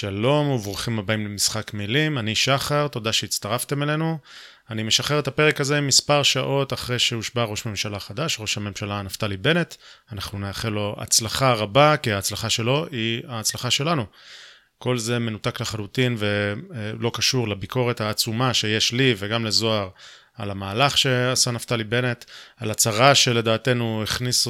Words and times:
שלום 0.00 0.50
וברוכים 0.50 0.98
הבאים 0.98 1.24
למשחק 1.24 1.74
מילים, 1.74 2.18
אני 2.18 2.34
שחר, 2.34 2.88
תודה 2.88 3.12
שהצטרפתם 3.12 3.82
אלינו. 3.82 4.18
אני 4.70 4.82
משחרר 4.82 5.18
את 5.18 5.28
הפרק 5.28 5.60
הזה 5.60 5.80
מספר 5.80 6.22
שעות 6.22 6.72
אחרי 6.72 6.98
שהושבע 6.98 7.44
ראש 7.44 7.66
ממשלה 7.66 8.00
חדש, 8.00 8.36
ראש 8.40 8.56
הממשלה 8.56 9.02
נפתלי 9.02 9.36
בנט. 9.36 9.74
אנחנו 10.12 10.38
נאחל 10.38 10.68
לו 10.68 10.96
הצלחה 10.98 11.52
רבה, 11.52 11.96
כי 11.96 12.12
ההצלחה 12.12 12.50
שלו 12.50 12.86
היא 12.90 13.22
ההצלחה 13.28 13.70
שלנו. 13.70 14.06
כל 14.78 14.98
זה 14.98 15.18
מנותק 15.18 15.60
לחלוטין 15.60 16.16
ולא 16.18 17.10
קשור 17.14 17.48
לביקורת 17.48 18.00
העצומה 18.00 18.54
שיש 18.54 18.92
לי 18.92 19.14
וגם 19.18 19.46
לזוהר 19.46 19.88
על 20.34 20.50
המהלך 20.50 20.98
שעשה 20.98 21.50
נפתלי 21.50 21.84
בנט, 21.84 22.24
על 22.56 22.70
הצהרה 22.70 23.14
שלדעתנו 23.14 24.02
הכניס 24.02 24.48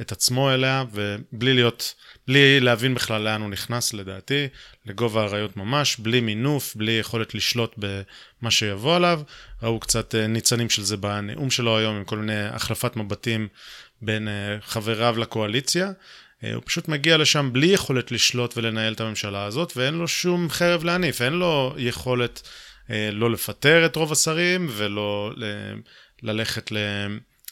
את 0.00 0.12
עצמו 0.12 0.50
אליה, 0.50 0.84
ובלי 0.92 1.54
להיות, 1.54 1.94
בלי 2.30 2.60
להבין 2.60 2.94
בכלל 2.94 3.22
לאן 3.22 3.40
הוא 3.40 3.50
נכנס 3.50 3.94
לדעתי, 3.94 4.48
לגובה 4.86 5.22
האריות 5.22 5.56
ממש, 5.56 5.96
בלי 5.96 6.20
מינוף, 6.20 6.76
בלי 6.76 6.92
יכולת 6.92 7.34
לשלוט 7.34 7.74
במה 7.78 8.50
שיבוא 8.50 8.96
עליו. 8.96 9.20
ראו 9.62 9.80
קצת 9.80 10.14
ניצנים 10.14 10.70
של 10.70 10.82
זה 10.82 10.96
בנאום 10.96 11.50
שלו 11.50 11.78
היום, 11.78 11.96
עם 11.96 12.04
כל 12.04 12.18
מיני 12.18 12.42
החלפת 12.42 12.96
מבטים 12.96 13.48
בין 14.02 14.28
חבריו 14.60 15.14
לקואליציה. 15.18 15.90
הוא 16.54 16.62
פשוט 16.64 16.88
מגיע 16.88 17.16
לשם 17.16 17.50
בלי 17.52 17.66
יכולת 17.66 18.12
לשלוט 18.12 18.56
ולנהל 18.56 18.92
את 18.92 19.00
הממשלה 19.00 19.44
הזאת, 19.44 19.72
ואין 19.76 19.94
לו 19.94 20.08
שום 20.08 20.50
חרב 20.50 20.84
להניף, 20.84 21.22
אין 21.22 21.32
לו 21.32 21.74
יכולת... 21.78 22.48
לא 23.12 23.30
לפטר 23.30 23.86
את 23.86 23.96
רוב 23.96 24.12
השרים 24.12 24.66
ולא 24.70 25.32
ללכת 26.22 26.72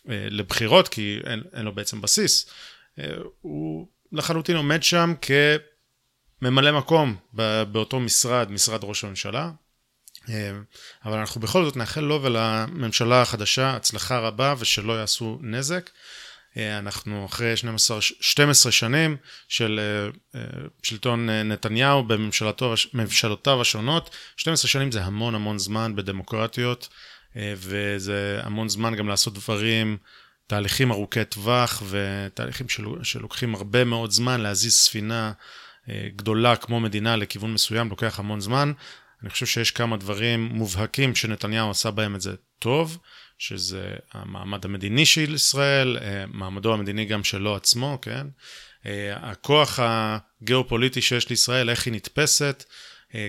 לבחירות, 0.06 0.88
כי 0.88 1.18
אין, 1.26 1.42
אין 1.52 1.64
לו 1.64 1.74
בעצם 1.74 2.00
בסיס. 2.00 2.50
הוא 3.40 3.88
לחלוטין 4.12 4.56
עומד 4.56 4.82
שם 4.82 5.14
כממלא 6.40 6.78
מקום 6.78 7.16
באותו 7.72 8.00
משרד, 8.00 8.50
משרד 8.50 8.80
ראש 8.84 9.04
הממשלה. 9.04 9.50
אבל 11.04 11.18
אנחנו 11.18 11.40
בכל 11.40 11.64
זאת 11.64 11.76
נאחל 11.76 12.00
לו 12.00 12.22
ולממשלה 12.22 13.22
החדשה 13.22 13.76
הצלחה 13.76 14.18
רבה 14.18 14.54
ושלא 14.58 14.92
יעשו 14.92 15.38
נזק. 15.42 15.90
אנחנו 16.56 17.26
אחרי 17.26 17.56
12, 17.56 17.98
12 18.00 18.72
שנים 18.72 19.16
של 19.48 19.80
שלטון 20.82 21.30
נתניהו 21.30 22.04
בממשלותיו 22.92 23.60
השונות. 23.60 24.16
12 24.36 24.68
שנים 24.70 24.92
זה 24.92 25.04
המון 25.04 25.34
המון 25.34 25.58
זמן 25.58 25.96
בדמוקרטיות, 25.96 26.88
וזה 27.36 28.40
המון 28.42 28.68
זמן 28.68 28.94
גם 28.94 29.08
לעשות 29.08 29.34
דברים, 29.34 29.98
תהליכים 30.48 30.90
ארוכי 30.90 31.24
טווח 31.24 31.82
ותהליכים 31.88 32.66
שלוקחים 33.02 33.54
הרבה 33.54 33.84
מאוד 33.84 34.10
זמן 34.10 34.40
להזיז 34.40 34.74
ספינה 34.74 35.32
גדולה 36.16 36.56
כמו 36.56 36.80
מדינה 36.80 37.16
לכיוון 37.16 37.52
מסוים, 37.52 37.88
לוקח 37.90 38.18
המון 38.18 38.40
זמן. 38.40 38.72
אני 39.22 39.30
חושב 39.30 39.46
שיש 39.46 39.70
כמה 39.70 39.96
דברים 39.96 40.44
מובהקים 40.44 41.14
שנתניהו 41.14 41.70
עשה 41.70 41.90
בהם 41.90 42.14
את 42.14 42.20
זה 42.20 42.34
טוב. 42.58 42.98
שזה 43.38 43.94
המעמד 44.12 44.64
המדיני 44.64 45.06
של 45.06 45.34
ישראל, 45.34 45.98
מעמדו 46.26 46.74
המדיני 46.74 47.04
גם 47.04 47.24
שלו 47.24 47.56
עצמו, 47.56 47.98
כן? 48.02 48.26
הכוח 49.14 49.78
הגיאופוליטי 49.82 51.02
שיש 51.02 51.30
לישראל, 51.30 51.70
איך 51.70 51.86
היא 51.86 51.94
נתפסת, 51.94 52.64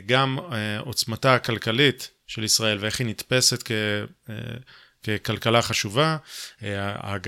גם 0.06 0.38
עוצמתה 0.80 1.36
הכלכלית 1.36 2.12
של 2.28 2.44
ישראל 2.44 2.78
ואיך 2.81 3.00
היא 3.00 3.08
נתפסת 3.08 3.64
כ... 3.66 3.72
ככלכלה 5.03 5.61
חשובה, 5.61 6.17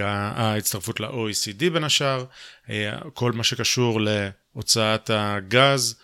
ההצטרפות 0.03 0.99
ל-OECD 0.99 1.69
בין 1.73 1.83
השאר, 1.83 2.25
כל 3.13 3.31
מה 3.31 3.43
שקשור 3.43 3.99
להוצאת 4.01 5.09
הגז, 5.13 5.99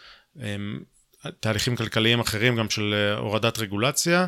תהליכים 1.39 1.75
כלכליים 1.75 2.19
אחרים 2.19 2.55
גם 2.55 2.69
של 2.69 3.13
הורדת 3.17 3.59
רגולציה, 3.59 4.25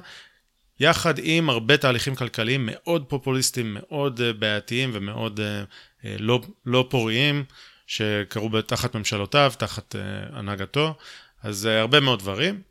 יחד 0.79 1.13
עם 1.17 1.49
הרבה 1.49 1.77
תהליכים 1.77 2.15
כלכליים 2.15 2.69
מאוד 2.71 3.05
פופוליסטיים, 3.05 3.77
מאוד 3.79 4.21
בעייתיים 4.39 4.89
ומאוד 4.93 5.39
לא, 6.03 6.41
לא 6.65 6.87
פוריים, 6.89 7.43
שקרו 7.87 8.61
תחת 8.61 8.95
ממשלותיו, 8.95 9.53
תחת 9.57 9.95
הנהגתו, 10.33 10.95
אז 11.43 11.65
הרבה 11.65 11.99
מאוד 11.99 12.19
דברים. 12.19 12.68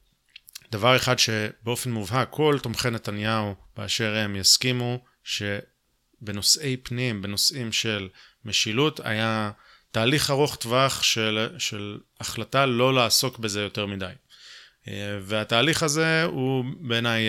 דבר 0.70 0.96
אחד 0.96 1.18
שבאופן 1.18 1.90
מובהק 1.90 2.28
כל 2.30 2.58
תומכי 2.62 2.90
נתניהו 2.90 3.54
באשר 3.76 4.14
הם 4.14 4.36
יסכימו 4.36 5.04
שבנושאי 5.24 6.76
פנים, 6.76 7.22
בנושאים 7.22 7.72
של 7.72 8.08
משילות, 8.44 9.00
היה 9.04 9.50
תהליך 9.90 10.30
ארוך 10.30 10.56
טווח 10.56 11.02
של, 11.02 11.48
של 11.58 11.98
החלטה 12.20 12.66
לא 12.66 12.94
לעסוק 12.94 13.38
בזה 13.38 13.60
יותר 13.60 13.86
מדי. 13.86 14.12
והתהליך 15.22 15.82
הזה 15.82 16.24
הוא 16.24 16.64
בעיניי 16.80 17.22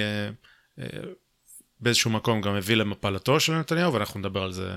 באיזשהו 1.80 2.12
מקום 2.12 2.42
גם 2.42 2.56
הביא 2.56 2.76
למפלתו 2.76 3.40
של 3.40 3.54
נתניהו, 3.54 3.94
ואנחנו 3.94 4.20
נדבר 4.20 4.44
על 4.44 4.52
זה 4.52 4.72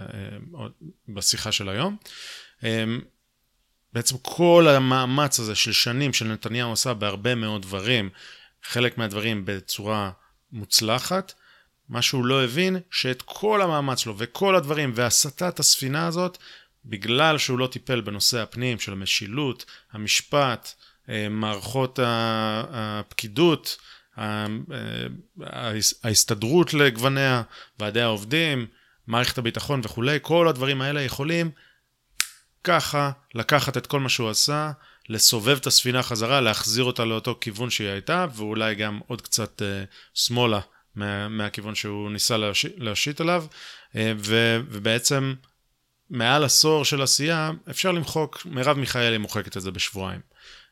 בשיחה 1.08 1.52
של 1.52 1.68
היום. 1.68 1.96
בעצם 3.92 4.16
כל 4.22 4.66
המאמץ 4.68 5.40
הזה 5.40 5.54
של 5.54 5.72
שנים 5.72 6.12
של 6.12 6.24
נתניהו 6.24 6.72
עשה 6.72 6.94
בהרבה 6.94 7.34
מאוד 7.34 7.62
דברים, 7.62 8.10
חלק 8.64 8.98
מהדברים 8.98 9.42
בצורה 9.44 10.10
מוצלחת, 10.52 11.32
מה 11.88 12.02
שהוא 12.02 12.24
לא 12.24 12.44
הבין, 12.44 12.76
שאת 12.90 13.22
כל 13.24 13.62
המאמץ 13.62 13.98
שלו 13.98 14.14
וכל 14.18 14.56
הדברים 14.56 14.92
והסטת 14.94 15.58
הספינה 15.58 16.06
הזאת, 16.06 16.38
בגלל 16.84 17.38
שהוא 17.38 17.58
לא 17.58 17.66
טיפל 17.66 18.00
בנושא 18.00 18.38
הפנים 18.38 18.78
של 18.78 18.92
המשילות, 18.92 19.64
המשפט, 19.92 20.72
מערכות 21.30 21.98
הפקידות, 22.02 23.78
ההסתדרות 26.04 26.74
לגווניה, 26.74 27.42
ועדי 27.78 28.00
העובדים, 28.00 28.66
מערכת 29.06 29.38
הביטחון 29.38 29.80
וכולי, 29.84 30.18
כל 30.22 30.48
הדברים 30.48 30.82
האלה 30.82 31.02
יכולים 31.02 31.50
ככה 32.64 33.10
לקחת 33.34 33.76
את 33.76 33.86
כל 33.86 34.00
מה 34.00 34.08
שהוא 34.08 34.30
עשה, 34.30 34.72
לסובב 35.08 35.56
את 35.56 35.66
הספינה 35.66 36.02
חזרה, 36.02 36.40
להחזיר 36.40 36.84
אותה 36.84 37.04
לאותו 37.04 37.38
כיוון 37.40 37.70
שהיא 37.70 37.88
הייתה, 37.88 38.26
ואולי 38.34 38.74
גם 38.74 39.00
עוד 39.06 39.20
קצת 39.22 39.62
uh, 39.62 39.64
שמאלה 40.14 40.60
מה, 40.94 41.28
מהכיוון 41.28 41.74
שהוא 41.74 42.10
ניסה 42.10 42.36
להשיט, 42.36 42.72
להשיט 42.76 43.20
עליו, 43.20 43.44
uh, 43.92 43.96
ו, 44.18 44.60
ובעצם 44.70 45.34
מעל 46.10 46.44
עשור 46.44 46.84
של 46.84 47.02
עשייה 47.02 47.50
אפשר 47.70 47.92
למחוק, 47.92 48.46
מרב 48.46 48.78
מיכאלי 48.78 49.18
מוחקת 49.18 49.56
את 49.56 49.62
זה 49.62 49.70
בשבועיים. 49.70 50.20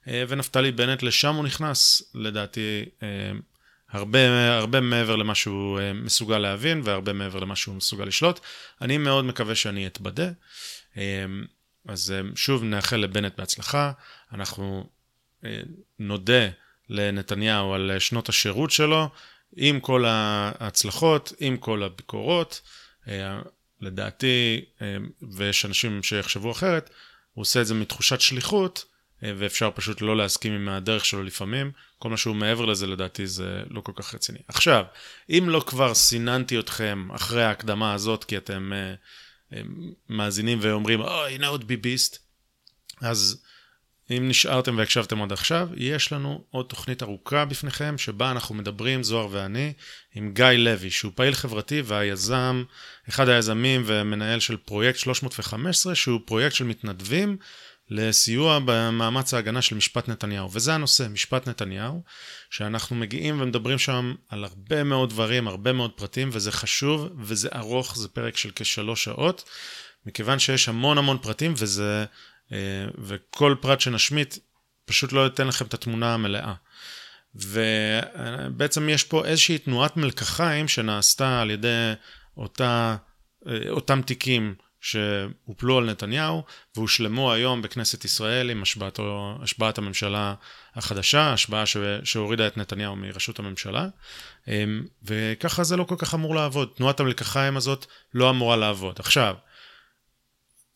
אה, 0.08 0.24
ונפתלי 0.28 0.72
בנט, 0.72 1.02
לשם 1.02 1.34
הוא 1.34 1.44
נכנס, 1.44 2.02
לדעתי, 2.14 2.84
אה, 3.02 3.08
הרבה, 3.90 4.19
הרבה 4.58 4.80
מעבר 4.80 5.16
למה 5.16 5.34
שהוא 5.34 5.80
אה, 5.80 5.92
מסוגל 5.92 6.38
להבין 6.38 6.80
והרבה 6.84 7.12
מעבר 7.12 7.38
למה 7.40 7.56
שהוא 7.56 7.74
מסוגל 7.74 8.04
לשלוט. 8.04 8.40
אני 8.80 8.98
מאוד 8.98 9.24
מקווה 9.24 9.54
שאני 9.54 9.86
אתבדה. 9.86 10.30
אז 11.88 12.14
שוב 12.34 12.64
נאחל 12.64 12.96
לבנט 12.96 13.38
בהצלחה. 13.38 13.92
אנחנו 14.32 14.91
נודה 15.98 16.48
לנתניהו 16.88 17.74
על 17.74 17.98
שנות 17.98 18.28
השירות 18.28 18.70
שלו, 18.70 19.08
עם 19.56 19.80
כל 19.80 20.04
ההצלחות, 20.04 21.32
עם 21.41 21.56
כל 21.56 21.82
הביקורות. 21.82 22.60
לדעתי, 23.80 24.64
ויש 25.32 25.64
אנשים 25.64 26.02
שיחשבו 26.02 26.50
אחרת, 26.50 26.90
הוא 27.34 27.42
עושה 27.42 27.60
את 27.60 27.66
זה 27.66 27.74
מתחושת 27.74 28.20
שליחות, 28.20 28.84
ואפשר 29.22 29.70
פשוט 29.74 30.00
לא 30.00 30.16
להסכים 30.16 30.52
עם 30.52 30.69
הדרך 30.69 31.04
שלו 31.04 31.22
לפעמים. 31.22 31.72
כל 31.98 32.10
מה 32.10 32.16
שהוא 32.16 32.36
מעבר 32.36 32.64
לזה 32.64 32.86
לדעתי 32.86 33.26
זה 33.26 33.62
לא 33.70 33.80
כל 33.80 33.92
כך 33.96 34.14
רציני. 34.14 34.38
עכשיו, 34.48 34.84
אם 35.30 35.44
לא 35.48 35.64
כבר 35.66 35.94
סיננתי 35.94 36.58
אתכם 36.58 37.08
אחרי 37.12 37.44
ההקדמה 37.44 37.94
הזאת, 37.94 38.24
כי 38.24 38.36
אתם 38.36 38.72
uh, 39.52 39.56
מאזינים 40.08 40.58
ואומרים, 40.62 41.00
אוי, 41.00 41.34
הנה 41.34 41.46
עוד 41.46 41.66
ביביסט, 41.66 42.19
אז 43.00 43.42
אם 44.10 44.28
נשארתם 44.28 44.78
והקשבתם 44.78 45.22
עד 45.22 45.32
עכשיו, 45.32 45.69
יש 45.76 46.12
לנו 46.12 46.44
עוד 46.50 46.67
תוכנית 46.67 47.02
ארוכה 47.02 47.44
בפניכם, 47.44 47.99
שבה 47.99 48.31
אנחנו 48.31 48.55
מדברים, 48.55 49.02
זוהר 49.02 49.29
ואני, 49.31 49.73
עם 50.14 50.32
גיא 50.32 50.46
לוי, 50.46 50.90
שהוא 50.90 51.12
פעיל 51.14 51.34
חברתי 51.34 51.82
והיזם, 51.84 52.64
אחד 53.08 53.29
היזמים 53.29 53.82
ומנהל 53.87 54.40
של 54.40 54.56
פרויקט 54.56 54.99
315, 54.99 55.94
שהוא 55.94 56.20
פרויקט 56.25 56.56
של 56.56 56.64
מתנדבים. 56.64 57.37
לסיוע 57.90 58.58
במאמץ 58.64 59.34
ההגנה 59.34 59.62
של 59.62 59.76
משפט 59.76 60.08
נתניהו. 60.08 60.49
וזה 60.52 60.75
הנושא, 60.75 61.06
משפט 61.11 61.49
נתניהו, 61.49 62.02
שאנחנו 62.50 62.96
מגיעים 62.96 63.40
ומדברים 63.40 63.79
שם 63.79 64.14
על 64.29 64.44
הרבה 64.44 64.84
מאוד 64.84 65.11
דברים, 65.11 65.49
הרבה 65.49 65.73
מאוד 65.73 65.90
פרטים, 65.90 66.31
וזה 66.32 66.52
חשוב 66.52 67.08
וזה 67.19 67.49
ארוך, 67.55 67.96
זה 67.96 68.08
פרק 68.08 68.37
של 68.37 68.50
כשלוש 68.55 69.05
שעות, 69.05 69.44
מכיוון 70.06 70.38
שיש 70.38 70.69
המון 70.69 70.99
המון 70.99 71.19
פרטים, 71.23 71.55
וזה, 71.56 72.05
וכל 72.99 73.55
פרט 73.61 73.81
שנשמיט 73.81 74.38
פשוט 74.85 75.12
לא 75.12 75.25
ייתן 75.25 75.47
לכם 75.47 75.67
את 75.67 75.75
התמונה 75.75 76.14
המלאה. 76.14 76.55
ובעצם 77.35 78.88
יש 78.88 79.05
פה 79.05 79.25
איזושהי 79.25 79.58
תנועת 79.58 79.97
מלקחיים 79.97 80.69
שנעשתה 80.69 81.41
על 81.41 81.50
ידי 81.50 81.93
אותה, 82.37 82.97
אה, 83.47 83.58
אותם 83.69 84.02
תיקים 84.02 84.55
שהופלו 84.81 85.79
על 85.79 85.91
נתניהו 85.91 86.43
והושלמו 86.76 87.32
היום 87.32 87.62
בכנסת 87.62 88.05
ישראל 88.05 88.50
עם 88.50 88.62
השבעתו, 88.62 89.38
השבעת 89.43 89.79
הממשלה 89.79 90.35
החדשה, 90.75 91.32
השבעה 91.32 91.67
ש, 91.67 91.76
שהורידה 92.05 92.46
את 92.46 92.56
נתניהו 92.56 92.96
מראשות 92.96 93.38
הממשלה. 93.38 93.88
אמ, 94.49 94.85
וככה 95.03 95.64
זה 95.64 95.76
לא 95.76 95.85
כל 95.85 95.94
כך 95.99 96.14
אמור 96.14 96.35
לעבוד. 96.35 96.69
תנועת 96.76 97.00
המלקחיים 97.00 97.56
הזאת 97.56 97.87
לא 98.14 98.31
אמורה 98.31 98.56
לעבוד. 98.56 98.96
עכשיו, 98.99 99.35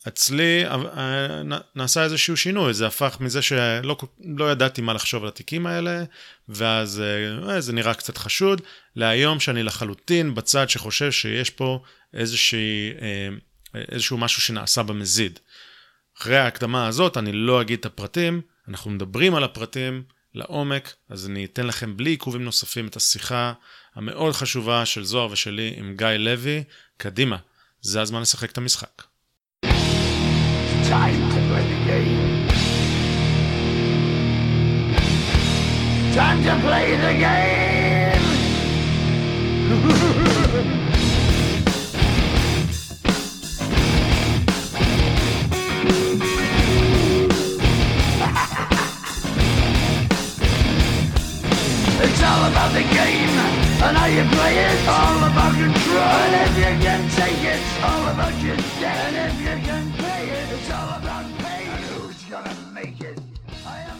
אצלי 0.08 0.66
אה, 0.66 1.42
נעשה 1.74 2.04
איזשהו 2.04 2.36
שינוי, 2.36 2.74
זה 2.74 2.86
הפך 2.86 3.16
מזה 3.20 3.42
שלא 3.42 3.96
לא 4.24 4.52
ידעתי 4.52 4.82
מה 4.82 4.92
לחשוב 4.92 5.22
על 5.22 5.28
התיקים 5.28 5.66
האלה, 5.66 6.04
ואז 6.48 7.02
אה, 7.48 7.60
זה 7.60 7.72
נראה 7.72 7.94
קצת 7.94 8.18
חשוד, 8.18 8.62
להיום 8.96 9.40
שאני 9.40 9.62
לחלוטין 9.62 10.34
בצד 10.34 10.68
שחושב 10.68 11.12
שיש 11.12 11.50
פה 11.50 11.82
איזושהי, 12.14 12.90
אה, 13.02 13.28
איזשהו 13.88 14.18
משהו 14.18 14.42
שנעשה 14.42 14.82
במזיד. 14.82 15.38
אחרי 16.18 16.38
ההקדמה 16.38 16.86
הזאת 16.86 17.16
אני 17.16 17.32
לא 17.32 17.60
אגיד 17.60 17.78
את 17.78 17.86
הפרטים, 17.86 18.40
אנחנו 18.68 18.90
מדברים 18.90 19.34
על 19.34 19.44
הפרטים 19.44 20.02
לעומק, 20.34 20.94
אז 21.08 21.26
אני 21.26 21.44
אתן 21.44 21.66
לכם 21.66 21.96
בלי 21.96 22.10
עיכובים 22.10 22.44
נוספים 22.44 22.86
את 22.86 22.96
השיחה 22.96 23.52
המאוד 23.94 24.34
חשובה 24.34 24.86
של 24.86 25.04
זוהר 25.04 25.30
ושלי 25.30 25.74
עם 25.76 25.94
גיא 25.96 26.06
לוי. 26.06 26.64
קדימה, 26.96 27.36
זה 27.80 28.00
הזמן 28.00 28.20
לשחק 28.20 28.50
את 28.50 28.58
המשחק. 28.58 29.13
Time 30.88 31.30
to 31.30 31.40
play 31.48 31.66
the 31.66 31.84
game. 31.86 32.48
Time 36.12 36.42
to 36.42 36.60
play 36.60 36.96
the 36.96 37.14
game! 37.18 38.22
it's 52.04 52.22
all 52.22 52.44
about 52.50 52.72
the 52.74 52.82
game 52.82 53.53
and 53.86 53.96
how 53.96 54.08
you 54.16 54.24
play 54.36 54.54
it. 54.68 54.78
All 54.98 55.20
about 55.30 55.52
control. 55.62 56.14
And 56.24 56.34
if 56.44 56.52
you 56.62 56.72
can 56.84 57.02
take 57.20 57.42
it, 57.52 57.60
it's 57.64 57.76
all 57.88 58.04
about 58.14 58.34
your 58.44 58.58
debt. 58.80 58.98
And 59.08 59.16
if 59.28 59.36
you 59.46 59.56
can 59.68 59.84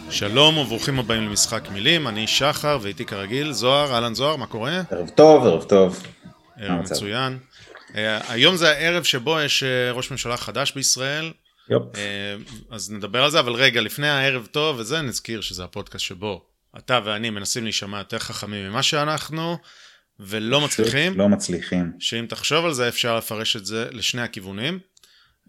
שלום 0.09 0.57
וברוכים 0.57 0.99
הבאים 0.99 1.23
למשחק 1.23 1.69
מילים, 1.69 2.07
אני 2.07 2.27
שחר 2.27 2.77
ואיתי 2.81 3.05
כרגיל 3.05 3.51
זוהר, 3.51 3.93
אהלן 3.93 4.15
זוהר, 4.15 4.35
מה 4.35 4.47
קורה? 4.47 4.81
ערב 4.91 5.09
טוב, 5.09 5.45
ערב 5.45 5.63
טוב. 5.63 6.03
ערב 6.57 6.79
מצוין. 6.79 7.39
Uh, 7.91 7.95
היום 8.29 8.55
זה 8.55 8.71
הערב 8.71 9.03
שבו 9.03 9.39
יש 9.39 9.63
uh, 9.63 9.95
ראש 9.95 10.11
ממשלה 10.11 10.37
חדש 10.37 10.71
בישראל. 10.71 11.31
יופ. 11.69 11.83
אז 12.71 12.91
נדבר 12.91 13.23
על 13.23 13.31
זה, 13.31 13.39
אבל 13.39 13.53
רגע, 13.53 13.81
לפני 13.81 14.09
הערב 14.09 14.45
טוב 14.51 14.79
וזה, 14.79 15.01
נזכיר 15.01 15.41
שזה 15.41 15.63
הפודקאסט 15.63 16.05
שבו 16.05 16.41
אתה 16.77 16.99
ואני 17.05 17.29
מנסים 17.29 17.63
להישמע 17.63 17.97
יותר 17.97 18.19
חכמים 18.19 18.69
ממה 18.69 18.83
שאנחנו, 18.83 19.57
ולא 20.19 20.61
מצליחים. 20.61 21.17
לא 21.17 21.29
מצליחים. 21.29 21.91
שאם 21.99 22.25
תחשוב 22.29 22.65
על 22.65 22.73
זה, 22.73 22.87
אפשר 22.87 23.17
לפרש 23.17 23.55
את 23.55 23.65
זה 23.65 23.87
לשני 23.91 24.21
הכיוונים. 24.21 24.79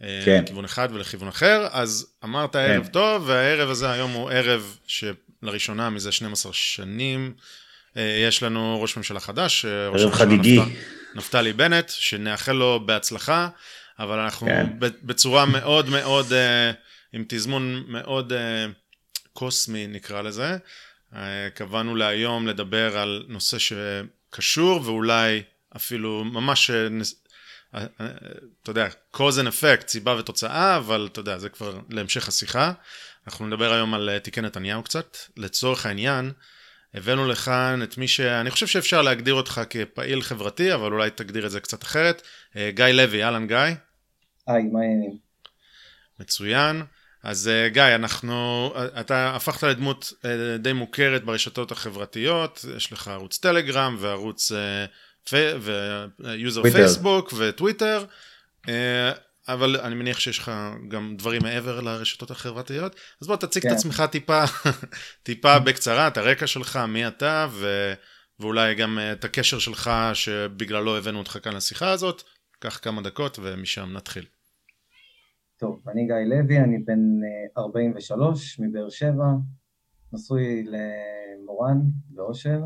כן. 0.00 0.42
לכיוון 0.44 0.64
אחד 0.64 0.88
ולכיוון 0.92 1.28
אחר, 1.28 1.68
אז 1.70 2.06
אמרת 2.24 2.52
כן. 2.52 2.58
ערב 2.58 2.86
טוב, 2.86 3.22
והערב 3.26 3.70
הזה 3.70 3.90
היום 3.90 4.12
הוא 4.12 4.30
ערב 4.30 4.76
שלראשונה 4.86 5.90
מזה 5.90 6.12
12 6.12 6.52
שנים 6.52 7.34
אה, 7.96 8.26
יש 8.28 8.42
לנו 8.42 8.82
ראש 8.82 8.96
ממשלה 8.96 9.20
חדש, 9.20 9.64
אה, 9.64 9.88
ראש 9.88 10.00
ערב 10.00 10.12
חגיגי. 10.12 10.60
נפת, 10.60 10.70
נפתלי 11.14 11.52
בנט, 11.52 11.88
שנאחל 11.88 12.52
לו 12.52 12.80
בהצלחה, 12.86 13.48
אבל 13.98 14.18
אנחנו 14.18 14.46
כן. 14.46 14.66
בצורה 14.80 15.46
מאוד 15.46 15.88
מאוד, 15.88 16.32
אה, 16.32 16.70
עם 17.12 17.24
תזמון 17.28 17.84
מאוד 17.88 18.32
קוסמי 19.32 19.86
נקרא 19.86 20.22
לזה, 20.22 20.56
קבענו 21.54 21.94
להיום 21.94 22.46
לדבר 22.46 22.98
על 22.98 23.24
נושא 23.28 23.56
שקשור 23.58 24.80
ואולי 24.84 25.42
אפילו 25.76 26.24
ממש 26.24 26.70
אתה 28.62 28.70
יודע, 28.70 28.88
cause 29.16 29.38
and 29.42 29.48
effect, 29.48 29.88
סיבה 29.88 30.16
ותוצאה, 30.18 30.76
אבל 30.76 31.08
אתה 31.12 31.20
יודע, 31.20 31.38
זה 31.38 31.48
כבר 31.48 31.80
להמשך 31.90 32.28
השיחה. 32.28 32.72
אנחנו 33.26 33.46
נדבר 33.46 33.72
היום 33.72 33.94
על 33.94 34.08
אה, 34.08 34.18
תיקי 34.18 34.40
נתניהו 34.40 34.82
קצת. 34.82 35.16
לצורך 35.36 35.86
העניין, 35.86 36.32
הבאנו 36.94 37.28
לכאן 37.28 37.80
את 37.82 37.98
מי 37.98 38.08
שאני 38.08 38.50
חושב 38.50 38.66
שאפשר 38.66 39.02
להגדיר 39.02 39.34
אותך 39.34 39.60
כפעיל 39.70 40.22
חברתי, 40.22 40.74
אבל 40.74 40.92
אולי 40.92 41.10
תגדיר 41.10 41.46
את 41.46 41.50
זה 41.50 41.60
קצת 41.60 41.82
אחרת. 41.82 42.22
אה, 42.56 42.70
גיא 42.74 42.84
לוי, 42.84 43.24
אהלן 43.24 43.46
גיא. 43.46 43.56
היי, 43.56 44.62
מה 44.62 44.80
העניינים? 44.80 45.18
מצוין. 46.20 46.82
אז 47.26 47.48
אה, 47.48 47.68
גיא, 47.68 47.82
אנחנו, 47.82 48.72
אתה 49.00 49.36
הפכת 49.36 49.62
לדמות 49.62 50.12
די 50.58 50.72
מוכרת 50.72 51.24
ברשתות 51.24 51.72
החברתיות, 51.72 52.64
יש 52.76 52.92
לך 52.92 53.08
ערוץ 53.08 53.38
טלגרם 53.38 53.96
וערוץ 53.98 54.52
ו 55.32 55.58
user 55.58 56.62
פייסבוק 56.62 57.32
וטוויטר, 57.36 58.04
אה, 58.68 59.12
אבל 59.48 59.80
אני 59.80 59.94
מניח 59.94 60.20
שיש 60.20 60.38
לך 60.38 60.52
גם 60.88 61.14
דברים 61.16 61.42
מעבר 61.42 61.80
לרשתות 61.80 62.30
החברתיות, 62.30 62.96
אז 63.22 63.26
בוא 63.26 63.36
תציג 63.36 63.62
כן. 63.62 63.68
את 63.68 63.74
עצמך 63.74 64.02
טיפה, 64.10 64.44
טיפה 65.22 65.58
בקצרה, 65.58 66.08
את 66.08 66.16
הרקע 66.16 66.46
שלך, 66.46 66.76
מי 66.76 67.06
אתה, 67.06 67.46
ו... 67.50 67.92
ואולי 68.40 68.74
גם 68.74 68.98
אה, 68.98 69.12
את 69.12 69.24
הקשר 69.24 69.58
שלך 69.58 69.90
שבגללו 70.14 70.96
הבאנו 70.96 71.18
אותך 71.18 71.38
כאן 71.42 71.56
לשיחה 71.56 71.90
הזאת, 71.90 72.22
קח 72.58 72.78
כמה 72.82 73.02
דקות 73.02 73.38
ומשם 73.42 73.92
נתחיל. 73.92 74.24
טוב, 75.56 75.88
אני 75.88 76.06
גיא 76.06 76.14
לוי, 76.14 76.58
אני 76.58 76.78
בן 76.78 77.00
43 77.58 78.60
אה, 78.60 78.66
מבאר 78.66 78.90
שבע, 78.90 79.26
נשוי 80.12 80.64
למורן 80.64 81.78
ואושר. 82.14 82.60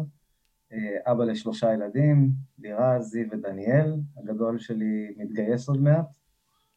אה, 0.73 1.13
אבא 1.13 1.25
לשלושה 1.25 1.73
ילדים, 1.75 2.31
לירז, 2.59 3.11
זיו 3.11 3.27
ודניאל, 3.31 3.95
הגדול 4.17 4.59
שלי 4.59 5.15
מתגייס 5.17 5.69
עוד 5.69 5.83
מעט. 5.83 6.07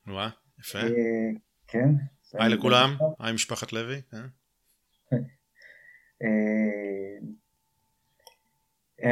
וואה, 0.07 0.29
יפה. 0.59 0.79
אה, 0.79 1.29
כן. 1.67 1.89
היי 2.33 2.49
לכולם, 2.49 2.97
היי 3.19 3.33
משפחת 3.33 3.73
לוי. 3.73 4.01
אה? 4.13 4.19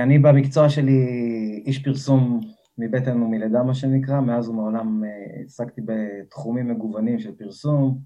אני 0.03 0.19
במקצוע 0.19 0.69
שלי 0.69 1.01
איש 1.65 1.83
פרסום 1.83 2.39
מבטן 2.77 3.21
ומלידה 3.21 3.63
מה 3.63 3.73
שנקרא, 3.73 4.19
מאז 4.19 4.49
ומעולם 4.49 5.03
עסקתי 5.45 5.81
בתחומים 5.85 6.67
מגוונים 6.67 7.19
של 7.19 7.35
פרסום, 7.35 7.99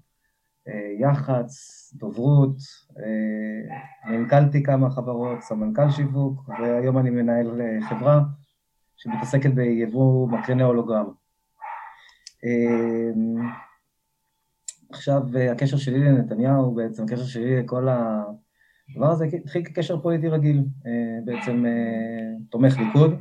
יח"צ, 1.00 1.52
דוברות, 1.94 2.56
מנכ"לתי 4.08 4.62
כמה 4.62 4.90
חברות, 4.90 5.42
סמנכ"ל 5.42 5.90
שיווק, 5.90 6.48
והיום 6.48 6.98
אני 6.98 7.10
מנהל 7.10 7.60
אה, 7.60 7.88
חברה 7.88 8.20
שמתעסקת 8.96 9.50
ביבוא 9.50 10.28
מקרני 10.28 10.62
הולוגרמה. 10.62 11.12
עכשיו 14.90 15.22
הקשר 15.52 15.76
שלי 15.76 15.98
לנתניהו, 15.98 16.74
בעצם 16.74 17.04
הקשר 17.04 17.24
שלי 17.24 17.62
לכל 17.62 17.88
הדבר 17.88 19.10
הזה 19.10 19.24
התחיל 19.24 19.64
כקשר 19.64 20.00
פוליטי 20.00 20.28
רגיל, 20.28 20.64
אה, 20.86 21.18
בעצם 21.24 21.66
אה, 21.66 22.32
תומך 22.50 22.78
ליכוד, 22.78 23.20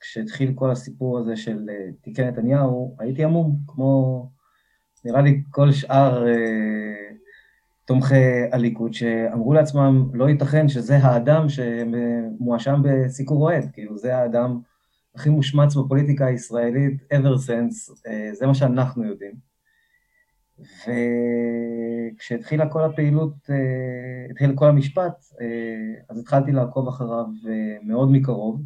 שכשהתחיל 0.00 0.52
כל 0.54 0.70
הסיפור 0.70 1.18
הזה 1.18 1.36
של 1.36 1.66
תיקי 2.02 2.22
נתניהו, 2.22 2.96
הייתי 2.98 3.24
עמום, 3.24 3.56
כמו 3.66 4.30
נראה 5.04 5.22
לי 5.22 5.42
כל 5.50 5.72
שאר 5.72 6.26
אה, 6.28 6.34
תומכי 7.84 8.42
הליכוד, 8.52 8.94
שאמרו 8.94 9.52
לעצמם, 9.52 10.10
לא 10.14 10.28
ייתכן 10.28 10.68
שזה 10.68 10.96
האדם 10.96 11.46
שמואשם 11.48 12.82
בסיקור 12.84 13.42
אוהד, 13.42 13.70
כאילו 13.72 13.98
זה 13.98 14.16
האדם 14.16 14.60
הכי 15.14 15.28
מושמץ 15.30 15.76
בפוליטיקה 15.76 16.26
הישראלית 16.26 17.02
ever 17.12 17.36
since, 17.46 17.92
אה, 18.06 18.30
זה 18.32 18.46
מה 18.46 18.54
שאנחנו 18.54 19.04
יודעים. 19.04 19.48
וכשהתחילה 22.14 22.68
כל 22.68 22.84
הפעילות, 22.84 23.34
אה, 23.50 24.26
התחיל 24.30 24.56
כל 24.56 24.68
המשפט, 24.68 25.24
אה, 25.40 25.94
אז 26.08 26.18
התחלתי 26.18 26.52
לעקוב 26.52 26.88
אחריו 26.88 27.26
אה, 27.48 27.76
מאוד 27.82 28.10
מקרוב, 28.10 28.60
אה, 28.60 28.64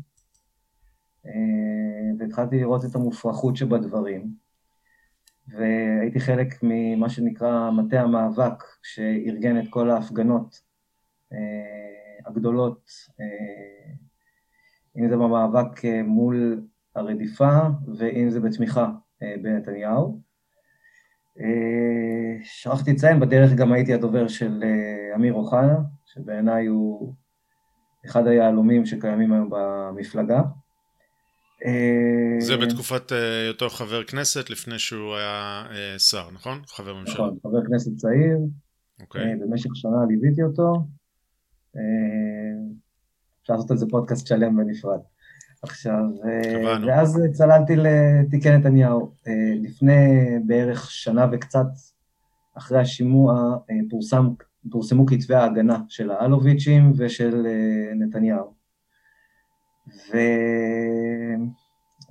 והתחלתי 2.19 2.61
לראות 2.61 2.85
את 2.85 2.95
המופרכות 2.95 3.57
שבדברים. 3.57 4.43
והייתי 5.49 6.21
חלק 6.21 6.55
ממה 6.63 7.09
שנקרא 7.09 7.71
מטה 7.71 8.01
המאבק 8.01 8.65
שארגן 8.83 9.59
את 9.59 9.65
כל 9.71 9.91
ההפגנות 9.91 10.61
אה, 11.33 12.27
הגדולות, 12.27 12.91
אה, 13.21 13.95
אם 14.97 15.09
זה 15.09 15.17
במאבק 15.17 15.85
אה, 15.85 16.03
מול 16.03 16.63
הרדיפה 16.95 17.59
ואם 17.97 18.31
זה 18.31 18.41
בתמיכה 18.41 18.91
בנתניהו. 19.43 20.21
שכחתי 22.43 22.93
לציין, 22.93 23.21
בדרך 23.21 23.53
גם 23.53 23.73
הייתי 23.73 23.95
הדובר 23.95 24.29
של 24.29 24.65
אמיר 25.15 25.35
אוחנה, 25.35 25.79
שבעיניי 26.05 26.67
הוא 26.67 27.15
אחד 28.07 28.27
היהלומים 28.27 28.87
שקיימים 28.87 29.33
היום 29.33 29.51
במפלגה. 29.51 30.43
זה 32.39 32.57
בתקופת 32.57 33.13
היותו 33.13 33.69
חבר 33.69 34.05
כנסת 34.05 34.51
לפני 34.51 34.79
שהוא 34.79 35.17
היה 35.17 35.65
שר, 35.99 36.31
נכון? 36.35 36.59
חבר 36.67 36.95
ממשלה. 36.95 37.15
נכון, 37.15 37.39
חבר 37.43 37.67
כנסת 37.67 37.97
צעיר. 37.97 38.39
אוקיי. 39.01 39.37
במשך 39.37 39.71
שנה 39.75 40.07
ליוויתי 40.09 40.43
אותו. 40.43 40.75
אפשר 43.43 43.55
לעשות 43.55 43.71
על 43.71 43.77
זה 43.77 43.87
פודקאסט 43.91 44.27
שלם 44.27 44.57
בנפרד. 44.57 44.99
עכשיו, 45.63 46.03
קבענו. 46.43 46.87
ואז 46.87 47.21
צללתי 47.33 47.77
לתיקי 47.77 48.51
נתניהו. 48.51 49.15
לפני 49.63 50.25
בערך 50.47 50.91
שנה 50.91 51.27
וקצת 51.33 51.67
אחרי 52.55 52.81
השימוע 52.81 53.57
פורסם, 53.91 54.29
פורסמו 54.71 55.07
כתבי 55.07 55.35
ההגנה 55.35 55.79
של 55.89 56.11
האלוביצ'ים 56.11 56.93
ושל 56.97 57.47
נתניהו. 57.95 58.62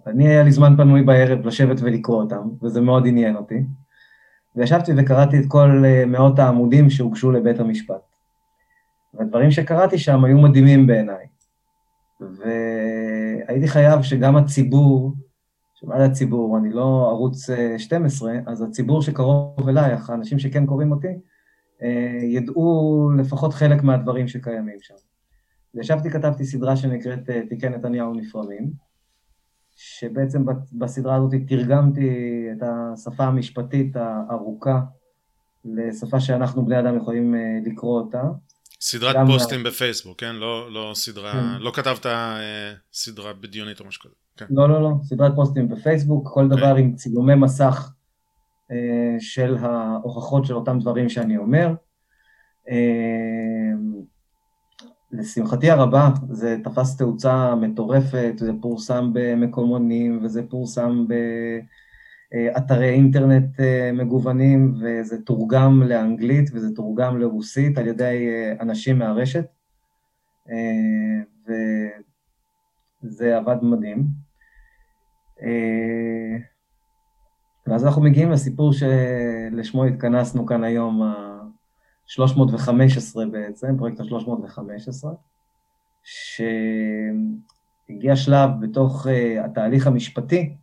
ואני, 0.05 0.27
היה 0.27 0.43
לי 0.43 0.51
זמן 0.51 0.77
פנוי 0.77 1.03
בערב 1.03 1.45
לשבת 1.45 1.77
ולקרוא 1.81 2.23
אותם, 2.23 2.49
וזה 2.61 2.81
מאוד 2.81 3.07
עניין 3.07 3.35
אותי. 3.35 3.63
וישבתי 4.55 4.91
וקראתי 4.97 5.39
את 5.39 5.45
כל 5.47 5.83
מאות 6.07 6.39
העמודים 6.39 6.89
שהוגשו 6.89 7.31
לבית 7.31 7.59
המשפט. 7.59 8.01
והדברים 9.13 9.51
שקראתי 9.51 9.97
שם 9.97 10.23
היו 10.23 10.37
מדהימים 10.37 10.87
בעיניי. 10.87 11.25
והייתי 12.19 13.67
חייב 13.67 14.01
שגם 14.01 14.35
הציבור, 14.35 15.13
שמה 15.73 15.97
זה 15.97 16.05
הציבור, 16.05 16.57
אני 16.57 16.69
לא 16.69 17.07
ערוץ 17.09 17.49
12, 17.77 18.33
אז 18.45 18.61
הציבור 18.61 19.01
שקרוב 19.01 19.69
אלייך, 19.69 20.09
האנשים 20.09 20.39
שכן 20.39 20.65
קוראים 20.65 20.91
אותי, 20.91 21.19
ידעו 22.21 23.09
לפחות 23.17 23.53
חלק 23.53 23.83
מהדברים 23.83 24.27
שקיימים 24.27 24.77
שם. 24.81 24.95
וישבתי, 25.75 26.09
כתבתי 26.09 26.45
סדרה 26.45 26.75
שנקראת 26.77 27.29
תיקי 27.49 27.69
נתניהו 27.69 28.13
נפרמים, 28.13 28.71
שבעצם 29.75 30.45
בסדרה 30.73 31.15
הזאת 31.15 31.33
תרגמתי 31.47 32.09
את 32.51 32.63
השפה 32.63 33.23
המשפטית 33.23 33.95
הארוכה 33.95 34.81
לשפה 35.65 36.19
שאנחנו 36.19 36.65
בני 36.65 36.79
אדם 36.79 36.97
יכולים 36.97 37.35
לקרוא 37.65 38.01
אותה. 38.01 38.21
סדרת 38.81 39.15
פוסטים. 39.27 39.63
בפייסבוק, 39.63 40.19
כן? 40.19 40.35
לא, 40.35 40.71
לא 40.71 40.91
סדרה, 40.95 41.31
כן. 41.31 41.61
לא 41.61 41.71
כתבת 41.75 42.05
אה, 42.05 42.73
סדרה 42.93 43.33
בדיונית 43.33 43.79
או 43.79 43.85
משהו 43.85 44.01
כזה. 44.01 44.13
כן. 44.37 44.45
לא, 44.49 44.69
לא, 44.69 44.81
לא, 44.81 44.89
סדרת 45.03 45.31
פוסטים 45.35 45.69
בפייסבוק, 45.69 46.27
כל 46.33 46.47
כן. 46.49 46.57
דבר 46.57 46.75
עם 46.75 46.95
צילומי 46.95 47.35
מסך 47.35 47.91
אה, 48.71 49.15
של 49.19 49.57
ההוכחות 49.57 50.45
של 50.45 50.55
אותם 50.55 50.79
דברים 50.79 51.09
שאני 51.09 51.37
אומר. 51.37 51.73
אה, 52.69 52.75
לשמחתי 55.11 55.71
הרבה, 55.71 56.09
זה 56.29 56.57
תפס 56.63 56.97
תאוצה 56.97 57.55
מטורפת, 57.55 58.33
זה 58.37 58.51
פורסם 58.61 59.09
במקומונים 59.13 60.19
וזה 60.23 60.43
פורסם 60.49 61.05
באתרי 62.31 62.89
אינטרנט 62.89 63.59
אה, 63.59 63.91
מגוונים 63.93 64.75
וזה 64.81 65.21
תורגם 65.21 65.83
לאנגלית 65.83 66.49
וזה 66.53 66.75
תורגם 66.75 67.19
לרוסית 67.19 67.77
על 67.77 67.87
ידי 67.87 68.27
אה, 68.29 68.53
אנשים 68.61 68.99
מהרשת 68.99 69.45
אה, 70.49 71.45
וזה 73.03 73.37
עבד 73.37 73.57
מדהים. 73.61 74.07
ואז 77.67 77.85
אנחנו 77.85 78.01
מגיעים 78.01 78.31
לסיפור 78.31 78.73
שלשמו 78.73 79.85
התכנסנו 79.85 80.45
כאן 80.45 80.63
היום, 80.63 81.01
315 82.11 83.25
בעצם, 83.25 83.77
פרויקט 83.77 83.99
ה-315, 83.99 85.07
שהגיע 86.03 87.15
שלב 88.15 88.49
בתוך 88.61 89.07
uh, 89.07 89.09
התהליך 89.45 89.87
המשפטי, 89.87 90.53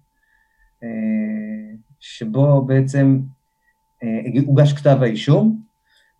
uh, 0.80 0.84
שבו 2.00 2.62
בעצם 2.62 3.20
uh, 4.02 4.06
הוגש 4.46 4.72
כתב 4.72 4.98
האישום, 5.00 5.62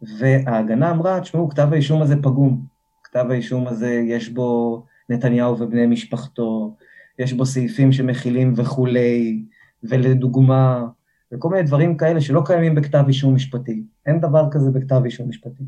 וההגנה 0.03 0.91
אמרה, 0.91 1.21
תשמעו, 1.21 1.49
כתב 1.49 1.69
האישום 1.73 2.03
הזה 2.03 2.17
פגום, 2.23 2.67
כתב 3.05 3.27
האישום 3.31 3.69
הזה 3.69 4.03
יש 4.07 4.29
בו 4.29 4.83
נתניהו 5.09 5.59
ובני 5.59 5.87
משפחתו, 5.87 6.77
יש 7.19 7.33
בו 7.33 7.47
סעיפים 7.47 7.93
שמכילים 7.93 8.53
וכולי, 8.57 9.43
ולדוגמה, 9.83 10.87
וכל 11.33 11.49
מיני 11.49 11.63
דברים 11.63 11.97
כאלה 11.97 12.21
שלא 12.21 12.43
קיימים 12.47 12.75
בכתב 12.75 13.05
אישום 13.09 13.35
משפטי. 13.35 13.83
אין 14.07 14.21
דבר 14.21 14.45
כזה 14.51 14.71
בכתב 14.71 15.01
אישום 15.05 15.29
משפטי. 15.29 15.63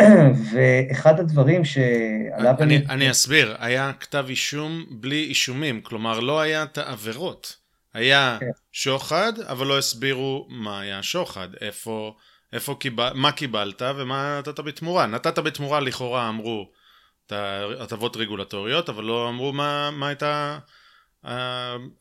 ואחד 0.52 1.20
הדברים 1.20 1.64
שעליו 1.64 2.54
אני... 2.60 2.76
אני, 2.76 2.86
אני 2.86 3.10
אסביר, 3.10 3.56
היה 3.58 3.92
כתב 4.00 4.24
אישום 4.28 4.84
בלי 4.90 5.24
אישומים, 5.24 5.80
כלומר 5.80 6.20
לא 6.20 6.40
היה 6.40 6.62
את 6.62 6.78
העבירות. 6.78 7.56
היה 7.94 8.36
כן. 8.40 8.46
שוחד, 8.72 9.32
אבל 9.40 9.66
לא 9.66 9.78
הסבירו 9.78 10.46
מה 10.50 10.80
היה 10.80 11.02
שוחד, 11.02 11.48
איפה, 11.60 12.14
איפה 12.52 12.76
קיבל, 12.80 13.12
מה 13.14 13.32
קיבלת 13.32 13.82
ומה 13.96 14.38
נתת 14.38 14.60
בתמורה. 14.60 15.06
נתת 15.06 15.38
בתמורה 15.38 15.80
לכאורה 15.80 16.28
אמרו 16.28 16.70
הטבות 17.80 18.16
רגולטוריות, 18.16 18.88
אבל 18.88 19.04
לא 19.04 19.28
אמרו 19.28 19.52
מה, 19.52 19.90
מה 19.90 20.08
הייתה 20.08 20.58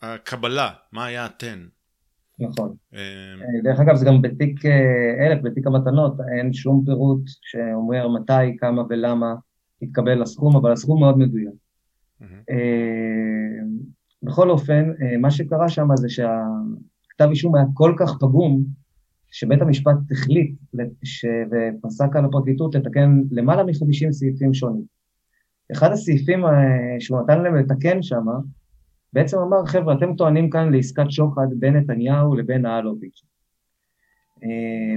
הקבלה, 0.01 0.69
מה 0.91 1.05
היה 1.05 1.25
התן. 1.25 1.67
נכון. 2.39 2.75
אמ, 2.93 2.97
אה, 3.41 3.61
דרך 3.63 3.79
אגב, 3.79 3.95
זה 3.95 4.05
גם 4.05 4.21
בתיק 4.21 4.65
אה, 4.65 5.27
אלף, 5.27 5.41
בתיק 5.43 5.67
המתנות, 5.67 6.17
אין 6.37 6.53
שום 6.53 6.83
פירוט 6.85 7.21
שאומר 7.25 8.07
מתי, 8.07 8.57
כמה 8.57 8.83
ולמה 8.89 9.35
התקבל 9.81 10.21
הסכום, 10.21 10.55
אבל 10.55 10.71
הסכום 10.71 10.99
מאוד 10.99 11.17
מדויק. 11.17 11.53
אה, 12.21 13.59
בכל 14.23 14.49
אופן, 14.49 14.91
מה 15.19 15.31
שקרה 15.31 15.69
שם 15.69 15.87
זה 15.95 16.09
שהכתב 16.09 17.29
אישום 17.29 17.55
היה 17.55 17.65
כל 17.73 17.93
כך 17.99 18.17
פגום, 18.19 18.63
שבית 19.31 19.61
המשפט 19.61 19.95
החליט 20.11 20.51
ופסק 21.51 22.15
על 22.15 22.25
הפרקליטות 22.25 22.75
לתקן 22.75 23.21
למעלה 23.31 23.63
מ-50 23.63 24.11
סעיפים 24.11 24.53
שונים. 24.53 24.83
אחד 25.71 25.91
הסעיפים 25.91 26.43
שהוא 26.99 27.21
נתן 27.21 27.41
להם 27.43 27.55
לתקן 27.55 28.01
שם, 28.01 28.25
בעצם 29.13 29.37
אמר, 29.37 29.65
חבר'ה, 29.65 29.93
אתם 29.93 30.15
טוענים 30.15 30.49
כאן 30.49 30.73
לעסקת 30.73 31.11
שוחד 31.11 31.47
בין 31.59 31.75
נתניהו 31.75 32.35
לבין 32.35 32.65
האלוביץ'. 32.65 33.23
Uh, 34.37 34.41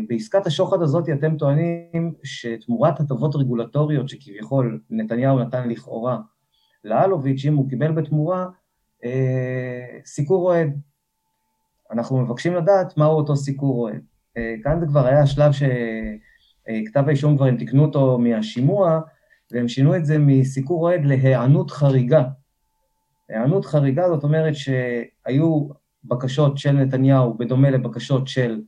בעסקת 0.08 0.46
השוחד 0.46 0.82
הזאת 0.82 1.08
אתם 1.08 1.36
טוענים 1.36 2.14
שתמורת 2.22 3.00
הטבות 3.00 3.36
רגולטוריות 3.36 4.08
שכביכול 4.08 4.80
נתניהו 4.90 5.38
נתן 5.38 5.68
לכאורה 5.68 6.18
לאלוביץ', 6.84 7.44
אם 7.44 7.56
הוא 7.56 7.68
קיבל 7.68 7.92
בתמורה 7.92 8.46
uh, 9.02 9.06
סיקור 10.04 10.42
אוהד. 10.42 10.80
אנחנו 11.90 12.20
מבקשים 12.20 12.54
לדעת 12.54 12.96
מהו 12.96 13.12
אותו 13.12 13.36
סיקור 13.36 13.82
אוהד. 13.82 14.02
Uh, 14.38 14.62
כאן 14.64 14.80
זה 14.80 14.86
כבר 14.86 15.06
היה 15.06 15.20
השלב 15.20 15.52
שכתב 15.52 17.04
האישום 17.06 17.36
כבר 17.36 17.46
הם 17.46 17.56
תיקנו 17.56 17.84
אותו 17.84 18.18
מהשימוע, 18.18 19.00
והם 19.50 19.68
שינו 19.68 19.96
את 19.96 20.06
זה 20.06 20.18
מסיקור 20.18 20.82
אוהד 20.82 21.04
להיענות 21.04 21.70
חריגה. 21.70 22.22
היענות 23.32 23.64
חריגה 23.64 24.08
זאת 24.08 24.24
אומרת 24.24 24.54
שהיו 24.54 25.68
בקשות 26.04 26.58
של 26.58 26.72
נתניהו 26.72 27.34
בדומה 27.34 27.70
לבקשות 27.70 28.28
של 28.28 28.60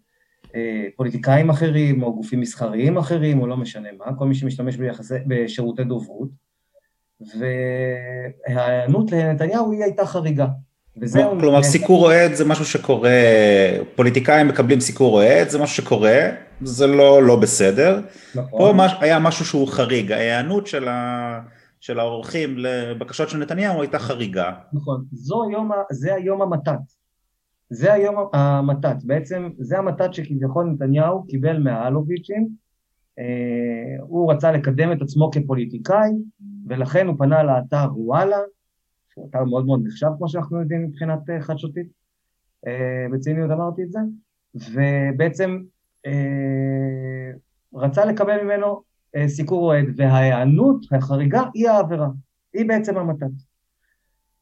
אה, 0.55 0.87
פוליטיקאים 0.97 1.51
אחרים 1.51 2.03
או 2.03 2.15
גופים 2.15 2.41
מסחריים 2.41 2.97
אחרים 2.99 3.41
או 3.41 3.47
לא 3.47 3.57
משנה 3.57 3.89
מה, 3.99 4.15
כל 4.19 4.27
מי 4.27 4.35
שמשתמש 4.35 4.77
ביחסי, 4.77 5.15
בשירותי 5.27 5.85
דוברות, 5.85 6.29
וההיענות 8.47 9.13
לנתניהו 9.13 9.73
היא 9.73 9.85
הייתה 9.85 10.07
חריגה. 10.07 10.47
וזהו. 11.01 11.41
כלומר 11.41 11.63
סיקור 11.63 12.05
אוהד 12.05 12.35
זה 12.35 12.45
משהו 12.45 12.65
שקורה, 12.65 13.11
פוליטיקאים 13.95 14.49
מקבלים 14.49 14.81
סיקור 14.81 15.15
אוהד, 15.15 15.49
זה 15.49 15.59
משהו 15.59 15.77
שקורה, 15.77 16.29
זה 16.63 16.87
לא 16.87 17.23
לא 17.23 17.37
בסדר. 17.37 18.01
נכון. 18.35 18.59
פה 18.59 18.73
מש, 18.77 18.93
היה 19.01 19.19
משהו 19.19 19.45
שהוא 19.45 19.69
חריג, 19.69 20.13
ההיענות 20.13 20.67
של 20.67 20.89
ה... 20.89 21.41
של 21.85 21.99
האורחים 21.99 22.59
לבקשות 22.59 23.29
של 23.29 23.39
נתניהו 23.39 23.81
הייתה 23.81 23.99
חריגה. 23.99 24.53
נכון, 24.73 25.05
זו 25.13 25.45
היום, 25.45 25.71
זה 25.91 26.15
היום 26.15 26.43
המתת. 26.43 26.79
זה 27.71 27.93
היום 27.93 28.15
המתת, 28.33 28.97
בעצם 29.05 29.51
זה 29.59 29.79
המתת 29.79 30.15
שכביכול 30.15 30.67
נתניהו 30.67 31.27
קיבל 31.27 31.59
מהאלוביצ'ים, 31.59 32.49
אה, 33.19 33.25
הוא 34.01 34.33
רצה 34.33 34.53
לקדם 34.53 34.93
את 34.93 35.03
עצמו 35.03 35.31
כפוליטיקאי, 35.31 36.11
ולכן 36.69 37.07
הוא 37.07 37.17
פנה 37.19 37.43
לאתר 37.43 37.87
וואלה, 37.97 38.39
שהוא 39.13 39.29
אתר 39.31 39.45
מאוד 39.45 39.67
מאוד 39.67 39.81
נחשב 39.85 40.09
כמו 40.19 40.29
שאנחנו 40.29 40.61
יודעים 40.61 40.85
מבחינת 40.85 41.31
אה, 41.31 41.41
חדשותית, 41.41 41.87
אה, 42.67 43.07
בציניות 43.13 43.51
אמרתי 43.51 43.83
את 43.83 43.93
זה, 43.93 44.01
ובעצם 44.55 45.59
אה, 46.07 47.31
רצה 47.75 48.05
לקבל 48.05 48.43
ממנו 48.43 48.94
סיקור 49.27 49.63
אוהד, 49.63 49.85
וההיענות 49.97 50.87
החריגה 50.93 51.43
היא 51.55 51.69
העבירה, 51.69 52.09
היא 52.55 52.69
בעצם 52.69 52.99
המתת. 52.99 53.27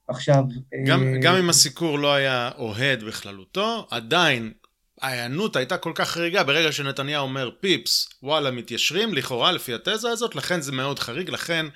עכשיו... 0.08 0.44
גם, 0.86 1.02
אה... 1.02 1.18
גם 1.22 1.34
אם 1.34 1.50
הסיקור 1.50 1.98
לא 1.98 2.14
היה 2.14 2.50
אוהד 2.58 3.04
בכללותו, 3.04 3.86
עדיין 3.90 4.52
ההיענות 5.00 5.56
הייתה 5.56 5.76
כל 5.78 5.92
כך 5.94 6.08
חריגה 6.08 6.44
ברגע 6.44 6.72
שנתניהו 6.72 7.22
אומר 7.22 7.50
פיפס, 7.60 8.08
וואלה 8.22 8.50
מתיישרים, 8.50 9.14
לכאורה 9.14 9.52
לפי 9.52 9.74
התזה 9.74 10.10
הזאת, 10.10 10.34
לכן 10.34 10.60
זה 10.60 10.72
מאוד 10.72 10.98
חריג, 10.98 11.30
לכן 11.30 11.66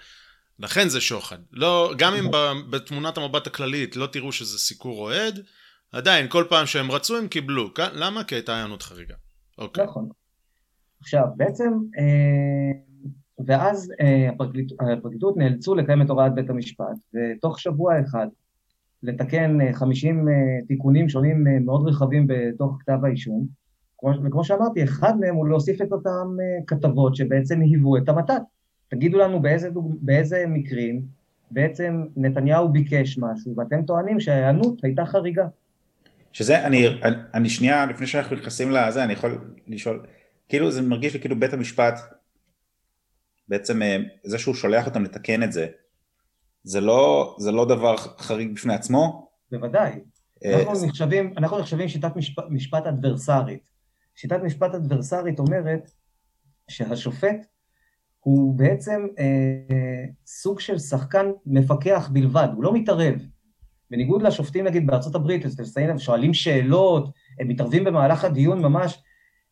לכן 0.59 0.88
זה 0.88 1.00
שוחד. 1.00 1.37
לא, 1.53 1.95
גם 1.99 2.15
אם 2.15 2.31
בתמונת 2.71 3.19
המבט 3.19 3.47
הכללית 3.47 3.97
לא 3.97 4.07
תראו 4.07 4.33
שזה 4.33 4.59
סיקור 4.59 4.99
אוהד, 4.99 5.41
עדיין 5.93 6.29
כל 6.29 6.45
פעם 6.49 6.67
שהם 6.67 6.91
רצו 6.91 7.17
הם 7.17 7.29
קיבלו. 7.29 7.71
למה? 7.93 8.25
כי 8.25 8.35
הייתה 8.35 8.57
היענות 8.57 8.83
חריגה. 8.83 9.15
אוקיי. 9.59 9.85
נכון. 9.85 10.09
עכשיו, 11.00 11.23
בעצם, 11.37 11.73
אה, 11.99 12.81
ואז 13.47 13.93
אה, 14.00 14.28
הפרקליט, 14.28 14.73
הפרקליטות 14.81 15.37
נאלצו 15.37 15.75
לקיים 15.75 16.02
את 16.02 16.11
הוראת 16.11 16.35
בית 16.35 16.50
המשפט, 16.50 16.97
ותוך 17.14 17.61
שבוע 17.61 18.00
אחד 18.00 18.26
לתקן 19.02 19.73
50 19.73 20.28
תיקונים 20.69 21.09
שונים 21.09 21.45
מאוד 21.64 21.88
רחבים 21.88 22.26
בתוך 22.26 22.76
כתב 22.81 22.99
האישום, 23.05 23.47
וכמו 24.25 24.45
שאמרתי, 24.45 24.85
אחד 24.85 25.21
מהם 25.21 25.35
הוא 25.35 25.49
להוסיף 25.49 25.83
את 25.83 25.93
אותן 25.93 26.26
כתבות 26.66 27.16
שבעצם 27.16 27.61
היוו 27.61 27.97
את 27.97 28.09
המתת. 28.09 28.43
תגידו 28.88 29.19
לנו 29.19 29.43
באיזה, 29.43 29.71
דוג... 29.71 29.97
באיזה 30.00 30.45
מקרים 30.49 31.02
בעצם 31.50 32.05
נתניהו 32.16 32.69
ביקש 32.69 33.19
משהו, 33.19 33.55
ואתם 33.57 33.83
טוענים 33.83 34.21
שההיענות 34.21 34.85
הייתה 34.85 35.07
חריגה. 35.07 35.47
שזה, 36.33 36.66
אני, 36.66 36.87
אני 37.35 37.49
שנייה, 37.49 37.87
לפני 37.87 38.07
שאנחנו 38.07 38.37
נכנסים 38.37 38.71
לזה, 38.71 39.05
אני 39.05 39.12
יכול 39.12 39.38
לשאול, 39.69 40.02
כאילו 40.49 40.71
זה 40.71 40.83
מרגיש 40.83 41.14
לי 41.14 41.21
כאילו 41.21 41.40
בית 41.40 41.52
המשפט, 41.52 42.00
בעצם 43.49 43.83
אה, 43.83 43.97
זה 44.25 44.38
שהוא 44.38 44.55
שולח 44.55 44.87
אותם 44.87 45.05
לתקן 45.05 45.43
את 45.43 45.53
זה, 45.53 45.67
זה 46.65 46.81
לא, 46.81 47.37
זה 47.38 47.53
לא 47.53 47.65
דבר 47.65 47.97
חריג 47.97 48.55
בפני 48.55 48.75
עצמו? 48.75 49.31
בוודאי. 49.50 49.93
אה, 50.45 50.62
אנחנו 50.62 50.87
נחשבים, 50.87 51.35
אנחנו 51.37 51.59
נחשבים 51.59 51.88
שיטת 51.88 52.17
משפט, 52.17 52.45
משפט 52.50 52.87
אדברסרית. 52.87 53.61
שיטת 54.15 54.41
משפט 54.45 54.75
אדברסרית 54.75 55.38
אומרת 55.38 55.91
שהשופט 56.69 57.47
הוא 58.21 58.59
בעצם 58.59 59.07
אה, 59.19 60.05
סוג 60.26 60.61
של 60.61 60.79
שחקן 60.79 61.26
מפקח 61.47 62.09
בלבד, 62.12 62.49
הוא 62.55 62.65
לא 62.65 62.73
מתערב. 62.73 63.15
בניגוד 63.91 64.23
לשופטים 64.23 64.65
נגיד 64.65 64.87
בארצות 64.87 65.15
הברית, 65.15 65.43
שואלים 65.99 66.35
שאלות, 66.35 67.11
הם 67.41 67.49
מתערבים 67.49 67.85
במהלך 67.85 68.25
הדיון 68.25 68.62
ממש. 68.62 69.03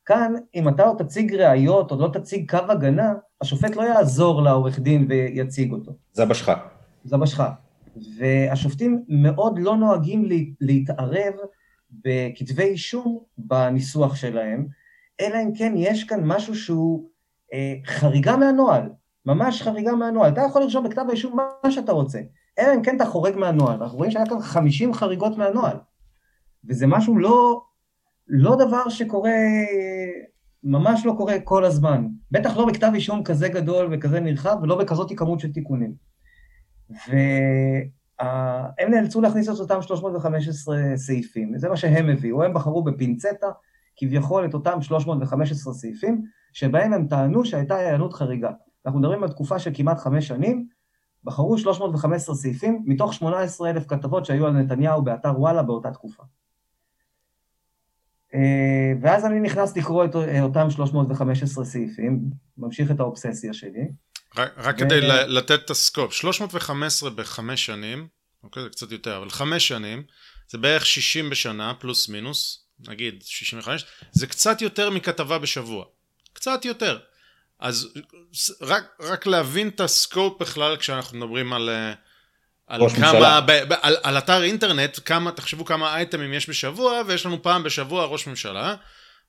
כאן, 0.06 0.34
אם 0.54 0.68
אתה 0.68 0.82
עוד 0.82 1.02
תציג 1.02 1.34
ראיות, 1.34 1.90
עוד 1.90 2.00
לא 2.00 2.08
תציג 2.12 2.50
קו 2.50 2.58
הגנה, 2.68 3.14
השופט 3.40 3.76
לא 3.76 3.82
יעזור 3.82 4.42
לעורך 4.42 4.78
דין 4.78 5.06
ויציג 5.08 5.72
אותו. 5.72 5.92
זה 6.12 6.24
בשך. 6.24 6.50
זה 7.04 7.16
בשך. 7.16 7.42
והשופטים 8.18 9.04
מאוד 9.08 9.58
לא 9.58 9.76
נוהגים 9.76 10.28
להתערב 10.60 11.34
בכתבי 11.90 12.62
אישום 12.62 13.18
בניסוח 13.38 14.16
שלהם, 14.16 14.66
אלא 15.20 15.38
אם 15.42 15.50
כן 15.54 15.72
יש 15.76 16.04
כאן 16.04 16.20
משהו 16.24 16.54
שהוא 16.54 17.08
אה, 17.52 17.74
חריגה 17.86 18.36
מהנוהל, 18.36 18.90
ממש 19.26 19.62
חריגה 19.62 19.92
מהנוהל. 19.92 20.32
אתה 20.32 20.40
יכול 20.40 20.62
לרשום 20.62 20.84
בכתב 20.84 21.04
האישום 21.08 21.36
מה 21.64 21.70
שאתה 21.70 21.92
רוצה, 21.92 22.20
אלא 22.58 22.74
אם 22.74 22.82
כן 22.82 22.96
אתה 22.96 23.06
חורג 23.06 23.36
מהנוהל. 23.36 23.82
אנחנו 23.82 23.98
רואים 23.98 24.10
שהיה 24.10 24.26
כאן 24.26 24.40
50 24.40 24.94
חריגות 24.94 25.38
מהנוהל, 25.38 25.76
וזה 26.64 26.86
משהו 26.86 27.18
לא, 27.18 27.62
לא 28.28 28.56
דבר 28.56 28.88
שקורה, 28.88 29.30
ממש 30.64 31.06
לא 31.06 31.14
קורה 31.16 31.40
כל 31.40 31.64
הזמן. 31.64 32.06
בטח 32.30 32.56
לא 32.56 32.66
בכתב 32.66 32.90
אישום 32.94 33.24
כזה 33.24 33.48
גדול 33.48 33.88
וכזה 33.92 34.20
נרחב, 34.20 34.56
ולא 34.62 34.78
בכזאת 34.78 35.12
כמות 35.16 35.40
של 35.40 35.52
תיקונים. 35.52 35.94
והם 37.08 38.90
נאלצו 38.90 39.20
להכניס 39.20 39.48
את 39.48 39.60
אותם 39.60 39.82
315 39.82 40.76
סעיפים, 40.96 41.58
זה 41.58 41.68
מה 41.68 41.76
שהם 41.76 42.08
הביאו, 42.08 42.42
הם 42.42 42.54
בחרו 42.54 42.84
בפינצטה, 42.84 43.46
כביכול 43.96 44.44
את 44.44 44.54
אותם 44.54 44.82
315 44.82 45.74
סעיפים, 45.74 46.24
שבהם 46.52 46.92
הם 46.92 47.06
טענו 47.06 47.44
שהייתה 47.44 47.76
היענות 47.76 48.12
חריגה. 48.12 48.50
אנחנו 48.86 49.00
מדברים 49.00 49.22
על 49.22 49.28
תקופה 49.28 49.58
של 49.58 49.70
כמעט 49.74 49.98
חמש 49.98 50.28
שנים, 50.28 50.66
בחרו 51.24 51.58
315 51.58 52.34
סעיפים 52.34 52.82
מתוך 52.86 53.14
18 53.14 53.70
אלף 53.70 53.86
כתבות 53.86 54.24
שהיו 54.24 54.46
על 54.46 54.52
נתניהו 54.52 55.02
באתר 55.02 55.40
וואלה 55.40 55.62
באותה 55.62 55.90
תקופה. 55.90 56.22
אה, 58.34 58.92
ואז 59.02 59.26
אני 59.26 59.40
נכנס 59.40 59.76
לקרוא 59.76 60.04
את 60.04 60.14
אותם 60.40 60.70
315 60.70 61.64
סעיפים, 61.64 62.20
ממשיך 62.58 62.90
את 62.90 63.00
האובססיה 63.00 63.52
שלי. 63.52 63.88
רק, 64.36 64.52
רק 64.56 64.74
ו... 64.74 64.78
כדי 64.78 65.00
לתת 65.26 65.60
את 65.64 65.70
הסקופ, 65.70 66.12
315 66.12 67.10
בחמש 67.10 67.66
שנים, 67.66 68.06
אוקיי, 68.42 68.62
זה 68.62 68.68
קצת 68.68 68.92
יותר, 68.92 69.16
אבל 69.16 69.30
חמש 69.30 69.68
שנים, 69.68 70.02
זה 70.50 70.58
בערך 70.58 70.86
60 70.86 71.30
בשנה, 71.30 71.74
פלוס 71.80 72.08
מינוס, 72.08 72.66
נגיד 72.88 73.22
65, 73.22 73.86
זה 74.12 74.26
קצת 74.26 74.62
יותר 74.62 74.90
מכתבה 74.90 75.38
בשבוע. 75.38 75.84
קצת 76.32 76.64
יותר. 76.64 76.98
אז 77.58 77.88
רק, 78.60 78.84
רק 79.00 79.26
להבין 79.26 79.68
את 79.68 79.80
הסקופ 79.80 80.40
בכלל 80.40 80.76
כשאנחנו 80.76 81.18
מדברים 81.18 81.52
על, 81.52 81.68
אה, 81.68 81.92
על 82.66 82.88
כמה, 82.88 83.40
ב, 83.40 83.50
ב, 83.68 83.72
על, 83.82 83.96
על 84.02 84.18
אתר 84.18 84.42
אינטרנט, 84.42 84.98
כמה, 85.04 85.32
תחשבו 85.32 85.64
כמה 85.64 85.96
אייטמים 85.96 86.32
יש 86.32 86.48
בשבוע, 86.48 87.02
ויש 87.06 87.26
לנו 87.26 87.42
פעם 87.42 87.62
בשבוע 87.62 88.04
ראש 88.04 88.26
ממשלה. 88.26 88.74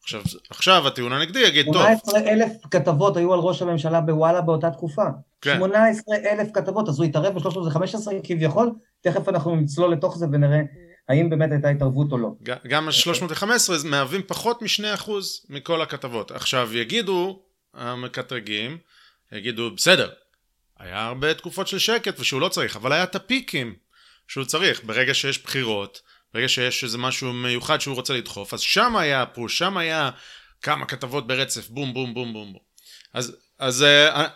עכשיו, 0.04 0.22
עכשיו 0.50 0.88
הטיעון 0.88 1.14
הנגדי 1.14 1.40
יגיד, 1.40 1.66
טוב. 1.66 1.76
18 1.76 2.20
אלף 2.20 2.52
כתבות 2.72 3.18
היו 3.18 3.34
על 3.34 3.40
ראש 3.40 3.62
הממשלה 3.62 4.02
בוואלה 4.02 4.42
באותה 4.42 4.72
תקופה. 4.72 5.06
כן. 5.42 5.58
18 5.58 6.16
אלף 6.16 6.48
כתבות, 6.54 6.90
אז 6.90 7.00
הוא 7.00 7.06
התערב 7.06 7.34
ב-315 7.34 8.12
כביכול, 8.24 8.72
תכף 9.02 9.30
אנחנו 9.30 9.56
נצלול 9.56 9.92
לתוך 9.92 10.18
זה 10.18 10.26
ונראה 10.32 10.62
האם 11.10 11.30
באמת 11.30 11.52
הייתה 11.52 11.70
התערבות 11.70 12.12
או 12.12 12.18
לא. 12.18 12.30
גם 12.68 12.88
ה-315 12.88 13.46
מהווים 13.86 14.22
פחות 14.28 14.62
מ-2% 14.62 15.12
מכל 15.50 15.82
הכתבות. 15.82 16.32
עכשיו 16.32 16.78
יגידו 16.78 17.40
המקטרגים, 17.74 18.78
יגידו 19.32 19.72
בסדר, 19.76 20.10
היה 20.80 21.06
הרבה 21.06 21.34
תקופות 21.34 21.68
של 21.68 21.80
שקט 21.80 22.20
ושהוא 22.20 22.42
לא 22.42 22.50
צריך, 22.50 22.76
אבל 22.76 22.94
היה 22.94 23.04
את 23.04 23.16
הפיקים 23.16 23.76
שהוא 24.28 24.46
צריך. 24.46 24.84
ברגע 24.84 25.14
שיש 25.14 25.44
בחירות, 25.44 26.02
ברגע 26.34 26.50
שיש 26.50 26.84
איזה 26.84 26.98
משהו 26.98 27.34
מיוחד 27.34 27.82
שהוא 27.82 27.96
רוצה 27.96 28.14
לדחוף, 28.14 28.54
אז 28.54 28.62
שם 28.62 28.96
היה 28.96 29.26
פוש, 29.26 29.58
שם 29.58 29.78
היה 29.78 30.10
כמה 30.62 30.86
כתבות 30.86 31.28
ברצף, 31.28 31.70
בום 31.70 31.94
בום 31.94 32.14
בום 32.14 32.34
בום 32.34 32.54
בום. 32.54 32.62
אז, 33.14 33.36
אז 33.60 33.84
אה, 33.84 34.28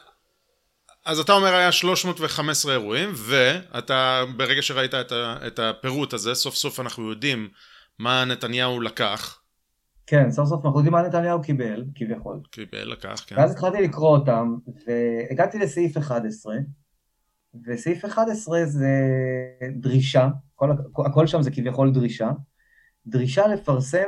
אז 1.06 1.20
אתה 1.20 1.34
אומר 1.34 1.54
היה 1.54 1.72
315 1.72 2.74
אירועים, 2.74 3.14
ואתה 3.16 4.24
ברגע 4.36 4.62
שראית 4.62 4.94
את, 4.94 5.12
ה, 5.12 5.38
את 5.48 5.60
הפירוט 5.60 6.14
הזה, 6.14 6.36
סוף 6.36 6.56
סוף 6.56 6.80
אנחנו 6.80 7.10
יודעים 7.10 7.50
מה 8.00 8.26
נתניהו 8.26 8.82
לקח. 8.82 9.39
כן, 10.10 10.32
סוף 10.32 10.50
סוף 10.50 10.66
אנחנו 10.66 10.80
יודעים 10.80 10.94
מה 10.94 11.02
נתניהו 11.02 11.42
קיבל, 11.42 11.86
כביכול. 11.96 12.40
קיבל, 12.52 12.92
לקח, 12.92 13.24
כן. 13.28 13.36
ואז 13.38 13.52
התחלתי 13.52 13.82
לקרוא 13.82 14.18
אותם, 14.18 14.56
והגעתי 14.88 15.60
לסעיף 15.60 15.98
11, 15.98 16.56
וסעיף 17.66 18.06
11 18.06 18.66
זה 18.66 18.90
דרישה, 19.76 20.30
כל, 20.56 20.72
הכל 21.06 21.28
שם 21.28 21.42
זה 21.42 21.52
כביכול 21.52 21.92
דרישה, 21.94 22.32
דרישה 23.08 23.48
לפרסם 23.48 24.08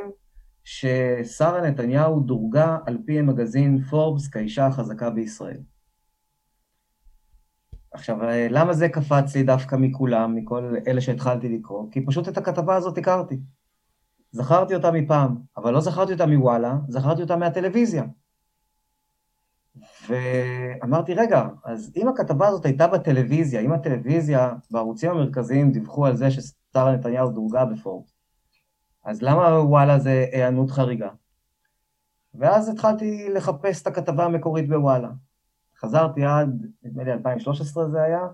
ששרה 0.63 1.61
נתניהו 1.61 2.19
דורגה 2.19 2.77
על 2.85 2.97
פי 3.05 3.19
המגזין 3.19 3.81
פורבס 3.81 4.27
כאישה 4.27 4.67
החזקה 4.67 5.09
בישראל. 5.09 5.59
עכשיו, 7.91 8.17
למה 8.49 8.73
זה 8.73 8.89
קפץ 8.89 9.35
לי 9.35 9.43
דווקא 9.43 9.75
מכולם, 9.75 10.35
מכל 10.35 10.75
אלה 10.87 11.01
שהתחלתי 11.01 11.49
לקרוא? 11.49 11.91
כי 11.91 12.05
פשוט 12.05 12.27
את 12.27 12.37
הכתבה 12.37 12.75
הזאת 12.75 12.97
הכרתי. 12.97 13.39
זכרתי 14.31 14.75
אותה 14.75 14.91
מפעם, 14.91 15.37
אבל 15.57 15.73
לא 15.73 15.81
זכרתי 15.81 16.13
אותה 16.13 16.25
מוואלה, 16.25 16.75
זכרתי 16.87 17.21
אותה 17.21 17.35
מהטלוויזיה. 17.35 18.03
ואמרתי, 20.09 21.13
רגע, 21.13 21.47
אז 21.65 21.91
אם 21.95 22.07
הכתבה 22.07 22.47
הזאת 22.47 22.65
הייתה 22.65 22.87
בטלוויזיה, 22.87 23.61
אם 23.61 23.71
הטלוויזיה 23.71 24.53
בערוצים 24.71 25.11
המרכזיים 25.11 25.71
דיווחו 25.71 26.05
על 26.05 26.15
זה 26.15 26.31
ששרה 26.31 26.95
נתניהו 26.95 27.29
דורגה 27.29 27.65
בפורט, 27.65 28.11
אז 29.05 29.21
למה 29.21 29.61
וואלה 29.61 29.99
זה 29.99 30.25
היענות 30.31 30.71
חריגה? 30.71 31.09
ואז 32.33 32.69
התחלתי 32.69 33.29
לחפש 33.33 33.81
את 33.81 33.87
הכתבה 33.87 34.25
המקורית 34.25 34.69
בוואלה. 34.69 35.09
חזרתי 35.79 36.25
עד, 36.25 36.65
נדמה 36.83 37.03
לי 37.03 37.13
2013 37.13 37.89
זה 37.89 38.03
היה, 38.03 38.27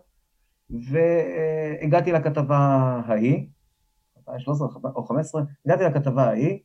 והגעתי 0.69 2.11
לכתבה 2.11 2.57
ההיא, 3.07 3.47
2013 4.29 4.67
או 4.67 4.71
2015, 4.73 5.41
הגעתי 5.65 5.83
לכתבה 5.83 6.23
ההיא, 6.23 6.59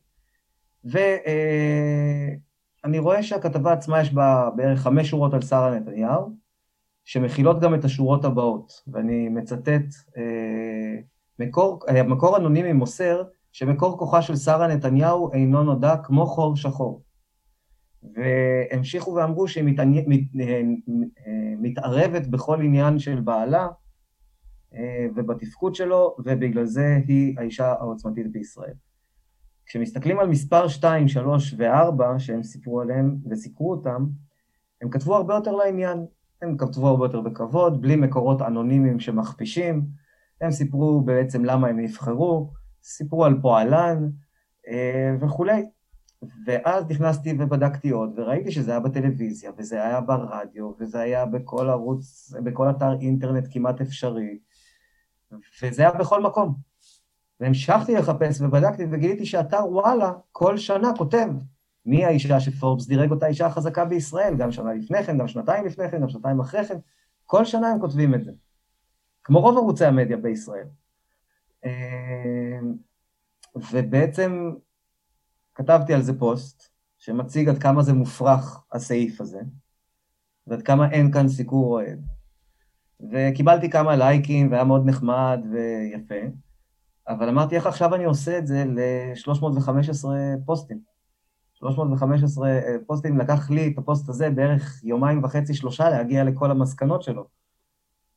ואני 0.83 2.39
רואה 2.99 3.23
שהכתבה 3.23 3.73
עצמה 3.73 4.01
יש 4.01 4.13
בה 4.13 4.49
בערך 4.55 4.79
חמש 4.79 5.09
שורות 5.09 5.33
על 5.33 5.41
שרה 5.41 5.79
נתניהו, 5.79 6.35
שמכילות 7.05 7.59
גם 7.59 7.75
את 7.75 7.85
השורות 7.85 8.25
הבאות, 8.25 8.83
ואני 8.87 9.29
מצטט, 9.29 9.85
אה, 10.17 10.95
מקור, 11.39 11.79
מקור 12.05 12.37
אנונימי 12.37 12.73
מוסר 12.73 13.23
שמקור 13.51 13.97
כוחה 13.97 14.21
של 14.21 14.35
שרה 14.35 14.67
נתניהו 14.67 15.33
אינו 15.33 15.63
נודע 15.63 15.97
כמו 15.97 16.25
חור 16.25 16.55
שחור. 16.55 17.03
והמשיכו 18.15 19.13
ואמרו 19.13 19.47
שהיא. 19.47 19.79
אה, 20.39 20.61
מתערבת 21.57 22.27
בכל 22.27 22.61
עניין 22.61 22.99
של 22.99 23.19
בעלה 23.19 23.61
אה, 23.61 23.67
ובתפקוד 25.15 25.75
שלו, 25.75 26.15
ובגלל 26.19 26.65
זה 26.65 26.99
היא 27.07 27.35
האישה 27.39 27.71
העוצמתית 27.71 28.31
בישראל. 28.31 28.73
כשמסתכלים 29.65 30.19
על 30.19 30.27
מספר 30.27 30.67
2, 30.67 31.07
3 31.07 31.55
ו-4 31.57 32.19
שהם 32.19 32.43
סיפרו 32.43 32.81
עליהם 32.81 33.17
וסיקרו 33.29 33.71
אותם, 33.71 34.05
הם 34.81 34.89
כתבו 34.89 35.15
הרבה 35.15 35.33
יותר 35.35 35.51
לעניין. 35.51 36.05
הם 36.41 36.57
כתבו 36.57 36.87
הרבה 36.87 37.05
יותר 37.05 37.21
בכבוד, 37.21 37.81
בלי 37.81 37.95
מקורות 37.95 38.41
אנונימיים 38.41 38.99
שמכפישים, 38.99 39.85
הם 40.41 40.51
סיפרו 40.51 41.01
בעצם 41.01 41.45
למה 41.45 41.67
הם 41.67 41.79
נבחרו, 41.79 42.51
סיפרו 42.83 43.25
על 43.25 43.41
פועלן 43.41 44.09
אה, 44.67 45.15
וכולי. 45.21 45.65
ואז 46.45 46.85
נכנסתי 46.89 47.33
ובדקתי 47.39 47.89
עוד, 47.89 48.19
וראיתי 48.19 48.51
שזה 48.51 48.71
היה 48.71 48.79
בטלוויזיה, 48.79 49.51
וזה 49.57 49.83
היה 49.83 50.01
ברדיו, 50.01 50.71
וזה 50.79 50.99
היה 50.99 51.25
בכל 51.25 51.69
ערוץ, 51.69 52.33
בכל 52.43 52.69
אתר 52.69 52.93
אינטרנט 53.01 53.47
כמעט 53.51 53.81
אפשרי, 53.81 54.39
וזה 55.63 55.81
היה 55.81 55.91
בכל 55.91 56.21
מקום. 56.21 56.55
והמשכתי 57.39 57.95
לחפש 57.95 58.41
ובדקתי 58.41 58.83
וגיליתי 58.91 59.25
שאתר 59.25 59.65
וואלה 59.69 60.11
כל 60.31 60.57
שנה 60.57 60.91
כותב 60.97 61.27
מי 61.85 62.05
האישה 62.05 62.39
שפורבס 62.39 62.87
דירג 62.87 63.11
אותה 63.11 63.25
האישה 63.25 63.45
החזקה 63.45 63.85
בישראל, 63.85 64.35
גם 64.37 64.51
שנה 64.51 64.73
לפני 64.73 65.03
כן, 65.03 65.17
גם 65.17 65.27
שנתיים 65.27 65.65
לפני 65.65 65.91
כן, 65.91 66.01
גם 66.01 66.09
שנתיים 66.09 66.39
אחרי 66.39 66.65
כן, 66.65 66.77
כל 67.25 67.45
שנה 67.45 67.67
הם 67.67 67.79
כותבים 67.79 68.15
את 68.15 68.23
זה. 68.23 68.31
כמו 69.23 69.41
רוב 69.41 69.57
ערוצי 69.57 69.85
המדיה 69.85 70.17
בישראל. 70.17 70.67
אה, 71.65 72.59
ובעצם 73.55 74.51
כתבתי 75.55 75.93
על 75.93 76.01
זה 76.01 76.19
פוסט, 76.19 76.69
שמציג 76.97 77.49
עד 77.49 77.57
כמה 77.57 77.83
זה 77.83 77.93
מופרך, 77.93 78.63
הסעיף 78.71 79.21
הזה, 79.21 79.41
ועד 80.47 80.61
כמה 80.61 80.91
אין 80.91 81.11
כאן 81.11 81.27
סיקור 81.27 81.73
אוהד. 81.73 82.05
וקיבלתי 83.11 83.69
כמה 83.69 83.95
לייקים, 83.95 84.51
והיה 84.51 84.63
מאוד 84.63 84.85
נחמד 84.85 85.39
ויפה, 85.51 86.15
אבל 87.07 87.29
אמרתי, 87.29 87.55
איך 87.55 87.67
עכשיו 87.67 87.95
אני 87.95 88.03
עושה 88.03 88.37
את 88.37 88.47
זה 88.47 88.63
ל-315 88.65 90.05
פוסטים? 90.45 90.79
315 91.53 92.49
אה, 92.49 92.75
פוסטים, 92.87 93.17
לקח 93.17 93.49
לי 93.49 93.67
את 93.67 93.77
הפוסט 93.77 94.09
הזה 94.09 94.29
בערך 94.29 94.83
יומיים 94.83 95.23
וחצי, 95.23 95.53
שלושה, 95.53 95.89
להגיע 95.89 96.23
לכל 96.23 96.51
המסקנות 96.51 97.03
שלו. 97.03 97.27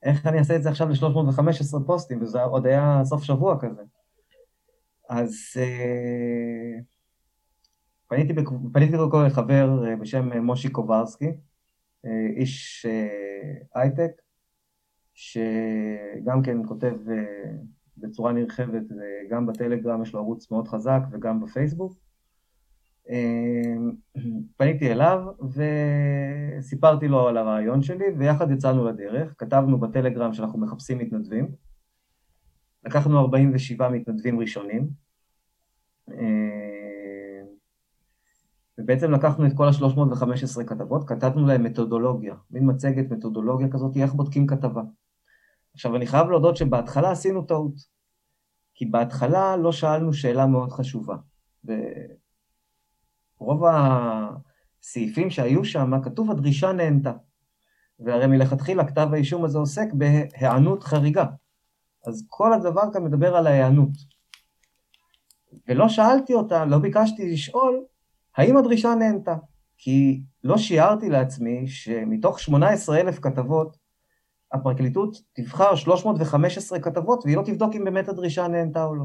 איך 0.02 0.26
אני 0.26 0.38
אעשה 0.38 0.56
את 0.56 0.62
זה 0.62 0.68
עכשיו 0.68 0.88
ל-315 0.88 1.86
פוסטים, 1.86 2.22
וזה 2.22 2.42
עוד 2.42 2.66
היה 2.66 3.00
סוף 3.04 3.22
שבוע 3.22 3.60
כזה. 3.60 3.82
אז 5.08 5.34
אה, 5.56 6.78
פניתי, 8.08 8.34
פניתי 8.72 8.96
קודם 8.96 9.10
כל 9.10 9.24
לחבר 9.26 9.88
אה, 9.88 9.96
בשם 9.96 10.38
מושי 10.38 10.68
קוברסקי, 10.68 11.32
איש 12.36 12.86
הייטק, 13.74 14.10
שגם 15.16 16.42
כן 16.42 16.58
כותב 16.68 16.94
בצורה 17.96 18.32
נרחבת, 18.32 18.82
גם 19.30 19.46
בטלגרם 19.46 20.02
יש 20.02 20.12
לו 20.12 20.20
ערוץ 20.20 20.50
מאוד 20.50 20.68
חזק 20.68 21.00
וגם 21.12 21.40
בפייסבוק. 21.40 21.96
אמ, 23.08 23.92
פניתי 24.56 24.92
אליו 24.92 25.24
וסיפרתי 26.58 27.08
לו 27.08 27.28
על 27.28 27.36
הרעיון 27.36 27.82
שלי 27.82 28.04
ויחד 28.18 28.50
יצאנו 28.50 28.84
לדרך, 28.84 29.34
כתבנו 29.38 29.80
בטלגרם 29.80 30.32
שאנחנו 30.32 30.58
מחפשים 30.58 30.98
מתנדבים, 30.98 31.48
לקחנו 32.84 33.18
47 33.18 33.88
מתנדבים 33.88 34.40
ראשונים 34.40 34.88
אמ, 36.10 37.46
ובעצם 38.78 39.10
לקחנו 39.12 39.46
את 39.46 39.52
כל 39.56 39.68
ה-315 39.68 40.64
כתבות, 40.66 41.08
כתבנו 41.08 41.46
להם 41.46 41.64
מתודולוגיה, 41.64 42.34
מין 42.50 42.70
מצגת 42.70 43.10
מתודולוגיה 43.10 43.68
כזאת, 43.68 43.96
איך 43.96 44.14
בודקים 44.14 44.46
כתבה. 44.46 44.82
עכשיו 45.76 45.96
אני 45.96 46.06
חייב 46.06 46.30
להודות 46.30 46.56
שבהתחלה 46.56 47.10
עשינו 47.10 47.42
טעות, 47.42 47.74
כי 48.74 48.86
בהתחלה 48.86 49.56
לא 49.56 49.72
שאלנו 49.72 50.12
שאלה 50.12 50.46
מאוד 50.46 50.72
חשובה. 50.72 51.16
רוב 53.38 53.62
הסעיפים 53.66 55.30
שהיו 55.30 55.64
שם, 55.64 55.92
כתוב 56.02 56.30
הדרישה 56.30 56.72
נהנתה. 56.72 57.12
והרי 58.00 58.26
מלכתחילה 58.26 58.86
כתב 58.86 59.08
האישום 59.12 59.44
הזה 59.44 59.58
עוסק 59.58 59.86
בהיענות 59.92 60.84
חריגה. 60.84 61.26
אז 62.06 62.26
כל 62.28 62.52
הדבר 62.52 62.92
כאן 62.92 63.04
מדבר 63.04 63.36
על 63.36 63.46
ההיענות. 63.46 63.90
ולא 65.68 65.88
שאלתי 65.88 66.34
אותה, 66.34 66.64
לא 66.64 66.78
ביקשתי 66.78 67.32
לשאול, 67.32 67.84
האם 68.36 68.56
הדרישה 68.56 68.94
נהנתה? 68.94 69.36
כי 69.78 70.22
לא 70.44 70.58
שיערתי 70.58 71.08
לעצמי 71.08 71.68
שמתוך 71.68 72.40
18,000 72.40 73.20
כתבות, 73.20 73.85
הפרקליטות 74.56 75.16
תבחר 75.32 75.74
315 75.74 76.80
כתבות 76.80 77.24
והיא 77.24 77.36
לא 77.36 77.42
תבדוק 77.42 77.74
אם 77.74 77.84
באמת 77.84 78.08
הדרישה 78.08 78.48
נהנתה 78.48 78.84
או 78.84 78.94
לא. 78.94 79.04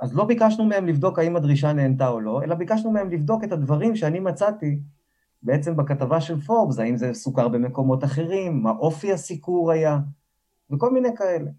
אז 0.00 0.14
לא 0.14 0.24
ביקשנו 0.24 0.64
מהם 0.64 0.86
לבדוק 0.86 1.18
האם 1.18 1.36
הדרישה 1.36 1.72
נהנתה 1.72 2.08
או 2.08 2.20
לא, 2.20 2.42
אלא 2.42 2.54
ביקשנו 2.54 2.90
מהם 2.90 3.10
לבדוק 3.10 3.44
את 3.44 3.52
הדברים 3.52 3.96
שאני 3.96 4.20
מצאתי 4.20 4.80
בעצם 5.42 5.76
בכתבה 5.76 6.20
של 6.20 6.40
פורבס, 6.40 6.78
האם 6.78 6.96
זה 6.96 7.14
סוכר 7.14 7.48
במקומות 7.48 8.04
אחרים, 8.04 8.62
מה 8.62 8.70
אופי 8.70 9.12
הסיקור 9.12 9.72
היה, 9.72 9.98
וכל 10.70 10.92
מיני 10.92 11.16
כאלה. 11.16 11.50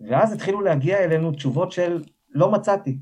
ואז 0.00 0.32
התחילו 0.32 0.60
להגיע 0.60 0.98
אלינו 0.98 1.32
תשובות 1.32 1.72
של 1.72 2.04
לא 2.30 2.52
מצאתי. 2.52 2.98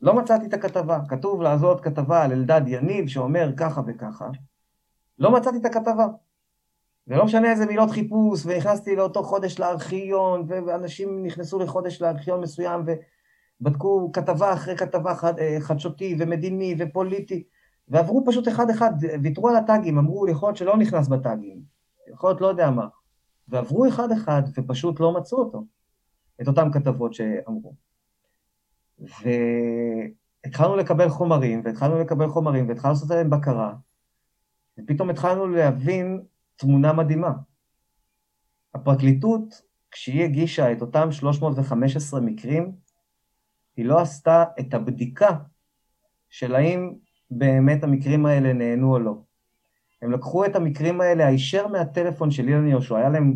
לא 0.00 0.14
מצאתי 0.14 0.46
את 0.46 0.54
הכתבה. 0.54 1.00
כתוב 1.08 1.42
לעזור 1.42 1.78
כתבה 1.78 2.22
על 2.22 2.32
אלדד 2.32 2.62
יניב 2.66 3.08
שאומר 3.08 3.50
ככה 3.56 3.80
וככה. 3.86 4.28
לא 5.18 5.32
מצאתי 5.32 5.56
את 5.56 5.64
הכתבה. 5.64 6.06
ולא 7.08 7.24
משנה 7.24 7.50
איזה 7.50 7.66
מילות 7.66 7.90
חיפוש, 7.90 8.46
ונכנסתי 8.46 8.96
לאותו 8.96 9.22
חודש 9.22 9.58
לארכיון, 9.58 10.46
ואנשים 10.48 11.26
נכנסו 11.26 11.58
לחודש 11.58 12.02
לארכיון 12.02 12.40
מסוים, 12.40 12.84
ובדקו 13.60 14.10
כתבה 14.12 14.52
אחרי 14.52 14.76
כתבה 14.76 15.14
חד, 15.14 15.38
אה, 15.38 15.56
חדשותי 15.60 16.16
ומדיני 16.18 16.74
ופוליטי, 16.78 17.44
ועברו 17.88 18.24
פשוט 18.26 18.48
אחד-אחד, 18.48 18.92
ויתרו 19.22 19.48
על 19.48 19.56
הטאגים, 19.56 19.98
אמרו, 19.98 20.28
יכול 20.28 20.48
להיות 20.48 20.56
שלא 20.56 20.76
נכנס 20.76 21.08
בטאגים, 21.08 21.62
יכול 22.12 22.30
להיות 22.30 22.40
לא 22.40 22.46
יודע 22.46 22.70
מה, 22.70 22.86
ועברו 23.48 23.88
אחד-אחד, 23.88 24.42
ופשוט 24.58 25.00
לא 25.00 25.12
מצאו 25.12 25.38
אותו, 25.38 25.64
את 26.42 26.48
אותן 26.48 26.72
כתבות 26.72 27.14
שאמרו. 27.14 27.74
והתחלנו 28.98 30.76
לקבל 30.76 31.08
חומרים, 31.08 31.62
והתחלנו 31.64 31.98
לקבל 31.98 32.28
חומרים, 32.28 32.68
והתחלנו 32.68 32.94
לעשות 32.94 33.10
עליהם 33.10 33.30
בקרה, 33.30 33.74
ופתאום 34.78 35.10
התחלנו 35.10 35.46
להבין 35.46 36.22
תמונה 36.58 36.92
מדהימה. 36.92 37.32
הפרקליטות, 38.74 39.62
כשהיא 39.90 40.24
הגישה 40.24 40.72
את 40.72 40.80
אותם 40.80 41.12
315 41.12 42.20
מקרים, 42.20 42.72
היא 43.76 43.84
לא 43.84 43.98
עשתה 43.98 44.44
את 44.60 44.74
הבדיקה 44.74 45.28
של 46.30 46.54
האם 46.54 46.94
באמת 47.30 47.84
המקרים 47.84 48.26
האלה 48.26 48.52
נהנו 48.52 48.92
או 48.92 48.98
לא. 48.98 49.22
הם 50.02 50.12
לקחו 50.12 50.44
את 50.44 50.56
המקרים 50.56 51.00
האלה 51.00 51.26
הישר 51.26 51.66
מהטלפון 51.66 52.30
של 52.30 52.48
אילן 52.48 52.68
יהושע, 52.68 52.96
היה 52.96 53.08
להם 53.08 53.34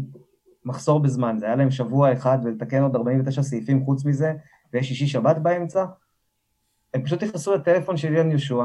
מחסור 0.64 1.00
בזמן, 1.00 1.38
זה 1.38 1.46
היה 1.46 1.56
להם 1.56 1.70
שבוע 1.70 2.12
אחד 2.12 2.38
ולתקן 2.44 2.82
עוד 2.82 2.96
49 2.96 3.42
סעיפים 3.42 3.84
חוץ 3.84 4.04
מזה, 4.04 4.32
ויש 4.72 4.88
שישי 4.88 5.06
שבת 5.06 5.36
באמצע. 5.36 5.86
הם 6.94 7.04
פשוט 7.04 7.22
נכנסו 7.22 7.54
לטלפון 7.54 7.96
של 7.96 8.08
אילן 8.08 8.30
יהושע, 8.30 8.64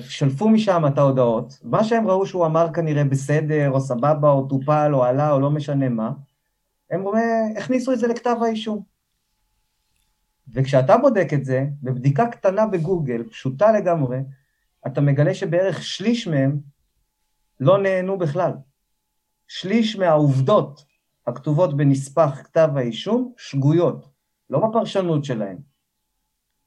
שלפו 0.00 0.48
משם 0.48 0.82
את 0.86 0.98
ההודעות, 0.98 1.58
מה 1.62 1.84
שהם 1.84 2.08
ראו 2.08 2.26
שהוא 2.26 2.46
אמר 2.46 2.72
כנראה 2.72 3.04
בסדר, 3.04 3.70
או 3.70 3.80
סבבה, 3.80 4.30
או 4.30 4.48
טופל, 4.48 4.90
או 4.94 5.04
עלה, 5.04 5.32
או 5.32 5.40
לא 5.40 5.50
משנה 5.50 5.88
מה, 5.88 6.12
הם 6.90 7.04
הכניסו 7.56 7.92
את 7.92 7.98
זה 7.98 8.06
לכתב 8.06 8.36
האישום. 8.42 8.82
וכשאתה 10.48 10.96
בודק 10.96 11.28
את 11.34 11.44
זה, 11.44 11.66
בבדיקה 11.82 12.26
קטנה 12.26 12.66
בגוגל, 12.66 13.22
פשוטה 13.30 13.72
לגמרי, 13.72 14.18
אתה 14.86 15.00
מגלה 15.00 15.34
שבערך 15.34 15.82
שליש 15.82 16.28
מהם 16.28 16.60
לא 17.60 17.78
נהנו 17.82 18.18
בכלל. 18.18 18.52
שליש 19.48 19.96
מהעובדות 19.96 20.84
הכתובות 21.26 21.76
בנספח 21.76 22.40
כתב 22.44 22.68
האישום 22.76 23.32
שגויות, 23.36 24.08
לא 24.50 24.68
בפרשנות 24.68 25.24
שלהם. 25.24 25.75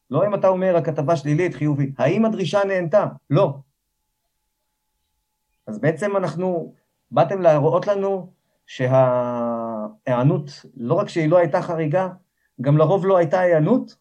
לא 0.10 0.28
אם 0.28 0.36
אתה 0.36 0.48
אומר 0.48 0.78
הכתבה 0.78 1.16
שלילית, 1.16 1.54
חיובית. 1.54 1.94
האם 1.98 2.26
הדרישה 2.26 2.60
נהנתה? 2.68 3.06
לא. 3.30 3.58
אז 5.68 5.80
בעצם 5.80 6.18
אנחנו, 6.18 6.74
באתם 7.12 7.42
להראות 7.42 7.88
לנו 7.88 8.34
שההיענות, 8.66 10.66
לא 10.78 10.94
רק 10.94 11.10
שהיא 11.10 11.30
לא 11.30 11.38
הייתה 11.38 11.62
חריגה, 11.62 12.10
גם 12.62 12.78
לרוב 12.78 13.06
לא 13.06 13.18
הייתה 13.18 13.40
היענות. 13.40 13.96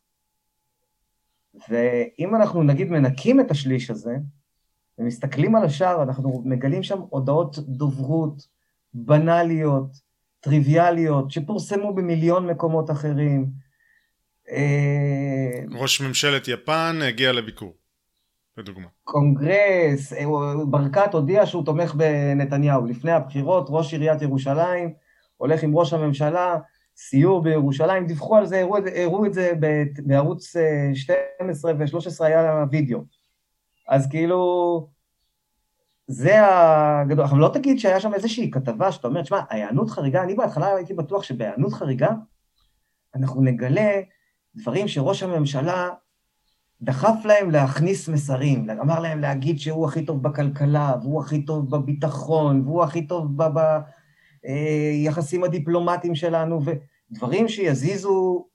ואם 1.69 2.37
אנחנו 2.37 2.63
נגיד 2.63 2.91
מנקים 2.91 3.41
את 3.41 3.51
השליש 3.51 3.91
הזה, 3.91 4.17
ומסתכלים 4.99 5.57
על 5.57 5.65
השאר, 5.65 6.03
אנחנו 6.03 6.43
מגלים 6.45 6.83
שם 6.83 7.01
הודעות 7.11 7.59
דוברות, 7.59 8.49
בנאליות, 8.95 10.01
טריוויאליות, 10.41 11.31
שפורסמו 11.31 11.95
במיליון 11.95 12.47
מקומות 12.47 12.91
אחרים, 12.91 13.51
ראש 15.71 16.01
ממשלת 16.01 16.49
יפן 16.49 16.99
הגיע 17.09 17.33
לביקור, 17.33 17.75
לדוגמה. 18.57 18.87
קונגרס, 19.05 20.13
אה, 20.13 20.25
ברקת 20.67 21.15
הודיע 21.15 21.47
שהוא 21.47 21.65
תומך 21.65 21.95
בנתניהו. 21.95 22.87
לפני 22.87 23.13
הבחירות, 23.13 23.67
ראש 23.71 23.93
עיריית 23.93 24.23
ירושלים 24.23 24.95
הולך 25.37 25.63
עם 25.63 25.77
ראש 25.77 25.93
הממשלה, 25.93 26.57
סיור 26.97 27.43
בירושלים, 27.43 28.07
דיווחו 28.07 28.37
על 28.37 28.47
זה, 28.47 28.61
הראו, 28.61 28.77
הראו 28.97 29.27
את 29.27 29.35
זה 29.35 29.53
בערוץ 30.07 30.57
12 30.95 31.71
אה, 31.71 31.77
ו-13 31.79 32.25
היה 32.25 32.65
וידאו. 32.71 33.05
אז 33.89 34.09
כאילו, 34.11 34.89
זה 36.07 36.37
הגדול, 36.41 37.25
אבל 37.25 37.39
לא 37.39 37.51
תגיד 37.55 37.79
שהיה 37.79 38.01
שם 38.01 38.15
איזושהי 38.15 38.51
כתבה 38.51 38.93
שאתה 38.93 39.09
אומר, 39.09 39.23
תשמע, 39.23 39.41
ההיענות 39.51 39.91
חריגה, 39.91 40.23
אני 40.23 40.35
בהתחלה 40.35 40.75
הייתי 40.75 40.95
בטוח 40.95 41.23
שבהיענות 41.23 41.73
חריגה 41.73 42.11
אנחנו 43.15 43.43
נגלה 43.43 44.01
דברים 44.59 44.89
שראש 44.89 45.23
הממשלה 45.23 45.89
דחף 46.83 47.25
להם 47.25 47.51
להכניס 47.51 48.09
מסרים, 48.09 48.71
אמר 48.71 49.01
להם 49.01 49.21
להגיד 49.21 49.59
שהוא 49.59 49.87
הכי 49.87 50.07
טוב 50.07 50.23
בכלכלה, 50.23 50.95
והוא 51.03 51.21
הכי 51.21 51.43
טוב 51.43 51.71
בביטחון, 51.71 52.61
והוא 52.61 52.83
הכי 52.83 53.07
טוב 53.07 53.37
ביחסים 54.45 55.43
אה, 55.43 55.49
הדיפלומטיים 55.49 56.15
שלנו, 56.15 56.61
ודברים 57.11 57.49
שיזיזו 57.49 58.47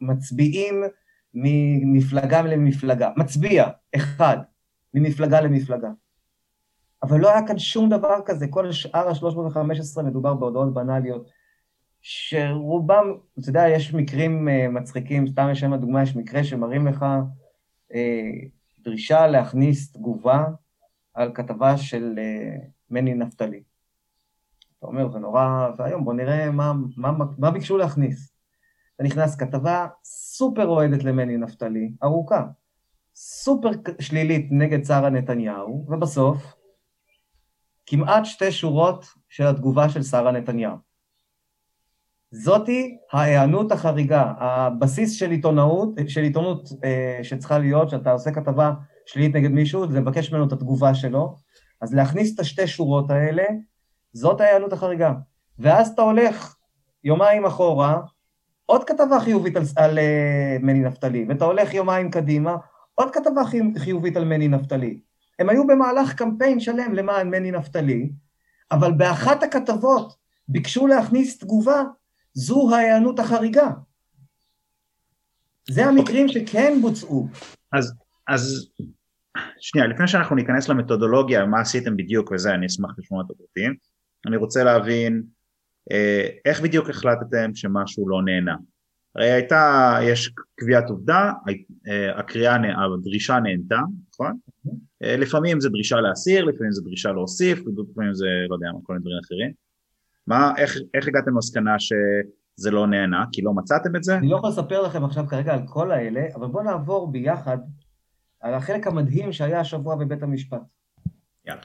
מצביעים 0.00 0.82
ממפלגה 1.34 2.42
למפלגה. 2.42 3.10
מצביע, 3.16 3.66
אחד, 3.96 4.36
ממפלגה 4.94 5.40
למפלגה. 5.40 5.88
אבל 7.02 7.20
לא 7.20 7.30
היה 7.30 7.46
כאן 7.46 7.58
שום 7.58 7.88
דבר 7.88 8.16
כזה, 8.26 8.46
כל 8.48 8.72
שאר 8.72 9.08
ה-315 9.08 10.02
מדובר 10.02 10.34
בהודעות 10.34 10.74
בנאליות, 10.74 11.28
שרובם, 12.02 13.04
אתה 13.38 13.48
יודע, 13.48 13.68
יש 13.68 13.94
מקרים 13.94 14.48
uh, 14.48 14.70
מצחיקים, 14.70 15.26
סתם 15.28 15.48
לשם 15.48 15.72
הדוגמה, 15.72 16.02
יש 16.02 16.16
מקרה 16.16 16.44
שמראים 16.44 16.86
לך 16.86 17.04
uh, 17.92 17.96
דרישה 18.80 19.26
להכניס 19.26 19.92
תגובה 19.92 20.44
על 21.14 21.30
כתבה 21.34 21.76
של 21.76 22.14
uh, 22.18 22.64
מני 22.90 23.14
נפתלי. 23.14 23.62
אתה 24.78 24.86
אומר, 24.86 25.10
זה 25.12 25.18
נורא 25.18 25.68
ואיום, 25.78 26.04
בוא 26.04 26.14
נראה 26.14 26.50
מה, 26.50 26.72
מה, 26.96 27.12
מה 27.38 27.50
ביקשו 27.50 27.78
להכניס. 27.78 28.34
אתה 28.94 29.04
נכנס 29.04 29.36
כתבה 29.36 29.86
סופר 30.04 30.66
אוהדת 30.66 31.04
למני 31.04 31.36
נפתלי, 31.36 31.92
ארוכה, 32.02 32.44
סופר 33.14 33.70
שלילית 34.00 34.48
נגד 34.50 34.84
שרה 34.84 35.10
נתניהו, 35.10 35.86
ובסוף, 35.88 36.54
כמעט 37.86 38.24
שתי 38.24 38.52
שורות 38.52 39.06
של 39.28 39.46
התגובה 39.46 39.88
של 39.88 40.02
שרה 40.02 40.32
נתניהו. 40.32 40.91
זאתי 42.34 42.96
ההיענות 43.12 43.72
החריגה, 43.72 44.32
הבסיס 44.38 45.12
של 45.12 45.30
עיתונאות, 45.30 45.88
של 46.08 46.22
עיתונות 46.22 46.68
אה, 46.84 47.18
שצריכה 47.22 47.58
להיות, 47.58 47.90
שאתה 47.90 48.12
עושה 48.12 48.30
כתבה 48.30 48.72
שלילית 49.06 49.36
נגד 49.36 49.50
מישהו, 49.50 49.92
זה 49.92 50.00
לבקש 50.00 50.32
ממנו 50.32 50.46
את 50.46 50.52
התגובה 50.52 50.94
שלו, 50.94 51.36
אז 51.80 51.94
להכניס 51.94 52.34
את 52.34 52.40
השתי 52.40 52.66
שורות 52.66 53.10
האלה, 53.10 53.44
זאת 54.12 54.40
ההיענות 54.40 54.72
החריגה. 54.72 55.12
ואז 55.58 55.88
אתה 55.88 56.02
הולך 56.02 56.56
יומיים 57.04 57.44
אחורה, 57.44 58.00
עוד 58.66 58.84
כתבה 58.84 59.20
חיובית 59.20 59.56
על, 59.56 59.62
על 59.76 59.98
uh, 59.98 60.64
מני 60.64 60.80
נפתלי, 60.80 61.26
ואתה 61.28 61.44
הולך 61.44 61.74
יומיים 61.74 62.10
קדימה, 62.10 62.56
עוד 62.94 63.10
כתבה 63.10 63.42
חיובית 63.78 64.16
על 64.16 64.24
מני 64.24 64.48
נפתלי. 64.48 65.00
הם 65.38 65.48
היו 65.48 65.66
במהלך 65.66 66.14
קמפיין 66.14 66.60
שלם 66.60 66.94
למען 66.94 67.30
מני 67.30 67.50
נפתלי, 67.50 68.10
אבל 68.72 68.92
באחת 68.92 69.42
הכתבות 69.42 70.16
ביקשו 70.48 70.86
להכניס 70.86 71.38
תגובה, 71.38 71.82
זו 72.34 72.74
ההיענות 72.74 73.18
החריגה. 73.18 73.70
זה 75.70 75.86
המקרים 75.86 76.28
שכן 76.28 76.78
בוצעו. 76.80 77.28
אז, 77.72 77.94
אז 78.28 78.68
שנייה, 79.60 79.86
לפני 79.86 80.08
שאנחנו 80.08 80.36
ניכנס 80.36 80.68
למתודולוגיה, 80.68 81.46
מה 81.46 81.60
עשיתם 81.60 81.96
בדיוק 81.96 82.32
וזה, 82.32 82.54
אני 82.54 82.66
אשמח 82.66 82.90
לשמוע 82.98 83.22
את 83.26 83.30
הפרטים. 83.30 83.74
אני 84.26 84.36
רוצה 84.36 84.64
להבין 84.64 85.22
אה, 85.90 86.28
איך 86.44 86.60
בדיוק 86.60 86.90
החלטתם 86.90 87.54
שמשהו 87.54 88.08
לא 88.08 88.22
נהנה. 88.22 88.56
הרי 89.16 89.30
הייתה, 89.30 89.98
יש 90.02 90.32
קביעת 90.54 90.90
עובדה, 90.90 91.32
אה, 91.88 92.18
הקריאה, 92.18 92.56
הדרישה 92.94 93.38
נהנתה, 93.40 93.80
נכון? 94.12 94.38
אה, 95.02 95.16
לפעמים 95.16 95.60
זה 95.60 95.68
דרישה 95.68 95.96
להסיר, 95.96 96.44
לפעמים 96.44 96.72
זה 96.72 96.82
דרישה 96.82 97.12
להוסיף, 97.12 97.58
לפעמים 97.58 98.14
זה, 98.14 98.26
לא 98.48 98.54
יודע, 98.54 98.68
כל 98.82 98.92
מיני 98.92 99.02
דברים 99.02 99.18
אחרים. 99.24 99.52
מה, 100.26 100.52
איך, 100.58 100.76
איך 100.94 101.08
הגעתם 101.08 101.30
למסקנה 101.30 101.76
שזה 101.78 102.70
לא 102.70 102.86
נהנה? 102.86 103.24
כי 103.32 103.42
לא 103.42 103.52
מצאתם 103.52 103.96
את 103.96 104.04
זה? 104.04 104.16
אני 104.16 104.28
לא 104.28 104.36
יכול 104.36 104.50
לספר 104.50 104.82
לכם 104.82 105.04
עכשיו 105.04 105.24
כרגע 105.28 105.52
על 105.52 105.60
כל 105.66 105.90
האלה, 105.90 106.20
אבל 106.34 106.46
בואו 106.46 106.64
נעבור 106.64 107.12
ביחד 107.12 107.58
על 108.40 108.54
החלק 108.54 108.86
המדהים 108.86 109.32
שהיה 109.32 109.60
השבוע 109.60 109.96
בבית 109.96 110.22
המשפט. 110.22 110.60
יאללה. 111.46 111.62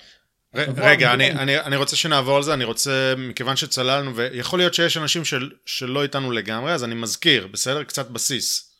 רגע, 0.78 1.14
אני, 1.14 1.32
אני, 1.32 1.60
אני 1.60 1.76
רוצה 1.76 1.96
שנעבור 1.96 2.38
על 2.38 2.44
זה, 2.44 2.54
אני 2.54 2.64
רוצה, 2.64 3.14
מכיוון 3.18 3.56
שצללנו, 3.56 4.16
ויכול 4.16 4.60
להיות 4.60 4.74
שיש 4.74 4.98
אנשים 4.98 5.26
של, 5.26 5.52
שלא 5.66 6.04
איתנו 6.04 6.32
לגמרי, 6.32 6.74
אז 6.74 6.84
אני 6.84 6.96
מזכיר, 6.96 7.48
בסדר? 7.48 7.84
קצת 7.84 8.10
בסיס. 8.10 8.78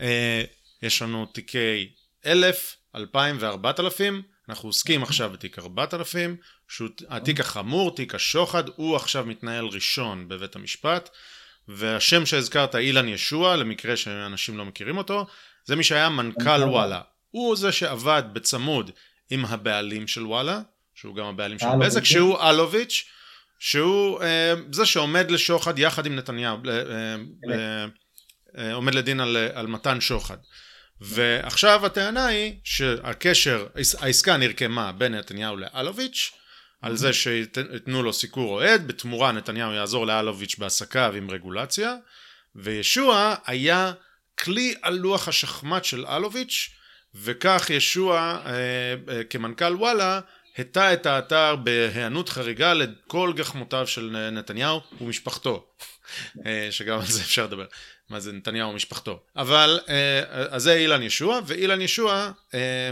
אה, 0.00 0.42
יש 0.82 1.02
לנו 1.02 1.26
תיקי 1.26 1.92
1,000, 2.26 2.76
2,000 2.96 3.36
ו-4,000, 3.40 4.02
אנחנו 4.48 4.68
עוסקים 4.68 5.02
עכשיו 5.02 5.30
בתיק 5.30 5.58
4,000, 5.58 6.36
שהוא 6.68 6.88
התיק 7.08 7.40
החמור, 7.40 7.94
תיק 7.96 8.14
השוחד, 8.14 8.64
הוא 8.76 8.96
עכשיו 8.96 9.26
מתנהל 9.26 9.66
ראשון 9.66 10.28
בבית 10.28 10.56
המשפט, 10.56 11.10
והשם 11.68 12.26
שהזכרת, 12.26 12.74
אילן 12.74 13.08
ישוע, 13.08 13.56
למקרה 13.56 13.96
שאנשים 13.96 14.58
לא 14.58 14.64
מכירים 14.64 14.98
אותו, 14.98 15.26
זה 15.64 15.76
מי 15.76 15.84
שהיה 15.84 16.08
מנכ"ל 16.08 16.62
וואלה. 16.62 17.00
הוא 17.30 17.56
זה 17.56 17.72
שעבד 17.72 18.22
בצמוד 18.32 18.90
עם 19.30 19.44
הבעלים 19.44 20.06
של 20.06 20.26
וואלה, 20.26 20.60
שהוא 20.94 21.14
גם 21.14 21.26
הבעלים 21.26 21.58
של 21.58 21.66
בזק, 21.80 22.04
שהוא 22.04 22.38
אלוביץ', 22.40 23.04
שהוא 23.58 24.22
אה, 24.22 24.54
זה 24.72 24.86
שעומד 24.86 25.30
לשוחד 25.30 25.78
יחד 25.78 26.06
עם 26.06 26.16
נתניהו, 26.16 26.58
אה, 26.68 26.72
אה, 27.50 27.86
אה, 28.58 28.74
עומד 28.74 28.94
לדין 28.94 29.20
על, 29.20 29.36
על 29.54 29.66
מתן 29.66 30.00
שוחד. 30.00 30.36
ועכשיו 31.00 31.86
הטענה 31.86 32.26
היא 32.26 32.54
שהקשר, 32.64 33.66
העסקה 33.98 34.36
נרקמה 34.36 34.92
בין 34.92 35.14
נתניהו 35.14 35.56
לאלוביץ', 35.56 36.32
על 36.82 36.96
זה 36.96 37.12
שייתנו 37.12 38.02
לו 38.02 38.12
סיקור 38.12 38.52
אוהד, 38.52 38.88
בתמורה 38.88 39.32
נתניהו 39.32 39.72
יעזור 39.72 40.06
לאלוביץ' 40.06 40.58
בעסקיו 40.58 41.12
עם 41.16 41.30
רגולציה, 41.30 41.96
וישוע 42.54 43.34
היה 43.46 43.92
כלי 44.38 44.74
על 44.82 44.96
לוח 44.96 45.28
השחמט 45.28 45.84
של 45.84 46.06
אלוביץ', 46.06 46.70
וכך 47.14 47.70
ישוע 47.70 48.40
אה, 48.46 48.52
אה, 49.08 49.24
כמנכ"ל 49.24 49.74
וואלה 49.74 50.20
הטה 50.58 50.92
את 50.92 51.06
האתר 51.06 51.56
בהיענות 51.56 52.28
חריגה 52.28 52.74
לכל 52.74 53.32
גחמותיו 53.36 53.86
של 53.86 54.30
נתניהו 54.32 54.80
ומשפחתו, 55.00 55.66
אה, 56.46 56.68
שגם 56.70 56.98
על 56.98 57.06
זה 57.06 57.20
אפשר 57.20 57.44
לדבר, 57.44 57.66
מה 58.10 58.20
זה 58.20 58.32
נתניהו 58.32 58.70
ומשפחתו. 58.70 59.22
אבל, 59.36 59.80
אה, 59.88 60.22
אז 60.50 60.62
זה 60.62 60.74
אילן 60.74 61.02
ישוע, 61.02 61.40
ואילן 61.46 61.80
ישוע, 61.80 62.30
אה, 62.54 62.90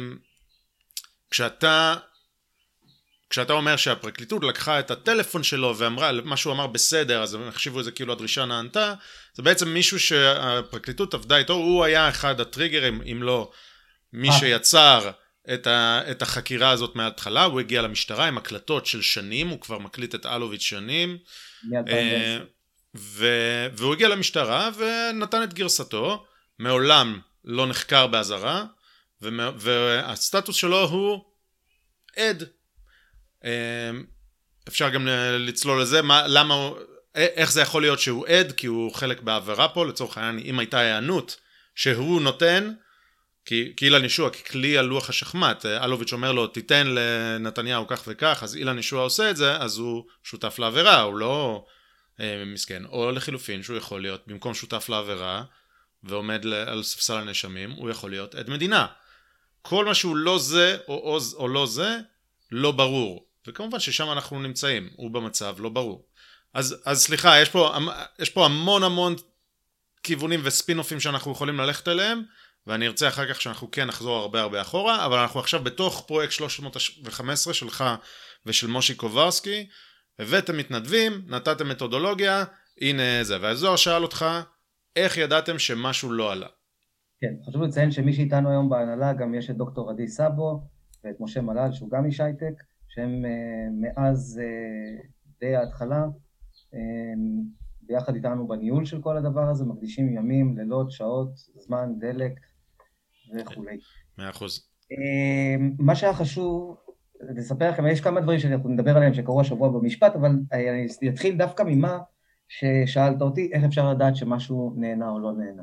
כשאתה, 1.31 1.97
כשאתה 3.31 3.53
אומר 3.53 3.77
שהפרקליטות 3.77 4.45
לקחה 4.45 4.81
את 4.81 4.91
הטלפון 4.91 5.43
שלו 5.43 5.79
ואמרה, 5.79 6.13
מה 6.25 6.37
שהוא 6.37 6.53
אמר 6.53 6.67
בסדר, 6.67 7.23
אז 7.23 7.35
הם 7.35 7.49
החשיבו 7.49 7.81
את 7.81 7.85
זה 7.85 7.91
כאילו 7.91 8.13
הדרישה 8.13 8.45
נענתה, 8.45 8.95
זה 9.35 9.43
בעצם 9.43 9.69
מישהו 9.69 10.01
שהפרקליטות 10.01 11.15
עבדה 11.15 11.37
איתו, 11.37 11.53
הוא 11.53 11.85
היה 11.85 12.09
אחד 12.09 12.41
הטריגרים, 12.41 13.03
אם 13.13 13.23
לא 13.23 13.51
מי 14.13 14.29
שיצר 14.33 15.11
את, 15.55 15.67
ה, 15.67 16.01
את 16.11 16.23
החקירה 16.23 16.71
הזאת 16.71 16.97
מההתחלה, 16.97 17.45
הוא 17.45 17.61
הגיע 17.61 17.83
למשטרה 17.83 18.29
עם 18.29 18.39
הקלטות 18.39 18.87
של 18.87 19.03
שנים, 19.03 19.49
הוא 19.49 19.61
כבר 19.61 19.79
מקליט 19.79 20.15
את 20.15 20.27
אלוביץ' 20.27 20.63
שנים. 20.63 21.19
אה, 21.89 22.39
ו, 22.97 23.27
והוא 23.73 23.93
הגיע 23.93 24.09
למשטרה 24.09 24.71
ונתן 24.77 25.43
את 25.43 25.55
גרסתו, 25.55 26.27
מעולם 26.59 27.21
לא 27.45 27.67
נחקר 27.67 28.07
באזהרה, 28.07 28.65
והסטטוס 29.57 30.57
שלו 30.57 30.89
הוא 30.89 31.25
עד. 32.17 32.45
אה, 33.45 33.91
אפשר 34.69 34.89
גם 34.89 35.09
לצלול 35.39 35.83
לזה, 35.83 36.03
מה, 36.03 36.27
למה 36.27 36.55
הוא, 36.55 36.77
איך 37.15 37.53
זה 37.53 37.61
יכול 37.61 37.83
להיות 37.83 38.01
שהוא 38.01 38.27
עד, 38.27 38.53
כי 38.53 38.67
הוא 38.67 38.95
חלק 38.95 39.21
בעבירה 39.21 39.69
פה, 39.69 39.87
לצורך 39.87 40.19
העניין, 40.19 40.47
אם 40.47 40.59
הייתה 40.59 40.79
היענות 40.79 41.37
שהוא 41.75 42.21
נותן, 42.21 42.73
כי, 43.45 43.73
כי 43.77 43.85
אילן 43.85 44.05
ישוע 44.05 44.31
ככלי 44.31 44.79
על 44.79 44.87
לוח 44.87 45.09
השחמט, 45.09 45.67
אלוביץ' 45.67 46.13
אומר 46.13 46.33
לו 46.33 46.47
תיתן 46.47 46.87
לנתניהו 46.87 47.87
כך 47.87 48.03
וכך, 48.07 48.41
אז 48.43 48.57
אילן 48.57 48.79
ישוע 48.79 49.03
עושה 49.03 49.31
את 49.31 49.37
זה, 49.37 49.57
אז 49.57 49.79
הוא 49.79 50.05
שותף 50.23 50.59
לעבירה, 50.59 51.01
הוא 51.01 51.17
לא 51.17 51.65
אה, 52.21 52.43
מסכן. 52.47 52.85
או 52.85 53.11
לחילופין 53.11 53.63
שהוא 53.63 53.77
יכול 53.77 54.03
להיות, 54.03 54.23
במקום 54.27 54.55
שותף 54.55 54.89
לעבירה 54.89 55.43
ועומד 56.05 56.47
על 56.67 56.83
ספסל 56.83 57.15
הנאשמים, 57.15 57.71
הוא 57.71 57.91
יכול 57.91 58.11
להיות 58.11 58.35
עד 58.35 58.51
מדינה. 58.51 58.87
כל 59.63 59.85
מה 59.85 59.95
שהוא 59.95 60.17
לא 60.17 60.39
זה 60.39 60.77
או, 60.89 60.95
או, 60.95 61.19
או 61.37 61.49
לא 61.49 61.67
זה, 61.67 61.99
לא 62.53 62.73
ברור. 62.73 63.27
וכמובן 63.47 63.79
ששם 63.81 64.13
אנחנו 64.13 64.43
נמצאים, 64.43 64.89
הוא 64.97 65.11
במצב 65.11 65.57
לא 65.59 65.69
ברור. 65.69 66.07
אז, 66.55 66.83
אז 66.85 67.03
סליחה, 67.03 67.41
יש 67.41 67.49
פה, 67.49 67.77
יש 68.19 68.31
פה 68.31 68.45
המון 68.45 68.83
המון 68.83 69.15
כיוונים 70.03 70.41
וספינופים 70.43 71.01
שאנחנו 71.01 71.33
יכולים 71.33 71.59
ללכת 71.59 71.89
אליהם. 71.89 72.23
ואני 72.67 72.87
ארצה 72.87 73.09
אחר 73.09 73.29
כך 73.29 73.41
שאנחנו 73.41 73.71
כן 73.71 73.87
נחזור 73.87 74.17
הרבה 74.17 74.41
הרבה 74.41 74.61
אחורה, 74.61 75.07
אבל 75.07 75.19
אנחנו 75.19 75.41
עכשיו 75.41 75.65
בתוך 75.65 76.05
פרויקט 76.07 76.33
315 76.33 77.55
שלך 77.55 77.85
ושל 78.47 78.67
מושי 78.67 78.95
קוברסקי, 78.95 79.67
הבאתם 80.19 80.57
מתנדבים, 80.57 81.13
נתתם 81.27 81.69
מתודולוגיה, 81.69 82.45
הנה 82.81 83.03
זה, 83.23 83.37
והזוהר 83.41 83.77
שאל 83.77 84.03
אותך, 84.03 84.27
איך 84.97 85.17
ידעתם 85.17 85.59
שמשהו 85.59 86.13
לא 86.13 86.33
עלה? 86.33 86.47
כן, 87.21 87.35
חשוב 87.49 87.63
לציין 87.63 87.91
שמי 87.91 88.13
שאיתנו 88.13 88.51
היום 88.51 88.71
בהנהלה, 88.71 89.13
גם 89.13 89.35
יש 89.35 89.51
את 89.51 89.57
דוקטור 89.57 89.91
עדי 89.91 90.09
סאבו, 90.09 90.69
ואת 91.05 91.17
משה 91.21 91.41
מל"ל, 91.41 91.73
שהוא 91.73 91.91
גם 91.91 92.07
איש 92.07 92.21
הייטק, 92.21 92.63
שהם 92.95 93.25
מאז 93.81 94.41
די 95.41 95.57
ההתחלה, 95.57 96.05
ביחד 97.81 98.15
איתנו 98.15 98.49
בניהול 98.49 98.85
של 98.85 99.03
כל 99.03 99.17
הדבר 99.17 99.49
הזה, 99.51 99.65
מקדישים 99.65 100.17
ימים, 100.17 100.59
לילות, 100.59 100.91
שעות, 100.91 101.31
זמן, 101.37 101.93
דלק 101.99 102.33
וכולי. 103.35 103.79
מאה 104.19 104.31
אחוז. 104.31 104.69
מה 105.79 105.95
שהיה 105.95 106.15
חשוב 106.15 106.77
לספר 107.21 107.71
לכם, 107.71 107.87
יש 107.87 108.01
כמה 108.01 108.21
דברים 108.21 108.39
שאנחנו 108.39 108.71
נדבר 108.71 108.97
עליהם 108.97 109.15
שקרו 109.15 109.41
השבוע 109.41 109.69
במשפט, 109.69 110.15
אבל 110.15 110.31
אני 110.53 111.09
אתחיל 111.09 111.37
דווקא 111.37 111.63
ממה 111.67 111.99
ששאלת 112.49 113.23
אותי, 113.23 113.51
איך 113.53 113.65
אפשר 113.65 113.91
לדעת 113.91 114.17
שמשהו 114.17 114.75
נהנה 114.77 115.11
או 115.11 115.19
לא 115.19 115.33
נהנה. 115.33 115.63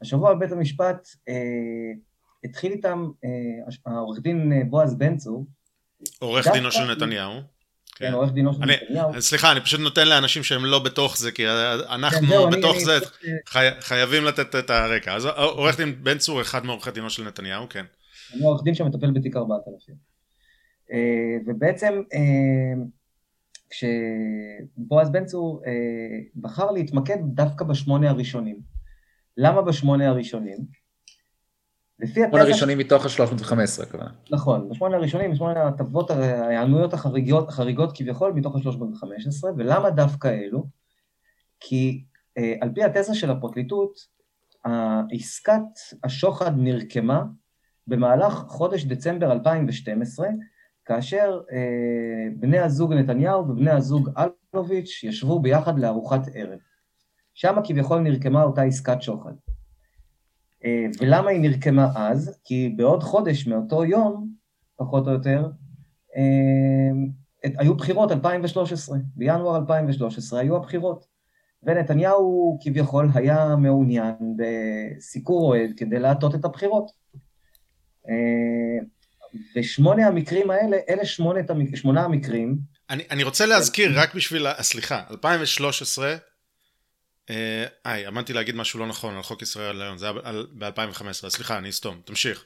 השבוע 0.00 0.34
בבית 0.34 0.52
המשפט 0.52 1.08
אה, 1.28 1.92
התחיל 2.44 2.72
איתם 2.72 3.10
אה, 3.24 3.92
העורך 3.92 4.20
דין 4.20 4.70
בועז 4.70 4.94
בן 4.98 5.16
צור. 5.16 5.46
עורך 6.18 6.46
דינו 6.46 6.72
של 6.72 6.92
נתניהו. 6.92 7.40
כן, 7.94 8.12
עורך 8.12 8.32
דינו 8.32 8.54
של 8.54 8.60
נתניהו. 8.60 9.22
סליחה, 9.22 9.52
אני 9.52 9.60
פשוט 9.60 9.80
נותן 9.80 10.08
לאנשים 10.08 10.42
שהם 10.42 10.64
לא 10.64 10.78
בתוך 10.78 11.18
זה, 11.18 11.32
כי 11.32 11.48
אנחנו 11.88 12.28
כן, 12.28 12.58
בתוך 12.58 12.78
זה 12.78 12.98
חייבים 13.80 14.24
לתת 14.24 14.54
את 14.54 14.70
הרקע. 14.70 15.14
אז 15.14 15.26
עורך 15.26 15.76
דין 15.76 16.04
בן 16.04 16.18
צור, 16.18 16.40
אחד 16.40 16.66
מעורכי 16.66 16.90
דינו 16.90 17.10
של 17.10 17.24
נתניהו, 17.24 17.68
כן. 17.68 17.84
אני 18.34 18.44
עורך 18.44 18.62
דין 18.64 18.74
שמטפל 18.74 19.10
בתיק 19.10 19.36
4000. 19.36 19.94
אה, 20.92 20.98
ובעצם 21.46 22.02
אה, 22.14 22.82
כשבועז 23.70 25.10
בן 25.10 25.24
צור 25.24 25.62
אה, 25.66 25.72
בחר 26.36 26.70
להתמקד 26.70 27.18
דווקא 27.34 27.64
בשמונה 27.64 28.10
הראשונים. 28.10 28.60
למה 29.36 29.62
בשמונה 29.62 30.08
הראשונים? 30.08 30.56
לפי 32.00 32.24
התזה... 32.24 32.30
שמונה 32.30 32.42
הראשונים 32.42 32.78
מתוך 32.78 33.04
ה-315 33.04 33.82
הכוונה. 33.82 34.10
נכון, 34.30 34.68
בשמונה 34.68 34.96
הראשונים, 34.96 35.32
בשמונה 35.32 35.62
ההטבות, 35.62 36.10
ההיענויות 36.10 36.94
החריגות, 36.94 37.48
החריגות 37.48 37.96
כביכול 37.96 38.32
מתוך 38.32 38.56
ה-315, 38.56 39.44
ולמה 39.56 39.90
דווקא 39.90 40.28
אלו? 40.28 40.66
כי 41.60 42.04
אה, 42.38 42.54
על 42.60 42.70
פי 42.74 42.84
התזה 42.84 43.14
של 43.14 43.30
הפרקליטות, 43.30 44.16
עסקת 45.10 45.62
השוחד 46.04 46.52
נרקמה 46.56 47.22
במהלך 47.86 48.44
חודש 48.48 48.84
דצמבר 48.84 49.32
2012, 49.32 50.28
כאשר 50.84 51.40
אה, 51.52 52.28
בני 52.36 52.58
הזוג 52.58 52.92
נתניהו 52.92 53.48
ובני 53.48 53.70
הזוג 53.70 54.10
אלוביץ' 54.54 55.00
ישבו 55.04 55.40
ביחד 55.40 55.78
לארוחת 55.78 56.20
ערב. 56.34 56.58
שם 57.34 57.56
כביכול 57.64 57.98
נרקמה 57.98 58.42
אותה 58.42 58.62
עסקת 58.62 59.02
שוחד. 59.02 59.32
אה, 60.66 60.86
ולמה 61.00 61.30
היא 61.30 61.40
נרקמה 61.40 61.88
אז? 61.94 62.40
כי 62.44 62.74
בעוד 62.76 63.02
חודש 63.02 63.46
מאותו 63.46 63.84
יום, 63.84 64.28
פחות 64.76 65.06
או 65.06 65.12
יותר, 65.12 65.48
אה, 66.16 66.90
היו 67.58 67.74
בחירות 67.74 68.12
2013, 68.12 68.98
בינואר 69.16 69.56
2013 69.56 70.40
היו 70.40 70.56
הבחירות. 70.56 71.06
ונתניהו 71.62 72.58
כביכול 72.62 73.08
היה 73.14 73.56
מעוניין 73.56 74.14
בסיקור 74.36 75.48
אוהד 75.48 75.70
כדי 75.76 75.98
להטות 75.98 76.34
את 76.34 76.44
הבחירות. 76.44 76.90
אה, 78.08 78.84
ושמונה 79.56 80.06
המקרים 80.06 80.50
האלה, 80.50 80.76
אלה 80.88 81.04
שמונת, 81.04 81.50
שמונה 81.74 82.04
המקרים. 82.04 82.58
אני, 82.90 83.02
אני 83.10 83.22
רוצה 83.22 83.46
להזכיר 83.46 84.00
רק 84.00 84.14
בשביל, 84.14 84.46
סליחה, 84.60 85.02
2013, 85.10 86.06
אה, 86.06 86.16
היי, 87.84 88.08
אמרתי 88.08 88.32
להגיד 88.32 88.56
משהו 88.56 88.80
לא 88.80 88.86
נכון 88.86 89.16
על 89.16 89.22
חוק 89.22 89.42
ישראל 89.42 89.82
היום, 89.82 89.98
זה 89.98 90.06
היה 90.06 90.14
ב-2015, 90.58 91.28
סליחה, 91.28 91.58
אני 91.58 91.68
אסתום, 91.68 92.00
תמשיך. 92.04 92.44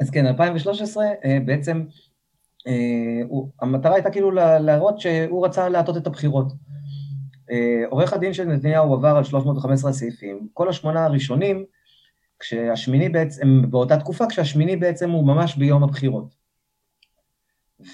אז 0.00 0.10
כן, 0.10 0.26
2013 0.26 1.04
אה, 1.24 1.38
בעצם, 1.44 1.84
אה, 2.66 2.72
המטרה 3.60 3.94
הייתה 3.94 4.10
כאילו 4.10 4.30
להראות 4.60 5.00
שהוא 5.00 5.46
רצה 5.46 5.68
להטות 5.68 5.96
את 5.96 6.06
הבחירות. 6.06 6.52
עורך 7.88 8.12
הדין 8.12 8.32
של 8.32 8.44
נתניהו 8.44 8.94
עבר 8.94 9.16
על 9.16 9.24
315 9.24 9.92
סעיפים, 9.92 10.48
כל 10.52 10.68
השמונה 10.68 11.04
הראשונים, 11.04 11.64
כשהשמיני 12.38 13.08
בעצם, 13.08 13.62
באותה 13.70 13.96
תקופה, 13.96 14.26
כשהשמיני 14.26 14.76
בעצם 14.76 15.10
הוא 15.10 15.26
ממש 15.26 15.56
ביום 15.56 15.84
הבחירות. 15.84 16.34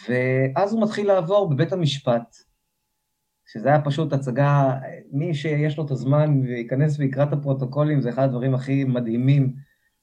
ואז 0.08 0.72
הוא 0.72 0.82
מתחיל 0.82 1.06
לעבור 1.06 1.50
בבית 1.50 1.72
המשפט, 1.72 2.36
שזה 3.54 3.68
היה 3.68 3.80
פשוט 3.80 4.12
הצגה, 4.12 4.78
מי 5.12 5.34
שיש 5.34 5.78
לו 5.78 5.86
את 5.86 5.90
הזמן 5.90 6.40
וייכנס 6.44 6.98
ויקרא 6.98 7.24
את 7.24 7.32
הפרוטוקולים, 7.32 8.00
זה 8.00 8.08
אחד 8.08 8.22
הדברים 8.22 8.54
הכי 8.54 8.84
מדהימים, 8.84 9.52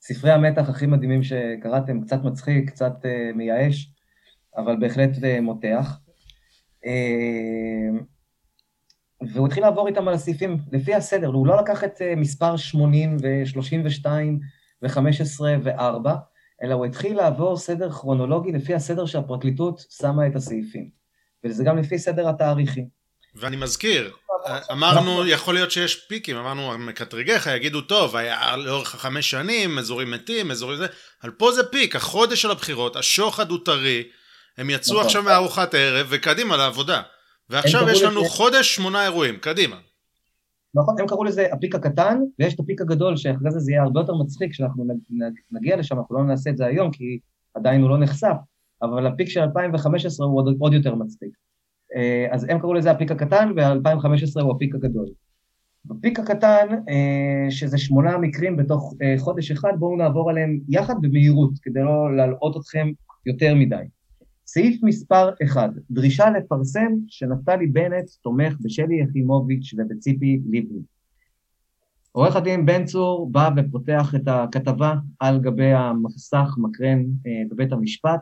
ספרי 0.01 0.31
המתח 0.31 0.69
הכי 0.69 0.85
מדהימים 0.85 1.23
שקראתם, 1.23 2.01
קצת 2.01 2.23
מצחיק, 2.23 2.69
קצת 2.69 2.93
uh, 3.05 3.35
מייאש, 3.35 3.93
אבל 4.57 4.75
בהחלט 4.79 5.09
uh, 5.15 5.41
מותח. 5.41 5.99
Uh, 6.85 8.03
והוא 9.33 9.47
התחיל 9.47 9.63
לעבור 9.63 9.87
איתם 9.87 10.07
על 10.07 10.13
הסעיפים 10.13 10.57
לפי 10.71 10.95
הסדר, 10.95 11.27
הוא 11.27 11.47
לא 11.47 11.61
לקח 11.61 11.83
את 11.83 11.97
uh, 11.97 12.19
מספר 12.19 12.57
80 12.57 13.17
ו-32 13.21 14.07
ו-15 14.81 15.41
ו-4, 15.63 16.09
אלא 16.63 16.73
הוא 16.73 16.85
התחיל 16.85 17.17
לעבור 17.17 17.57
סדר 17.57 17.91
כרונולוגי 17.91 18.51
לפי 18.51 18.75
הסדר 18.75 19.05
שהפרקליטות 19.05 19.85
שמה 19.89 20.27
את 20.27 20.35
הסעיפים, 20.35 20.89
וזה 21.43 21.63
גם 21.63 21.77
לפי 21.77 21.99
סדר 21.99 22.29
התאריכים. 22.29 23.00
ואני 23.35 23.55
מזכיר, 23.55 24.11
אמרנו, 24.71 25.27
יכול 25.27 25.53
להיות 25.53 25.71
שיש 25.71 25.95
פיקים, 25.95 26.37
אמרנו, 26.37 26.77
מקטרגיך 26.77 27.47
יגידו, 27.47 27.81
טוב, 27.81 28.15
היה 28.15 28.57
לאורך 28.57 28.95
החמש 28.95 29.31
שנים, 29.31 29.79
אזורים 29.79 30.11
מתים, 30.11 30.51
אזורים 30.51 30.77
זה, 30.77 30.87
אבל 31.23 31.31
פה 31.31 31.51
זה 31.51 31.63
peak, 31.63 31.95
החודש 31.95 32.41
של 32.41 32.51
הבחירות, 32.51 32.95
השוחד 32.95 33.49
הוא 33.49 33.59
טרי, 33.65 34.03
הם 34.57 34.69
יצאו 34.69 34.95
נכון. 34.95 35.05
עכשיו 35.05 35.23
מארוחת 35.23 35.73
ערב, 35.73 36.07
וקדימה 36.09 36.57
לעבודה. 36.57 37.01
ועכשיו 37.49 37.89
יש 37.89 38.01
לנו 38.01 38.25
חודש, 38.25 38.75
שמונה 38.75 39.03
אירועים, 39.03 39.37
קדימה. 39.37 39.75
נכון, 40.75 40.95
הם 40.99 41.07
קראו 41.07 41.23
לזה 41.23 41.47
ה 41.51 41.56
peak 41.56 41.75
הקטן, 41.75 42.19
ויש 42.39 42.53
את 42.53 42.59
ה 42.59 42.64
peak 42.64 42.81
הגדול, 42.81 43.17
שאחרי 43.17 43.51
זה 43.51 43.59
זה 43.59 43.71
יהיה 43.71 43.83
הרבה 43.83 43.99
יותר 43.99 44.13
מצחיק, 44.13 44.51
כשאנחנו 44.51 44.87
נגיע 45.51 45.75
לשם, 45.75 45.97
אנחנו 45.97 46.15
לא 46.15 46.23
נעשה 46.23 46.49
את 46.49 46.57
זה 46.57 46.65
היום, 46.65 46.91
כי 46.91 47.19
עדיין 47.53 47.81
הוא 47.81 47.89
לא 47.89 47.97
נחשף, 47.97 48.35
אבל 48.81 49.07
ה 49.07 49.12
peak 49.12 49.29
של 49.29 49.39
2015 49.39 50.27
הוא 50.27 50.37
עוד, 50.39 50.55
עוד 50.59 50.73
יותר 50.73 50.95
מצחיק. 50.95 51.29
אה, 51.95 52.27
אז 52.31 52.45
הם 52.49 52.59
קראו 52.59 52.73
לזה 52.73 52.91
ה 52.91 52.95
peak 52.95 53.11
הקטן, 53.11 53.51
ו-2015 53.55 54.41
הוא 54.41 54.55
ה 54.55 54.59
peak 54.59 54.75
הגדול. 54.75 55.05
ב 55.85 55.92
peak 55.92 56.19
הקטן, 56.19 56.67
אה, 56.89 57.51
שזה 57.51 57.77
שמונה 57.77 58.17
מקרים 58.17 58.57
בתוך 58.57 58.93
אה, 59.01 59.15
חודש 59.17 59.51
אחד, 59.51 59.71
בואו 59.79 59.97
נעבור 59.97 60.29
עליהם 60.29 60.59
יחד 60.69 60.95
במהירות, 61.01 61.51
כדי 61.61 61.83
לא 61.83 62.15
להלאות 62.15 62.57
אתכם 62.57 62.91
יותר 63.25 63.55
מדי. 63.55 63.83
סעיף 64.47 64.83
מספר 64.83 65.29
1, 65.45 65.69
דרישה 65.91 66.29
לפרסם 66.29 66.91
שנפתלי 67.07 67.67
בנט 67.67 68.09
תומך 68.21 68.53
בשלי 68.61 69.01
יחימוביץ' 69.01 69.73
ובציפי 69.77 70.41
לבני. 70.45 70.81
עורך 72.11 72.35
הדין 72.35 72.65
בן 72.65 72.85
צור 72.85 73.31
בא 73.31 73.49
ופותח 73.57 74.15
את 74.15 74.27
הכתבה 74.27 74.95
על 75.19 75.39
גבי 75.39 75.73
המסך 75.73 76.55
מקרן 76.57 77.03
בבית 77.49 77.71
המשפט, 77.71 78.19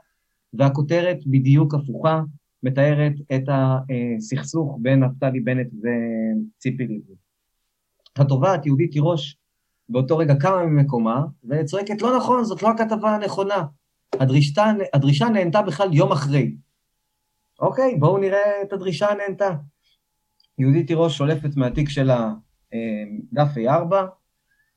והכותרת 0.54 1.18
בדיוק 1.26 1.74
הפוכה, 1.74 2.22
מתארת 2.64 3.14
את 3.36 3.44
הסכסוך 3.50 4.78
בין 4.82 5.04
נפתלי 5.04 5.40
בנט 5.40 5.68
וציפי 5.68 6.84
לבני. 6.84 7.16
התובעת 8.16 8.66
יהודית 8.66 8.92
תירוש 8.92 9.38
באותו 9.90 10.18
רגע 10.18 10.36
קמה 10.36 10.66
ממקומה 10.66 11.26
וצועקת 11.50 12.02
לא 12.02 12.18
נכון, 12.18 12.44
זאת 12.44 12.64
לא 12.64 12.70
הכתבה 12.70 13.16
הנכונה. 13.16 13.66
הדרישה, 14.14 14.66
הדרישה 14.94 15.30
נהנתה 15.30 15.62
בכלל 15.62 15.94
יום 15.94 16.12
אחרי. 16.12 16.56
אוקיי, 17.60 17.96
בואו 17.96 18.18
נראה 18.18 18.62
את 18.62 18.74
הדרישה 18.74 19.08
הנהנתה. 19.08 19.50
יהודית 20.58 20.88
תירוש 20.88 21.18
שולפת 21.18 21.56
מהתיק 21.56 21.90
שלה 21.90 22.34
אה, 22.74 23.04
דף 23.34 23.58
A4 23.58 23.96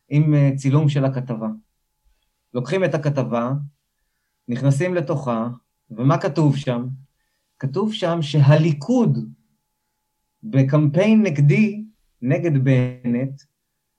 עם 0.08 0.34
אה, 0.34 0.50
צילום 0.56 0.88
של 0.88 1.04
הכתבה. 1.04 1.48
לוקחים 2.54 2.84
את 2.84 2.94
הכתבה, 2.94 3.52
נכנסים 4.48 4.94
לתוכה, 4.94 5.48
ומה 5.90 6.18
כתוב 6.18 6.56
שם? 6.56 6.86
כתוב 7.62 7.92
שם 7.92 8.18
שהליכוד 8.22 9.18
בקמפיין 10.42 11.22
נגדי 11.22 11.84
נגד 12.22 12.64
בנט, 12.64 13.42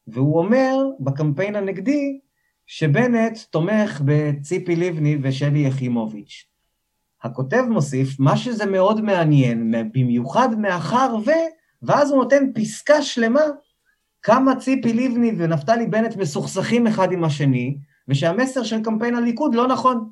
והוא 0.08 0.40
אומר 0.40 0.76
בקמפיין 1.00 1.56
הנגדי 1.56 2.20
שבנט 2.66 3.38
תומך 3.50 4.02
בציפי 4.06 4.76
לבני 4.76 5.18
ושלי 5.22 5.60
יחימוביץ'. 5.60 6.46
הכותב 7.24 7.64
מוסיף, 7.70 8.20
מה 8.20 8.38
שזה 8.38 8.66
מאוד 8.66 9.02
מעניין, 9.02 9.74
במיוחד 9.94 10.60
מאחר 10.60 11.16
ו... 11.26 11.32
ואז 11.82 12.12
הוא 12.12 12.24
נותן 12.24 12.44
פסקה 12.56 13.02
שלמה 13.02 13.42
כמה 14.22 14.56
ציפי 14.56 14.94
לבני 14.94 15.32
ונפתלי 15.38 15.88
בנט 15.88 16.16
מסוכסכים 16.16 16.88
אחד 16.88 17.12
עם 17.12 17.24
השני, 17.24 17.78
ושהמסר 18.08 18.64
של 18.64 18.84
קמפיין 18.84 19.16
הליכוד 19.16 19.56
לא 19.56 19.68
נכון. 19.68 20.10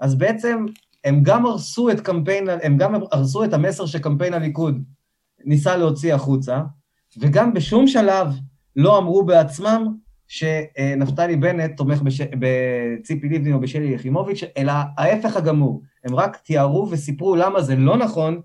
אז 0.00 0.14
בעצם 0.14 0.66
הם 1.04 1.22
גם 1.22 1.46
הרסו 1.46 1.90
את 1.90 2.00
קמפיין, 2.00 2.48
הם 2.62 2.76
גם 2.76 2.94
הרסו 3.12 3.44
את 3.44 3.52
המסר 3.52 3.86
שקמפיין 3.86 4.34
הליכוד 4.34 4.82
ניסה 5.44 5.76
להוציא 5.76 6.14
החוצה, 6.14 6.62
וגם 7.18 7.54
בשום 7.54 7.86
שלב 7.86 8.28
לא 8.76 8.98
אמרו 8.98 9.24
בעצמם 9.24 9.94
שנפתלי 10.28 11.36
בנט 11.36 11.76
תומך 11.76 12.02
בש... 12.02 12.20
בציפי 12.20 13.28
לבני 13.28 13.52
או 13.52 13.60
בשלי 13.60 13.94
יחימוביץ', 13.94 14.40
אלא 14.56 14.72
ההפך 14.98 15.36
הגמור. 15.36 15.82
הם 16.04 16.14
רק 16.14 16.36
תיארו 16.36 16.88
וסיפרו 16.90 17.36
למה 17.36 17.62
זה 17.62 17.76
לא 17.76 17.96
נכון, 17.96 18.40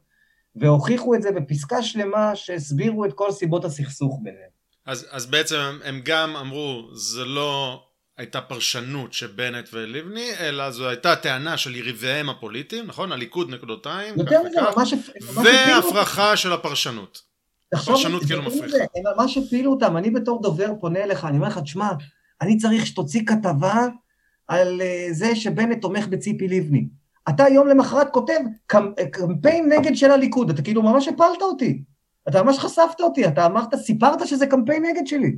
והוכיחו 0.56 1.16
את 1.16 1.22
זה 1.22 1.32
בפסקה 1.32 1.84
שלמה 1.84 2.36
שהסבירו 2.36 3.06
את 3.06 3.14
כל 3.14 3.32
סיבות 3.32 3.66
הסכסוך 3.66 4.20
ביניהם. 4.24 4.50
אז, 4.86 5.08
אז 5.12 5.26
בעצם 5.26 5.56
הם 5.86 6.02
גם 6.04 6.36
אמרו, 6.36 6.90
זה 6.94 7.26
לא 7.26 7.82
הייתה 8.20 8.42
פרשנות 8.42 9.14
של 9.14 9.28
בנט 9.28 9.70
ולבני, 9.74 10.30
אלא 10.40 10.72
זו 10.72 10.90
הייתה 10.90 11.16
טענה 11.16 11.58
של 11.58 11.76
יריביהם 11.76 12.30
הפוליטיים, 12.30 12.86
נכון? 12.88 13.12
הליכוד 13.12 13.50
נקודותיים. 13.50 14.16
והפרחה 15.34 16.38
של 16.38 16.54
הפרשנות. 16.54 17.22
הפרשנות 17.74 18.24
כאילו 18.24 18.44
מפריחה. 18.44 18.78
הם 18.78 19.04
ממש 19.18 19.38
הפילו 19.38 19.72
אותם, 19.72 19.98
אני 19.98 20.10
בתור 20.10 20.42
דובר 20.42 20.72
פונה 20.80 21.00
אליך, 21.00 21.26
אני 21.26 21.38
אומר 21.38 21.48
לך, 21.48 21.58
תשמע, 21.58 21.90
אני 22.42 22.58
צריך 22.58 22.86
שתוציא 22.86 23.22
כתבה 23.26 23.88
על 24.48 24.82
אה, 24.82 25.08
זה 25.12 25.36
שבנט 25.36 25.82
תומך 25.82 26.08
בציפי 26.08 26.48
לבני. 26.48 26.88
אתה 27.30 27.44
יום 27.48 27.68
למחרת 27.68 28.08
כותב 28.12 28.40
קמפיין 29.12 29.74
נגד 29.74 29.96
של 29.96 30.12
הליכוד, 30.12 30.50
אתה 30.50 30.62
כאילו 30.62 30.84
ממש 30.84 31.08
הפלת 31.08 31.42
אותי. 31.42 31.84
אתה 32.30 32.44
ממש 32.44 32.60
חשפת 32.60 33.02
אותי, 33.02 33.28
אתה 33.28 33.46
אמרת, 33.46 33.76
סיפרת 33.76 34.28
שזה 34.28 34.48
קמפיין 34.48 34.86
נגד 34.86 35.08
שלי. 35.08 35.36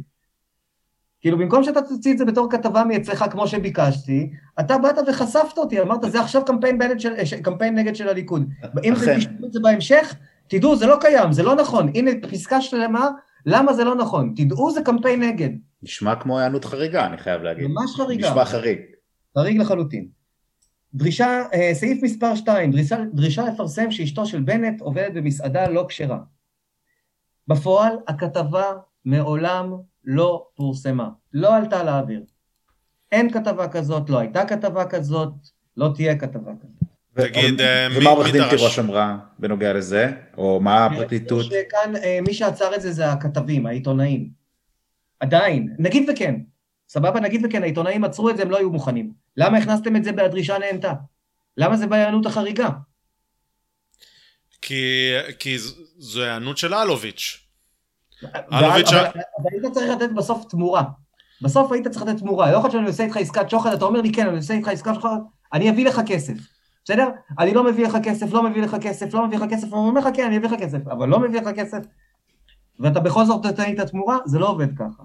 כאילו, 1.22 1.38
במקום 1.38 1.63
שאתה 1.63 1.82
תוציא 1.82 2.13
את 2.13 2.17
זה 2.17 2.26
בתור 2.26 2.51
כתבה 2.51 2.84
מאצלך 2.84 3.26
כמו 3.32 3.47
שביקשתי, 3.47 4.30
אתה 4.59 4.78
באת 4.78 4.95
וחשפת 5.07 5.57
אותי, 5.57 5.82
אמרת, 5.82 6.11
זה 6.11 6.22
עכשיו 6.22 6.45
קמפיין, 6.45 6.99
של, 6.99 7.41
קמפיין 7.41 7.76
נגד 7.76 7.95
של 7.95 8.09
הליכוד. 8.09 8.49
אם 8.84 8.95
זה 8.95 9.15
תשמעו 9.17 9.47
את 9.47 9.53
זה 9.53 9.59
בהמשך, 9.59 10.15
תדעו, 10.47 10.76
זה 10.76 10.88
לא 10.88 10.97
קיים, 11.01 11.32
זה 11.32 11.43
לא 11.43 11.55
נכון. 11.55 11.91
הנה 11.95 12.11
פסקה 12.32 12.61
שלמה, 12.61 13.09
למה 13.45 13.74
זה 13.74 13.84
לא 13.84 13.95
נכון. 13.95 14.34
תדעו, 14.36 14.72
זה 14.72 14.82
קמפיין 14.82 15.24
נגד. 15.24 15.49
נשמע 15.84 16.15
כמו 16.15 16.39
היענות 16.39 16.65
חריגה, 16.65 17.05
אני 17.05 17.17
חייב 17.17 17.41
להגיד. 17.41 17.67
ממש 17.67 17.95
חריגה. 17.95 18.30
נשמע 18.30 18.45
חריג. 18.45 18.80
חריג 19.38 19.57
לחלוטין. 19.57 20.07
דרישה, 20.93 21.43
אה, 21.53 21.72
סעיף 21.74 22.03
מספר 22.03 22.36
2, 22.36 22.72
דרישה, 22.72 22.97
דרישה 23.13 23.45
לפרסם 23.45 23.91
שאשתו 23.91 24.26
של 24.26 24.41
בנט 24.41 24.82
עובדת 24.82 25.13
במסעדה 25.13 25.67
לא 25.67 25.86
כשרה. 25.88 26.19
בפועל, 27.47 27.95
הכתבה 28.07 28.65
מעולם 29.05 29.74
לא 30.06 30.47
פורסמה, 30.56 31.10
לא 31.34 31.56
עלתה 31.56 31.84
לאוויר. 31.84 32.24
אין 33.12 33.32
כתבה 33.32 33.68
כזאת, 33.68 34.10
לא 34.10 34.20
הייתה 34.20 34.45
כתבה 34.45 34.86
כזאת, 34.86 35.34
לא 35.78 35.91
תהיה 35.95 36.18
כתבה 36.20 36.52
כזאת. 36.62 36.82
תגיד, 37.14 37.62
אה, 37.62 37.89
מי? 37.89 37.97
ומה 37.97 38.10
עורך 38.10 38.32
דין 38.32 38.49
תירוש 38.49 38.80
אמרה 38.80 39.18
בנוגע 39.39 39.74
לזה? 39.74 40.12
או 40.38 40.60
מה 40.60 40.86
הפרקליטות? 40.86 41.45
שכאן, 41.45 41.95
אה, 41.95 42.20
מי 42.28 42.34
שעצר 42.34 42.76
את 42.76 42.82
זה 42.82 42.91
זה 42.91 43.12
הכתבים, 43.12 43.66
העיתונאים. 43.66 44.30
עדיין, 45.20 45.76
נגיד 45.80 46.10
וכן, 46.10 46.36
סבבה, 46.89 47.20
נגיד 47.20 47.45
וכן, 47.45 47.64
העיתונאים 47.64 48.04
עצרו 48.04 48.30
את 48.30 48.38
זה, 48.38 48.43
הם 48.43 48.52
לא 48.52 48.58
היו 48.58 48.70
מוכנים. 48.70 49.14
למה 49.38 49.58
הכנסתם 49.58 49.95
את 49.95 50.04
זה 50.04 50.12
בדרישה 50.12 50.58
נהנתה? 50.58 50.93
למה 51.58 51.78
זה 51.78 51.88
בהיענות 51.88 52.26
החריגה? 52.26 52.70
כי, 54.62 55.12
כי 55.39 55.58
זו 55.97 56.24
היענות 56.24 56.58
של 56.58 56.74
אלוביץ'. 56.74 57.51
אלוביץ'... 58.53 58.93
אבל, 58.93 59.49
היית 59.51 59.74
צריך 59.74 59.89
לתת 59.89 60.11
בסוף 60.15 60.45
תמורה. 60.49 60.84
בסוף 61.41 61.72
היית 61.72 61.88
צריך 61.88 62.05
לתת 62.05 62.19
תמורה. 62.19 62.51
לא 62.51 62.57
יכול 62.57 62.63
להיות 62.63 62.72
שאני 62.72 62.88
עושה 62.88 63.03
איתך 63.03 63.17
עסקת 63.17 63.49
שוחד, 63.49 63.74
אתה 63.74 63.86
אומר 63.86 64.01
לי 64.01 64.11
כן, 64.13 64.28
אני 64.28 64.38
עושה 64.38 64.53
איתך 64.53 64.67
עסקת 64.67 64.93
שוחד, 64.93 65.17
אני 65.53 65.69
אביא 65.69 65.86
לך 65.86 66.01
כסף. 66.07 66.34
בסדר? 66.84 67.07
אני 67.39 67.53
לא 67.53 67.63
מביא 67.63 67.88
לך 67.88 67.97
כסף, 68.03 68.34
לא 68.34 68.43
מביא 68.43 68.61
לך 68.61 68.76
כסף, 68.82 69.13
לא 69.13 69.28
מביא 69.28 69.38
לך 69.38 69.43
כסף, 69.49 69.63
אני 69.63 69.74
אומר 69.74 70.01
לך 70.01 70.07
כן, 70.13 70.26
אני 70.26 70.38
אביא 70.38 70.49
לך 70.49 70.53
כסף, 70.59 70.88
אבל 70.88 71.07
לא 71.07 71.19
מביא 71.19 71.41
לך 71.41 71.47
כסף, 71.55 71.80
ואתה 72.80 72.99
בכל 72.99 73.26
זאת 73.26 73.45
נותן 73.45 73.63
לי 73.63 73.74
את 73.74 73.80
התמורה, 73.80 74.17
זה 74.26 74.39
לא 74.39 74.49
עובד 74.49 74.67
ככה. 74.78 75.03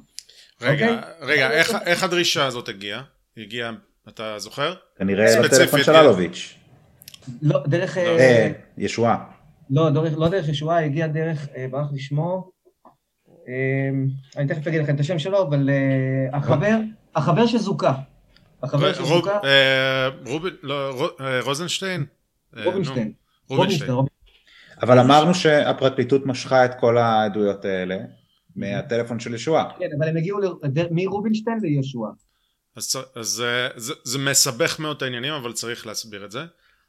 רגע? 0.62 0.88
אוקיי? 0.88 1.10
רגע, 1.20 1.50
איך, 1.86 2.02
הדרישה 2.02 2.46
הזאת 2.46 2.68
הגיעה? 2.68 3.02
הגיעה, 3.36 3.72
אתה 4.08 4.38
זוכר? 4.38 4.74
כנראה 4.96 5.40
לטלפון 5.40 5.82
של 5.82 5.96
אלוביץ'. 5.96 6.54
לא, 7.42 7.62
דרך... 7.66 7.96
לא. 7.96 8.02
אה, 8.02 8.52
ישועה. 8.78 9.24
לא, 9.70 9.90
דרך, 9.90 10.12
לא 10.16 10.28
דרך 10.28 10.48
ישועה, 10.48 10.84
הגיע 10.84 11.06
דרך, 11.06 11.48
אה, 11.56 11.66
ברח 11.70 11.92
לי 11.92 11.98
שמו, 11.98 12.34
אה, 12.34 12.50
אני 14.36 14.48
תכף 14.48 14.66
אגיד 14.66 14.80
לכם 14.80 14.94
את 14.94 15.00
השם 15.00 15.18
שלו, 15.18 15.42
אבל 15.42 15.70
אה, 15.70 16.38
החבר, 16.38 16.76
החבר 17.14 17.46
שזוכה. 17.46 17.94
החבר 18.62 18.92
שזוכה... 18.92 19.38
אה, 19.44 20.08
רובין, 20.26 20.54
לא, 20.62 21.10
אה, 21.20 21.40
רוזנשטיין? 21.40 22.06
אה, 22.56 22.64
רובינשטיין. 22.64 23.12
רובינשטיין. 23.48 23.90
אבל 24.82 24.98
אמרנו 24.98 25.34
שהפרקליטות 25.34 26.26
משכה 26.26 26.64
את 26.64 26.70
כל 26.80 26.98
העדויות 26.98 27.64
האלה 27.64 27.96
מהטלפון 28.56 29.20
של 29.20 29.34
ישועה. 29.34 29.70
כן, 29.78 29.88
אבל 29.98 30.08
הם 30.08 30.16
הגיעו 30.16 30.38
מרובינשטיין 30.90 31.58
לישועה. 31.62 32.10
אז, 32.76 32.96
אז 33.14 33.26
זה, 33.26 33.68
זה, 33.76 33.94
זה 34.04 34.18
מסבך 34.18 34.80
מאוד 34.80 34.96
את 34.96 35.02
העניינים, 35.02 35.32
אבל 35.32 35.52
צריך 35.52 35.86
להסביר 35.86 36.24
את 36.24 36.30
זה. 36.30 36.44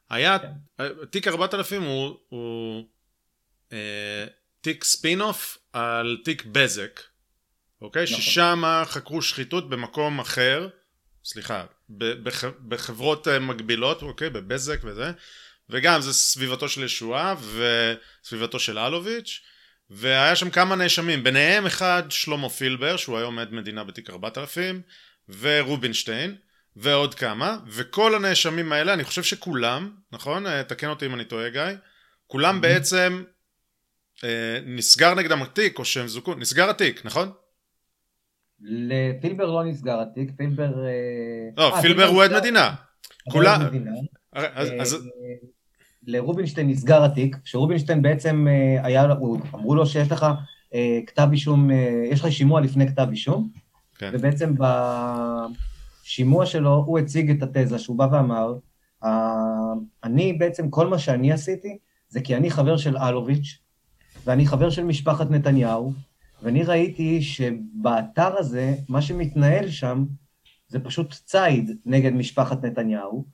היה, 0.09 0.37
כן. 0.39 0.83
תיק 1.09 1.27
4000 1.27 1.83
הוא, 1.83 2.15
הוא 2.29 2.83
אה, 3.73 4.25
תיק 4.61 4.83
ספין-אוף 4.83 5.57
על 5.77 6.17
תיק 6.23 6.45
בזק, 6.45 7.01
אוקיי? 7.81 8.03
נכון. 8.03 8.21
ששם 8.21 8.63
חקרו 8.85 9.21
שחיתות 9.21 9.69
במקום 9.69 10.19
אחר, 10.19 10.69
סליחה, 11.25 11.65
בח, 11.89 12.43
בחברות 12.67 13.27
אה, 13.27 13.39
מקבילות, 13.39 14.01
אוקיי? 14.01 14.29
בבזק 14.29 14.79
וזה, 14.83 15.11
וגם 15.69 16.01
זה 16.01 16.13
סביבתו 16.13 16.69
של 16.69 16.83
ישועה 16.83 17.35
וסביבתו 17.55 18.59
של 18.59 18.79
אלוביץ', 18.79 19.41
והיה 19.89 20.35
שם 20.35 20.49
כמה 20.49 20.75
נאשמים, 20.75 21.23
ביניהם 21.23 21.65
אחד 21.65 22.03
שלמה 22.09 22.49
פילבר, 22.49 22.97
שהוא 22.97 23.17
היום 23.17 23.39
עד 23.39 23.53
מדינה 23.53 23.83
בתיק 23.83 24.09
4000, 24.09 24.81
ורובינשטיין, 25.39 26.35
ועוד 26.75 27.15
כמה, 27.15 27.57
וכל 27.67 28.15
הנאשמים 28.15 28.71
האלה, 28.71 28.93
אני 28.93 29.03
חושב 29.03 29.23
שכולם, 29.23 29.91
נכון? 30.11 30.47
אה, 30.47 30.63
תקן 30.63 30.87
אותי 30.89 31.05
אם 31.05 31.13
אני 31.13 31.25
טועה 31.25 31.49
גיא, 31.49 31.61
כולם 32.27 32.61
בעצם 32.61 33.23
אה, 33.23 33.36
נסגר 34.65 35.15
נגדם 35.15 35.41
התיק, 35.41 35.79
או 35.79 35.85
שהם 35.85 36.07
זוכו, 36.07 36.35
נסגר 36.35 36.69
התיק, 36.69 37.05
נכון? 37.05 37.31
לפילבר 38.61 39.45
לא 39.45 39.63
נסגר 39.63 40.01
התיק, 40.01 40.31
פילבר... 40.37 40.85
אה, 40.85 41.49
לא, 41.57 41.75
אה, 41.75 41.81
פילבר 41.81 42.05
הוא 42.05 42.23
עד 42.23 42.33
מדינה. 42.33 42.75
כולם... 43.31 43.61
לרובינשטיין 46.09 46.69
נסגר 46.69 47.03
התיק, 47.03 47.37
שרובינשטיין 47.43 48.01
בעצם 48.01 48.47
היה, 48.83 49.05
אמרו 49.53 49.75
לו 49.75 49.85
שיש 49.85 50.11
לך 50.11 50.25
כתב 51.07 51.27
אישום, 51.31 51.69
יש 52.11 52.19
לך 52.19 52.31
שימוע 52.31 52.61
לפני 52.61 52.87
כתב 52.87 53.07
אישום, 53.11 53.49
כן. 53.97 54.11
ובעצם 54.13 54.53
בשימוע 56.03 56.45
שלו 56.45 56.83
הוא 56.85 56.99
הציג 56.99 57.31
את 57.31 57.43
התזה 57.43 57.79
שהוא 57.79 57.97
בא 57.97 58.07
ואמר, 58.11 58.53
אני 60.03 60.33
בעצם, 60.33 60.69
כל 60.69 60.87
מה 60.87 60.99
שאני 60.99 61.31
עשיתי, 61.31 61.77
זה 62.09 62.21
כי 62.21 62.35
אני 62.35 62.49
חבר 62.49 62.77
של 62.77 62.97
אלוביץ', 62.97 63.59
ואני 64.27 64.47
חבר 64.47 64.69
של 64.69 64.83
משפחת 64.83 65.31
נתניהו, 65.31 65.93
ואני 66.43 66.63
ראיתי 66.63 67.21
שבאתר 67.21 68.37
הזה, 68.37 68.75
מה 68.89 69.01
שמתנהל 69.01 69.69
שם, 69.69 70.05
זה 70.67 70.79
פשוט 70.79 71.13
ציד 71.25 71.77
נגד 71.85 72.13
משפחת 72.13 72.65
נתניהו, 72.65 73.25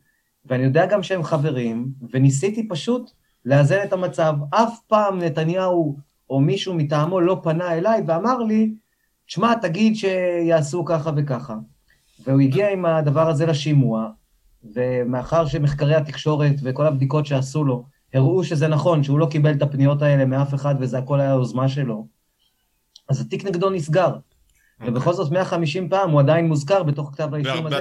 ואני 0.45 0.63
יודע 0.63 0.85
גם 0.85 1.03
שהם 1.03 1.23
חברים, 1.23 1.91
וניסיתי 2.11 2.67
פשוט 2.67 3.11
לאזן 3.45 3.83
את 3.83 3.93
המצב. 3.93 4.33
אף 4.49 4.79
פעם 4.87 5.19
נתניהו 5.19 5.97
או 6.29 6.39
מישהו 6.39 6.73
מטעמו 6.73 7.21
לא 7.21 7.39
פנה 7.43 7.73
אליי 7.73 8.01
ואמר 8.07 8.37
לי, 8.37 8.73
שמע, 9.27 9.53
תגיד 9.55 9.95
שיעשו 9.95 10.85
ככה 10.85 11.11
וככה. 11.15 11.55
והוא 12.25 12.41
הגיע 12.41 12.71
עם 12.71 12.85
הדבר 12.85 13.29
הזה 13.29 13.45
לשימוע, 13.45 14.09
ומאחר 14.73 15.45
שמחקרי 15.45 15.95
התקשורת 15.95 16.55
וכל 16.63 16.85
הבדיקות 16.85 17.25
שעשו 17.25 17.63
לו 17.63 17.85
הראו 18.13 18.43
שזה 18.43 18.67
נכון, 18.67 19.03
שהוא 19.03 19.19
לא 19.19 19.27
קיבל 19.31 19.51
את 19.51 19.61
הפניות 19.61 20.01
האלה 20.01 20.25
מאף 20.25 20.53
אחד 20.53 20.75
וזה 20.79 20.97
הכל 20.97 21.19
היה 21.19 21.29
יוזמה 21.29 21.69
שלו, 21.69 22.07
אז 23.09 23.21
התיק 23.21 23.45
נגדו 23.45 23.69
נסגר. 23.69 24.13
Okay. 24.13 24.33
אוקיי. 24.79 24.89
ובכל 24.89 25.13
זאת 25.13 25.31
150 25.31 25.89
פעם 25.89 26.09
הוא 26.09 26.19
עדיין 26.19 26.47
מוזכר 26.47 26.83
בתוך 26.83 27.11
כתב 27.13 27.33
האישום 27.33 27.67
הזה. 27.67 27.75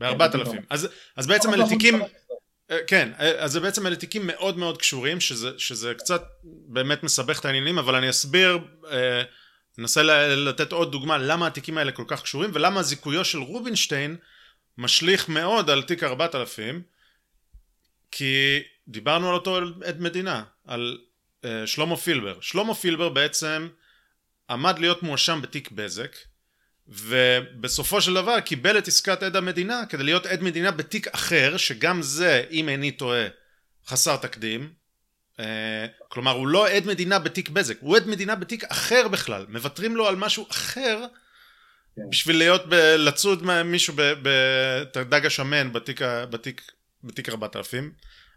בארבעת 0.00 0.34
אלפים. 0.34 0.52
אלפים. 0.52 0.62
אז, 0.70 0.88
אז 1.16 1.26
בעצם 1.26 1.54
אלה 1.54 1.68
תיקים... 1.68 2.02
אה, 2.70 2.78
כן, 2.86 3.12
אה, 3.20 3.44
אז 3.44 3.56
בעצם 3.56 3.86
אלה 3.86 3.96
תיקים 3.96 4.26
מאוד 4.26 4.58
מאוד 4.58 4.78
קשורים, 4.78 5.20
שזה, 5.20 5.50
שזה 5.58 5.94
קצת 5.94 6.22
באמת 6.44 7.02
מסבך 7.02 7.40
את 7.40 7.44
העניינים, 7.44 7.78
אבל 7.78 7.94
אני 7.94 8.10
אסביר, 8.10 8.58
אה, 8.90 9.22
ננסה 9.78 10.02
לתת 10.36 10.72
עוד 10.72 10.92
דוגמה 10.92 11.18
למה 11.18 11.46
התיקים 11.46 11.78
האלה 11.78 11.92
כל 11.92 12.04
כך 12.06 12.22
קשורים, 12.22 12.50
ולמה 12.54 12.82
זיכויו 12.82 13.24
של 13.24 13.38
רובינשטיין 13.38 14.16
משליך 14.78 15.28
מאוד 15.28 15.70
על 15.70 15.82
תיק 15.82 16.02
4000, 16.02 16.82
כי 18.10 18.62
דיברנו 18.88 19.28
על 19.28 19.34
אותו 19.34 19.58
עד 19.84 20.00
מדינה, 20.00 20.42
על 20.66 20.98
uh, 21.42 21.46
שלמה 21.66 21.96
פילבר. 21.96 22.40
שלמה 22.40 22.74
פילבר 22.74 23.08
בעצם 23.08 23.68
עמד 24.50 24.78
להיות 24.78 25.02
מואשם 25.02 25.40
בתיק 25.42 25.70
בזק, 25.70 26.16
ובסופו 26.88 28.00
של 28.00 28.14
דבר 28.14 28.40
קיבל 28.40 28.78
את 28.78 28.88
עסקת 28.88 29.22
עד 29.22 29.36
המדינה 29.36 29.86
כדי 29.86 30.02
להיות 30.02 30.26
עד 30.26 30.42
מדינה 30.42 30.70
בתיק 30.70 31.08
אחר, 31.08 31.56
שגם 31.56 32.02
זה, 32.02 32.44
אם 32.50 32.68
איני 32.68 32.90
טועה, 32.90 33.26
חסר 33.86 34.16
תקדים. 34.16 34.72
Uh, 35.36 35.40
כלומר, 36.08 36.30
הוא 36.30 36.48
לא 36.48 36.68
עד 36.68 36.86
מדינה 36.86 37.18
בתיק 37.18 37.48
בזק, 37.48 37.76
הוא 37.80 37.96
עד 37.96 38.06
מדינה 38.08 38.34
בתיק 38.34 38.64
אחר 38.64 39.08
בכלל. 39.08 39.46
מוותרים 39.48 39.96
לו 39.96 40.08
על 40.08 40.16
משהו 40.16 40.46
אחר, 40.50 41.04
כן. 41.96 42.02
בשביל 42.10 42.38
להיות, 42.38 42.68
ב- 42.68 42.94
לצוד 42.98 43.62
מישהו 43.62 43.94
בדג 43.96 45.26
השמן 45.26 45.72
בתיק, 45.72 46.00
בתיק, 46.02 46.72
בתיק 47.04 47.28
4000. 47.28 47.92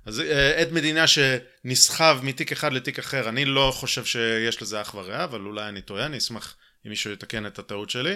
אז 0.08 0.20
אה, 0.20 0.62
עד 0.62 0.74
מדינה 0.74 1.06
שנסחב 1.08 2.20
מתיק 2.24 2.52
אחד 2.52 2.74
לתיק 2.74 3.00
אחר, 3.00 3.30
אני 3.30 3.46
לא 3.46 3.72
חושב 3.76 4.06
שיש 4.06 4.62
לזה 4.62 4.82
אח 4.82 4.96
ורע, 4.96 5.24
אבל 5.24 5.42
אולי 5.42 5.70
אני 5.70 5.82
טועה, 5.82 6.06
אני 6.06 6.18
אשמח 6.18 6.56
אם 6.86 6.90
מישהו 6.90 7.12
יתקן 7.12 7.46
את 7.46 7.60
הטעות 7.60 7.90
שלי. 7.90 8.16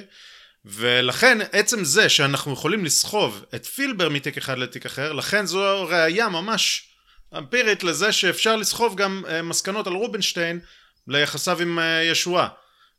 ולכן 0.65 1.37
עצם 1.51 1.83
זה 1.83 2.09
שאנחנו 2.09 2.53
יכולים 2.53 2.85
לסחוב 2.85 3.45
את 3.55 3.65
פילבר 3.65 4.09
מתיק 4.09 4.37
אחד 4.37 4.57
לתיק 4.57 4.85
אחר, 4.85 5.13
לכן 5.13 5.45
זו 5.45 5.87
ראייה 5.89 6.29
ממש 6.29 6.89
אמפירית 7.37 7.83
לזה 7.83 8.11
שאפשר 8.11 8.55
לסחוב 8.55 8.95
גם 8.95 9.23
uh, 9.25 9.41
מסקנות 9.41 9.87
על 9.87 9.93
רובינשטיין 9.93 10.59
ליחסיו 11.07 11.61
עם 11.61 11.79
uh, 11.79 11.81
ישועה. 12.11 12.47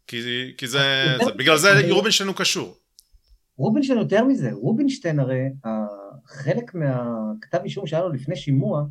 כי, 0.07 0.53
כי 0.59 0.69
זה, 0.69 1.07
זה, 1.25 1.31
בגלל 1.33 1.57
זה 1.57 1.81
רובינשטיין 1.91 2.29
הוא 2.29 2.37
קשור. 2.37 2.77
רובינשטיין 3.57 3.99
יותר 3.99 4.25
מזה, 4.25 4.49
רובינשטיין 4.53 5.21
הרי, 5.21 5.41
חלק 6.33 6.75
מהכתב 6.75 7.59
אישום 7.65 7.87
שהיה 7.87 8.03
לו 8.03 8.09
לפני 8.09 8.37
שימוע, 8.37 8.85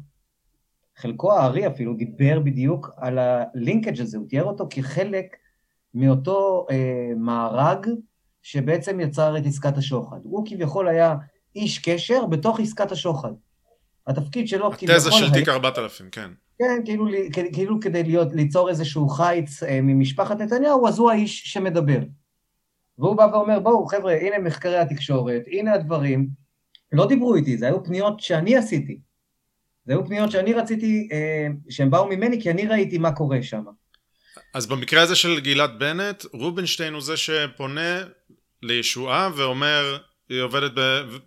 חלקו 0.97 1.33
הארי 1.33 1.67
אפילו 1.67 1.93
דיבר 1.93 2.39
בדיוק 2.39 2.89
על 2.97 3.19
הלינקג' 3.19 4.01
הזה, 4.01 4.17
הוא 4.17 4.27
תיאר 4.29 4.43
אותו 4.43 4.67
כחלק 4.69 5.35
מאותו 5.93 6.65
אה, 6.71 7.11
מארג 7.17 7.87
שבעצם 8.41 8.99
יצר 8.99 9.37
את 9.37 9.45
עסקת 9.45 9.77
השוחד. 9.77 10.19
הוא 10.23 10.45
כביכול 10.49 10.87
היה 10.87 11.15
איש 11.55 11.79
קשר 11.79 12.25
בתוך 12.25 12.59
עסקת 12.59 12.91
השוחד. 12.91 13.31
התפקיד 14.07 14.47
שלו 14.47 14.71
כביכול... 14.71 14.95
התזה 14.95 15.11
של 15.11 15.33
תיק 15.33 15.49
4000, 15.49 16.09
כן. 16.11 16.31
כן, 16.59 16.81
כאילו, 16.85 17.05
כאילו 17.53 17.79
כדי 17.79 18.03
להיות, 18.03 18.33
ליצור 18.33 18.69
איזשהו 18.69 19.09
חיץ 19.09 19.63
אה, 19.63 19.79
ממשפחת 19.81 20.37
נתניהו, 20.37 20.87
אז 20.87 20.99
הוא 20.99 21.11
האיש 21.11 21.53
שמדבר. 21.53 21.99
והוא 22.97 23.15
בא 23.15 23.27
ואומר, 23.33 23.59
בואו 23.59 23.85
חבר'ה, 23.85 24.13
הנה 24.13 24.39
מחקרי 24.39 24.77
התקשורת, 24.77 25.41
הנה 25.47 25.73
הדברים. 25.73 26.40
לא 26.91 27.07
דיברו 27.07 27.35
איתי, 27.35 27.57
זה 27.57 27.65
היו 27.67 27.83
פניות 27.83 28.19
שאני 28.19 28.55
עשיתי. 28.55 28.99
זה 29.85 29.93
היו 29.93 30.05
פניות 30.05 30.31
שאני 30.31 30.53
רציתי, 30.53 31.09
אה, 31.11 31.47
שהן 31.69 31.89
באו 31.89 32.07
ממני, 32.07 32.41
כי 32.41 32.51
אני 32.51 32.67
ראיתי 32.67 32.97
מה 32.97 33.11
קורה 33.11 33.43
שם. 33.43 33.63
אז 34.53 34.67
במקרה 34.67 35.01
הזה 35.01 35.15
של 35.15 35.39
גילת 35.39 35.77
בנט, 35.77 36.25
רובינשטיין 36.33 36.93
הוא 36.93 37.01
זה 37.01 37.17
שפונה 37.17 38.03
לישועה 38.63 39.29
ואומר, 39.37 39.97
היא 40.29 40.41
עובדת 40.41 40.71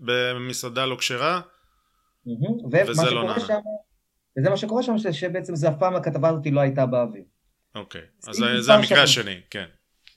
במסעדה 0.01 0.87
לא 0.87 0.97
כשרה, 0.97 1.41
וזה 2.73 3.11
לא 3.11 3.25
נענה. 3.25 3.41
שם, 3.41 3.59
וזה 4.39 4.51
מה 4.51 4.57
שקורה 4.57 4.83
שם, 4.83 5.13
שבעצם 5.13 5.57
זה 5.57 5.69
אף 5.69 5.75
פעם 5.79 5.97
הכתבה 5.97 6.29
הזאת 6.29 6.47
לא 6.47 6.61
הייתה 6.61 6.87
באוויר. 6.87 7.25
אוקיי, 7.75 8.03
אז 8.27 8.37
זה 8.61 8.75
המקרה 8.75 9.03
השני, 9.03 9.41
כן. 9.51 9.65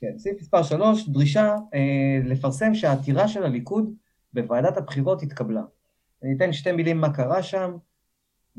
כן, 0.00 0.18
סעיף 0.18 0.36
מספר 0.40 0.62
3, 0.62 1.08
דרישה 1.08 1.56
אה, 1.74 2.28
לפרסם 2.30 2.74
שהעתירה 2.74 3.28
של 3.28 3.44
הליכוד 3.44 3.94
בוועדת 4.32 4.76
הבחירות 4.76 5.22
התקבלה. 5.22 5.62
אני 6.22 6.36
אתן 6.36 6.52
שתי 6.52 6.72
מילים 6.72 7.00
מה 7.00 7.14
קרה 7.14 7.42
שם. 7.42 7.76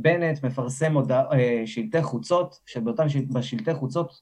בנט 0.02 0.44
מפרסם 0.44 0.94
הודע, 0.94 1.24
אה, 1.32 1.62
שלטי 1.66 2.04
חוצות, 2.04 2.60
שבאותם 2.66 3.06
בשלטי 3.34 3.74
חוצות, 3.74 4.22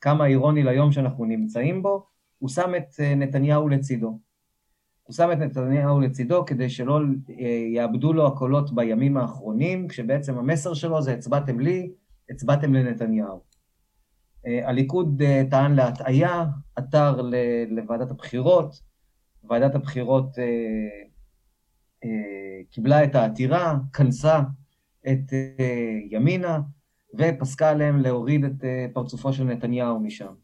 כמה 0.00 0.26
אירוני 0.26 0.62
ליום 0.62 0.92
שאנחנו 0.92 1.24
נמצאים 1.24 1.82
בו, 1.82 2.06
הוא 2.38 2.48
שם 2.48 2.74
את 2.76 3.00
אה, 3.00 3.14
נתניהו 3.14 3.68
לצידו. 3.68 4.18
הוא 5.02 5.14
שם 5.14 5.32
את 5.32 5.38
נתניהו 5.38 6.00
לצידו 6.00 6.44
כדי 6.46 6.70
שלא 6.70 7.00
אה, 7.40 7.46
יאבדו 7.74 8.12
לו 8.12 8.26
הקולות 8.26 8.74
בימים 8.74 9.16
האחרונים, 9.16 9.88
כשבעצם 9.88 10.38
המסר 10.38 10.74
שלו 10.74 11.02
זה 11.02 11.12
הצבעתם 11.14 11.60
לי, 11.60 11.92
הצבעתם 12.30 12.74
לנתניהו. 12.74 13.52
הליכוד 14.64 15.22
טען 15.50 15.74
להטעיה, 15.74 16.44
עתר 16.76 17.22
לוועדת 17.68 18.10
הבחירות, 18.10 18.80
ועדת 19.44 19.74
הבחירות 19.74 20.38
קיבלה 22.70 23.04
את 23.04 23.14
העתירה, 23.14 23.74
כנסה 23.92 24.40
את 25.06 25.32
ימינה, 26.10 26.60
ופסקה 27.18 27.70
עליהם 27.70 28.00
להוריד 28.00 28.44
את 28.44 28.64
פרצופו 28.92 29.32
של 29.32 29.44
נתניהו 29.44 30.00
משם. 30.00 30.34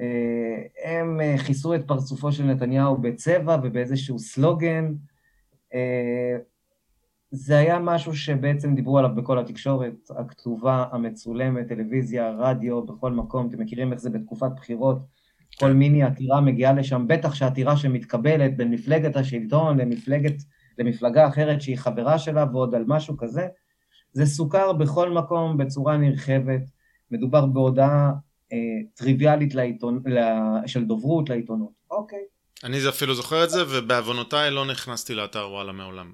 אה, 0.00 0.62
הם 0.84 1.20
אה, 1.20 1.38
כיסו 1.46 1.74
את 1.74 1.86
פרצופו 1.86 2.32
של 2.32 2.44
נתניהו 2.44 2.96
בצבע 2.96 3.56
ובאיזשהו 3.62 4.18
סלוגן. 4.18 4.94
אה, 5.74 6.36
זה 7.30 7.58
היה 7.58 7.78
משהו 7.78 8.16
שבעצם 8.16 8.74
דיברו 8.74 8.98
עליו 8.98 9.14
בכל 9.14 9.38
התקשורת, 9.38 10.10
הכתובה, 10.18 10.84
המצולמת, 10.92 11.68
טלוויזיה, 11.68 12.30
רדיו, 12.30 12.82
בכל 12.82 13.12
מקום, 13.12 13.48
אתם 13.48 13.60
מכירים 13.60 13.92
איך 13.92 14.00
זה 14.00 14.10
בתקופת 14.10 14.50
בחירות, 14.56 14.98
כל. 15.58 15.72
מיני 15.72 16.02
עתירה 16.02 16.40
מגיעה 16.40 16.72
לשם, 16.72 17.04
בטח 17.08 17.34
שעתירה 17.34 17.76
שמתקבלת 17.76 18.56
בין 18.56 18.70
מפלגת 18.70 19.16
השלטון 19.16 19.80
למפלגת, 19.80 20.34
למפלגה 20.78 21.28
אחרת 21.28 21.62
שהיא 21.62 21.78
חברה 21.78 22.18
שלה 22.18 22.44
ועוד 22.52 22.74
על 22.74 22.84
משהו 22.86 23.16
כזה, 23.16 23.46
זה 24.12 24.26
סוכר 24.26 24.72
בכל 24.72 25.10
מקום 25.10 25.56
בצורה 25.56 25.96
נרחבת, 25.96 26.62
מדובר 27.10 27.46
בהודעה 27.46 28.12
אה, 28.52 28.58
טריוויאלית 28.94 29.54
לעיתון, 29.54 30.02
של 30.66 30.84
דוברות 30.84 31.28
לעיתונות. 31.28 31.70
אוקיי. 31.90 32.18
אני 32.64 32.78
אפילו 32.88 33.14
זוכר 33.14 33.44
את 33.44 33.50
זה, 33.50 33.62
ובעוונותיי 33.68 34.50
לא 34.50 34.66
נכנסתי 34.66 35.14
לאתר 35.14 35.48
וואלה 35.50 35.72
מעולם. 35.72 36.12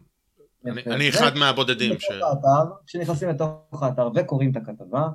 אני, 0.66 0.82
אני 0.86 1.08
אחד 1.08 1.36
מהבודדים 1.36 2.00
ש... 2.00 2.10
האתר, 2.10 2.72
כשנכנסים 2.86 3.28
לתוך 3.28 3.82
האתר 3.82 4.10
וקוראים 4.14 4.50
את 4.50 4.56
הכתבה, 4.56 5.08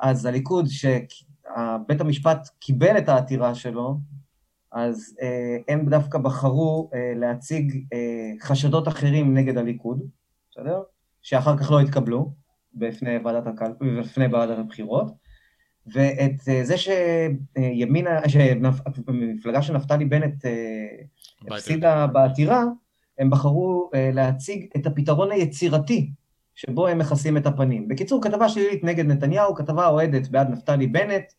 אז 0.00 0.26
הליכוד, 0.26 0.66
שבית 1.44 2.00
המשפט 2.00 2.48
קיבל 2.58 2.98
את 2.98 3.08
העתירה 3.08 3.54
שלו, 3.54 3.98
אז 4.72 5.16
אה, 5.22 5.56
הם 5.68 5.88
דווקא 5.88 6.18
בחרו 6.18 6.90
אה, 6.94 7.12
להציג 7.16 7.86
אה, 7.92 8.32
חשדות 8.40 8.88
אחרים 8.88 9.34
נגד 9.34 9.58
הליכוד, 9.58 10.02
בסדר? 10.50 10.82
שאחר 11.22 11.58
כך 11.58 11.70
לא 11.70 11.80
התקבלו 11.80 12.32
בפני 12.74 13.18
ועדת, 13.18 13.46
הקל... 13.46 13.72
בפני 13.98 14.26
ועדת 14.26 14.58
הבחירות, 14.58 15.12
ואת 15.86 16.48
אה, 16.48 16.64
זה 16.64 16.74
שימינה, 16.78 18.28
שמפלגה 18.28 19.62
של 19.62 19.76
נפתלי 19.76 20.04
בנט 20.04 20.46
אה, 20.46 20.86
הפסידה 21.50 22.06
בעתירה, 22.06 22.62
הם 23.18 23.30
בחרו 23.30 23.90
אה, 23.94 24.10
להציג 24.12 24.66
את 24.76 24.86
הפתרון 24.86 25.32
היצירתי 25.32 26.10
שבו 26.54 26.86
הם 26.88 26.98
מכסים 26.98 27.36
את 27.36 27.46
הפנים. 27.46 27.88
בקיצור, 27.88 28.22
כתבה 28.22 28.48
שלילית 28.48 28.84
נגד 28.84 29.06
נתניהו, 29.06 29.54
כתבה 29.54 29.86
אוהדת 29.86 30.28
בעד 30.28 30.50
נפתלי 30.50 30.86
בנט, 30.86 31.32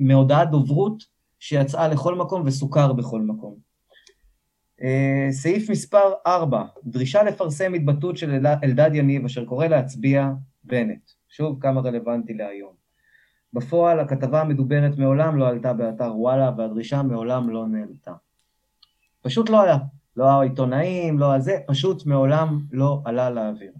מהודעת 0.00 0.50
דוברות 0.50 1.04
שיצאה 1.38 1.88
לכל 1.88 2.14
מקום 2.14 2.42
וסוכר 2.46 2.92
בכל 2.92 3.20
מקום. 3.20 3.68
סעיף 5.30 5.70
מספר 5.70 6.12
4, 6.26 6.64
דרישה 6.84 7.22
לפרסם 7.22 7.74
התבטאות 7.74 8.16
של 8.16 8.46
אלדד 8.64 8.90
יניב 8.94 9.24
אשר 9.24 9.44
קורא 9.44 9.66
להצביע 9.66 10.30
בנט. 10.64 11.10
שוב, 11.28 11.58
כמה 11.60 11.80
רלוונטי 11.80 12.34
להיום. 12.34 12.72
בפועל 13.52 14.00
הכתבה 14.00 14.40
המדוברת 14.40 14.98
מעולם 14.98 15.38
לא 15.38 15.48
עלתה 15.48 15.72
באתר 15.72 16.16
וואלה 16.16 16.50
והדרישה 16.56 17.02
מעולם 17.02 17.50
לא 17.50 17.66
נעלתה. 17.66 18.12
פשוט 19.22 19.50
לא 19.50 19.62
היה. 19.62 19.76
לא 20.16 20.24
העיתונאים, 20.24 21.18
לא 21.18 21.34
הזה, 21.34 21.58
פשוט 21.66 22.06
מעולם 22.06 22.60
לא 22.72 23.02
עלה 23.04 23.30
לאוויר. 23.30 23.72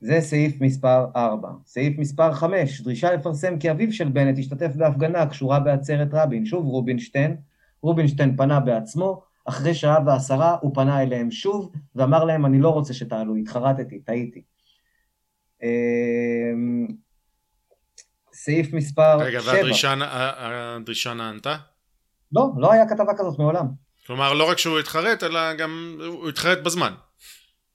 זה 0.00 0.20
סעיף 0.20 0.60
מספר 0.60 1.06
4. 1.16 1.48
סעיף 1.66 1.98
מספר 1.98 2.32
5, 2.32 2.80
דרישה 2.80 3.12
לפרסם 3.12 3.58
כי 3.58 3.70
אביו 3.70 3.92
של 3.92 4.08
בנט 4.08 4.38
השתתף 4.38 4.70
בהפגנה 4.76 5.26
קשורה 5.26 5.60
בעצרת 5.60 6.08
רבין. 6.12 6.46
שוב 6.46 6.66
רובינשטיין, 6.66 7.36
רובינשטיין 7.82 8.36
פנה 8.36 8.60
בעצמו, 8.60 9.22
אחרי 9.44 9.74
שעה 9.74 9.98
ועשרה 10.06 10.56
הוא 10.60 10.74
פנה 10.74 11.02
אליהם 11.02 11.30
שוב 11.30 11.72
ואמר 11.94 12.24
להם 12.24 12.46
אני 12.46 12.60
לא 12.60 12.68
רוצה 12.68 12.94
שתעלו, 12.94 13.36
התחרטתי, 13.36 13.98
טעיתי. 13.98 14.42
אמ, 15.62 16.86
סעיף 18.32 18.72
מספר 18.72 19.18
7. 19.18 19.24
רגע, 19.24 19.40
והדרישה 19.46 21.14
נענתה? 21.14 21.56
לא, 22.32 22.50
לא 22.56 22.72
היה 22.72 22.88
כתבה 22.88 23.12
כזאת 23.18 23.38
מעולם. 23.38 23.66
כלומר, 24.06 24.32
לא 24.32 24.50
רק 24.50 24.58
שהוא 24.58 24.78
התחרט, 24.78 25.22
אלא 25.22 25.54
גם 25.54 25.98
הוא 26.06 26.28
התחרט 26.28 26.58
בזמן. 26.58 26.92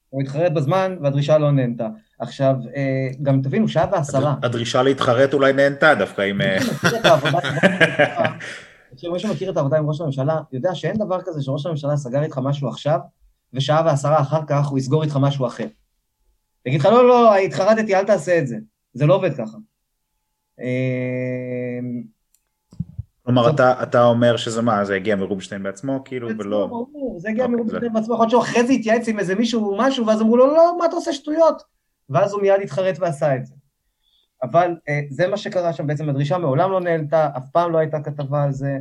הוא 0.09 0.21
התחרט 0.21 0.51
בזמן 0.51 0.97
והדרישה 1.01 1.37
לא 1.37 1.51
נהנתה. 1.51 1.87
עכשיו, 2.19 2.55
אה, 2.75 3.07
גם 3.23 3.41
תבינו, 3.41 3.67
שעה 3.67 3.87
ועשרה. 3.91 4.35
הדרישה 4.43 4.83
להתחרט 4.83 5.33
אולי 5.33 5.53
נהנתה 5.53 5.95
דווקא 5.95 6.21
עם... 6.21 6.41
אה, 6.41 6.57
מי 9.11 9.19
שמכיר 9.19 9.51
את 9.51 9.57
העבודה 9.57 9.77
עם 9.77 9.87
ראש 9.87 10.01
הממשלה, 10.01 10.39
יודע 10.51 10.75
שאין 10.75 10.97
דבר 10.97 11.21
כזה 11.25 11.41
שראש 11.41 11.65
הממשלה 11.65 11.97
סגר 11.97 12.23
איתך 12.23 12.37
משהו 12.43 12.67
עכשיו, 12.67 12.99
ושעה 13.53 13.81
ועשרה 13.85 14.21
אחר 14.21 14.41
כך 14.47 14.67
הוא 14.67 14.77
יסגור 14.77 15.03
איתך 15.03 15.17
משהו 15.21 15.47
אחר. 15.47 15.67
יגיד 16.65 16.79
לך, 16.79 16.85
לא, 16.85 17.07
לא, 17.07 17.35
התחרטתי, 17.35 17.95
אל 17.95 18.03
תעשה 18.03 18.39
את 18.39 18.47
זה. 18.47 18.57
זה 18.93 19.05
לא 19.05 19.15
עובד 19.15 19.33
ככה. 19.33 19.57
אמ, 20.59 22.03
כלומר, 23.23 23.49
אתה, 23.49 23.83
אתה 23.83 24.05
אומר 24.05 24.37
שזה 24.37 24.61
מה, 24.61 24.85
זה 24.85 24.95
הגיע 24.95 25.15
מרובינשטיין 25.15 25.63
בעצמו, 25.63 26.01
כאילו, 26.05 26.29
ולא... 26.37 26.67
ברור, 26.67 27.19
זה 27.19 27.29
הגיע 27.29 27.43
אוקיי, 27.43 27.55
מרובינשטיין 27.55 27.93
בעצמו, 27.93 28.13
יכול 28.13 28.23
להיות 28.23 28.31
שהוא 28.31 28.41
אחרי 28.41 28.67
זה 28.67 28.73
התייעץ 28.73 29.07
עם 29.07 29.19
איזה 29.19 29.35
מישהו, 29.35 29.75
משהו, 29.77 30.07
ואז 30.07 30.21
אמרו 30.21 30.37
לו, 30.37 30.47
לא, 30.47 30.77
מה 30.79 30.85
אתה 30.85 30.95
עושה 30.95 31.13
שטויות? 31.13 31.74
ואז 32.09 32.33
הוא 32.33 32.41
מיד 32.41 32.61
התחרט 32.63 32.95
ועשה 32.99 33.35
את 33.35 33.45
זה. 33.45 33.55
אבל 34.43 34.75
אה, 34.89 34.99
זה 35.09 35.27
מה 35.27 35.37
שקרה 35.37 35.73
שם, 35.73 35.87
בעצם 35.87 36.09
הדרישה 36.09 36.37
מעולם 36.37 36.71
לא 36.71 36.81
נעלתה, 36.81 37.29
אף 37.37 37.45
פעם 37.51 37.71
לא 37.71 37.77
הייתה 37.77 38.01
כתבה 38.01 38.43
על 38.43 38.51
זה, 38.51 38.77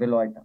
ולא 0.00 0.20
הייתה. 0.20 0.40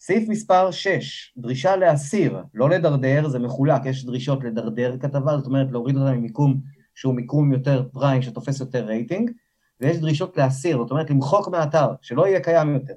סעיף 0.00 0.28
מספר 0.28 0.70
6, 0.70 1.34
דרישה 1.36 1.76
להסיר, 1.76 2.42
לא 2.54 2.70
לדרדר, 2.70 3.28
זה 3.28 3.38
מחולק, 3.38 3.82
יש 3.84 4.04
דרישות 4.04 4.44
לדרדר 4.44 4.96
כתבה, 5.00 5.36
זאת 5.36 5.46
אומרת 5.46 5.66
להוריד 5.70 5.96
אותה 5.96 6.12
ממיקום 6.12 6.60
שהוא 6.94 7.14
מיקום 7.14 7.52
יותר 7.52 7.88
פריים, 7.92 8.22
שתופס 8.22 8.60
יותר 8.60 8.84
רייטינג, 8.84 9.30
ויש 9.80 9.96
דרישות 9.96 10.36
להסיר, 10.36 10.78
זאת 10.78 10.90
אומרת 10.90 11.10
למחוק 11.10 11.48
מהאתר, 11.48 11.88
שלא 12.02 12.26
יהיה 12.26 12.40
קיים 12.40 12.74
יותר. 12.74 12.94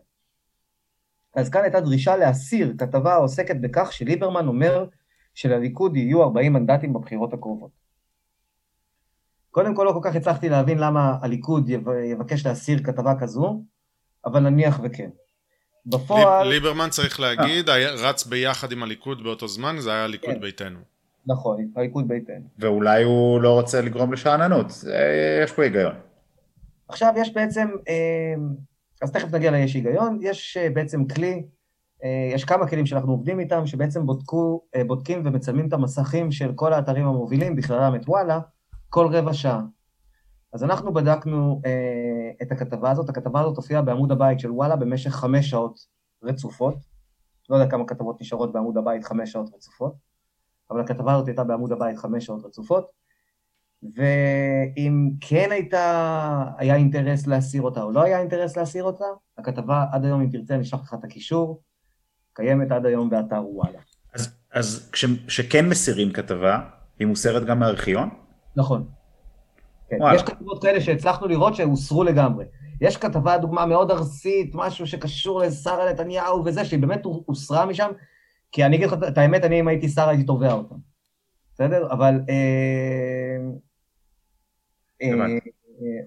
אז 1.35 1.49
כאן 1.49 1.63
הייתה 1.63 1.79
דרישה 1.79 2.15
להסיר 2.15 2.73
כתבה 2.77 3.13
העוסקת 3.13 3.55
בכך 3.61 3.93
שליברמן 3.93 4.47
אומר 4.47 4.85
שלליכוד 5.33 5.95
יהיו 5.95 6.23
40 6.23 6.53
מנדטים 6.53 6.93
בבחירות 6.93 7.33
הקרובות. 7.33 7.71
קודם 9.57 9.75
כל 9.75 9.83
לא 9.83 9.91
כל 9.91 9.99
כך 10.03 10.15
הצלחתי 10.15 10.49
להבין 10.49 10.77
למה 10.77 11.17
הליכוד 11.21 11.69
יבקש 12.11 12.45
להסיר 12.45 12.79
כתבה 12.83 13.13
כזו, 13.19 13.61
אבל 14.25 14.39
נניח 14.39 14.79
וכן. 14.83 15.09
בפועל... 15.85 16.47
ליברמן 16.47 16.89
צריך 16.89 17.19
להגיד, 17.19 17.69
היה, 17.69 17.91
רץ 17.91 18.25
ביחד 18.25 18.71
עם 18.71 18.83
הליכוד 18.83 19.23
באותו 19.23 19.47
זמן, 19.47 19.75
זה 19.79 19.91
היה 19.91 20.03
הליכוד 20.03 20.33
כן. 20.33 20.41
ביתנו. 20.41 20.79
נכון, 21.27 21.67
הליכוד 21.75 22.07
ביתנו. 22.07 22.45
ואולי 22.59 23.03
הוא 23.03 23.41
לא 23.41 23.53
רוצה 23.53 23.81
לגרום 23.81 24.13
לשאננות, 24.13 24.71
יש 25.43 25.51
פה 25.51 25.63
היגיון. 25.63 25.95
עכשיו 26.87 27.13
יש 27.17 27.33
בעצם, 27.33 27.67
אה, 27.87 28.35
אז 29.01 29.11
תכף 29.11 29.33
נגיע 29.33 29.51
ליש 29.51 29.73
היגיון, 29.73 30.19
יש 30.21 30.57
אה, 30.57 30.69
בעצם 30.69 31.05
כלי, 31.05 31.43
אה, 32.03 32.29
יש 32.33 32.45
כמה 32.45 32.67
כלים 32.67 32.85
שאנחנו 32.85 33.11
עובדים 33.11 33.39
איתם, 33.39 33.67
שבעצם 33.67 34.05
בודקו, 34.05 34.61
בודקים 34.87 35.21
ומצלמים 35.25 35.67
את 35.67 35.73
המסכים 35.73 36.31
של 36.31 36.51
כל 36.55 36.73
האתרים 36.73 37.05
המובילים, 37.05 37.55
בכללם 37.55 37.95
את 37.95 38.01
וואלה, 38.07 38.39
כל 38.89 39.07
רבע 39.11 39.33
שעה. 39.33 39.61
אז 40.53 40.63
אנחנו 40.63 40.93
בדקנו 40.93 41.61
אה, 41.65 42.31
את 42.41 42.51
הכתבה 42.51 42.91
הזאת, 42.91 43.09
הכתבה 43.09 43.41
הזאת 43.41 43.57
הופיעה 43.57 43.81
בעמוד 43.81 44.11
הבית 44.11 44.39
של 44.39 44.51
וואלה 44.51 44.75
במשך 44.75 45.09
חמש 45.09 45.49
שעות 45.49 45.79
רצופות. 46.23 46.75
לא 47.49 47.55
יודע 47.55 47.71
כמה 47.71 47.85
כתבות 47.87 48.21
נשארות 48.21 48.53
בעמוד 48.53 48.77
הבית 48.77 49.03
חמש 49.05 49.31
שעות 49.31 49.49
רצופות, 49.55 49.93
אבל 50.71 50.81
הכתבה 50.81 51.13
הזאת 51.13 51.27
הייתה 51.27 51.43
בעמוד 51.43 51.71
הבית 51.71 51.97
חמש 51.97 52.25
שעות 52.25 52.45
רצופות. 52.45 52.87
ואם 53.83 55.09
כן 55.21 55.51
הייתה, 55.51 56.43
היה 56.57 56.75
אינטרס 56.75 57.27
להסיר 57.27 57.61
אותה 57.61 57.83
או 57.83 57.91
לא 57.91 58.03
היה 58.03 58.19
אינטרס 58.19 58.57
להסיר 58.57 58.83
אותה, 58.83 59.05
הכתבה 59.37 59.85
עד 59.91 60.05
היום, 60.05 60.21
אם 60.21 60.29
תרצה, 60.29 60.53
אני 60.55 60.63
אשלח 60.63 60.81
לך 60.81 60.93
את 60.93 61.03
הקישור, 61.03 61.61
קיימת 62.33 62.71
עד 62.71 62.85
היום 62.85 63.09
באתר 63.09 63.43
וואלה. 63.47 63.79
אז, 64.13 64.37
אז 64.51 64.89
כשכן 65.27 65.69
מסירים 65.69 66.11
כתבה, 66.13 66.59
היא 66.99 67.07
מוסרת 67.07 67.45
גם 67.45 67.59
מהארכיון? 67.59 68.09
נכון. 68.57 68.87
כן. 69.89 69.97
יש 70.15 70.23
כתבות 70.23 70.61
כאלה 70.61 70.81
שהצלחנו 70.81 71.27
לראות 71.27 71.55
שהוסרו 71.55 72.03
לגמרי. 72.03 72.45
יש 72.81 72.97
כתבה, 72.97 73.37
דוגמה 73.37 73.65
מאוד 73.65 73.91
ארסית, 73.91 74.51
משהו 74.55 74.87
שקשור 74.87 75.39
לשרה 75.39 75.91
נתניהו 75.91 76.45
וזה, 76.45 76.65
שהיא 76.65 76.79
באמת 76.79 77.05
הוסרה 77.05 77.65
משם, 77.65 77.91
כי 78.51 78.65
אני 78.65 78.75
אגיד 78.75 78.87
לך 78.87 78.95
את 79.07 79.17
האמת, 79.17 79.43
אני 79.43 79.59
אם 79.59 79.67
הייתי 79.67 79.89
שר 79.89 80.09
הייתי 80.09 80.23
תובע 80.23 80.53
אותה. 80.53 80.75
בסדר? 81.53 81.91
אבל... 81.91 82.21
אה, 82.29 83.37
אה, 85.01 85.37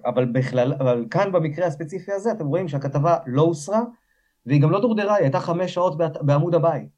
אבל 0.05 0.25
בכלל, 0.25 0.73
אבל 0.73 1.05
כאן 1.11 1.31
במקרה 1.31 1.65
הספציפי 1.67 2.11
הזה, 2.11 2.31
אתם 2.31 2.47
רואים 2.47 2.67
שהכתבה 2.67 3.17
לא 3.25 3.41
הוסרה, 3.41 3.81
והיא 4.45 4.61
גם 4.61 4.71
לא 4.71 4.81
דורדרה, 4.81 5.15
היא 5.15 5.23
הייתה 5.23 5.39
חמש 5.39 5.73
שעות 5.73 5.97
בעמוד 6.21 6.55
הבית, 6.55 6.89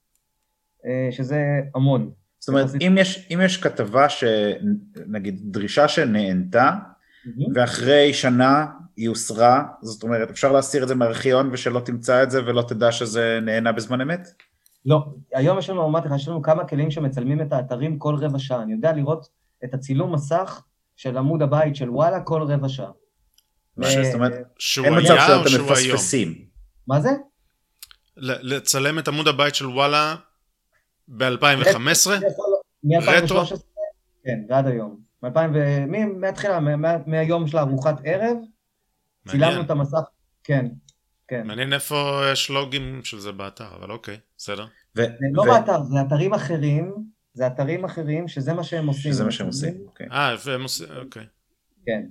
אה, 0.86 1.08
שזה 1.12 1.62
המון. 1.76 2.12
זאת 2.44 2.50
אומרת, 2.50 2.70
אם 2.88 2.98
יש, 3.00 3.28
אם 3.34 3.40
יש 3.46 3.58
כתבה 3.58 4.08
שנגיד 4.10 5.40
דרישה 5.44 5.88
שנענתה, 5.88 6.72
mm-hmm. 6.72 7.30
ואחרי 7.56 8.14
שנה 8.14 8.66
היא 8.98 9.10
הוסרה, 9.10 9.64
זאת 9.82 10.04
אומרת 10.04 10.30
אפשר 10.30 10.52
להסיר 10.52 10.84
את 10.84 10.88
זה 10.88 10.96
מהארכיון 10.96 11.50
ושלא 11.52 11.80
תמצא 11.80 12.24
את 12.24 12.32
זה 12.32 12.46
ולא 12.46 12.62
תדע 12.68 12.92
שזה 12.92 13.40
נהנה 13.42 13.72
בזמן 13.72 14.02
אמת? 14.02 14.28
לא, 14.86 15.06
היום 15.34 15.60
יש 15.60 15.70
לנו, 15.70 15.86
אמרתי 15.86 16.08
לך, 16.08 16.14
יש 16.16 16.28
לנו 16.28 16.42
כמה 16.42 16.68
כלים 16.68 16.92
שמצלמים 16.92 17.42
את 17.42 17.54
האתרים 17.54 18.00
כל 18.00 18.16
רבע 18.16 18.40
שעה, 18.40 18.62
אני 18.62 18.74
יודע 18.74 18.92
לראות 18.92 19.28
את 19.64 19.74
הצילום 19.74 20.14
מסך 20.14 20.64
של 20.96 21.18
עמוד 21.18 21.42
הבית 21.42 21.76
של 21.76 21.90
וואלה 21.90 22.22
כל 22.22 22.42
רבע 22.42 22.70
שעה. 22.70 22.92
זאת 23.78 24.14
אומרת, 24.14 24.34
אין 24.84 24.94
מצב 25.00 25.16
שאתם 25.28 25.64
מפספסים. 25.64 26.46
מה 26.88 27.00
זה? 27.02 27.10
לצלם 28.18 29.00
את 29.00 29.08
עמוד 29.08 29.28
הבית 29.28 29.56
של 29.56 29.66
וואלה 29.66 30.16
ב-2015? 31.08 32.10
מ-2013? 32.84 33.56
כן, 34.24 34.40
ועד 34.50 34.68
היום. 34.68 35.00
מהתחילה, 36.16 36.60
מהיום 37.06 37.48
של 37.48 37.58
ארוחת 37.58 37.96
ערב, 38.04 38.38
צילמנו 39.28 39.62
את 39.62 39.70
המסך, 39.70 40.02
כן, 40.44 40.66
כן. 41.28 41.48
מעניין 41.48 41.74
איפה 41.74 42.22
יש 42.32 42.50
לוגים 42.50 43.02
של 43.04 43.20
זה 43.20 43.32
באתר, 43.32 43.68
אבל 43.80 43.92
אוקיי, 43.92 44.18
בסדר. 44.38 44.66
לא 45.34 45.44
באתר, 45.46 45.84
זה 45.84 46.02
אתרים 46.08 46.34
אחרים, 46.34 46.96
זה 47.34 47.48
אתרים 47.48 47.86
אחרים 47.86 48.28
שזה 48.28 48.54
מה 48.54 48.64
שהם 48.64 48.88
עושים. 48.88 49.12
שזה 49.12 49.24
מה 49.24 49.32
שהם 49.32 49.48
עושים, 49.48 49.74
אוקיי. 49.86 50.08
אה, 50.12 50.36
והם 50.46 50.64
עושים, 50.64 50.88
אוקיי. 50.96 51.26
כן. 51.86 52.04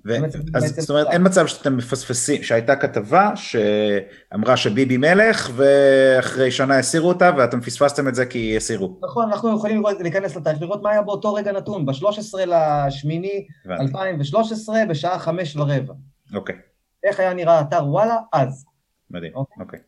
אז 0.55 0.81
זאת 0.81 0.91
אומרת 0.91 1.07
אין 1.11 1.27
מצב 1.27 1.47
שאתם 1.47 1.77
מפספסים, 1.77 2.43
שהייתה 2.43 2.77
כתבה 2.77 3.33
שאמרה 3.37 4.57
שביבי 4.57 4.97
מלך 4.97 5.51
ואחרי 5.57 6.51
שנה 6.51 6.79
הסירו 6.79 7.09
אותה 7.09 7.31
ואתם 7.37 7.61
פספסתם 7.61 8.09
את 8.09 8.15
זה 8.15 8.27
כי 8.27 8.57
הסירו. 8.57 9.01
נכון, 9.03 9.29
אנחנו 9.29 9.57
יכולים 9.57 9.83
להיכנס 10.01 10.37
לתאריך, 10.37 10.63
לראות 10.63 10.83
מה 10.83 10.91
היה 10.91 11.03
באותו 11.03 11.35
רגע 11.35 11.53
נתון, 11.53 11.87
ב-13 11.87 12.39
לשמיני 12.47 13.47
2013 13.71 14.87
בשעה 14.89 15.19
חמש 15.19 15.57
ורבע. 15.57 15.95
אוקיי. 16.35 16.57
איך 17.05 17.21
היה 17.21 17.35
נראה 17.35 17.61
אתר 17.61 17.89
וואלה 17.89 18.17
אז. 18.33 18.65
מדהים, 19.11 19.33
אוקיי. 19.35 19.63
אוקיי. 19.63 19.79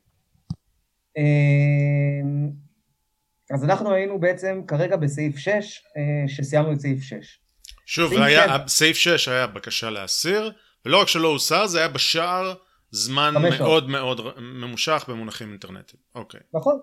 אמ, 1.16 2.50
אז 3.50 3.64
אנחנו 3.64 3.92
היינו 3.92 4.20
בעצם 4.20 4.60
כרגע 4.66 4.96
בסעיף 4.96 5.36
6, 5.36 5.48
אה, 5.96 6.28
שסיימנו 6.28 6.72
את 6.72 6.80
סעיף 6.80 7.02
6. 7.02 7.40
שוב, 7.86 8.12
היה, 8.12 8.68
סעיף 8.68 8.96
6 8.96 9.28
היה 9.28 9.46
בקשה 9.46 9.90
להסיר, 9.90 10.52
ולא 10.86 11.00
רק 11.00 11.08
שלא 11.08 11.28
הוסר, 11.28 11.66
זה 11.66 11.78
היה 11.78 11.88
בשער 11.88 12.54
זמן 12.90 13.34
מאוד 13.58 13.88
מאוד 13.88 14.20
ממושך 14.38 15.04
במונחים 15.08 15.50
אינטרנטיים. 15.50 16.02
אוקיי. 16.14 16.40
נכון. 16.54 16.80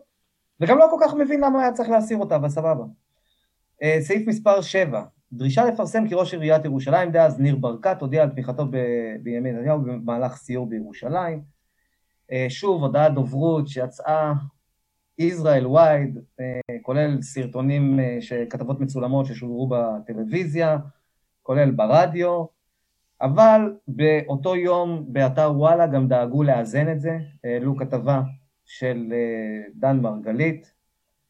וגם 0.59 0.77
לא 0.77 0.87
כל 0.91 0.97
כך 1.01 1.13
מבין 1.13 1.43
למה 1.43 1.61
היה 1.61 1.71
צריך 1.71 1.89
להסיר 1.89 2.17
אותה, 2.17 2.35
אבל 2.35 2.49
סבבה. 2.49 2.83
אה, 3.83 3.97
סעיף 4.01 4.27
מספר 4.27 4.61
7, 4.61 5.03
דרישה 5.33 5.65
לפרסם 5.65 6.07
כי 6.07 6.15
ראש 6.15 6.33
עיריית 6.33 6.65
ירושלים 6.65 7.11
דאז 7.11 7.39
ניר 7.39 7.55
ברקת 7.55 8.01
הודיע 8.01 8.23
על 8.23 8.29
תמיכתו 8.29 8.65
בבנימין 8.65 9.55
נתניהו 9.55 9.81
במהלך 9.81 10.35
סיור 10.35 10.69
בירושלים. 10.69 11.41
אה, 12.31 12.45
שוב, 12.49 12.83
הודעת 12.83 13.13
דוברות 13.13 13.67
שיצאה 13.67 14.33
ישראל 15.27 15.65
אה, 16.39 16.59
כולל 16.81 17.21
סרטונים, 17.21 17.99
אה, 17.99 18.45
כתבות 18.49 18.79
מצולמות 18.79 19.25
ששודרו 19.25 19.69
בטלוויזיה, 19.71 20.77
כולל 21.43 21.71
ברדיו, 21.71 22.45
אבל 23.21 23.73
באותו 23.87 24.55
יום 24.55 25.05
באתר 25.07 25.51
וואלה 25.55 25.87
גם 25.87 26.07
דאגו 26.07 26.43
לאזן 26.43 26.91
את 26.91 27.01
זה, 27.01 27.17
העלו 27.43 27.77
כתבה 27.77 28.21
של 28.65 29.13
אה, 29.13 29.69
דן 29.75 29.99
מרגלית, 29.99 30.73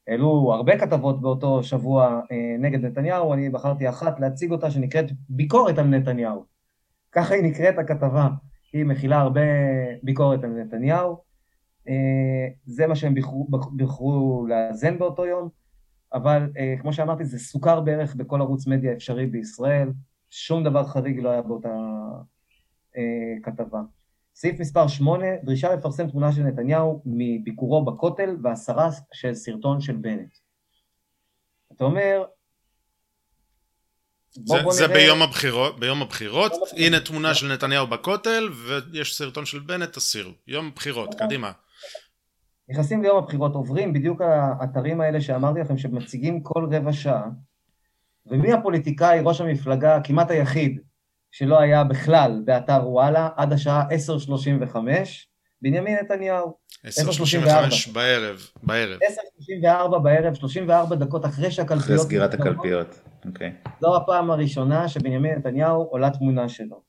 העלו 0.07 0.53
הרבה 0.53 0.77
כתבות 0.77 1.21
באותו 1.21 1.63
שבוע 1.63 2.21
נגד 2.59 2.85
נתניהו, 2.85 3.33
אני 3.33 3.49
בחרתי 3.49 3.89
אחת 3.89 4.19
להציג 4.19 4.51
אותה 4.51 4.71
שנקראת 4.71 5.05
ביקורת 5.29 5.77
על 5.77 5.87
נתניהו. 5.87 6.45
ככה 7.11 7.33
היא 7.33 7.43
נקראת 7.43 7.77
הכתבה, 7.77 8.27
היא 8.73 8.85
מכילה 8.85 9.19
הרבה 9.19 9.41
ביקורת 10.03 10.43
על 10.43 10.49
נתניהו. 10.49 11.30
אה, 11.87 12.47
זה 12.65 12.87
מה 12.87 12.95
שהם 12.95 13.15
בחרו, 13.15 13.47
בחרו 13.75 14.45
לאזן 14.49 14.99
באותו 14.99 15.25
יום, 15.25 15.49
אבל 16.13 16.49
אה, 16.57 16.75
כמו 16.81 16.93
שאמרתי, 16.93 17.25
זה 17.25 17.39
סוכר 17.39 17.79
בערך 17.79 18.15
בכל 18.15 18.41
ערוץ 18.41 18.67
מדיה 18.67 18.93
אפשרי 18.93 19.25
בישראל, 19.25 19.89
שום 20.29 20.63
דבר 20.63 20.83
חריג 20.83 21.19
לא 21.19 21.29
היה 21.29 21.41
באותה 21.41 21.77
אה, 22.97 23.33
כתבה. 23.43 23.79
סעיף 24.35 24.59
מספר 24.59 24.87
8, 24.87 25.25
דרישה 25.43 25.73
לפרסם 25.73 26.09
תמונה 26.09 26.31
של 26.31 26.43
נתניהו 26.43 27.01
מביקורו 27.05 27.85
בכותל 27.85 28.37
והסרה 28.43 28.89
של 29.13 29.33
סרטון 29.33 29.81
של 29.81 29.95
בנט. 29.95 30.37
אתה 31.75 31.83
אומר, 31.83 32.23
זה, 34.31 34.55
זה 34.69 34.87
ביום 34.87 35.21
הבחירות, 35.21 35.79
ביום 35.79 36.01
הבחירות, 36.01 36.51
הנה 36.77 36.99
תמונה 36.99 37.33
של 37.33 37.53
נתניהו 37.53 37.87
בכותל 37.87 38.49
ויש 38.67 39.17
סרטון 39.17 39.45
של 39.45 39.59
בנט, 39.59 39.93
תסירו. 39.93 40.31
יום 40.47 40.71
בחירות, 40.75 41.15
קדימה. 41.15 41.51
נכנסים 42.71 43.03
ליום 43.03 43.17
הבחירות, 43.17 43.55
עוברים 43.55 43.93
בדיוק 43.93 44.21
האתרים 44.21 45.01
האלה 45.01 45.21
שאמרתי 45.21 45.59
לכם, 45.59 45.77
שמציגים 45.77 46.43
כל 46.43 46.67
רבע 46.71 46.93
שעה, 46.93 47.29
ומי 48.25 48.53
הפוליטיקאי, 48.53 49.19
ראש 49.23 49.41
המפלגה, 49.41 49.99
כמעט 50.03 50.31
היחיד, 50.31 50.79
שלא 51.31 51.59
היה 51.59 51.83
בכלל 51.83 52.41
באתר 52.45 52.89
וואלה, 52.89 53.29
עד 53.35 53.53
השעה 53.53 53.83
10:35, 53.89 54.75
בנימין 55.61 55.97
נתניהו. 56.03 56.53
10:35 56.85 57.93
בערב, 57.93 58.39
בערב. 58.63 58.99
10:34 59.93 59.97
בערב, 59.97 60.33
34 60.33 60.95
דקות 60.95 61.25
אחרי 61.25 61.51
שהקלפיות... 61.51 61.83
אחרי 61.83 61.97
סגירת 61.97 62.33
הקלפיות, 62.33 63.01
אוקיי. 63.25 63.53
Okay. 63.65 63.69
זו 63.81 63.95
הפעם 63.95 64.31
הראשונה 64.31 64.87
שבנימין 64.87 65.35
נתניהו 65.37 65.81
עולה 65.81 66.09
תמונה 66.09 66.49
שלו. 66.49 66.81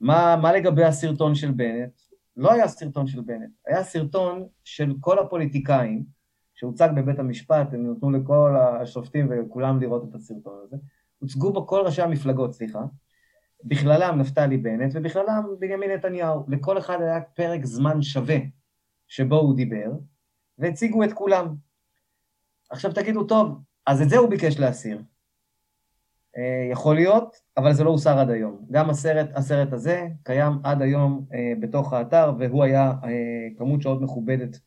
מה, 0.00 0.36
מה 0.42 0.52
לגבי 0.52 0.84
הסרטון 0.84 1.34
של 1.34 1.50
בנט? 1.50 2.07
לא 2.38 2.52
היה 2.52 2.68
סרטון 2.68 3.06
של 3.06 3.20
בנט, 3.20 3.50
היה 3.66 3.84
סרטון 3.84 4.46
של 4.64 4.94
כל 5.00 5.18
הפוליטיקאים 5.18 6.04
שהוצג 6.54 6.88
בבית 6.96 7.18
המשפט, 7.18 7.72
הם 7.72 7.92
נתנו 7.92 8.10
לכל 8.10 8.56
השופטים 8.56 9.28
וכולם 9.30 9.80
לראות 9.80 10.08
את 10.10 10.14
הסרטון 10.14 10.60
הזה, 10.64 10.76
הוצגו 11.18 11.52
בו 11.52 11.66
כל 11.66 11.80
ראשי 11.80 12.02
המפלגות, 12.02 12.54
סליחה, 12.54 12.80
בכללם 13.64 14.18
נפתלי 14.18 14.56
בנט 14.56 14.92
ובכללם 14.94 15.44
בנימין 15.58 15.90
נתניהו. 15.90 16.44
לכל 16.48 16.78
אחד 16.78 17.00
היה 17.00 17.20
פרק 17.20 17.64
זמן 17.64 18.02
שווה 18.02 18.38
שבו 19.08 19.36
הוא 19.36 19.56
דיבר, 19.56 19.92
והציגו 20.58 21.04
את 21.04 21.12
כולם. 21.12 21.54
עכשיו 22.70 22.92
תגידו, 22.92 23.24
טוב, 23.24 23.58
אז 23.86 24.02
את 24.02 24.08
זה 24.08 24.16
הוא 24.16 24.30
ביקש 24.30 24.58
להסיר. 24.58 25.02
אה, 26.38 26.68
יכול 26.72 26.94
להיות, 26.94 27.36
אבל 27.56 27.72
זה 27.72 27.84
לא 27.84 27.90
הוסר 27.90 28.18
עד 28.18 28.30
היום. 28.30 28.58
גם 28.70 28.90
הסרט, 28.90 29.26
הסרט 29.34 29.72
הזה 29.72 30.06
קיים 30.22 30.52
עד 30.64 30.82
היום 30.82 31.24
אה, 31.34 31.52
בתוך 31.60 31.92
האתר, 31.92 32.32
והוא 32.38 32.64
היה 32.64 32.92
אה, 33.04 33.08
כמות 33.58 33.82
שעות 33.82 34.00
מכובדת 34.00 34.58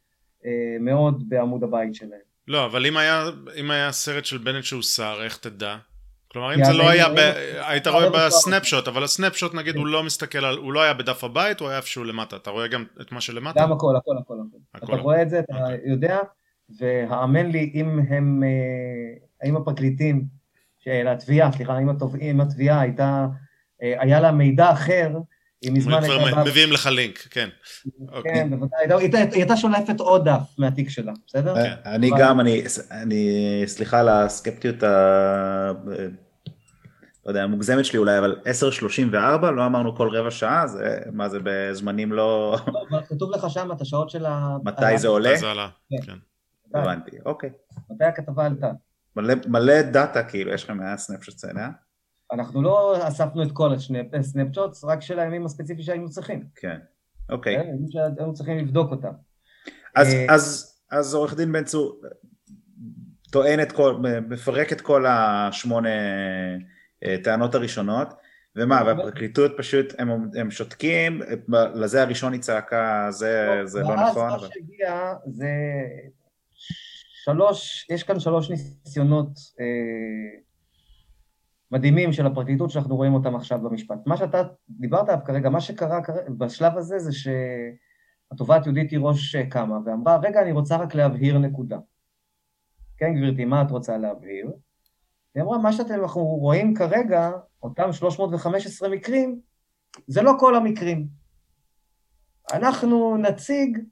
מאוד 0.79 1.29
בעמוד 1.29 1.63
הבית 1.63 1.95
שלהם. 1.95 2.19
לא, 2.47 2.65
אבל 2.65 2.85
אם 2.85 2.97
היה, 2.97 3.23
אם 3.59 3.71
היה 3.71 3.91
סרט 3.91 4.25
של 4.25 4.37
בנט 4.37 4.63
שהוסר, 4.63 5.23
איך 5.23 5.37
תדע? 5.37 5.77
כלומר, 6.31 6.55
אם 6.55 6.63
זה 6.65 6.73
לא 6.73 6.89
היה, 6.89 7.09
ב... 7.09 7.17
היית 7.67 7.87
רואה 7.87 8.09
בסנפשוט, 8.09 8.87
אבל 8.87 9.03
הסנפשוט 9.03 9.53
נגיד 9.53 9.75
הוא 9.75 9.87
לא 9.87 10.03
מסתכל 10.03 10.45
על, 10.45 10.57
הוא 10.57 10.73
לא 10.73 10.81
היה 10.81 10.93
בדף 10.93 11.23
הבית, 11.23 11.59
הוא 11.59 11.69
היה 11.69 11.77
איפשהו 11.77 12.03
למטה. 12.03 12.35
אתה 12.35 12.49
רואה 12.49 12.67
גם 12.67 12.85
את 13.01 13.11
מה 13.11 13.21
שלמטה? 13.21 13.61
גם 13.61 13.71
הכל, 13.71 13.95
הכל, 13.95 14.15
הכל. 14.19 14.35
אתה 14.75 14.95
רואה 14.95 15.21
את 15.21 15.29
זה, 15.29 15.39
אתה 15.39 15.53
אוקיי. 15.53 15.77
יודע, 15.85 16.19
והאמן 16.79 17.51
לי, 17.51 17.71
אם 17.73 17.99
הם, 18.09 18.43
האם 19.41 19.57
הפרקליטים 19.57 20.40
של 20.83 21.07
התביעה, 21.07 21.51
סליחה, 21.51 21.77
אם 22.21 22.41
התביעה 22.41 22.81
הייתה, 22.81 23.27
אה, 23.83 23.93
היה 23.99 24.19
לה 24.19 24.31
מידע 24.31 24.71
אחר, 24.71 25.09
היא 25.61 25.71
מזמן 25.71 26.03
הייתה... 26.03 26.43
מביאים 26.45 26.71
לך 26.71 26.85
לינק, 26.85 27.17
כן. 27.17 27.49
כן, 27.63 28.07
אוקיי. 28.11 28.49
בוודאי. 28.49 28.85
היא 29.01 29.27
הייתה 29.31 29.57
שולפת 29.57 29.99
עוד 29.99 30.29
דף 30.29 30.41
מהתיק 30.57 30.89
שלה, 30.89 31.11
בסדר? 31.27 31.55
כן. 31.55 31.73
אני 31.85 32.09
גם, 32.19 32.39
אני, 32.39 32.63
סליחה 33.65 33.99
על 33.99 34.09
הסקפטיות 34.09 34.83
ה... 34.83 35.71
לא 37.25 37.29
יודע, 37.29 37.43
המוגזמת 37.43 37.85
שלי 37.85 37.99
אולי, 37.99 38.17
אבל 38.17 38.39
10.34, 39.41 39.45
לא 39.45 39.65
אמרנו 39.65 39.95
כל 39.95 40.17
רבע 40.17 40.31
שעה, 40.31 40.67
זה, 40.67 40.99
מה 41.11 41.29
זה 41.29 41.37
בזמנים 41.43 42.11
לא... 42.11 42.57
לא 42.89 42.99
כתוב 43.09 43.31
לך 43.31 43.49
שם 43.49 43.71
את 43.71 43.81
השעות 43.81 44.09
של 44.09 44.25
ה... 44.25 44.57
מתי 44.63 44.97
זה 44.97 45.07
עולה? 45.07 45.35
זה 45.35 45.51
עלה, 45.51 45.69
כן. 45.89 45.97
כן. 46.05 46.17
הבנתי, 46.79 47.11
אוקיי. 47.25 47.49
מתי 47.91 48.03
הכתבה 48.03 48.45
עלתה? 48.45 48.71
מלא 49.47 49.81
דאטה, 49.81 50.23
כאילו, 50.23 50.53
יש 50.53 50.63
לכם 50.63 50.77
מהסנאפשוט 50.77 51.37
סצנה. 51.37 51.69
אנחנו 52.31 52.61
לא 52.61 53.07
אספנו 53.07 53.43
את 53.43 53.51
כל 53.53 53.69
הסנאפשוטס, 54.13 54.83
רק 54.83 55.01
של 55.01 55.19
הימים 55.19 55.45
הספציפיים 55.45 55.85
שהיינו 55.85 56.09
צריכים. 56.09 56.43
כן, 56.55 56.77
אוקיי. 57.29 57.55
כן, 57.55 57.75
שהיינו 57.89 58.33
צריכים 58.33 58.57
לבדוק 58.57 58.91
אותם. 58.91 59.13
אז, 59.95 60.07
אה, 60.13 60.25
אז, 60.29 60.75
אז 60.91 61.13
עורך 61.13 61.35
דין 61.35 61.51
בן 61.51 61.63
צור 61.63 62.01
טוען 63.31 63.61
את 63.61 63.71
כל, 63.71 63.95
מפרק 64.29 64.73
את 64.73 64.81
כל 64.81 65.05
השמונה 65.07 65.89
אה, 67.03 67.15
טענות 67.23 67.55
הראשונות, 67.55 68.13
ומה, 68.55 68.81
והפרקליטות 68.85 69.51
פשוט, 69.57 69.93
הם, 69.97 70.29
הם 70.35 70.51
שותקים, 70.51 71.21
לזה 71.75 72.01
הראשון 72.01 72.33
היא 72.33 72.41
צעקה, 72.41 73.07
זה, 73.09 73.55
לא, 73.59 73.65
זה 73.65 73.81
לא 73.81 73.95
נכון. 73.95 74.31
ואז 74.31 74.41
מה 74.41 74.47
שהגיע 74.47 75.13
זה 75.25 75.47
שלוש, 77.23 77.87
יש 77.89 78.03
כאן 78.03 78.19
שלוש 78.19 78.49
ניסיונות 78.49 79.27
אה, 79.59 80.39
מדהימים 81.71 82.13
של 82.13 82.25
הפרקליטות 82.25 82.69
שאנחנו 82.69 82.95
רואים 82.95 83.13
אותם 83.13 83.35
עכשיו 83.35 83.59
במשפט. 83.61 83.97
מה 84.05 84.17
שאתה 84.17 84.43
דיברת 84.69 85.09
עליו 85.09 85.25
כרגע, 85.25 85.49
מה 85.49 85.61
שקרה 85.61 86.03
כרגע, 86.03 86.29
בשלב 86.37 86.77
הזה 86.77 86.99
זה 86.99 87.11
שהתובעת 87.13 88.65
יהודית 88.65 88.89
תירוש 88.89 89.35
קמה 89.35 89.77
ואמרה, 89.85 90.17
רגע, 90.23 90.41
אני 90.41 90.51
רוצה 90.51 90.77
רק 90.77 90.95
להבהיר 90.95 91.37
נקודה. 91.37 91.77
כן, 92.97 93.13
גברתי, 93.15 93.45
מה 93.45 93.61
את 93.61 93.71
רוצה 93.71 93.97
להבהיר? 93.97 94.51
היא 95.35 95.43
אמרה, 95.43 95.57
מה 95.57 95.73
שאנחנו 95.73 96.21
רואים 96.21 96.75
כרגע, 96.75 97.31
אותם 97.63 97.93
315 97.93 98.89
מקרים, 98.89 99.39
זה 100.07 100.21
לא 100.21 100.31
כל 100.39 100.55
המקרים. 100.55 101.07
אנחנו 102.53 103.17
נציג 103.17 103.77
אה, 103.77 103.83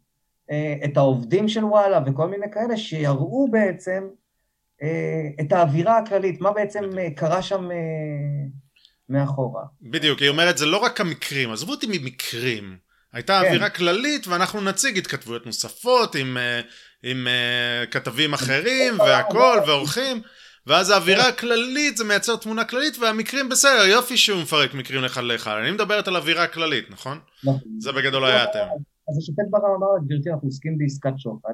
את 0.86 0.98
העובדים 0.98 1.48
של 1.48 1.66
וואלה 1.66 2.00
וכל 2.06 2.28
מיני 2.28 2.46
כאלה 2.52 2.78
שיראו 2.78 3.48
בעצם 3.52 4.08
אה, 4.84 5.46
את 5.46 5.52
האווירה 5.52 5.98
הכללית, 5.98 6.42
מה 6.42 6.52
בעצם 6.52 6.84
אה, 6.98 7.08
קרה 7.16 7.42
שם 7.42 7.70
מאחורה. 9.10 9.64
בדיוק, 9.82 10.20
היא 10.20 10.30
אומרת 10.30 10.58
זה 10.58 10.66
לא 10.66 10.78
רק 10.78 11.02
המקרים, 11.02 11.52
עזבו 11.52 11.72
אותי 11.72 11.88
ממקרים. 11.90 12.78
הייתה 13.14 13.40
כן. 13.42 13.48
אווירה 13.48 13.70
כללית 13.70 14.28
ואנחנו 14.28 14.62
נציג 14.62 14.98
התכתבויות 14.98 15.46
נוספות 15.46 16.16
עם, 16.16 16.38
עם 17.04 17.28
כתבים 17.92 18.34
אחרים 18.34 19.00
והכל 19.06 19.60
ואורחים 19.68 20.22
ואז 20.68 20.90
האווירה 20.90 21.28
הכללית 21.28 21.98
זה 21.98 22.04
מייצר 22.04 22.36
תמונה 22.36 22.64
כללית 22.64 22.98
והמקרים 22.98 23.50
בסדר 23.50 23.86
יופי 23.86 24.18
שהוא 24.18 24.42
מפרק 24.42 24.74
מקרים 24.74 25.06
אחד 25.06 25.24
לאחד 25.24 25.56
אני 25.62 25.72
מדברת 25.72 26.08
על 26.08 26.16
אווירה 26.16 26.48
כללית 26.48 26.92
נכון? 26.92 27.20
נכון. 27.44 27.60
זה 27.80 27.92
בגדול 27.92 28.26
היה 28.26 28.44
אתם. 28.44 28.60
אז 29.10 29.18
השופט 29.18 29.44
ברם 29.50 29.72
אמר 29.78 29.88
גברתי 30.08 30.30
אנחנו 30.32 30.48
עוסקים 30.48 30.78
בעסקת 30.78 31.14
שוחד. 31.18 31.54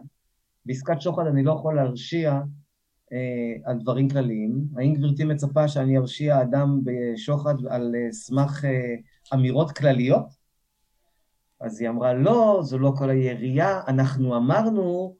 בעסקת 0.65 1.01
שוחד 1.01 1.27
אני 1.27 1.43
לא 1.43 1.51
יכול 1.51 1.75
להרשיע 1.75 2.41
אה, 3.13 3.71
על 3.71 3.79
דברים 3.79 4.09
כלליים. 4.09 4.67
האם 4.77 4.93
גברתי 4.93 5.23
מצפה 5.23 5.67
שאני 5.67 5.97
ארשיע 5.97 6.41
אדם 6.41 6.81
בשוחד 6.83 7.55
על 7.69 7.95
אה, 7.95 8.11
סמך 8.11 8.65
אה, 8.65 8.95
אמירות 9.33 9.71
כלליות? 9.71 10.45
אז 11.61 11.81
היא 11.81 11.89
אמרה 11.89 12.13
לא 12.13 12.59
זו 12.63 12.77
לא 12.77 12.93
כל 12.97 13.09
הירייה 13.09 13.81
אנחנו 13.87 14.37
אמרנו 14.37 15.15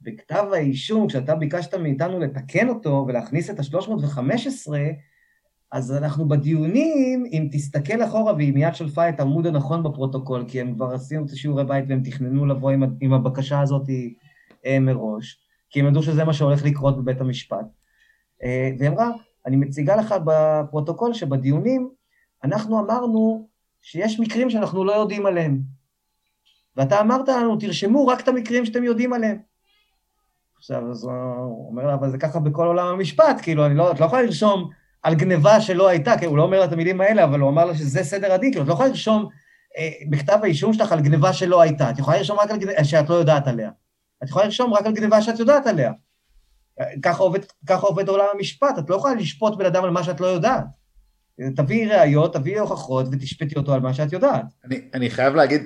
בכתב 0.00 0.44
האישום, 0.52 1.08
כשאתה 1.08 1.34
ביקשת 1.34 1.74
מאיתנו 1.74 2.18
לתקן 2.20 2.68
אותו 2.68 3.04
ולהכניס 3.08 3.50
את 3.50 3.58
ה-315, 3.58 4.72
אז 5.72 5.92
אנחנו 5.92 6.28
בדיונים, 6.28 7.24
אם 7.32 7.48
תסתכל 7.52 8.04
אחורה 8.04 8.34
והיא 8.34 8.54
מיד 8.54 8.74
שלפה 8.74 9.08
את 9.08 9.20
העמוד 9.20 9.46
הנכון 9.46 9.82
בפרוטוקול, 9.82 10.44
כי 10.48 10.60
הם 10.60 10.74
כבר 10.74 10.94
עשינו 10.94 11.24
את 11.24 11.30
השיעורי 11.30 11.64
בית 11.64 11.84
והם 11.88 12.02
תכננו 12.04 12.46
לבוא 12.46 12.70
עם, 12.70 12.82
עם 13.00 13.12
הבקשה 13.12 13.60
הזאת 13.60 13.88
אה, 14.66 14.80
מראש, 14.80 15.40
כי 15.70 15.80
הם 15.80 15.86
ידעו 15.86 16.02
שזה 16.02 16.24
מה 16.24 16.32
שהולך 16.32 16.64
לקרות 16.64 16.96
בבית 16.96 17.20
המשפט. 17.20 17.66
אה, 18.42 18.70
והיא 18.78 18.90
אמרה, 18.90 19.10
אני 19.46 19.56
מציגה 19.56 19.96
לך 19.96 20.14
בפרוטוקול 20.24 21.14
שבדיונים 21.14 21.90
אנחנו 22.44 22.80
אמרנו 22.80 23.48
שיש 23.80 24.20
מקרים 24.20 24.50
שאנחנו 24.50 24.84
לא 24.84 24.92
יודעים 24.92 25.26
עליהם. 25.26 25.60
ואתה 26.76 27.00
אמרת 27.00 27.28
לנו, 27.28 27.56
תרשמו 27.56 28.06
רק 28.06 28.20
את 28.20 28.28
המקרים 28.28 28.66
שאתם 28.66 28.84
יודעים 28.84 29.12
עליהם. 29.12 29.38
עכשיו, 30.56 30.90
אז 30.90 31.04
הוא 31.04 31.68
אומר 31.68 31.86
לה, 31.86 31.94
אבל 31.94 32.10
זה 32.10 32.18
ככה 32.18 32.40
בכל 32.40 32.66
עולם 32.66 32.86
המשפט, 32.86 33.40
כאילו, 33.42 33.66
אני 33.66 33.74
לא, 33.74 33.92
את 33.92 34.00
לא 34.00 34.06
יכולה 34.06 34.22
לרשום 34.22 34.70
על 35.06 35.14
גניבה 35.14 35.60
שלא 35.60 35.88
הייתה, 35.88 36.18
כי 36.18 36.26
הוא 36.26 36.36
לא 36.36 36.42
אומר 36.42 36.58
לה 36.58 36.64
את 36.64 36.72
המילים 36.72 37.00
האלה, 37.00 37.24
אבל 37.24 37.40
הוא 37.40 37.50
אמר 37.50 37.64
לה 37.64 37.74
שזה 37.74 38.04
סדר 38.04 38.32
הדין, 38.32 38.50
כאילו, 38.50 38.62
את 38.62 38.68
לא 38.68 38.72
יכולה 38.72 38.88
לרשום 38.88 39.28
אה, 39.78 39.90
בכתב 40.10 40.38
האישום 40.42 40.72
שלך 40.72 40.92
על 40.92 41.00
גניבה 41.00 41.32
שלא 41.32 41.60
הייתה, 41.60 41.90
את 41.90 41.98
יכולה 41.98 42.16
לרשום 42.16 42.38
רק 42.38 42.50
על 42.50 42.56
גניבה 42.56 42.84
שאת 42.84 43.08
לא 43.08 43.14
יודעת 43.14 43.48
עליה. 43.48 43.70
את 44.22 44.28
יכולה 44.28 44.44
לרשום 44.44 44.74
רק 44.74 44.86
על 44.86 44.92
גניבה 44.92 45.22
שאת 45.22 45.38
יודעת 45.38 45.66
עליה. 45.66 45.92
ככה 47.02 47.22
עובד, 47.22 47.40
ככה 47.66 47.86
עובד 47.86 48.08
עולם 48.08 48.24
המשפט, 48.34 48.78
את 48.78 48.90
לא 48.90 48.96
יכולה 48.96 49.14
לשפוט 49.14 49.58
בן 49.58 49.66
אדם 49.66 49.84
על 49.84 49.90
מה 49.90 50.02
שאת 50.02 50.20
לא 50.20 50.26
יודעת. 50.26 50.64
תביאי 51.56 51.86
ראיות, 51.86 52.34
תביאי 52.34 52.58
הוכחות 52.58 53.06
ותשפטי 53.12 53.54
אותו 53.56 53.74
על 53.74 53.80
מה 53.80 53.94
שאת 53.94 54.12
יודעת. 54.12 54.44
אני, 54.64 54.80
אני 54.94 55.10
חייב 55.10 55.34
להגיד, 55.34 55.62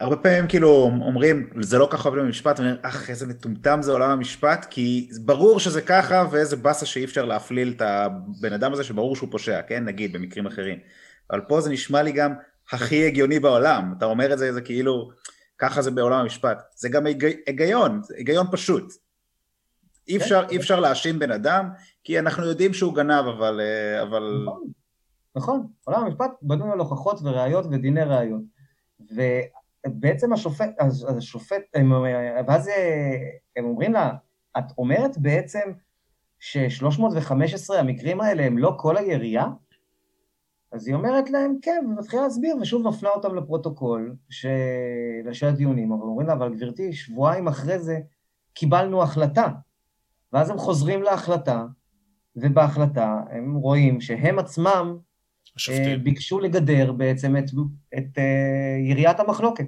הרבה 0.00 0.16
פעמים 0.16 0.48
כאילו 0.48 0.68
אומרים 0.82 1.50
זה 1.60 1.78
לא 1.78 1.88
ככה 1.90 2.10
במשפט, 2.10 2.58
ואומרים 2.58 2.76
אך 2.82 3.10
איזה 3.10 3.26
מטומטם 3.26 3.82
זה 3.82 3.92
עולם 3.92 4.10
המשפט, 4.10 4.66
כי 4.70 5.08
ברור 5.24 5.60
שזה 5.60 5.82
ככה 5.82 6.24
ואיזה 6.30 6.56
באסה 6.56 6.86
שאי 6.86 7.04
אפשר 7.04 7.24
להפליל 7.24 7.74
את 7.76 7.82
הבן 7.82 8.52
אדם 8.52 8.72
הזה 8.72 8.84
שברור 8.84 9.16
שהוא 9.16 9.30
פושע, 9.30 9.62
כן? 9.62 9.84
נגיד 9.84 10.12
במקרים 10.12 10.46
אחרים, 10.46 10.78
אבל 11.30 11.40
פה 11.40 11.60
זה 11.60 11.70
נשמע 11.70 12.02
לי 12.02 12.12
גם 12.12 12.34
הכי 12.72 13.06
הגיוני 13.06 13.40
בעולם, 13.40 13.94
אתה 13.98 14.04
אומר 14.04 14.32
את 14.32 14.38
זה, 14.38 14.52
זה 14.52 14.60
כאילו 14.60 15.10
ככה 15.58 15.82
זה 15.82 15.90
בעולם 15.90 16.18
המשפט, 16.18 16.62
זה 16.76 16.88
גם 16.88 17.06
היגיון, 17.46 18.00
זה 18.02 18.14
היגיון 18.16 18.46
פשוט, 18.52 18.92
אי 20.08 20.16
אפשר, 20.16 20.46
אי 20.50 20.56
אפשר 20.56 20.80
להאשים 20.80 21.18
בן 21.18 21.30
אדם, 21.30 21.68
כי 22.04 22.18
אנחנו 22.18 22.46
יודעים 22.46 22.74
שהוא 22.74 22.94
גנב, 22.94 23.24
אבל... 23.26 23.60
אה, 23.60 24.02
אבל... 24.02 24.42
נכון, 24.46 24.62
נכון, 25.36 25.66
עולם 25.84 26.04
המשפט 26.04 26.30
בנוי 26.42 26.70
על 26.72 26.78
הוכחות 26.78 27.20
וראיות 27.22 27.66
ודיני 27.70 28.02
ראיות. 28.02 28.42
בעצם 29.86 30.32
השופט, 30.32 30.70
השופט, 31.16 31.62
ואז 32.46 32.70
הם 33.56 33.64
אומרים 33.64 33.92
לה, 33.92 34.12
את 34.58 34.64
אומרת 34.78 35.18
בעצם 35.18 35.72
ש-315 36.38 37.74
המקרים 37.78 38.20
האלה 38.20 38.44
הם 38.44 38.58
לא 38.58 38.74
כל 38.78 38.96
הירייה? 38.96 39.46
אז 40.72 40.86
היא 40.86 40.94
אומרת 40.94 41.30
להם, 41.30 41.56
כן, 41.62 41.84
ומתחילה 41.88 42.22
להסביר, 42.22 42.56
ושוב 42.60 42.88
מפנה 42.88 43.08
אותם 43.10 43.34
לפרוטוקול 43.34 44.14
של 45.32 45.46
הדיונים, 45.46 45.92
אבל 45.92 46.02
אומרים 46.02 46.26
לה, 46.26 46.32
אבל 46.32 46.54
גברתי, 46.54 46.92
שבועיים 46.92 47.48
אחרי 47.48 47.78
זה 47.78 47.98
קיבלנו 48.54 49.02
החלטה. 49.02 49.48
ואז 50.32 50.50
הם 50.50 50.58
חוזרים 50.58 51.02
להחלטה, 51.02 51.64
ובהחלטה 52.36 53.20
הם 53.30 53.54
רואים 53.54 54.00
שהם 54.00 54.38
עצמם 54.38 54.98
השופטים. 55.56 55.90
אה, 55.90 55.98
ביקשו 55.98 56.40
לגדר 56.40 56.92
בעצם 56.92 57.36
את, 57.36 57.44
את 57.98 58.18
uh, 58.18 58.20
יריית 58.90 59.20
המחלוקת. 59.20 59.66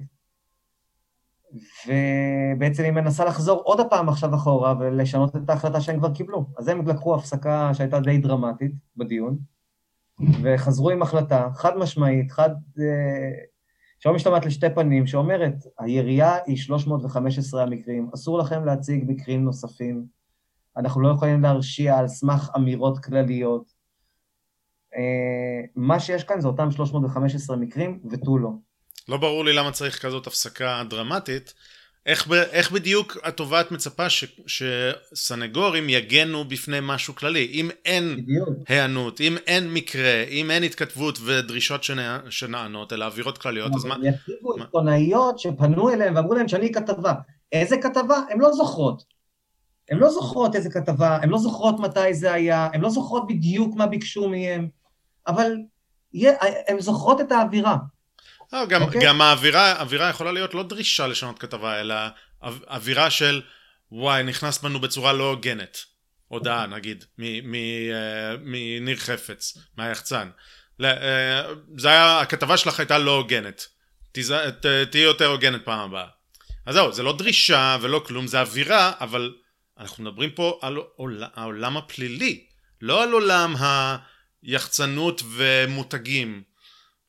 ובעצם 1.87 2.85
היא 2.85 2.93
מנסה 2.93 3.25
לחזור 3.25 3.61
עוד 3.65 3.81
הפעם 3.81 4.09
עכשיו 4.09 4.35
אחורה 4.35 4.75
ולשנות 4.81 5.37
את 5.37 5.51
ההחלטה 5.51 5.81
שהם 5.81 5.99
כבר 5.99 6.15
קיבלו. 6.15 6.47
אז 6.59 6.69
הם 6.69 6.89
לקחו 6.89 7.15
הפסקה 7.15 7.71
שהייתה 7.75 8.01
די 8.01 8.19
דרמטית 8.19 8.73
בדיון, 8.97 9.39
וחזרו 10.43 10.91
עם 10.91 11.03
החלטה 11.03 11.49
חד 11.55 11.77
משמעית, 11.77 12.33
חד... 12.33 12.51
אה, 12.79 13.31
שלא 13.99 14.15
משתמעת 14.15 14.47
לשתי 14.47 14.67
פנים, 14.75 15.07
שאומרת, 15.07 15.55
הירייה 15.79 16.37
היא 16.47 16.57
315 16.57 17.63
המקרים, 17.63 18.11
אסור 18.15 18.39
לכם 18.39 18.65
להציג 18.65 19.05
מקרים 19.07 19.45
נוספים, 19.45 20.05
אנחנו 20.77 21.01
לא 21.01 21.09
יכולים 21.09 21.43
להרשיע 21.43 21.99
על 21.99 22.09
סמך 22.09 22.51
אמירות 22.57 22.99
כלליות. 22.99 23.76
אה, 24.97 25.67
מה 25.77 26.01
שיש 26.01 26.25
כאן 26.25 26.41
זה 26.41 26.49
אותם 26.49 26.71
315 26.71 27.57
מקרים 27.57 28.01
ותו 28.11 28.39
לא. 28.39 28.51
לא 29.09 29.17
ברור 29.17 29.45
לי 29.45 29.53
למה 29.53 29.73
צריך 29.73 30.03
כזאת 30.03 30.27
הפסקה 30.27 30.83
דרמטית. 30.91 31.55
איך, 32.07 32.29
איך 32.33 32.73
בדיוק 32.73 33.17
התובעת 33.23 33.73
מצפה 33.73 34.11
ש, 34.11 34.25
שסנגורים 34.47 35.89
יגנו 35.89 36.45
בפני 36.45 36.79
משהו 36.83 37.15
כללי? 37.15 37.51
אם 37.53 37.71
אין 37.85 38.27
היענות, 38.69 39.21
אם 39.21 39.37
אין 39.47 39.73
מקרה, 39.73 40.25
אם 40.31 40.51
אין 40.51 40.63
התכתבות 40.63 41.19
ודרישות 41.25 41.85
שנע, 41.85 42.19
שנענות, 42.31 42.93
אלא 42.93 43.05
אווירות 43.05 43.39
כלליות, 43.39 43.73
אז 43.75 43.85
מה... 43.85 43.97
יציגו 44.03 44.55
עיתונאיות 44.57 45.39
שפנו 45.39 45.91
אליהם 45.91 46.17
ואמרו 46.17 46.35
להם 46.35 46.49
שאני 46.49 46.73
כתבה. 46.73 47.13
איזה 47.53 47.77
כתבה? 47.77 48.21
הן 48.31 48.41
לא 48.41 48.53
זוכרות. 48.53 49.03
הן 49.91 49.99
לא 49.99 50.11
זוכרות 50.11 50.57
איזה 50.57 50.71
כתבה, 50.71 51.19
הן 51.23 51.29
לא 51.29 51.39
זוכרות 51.39 51.81
מתי 51.81 52.15
זה 52.15 52.33
היה, 52.33 52.69
הן 52.73 52.81
לא 52.81 52.91
זוכרות 52.91 53.27
בדיוק 53.27 53.77
מה 53.77 53.87
ביקשו 53.87 54.29
מהם, 54.29 54.69
אבל 55.27 55.53
הן 56.69 56.81
זוכרות 56.81 57.21
את 57.21 57.33
האווירה. 57.33 57.77
לא, 58.53 58.67
גם, 58.67 58.83
okay. 58.83 58.85
אוקיי. 58.85 59.01
גם 59.05 59.21
האווירה, 59.21 59.73
האווירה 59.73 60.09
יכולה 60.09 60.33
להיות 60.33 60.55
לא 60.55 60.63
דרישה 60.63 61.07
לשנות 61.07 61.39
כתבה, 61.39 61.81
אלא 61.81 61.95
אווירה 62.43 63.11
של 63.11 63.43
וואי, 63.93 64.23
נכנס 64.23 64.59
בנו 64.59 64.81
בצורה 64.81 65.13
לא 65.13 65.31
הוגנת. 65.31 65.79
הודעה 66.29 66.65
okay. 66.65 66.67
נגיד, 66.67 67.05
אה, 67.21 68.35
מניר 68.41 68.97
חפץ, 68.97 69.59
מהיחצן. 69.77 70.31
אה, 70.85 71.43
זה 71.77 71.89
היה, 71.89 72.21
הכתבה 72.21 72.57
שלך 72.57 72.81
הייתה 72.81 72.99
לא 72.99 73.17
הוגנת. 73.17 73.67
תהיי 74.13 75.03
יותר 75.03 75.27
הוגנת 75.27 75.65
פעם 75.65 75.81
הבאה. 75.81 76.07
אז 76.67 76.75
זהו, 76.75 76.93
זה 76.93 77.03
לא 77.03 77.17
דרישה 77.17 77.77
ולא 77.81 78.03
כלום, 78.07 78.27
זה 78.27 78.41
אווירה, 78.41 78.93
אבל 79.01 79.35
אנחנו 79.79 80.05
מדברים 80.05 80.31
פה 80.31 80.59
על 80.63 80.79
העולם 81.35 81.77
הפלילי, 81.77 82.47
לא 82.81 83.03
על 83.03 83.13
עולם 83.13 83.55
היחצנות 84.47 85.23
ומותגים, 85.37 86.43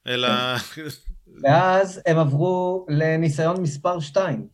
אלא... 0.07 0.27
ואז 1.43 2.01
הם 2.05 2.17
עברו 2.17 2.85
לניסיון 2.89 3.61
מספר 3.61 3.99
2. 3.99 4.47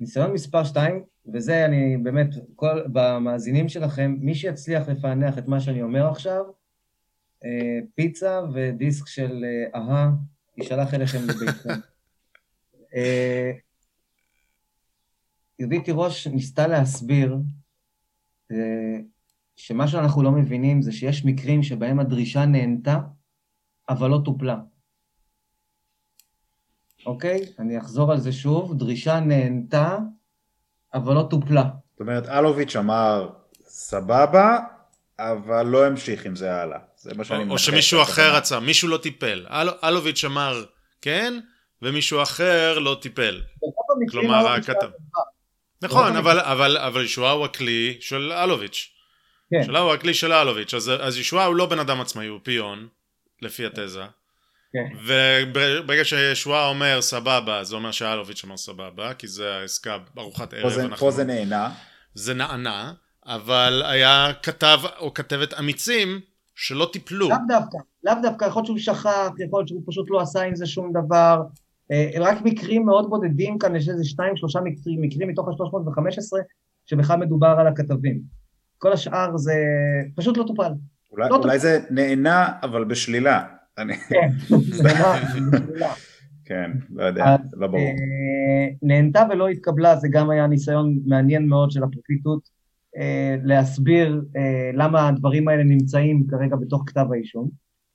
ניסיון 0.00 0.32
מספר 0.32 0.64
2, 0.64 1.04
וזה 1.34 1.64
אני 1.64 1.96
באמת, 1.96 2.26
כל, 2.56 2.82
במאזינים 2.92 3.68
שלכם, 3.68 4.16
מי 4.20 4.34
שיצליח 4.34 4.88
לפענח 4.88 5.38
את 5.38 5.48
מה 5.48 5.60
שאני 5.60 5.82
אומר 5.82 6.06
עכשיו, 6.10 6.44
אה, 7.44 7.78
פיצה 7.94 8.40
ודיסק 8.54 9.06
של 9.06 9.44
אה, 9.44 9.80
אהה 9.80 10.10
יישלח 10.58 10.94
אליכם 10.94 11.18
לביתכם. 11.22 11.68
אה, 12.94 13.50
יהודית 15.58 15.84
תירוש 15.84 16.26
ניסתה 16.26 16.66
להסביר 16.66 17.36
שמה 19.56 19.88
שאנחנו 19.88 20.22
לא 20.22 20.30
מבינים 20.30 20.82
זה 20.82 20.92
שיש 20.92 21.24
מקרים 21.24 21.62
שבהם 21.62 22.00
הדרישה 22.00 22.46
נהנתה, 22.46 22.98
אבל 23.88 24.10
לא 24.10 24.20
טופלה. 24.24 24.56
אוקיי? 27.06 27.40
אני 27.58 27.78
אחזור 27.78 28.12
על 28.12 28.20
זה 28.20 28.32
שוב, 28.32 28.78
דרישה 28.78 29.20
נהנתה, 29.20 29.98
אבל 30.94 31.14
לא 31.14 31.26
טופלה. 31.30 31.64
זאת 31.92 32.00
אומרת, 32.00 32.28
אלוביץ' 32.28 32.76
אמר, 32.76 33.28
סבבה, 33.66 34.58
אבל 35.18 35.66
לא 35.66 35.86
המשיך 35.86 36.26
עם 36.26 36.36
זה 36.36 36.54
הלאה. 36.54 36.78
זה 36.96 37.14
מה 37.14 37.24
שאני 37.24 37.44
או, 37.44 37.50
או 37.50 37.58
שמישהו 37.58 38.02
אחר 38.02 38.36
רצה, 38.36 38.60
מישהו 38.60 38.88
לא 38.88 38.96
טיפל. 38.96 39.46
אל, 39.50 39.68
אלוביץ' 39.84 40.24
אמר 40.24 40.64
כן, 41.00 41.38
ומישהו 41.82 42.22
אחר 42.22 42.78
לא 42.78 42.96
טיפל. 43.02 43.42
כלומר, 44.10 44.48
הכתב. 44.48 44.90
נכון, 45.82 46.16
אבל, 46.16 46.40
אבל, 46.40 46.78
אבל 46.78 47.04
ישועה 47.04 47.32
הוא 47.32 47.44
הכלי 47.44 47.96
של 48.00 48.32
אלוביץ'. 48.32 48.95
כן. 49.50 49.56
ישועה 49.56 49.80
הוא 49.80 49.92
הכלי 49.92 50.14
של 50.14 50.32
אלוביץ', 50.32 50.74
אז, 50.74 50.90
אז 51.00 51.18
ישועה 51.18 51.44
הוא 51.44 51.54
לא 51.54 51.66
בן 51.66 51.78
אדם 51.78 52.00
עצמאי, 52.00 52.26
הוא 52.26 52.40
פיון, 52.42 52.88
לפי 53.42 53.66
התזה. 53.66 54.04
כן. 54.72 54.96
וברגע 55.06 56.04
שישועה 56.04 56.68
אומר 56.68 57.02
סבבה, 57.02 57.64
זה 57.64 57.76
אומר 57.76 57.90
שאלוביץ' 57.90 58.44
אמר 58.44 58.56
סבבה, 58.56 59.14
כי 59.14 59.28
זה 59.28 59.54
העסקה 59.54 59.98
ארוחת 60.18 60.54
ערב. 60.54 60.62
פה 60.62 60.70
זה, 60.70 60.82
אנחנו... 60.82 60.96
פה 60.96 61.10
זה 61.10 61.24
נהנה. 61.24 61.70
זה 62.14 62.34
נענה, 62.34 62.92
אבל 63.26 63.82
היה 63.86 64.32
כתב 64.42 64.78
או 64.98 65.14
כתבת 65.14 65.54
אמיצים 65.58 66.20
שלא 66.54 66.90
טיפלו. 66.92 67.28
לאו 67.28 67.36
דווקא, 67.48 67.78
לאו 68.04 68.14
דווקא, 68.22 68.44
יכול 68.44 68.60
להיות 68.60 68.66
שהוא 68.66 68.94
שכח, 68.94 69.30
יכול 69.46 69.60
להיות 69.60 69.68
שהוא 69.68 69.82
פשוט 69.86 70.06
לא 70.10 70.20
עשה 70.20 70.42
עם 70.42 70.54
זה 70.56 70.66
שום 70.66 70.92
דבר. 70.92 71.42
אה, 71.92 72.10
רק 72.20 72.38
מקרים 72.44 72.86
מאוד 72.86 73.10
בודדים 73.10 73.58
כאן, 73.58 73.76
יש 73.76 73.88
איזה 73.88 74.04
שתיים, 74.04 74.36
שלושה 74.36 74.60
מקרים, 74.60 75.02
מקרים 75.02 75.28
מתוך 75.28 75.48
ה-315, 75.48 76.38
שבכלל 76.86 77.16
מדובר 77.16 77.56
על 77.58 77.66
הכתבים. 77.66 78.20
כל 78.78 78.92
השאר 78.92 79.36
זה 79.36 79.54
פשוט 80.14 80.36
לא 80.36 80.44
טופל. 80.46 80.72
אולי, 81.12 81.28
לא 81.30 81.36
אולי 81.36 81.42
טופל. 81.42 81.58
זה 81.58 81.80
נהנה, 81.90 82.48
אבל 82.62 82.84
בשלילה. 82.84 83.44
כן, 84.08 84.28
כן, 86.44 86.70
לא 86.90 87.04
יודע, 87.04 87.36
לא 87.52 87.66
ברור. 87.66 87.80
אה, 87.80 88.68
נהנתה 88.82 89.22
ולא 89.30 89.48
התקבלה, 89.48 89.96
זה 89.96 90.08
גם 90.10 90.30
היה 90.30 90.46
ניסיון 90.46 90.98
מעניין 91.06 91.48
מאוד 91.48 91.70
של 91.70 91.82
הפרקליטות 91.82 92.48
אה, 92.96 93.36
להסביר 93.42 94.24
אה, 94.36 94.70
למה 94.74 95.08
הדברים 95.08 95.48
האלה 95.48 95.64
נמצאים 95.64 96.26
כרגע 96.30 96.56
בתוך 96.56 96.82
כתב 96.86 97.06
האישום, 97.12 97.50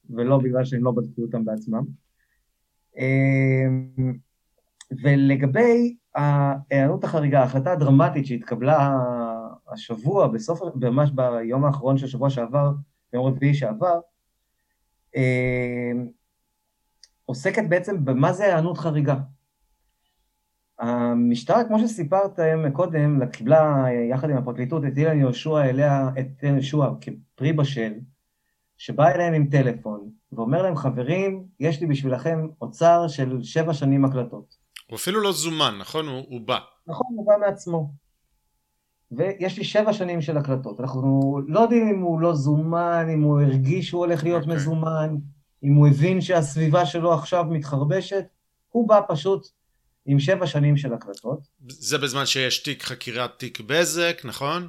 ולא 0.09 0.37
בגלל 0.37 0.65
שהם 0.65 0.83
לא 0.83 0.91
בדקו 0.91 1.21
אותם 1.21 1.45
בעצמם. 1.45 1.83
ולגבי 5.03 5.95
ההיענות 6.15 7.03
החריגה, 7.03 7.39
ההחלטה 7.39 7.71
הדרמטית 7.71 8.25
שהתקבלה 8.25 8.97
השבוע, 9.71 10.27
בסוף, 10.27 10.59
ממש 10.75 11.11
ביום 11.11 11.65
האחרון 11.65 11.97
של 11.97 12.07
שבוע 12.07 12.29
שעבר, 12.29 12.71
ביום 13.13 13.25
רביעי 13.25 13.53
שעבר, 13.53 13.99
אה, 15.15 15.91
עוסקת 17.25 17.63
בעצם 17.69 18.05
במה 18.05 18.33
זה 18.33 18.45
היענות 18.45 18.77
חריגה. 18.77 19.15
המשטרה, 20.79 21.63
כמו 21.63 21.79
שסיפרתם 21.79 22.71
קודם, 22.73 23.29
קיבלה 23.29 23.85
יחד 24.09 24.29
עם 24.29 24.37
הפרקליטות 24.37 24.83
את 24.85 24.97
אילן 24.97 25.19
יהושע 25.19 25.61
אליה, 25.61 26.09
את 26.19 26.43
אילן 26.43 26.53
יהושע 26.53 26.87
כפרי 27.01 27.53
בשל, 27.53 27.93
שבא 28.77 29.07
אליהם 29.07 29.33
עם 29.33 29.47
טלפון, 29.47 30.09
ואומר 30.31 30.61
להם, 30.61 30.75
חברים, 30.75 31.43
יש 31.59 31.81
לי 31.81 31.87
בשבילכם 31.87 32.47
אוצר 32.61 33.07
של 33.07 33.43
שבע 33.43 33.73
שנים 33.73 34.05
הקלטות. 34.05 34.55
הוא 34.87 34.95
אפילו 34.95 35.21
לא 35.21 35.31
זומן, 35.31 35.77
נכון? 35.79 36.07
הוא, 36.07 36.23
הוא 36.27 36.41
בא. 36.41 36.59
נכון, 36.87 37.07
הוא 37.15 37.27
בא 37.27 37.33
מעצמו. 37.45 37.91
ויש 39.11 39.57
לי 39.57 39.63
שבע 39.63 39.93
שנים 39.93 40.21
של 40.21 40.37
הקלטות. 40.37 40.79
אנחנו 40.79 41.39
לא 41.47 41.59
יודעים 41.59 41.87
אם 41.87 42.01
הוא 42.01 42.21
לא 42.21 42.35
זומן, 42.35 43.07
אם 43.13 43.21
הוא 43.21 43.41
הרגיש 43.41 43.87
שהוא 43.87 43.99
הולך 44.05 44.23
להיות 44.23 44.43
okay. 44.43 44.45
אוקיי. 44.45 44.55
מזומן, 44.55 45.15
אם 45.63 45.73
הוא 45.73 45.87
הבין 45.87 46.21
שהסביבה 46.21 46.85
שלו 46.85 47.13
עכשיו 47.13 47.45
מתחרבשת, 47.49 48.25
הוא 48.69 48.87
בא 48.87 49.01
פשוט 49.07 49.47
עם 50.05 50.19
שבע 50.19 50.47
שנים 50.47 50.77
של 50.77 50.93
הקלטות. 50.93 51.47
זה 51.69 51.97
בזמן 51.97 52.25
שיש 52.25 52.63
תיק 52.63 52.83
חקירת 52.83 53.31
תיק 53.37 53.61
בזק, 53.61 54.21
נכון? 54.25 54.67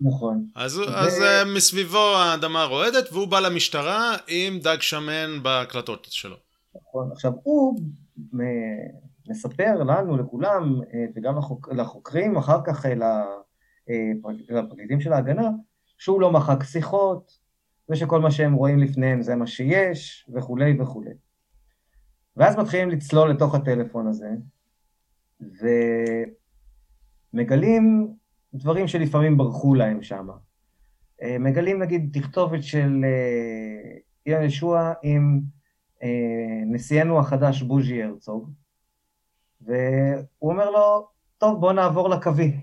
נכון. 0.00 0.46
אז, 0.54 0.78
ו... 0.78 0.82
אז 0.84 1.22
אה, 1.22 1.54
מסביבו 1.56 2.16
האדמה 2.16 2.64
רועדת 2.64 3.12
והוא 3.12 3.28
בא 3.28 3.40
למשטרה 3.40 4.16
עם 4.28 4.58
דג 4.58 4.76
שמן 4.80 5.42
בהקלטות 5.42 6.06
שלו. 6.10 6.36
נכון. 6.76 7.12
עכשיו, 7.12 7.32
הוא 7.42 7.78
מספר 9.28 9.74
לנו, 9.86 10.16
לכולם, 10.16 10.80
אה, 10.94 11.04
וגם 11.16 11.38
לחוק, 11.38 11.68
לחוקרים, 11.72 12.36
אחר 12.36 12.58
כך 12.66 12.86
אה, 12.86 12.92
לפרקליטים 14.48 15.00
של 15.00 15.12
ההגנה, 15.12 15.50
שהוא 15.98 16.20
לא 16.20 16.32
מחק 16.32 16.62
שיחות, 16.62 17.38
ושכל 17.88 18.20
מה 18.20 18.30
שהם 18.30 18.52
רואים 18.52 18.78
לפניהם 18.78 19.22
זה 19.22 19.36
מה 19.36 19.46
שיש, 19.46 20.30
וכולי 20.34 20.80
וכולי. 20.80 21.10
ואז 22.36 22.56
מתחילים 22.56 22.90
לצלול 22.90 23.30
לתוך 23.30 23.54
הטלפון 23.54 24.06
הזה, 24.06 24.30
ומגלים 27.34 28.14
דברים 28.54 28.88
שלפעמים 28.88 29.36
ברחו 29.36 29.74
להם 29.74 30.02
שם. 30.02 30.28
אה, 31.22 31.36
מגלים 31.38 31.82
נגיד 31.82 32.10
תכתובת 32.12 32.62
של 32.62 33.04
אה, 33.04 33.98
אילן 34.26 34.42
ישוע 34.42 34.92
עם 35.02 35.40
אה, 36.02 36.62
נשיאנו 36.66 37.18
החדש 37.18 37.62
בוז'י 37.62 38.02
הרצוג, 38.02 38.50
והוא 39.60 40.50
אומר 40.52 40.70
לו, 40.70 41.08
טוב, 41.38 41.60
בוא 41.60 41.72
נעבור 41.72 42.08
לקווי. 42.08 42.60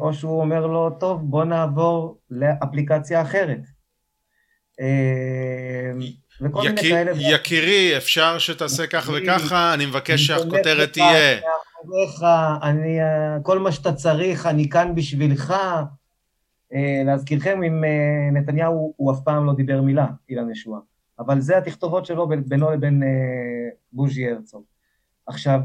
או 0.00 0.14
שהוא 0.14 0.40
אומר 0.40 0.66
לו, 0.66 0.90
טוב, 0.90 1.20
בוא 1.30 1.44
נעבור 1.44 2.18
לאפליקציה 2.30 3.22
אחרת. 3.22 3.60
וכל 6.40 6.62
מיני 6.62 6.82
כאלה. 6.82 7.12
יקירי, 7.16 7.96
אפשר 7.96 8.38
שתעשה 8.38 8.86
כך 8.86 9.10
וככה, 9.14 9.74
אני 9.74 9.86
מבקש 9.86 10.26
שהכותרת 10.26 10.92
תהיה. 10.92 11.40
אני, 12.62 12.98
כל 13.42 13.58
מה 13.58 13.72
שאתה 13.72 13.92
צריך, 13.92 14.46
אני 14.46 14.68
כאן 14.68 14.94
בשבילך. 14.94 15.54
להזכירכם, 17.06 17.60
עם 17.62 17.84
נתניהו 18.32 18.94
הוא 18.96 19.12
אף 19.12 19.18
פעם 19.24 19.46
לא 19.46 19.52
דיבר 19.54 19.80
מילה, 19.80 20.06
אילן 20.28 20.50
ישועה. 20.50 20.80
אבל 21.18 21.40
זה 21.40 21.58
התכתובות 21.58 22.06
שלו 22.06 22.28
בינו 22.28 22.70
לבין 22.70 23.02
בוז'י 23.92 24.28
הרצוג. 24.28 24.64
עכשיו, 25.26 25.60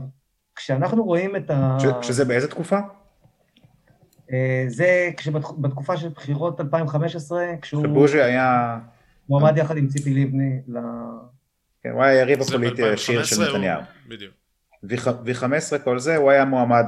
כשאנחנו 0.55 1.03
רואים 1.03 1.35
את 1.35 1.49
ה... 1.49 1.77
שזה 2.01 2.25
באיזה 2.25 2.47
תקופה? 2.47 2.79
זה 4.67 5.09
כשבתקופה 5.17 5.97
של 5.97 6.09
בחירות 6.09 6.61
2015, 6.61 7.45
כשהוא... 7.61 7.83
כשבוז'י 7.83 8.21
היה... 8.21 8.79
מועמד 9.29 9.57
יחד 9.57 9.77
עם 9.77 9.87
ציפי 9.87 10.13
לבני 10.13 10.61
ל... 10.67 10.77
כן, 11.83 11.89
הוא 11.89 12.03
היה 12.03 12.21
יריב 12.21 12.41
הפוליטי 12.41 12.83
הישיר 12.83 13.23
של 13.23 13.35
נתניהו. 13.43 13.81
בדיוק. 14.07 14.33
V15 14.85 15.79
כל 15.83 15.99
זה, 15.99 16.17
הוא 16.17 16.31
היה 16.31 16.45
מועמד, 16.45 16.85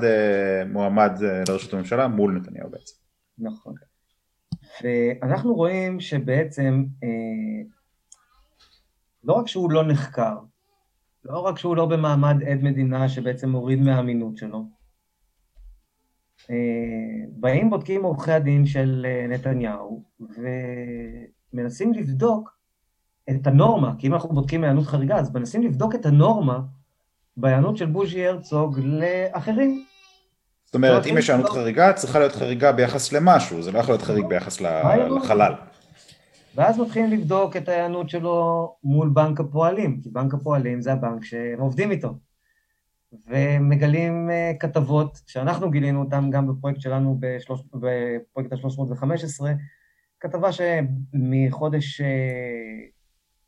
מועמד 0.68 1.12
לראשות 1.48 1.74
הממשלה 1.74 2.08
מול 2.08 2.32
נתניהו 2.32 2.70
בעצם. 2.70 2.96
נכון. 3.40 3.74
ואנחנו 4.84 5.54
רואים 5.56 6.00
שבעצם 6.00 6.86
לא 9.24 9.34
רק 9.34 9.48
שהוא 9.48 9.72
לא 9.72 9.88
נחקר, 9.88 10.38
לא 11.26 11.40
רק 11.40 11.58
שהוא 11.58 11.76
לא 11.76 11.86
במעמד 11.86 12.44
עד 12.44 12.64
מדינה 12.64 13.10
שבעצם 13.10 13.50
מוריד 13.50 13.82
מהאמינות 13.82 14.38
שלו, 14.38 14.79
באים 17.30 17.70
בודקים 17.70 18.04
עורכי 18.04 18.32
הדין 18.32 18.66
של 18.66 19.06
נתניהו 19.30 20.04
ומנסים 21.54 21.94
לבדוק 21.94 22.60
את 23.30 23.48
הנורמה, 23.48 23.94
כי 23.98 24.08
אם 24.08 24.14
אנחנו 24.14 24.30
בודקים 24.30 24.64
היענות 24.64 24.86
חריגה, 24.86 25.18
אז 25.18 25.36
מנסים 25.36 25.64
לבדוק 25.64 25.96
את 25.96 26.06
הנורמה 26.06 26.60
בהיענות 27.38 27.78
של 27.78 27.86
בוז'י 27.86 28.28
הרצוג 28.28 28.80
לאחרים. 28.80 29.84
זאת 30.66 30.76
אומרת, 30.76 31.06
אם 31.06 31.18
יש 31.18 31.30
היענות 31.30 31.50
חריגה, 31.50 31.94
צריכה 31.94 32.20
להיות 32.20 32.32
חריגה 32.32 32.72
ביחס 32.72 33.14
למשהו, 33.14 33.62
זה 33.62 33.72
לא 33.72 33.80
יכול 33.80 33.94
להיות 33.94 34.02
חריג 34.02 34.26
ביחס 34.26 34.62
לחלל. 34.62 35.54
ואז 36.56 36.80
מתחילים 36.80 37.12
לבדוק 37.12 37.58
את 37.58 37.70
ההיענות 37.70 38.10
שלו 38.10 38.76
מול 38.84 39.10
בנק 39.10 39.40
הפועלים, 39.40 40.00
כי 40.04 40.10
בנק 40.10 40.34
הפועלים 40.34 40.82
זה 40.82 40.94
הבנק 40.94 41.24
שהם 41.24 41.60
עובדים 41.60 41.92
איתו. 41.92 42.14
ומגלים 43.28 44.30
כתבות, 44.60 45.22
שאנחנו 45.28 45.72
גילינו 45.72 46.04
אותן 46.04 46.30
גם 46.30 46.48
בפרויקט 46.48 46.82
שלנו, 46.82 47.18
בשלוש, 47.20 47.62
בפרויקט 47.74 48.54
ה-315, 48.54 49.46
כתבה 50.20 50.50
שמחודש, 50.52 52.02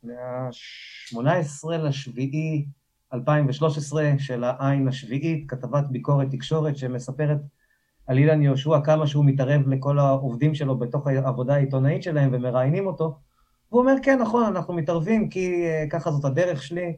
מה-18 0.04 1.70
לשביעי 1.70 2.66
2013 3.14 4.12
של 4.18 4.44
העין 4.44 4.88
השביעית, 4.88 5.50
כתבת 5.50 5.84
ביקורת 5.90 6.28
תקשורת 6.32 6.78
שמספרת 6.78 7.38
על 8.08 8.18
אילן 8.18 8.42
יהושע 8.42 8.82
כמה 8.84 9.08
שהוא 9.08 9.26
מתערב 9.26 9.68
לכל 9.68 10.00
העובדים 10.00 10.56
שלו 10.56 10.78
בתוך 10.78 11.08
העבודה 11.08 11.56
העיתונאית 11.56 12.04
שלהם 12.04 12.30
ומראיינים 12.34 12.88
אותו. 12.88 13.18
והוא 13.72 13.82
אומר, 13.82 13.94
כן, 14.04 14.20
נכון, 14.22 14.44
אנחנו 14.44 14.74
מתערבים 14.74 15.30
כי 15.30 15.66
ככה 15.90 16.12
זאת 16.12 16.26
הדרך 16.26 16.64
שלי, 16.64 16.96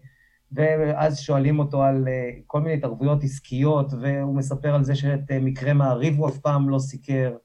ואז 0.56 1.20
שואלים 1.20 1.60
אותו 1.60 1.84
על 1.84 2.08
כל 2.48 2.62
מיני 2.62 2.74
התערבויות 2.74 3.24
עסקיות, 3.24 3.94
והוא 4.02 4.36
מספר 4.36 4.76
על 4.76 4.84
זה 4.84 4.96
שאת 4.96 5.32
מקרה 5.32 5.74
מעריב 5.74 6.18
הוא 6.18 6.30
אף 6.30 6.38
פעם 6.38 6.70
לא 6.70 6.80
סיקר, 6.80 7.36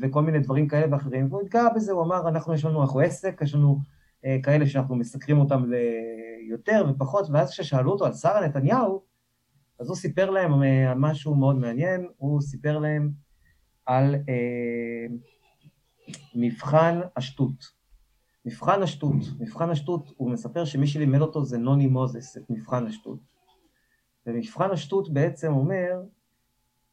וכל 0.00 0.22
מיני 0.22 0.38
דברים 0.38 0.68
כאלה 0.68 0.86
ואחרים, 0.92 1.26
והוא 1.30 1.42
התגאה 1.42 1.74
בזה, 1.74 1.92
הוא 1.92 2.02
אמר, 2.02 2.28
אנחנו 2.28 2.54
יש 2.54 2.64
לנו, 2.64 2.82
אנחנו 2.82 3.00
עסק, 3.00 3.40
יש 3.42 3.54
לנו 3.54 3.78
כאלה 4.42 4.66
שאנחנו 4.66 4.96
מסקרים 4.96 5.38
אותם 5.38 5.64
ליותר 5.70 6.86
ופחות, 6.90 7.26
ואז 7.32 7.50
כששאלו 7.50 7.92
אותו 7.92 8.06
על 8.06 8.12
שרה 8.12 8.46
נתניהו, 8.46 9.02
אז 9.80 9.88
הוא 9.88 9.96
סיפר 9.96 10.30
להם 10.30 10.52
משהו 10.96 11.34
מאוד 11.34 11.56
מעניין, 11.56 12.08
הוא 12.16 12.40
סיפר 12.40 12.78
להם 12.78 13.10
על 13.86 14.14
אה, 14.14 15.06
מבחן 16.34 17.00
השטות. 17.16 17.73
מבחן 18.44 18.82
השטות, 18.82 19.16
מבחן 19.40 19.70
השטות, 19.70 20.12
הוא 20.16 20.30
מספר 20.30 20.64
שמי 20.64 20.86
שלימד 20.86 21.20
אותו 21.20 21.44
זה 21.44 21.58
נוני 21.58 21.86
מוזס, 21.86 22.36
את 22.36 22.50
מבחן 22.50 22.86
השטות. 22.86 23.18
ומבחן 24.26 24.70
השטות 24.70 25.12
בעצם 25.12 25.52
אומר, 25.52 26.02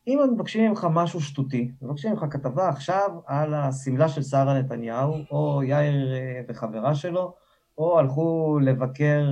אם 0.08 0.20
מבקשים 0.34 0.70
ממך 0.70 0.88
משהו 0.91 1.22
שטותי, 1.22 1.72
מבקשים 1.82 2.12
ממך 2.12 2.26
כתבה 2.32 2.70
עכשיו 2.70 3.20
על 3.26 3.54
השמלה 3.54 4.10
של 4.10 4.24
שרה 4.24 4.60
נתניהו, 4.60 5.16
או 5.32 5.64
יאיר 5.64 6.08
וחברה 6.47 6.95
שלו, 6.95 7.34
או 7.78 7.99
הלכו 7.99 8.60
לבקר 8.64 9.26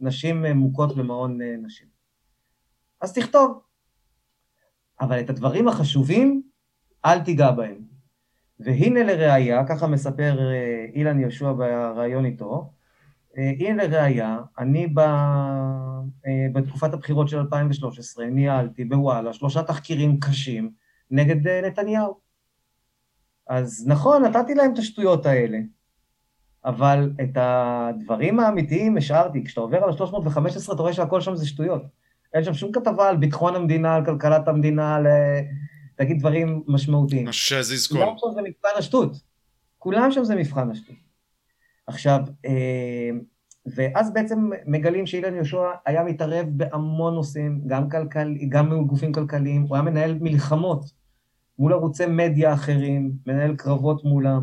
נשים 0.00 0.46
מוכות 0.46 0.96
במעון 0.96 1.38
נשים. 1.62 1.88
אז 3.00 3.12
תכתוב. 3.12 3.60
אבל 5.00 5.20
את 5.20 5.30
הדברים 5.30 5.68
החשובים, 5.68 6.42
אל 7.04 7.20
תיגע 7.20 7.50
בהם. 7.50 7.95
והנה 8.60 9.02
לראיה, 9.02 9.64
ככה 9.68 9.86
מספר 9.86 10.38
אילן 10.94 11.20
יהושע 11.20 11.52
בריאיון 11.52 12.24
איתו, 12.24 12.70
הנה 13.36 13.84
לראיה, 13.84 14.38
אני 14.58 14.86
ב... 14.94 15.00
בתקופת 16.52 16.94
הבחירות 16.94 17.28
של 17.28 17.38
2013 17.38 18.26
ניהלתי 18.26 18.84
בוואלה 18.84 19.32
שלושה 19.32 19.62
תחקירים 19.62 20.20
קשים 20.20 20.70
נגד 21.10 21.48
נתניהו. 21.48 22.14
אז 23.48 23.84
נכון, 23.88 24.24
נתתי 24.24 24.54
להם 24.54 24.72
את 24.72 24.78
השטויות 24.78 25.26
האלה, 25.26 25.58
אבל 26.64 27.12
את 27.22 27.30
הדברים 27.34 28.40
האמיתיים 28.40 28.96
השארתי. 28.96 29.44
כשאתה 29.44 29.60
עובר 29.60 29.84
על 29.84 29.90
ה-315 29.90 30.74
אתה 30.74 30.82
רואה 30.82 30.92
שהכל 30.92 31.20
שם 31.20 31.36
זה 31.36 31.46
שטויות. 31.46 31.82
אין 32.34 32.44
שם 32.44 32.54
שום 32.54 32.72
כתבה 32.72 33.08
על 33.08 33.16
ביטחון 33.16 33.54
המדינה, 33.54 33.94
על 33.94 34.04
כלכלת 34.04 34.48
המדינה, 34.48 34.94
על 34.96 35.06
להגיד 35.98 36.18
דברים 36.18 36.62
משמעותיים. 36.66 37.32
שהזיז 37.32 37.86
כל. 37.86 37.94
כולם 37.94 38.14
שם 38.16 38.26
זה 38.34 38.42
מבחן 38.42 38.78
השטות. 38.78 39.16
כולם 39.78 40.10
שם 40.10 40.24
זה 40.24 40.34
מבחן 40.34 40.70
השטות. 40.70 40.96
עכשיו, 41.86 42.20
ואז 43.66 44.12
בעצם 44.12 44.50
מגלים 44.66 45.06
שאילן 45.06 45.34
יהושע 45.34 45.70
היה 45.86 46.04
מתערב 46.04 46.46
בהמון 46.50 47.14
נושאים, 47.14 47.60
גם, 47.66 47.90
כלכל, 47.90 48.34
גם 48.48 48.80
מגופים 48.80 49.12
כלכליים, 49.12 49.62
הוא 49.62 49.76
היה 49.76 49.82
מנהל 49.82 50.18
מלחמות 50.20 50.84
מול 51.58 51.72
ערוצי 51.72 52.06
מדיה 52.06 52.54
אחרים, 52.54 53.12
מנהל 53.26 53.56
קרבות 53.56 54.04
מולם, 54.04 54.42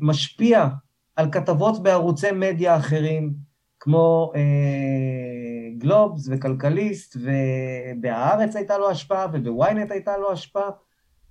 משפיע 0.00 0.68
על 1.16 1.32
כתבות 1.32 1.82
בערוצי 1.82 2.32
מדיה 2.32 2.76
אחרים, 2.76 3.32
כמו 3.84 4.32
גלובס 5.78 6.28
וכלכליסט, 6.30 7.16
ובהארץ 7.16 8.56
הייתה 8.56 8.78
לו 8.78 8.90
השפעה, 8.90 9.26
ובוויינט 9.32 9.90
הייתה 9.90 10.16
לו 10.16 10.32
השפעה, 10.32 10.70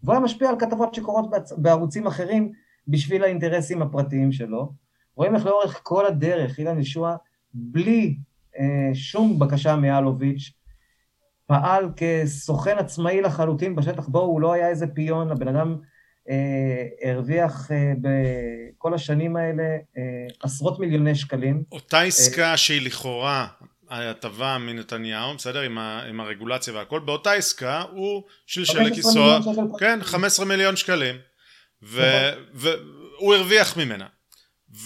והוא 0.04 0.14
היה 0.14 0.24
משפיע 0.24 0.50
על 0.50 0.56
כתבות 0.60 0.96
שקורות 0.96 1.26
בערוצים 1.58 2.08
אחרים 2.08 2.52
בשביל 2.88 3.24
האינטרסים 3.24 3.82
הפרטיים 3.82 4.32
שלו. 4.32 4.74
רואים 5.16 5.36
איך 5.36 5.46
לאורך 5.46 5.80
כל 5.84 6.06
הדרך 6.06 6.60
אילן 6.60 6.80
ישוע, 6.80 7.16
בלי 7.54 8.18
אה, 8.60 8.90
שום 8.94 9.40
בקשה 9.40 9.76
מאלוביץ', 9.76 10.52
פעל 11.46 11.90
כסוכן 11.96 12.78
עצמאי 12.78 13.22
לחלוטין 13.22 13.76
בשטח, 13.76 14.08
בו 14.08 14.20
הוא 14.20 14.42
לא 14.42 14.54
היה 14.54 14.70
איזה 14.70 14.88
פיון, 14.88 15.32
הבן 15.32 15.48
אדם 15.48 15.72
אה, 15.72 15.91
הרוויח 17.04 17.72
אה, 17.72 17.94
בכל 18.02 18.94
השנים 18.94 19.36
האלה 19.36 19.64
אה, 19.98 20.02
עשרות 20.44 20.80
מיליוני 20.80 21.16
שקלים. 21.16 21.64
אותה 21.72 22.02
עסקה 22.02 22.52
אה, 22.52 22.58
שהיא 22.58 22.86
לכאורה 22.86 23.48
ההטבה 23.90 24.58
מנתניהו, 24.58 25.36
בסדר? 25.36 25.62
עם, 25.62 25.78
ה, 25.78 26.04
עם 26.10 26.20
הרגולציה 26.20 26.74
והכל, 26.74 27.00
באותה 27.00 27.32
עסקה 27.32 27.84
הוא 27.92 28.24
שלשל 28.46 28.82
לכיסו, 28.82 29.26
כן, 29.80 30.00
15 30.02 30.46
מיליון 30.46 30.76
שקלים, 30.76 31.16
והוא 31.82 33.36
הרוויח 33.36 33.78
ממנה. 33.78 34.06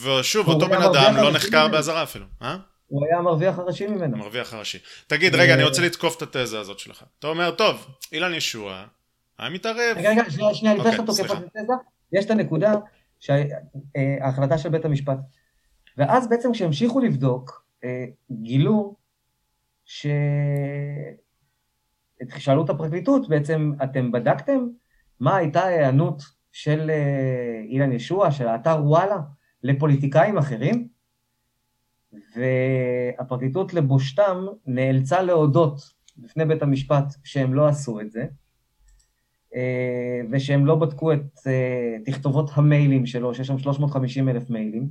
ושוב, 0.03 0.47
אותו 0.47 0.67
בן 0.67 0.81
אדם 0.81 1.15
לא 1.15 1.31
נחקר 1.31 1.67
באזהרה 1.67 2.03
אפילו, 2.03 2.25
אה? 2.41 2.57
הוא 2.87 3.05
היה 3.05 3.17
המרוויח 3.17 3.59
הראשי 3.59 3.87
ממנו. 3.87 4.15
המרוויח 4.15 4.53
הראשי. 4.53 4.77
תגיד, 5.07 5.35
רגע, 5.35 5.53
אני 5.53 5.63
רוצה 5.63 5.81
לתקוף 5.81 6.23
את 6.23 6.35
התזה 6.35 6.59
הזאת 6.59 6.79
שלך. 6.79 7.03
אתה 7.19 7.27
אומר, 7.27 7.51
טוב, 7.51 7.87
אילן 8.11 8.33
ישוע, 8.33 8.85
היה 9.39 9.49
מתערב. 9.49 9.95
רגע, 9.95 10.09
רגע, 10.09 10.29
שנייה, 10.29 10.75
לפני 10.75 10.91
שאתה 10.91 11.05
תוקף 11.05 11.31
את 11.31 11.69
יש 12.11 12.25
את 12.25 12.31
הנקודה 12.31 12.73
שההחלטה 13.19 14.57
של 14.57 14.69
בית 14.69 14.85
המשפט. 14.85 15.17
ואז 15.97 16.29
בעצם 16.29 16.51
כשהמשיכו 16.53 16.99
לבדוק, 16.99 17.65
גילו 18.31 18.95
ש... 19.85 20.07
שאלו 22.37 22.65
את 22.65 22.69
הפרקליטות, 22.69 23.29
בעצם 23.29 23.71
אתם 23.83 24.11
בדקתם 24.11 24.67
מה 25.19 25.35
הייתה 25.35 25.63
ההיענות 25.63 26.23
של 26.51 26.91
אילן 27.69 27.91
ישוע, 27.91 28.31
של 28.31 28.47
האתר 28.47 28.81
וואלה, 28.83 29.17
לפוליטיקאים 29.63 30.37
אחרים? 30.37 30.87
והפרקליטות 32.35 33.73
לבושתם 33.73 34.45
נאלצה 34.65 35.21
להודות 35.21 35.81
בפני 36.17 36.45
בית 36.45 36.61
המשפט 36.61 37.13
שהם 37.23 37.53
לא 37.53 37.67
עשו 37.67 37.99
את 38.01 38.11
זה, 38.11 38.25
ושהם 40.31 40.65
לא 40.65 40.75
בדקו 40.75 41.13
את 41.13 41.39
תכתובות 42.05 42.49
המיילים 42.53 43.05
שלו, 43.05 43.33
שיש 43.33 43.47
שם 43.47 43.57
350 43.57 44.29
אלף 44.29 44.49
מיילים, 44.49 44.89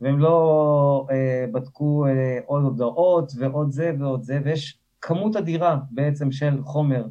והם 0.00 0.18
לא 0.18 1.06
בדקו 1.52 2.06
עוד 2.46 2.62
הודעות 2.62 3.32
ועוד 3.38 3.70
זה 3.70 3.92
ועוד 3.98 4.22
זה, 4.22 4.40
ויש 4.44 4.78
כמות 5.00 5.36
אדירה 5.36 5.78
בעצם 5.90 6.32
של 6.32 6.62
חומר 6.62 7.04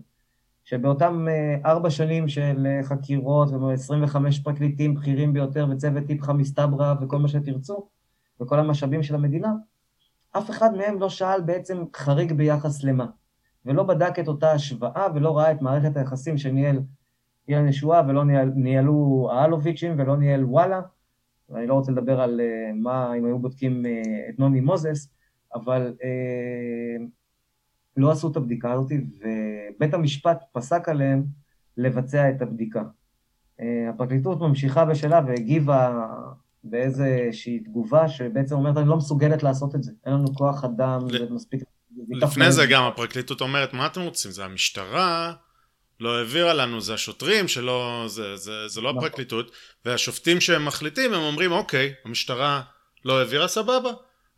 שבאותם 0.63 1.27
ארבע 1.65 1.89
שנים 1.89 2.27
של 2.27 2.67
חקירות 2.83 3.49
ו-25 3.49 4.15
פרקליטים 4.43 4.95
בכירים 4.95 5.33
ביותר 5.33 5.67
וצוות 5.71 6.03
טיפחה 6.05 6.33
מסתברא 6.33 6.93
וכל 7.01 7.17
מה 7.17 7.27
שתרצו, 7.27 7.87
וכל 8.41 8.59
המשאבים 8.59 9.03
של 9.03 9.15
המדינה, 9.15 9.53
אף 10.31 10.49
אחד 10.49 10.75
מהם 10.75 10.99
לא 10.99 11.09
שאל 11.09 11.41
בעצם 11.41 11.83
חריג 11.95 12.33
ביחס 12.33 12.83
למה, 12.83 13.05
ולא 13.65 13.83
בדק 13.83 14.19
את 14.19 14.27
אותה 14.27 14.51
השוואה 14.51 15.07
ולא 15.15 15.37
ראה 15.37 15.51
את 15.51 15.61
מערכת 15.61 15.97
היחסים 15.97 16.37
שניהל 16.37 16.79
אילן 17.49 17.67
ישועה 17.67 18.01
ולא 18.07 18.25
ניהל, 18.25 18.51
ניהלו 18.55 19.29
האלוביצ'ים 19.31 19.95
ולא 19.97 20.17
ניהל 20.17 20.45
וואלה, 20.45 20.81
ואני 21.49 21.67
לא 21.67 21.73
רוצה 21.73 21.91
לדבר 21.91 22.21
על 22.21 22.39
uh, 22.39 22.73
מה, 22.75 23.13
אם 23.17 23.25
היו 23.25 23.39
בודקים 23.39 23.85
uh, 23.85 24.29
את 24.29 24.39
נוני 24.39 24.61
מוזס, 24.61 25.09
אבל 25.55 25.93
uh, 25.97 27.01
לא 27.97 28.11
עשו 28.11 28.31
את 28.31 28.35
הבדיקה 28.35 28.71
הזאת, 28.71 28.91
ובית 28.91 29.93
המשפט 29.93 30.43
פסק 30.51 30.89
עליהם 30.89 31.23
לבצע 31.77 32.29
את 32.29 32.41
הבדיקה. 32.41 32.83
Uh, 33.59 33.63
הפרקליטות 33.89 34.41
ממשיכה 34.41 34.85
בשלה 34.85 35.21
והגיבה 35.27 36.07
באיזושהי 36.63 37.59
תגובה 37.59 38.07
שבעצם 38.07 38.55
אומרת, 38.55 38.77
אני 38.77 38.87
לא 38.87 38.97
מסוגלת 38.97 39.43
לעשות 39.43 39.75
את 39.75 39.83
זה, 39.83 39.91
אין 40.05 40.13
לנו 40.13 40.35
כוח 40.35 40.63
אדם, 40.63 40.99
זה 41.11 41.33
מספיק... 41.33 41.63
לפני 42.09 42.51
זה 42.51 42.65
גם 42.65 42.83
הפרקליטות 42.83 43.41
אומרת, 43.41 43.73
מה 43.73 43.85
אתם 43.85 44.01
רוצים? 44.01 44.31
זה 44.31 44.45
המשטרה 44.45 45.33
לא 45.99 46.17
העבירה 46.17 46.53
לנו, 46.53 46.81
זה 46.81 46.93
השוטרים 46.93 47.47
שלא, 47.47 48.03
זה, 48.07 48.37
זה, 48.37 48.67
זה 48.67 48.81
לא 48.81 48.93
נכון. 48.93 49.05
הפרקליטות, 49.05 49.51
והשופטים 49.85 50.41
שהם 50.41 50.65
מחליטים, 50.65 51.13
הם 51.13 51.21
אומרים, 51.21 51.51
אוקיי, 51.51 51.93
המשטרה 52.05 52.61
לא 53.05 53.19
העבירה, 53.19 53.47
סבבה. 53.47 53.89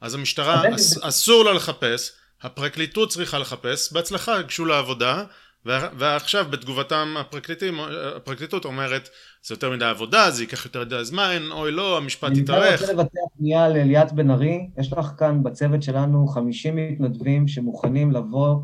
אז 0.01 0.15
המשטרה, 0.15 0.75
אס, 0.75 1.03
אסור 1.03 1.45
לה 1.45 1.53
לחפש, 1.53 2.11
הפרקליטות 2.41 3.09
צריכה 3.09 3.39
לחפש, 3.39 3.93
בהצלחה, 3.93 4.41
גשו 4.41 4.65
לעבודה, 4.65 5.23
ועכשיו 5.65 6.45
בתגובתם 6.49 7.15
הפרקליטים, 7.19 7.79
הפרקליטות 8.15 8.65
אומרת 8.65 9.09
זה 9.43 9.53
יותר 9.53 9.71
מדי 9.71 9.85
עבודה, 9.85 10.31
זה 10.31 10.43
ייקח 10.43 10.65
יותר 10.65 10.81
מדי 10.81 11.05
זמן, 11.05 11.41
אוי 11.51 11.71
לא, 11.71 11.97
המשפט 11.97 12.31
יתארך. 12.35 12.63
אני 12.63 12.71
רוצה 12.71 12.93
לבצע 12.93 13.19
פנייה 13.37 13.69
לאליאת 13.69 14.11
בן 14.11 14.31
ארי, 14.31 14.69
יש 14.77 14.93
לך 14.93 15.11
כאן 15.17 15.43
בצוות 15.43 15.83
שלנו 15.83 16.27
50 16.27 16.75
מתנדבים 16.75 17.47
שמוכנים 17.47 18.11
לבוא 18.11 18.55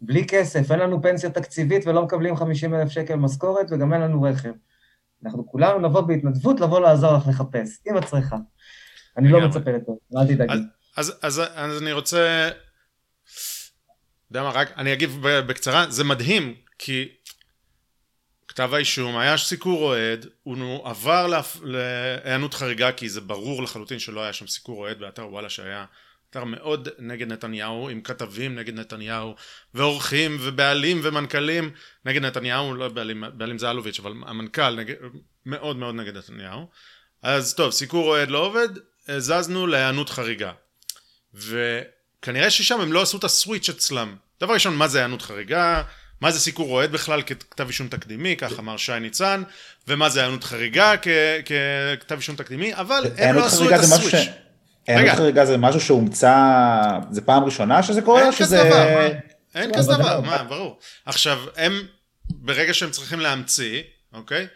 בלי 0.00 0.26
כסף, 0.26 0.70
אין 0.70 0.78
לנו 0.80 1.02
פנסיה 1.02 1.30
תקציבית 1.30 1.86
ולא 1.86 2.02
מקבלים 2.02 2.36
50 2.36 2.74
אלף 2.74 2.88
שקל 2.88 3.14
משכורת 3.14 3.66
וגם 3.70 3.92
אין 3.92 4.00
לנו 4.00 4.22
רכב. 4.22 4.52
אנחנו 5.24 5.46
כולנו 5.46 5.88
נבוא 5.88 6.00
בהתנדבות, 6.00 6.60
לבוא 6.60 6.80
לעזור 6.80 7.12
לך 7.16 7.28
לחפש, 7.28 7.78
אם 7.90 7.98
את 7.98 8.04
צריכה. 8.04 8.36
אני 9.16 9.28
לא 9.28 9.48
מצפה 9.48 9.70
לטוב, 9.70 9.98
אל 10.16 10.26
תדאגי. 10.26 10.52
אז, 10.96 11.18
אז, 11.22 11.42
אז 11.54 11.82
אני 11.82 11.92
רוצה 11.92 12.48
יודע 14.34 14.42
מה, 14.42 14.50
רק 14.50 14.72
אני 14.76 14.92
אגיב 14.92 15.18
בקצרה, 15.22 15.90
זה 15.90 16.04
מדהים, 16.04 16.54
כי 16.78 17.08
כתב 18.48 18.74
האישום 18.74 19.16
היה 19.16 19.36
סיקור 19.36 19.82
אוהד, 19.82 20.26
הוא 20.42 20.88
עבר 20.88 21.42
להיענות 21.62 22.54
חריגה 22.54 22.92
כי 22.92 23.08
זה 23.08 23.20
ברור 23.20 23.62
לחלוטין 23.62 23.98
שלא 23.98 24.20
היה 24.22 24.32
שם 24.32 24.46
סיקור 24.46 24.78
אוהד 24.78 24.98
באתר 24.98 25.28
וואלה 25.28 25.50
שהיה 25.50 25.84
אתר 26.30 26.44
מאוד 26.44 26.88
נגד 26.98 27.32
נתניהו, 27.32 27.88
עם 27.88 28.00
כתבים 28.00 28.54
נגד 28.54 28.74
נתניהו, 28.74 29.34
ועורכים 29.74 30.38
ובעלים 30.40 31.00
ומנכ"לים 31.02 31.70
נגד 32.04 32.22
נתניהו, 32.22 32.74
לא 32.74 32.88
בעלים, 32.88 33.24
בעלים 33.34 33.58
זה 33.58 33.70
אלוביץ', 33.70 34.00
אבל 34.00 34.12
המנכ"ל 34.26 34.74
נגד, 34.74 34.94
מאוד 35.46 35.76
מאוד 35.76 35.94
נגד 35.94 36.16
נתניהו. 36.16 36.68
אז 37.22 37.54
טוב, 37.54 37.72
סיקור 37.72 38.08
אוהד 38.08 38.30
לא 38.30 38.38
עובד, 38.38 38.68
זזנו 39.18 39.66
להיענות 39.66 40.10
חריגה. 40.10 40.52
ו... 41.34 41.80
כנראה 42.24 42.50
ששם 42.50 42.80
הם 42.80 42.92
לא 42.92 43.02
עשו 43.02 43.18
את 43.18 43.24
הסוויץ' 43.24 43.68
אצלם. 43.68 44.16
דבר 44.40 44.54
ראשון, 44.54 44.76
מה 44.76 44.88
זה 44.88 44.98
היענות 44.98 45.22
חריגה? 45.22 45.82
מה 46.20 46.30
זה 46.30 46.40
סיקור 46.40 46.70
אוהד 46.70 46.92
בכלל 46.92 47.22
ככתב 47.22 47.66
אישום 47.66 47.88
תקדימי, 47.88 48.36
כך 48.36 48.58
אמר 48.58 48.76
שי 48.76 49.00
ניצן, 49.00 49.42
ומה 49.88 50.08
זה 50.08 50.20
היענות 50.20 50.44
חריגה 50.44 50.92
ככתב 50.96 52.16
אישום 52.16 52.36
תקדימי, 52.36 52.74
אבל 52.74 53.04
הם 53.18 53.36
לא 53.36 53.46
עשו 53.46 53.68
את 53.68 53.74
הסוויץ'. 53.74 54.28
היענות 54.86 55.16
חריגה 55.16 55.46
זה 55.46 55.56
משהו 55.56 55.80
שהומצא, 55.80 56.36
זה 57.10 57.20
פעם 57.20 57.44
ראשונה 57.44 57.82
שזה 57.82 58.02
קורה? 58.02 58.22
אין 58.22 58.32
כזה 58.38 58.64
דבר, 58.64 59.08
אין 59.54 59.74
כזה 59.74 59.92
דבר, 59.92 60.20
מה, 60.20 60.42
ברור. 60.42 60.78
עכשיו, 61.06 61.38
הם, 61.56 61.86
ברגע 62.30 62.74
שהם 62.74 62.90
צריכים 62.90 63.20
להמציא, 63.20 63.82
אוקיי? 64.12 64.46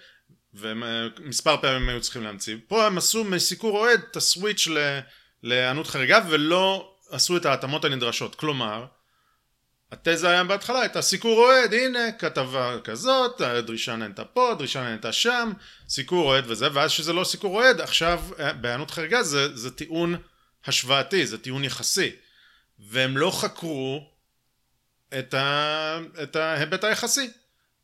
ומספר 0.55 1.57
פעמים 1.57 1.89
היו 1.89 2.01
צריכים 2.01 2.23
להמציא, 2.23 2.57
פה 2.69 2.87
הם 2.87 2.99
עשו 2.99 3.25
מסיקור 3.25 3.79
אוהד 3.79 4.01
את 4.11 4.17
הסוויץ' 4.17 4.69
להיענות 5.43 5.87
חריגה 5.87 6.21
ולא 6.29 6.91
עשו 7.11 7.37
את 7.37 7.47
ההתאמות 7.47 7.85
הנדרשות, 7.85 8.35
כלומר 8.35 8.85
התזה 9.93 10.29
היה 10.29 10.45
בהתחלה 10.45 10.81
הייתה 10.81 11.03
סיקור 11.03 11.39
אוהד, 11.39 11.75
הנה 11.75 12.13
כתבה 12.13 12.77
כזאת, 12.85 13.41
דרישה 13.41 13.97
נהנתה 13.97 14.25
פה, 14.25 14.55
דרישה 14.59 14.83
נהנתה 14.83 15.13
שם, 15.13 15.53
סיקור 15.89 16.27
אוהד 16.27 16.45
וזה, 16.47 16.69
ואז 16.73 16.91
שזה 16.91 17.13
לא 17.13 17.25
סיקור 17.25 17.57
אוהד, 17.57 17.81
עכשיו 17.81 18.23
בהיענות 18.61 18.91
חריגה 18.91 19.23
זה, 19.23 19.57
זה 19.57 19.71
טיעון 19.71 20.17
השוואתי, 20.65 21.27
זה 21.27 21.39
טיעון 21.39 21.65
יחסי, 21.65 22.11
והם 22.79 23.17
לא 23.17 23.31
חקרו 23.31 24.11
את, 25.19 25.35
ה, 25.35 25.99
את 26.23 26.37
ההיבט 26.37 26.85
היחסי, 26.85 27.31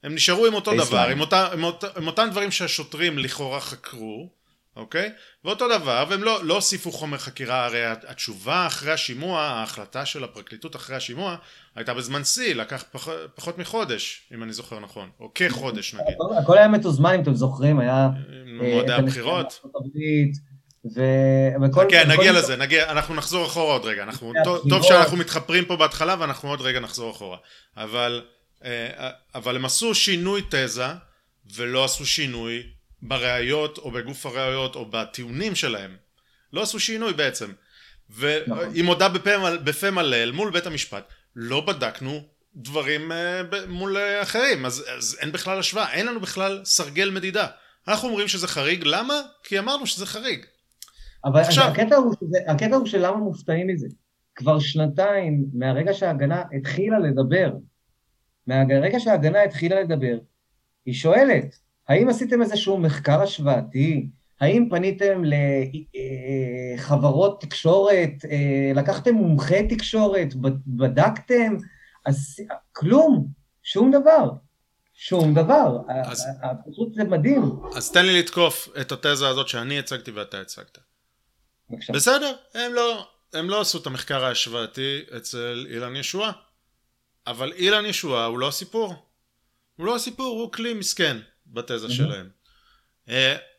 הם 0.02 0.14
נשארו 0.14 0.46
עם 0.46 0.54
אותו 0.54 0.76
דבר, 0.76 1.08
עם, 1.08 1.20
אותה, 1.20 1.52
עם, 1.52 1.64
אותה, 1.64 1.86
עם 1.96 2.06
אותם 2.06 2.28
דברים 2.30 2.50
שהשוטרים 2.50 3.18
לכאורה 3.18 3.60
חקרו, 3.60 4.30
אוקיי? 4.76 5.10
ואותו 5.44 5.68
דבר, 5.78 6.04
והם 6.08 6.22
לא, 6.22 6.44
לא 6.44 6.54
הוסיפו 6.54 6.92
חומר 6.92 7.18
חקירה, 7.18 7.64
הרי 7.64 7.86
התשובה 7.86 8.66
אחרי 8.66 8.92
השימוע, 8.92 9.40
ההחלטה 9.40 10.06
של 10.06 10.24
הפרקליטות 10.24 10.76
אחרי 10.76 10.96
השימוע, 10.96 11.36
הייתה 11.76 11.94
בזמן 11.94 12.24
שיא, 12.24 12.54
לקח 12.54 12.84
פח, 12.92 13.08
פחות 13.34 13.58
מחודש, 13.58 14.28
אם 14.34 14.42
אני 14.42 14.52
זוכר 14.52 14.80
נכון, 14.80 15.08
או 15.20 15.30
כחודש 15.34 15.94
נגיד. 15.94 16.14
הכל, 16.14 16.36
הכל 16.42 16.58
היה 16.58 16.68
מתוזמן, 16.68 17.14
אם 17.14 17.22
אתם 17.22 17.34
זוכרים, 17.34 17.80
היה... 17.80 18.08
מועדי 18.46 18.92
אה, 18.92 18.96
הבחירות. 18.96 19.60
ו... 20.96 21.00
וכל, 21.62 21.84
כן, 21.88 22.10
נגיע 22.10 22.32
כל... 22.32 22.38
לזה, 22.38 22.56
נגיע, 22.56 22.90
אנחנו 22.90 23.14
נחזור 23.14 23.46
אחורה 23.46 23.72
עוד 23.72 23.84
רגע, 23.84 24.02
אנחנו, 24.02 24.32
טוב, 24.44 24.68
טוב 24.68 24.82
שאנחנו 24.82 25.16
מתחפרים 25.16 25.64
פה 25.64 25.76
בהתחלה 25.76 26.16
ואנחנו 26.18 26.48
עוד 26.48 26.60
רגע 26.60 26.80
נחזור 26.80 27.10
אחורה, 27.10 27.36
אבל, 27.76 28.22
אה, 28.64 29.10
אבל 29.34 29.56
הם 29.56 29.64
עשו 29.64 29.94
שינוי 29.94 30.42
תזה 30.50 30.86
ולא 31.54 31.84
עשו 31.84 32.06
שינוי 32.06 32.62
בראיות 33.04 33.78
או 33.78 33.90
בגוף 33.90 34.26
הראיות 34.26 34.76
או 34.76 34.86
בטיעונים 34.90 35.54
שלהם. 35.54 35.96
לא 36.52 36.62
עשו 36.62 36.80
שינוי 36.80 37.12
בעצם. 37.12 37.52
והיא 38.10 38.42
נכון. 38.46 38.80
מודה 38.84 39.08
בפה, 39.08 39.56
בפה 39.64 39.90
מלא 39.90 40.32
מול 40.32 40.50
בית 40.50 40.66
המשפט. 40.66 41.12
לא 41.36 41.60
בדקנו 41.60 42.20
דברים 42.56 43.12
uh, 43.12 43.14
מול 43.68 43.96
uh, 43.96 44.22
אחרים. 44.22 44.66
אז, 44.66 44.84
אז 44.96 45.18
אין 45.20 45.32
בכלל 45.32 45.58
השוואה. 45.58 45.92
אין 45.92 46.06
לנו 46.06 46.20
בכלל 46.20 46.60
סרגל 46.64 47.10
מדידה. 47.10 47.46
אנחנו 47.88 48.08
אומרים 48.08 48.28
שזה 48.28 48.48
חריג. 48.48 48.82
למה? 48.84 49.14
כי 49.42 49.58
אמרנו 49.58 49.86
שזה 49.86 50.06
חריג. 50.06 50.44
אבל 51.24 51.40
עכשיו... 51.40 51.64
הקטע, 51.64 51.96
הוא 51.96 52.14
שזה, 52.20 52.38
הקטע 52.48 52.76
הוא 52.76 52.86
שלמה 52.86 53.16
מופתעים 53.16 53.66
מזה? 53.66 53.86
כבר 54.34 54.58
שנתיים 54.58 55.44
מהרגע 55.52 55.94
שההגנה 55.94 56.42
התחילה 56.58 56.98
לדבר 56.98 57.52
מהרגע 58.46 59.00
שההגנה 59.00 59.42
התחילה 59.42 59.80
לדבר 59.80 60.18
היא 60.86 60.94
שואלת 60.94 61.56
האם 61.88 62.08
עשיתם 62.08 62.42
איזשהו 62.42 62.78
מחקר 62.78 63.22
השוואתי? 63.22 64.08
האם 64.40 64.68
פניתם 64.70 65.22
לחברות 66.78 67.40
תקשורת? 67.40 68.10
אה, 68.30 68.72
לקחתם 68.74 69.14
מומחי 69.14 69.68
תקשורת? 69.68 70.34
בדקתם? 70.66 71.56
אז 72.06 72.36
כלום, 72.72 73.26
שום 73.62 73.90
דבר. 73.90 74.30
שום 74.94 75.34
דבר. 75.34 75.78
אז, 76.04 76.26
פשוט 76.70 76.94
זה 76.94 77.04
מדהים. 77.04 77.42
אז 77.76 77.90
תן 77.90 78.06
לי 78.06 78.18
לתקוף 78.18 78.68
את 78.80 78.92
התזה 78.92 79.28
הזאת 79.28 79.48
שאני 79.48 79.78
הצגתי 79.78 80.10
ואתה 80.10 80.40
הצגת. 80.40 80.78
בבקשה. 81.70 81.92
בסדר, 81.92 82.32
הם 82.54 82.72
לא, 82.72 83.06
הם 83.32 83.50
לא 83.50 83.60
עשו 83.60 83.78
את 83.78 83.86
המחקר 83.86 84.24
ההשוואתי 84.24 85.00
אצל 85.16 85.66
אילן 85.70 85.96
ישועה. 85.96 86.32
אבל 87.26 87.52
אילן 87.52 87.86
ישועה 87.86 88.26
הוא 88.26 88.38
לא 88.38 88.48
הסיפור. 88.48 88.94
הוא 89.76 89.86
לא 89.86 89.96
הסיפור, 89.96 90.40
הוא 90.40 90.52
כלי 90.52 90.74
מסכן. 90.74 91.16
בתזה 91.54 91.90
שלהם. 91.90 92.28
Uh, 93.06 93.10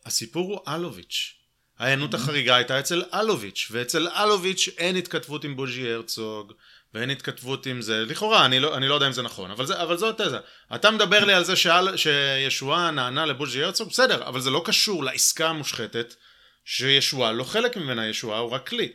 הסיפור 0.05 0.51
הוא 0.51 0.75
אלוביץ'. 0.75 1.33
ההיענות 1.79 2.13
החריגה 2.13 2.55
הייתה 2.55 2.79
אצל 2.79 3.03
אלוביץ', 3.13 3.67
ואצל 3.71 4.07
אלוביץ' 4.07 4.69
אין 4.77 4.95
התכתבות 4.95 5.43
עם 5.43 5.55
בוז'י 5.55 5.91
הרצוג, 5.91 6.53
ואין 6.93 7.09
התכתבות 7.09 7.65
עם 7.65 7.81
זה, 7.81 8.05
לכאורה, 8.05 8.45
אני 8.45 8.59
לא, 8.59 8.77
אני 8.77 8.87
לא 8.87 8.93
יודע 8.93 9.07
אם 9.07 9.11
זה 9.11 9.21
נכון, 9.21 9.51
אבל, 9.51 9.65
זה, 9.65 9.83
אבל 9.83 9.97
זו 9.97 10.09
התזה. 10.09 10.37
אתה 10.75 10.91
מדבר 10.91 11.25
לי 11.25 11.33
על 11.33 11.43
זה 11.43 11.55
שאל, 11.55 11.97
שישועה 11.97 12.91
נענה 12.91 13.25
לבוז'י 13.25 13.63
הרצוג, 13.63 13.89
בסדר, 13.89 14.27
אבל 14.27 14.41
זה 14.41 14.49
לא 14.49 14.61
קשור 14.65 15.03
לעסקה 15.03 15.49
המושחתת, 15.49 16.15
שישועה 16.65 17.31
לא 17.31 17.43
חלק 17.43 17.77
ממנה, 17.77 18.07
ישועה 18.07 18.39
הוא 18.39 18.51
רק 18.51 18.67
כלי. 18.67 18.91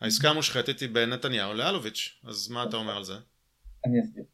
העסקה 0.00 0.30
המושחתת 0.30 0.80
היא 0.80 0.88
בין 0.88 1.10
נתניהו 1.10 1.54
לאלוביץ', 1.54 2.18
אז 2.24 2.48
מה 2.48 2.62
אתה 2.62 2.76
אומר 2.76 2.96
על 2.96 3.04
זה? 3.04 3.14
אני 3.86 4.00
אסביר. 4.00 4.24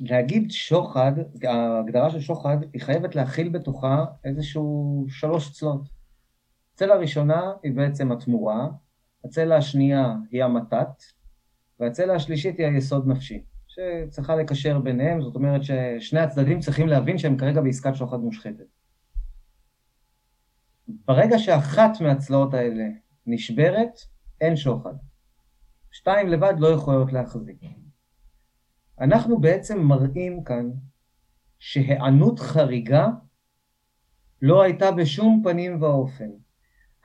להגיד 0.00 0.50
שוחד, 0.50 1.12
ההגדרה 1.44 2.10
של 2.10 2.20
שוחד, 2.20 2.56
היא 2.72 2.82
חייבת 2.82 3.14
להכיל 3.14 3.48
בתוכה 3.48 4.04
איזשהו 4.24 5.04
שלוש 5.08 5.52
צלות. 5.52 5.88
הצלע 6.74 6.94
הראשונה 6.94 7.52
היא 7.62 7.72
בעצם 7.72 8.12
התמורה, 8.12 8.68
הצלע 9.24 9.56
השנייה 9.56 10.14
היא 10.30 10.44
המתת, 10.44 11.02
והצלע 11.80 12.14
השלישית 12.14 12.58
היא 12.58 12.66
היסוד 12.66 13.08
נפשי, 13.08 13.42
שצריכה 13.66 14.36
לקשר 14.36 14.78
ביניהם, 14.78 15.22
זאת 15.22 15.34
אומרת 15.34 15.60
ששני 15.62 16.20
הצדדים 16.20 16.60
צריכים 16.60 16.88
להבין 16.88 17.18
שהם 17.18 17.36
כרגע 17.36 17.60
בעסקת 17.60 17.94
שוחד 17.94 18.20
מושחתת. 18.20 18.66
ברגע 20.88 21.38
שאחת 21.38 22.00
מהצלעות 22.00 22.54
האלה 22.54 22.84
נשברת, 23.26 24.00
אין 24.40 24.56
שוחד. 24.56 24.94
שתיים 25.92 26.28
לבד 26.28 26.54
לא 26.58 26.68
יכולות 26.68 27.12
להחזיק. 27.12 27.60
אנחנו 29.00 29.40
בעצם 29.40 29.80
מראים 29.80 30.44
כאן 30.44 30.70
שהיענות 31.58 32.38
חריגה 32.38 33.08
לא 34.42 34.62
הייתה 34.62 34.90
בשום 34.90 35.42
פנים 35.44 35.82
ואופן. 35.82 36.30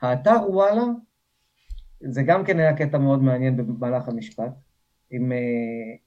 האתר 0.00 0.40
וואלה, 0.48 0.82
זה 2.00 2.22
גם 2.22 2.44
כן 2.44 2.58
היה 2.58 2.76
קטע 2.76 2.98
מאוד 2.98 3.22
מעניין 3.22 3.56
במהלך 3.56 4.08
המשפט, 4.08 4.52
עם 5.10 5.32
אה, 5.32 5.38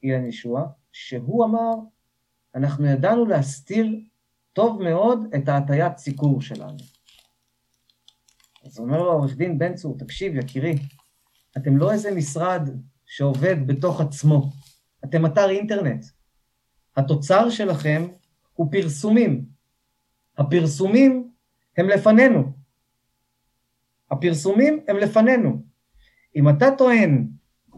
אילן 0.03 0.25
ישוע, 0.25 0.67
שהוא 0.91 1.45
אמר, 1.45 1.73
אנחנו 2.55 2.85
ידענו 2.85 3.25
להסתיר 3.25 3.99
טוב 4.53 4.81
מאוד 4.81 5.19
את 5.35 5.49
ההטיית 5.49 5.97
סיקור 5.97 6.41
שלנו. 6.41 6.77
אז 8.65 8.79
אומר 8.79 8.97
לו 8.97 9.11
עורך 9.11 9.35
דין 9.35 9.59
בן 9.59 9.75
צור, 9.75 9.97
תקשיב 9.97 10.35
יקירי, 10.35 10.75
אתם 11.57 11.77
לא 11.77 11.91
איזה 11.91 12.15
משרד 12.15 12.69
שעובד 13.05 13.67
בתוך 13.67 14.01
עצמו, 14.01 14.51
אתם 15.10 15.26
אתר 15.26 15.49
אינטרנט. 15.49 16.06
התוצר 16.98 17.49
שלכם 17.49 18.07
הוא 18.53 18.72
פרסומים. 18.72 19.45
הפרסומים 20.38 21.30
הם 21.77 21.90
לפנינו. 21.90 22.53
הפרסומים 24.11 24.80
הם 24.88 24.98
לפנינו. 24.98 25.64
אם 26.36 26.49
אתה 26.49 26.65
טוען, 26.77 27.27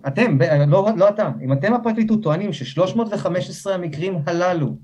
אתם, 0.08 0.38
לא, 0.68 0.88
לא 0.98 1.10
אתה, 1.10 1.32
אם 1.42 1.54
אתם 1.54 1.74
הפרקליטות 1.74 2.24
טוענים 2.24 2.54
ש-315 2.54 3.72
המקרים 3.72 4.20
הללו 4.26 4.78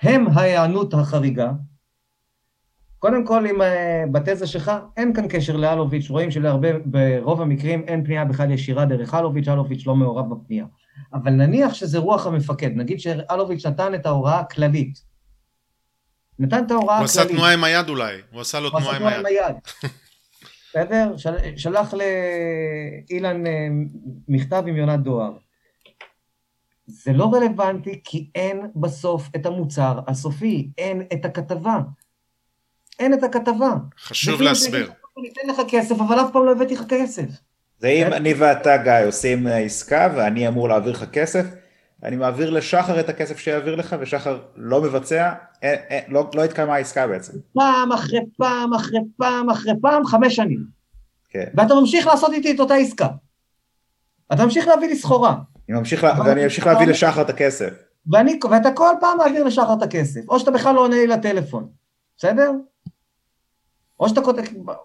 הם 0.00 0.26
ההיענות 0.28 0.94
החריגה, 0.94 1.52
קודם 2.98 3.26
כל, 3.26 3.46
עם 3.46 3.62
אה, 3.62 4.04
בתזה 4.12 4.46
שלך, 4.46 4.72
אין 4.96 5.14
כאן 5.14 5.24
קשר 5.28 5.56
לאלוביץ', 5.56 6.10
רואים 6.10 6.30
שברוב 6.30 7.42
המקרים 7.42 7.84
אין 7.86 8.04
פנייה 8.04 8.24
בכלל 8.24 8.50
ישירה 8.50 8.84
דרך 8.84 9.14
אלוביץ', 9.14 9.48
אלוביץ' 9.48 9.86
לא 9.86 9.96
מעורב 9.96 10.34
בפנייה. 10.34 10.66
אבל 11.14 11.30
נניח 11.30 11.74
שזה 11.74 11.98
רוח 11.98 12.26
המפקד, 12.26 12.70
נגיד 12.76 13.00
שאלוביץ' 13.00 13.66
נתן 13.66 13.94
את 13.94 14.06
ההוראה 14.06 14.40
הכללית. 14.40 15.02
נתן 16.38 16.64
את 16.66 16.70
ההוראה 16.70 16.96
הכללית. 16.96 17.16
הוא 17.16 17.22
עשה 17.22 17.34
תנועה 17.34 17.52
עם 17.52 17.64
היד 17.64 17.88
אולי, 17.88 18.16
הוא 18.30 18.40
עשה 18.40 18.60
לו 18.60 18.70
תנועה 18.70 18.96
עם 18.96 19.26
היד. 19.26 19.56
בסדר? 20.70 21.14
שלח 21.56 21.94
לאילן 21.94 23.46
אה, 23.46 23.68
מכתב 24.28 24.62
עם 24.66 24.76
יונת 24.76 25.00
דואר. 25.00 25.32
זה 26.86 27.12
לא 27.12 27.30
רלוונטי 27.34 28.00
כי 28.04 28.30
אין 28.34 28.70
בסוף 28.76 29.28
את 29.36 29.46
המוצר 29.46 30.00
הסופי, 30.06 30.70
אין 30.78 31.02
את 31.12 31.24
הכתבה. 31.24 31.78
אין 32.98 33.14
את 33.14 33.22
הכתבה. 33.22 33.74
חשוב 33.98 34.42
להסביר. 34.42 34.92
אני 35.18 35.28
אתן 35.32 35.48
לך 35.48 35.70
כסף, 35.70 35.94
אבל 36.00 36.20
אף 36.20 36.32
פעם 36.32 36.44
לא 36.44 36.52
הבאתי 36.52 36.74
לך 36.74 36.82
כסף. 36.88 37.24
זה 37.78 37.88
אם 37.88 38.12
אני 38.12 38.34
ואתה, 38.34 38.76
גיא, 38.76 38.92
עושים 39.06 39.46
עסקה 39.46 40.08
ואני 40.16 40.48
אמור 40.48 40.68
להעביר 40.68 40.92
לך 40.92 41.04
כסף, 41.12 41.44
אני 42.02 42.16
מעביר 42.16 42.50
לשחר 42.50 43.00
את 43.00 43.08
הכסף 43.08 43.38
שיעביר 43.38 43.74
לך, 43.74 43.96
ושחר 44.00 44.38
לא 44.56 44.82
מבצע, 44.82 45.32
אין, 45.62 45.78
אין, 45.88 46.04
לא, 46.08 46.30
לא 46.34 46.44
התקיימה 46.44 46.74
העסקה 46.74 47.06
בעצם. 47.06 47.32
פעם 47.52 47.92
אחרי 47.92 48.20
פעם 48.36 48.74
אחרי 48.74 48.98
פעם 49.16 49.50
אחרי 49.50 49.72
פעם, 49.82 50.04
חמש 50.04 50.36
שנים. 50.36 50.64
כן. 51.28 51.44
ואתה 51.54 51.74
ממשיך 51.74 52.06
לעשות 52.06 52.32
איתי 52.32 52.54
את 52.54 52.60
אותה 52.60 52.74
עסקה. 52.74 53.08
אתה 54.32 54.44
ממשיך 54.44 54.68
להביא 54.68 54.88
לי 54.88 54.96
סחורה. 54.96 55.34
אני 55.68 55.78
ממשיך, 55.78 56.04
לה, 56.04 56.20
ואני 56.26 56.44
אמשיך 56.44 56.66
להביא 56.66 56.86
לשחר 56.86 57.22
את 57.22 57.30
הכסף. 57.30 57.70
ואני, 58.12 58.38
ואתה 58.50 58.72
כל 58.72 58.94
פעם 59.00 59.18
מעביר 59.18 59.44
לשחר 59.44 59.74
את 59.78 59.82
הכסף, 59.82 60.20
או 60.28 60.38
שאתה 60.38 60.50
בכלל 60.50 60.74
לא 60.74 60.80
עונה 60.80 60.96
לי 60.96 61.06
לטלפון, 61.06 61.68
בסדר? 62.18 62.50
או 64.00 64.08
שאתה 64.08 64.20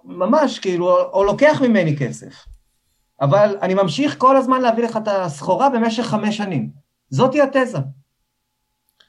ממש, 0.04 0.60
כאילו, 0.60 0.98
או 1.14 1.24
לוקח 1.24 1.62
ממני 1.62 1.98
כסף. 1.98 2.46
אבל 3.22 3.56
אני 3.62 3.74
ממשיך 3.74 4.16
כל 4.18 4.38
הזמן 4.38 4.62
להביא 4.62 4.84
לך 4.84 4.98
את 4.98 5.08
הסחורה 5.08 5.70
במשך 5.70 6.04
חמש 6.04 6.38
שנים. 6.38 6.70
זאתי 7.10 7.42
התזה. 7.42 7.78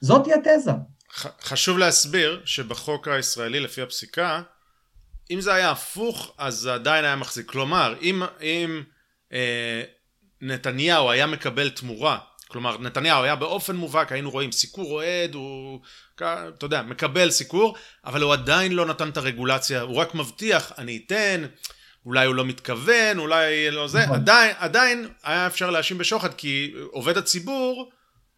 זאתי 0.01 0.31
התזה. 0.33 0.71
חשוב 1.43 1.79
להסביר 1.79 2.43
שבחוק 2.45 3.09
הישראלי, 3.09 3.61
לפי 3.61 3.83
הפסיקה, 3.83 4.43
אם 5.31 5.41
זה 5.41 5.55
היה 5.55 5.71
הפוך, 5.71 6.35
אז 6.39 6.55
זה 6.55 6.75
עדיין 6.75 7.05
היה 7.05 7.17
מחזיק. 7.17 7.51
כלומר, 7.51 7.95
אם, 8.03 8.23
אם 8.43 8.83
אה, 9.33 9.83
נתניהו 10.41 11.11
היה 11.11 11.27
מקבל 11.27 11.71
תמורה, 11.71 12.19
כלומר, 12.49 12.79
נתניהו 12.79 13.23
היה 13.23 13.37
באופן 13.37 13.77
מובהק, 13.77 14.13
היינו 14.13 14.31
רואים 14.31 14.53
סיקור 14.53 14.93
אוהד, 14.93 15.35
הוא, 15.35 15.81
אתה 16.17 16.49
יודע, 16.63 16.83
מקבל 16.83 17.31
סיקור, 17.31 17.77
אבל 18.05 18.23
הוא 18.23 18.33
עדיין 18.33 18.73
לא 18.73 18.87
נתן 18.87 19.09
את 19.09 19.17
הרגולציה, 19.17 19.81
הוא 19.81 19.97
רק 19.97 20.15
מבטיח, 20.15 20.73
אני 20.79 21.03
אתן, 21.07 21.43
אולי 22.07 22.27
הוא 22.27 22.35
לא 22.35 22.45
מתכוון, 22.45 23.19
אולי 23.19 23.71
לא 23.71 23.89
זה, 23.89 24.05
נכון. 24.05 24.17
עדיין, 24.17 24.55
עדיין 24.59 25.09
היה 25.25 25.47
אפשר 25.47 25.71
להאשים 25.71 25.99
בשוחד, 25.99 26.35
כי 26.35 26.75
עובד 26.91 27.19
הציבור 27.19 27.91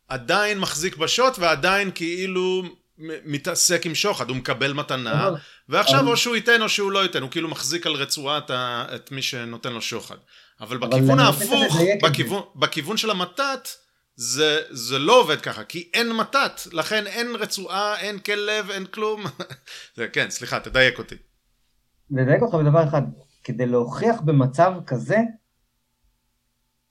עדיין 0.09 0.59
מחזיק 0.59 0.97
בשוט 0.97 1.39
ועדיין 1.39 1.91
כאילו 1.95 2.63
מתעסק 2.99 3.87
עם 3.87 3.95
שוחד, 3.95 4.29
הוא 4.29 4.37
מקבל 4.37 4.73
מתנה, 4.73 5.31
ועכשיו 5.69 6.09
או 6.09 6.17
שהוא 6.17 6.37
ייתן 6.37 6.63
או 6.63 6.69
שהוא 6.69 6.93
לא 6.93 7.03
ייתן, 7.03 7.23
הוא 7.23 7.31
כאילו 7.31 7.49
מחזיק 7.49 7.87
על 7.87 7.93
רצועת 7.93 8.51
ה... 8.51 8.87
את 8.95 9.13
מי 9.13 9.23
שנותן 9.23 9.73
לו 9.73 9.83
שוחד. 9.83 10.17
אבל 10.61 10.79
בכיוון 10.79 11.21
ההפוך, 11.21 11.77
בכיוון, 12.03 12.43
בכיוון 12.57 12.97
של 12.97 13.11
המתת, 13.11 13.69
זה, 14.17 14.61
זה 14.71 14.99
לא 14.99 15.21
עובד 15.21 15.41
ככה, 15.41 15.65
כי 15.65 15.91
אין 15.95 16.13
מתת, 16.13 16.61
לכן 16.73 17.07
אין 17.07 17.37
רצועה, 17.37 18.01
אין 18.01 18.19
כלב, 18.19 18.71
אין 18.71 18.87
כלום. 18.87 19.25
זה, 19.97 20.09
כן, 20.09 20.31
סליחה, 20.31 20.61
תדייק 20.61 20.99
אותי. 20.99 21.15
לדייק 22.11 22.43
אותך 22.43 22.55
בדבר 22.55 22.89
אחד, 22.89 23.03
כדי 23.45 23.67
להוכיח 23.67 24.21
במצב 24.21 24.75
כזה, 24.87 25.19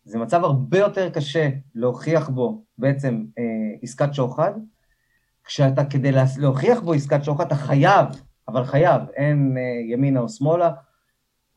זה 0.04 0.18
מצב 0.18 0.44
הרבה 0.44 0.78
יותר 0.78 1.10
קשה 1.10 1.50
להוכיח 1.76 2.30
בו 2.30 2.64
בעצם 2.78 3.26
אה, 3.38 3.44
עסקת 3.82 4.14
שוחד, 4.14 4.52
כשאתה 5.44 5.86
כדי 5.86 6.12
להוכיח 6.38 6.80
בו 6.80 6.94
עסקת 6.94 7.24
שוחד 7.24 7.46
אתה 7.46 7.56
חייב, 7.56 8.06
אבל 8.48 8.66
חייב, 8.66 9.02
אין 9.16 9.58
אה, 9.58 9.94
ימינה 9.94 10.20
או 10.20 10.30
שמאלה, 10.30 10.72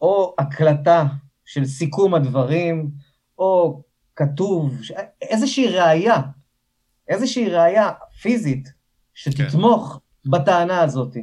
או 0.00 0.34
הקלטה 0.38 1.04
של 1.44 1.64
סיכום 1.64 2.14
הדברים, 2.14 2.90
או 3.38 3.82
כתוב, 4.16 4.74
איזושהי 5.22 5.68
ראייה, 5.68 6.16
איזושהי 7.08 7.48
ראייה 7.48 7.90
פיזית 8.22 8.72
שתתמוך 9.14 10.00
כן. 10.24 10.30
בטענה 10.30 10.80
הזאת. 10.80 11.16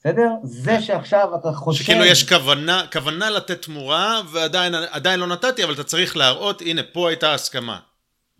בסדר? 0.00 0.30
זה 0.42 0.70
כן. 0.70 0.82
שעכשיו 0.82 1.34
אתה 1.40 1.52
חושב... 1.52 1.84
שכאילו 1.84 2.04
יש 2.04 2.28
כוונה, 2.28 2.82
כוונה 2.92 3.30
לתת 3.30 3.62
תמורה, 3.62 4.20
ועדיין 4.32 5.20
לא 5.20 5.26
נתתי, 5.26 5.64
אבל 5.64 5.72
אתה 5.72 5.84
צריך 5.84 6.16
להראות, 6.16 6.62
הנה, 6.62 6.82
פה 6.92 7.08
הייתה 7.08 7.34
הסכמה. 7.34 7.78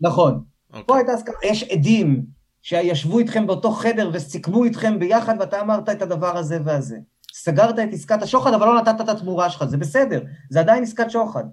נכון. 0.01 0.33
Okay. 0.33 0.73
אוקיי. 0.73 0.83
פה 0.87 0.97
הייתה 0.97 1.11
הסכמה. 1.11 1.35
יש 1.43 1.63
עדים 1.63 2.25
שישבו 2.61 3.19
איתכם 3.19 3.47
באותו 3.47 3.71
חדר 3.71 4.09
וסיכמו 4.13 4.63
איתכם 4.63 4.99
ביחד, 4.99 5.35
ואתה 5.39 5.61
אמרת 5.61 5.89
את 5.89 6.01
הדבר 6.01 6.37
הזה 6.37 6.59
והזה. 6.65 6.97
סגרת 7.33 7.79
את 7.79 7.93
עסקת 7.93 8.21
השוחד, 8.21 8.53
אבל 8.53 8.65
לא 8.65 8.81
נתת 8.81 9.01
את 9.01 9.09
התמורה 9.09 9.49
שלך, 9.49 9.63
זה 9.63 9.77
בסדר, 9.77 10.21
זה 10.49 10.59
עדיין 10.59 10.83
עסקת 10.83 11.11
שוחד, 11.11 11.43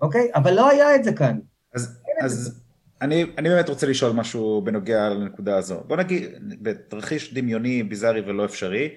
אוקיי? 0.00 0.28
אבל 0.34 0.54
לא 0.54 0.70
היה 0.70 0.94
את 0.94 1.04
זה 1.04 1.12
כאן. 1.12 1.38
אז, 1.74 1.98
אז 2.20 2.60
אני, 3.02 3.24
אני 3.38 3.48
באמת 3.48 3.68
רוצה 3.68 3.86
לשאול 3.86 4.12
משהו 4.12 4.62
בנוגע 4.64 5.08
לנקודה 5.08 5.56
הזו. 5.56 5.80
בוא 5.86 5.96
נגיד, 5.96 6.22
בתרחיש 6.62 7.34
דמיוני, 7.34 7.82
ביזארי 7.82 8.20
ולא 8.20 8.44
אפשרי, 8.44 8.88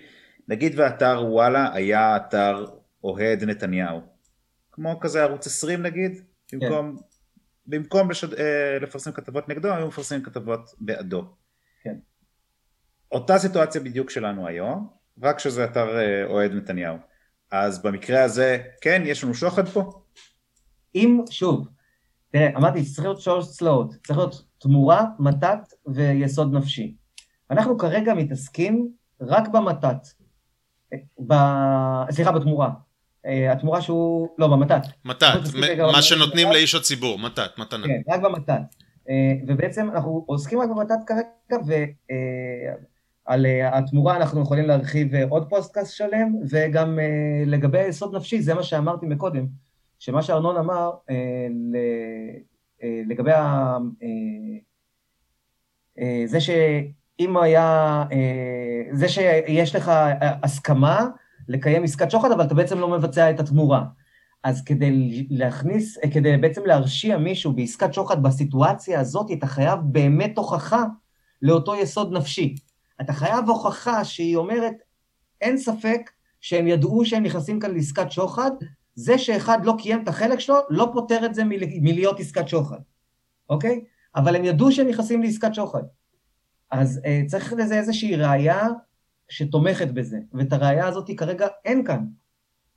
נגיד 0.47 0.79
ואתר 0.79 1.25
וואלה 1.29 1.73
היה 1.73 2.15
אתר 2.15 2.65
אוהד 3.03 3.43
נתניהו. 3.43 4.01
כמו 4.71 4.99
כזה 4.99 5.23
ערוץ 5.23 5.47
20 5.47 5.81
נגיד, 5.81 6.21
במקום, 6.53 6.97
כן. 6.97 7.03
במקום 7.67 8.11
לשד, 8.11 8.33
אה, 8.33 8.79
לפרסם 8.81 9.11
כתבות 9.11 9.49
נגדו, 9.49 9.73
היו 9.73 9.87
מפרסמים 9.87 10.23
כתבות 10.23 10.73
בעדו. 10.79 11.25
כן. 11.83 11.95
אותה 13.11 13.39
סיטואציה 13.39 13.81
בדיוק 13.81 14.09
שלנו 14.09 14.47
היום, 14.47 14.89
רק 15.21 15.39
שזה 15.39 15.65
אתר 15.65 15.97
אה, 15.99 16.25
אוהד 16.25 16.51
נתניהו. 16.51 16.97
אז 17.51 17.81
במקרה 17.81 18.23
הזה, 18.23 18.63
כן, 18.81 19.01
יש 19.05 19.23
לנו 19.23 19.33
שוחד 19.33 19.67
פה? 19.67 19.91
אם, 20.95 21.21
שוב, 21.29 21.67
תראה, 22.31 22.49
אמרתי, 22.55 22.83
צריך 22.85 22.99
להיות 22.99 23.21
שלוש 23.21 23.57
צלעות, 23.57 23.93
צריך 24.07 24.19
להיות 24.19 24.43
תמורה, 24.57 25.05
מתת 25.19 25.73
ויסוד 25.87 26.53
נפשי. 26.53 26.95
אנחנו 27.51 27.77
כרגע 27.77 28.13
מתעסקים 28.13 28.91
רק 29.21 29.47
במתת. 29.47 30.07
ב... 31.27 31.33
סליחה, 32.11 32.31
בתמורה. 32.31 32.69
אה, 33.25 33.51
התמורה 33.51 33.81
שהוא, 33.81 34.29
לא, 34.37 34.47
במתת. 34.47 34.81
מתת, 35.05 35.25
מה 35.93 36.01
שנותנים 36.01 36.51
לאיש 36.51 36.75
הציבור, 36.75 37.19
מתת, 37.19 37.49
מתנה. 37.57 37.87
כן, 37.87 38.01
רק 38.07 38.21
במתת. 38.21 38.61
ובעצם 39.47 39.89
אנחנו 39.89 40.23
עוסקים 40.27 40.59
רק 40.59 40.69
בבט"פ 40.69 41.03
כרגע, 41.07 41.63
ועל 43.27 43.45
התמורה 43.71 44.15
אנחנו 44.15 44.41
יכולים 44.41 44.65
להרחיב 44.65 45.15
עוד 45.29 45.49
פודקאסט 45.49 45.95
שלם, 45.95 46.35
וגם 46.49 46.99
לגבי 47.45 47.79
היסוד 47.79 48.15
נפשי, 48.15 48.41
זה 48.41 48.53
מה 48.53 48.63
שאמרתי 48.63 49.05
מקודם, 49.05 49.47
שמה 49.99 50.21
שארנון 50.21 50.57
אמר 50.57 50.91
לגבי 52.83 53.31
זה 56.25 56.37
שאם 57.21 57.37
היה, 57.37 58.03
זה 58.91 59.09
שיש 59.09 59.75
לך 59.75 59.91
הסכמה 60.43 61.07
לקיים 61.47 61.83
עסקת 61.83 62.11
שוחד, 62.11 62.31
אבל 62.31 62.45
אתה 62.45 62.55
בעצם 62.55 62.79
לא 62.79 62.89
מבצע 62.89 63.29
את 63.29 63.39
התמורה. 63.39 63.83
אז 64.43 64.63
כדי 64.63 65.27
להכניס, 65.29 65.97
כדי 66.13 66.37
בעצם 66.37 66.65
להרשיע 66.65 67.17
מישהו 67.17 67.53
בעסקת 67.53 67.93
שוחד 67.93 68.23
בסיטואציה 68.23 68.99
הזאת, 68.99 69.31
אתה 69.33 69.47
חייב 69.47 69.79
באמת 69.83 70.37
הוכחה 70.37 70.83
לאותו 71.41 71.75
יסוד 71.75 72.13
נפשי. 72.13 72.55
אתה 73.01 73.13
חייב 73.13 73.49
הוכחה 73.49 74.03
שהיא 74.03 74.35
אומרת, 74.35 74.73
אין 75.41 75.57
ספק 75.57 76.11
שהם 76.41 76.67
ידעו 76.67 77.05
שהם 77.05 77.23
נכנסים 77.23 77.59
כאן 77.59 77.73
לעסקת 77.73 78.11
שוחד, 78.11 78.51
זה 78.95 79.17
שאחד 79.17 79.65
לא 79.65 79.75
קיים 79.77 80.03
את 80.03 80.07
החלק 80.07 80.39
שלו, 80.39 80.55
לא 80.69 80.89
פותר 80.93 81.25
את 81.25 81.35
זה 81.35 81.43
מלהיות 81.81 82.19
עסקת 82.19 82.47
שוחד, 82.47 82.79
אוקיי? 83.49 83.81
אבל 84.15 84.35
הם 84.35 84.45
ידעו 84.45 84.71
שהם 84.71 84.87
נכנסים 84.87 85.23
לעסקת 85.23 85.53
שוחד. 85.53 85.83
אז 86.71 87.01
אה, 87.05 87.21
צריך 87.27 87.53
לזה 87.53 87.77
איזושהי 87.77 88.15
ראייה 88.15 88.67
שתומכת 89.29 89.87
בזה, 89.87 90.17
ואת 90.33 90.53
הראייה 90.53 90.87
הזאת 90.87 91.09
כרגע 91.17 91.47
אין 91.65 91.85
כאן, 91.85 92.05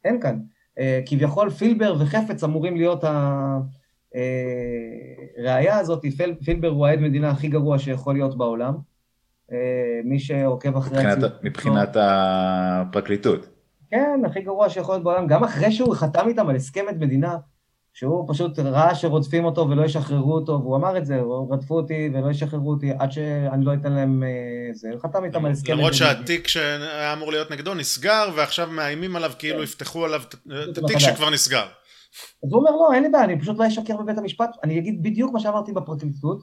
אין 0.04 0.20
כאן. 0.20 0.38
אה, 0.78 1.00
כביכול 1.06 1.50
פילבר 1.50 1.94
וחפץ 2.00 2.44
אמורים 2.44 2.76
להיות 2.76 3.04
הראייה 5.38 5.74
אה, 5.74 5.78
הזאת, 5.78 6.04
פיל, 6.16 6.34
פילבר 6.44 6.68
הוא 6.68 6.86
העד 6.86 6.98
מדינה 6.98 7.30
הכי 7.30 7.48
גרוע 7.48 7.78
שיכול 7.78 8.14
להיות 8.14 8.38
בעולם. 8.38 8.74
אה, 9.52 10.00
מי 10.04 10.18
שעוקב 10.18 10.76
אחרי... 10.76 10.98
מבחינת, 10.98 11.32
מבחינת 11.42 11.96
הפרקליטות. 12.00 13.48
כן, 13.90 14.20
הכי 14.26 14.40
גרוע 14.40 14.68
שיכול 14.68 14.94
להיות 14.94 15.04
בעולם, 15.04 15.26
גם 15.26 15.44
אחרי 15.44 15.72
שהוא 15.72 15.94
חתם 15.94 16.28
איתם 16.28 16.48
על 16.48 16.56
הסכם 16.56 16.84
מדינה, 16.98 17.36
שהוא 17.92 18.34
פשוט 18.34 18.58
ראה 18.58 18.94
שרודפים 18.94 19.44
אותו 19.44 19.68
ולא 19.70 19.84
ישחררו 19.84 20.34
אותו, 20.34 20.52
והוא 20.52 20.76
אמר 20.76 20.98
את 20.98 21.06
זה, 21.06 21.20
רדפו 21.50 21.76
אותי 21.76 22.10
ולא 22.14 22.30
ישחררו 22.30 22.70
אותי 22.70 22.90
עד 22.98 23.12
שאני 23.12 23.64
לא 23.64 23.74
אתן 23.74 23.92
להם 23.92 24.22
אה, 24.22 24.74
זה, 24.74 24.88
חתם 25.02 25.24
איתם 25.24 25.44
על 25.44 25.52
הסכם. 25.52 25.72
למרות 25.72 25.94
שהתיק 25.94 26.48
שהיה 26.48 27.12
אמור 27.12 27.30
להיות 27.30 27.50
נגדו 27.50 27.74
נסגר, 27.74 28.30
ועכשיו 28.36 28.68
מאיימים 28.70 29.16
עליו 29.16 29.32
כאילו 29.38 29.58
כן. 29.58 29.64
יפתחו 29.64 30.04
עליו 30.04 30.20
את 30.70 30.78
התיק 30.78 30.98
שכבר 30.98 31.30
נסגר. 31.30 31.66
אז 32.44 32.52
הוא 32.52 32.60
אומר, 32.60 32.70
לא, 32.70 32.94
אין 32.94 33.02
לי 33.02 33.08
בעיה, 33.08 33.24
אני 33.24 33.40
פשוט 33.40 33.58
לא 33.58 33.66
אשקר 33.66 33.96
בבית 33.96 34.18
המשפט, 34.18 34.50
אני 34.64 34.78
אגיד 34.78 35.02
בדיוק 35.02 35.32
מה 35.32 35.40
שאמרתי 35.40 35.72
בפרקליטות, 35.72 36.42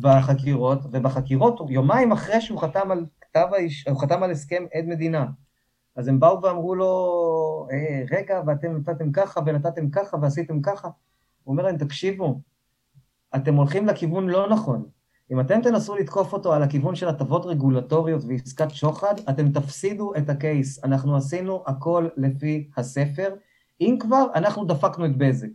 בחקירות, 0.00 0.78
ובחקירות, 0.92 1.60
יומיים 1.68 2.12
אחרי 2.12 2.40
שהוא 2.40 2.60
חתם 2.60 2.90
על 2.90 3.04
כתב 3.20 3.46
הוא 3.88 4.00
חתם 4.00 4.22
על 4.22 4.30
הסכם 4.30 4.64
עד 4.74 4.84
מדינה. 4.86 5.24
אז 5.96 6.08
הם 6.08 6.20
באו 6.20 6.42
ואמרו 6.42 6.74
לו, 6.74 7.68
אה, 7.72 8.04
רגע, 8.10 8.40
ואתם 8.46 8.76
נתתם 8.76 9.12
ככה, 9.12 9.40
ונתתם 9.46 9.90
ככה, 9.90 10.16
ועשיתם 10.22 10.62
ככה. 10.62 10.88
הוא 11.44 11.52
אומר 11.52 11.62
להם, 11.62 11.76
תקשיבו, 11.76 12.40
אתם 13.36 13.54
הולכים 13.54 13.86
לכיוון 13.86 14.28
לא 14.28 14.48
נכון. 14.48 14.86
אם 15.32 15.40
אתם 15.40 15.62
תנסו 15.62 15.96
לתקוף 15.96 16.32
אותו 16.32 16.52
על 16.52 16.62
הכיוון 16.62 16.94
של 16.94 17.08
הטבות 17.08 17.46
רגולטוריות 17.46 18.22
ועסקת 18.28 18.70
שוחד, 18.70 19.14
אתם 19.30 19.52
תפסידו 19.52 20.12
את 20.18 20.28
הקייס. 20.28 20.84
אנחנו 20.84 21.16
עשינו 21.16 21.64
הכל 21.66 22.08
לפי 22.16 22.70
הספר. 22.76 23.34
אם 23.80 23.96
כבר, 24.00 24.26
אנחנו 24.34 24.64
דפקנו 24.64 25.06
את 25.06 25.16
בזק. 25.16 25.48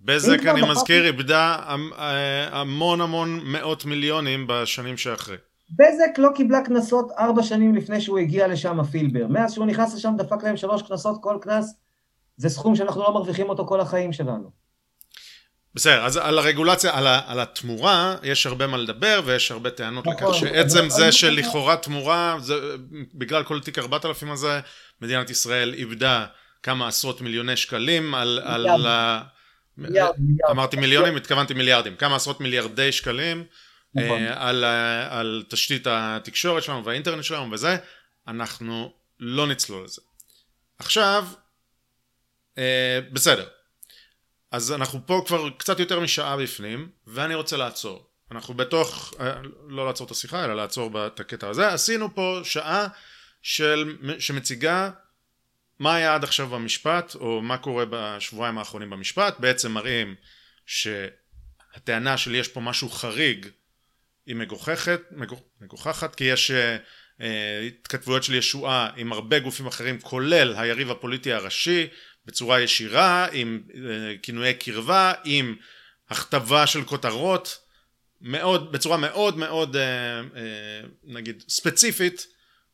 בזק, 0.00 0.38
אני 0.46 0.60
מזכיר, 0.70 1.06
איבדה 1.06 1.58
אה, 1.98 2.60
המון 2.60 3.00
המון 3.00 3.40
מאות 3.44 3.84
מיליונים 3.84 4.46
בשנים 4.48 4.96
שאחרי. 4.96 5.36
בזק 5.70 6.18
לא 6.18 6.28
קיבלה 6.34 6.64
קנסות 6.64 7.10
ארבע 7.18 7.42
שנים 7.42 7.74
לפני 7.74 8.00
שהוא 8.00 8.18
הגיע 8.18 8.48
לשם, 8.48 8.80
הפילבר. 8.80 9.26
מאז 9.26 9.52
שהוא 9.52 9.66
נכנס 9.66 9.94
לשם 9.94 10.14
דפק 10.18 10.44
להם 10.44 10.56
שלוש 10.56 10.82
קנסות, 10.82 11.16
כל 11.20 11.38
קנס 11.40 11.74
זה 12.36 12.48
סכום 12.48 12.76
שאנחנו 12.76 13.02
לא 13.02 13.14
מרוויחים 13.14 13.48
אותו 13.48 13.66
כל 13.66 13.80
החיים 13.80 14.12
שלנו. 14.12 14.50
בסדר, 15.74 16.04
אז 16.04 16.16
על 16.16 16.38
הרגולציה, 16.38 16.98
על, 16.98 17.06
ה, 17.06 17.20
על 17.26 17.40
התמורה, 17.40 18.16
יש 18.22 18.46
הרבה 18.46 18.66
מה 18.66 18.76
לדבר 18.76 19.20
ויש 19.24 19.50
הרבה 19.50 19.70
טענות 19.70 20.06
נכון, 20.06 20.28
לכך 20.28 20.34
שעצם 20.34 20.90
זה 20.90 21.12
שלכאורה 21.12 21.76
תמורה, 21.76 22.36
זה, 22.40 22.54
בגלל 23.14 23.42
כל 23.42 23.60
תיק 23.60 23.78
4000 23.78 24.30
הזה, 24.30 24.60
מדינת 25.02 25.30
ישראל 25.30 25.74
איבדה 25.74 26.26
כמה 26.62 26.88
עשרות 26.88 27.20
מיליוני 27.20 27.56
שקלים 27.56 28.14
על... 28.14 28.40
על 28.44 28.86
ה... 28.86 29.22
מיליארד, 29.78 30.14
מיליארד. 30.18 30.50
אמרתי 30.50 30.76
מיליונים, 30.76 31.16
התכוונתי 31.16 31.54
מיליארדים, 31.54 31.96
כמה 31.96 32.16
עשרות 32.16 32.40
מיליארדי 32.40 32.92
שקלים. 32.92 33.44
נכון. 33.96 34.22
אה, 34.22 34.48
על, 34.48 34.64
על 35.10 35.44
תשתית 35.48 35.86
התקשורת 35.90 36.62
שלנו 36.62 36.84
והאינטרנט 36.84 37.24
שלנו 37.24 37.52
וזה, 37.52 37.76
אנחנו 38.28 38.92
לא 39.20 39.46
נצלול 39.46 39.84
לזה. 39.84 40.02
עכשיו, 40.78 41.26
אה, 42.58 43.00
בסדר. 43.12 43.48
אז 44.50 44.72
אנחנו 44.72 45.06
פה 45.06 45.24
כבר 45.26 45.50
קצת 45.50 45.80
יותר 45.80 46.00
משעה 46.00 46.36
בפנים, 46.36 46.90
ואני 47.06 47.34
רוצה 47.34 47.56
לעצור. 47.56 48.06
אנחנו 48.30 48.54
בתוך, 48.54 49.14
אה, 49.20 49.34
לא 49.68 49.86
לעצור 49.86 50.06
את 50.06 50.10
השיחה, 50.10 50.44
אלא 50.44 50.56
לעצור 50.56 51.06
את 51.06 51.20
הקטע 51.20 51.48
הזה. 51.48 51.72
עשינו 51.72 52.14
פה 52.14 52.40
שעה 52.44 52.86
של, 53.42 53.96
שמציגה 54.18 54.90
מה 55.78 55.94
היה 55.94 56.14
עד 56.14 56.24
עכשיו 56.24 56.46
במשפט, 56.46 57.14
או 57.14 57.42
מה 57.42 57.58
קורה 57.58 57.84
בשבועיים 57.90 58.58
האחרונים 58.58 58.90
במשפט. 58.90 59.40
בעצם 59.40 59.72
מראים 59.72 60.14
שהטענה 60.66 62.16
שלי 62.16 62.38
יש 62.38 62.48
פה 62.48 62.60
משהו 62.60 62.90
חריג 62.90 63.46
היא 64.26 64.36
מגוחכת, 64.36 65.00
מגוחכת 65.60 66.14
כי 66.14 66.24
יש 66.24 66.50
uh, 66.50 67.24
התכתבויות 67.66 68.22
של 68.22 68.34
ישועה 68.34 68.90
עם 68.96 69.12
הרבה 69.12 69.38
גופים 69.38 69.66
אחרים 69.66 70.00
כולל 70.00 70.54
היריב 70.56 70.90
הפוליטי 70.90 71.32
הראשי 71.32 71.86
בצורה 72.26 72.60
ישירה 72.60 73.26
עם 73.32 73.62
uh, 73.68 73.74
כינויי 74.22 74.54
קרבה 74.54 75.12
עם 75.24 75.56
הכתבה 76.10 76.66
של 76.66 76.84
כותרות 76.84 77.58
מאוד 78.20 78.72
בצורה 78.72 78.96
מאוד 78.96 79.38
מאוד 79.38 79.76
uh, 79.76 79.78
uh, 80.34 80.38
נגיד 81.04 81.42
ספציפית 81.48 82.26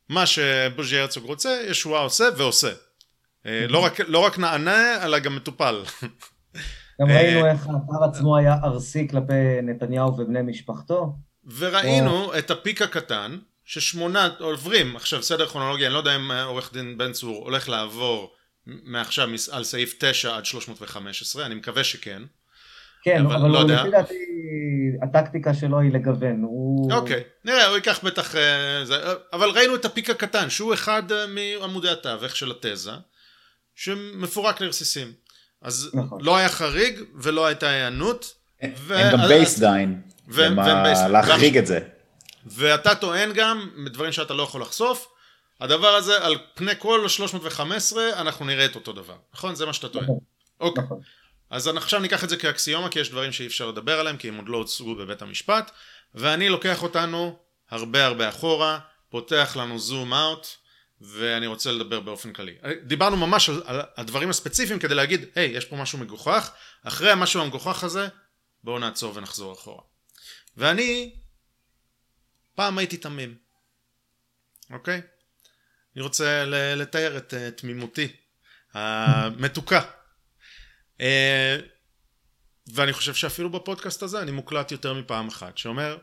מה 0.09 0.27
שבוז'י 0.27 0.99
הרצוג 0.99 1.25
רוצה 1.25 1.63
ישועה 1.69 2.03
עושה 2.03 2.25
ועושה. 2.37 2.73
לא, 3.45 3.79
רק, 3.79 4.01
לא 4.01 4.19
רק 4.19 4.39
נענה 4.39 5.05
אלא 5.05 5.19
גם 5.19 5.37
מטופל. 5.37 5.83
גם 7.01 7.11
ראינו 7.11 7.47
איך 7.47 7.67
האתר 7.67 8.05
עצמו 8.05 8.37
היה 8.37 8.57
ארסי 8.65 9.09
כלפי 9.09 9.63
נתניהו 9.63 10.19
ובני 10.19 10.43
משפחתו 10.43 11.15
וראינו 11.45 12.39
את 12.39 12.51
הפיק 12.51 12.83
הקטן 12.83 13.39
ששמונה 13.65 14.29
עוברים. 14.39 14.97
עכשיו 14.97 15.23
סדר 15.23 15.47
כרונולוגי 15.47 15.87
אני 15.87 15.95
לא 15.95 15.99
יודע 15.99 16.17
אם 16.17 16.31
אה, 16.31 16.45
עורך 16.45 16.73
דין 16.73 16.99
בן 16.99 17.13
צור 17.13 17.45
הולך 17.45 17.69
לעבור 17.69 18.35
מעכשיו 18.67 19.29
על 19.53 19.65
סעיף 19.65 19.95
9 19.99 20.37
עד 20.37 20.45
315 20.45 21.47
אני 21.47 21.55
מקווה 21.55 21.85
שכן. 21.85 22.23
כן 23.05 23.27
אבל, 23.27 23.37
אבל 23.37 23.49
לא 23.49 23.65
לפי 23.65 23.91
דעתי 23.91 24.15
הטקטיקה 25.03 25.55
שלו 25.55 25.81
היא 25.81 25.93
לגוון. 25.93 26.43
הוא... 26.43 26.93
אוקיי 26.93 27.23
נראה 27.45 27.67
הוא 27.67 27.77
ייקח 27.77 28.05
בטח 28.05 28.37
אה, 28.37 28.85
זה, 28.85 28.97
אבל 29.33 29.49
ראינו 29.49 29.75
את 29.75 29.85
הפיק 29.85 30.11
הקטן 30.11 30.51
שהוא 30.51 30.75
אחד 30.75 31.13
אה, 31.13 31.27
מעמודי 31.27 31.89
התווך 31.89 32.37
של 32.37 32.51
התזה 32.51 32.91
שמפורק 33.75 34.61
לרסיסים. 34.61 35.13
אז 35.63 35.91
נכון. 35.95 36.25
לא 36.25 36.37
היה 36.37 36.49
חריג 36.49 37.01
ולא 37.15 37.47
הייתה 37.47 37.69
היענות 37.69 38.35
הם 38.61 38.73
ו... 38.77 38.95
גם 39.13 39.19
בייסדיין 39.29 40.01
להחריג 41.09 41.59
את 41.59 41.67
זה. 41.67 41.79
ואתה 42.47 42.95
טוען 42.95 43.33
גם, 43.33 43.71
מדברים 43.75 44.13
שאתה 44.13 44.35
לא 44.35 44.43
יכול 44.43 44.63
לחשוף, 44.63 45.09
הדבר 45.61 45.89
הזה 45.89 46.25
על 46.25 46.39
פני 46.55 46.73
כל 46.79 47.09
315 47.09 48.21
אנחנו 48.21 48.45
נראה 48.45 48.65
את 48.65 48.75
אותו 48.75 48.93
דבר, 48.93 49.17
נכון? 49.35 49.55
זה 49.55 49.67
מה 49.67 49.73
שאתה 49.73 49.89
טוען. 49.89 50.05
נכון. 50.05 50.19
אוקיי. 50.61 50.85
נכון. 50.85 51.01
אז 51.51 51.69
עכשיו 51.69 52.01
ניקח 52.01 52.25
את 52.25 52.29
זה 52.29 52.37
כאקסיומה 52.37 52.89
כי 52.89 53.01
יש 53.01 53.11
דברים 53.11 53.33
שאי 53.33 53.47
אפשר 53.47 53.69
לדבר 53.69 54.01
עליהם 54.01 54.17
כי 54.17 54.29
הם 54.29 54.37
עוד 54.37 54.49
לא 54.49 54.57
הוצגו 54.57 54.95
בבית 54.95 55.23
המשפט 55.23 55.71
ואני 56.15 56.49
לוקח 56.49 56.83
אותנו 56.83 57.39
הרבה 57.71 58.07
הרבה 58.07 58.29
אחורה, 58.29 58.79
פותח 59.11 59.57
לנו 59.61 59.79
זום 59.79 60.15
אאוט 60.15 60.47
ואני 61.01 61.47
רוצה 61.47 61.73
לדבר 61.73 62.01
באופן 62.01 62.33
כללי. 62.33 62.55
דיברנו 62.83 63.17
ממש 63.17 63.49
על, 63.49 63.63
על 63.67 63.81
הדברים 63.97 64.31
הספציפיים 64.31 64.79
כדי 64.79 64.95
להגיד 64.95 65.25
היי 65.35 65.55
hey, 65.55 65.57
יש 65.57 65.65
פה 65.65 65.77
משהו 65.77 65.99
מגוחך, 65.99 66.51
אחרי 66.85 67.11
המשהו 67.11 67.43
המגוחך 67.43 67.85
הזה 67.85 68.09
בואו 68.65 68.79
נעצור 68.79 69.13
ונחזור 69.17 69.53
אחורה. 69.53 69.83
ואני 70.57 71.15
פעם 72.55 72.79
הייתי 72.79 72.97
תמים, 72.97 73.35
אוקיי? 74.71 75.01
אני 75.97 76.03
רוצה 76.03 76.45
לתאר 76.77 77.17
את 77.17 77.35
uh, 77.35 77.61
תמימותי 77.61 78.09
המתוקה. 78.73 79.81
Uh, 80.99 81.03
ואני 82.67 82.93
חושב 82.93 83.15
שאפילו 83.15 83.51
בפודקאסט 83.51 84.03
הזה 84.03 84.23
אני 84.23 84.31
מוקלט 84.31 84.73
יותר 84.73 84.95
מפעם 84.95 85.29
אחת, 85.29 85.59
שאומר, 85.59 85.99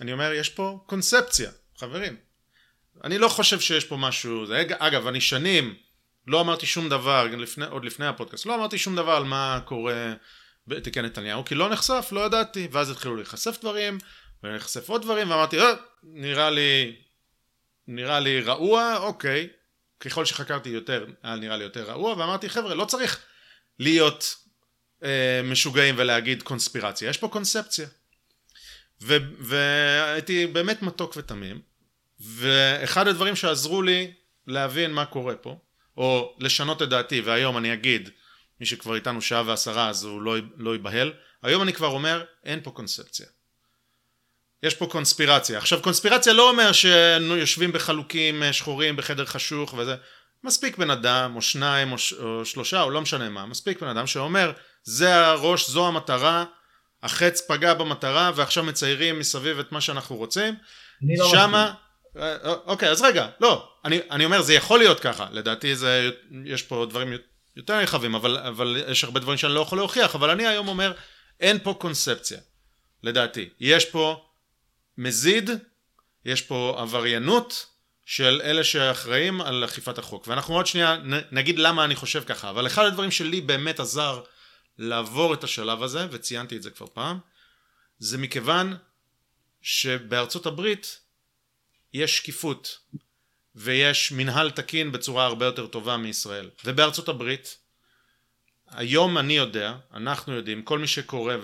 אני 0.00 0.12
אומר, 0.12 0.32
יש 0.32 0.48
פה 0.48 0.84
קונספציה, 0.86 1.50
חברים. 1.76 2.16
אני 3.04 3.18
לא 3.18 3.28
חושב 3.28 3.60
שיש 3.60 3.84
פה 3.84 3.96
משהו, 3.96 4.46
זה, 4.46 4.62
אגב, 4.78 5.06
אני 5.06 5.20
שנים 5.20 5.74
לא 6.26 6.40
אמרתי 6.40 6.66
שום 6.66 6.88
דבר, 6.88 7.26
לפני, 7.26 7.64
עוד 7.66 7.84
לפני 7.84 8.06
הפודקאסט, 8.06 8.46
לא 8.46 8.54
אמרתי 8.54 8.78
שום 8.78 8.96
דבר 8.96 9.12
על 9.12 9.24
מה 9.24 9.60
קורה 9.64 10.14
בתיקי 10.68 11.02
נתניהו, 11.02 11.44
כי 11.44 11.54
לא 11.54 11.68
נחשף, 11.68 12.08
לא 12.12 12.20
ידעתי, 12.26 12.68
ואז 12.72 12.90
התחילו 12.90 13.16
להיחשף 13.16 13.58
דברים, 13.60 13.98
ולהיחשף 14.42 14.88
עוד 14.88 15.02
דברים, 15.02 15.30
ואמרתי, 15.30 15.60
אה, 15.60 15.72
נראה 16.02 16.50
לי, 16.50 16.96
נראה 17.86 18.20
לי 18.20 18.40
רעוע, 18.40 18.96
אוקיי, 18.96 19.48
ככל 20.00 20.24
שחקרתי 20.24 20.68
יותר, 20.68 21.06
היה 21.22 21.36
נראה 21.36 21.56
לי 21.56 21.64
יותר 21.64 21.82
רעוע, 21.82 22.12
ואמרתי, 22.12 22.48
חבר'ה, 22.48 22.74
לא 22.74 22.84
צריך 22.84 23.22
להיות 23.78 24.36
אה, 25.04 25.40
משוגעים 25.44 25.94
ולהגיד 25.98 26.42
קונספירציה, 26.42 27.10
יש 27.10 27.18
פה 27.18 27.28
קונספציה. 27.28 27.86
ו- 29.02 29.16
והייתי 29.38 30.46
באמת 30.46 30.82
מתוק 30.82 31.14
ותמים, 31.16 31.60
ואחד 32.20 33.08
הדברים 33.08 33.36
שעזרו 33.36 33.82
לי 33.82 34.12
להבין 34.46 34.92
מה 34.92 35.04
קורה 35.04 35.34
פה, 35.34 35.58
או 35.96 36.36
לשנות 36.40 36.82
את 36.82 36.88
דעתי, 36.88 37.20
והיום 37.20 37.58
אני 37.58 37.72
אגיד, 37.72 38.10
מי 38.60 38.66
שכבר 38.66 38.94
איתנו 38.94 39.22
שעה 39.22 39.42
ועשרה 39.46 39.88
אז 39.88 40.04
הוא 40.04 40.22
לא, 40.22 40.36
לא 40.56 40.72
ייבהל, 40.72 41.12
היום 41.42 41.62
אני 41.62 41.72
כבר 41.72 41.86
אומר, 41.86 42.24
אין 42.44 42.60
פה 42.62 42.70
קונספציה. 42.70 43.26
יש 44.62 44.74
פה 44.74 44.86
קונספירציה. 44.86 45.58
עכשיו 45.58 45.82
קונספירציה 45.82 46.32
לא 46.32 46.50
אומר 46.50 46.72
שיושבים 46.72 47.72
בחלוקים 47.72 48.42
אה, 48.42 48.52
שחורים 48.52 48.96
בחדר 48.96 49.24
חשוך 49.24 49.74
וזה, 49.78 49.96
מספיק 50.44 50.78
בן 50.78 50.90
אדם 50.90 51.36
או 51.36 51.42
שניים 51.42 51.92
או, 51.92 51.98
ש... 51.98 52.12
או 52.12 52.44
שלושה 52.44 52.82
או 52.82 52.90
לא 52.90 53.00
משנה 53.00 53.28
מה, 53.28 53.46
מספיק 53.46 53.80
בן 53.80 53.88
אדם 53.88 54.06
שאומר 54.06 54.52
זה 54.82 55.26
הראש, 55.26 55.70
זו 55.70 55.88
המטרה, 55.88 56.44
החץ 57.02 57.40
פגע 57.40 57.74
במטרה 57.74 58.30
ועכשיו 58.34 58.64
מציירים 58.64 59.18
מסביב 59.18 59.58
את 59.58 59.72
מה 59.72 59.80
שאנחנו 59.80 60.16
רוצים, 60.16 60.54
לא 61.18 61.28
שמה, 61.30 61.74
אה, 62.16 62.36
אוקיי 62.44 62.90
אז 62.90 63.02
רגע, 63.02 63.28
לא, 63.40 63.68
אני, 63.84 64.00
אני 64.10 64.24
אומר 64.24 64.42
זה 64.42 64.54
יכול 64.54 64.78
להיות 64.78 65.00
ככה, 65.00 65.26
לדעתי 65.32 65.76
זה, 65.76 66.10
יש 66.44 66.62
פה 66.62 66.86
דברים 66.90 67.12
יותר 67.56 67.78
רחבים, 67.78 68.14
אבל, 68.14 68.38
אבל 68.38 68.76
יש 68.88 69.04
הרבה 69.04 69.20
דברים 69.20 69.38
שאני 69.38 69.54
לא 69.54 69.60
יכול 69.60 69.78
להוכיח, 69.78 70.14
אבל 70.14 70.30
אני 70.30 70.46
היום 70.46 70.68
אומר 70.68 70.92
אין 71.40 71.58
פה 71.62 71.76
קונספציה, 71.80 72.38
לדעתי, 73.02 73.48
יש 73.60 73.84
פה 73.84 74.26
מזיד, 74.98 75.50
יש 76.24 76.42
פה 76.42 76.76
עבריינות 76.78 77.66
של 78.04 78.40
אלה 78.44 78.64
שאחראים 78.64 79.40
על 79.40 79.64
אכיפת 79.64 79.98
החוק. 79.98 80.28
ואנחנו 80.28 80.54
עוד 80.54 80.66
שנייה 80.66 80.96
נגיד 81.32 81.58
למה 81.58 81.84
אני 81.84 81.94
חושב 81.94 82.24
ככה, 82.26 82.50
אבל 82.50 82.66
אחד 82.66 82.84
הדברים 82.84 83.10
שלי 83.10 83.40
באמת 83.40 83.80
עזר 83.80 84.22
לעבור 84.78 85.34
את 85.34 85.44
השלב 85.44 85.82
הזה, 85.82 86.06
וציינתי 86.10 86.56
את 86.56 86.62
זה 86.62 86.70
כבר 86.70 86.86
פעם, 86.86 87.18
זה 87.98 88.18
מכיוון 88.18 88.76
שבארצות 89.62 90.46
הברית 90.46 91.00
יש 91.92 92.16
שקיפות 92.16 92.78
ויש 93.56 94.12
מנהל 94.12 94.50
תקין 94.50 94.92
בצורה 94.92 95.26
הרבה 95.26 95.46
יותר 95.46 95.66
טובה 95.66 95.96
מישראל. 95.96 96.50
ובארצות 96.64 97.08
הברית, 97.08 97.58
היום 98.70 99.18
אני 99.18 99.36
יודע, 99.36 99.74
אנחנו 99.94 100.34
יודעים, 100.34 100.62
כל 100.62 100.78
מי 100.78 100.86
שקורא 100.86 101.34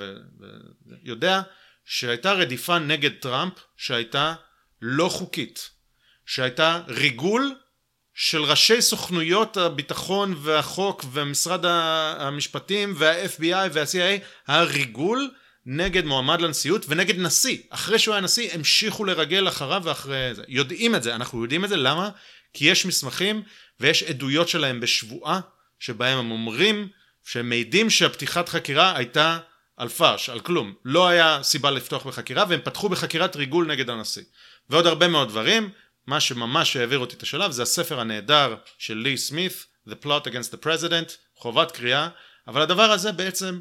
ויודע, 1.05 1.43
שהייתה 1.84 2.32
רדיפה 2.32 2.78
נגד 2.78 3.10
טראמפ 3.20 3.52
שהייתה 3.76 4.34
לא 4.82 5.09
חוקית, 5.09 5.70
שהייתה 6.26 6.80
ריגול 6.89 7.55
של 8.14 8.43
ראשי 8.43 8.82
סוכנויות 8.82 9.56
הביטחון 9.56 10.34
והחוק 10.43 11.05
ומשרד 11.12 11.64
המשפטים 11.64 12.94
וה-FBI 12.97 13.68
וה-CIA 13.72 14.22
היה 14.47 14.62
ריגול 14.62 15.30
נגד 15.66 16.05
מועמד 16.05 16.40
לנשיאות 16.40 16.84
ונגד 16.89 17.18
נשיא. 17.18 17.59
אחרי 17.70 17.98
שהוא 17.98 18.14
היה 18.14 18.20
נשיא 18.20 18.52
המשיכו 18.52 19.05
לרגל 19.05 19.48
אחריו 19.48 19.82
ואחרי 19.84 20.34
זה. 20.34 20.43
יודעים 20.48 20.94
את 20.94 21.02
זה, 21.02 21.14
אנחנו 21.14 21.43
יודעים 21.43 21.64
את 21.64 21.68
זה, 21.68 21.76
למה? 21.76 22.10
כי 22.55 22.70
יש 22.70 22.86
מסמכים 22.86 23.43
ויש 23.80 24.02
עדויות 24.02 24.48
שלהם 24.48 24.80
בשבועה 24.80 25.40
שבהם 25.78 26.18
הם 26.18 26.30
אומרים 26.30 26.89
שהם 27.24 27.48
מעידים 27.48 27.90
שהפתיחת 27.90 28.48
חקירה 28.48 28.97
הייתה 28.97 29.39
על 29.76 29.89
פארש, 29.89 30.28
על 30.28 30.40
כלום. 30.40 30.74
לא 30.84 31.09
היה 31.09 31.43
סיבה 31.43 31.70
לפתוח 31.70 32.06
בחקירה 32.06 32.44
והם 32.48 32.60
פתחו 32.64 32.89
בחקירת 32.89 33.36
ריגול 33.36 33.66
נגד 33.66 33.90
הנשיא. 33.90 34.22
ועוד 34.70 34.86
הרבה 34.86 35.09
מאוד 35.09 35.28
דברים. 35.28 35.70
מה 36.06 36.20
שממש 36.20 36.76
העביר 36.76 36.98
אותי 36.98 37.16
את 37.16 37.22
השלב 37.22 37.51
זה 37.51 37.62
הספר 37.62 38.01
הנהדר 38.01 38.55
של 38.78 38.94
לי 38.94 39.16
סמית, 39.16 39.66
The 39.89 40.05
Plot 40.05 40.26
Against 40.26 40.55
the 40.55 40.64
President, 40.66 41.12
חובת 41.36 41.70
קריאה, 41.70 42.09
אבל 42.48 42.62
הדבר 42.62 42.90
הזה 42.90 43.12
בעצם 43.12 43.60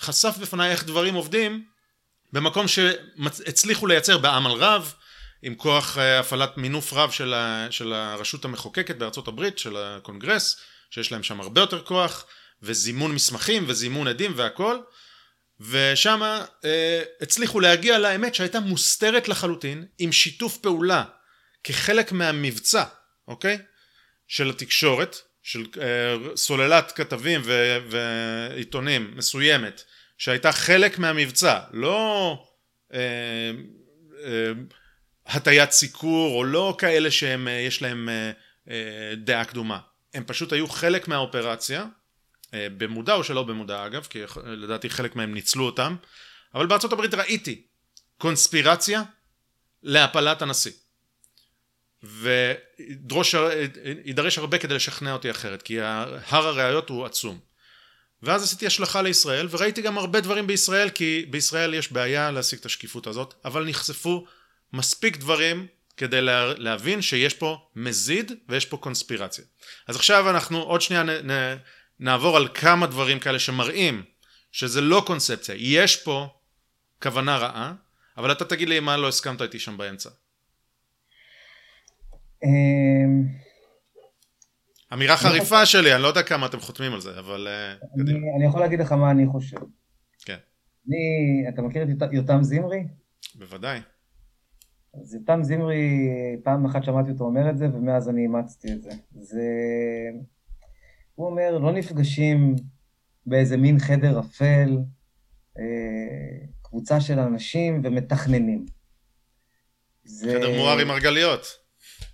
חשף 0.00 0.36
בפניי 0.40 0.70
איך 0.70 0.84
דברים 0.84 1.14
עובדים 1.14 1.64
במקום 2.32 2.68
שהצליחו 2.68 3.86
לייצר 3.86 4.18
בעמל 4.18 4.50
רב, 4.50 4.94
עם 5.42 5.54
כוח 5.54 5.98
אה, 5.98 6.18
הפעלת 6.18 6.56
מינוף 6.56 6.92
רב 6.92 7.10
של, 7.10 7.34
ה, 7.34 7.66
של 7.70 7.92
הרשות 7.92 8.44
המחוקקת 8.44 8.96
בארצות 8.96 9.28
הברית, 9.28 9.58
של 9.58 9.76
הקונגרס, 9.76 10.56
שיש 10.90 11.12
להם 11.12 11.22
שם 11.22 11.40
הרבה 11.40 11.60
יותר 11.60 11.82
כוח, 11.82 12.26
וזימון 12.62 13.14
מסמכים 13.14 13.64
וזימון 13.66 14.08
עדים 14.08 14.32
והכל, 14.36 14.78
ושם 15.60 16.22
אה, 16.64 17.02
הצליחו 17.20 17.60
להגיע 17.60 17.98
לאמת 17.98 18.34
שהייתה 18.34 18.60
מוסתרת 18.60 19.28
לחלוטין, 19.28 19.86
עם 19.98 20.12
שיתוף 20.12 20.56
פעולה 20.56 21.04
כחלק 21.64 22.12
מהמבצע, 22.12 22.84
אוקיי? 23.28 23.58
של 24.28 24.50
התקשורת, 24.50 25.16
של 25.42 25.66
אה, 25.80 26.36
סוללת 26.36 26.92
כתבים 26.92 27.40
ו, 27.44 27.78
ועיתונים 27.90 29.12
מסוימת, 29.16 29.82
שהייתה 30.20 30.52
חלק 30.52 30.98
מהמבצע, 30.98 31.60
לא 31.72 32.44
אה, 32.94 33.50
אה, 34.24 34.52
הטיית 35.26 35.70
סיקור 35.70 36.36
או 36.36 36.44
לא 36.44 36.74
כאלה 36.78 37.10
שיש 37.10 37.82
להם 37.82 38.08
אה, 38.08 38.30
אה, 38.70 39.14
דעה 39.16 39.44
קדומה, 39.44 39.78
הם 40.14 40.24
פשוט 40.26 40.52
היו 40.52 40.68
חלק 40.68 41.08
מהאופרציה 41.08 41.86
אה, 42.54 42.66
במודע 42.76 43.14
או 43.14 43.24
שלא 43.24 43.42
במודע 43.42 43.86
אגב, 43.86 44.06
כי 44.10 44.22
לדעתי 44.44 44.90
חלק 44.90 45.16
מהם 45.16 45.34
ניצלו 45.34 45.66
אותם, 45.66 45.96
אבל 46.54 46.66
בארצות 46.66 46.92
הברית 46.92 47.14
ראיתי 47.14 47.66
קונספירציה 48.18 49.02
להפלת 49.82 50.42
הנשיא. 50.42 50.72
ויידרש 52.02 53.34
הרבה 54.38 54.58
כדי 54.58 54.74
לשכנע 54.74 55.12
אותי 55.12 55.30
אחרת, 55.30 55.62
כי 55.62 55.80
הר 55.80 56.46
הראיות 56.46 56.88
הוא 56.88 57.06
עצום. 57.06 57.49
ואז 58.22 58.42
עשיתי 58.42 58.66
השלכה 58.66 59.02
לישראל, 59.02 59.48
וראיתי 59.50 59.82
גם 59.82 59.98
הרבה 59.98 60.20
דברים 60.20 60.46
בישראל, 60.46 60.90
כי 60.90 61.26
בישראל 61.30 61.74
יש 61.74 61.92
בעיה 61.92 62.30
להשיג 62.30 62.58
את 62.58 62.66
השקיפות 62.66 63.06
הזאת, 63.06 63.34
אבל 63.44 63.64
נחשפו 63.68 64.26
מספיק 64.72 65.16
דברים 65.16 65.66
כדי 65.96 66.20
לה, 66.20 66.54
להבין 66.56 67.02
שיש 67.02 67.34
פה 67.34 67.58
מזיד 67.76 68.32
ויש 68.48 68.66
פה 68.66 68.76
קונספירציה. 68.76 69.44
אז 69.88 69.96
עכשיו 69.96 70.30
אנחנו 70.30 70.62
עוד 70.62 70.80
שנייה 70.80 71.02
נ, 71.02 71.10
נ, 71.30 71.56
נעבור 72.00 72.36
על 72.36 72.48
כמה 72.54 72.86
דברים 72.86 73.18
כאלה 73.20 73.38
שמראים 73.38 74.02
שזה 74.52 74.80
לא 74.80 75.02
קונספציה, 75.06 75.54
יש 75.58 75.96
פה 75.96 76.28
כוונה 77.02 77.36
רעה, 77.36 77.74
אבל 78.16 78.32
אתה 78.32 78.44
תגיד 78.44 78.68
לי 78.68 78.80
מה 78.80 78.96
לא 78.96 79.08
הסכמת 79.08 79.42
איתי 79.42 79.58
שם 79.58 79.76
באמצע. 79.76 80.10
אמ, 84.92 84.96
אמירה 84.98 85.16
חריפה 85.16 85.66
שלי, 85.66 85.94
אני 85.94 86.02
לא 86.02 86.08
יודע 86.08 86.22
כמה 86.22 86.46
אתם 86.46 86.60
חותמים 86.60 86.92
על 86.92 87.00
זה, 87.00 87.18
אבל... 87.18 87.48
אה, 87.50 87.74
אני 88.36 88.46
יכול 88.46 88.60
להגיד 88.60 88.80
לך 88.80 88.92
מה 88.92 89.10
אני 89.10 89.26
חושב. 89.26 89.56
כן. 90.24 90.36
אני, 90.88 91.44
אתה 91.48 91.62
מכיר 91.62 91.82
את 91.82 92.12
יותם 92.12 92.42
זמרי? 92.42 92.84
בוודאי. 93.34 93.80
אז 94.94 95.14
יותם 95.14 95.40
זמרי, 95.42 96.08
פעם 96.44 96.66
אחת 96.66 96.84
שמעתי 96.84 97.10
אותו 97.10 97.24
אומר 97.24 97.50
את 97.50 97.58
זה, 97.58 97.68
ומאז 97.74 98.08
אני 98.08 98.22
אימצתי 98.22 98.72
את 98.72 98.82
זה. 98.82 98.90
זה... 99.12 99.42
הוא 101.14 101.26
אומר, 101.26 101.58
לא 101.58 101.72
נפגשים 101.72 102.56
באיזה 103.26 103.56
מין 103.56 103.78
חדר 103.78 104.20
אפל, 104.20 104.78
אה, 105.58 106.46
קבוצה 106.62 107.00
של 107.00 107.18
אנשים 107.18 107.80
ומתכננים. 107.84 108.66
זה... 110.04 110.34
חדר 110.38 110.50
מואר 110.56 110.78
עם 110.78 110.88
מרגליות. 110.88 111.59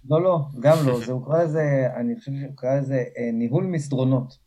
לא, 0.08 0.22
לא, 0.22 0.38
גם 0.60 0.76
לא, 0.86 1.00
זה 1.06 1.12
הוא 1.12 1.26
קרא 1.26 1.42
לזה, 1.42 1.88
אני 1.96 2.16
חושב 2.18 2.32
שהוא 2.40 2.56
קרא 2.56 2.76
לזה 2.76 3.04
אה, 3.18 3.30
ניהול 3.32 3.64
מסדרונות. 3.66 4.38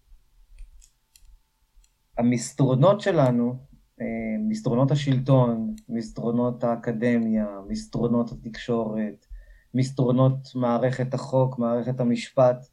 המסדרונות 2.18 3.02
שלנו, 3.02 3.56
אה, 4.02 4.06
מסדרונות 4.40 4.92
השלטון, 4.92 5.76
מסדרונות 5.90 6.64
האקדמיה, 6.64 7.48
מסדרונות 7.68 8.32
התקשורת, 8.32 9.26
מסדרונות 9.74 10.56
מערכת 10.56 11.14
החוק, 11.14 11.60
מערכת 11.60 12.00
המשפט, 12.00 12.68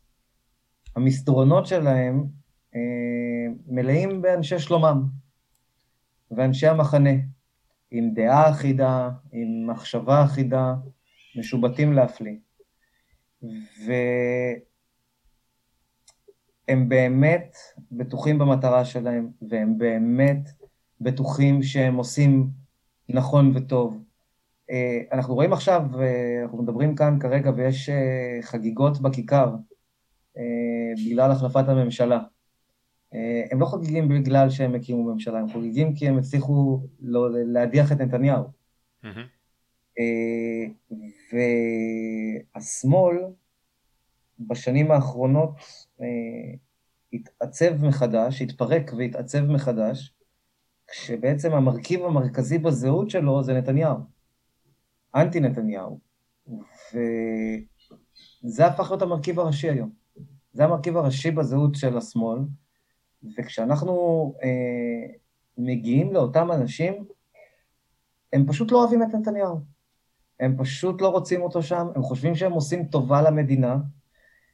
המסדרונות 0.96 1.66
שלהם 1.66 2.26
אה, 2.74 3.54
מלאים 3.66 4.22
באנשי 4.22 4.58
שלומם 4.58 5.02
ואנשי 6.30 6.66
המחנה, 6.66 7.10
עם 7.90 8.14
דעה 8.14 8.50
אחידה, 8.50 9.10
עם 9.32 9.70
מחשבה 9.70 10.24
אחידה, 10.24 10.74
משובטים 11.38 11.92
להפליא. 11.92 12.36
והם 16.68 16.88
באמת 16.88 17.56
בטוחים 17.92 18.38
במטרה 18.38 18.84
שלהם, 18.84 19.28
והם 19.48 19.78
באמת 19.78 20.48
בטוחים 21.00 21.62
שהם 21.62 21.96
עושים 21.96 22.50
נכון 23.08 23.52
וטוב. 23.54 24.02
אה, 24.70 25.00
אנחנו 25.12 25.34
רואים 25.34 25.52
עכשיו, 25.52 25.82
אה, 26.00 26.42
אנחנו 26.42 26.62
מדברים 26.62 26.94
כאן 26.94 27.18
כרגע 27.20 27.50
ויש 27.56 27.90
חגיגות 28.42 29.00
בכיכר, 29.00 29.54
בגלל 31.06 31.30
החלפת 31.30 31.68
הממשלה. 31.68 32.20
אה, 33.14 33.44
הם 33.50 33.60
לא 33.60 33.66
חוגגים 33.66 34.08
בגלל 34.08 34.50
שהם 34.50 34.74
הקימו 34.74 35.04
ממשלה, 35.04 35.38
הם 35.38 35.48
חוגגים 35.48 35.94
כי 35.94 36.08
הם 36.08 36.18
הצליחו 36.18 36.80
לא, 37.00 37.28
להדיח 37.32 37.92
את 37.92 38.00
נתניהו. 38.00 38.44
Mm-hmm. 39.04 39.35
והשמאל 42.54 43.16
בשנים 44.40 44.90
האחרונות 44.90 45.50
התעצב 47.12 47.84
מחדש, 47.84 48.42
התפרק 48.42 48.90
והתעצב 48.98 49.40
מחדש, 49.40 50.14
כשבעצם 50.88 51.52
המרכיב 51.52 52.04
המרכזי 52.04 52.58
בזהות 52.58 53.10
שלו 53.10 53.42
זה 53.42 53.54
נתניהו, 53.54 53.96
אנטי 55.14 55.40
נתניהו. 55.40 56.00
וזה 58.44 58.66
הפך 58.66 58.90
להיות 58.90 59.02
המרכיב 59.02 59.40
הראשי 59.40 59.70
היום. 59.70 59.90
זה 60.52 60.64
המרכיב 60.64 60.96
הראשי 60.96 61.30
בזהות 61.30 61.74
של 61.74 61.96
השמאל, 61.96 62.38
וכשאנחנו 63.38 63.94
אה, 64.42 65.14
מגיעים 65.58 66.12
לאותם 66.12 66.52
אנשים, 66.52 67.04
הם 68.32 68.46
פשוט 68.48 68.72
לא 68.72 68.78
אוהבים 68.82 69.02
את 69.02 69.08
נתניהו. 69.14 69.75
הם 70.40 70.56
פשוט 70.58 71.00
לא 71.00 71.08
רוצים 71.08 71.42
אותו 71.42 71.62
שם, 71.62 71.86
הם 71.94 72.02
חושבים 72.02 72.34
שהם 72.34 72.52
עושים 72.52 72.84
טובה 72.84 73.22
למדינה, 73.22 73.76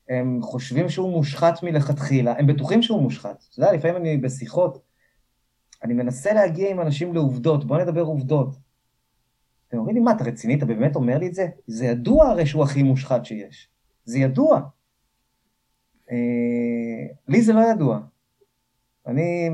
הם 0.09 0.39
חושבים 0.43 0.89
שהוא 0.89 1.11
מושחת 1.11 1.63
מלכתחילה, 1.63 2.35
הם 2.39 2.47
בטוחים 2.47 2.83
שהוא 2.83 3.03
מושחת. 3.03 3.45
אתה 3.51 3.61
יודע, 3.61 3.73
לפעמים 3.73 3.97
אני 3.97 4.17
בשיחות, 4.17 4.83
אני 5.85 5.95
מנסה 5.95 6.33
להגיע 6.33 6.71
עם 6.71 6.81
אנשים 6.81 7.15
לעובדות, 7.15 7.65
בוא 7.65 7.79
נדבר 7.79 8.03
עובדות. 8.03 8.57
אתם 9.69 9.79
אומרים 9.79 9.97
לי, 9.97 10.03
מה, 10.03 10.13
אתה 10.13 10.25
רציני? 10.25 10.55
אתה 10.55 10.67
באמת 10.67 10.97
אומר 10.97 11.19
לי 11.19 11.27
את 11.27 11.35
זה? 11.35 11.47
זה 11.67 11.87
ידוע 11.87 12.29
הרי 12.29 12.47
שהוא 12.47 12.63
הכי 12.63 12.83
מושחת 12.83 13.25
שיש. 13.25 13.69
זה 14.05 14.19
ידוע. 14.19 14.61
אה, 16.11 17.07
לי 17.29 17.43
זה 17.43 17.53
לא 17.53 17.61
ידוע. 17.61 18.01
אני, 19.07 19.51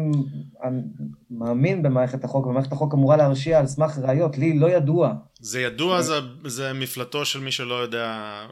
אני 0.63 0.83
מאמין 1.31 1.83
במערכת 1.83 2.25
החוק, 2.25 2.47
ומערכת 2.47 2.73
החוק 2.73 2.95
אמורה 2.95 3.17
להרשיע 3.17 3.59
על 3.59 3.67
סמך 3.67 3.99
ראיות, 3.99 4.39
לי 4.39 4.59
לא 4.59 4.71
ידוע. 4.71 5.15
זה 5.41 5.61
ידוע, 5.61 6.03
זה, 6.03 6.15
זה 6.45 6.73
מפלטו 6.73 7.25
של 7.25 7.41
מי 7.41 7.53
שלא 7.53 7.75
יודע, 7.75 8.47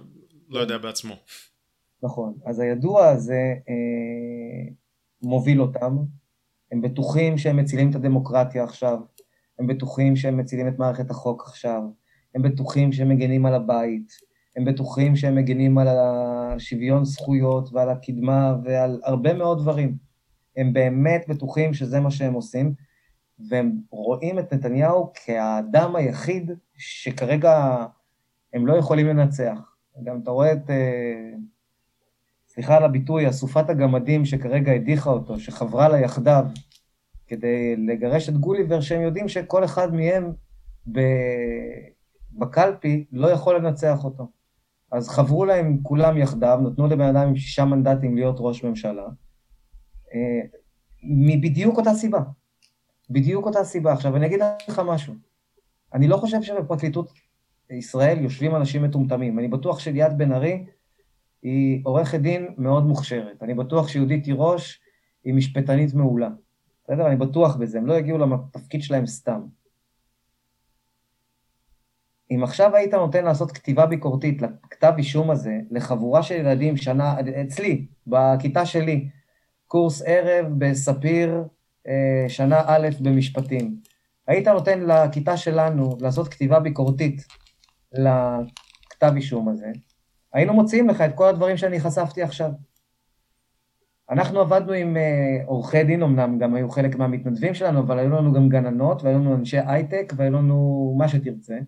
לא 0.48 0.60
יודע 0.60 0.78
בעצמו. 0.78 1.14
נכון, 2.02 2.34
אז 2.46 2.60
הידוע 2.60 3.08
הזה 3.08 3.54
אה, 3.68 4.72
מוביל 5.22 5.62
אותם, 5.62 5.96
הם 6.72 6.82
בטוחים 6.82 7.38
שהם 7.38 7.56
מצילים 7.56 7.90
את 7.90 7.94
הדמוקרטיה 7.94 8.64
עכשיו, 8.64 8.98
הם 9.58 9.66
בטוחים 9.66 10.16
שהם 10.16 10.36
מצילים 10.36 10.68
את 10.68 10.78
מערכת 10.78 11.10
החוק 11.10 11.42
עכשיו, 11.46 11.82
הם 12.34 12.42
בטוחים 12.42 12.92
שהם 12.92 13.08
מגנים 13.08 13.46
על 13.46 13.54
הבית, 13.54 14.12
הם 14.56 14.64
בטוחים 14.64 15.16
שהם 15.16 15.34
מגנים 15.34 15.78
על 15.78 15.88
השוויון 15.88 17.04
זכויות 17.04 17.68
ועל 17.72 17.90
הקדמה 17.90 18.56
ועל 18.64 19.00
הרבה 19.04 19.34
מאוד 19.34 19.58
דברים. 19.58 19.96
הם 20.56 20.72
באמת 20.72 21.24
בטוחים 21.28 21.74
שזה 21.74 22.00
מה 22.00 22.10
שהם 22.10 22.32
עושים, 22.34 22.74
והם 23.48 23.72
רואים 23.90 24.38
את 24.38 24.54
נתניהו 24.54 25.12
כאדם 25.24 25.96
היחיד 25.96 26.50
שכרגע 26.74 27.86
הם 28.52 28.66
לא 28.66 28.76
יכולים 28.76 29.06
לנצח. 29.06 29.76
גם 30.04 30.20
אתה 30.22 30.30
רואה 30.30 30.52
את, 30.52 30.70
אה, 30.70 31.32
סליחה 32.48 32.76
על 32.76 32.84
הביטוי, 32.84 33.28
אסופת 33.28 33.70
הגמדים 33.70 34.24
שכרגע 34.24 34.72
הדיחה 34.72 35.10
אותו, 35.10 35.40
שחברה 35.40 35.88
לה 35.88 36.00
יחדיו, 36.00 36.44
כדי 37.26 37.76
לגרש 37.76 38.28
את 38.28 38.36
גוליבר, 38.36 38.80
שהם 38.80 39.00
יודעים 39.00 39.28
שכל 39.28 39.64
אחד 39.64 39.88
מהם 39.94 40.32
בקלפי 42.32 43.04
לא 43.12 43.30
יכול 43.30 43.56
לנצח 43.56 44.04
אותו. 44.04 44.28
אז 44.92 45.08
חברו 45.08 45.44
להם 45.44 45.78
כולם 45.82 46.18
יחדיו, 46.18 46.58
נתנו 46.62 46.86
לבן 46.86 47.16
אדם 47.16 47.28
עם 47.28 47.36
שישה 47.36 47.64
מנדטים 47.64 48.16
להיות 48.16 48.36
ראש 48.38 48.64
ממשלה, 48.64 49.06
אה, 50.14 50.40
מבדיוק 51.02 51.76
אותה 51.76 51.94
סיבה. 51.94 52.20
בדיוק 53.10 53.46
אותה 53.46 53.64
סיבה. 53.64 53.92
עכשיו, 53.92 54.16
אני 54.16 54.26
אגיד 54.26 54.40
לך 54.68 54.82
משהו. 54.86 55.14
אני 55.94 56.08
לא 56.08 56.16
חושב 56.16 56.42
שבפרקליטות 56.42 57.12
ישראל 57.70 58.18
יושבים 58.20 58.56
אנשים 58.56 58.82
מטומטמים. 58.82 59.38
אני 59.38 59.48
בטוח 59.48 59.78
שליאת 59.78 60.16
בן 60.16 60.32
ארי 60.32 60.66
היא 61.42 61.80
עורכת 61.84 62.20
דין 62.20 62.54
מאוד 62.58 62.86
מוכשרת. 62.86 63.42
אני 63.42 63.54
בטוח 63.54 63.88
שיהודית 63.88 64.24
תירוש 64.24 64.80
היא 65.24 65.34
משפטנית 65.34 65.94
מעולה. 65.94 66.28
בסדר? 66.84 67.06
אני 67.06 67.16
בטוח 67.16 67.56
בזה, 67.56 67.78
הם 67.78 67.86
לא 67.86 67.94
יגיעו 67.94 68.18
לתפקיד 68.18 68.82
שלהם 68.82 69.06
סתם. 69.06 69.40
אם 72.30 72.44
עכשיו 72.44 72.76
היית 72.76 72.94
נותן 72.94 73.24
לעשות 73.24 73.52
כתיבה 73.52 73.86
ביקורתית 73.86 74.42
לכתב 74.42 74.92
אישום 74.98 75.30
הזה, 75.30 75.60
לחבורה 75.70 76.22
של 76.22 76.34
ילדים 76.34 76.76
שנה, 76.76 77.16
אצלי, 77.42 77.86
בכיתה 78.06 78.66
שלי, 78.66 79.08
קורס 79.66 80.02
ערב 80.06 80.46
בספיר, 80.58 81.44
שנה 82.28 82.62
א' 82.66 82.88
במשפטים. 83.00 83.76
היית 84.26 84.48
נותן 84.48 84.80
לכיתה 84.80 85.36
שלנו 85.36 85.96
לעשות 86.00 86.28
כתיבה 86.28 86.60
ביקורתית 86.60 87.26
לכתב 87.92 89.12
אישום 89.16 89.48
הזה, 89.48 89.66
היינו 90.32 90.54
מוציאים 90.54 90.88
לך 90.88 91.00
את 91.00 91.14
כל 91.14 91.28
הדברים 91.28 91.56
שאני 91.56 91.80
חשפתי 91.80 92.22
עכשיו. 92.22 92.50
אנחנו 94.10 94.40
עבדנו 94.40 94.72
עם 94.72 94.96
uh, 94.96 95.00
עורכי 95.46 95.84
דין, 95.84 96.02
אמנם 96.02 96.38
גם 96.38 96.54
היו 96.54 96.70
חלק 96.70 96.96
מהמתנדבים 96.96 97.54
שלנו, 97.54 97.80
אבל 97.80 97.98
היו 97.98 98.10
לנו 98.10 98.32
גם 98.32 98.48
גננות, 98.48 99.02
והיו 99.02 99.18
לנו 99.18 99.34
אנשי 99.34 99.58
הייטק, 99.66 100.12
והיו 100.16 100.32
לנו 100.32 100.94
מה 100.98 101.08
שתרצה. 101.08 101.58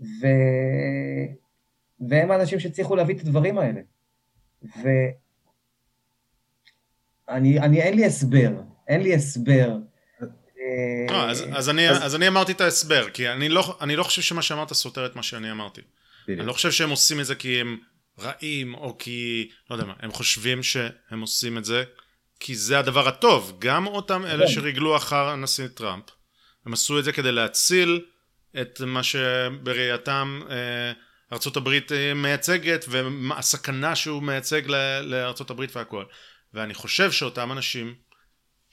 ו... 0.00 0.26
והם 2.08 2.30
האנשים 2.30 2.60
שהצליחו 2.60 2.96
להביא 2.96 3.14
את 3.14 3.20
הדברים 3.20 3.58
האלה. 3.58 3.80
ואני, 7.28 7.60
אני, 7.60 7.82
אין 7.82 7.94
לי 7.94 8.04
הסבר, 8.04 8.60
אין 8.88 9.02
לי 9.02 9.14
הסבר. 9.14 9.68
לא, 11.10 11.30
אז, 11.30 11.44
אז, 11.52 12.14
אני, 12.14 12.28
אמרתי 12.28 12.52
את 12.52 12.60
ההסבר, 12.60 13.10
כי 13.10 13.28
אני 13.28 13.48
לא, 13.48 13.78
אני 13.80 13.96
לא 13.96 14.02
חושב 14.02 14.22
שמה 14.22 14.42
שאמרת 14.42 14.72
סותר 14.72 15.06
את 15.06 15.16
מה 15.16 15.22
שאני 15.22 15.50
אמרתי. 15.50 15.80
אני 16.28 16.46
לא 16.46 16.52
חושב 16.52 16.70
שהם 16.70 16.90
עושים 16.90 17.20
את 17.20 17.26
זה 17.26 17.34
כי 17.34 17.60
הם 17.60 17.78
רעים, 18.18 18.74
או 18.74 18.98
כי, 18.98 19.48
לא 19.70 19.74
יודע 19.74 19.86
מה, 19.86 19.92
הם 20.00 20.12
חושבים 20.12 20.62
שהם 20.62 21.20
עושים 21.20 21.58
את 21.58 21.64
זה 21.64 21.84
כי 22.40 22.56
זה 22.56 22.78
הדבר 22.78 23.08
הטוב. 23.08 23.56
גם 23.58 23.86
אותם 23.86 24.26
אלה 24.26 24.46
כן. 24.46 24.52
שריגלו 24.52 24.96
אחר 24.96 25.28
הנשיא 25.28 25.68
טראמפ, 25.68 26.04
הם 26.66 26.72
עשו 26.72 26.98
את 26.98 27.04
זה 27.04 27.12
כדי 27.12 27.32
להציל 27.32 28.00
את 28.60 28.80
מה 28.80 29.02
שבראייתם 29.02 30.40
אה, 30.50 30.92
ארצות 31.32 31.56
הברית 31.56 31.92
אה, 31.92 32.14
מייצגת, 32.14 32.84
והסכנה 32.88 33.96
שהוא 33.96 34.22
מייצג 34.22 34.62
לארצות 35.02 35.50
הברית 35.50 35.76
והכל. 35.76 36.04
ואני 36.54 36.74
חושב 36.74 37.12
שאותם 37.12 37.52
אנשים 37.52 37.94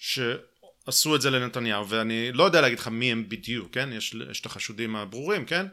שעשו 0.05 1.15
את 1.15 1.21
זה 1.21 1.29
לנתניהו, 1.29 1.89
ואני 1.89 2.31
לא 2.31 2.43
יודע 2.43 2.61
להגיד 2.61 2.79
לך 2.79 2.87
מי 2.87 3.11
הם 3.11 3.29
בדיוק, 3.29 3.73
כן? 3.73 3.89
יש, 3.93 4.15
יש 4.31 4.41
את 4.41 4.45
החשודים 4.45 4.95
הברורים, 4.95 5.45
כן? 5.45 5.65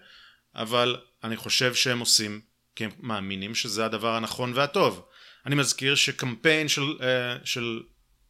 אבל 0.55 0.97
אני 1.25 1.37
חושב 1.37 1.75
שהם 1.75 1.99
עושים 1.99 2.41
כי 2.77 2.85
הם 2.85 2.91
מאמינים 2.99 3.55
שזה 3.55 3.85
הדבר 3.85 4.15
הנכון 4.17 4.53
והטוב. 4.55 5.07
אני 5.47 5.55
מזכיר 5.55 5.95
שקמפיין 5.95 6.69
של, 6.69 6.83
uh, 6.83 7.03
של 7.45 7.83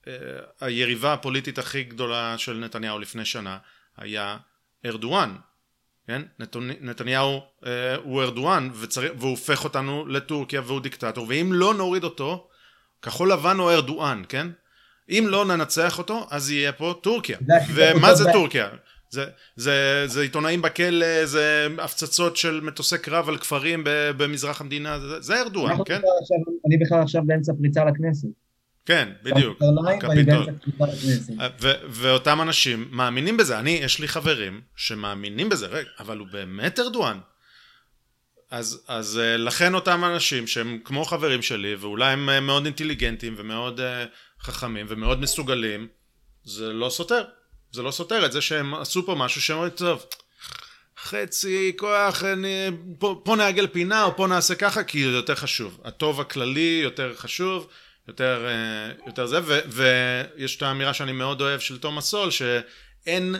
uh, 0.04 0.08
היריבה 0.60 1.12
הפוליטית 1.12 1.58
הכי 1.58 1.84
גדולה 1.84 2.38
של 2.38 2.58
נתניהו 2.58 2.98
לפני 2.98 3.24
שנה 3.24 3.58
היה 3.96 4.38
ארדואן, 4.84 5.36
כן? 6.06 6.22
נת, 6.38 6.56
נתניהו 6.80 7.40
uh, 7.60 7.66
הוא 8.02 8.22
ארדואן 8.22 8.70
וצר... 8.80 9.00
והוא 9.18 9.30
הופך 9.30 9.64
אותנו 9.64 10.06
לטורקיה 10.06 10.60
והוא 10.60 10.80
דיקטטור 10.80 11.26
ואם 11.28 11.50
לא 11.52 11.74
נוריד 11.74 12.04
אותו 12.04 12.48
כחול 13.02 13.32
לבן 13.32 13.58
או 13.58 13.70
ארדואן, 13.70 14.22
כן? 14.28 14.48
אם 15.10 15.24
לא 15.28 15.44
ננצח 15.44 15.98
אותו 15.98 16.26
אז 16.30 16.50
יהיה 16.50 16.72
פה 16.72 16.94
טורקיה 17.02 17.38
ומה 17.74 18.14
זה 18.14 18.24
טורקיה? 18.32 18.68
זה, 19.10 19.24
זה, 19.56 20.04
זה 20.06 20.22
עיתונאים 20.22 20.62
בכלא, 20.62 21.26
זה 21.26 21.68
הפצצות 21.78 22.36
של 22.36 22.60
מטוסי 22.60 22.98
קרב 22.98 23.28
על 23.28 23.38
כפרים 23.38 23.82
במזרח 23.86 24.60
המדינה, 24.60 24.98
זה, 25.00 25.20
זה 25.20 25.40
ארדואן, 25.40 25.76
כן? 25.84 25.94
עכשיו, 25.94 26.36
אני 26.66 26.76
בכלל 26.76 27.02
עכשיו 27.02 27.22
באמצע 27.26 27.52
פריצה 27.58 27.84
לכנסת. 27.84 28.28
כן, 28.86 29.08
בדיוק. 29.22 29.62
ואותם 31.88 32.40
אנשים 32.42 32.88
מאמינים 32.90 33.36
בזה. 33.36 33.58
אני, 33.58 33.70
יש 33.70 34.00
לי 34.00 34.08
חברים 34.08 34.60
שמאמינים 34.76 35.48
בזה, 35.48 35.66
רגע, 35.66 35.88
אבל 36.00 36.18
הוא 36.18 36.26
באמת 36.32 36.78
ארדואן. 36.78 37.18
אז, 38.50 38.84
אז 38.88 39.18
אה, 39.22 39.36
לכן 39.36 39.74
אותם 39.74 40.04
אנשים 40.04 40.46
שהם 40.46 40.78
כמו 40.84 41.04
חברים 41.04 41.42
שלי, 41.42 41.74
ואולי 41.74 42.12
הם 42.12 42.28
אה, 42.28 42.40
מאוד 42.40 42.64
אינטליגנטים 42.64 43.34
ומאוד 43.36 43.80
אה, 43.80 44.04
חכמים 44.42 44.86
ומאוד 44.88 45.20
מסוגלים, 45.20 45.88
זה 46.44 46.72
לא 46.72 46.90
סותר. 46.90 47.24
זה 47.72 47.82
לא 47.82 47.90
סותר 47.90 48.26
את 48.26 48.32
זה 48.32 48.40
שהם 48.40 48.74
עשו 48.74 49.06
פה 49.06 49.14
משהו 49.14 49.42
שהם 49.42 49.56
אומרים, 49.56 49.72
טוב, 49.72 50.06
חצי 51.02 51.72
כוח, 51.78 52.24
אני, 52.24 52.68
פה, 52.98 53.20
פה 53.24 53.36
נעגל 53.36 53.66
פינה 53.66 54.04
או 54.04 54.16
פה 54.16 54.26
נעשה 54.26 54.54
ככה, 54.54 54.84
כי 54.84 55.04
זה 55.04 55.16
יותר 55.16 55.34
חשוב. 55.34 55.80
הטוב 55.84 56.20
הכללי 56.20 56.80
יותר 56.82 57.14
חשוב, 57.14 57.68
יותר, 58.08 58.46
אה, 58.46 59.06
יותר 59.06 59.26
זה, 59.26 59.38
ו, 59.44 59.58
ויש 59.68 60.56
את 60.56 60.62
האמירה 60.62 60.94
שאני 60.94 61.12
מאוד 61.12 61.40
אוהב 61.40 61.60
של 61.60 61.78
תומאס 61.78 62.04
סול, 62.04 62.30
שאין 62.30 63.36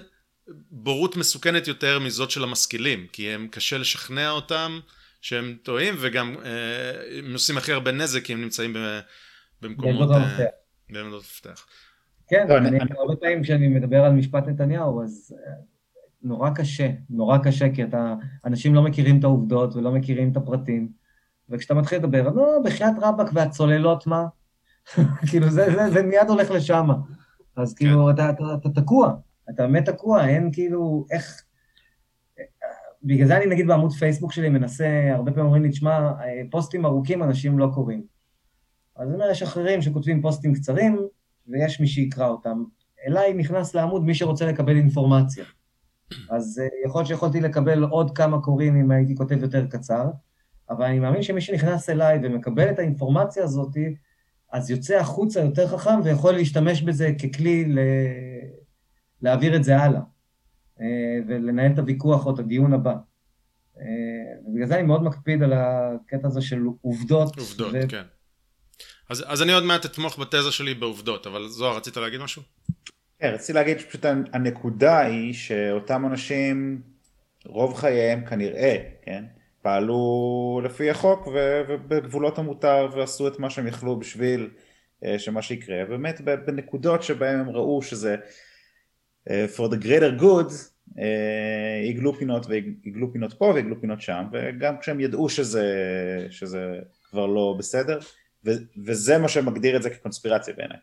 בורות 0.70 1.16
מסוכנת 1.16 1.68
יותר 1.68 1.98
מזאת 1.98 2.30
של 2.30 2.44
המשכילים, 2.44 3.06
כי 3.12 3.30
הם 3.30 3.48
קשה 3.48 3.78
לשכנע 3.78 4.30
אותם 4.30 4.80
שהם 5.20 5.56
טועים, 5.62 5.94
וגם 5.98 6.34
אה, 6.44 7.18
הם 7.18 7.32
עושים 7.32 7.58
הכי 7.58 7.72
הרבה 7.72 7.92
נזק 7.92 8.24
כי 8.24 8.32
הם 8.32 8.42
נמצאים 8.42 8.76
במקומות... 9.62 10.08
בעמדות 10.92 11.22
מפתח. 11.22 11.66
כן, 12.28 12.46
לא, 12.48 12.58
אני, 12.58 12.78
הרבה 12.98 13.16
פעמים 13.16 13.42
כשאני 13.42 13.68
מדבר 13.68 14.04
על 14.04 14.12
משפט 14.12 14.48
נתניהו, 14.48 15.02
אז 15.02 15.34
אה, 15.46 15.52
נורא 16.22 16.50
קשה, 16.50 16.90
נורא 17.10 17.38
קשה, 17.38 17.74
כי 17.74 17.84
אתה, 17.84 18.14
אנשים 18.44 18.74
לא 18.74 18.82
מכירים 18.82 19.18
את 19.18 19.24
העובדות 19.24 19.76
ולא 19.76 19.92
מכירים 19.92 20.32
את 20.32 20.36
הפרטים, 20.36 20.88
וכשאתה 21.48 21.74
מתחיל 21.74 21.98
לדבר, 21.98 22.28
לא, 22.28 22.58
בחייאת 22.64 22.94
רבאק 23.00 23.30
והצוללות, 23.32 24.06
מה? 24.06 24.26
כאילו, 25.30 25.50
זה, 25.50 25.66
זה, 25.74 25.90
זה 25.90 26.02
מיד 26.02 26.28
הולך 26.28 26.50
לשם. 26.50 26.88
אז 27.56 27.74
כאילו, 27.74 28.06
כן. 28.06 28.14
אתה, 28.14 28.30
אתה, 28.30 28.44
אתה 28.54 28.80
תקוע, 28.80 29.14
אתה 29.50 29.62
באמת 29.62 29.88
תקוע, 29.88 30.28
אין 30.28 30.50
כאילו, 30.52 31.06
איך... 31.10 31.42
בגלל 33.04 33.26
זה 33.26 33.36
אני 33.36 33.46
נגיד 33.46 33.66
בעמוד 33.66 33.92
פייסבוק 33.92 34.32
שלי 34.32 34.48
מנסה, 34.48 35.10
הרבה 35.14 35.30
פעמים 35.30 35.46
אומרים 35.46 35.62
לי, 35.62 35.68
תשמע, 35.68 36.12
פוסטים 36.50 36.86
ארוכים 36.86 37.22
אנשים 37.22 37.58
לא 37.58 37.68
קוראים. 37.74 38.11
אז 38.96 39.08
אני 39.08 39.14
אומר, 39.14 39.30
יש 39.30 39.42
אחרים 39.42 39.82
שכותבים 39.82 40.22
פוסטים 40.22 40.54
קצרים, 40.54 40.98
ויש 41.48 41.80
מי 41.80 41.86
שיקרא 41.86 42.28
אותם. 42.28 42.64
אליי 43.06 43.34
נכנס 43.34 43.74
לעמוד 43.74 44.04
מי 44.04 44.14
שרוצה 44.14 44.46
לקבל 44.46 44.76
אינפורמציה. 44.76 45.44
אז 46.30 46.60
אה, 46.62 46.68
יכול 46.86 46.98
להיות 46.98 47.08
שיכולתי 47.08 47.40
לקבל 47.40 47.82
עוד 47.82 48.16
כמה 48.16 48.40
קוראים 48.40 48.76
אם 48.76 48.90
הייתי 48.90 49.14
כותב 49.14 49.42
יותר 49.42 49.66
קצר, 49.66 50.10
אבל 50.70 50.84
אני 50.84 50.98
מאמין 50.98 51.22
שמי 51.22 51.40
שנכנס 51.40 51.90
אליי 51.90 52.18
ומקבל 52.22 52.70
את 52.70 52.78
האינפורמציה 52.78 53.44
הזאת, 53.44 53.76
אז 54.52 54.70
יוצא 54.70 54.98
החוצה 54.98 55.40
יותר 55.40 55.66
חכם 55.66 56.00
ויכול 56.04 56.32
להשתמש 56.34 56.82
בזה 56.82 57.10
ככלי 57.22 57.64
ל... 57.64 57.78
להעביר 59.22 59.56
את 59.56 59.64
זה 59.64 59.78
הלאה, 59.78 60.00
אה, 60.80 61.18
ולנהל 61.26 61.72
את 61.72 61.78
הוויכוח 61.78 62.26
או 62.26 62.34
את 62.34 62.38
הדיון 62.38 62.72
הבא. 62.72 62.94
אה, 63.80 63.84
ובגלל 64.46 64.66
זה 64.66 64.74
אני 64.74 64.82
מאוד 64.82 65.02
מקפיד 65.02 65.42
על 65.42 65.52
הקטע 65.52 66.28
הזה 66.28 66.40
של 66.40 66.62
עובדות. 66.80 67.38
עובדות, 67.38 67.72
ו... 67.72 67.88
כן. 67.88 68.02
אז, 69.12 69.24
אז 69.26 69.42
אני 69.42 69.52
עוד 69.52 69.64
מעט 69.64 69.84
אתמוך 69.84 70.18
בתזה 70.18 70.52
שלי 70.52 70.74
בעובדות, 70.74 71.26
אבל 71.26 71.48
זוהר, 71.48 71.76
רצית 71.76 71.96
להגיד 71.96 72.20
משהו? 72.20 72.42
כן, 73.18 73.30
רציתי 73.34 73.52
להגיד 73.52 73.78
שפשוט 73.78 74.04
הנקודה 74.04 75.00
היא 75.00 75.32
שאותם 75.34 76.06
אנשים, 76.06 76.82
רוב 77.46 77.74
חייהם 77.74 78.26
כנראה, 78.26 78.76
כן, 79.02 79.24
פעלו 79.62 80.60
לפי 80.64 80.90
החוק 80.90 81.26
ובגבולות 81.26 82.38
המותר 82.38 82.88
ועשו 82.92 83.28
את 83.28 83.38
מה 83.38 83.50
שהם 83.50 83.66
יכלו 83.66 83.98
בשביל 83.98 84.50
אה, 85.04 85.18
שמה 85.18 85.42
שיקרה, 85.42 85.84
באמת 85.84 86.20
בנקודות 86.20 87.02
שבהם 87.02 87.40
הם 87.40 87.50
ראו 87.50 87.82
שזה 87.82 88.16
uh, 89.28 89.32
for 89.56 89.68
the 89.72 89.84
greater 89.84 90.22
good, 90.22 90.52
עיגלו 91.82 92.12
uh, 92.12 92.18
פינות 92.18 92.46
ועיגלו 92.46 93.12
פינות 93.12 93.32
פה 93.32 93.44
ועיגלו 93.44 93.80
פינות 93.80 94.00
שם, 94.00 94.24
וגם 94.32 94.78
כשהם 94.78 95.00
ידעו 95.00 95.28
שזה, 95.28 95.66
שזה 96.30 96.78
כבר 97.10 97.26
לא 97.26 97.54
בסדר, 97.58 97.98
וזה 98.86 99.18
מה 99.18 99.28
שמגדיר 99.28 99.76
את 99.76 99.82
זה 99.82 99.90
כקונספירציה 99.90 100.54
בעיניי. 100.56 100.78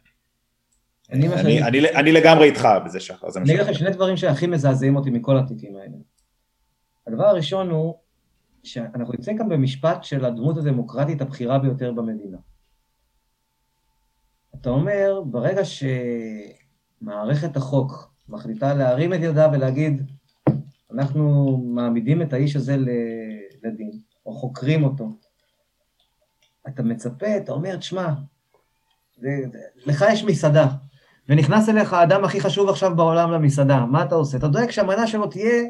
אני, 1.12 1.28
אני, 1.28 1.42
אני, 1.42 1.64
אני, 1.64 1.96
אני 1.96 2.12
לגמרי 2.12 2.46
איתך 2.46 2.68
בזה 2.86 3.00
שחר, 3.00 3.28
אני 3.36 3.44
אגיד 3.44 3.60
לך 3.60 3.78
שני 3.78 3.92
דברים 3.92 4.18
שהכי 4.18 4.48
מזעזעים 4.48 4.96
אותי 4.96 5.10
מכל 5.10 5.38
התיקים 5.38 5.76
האלה. 5.76 5.98
הדבר 7.08 7.24
הראשון 7.24 7.70
הוא 7.70 7.96
שאנחנו 8.64 9.14
נמצאים 9.14 9.38
כאן 9.38 9.50
במשפט 9.50 10.04
של 10.04 10.26
הדמות 10.26 10.58
הדמוקרטית 10.58 11.22
הבכירה 11.22 11.60
ביותר 11.60 11.92
במדינה. 11.92 12.38
אתה 14.62 14.70
אומר, 14.70 15.22
ברגע 15.26 15.62
שמערכת 17.02 17.58
החוק 17.58 18.14
מחליטה 18.30 18.74
להרים 18.74 19.14
את 19.14 19.20
ידה 19.22 19.50
ולהגיד, 19.54 20.12
אנחנו 20.92 21.58
מעמידים 21.58 22.22
את 22.22 22.34
האיש 22.34 22.56
הזה 22.56 22.78
לדין, 23.64 23.92
או 24.26 24.34
חוקרים 24.34 24.84
אותו, 24.84 25.10
אתה 26.68 26.84
מצפה, 26.84 27.38
אתה 27.38 27.52
אומר, 27.52 27.76
תשמע, 27.76 28.10
לך 29.86 30.06
יש 30.12 30.24
מסעדה, 30.24 30.68
ונכנס 31.30 31.70
אליך 31.70 31.94
האדם 31.94 32.24
הכי 32.24 32.42
חשוב 32.42 32.70
עכשיו 32.70 32.96
בעולם 32.96 33.32
למסעדה, 33.32 33.80
מה 33.80 34.04
אתה 34.04 34.16
עושה? 34.16 34.38
אתה 34.38 34.48
דואג 34.48 34.70
שהמנה 34.70 35.08
שלו 35.08 35.28
תהיה 35.28 35.64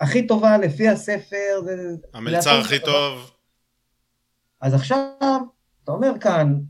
הכי 0.00 0.26
טובה 0.26 0.58
לפי 0.58 0.88
הספר. 0.88 1.60
המלצר 2.14 2.60
הכי 2.60 2.78
טוב. 2.78 3.30
אז 4.60 4.74
עכשיו, 4.74 4.98
אתה 5.84 5.92
אומר 5.92 6.12
כאן, 6.20 6.60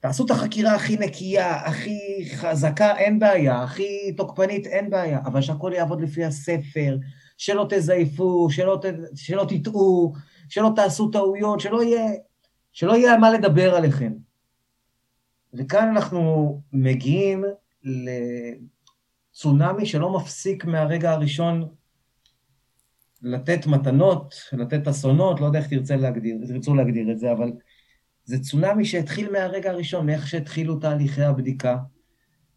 תעשו 0.00 0.26
את 0.26 0.30
החקירה 0.30 0.74
הכי 0.74 0.96
נקייה, 0.96 1.56
הכי 1.56 1.98
חזקה, 2.36 2.96
אין 2.96 3.18
בעיה, 3.18 3.62
הכי 3.62 4.12
תוקפנית, 4.16 4.66
אין 4.66 4.90
בעיה, 4.90 5.20
אבל 5.24 5.40
שהכל 5.40 5.72
יעבוד 5.74 6.00
לפי 6.00 6.24
הספר, 6.24 6.96
שלא 7.36 7.66
תזייפו, 7.70 8.48
שלא, 8.50 8.78
ת, 8.82 8.84
שלא 9.14 9.46
תטעו, 9.48 10.14
שלא 10.48 10.70
תעשו 10.76 11.08
טעויות, 11.08 11.60
שלא 11.60 11.82
יהיה, 11.82 12.10
שלא 12.78 12.96
יהיה 12.96 13.18
מה 13.18 13.30
לדבר 13.30 13.74
עליכם. 13.74 14.12
וכאן 15.54 15.88
אנחנו 15.88 16.62
מגיעים 16.72 17.44
לצונאמי 19.34 19.86
שלא 19.86 20.16
מפסיק 20.16 20.64
מהרגע 20.64 21.10
הראשון 21.10 21.68
לתת 23.22 23.66
מתנות, 23.66 24.34
לתת 24.52 24.88
אסונות, 24.88 25.40
לא 25.40 25.46
יודע 25.46 25.58
איך 25.58 25.68
תרצה 25.68 25.96
להגדיר, 25.96 26.36
תרצו 26.48 26.74
להגדיר 26.74 27.10
את 27.12 27.18
זה, 27.18 27.32
אבל 27.32 27.52
זה 28.24 28.38
צונאמי 28.38 28.84
שהתחיל 28.84 29.32
מהרגע 29.32 29.70
הראשון, 29.70 30.06
מאיך 30.06 30.26
שהתחילו 30.26 30.76
תהליכי 30.76 31.22
הבדיקה, 31.22 31.76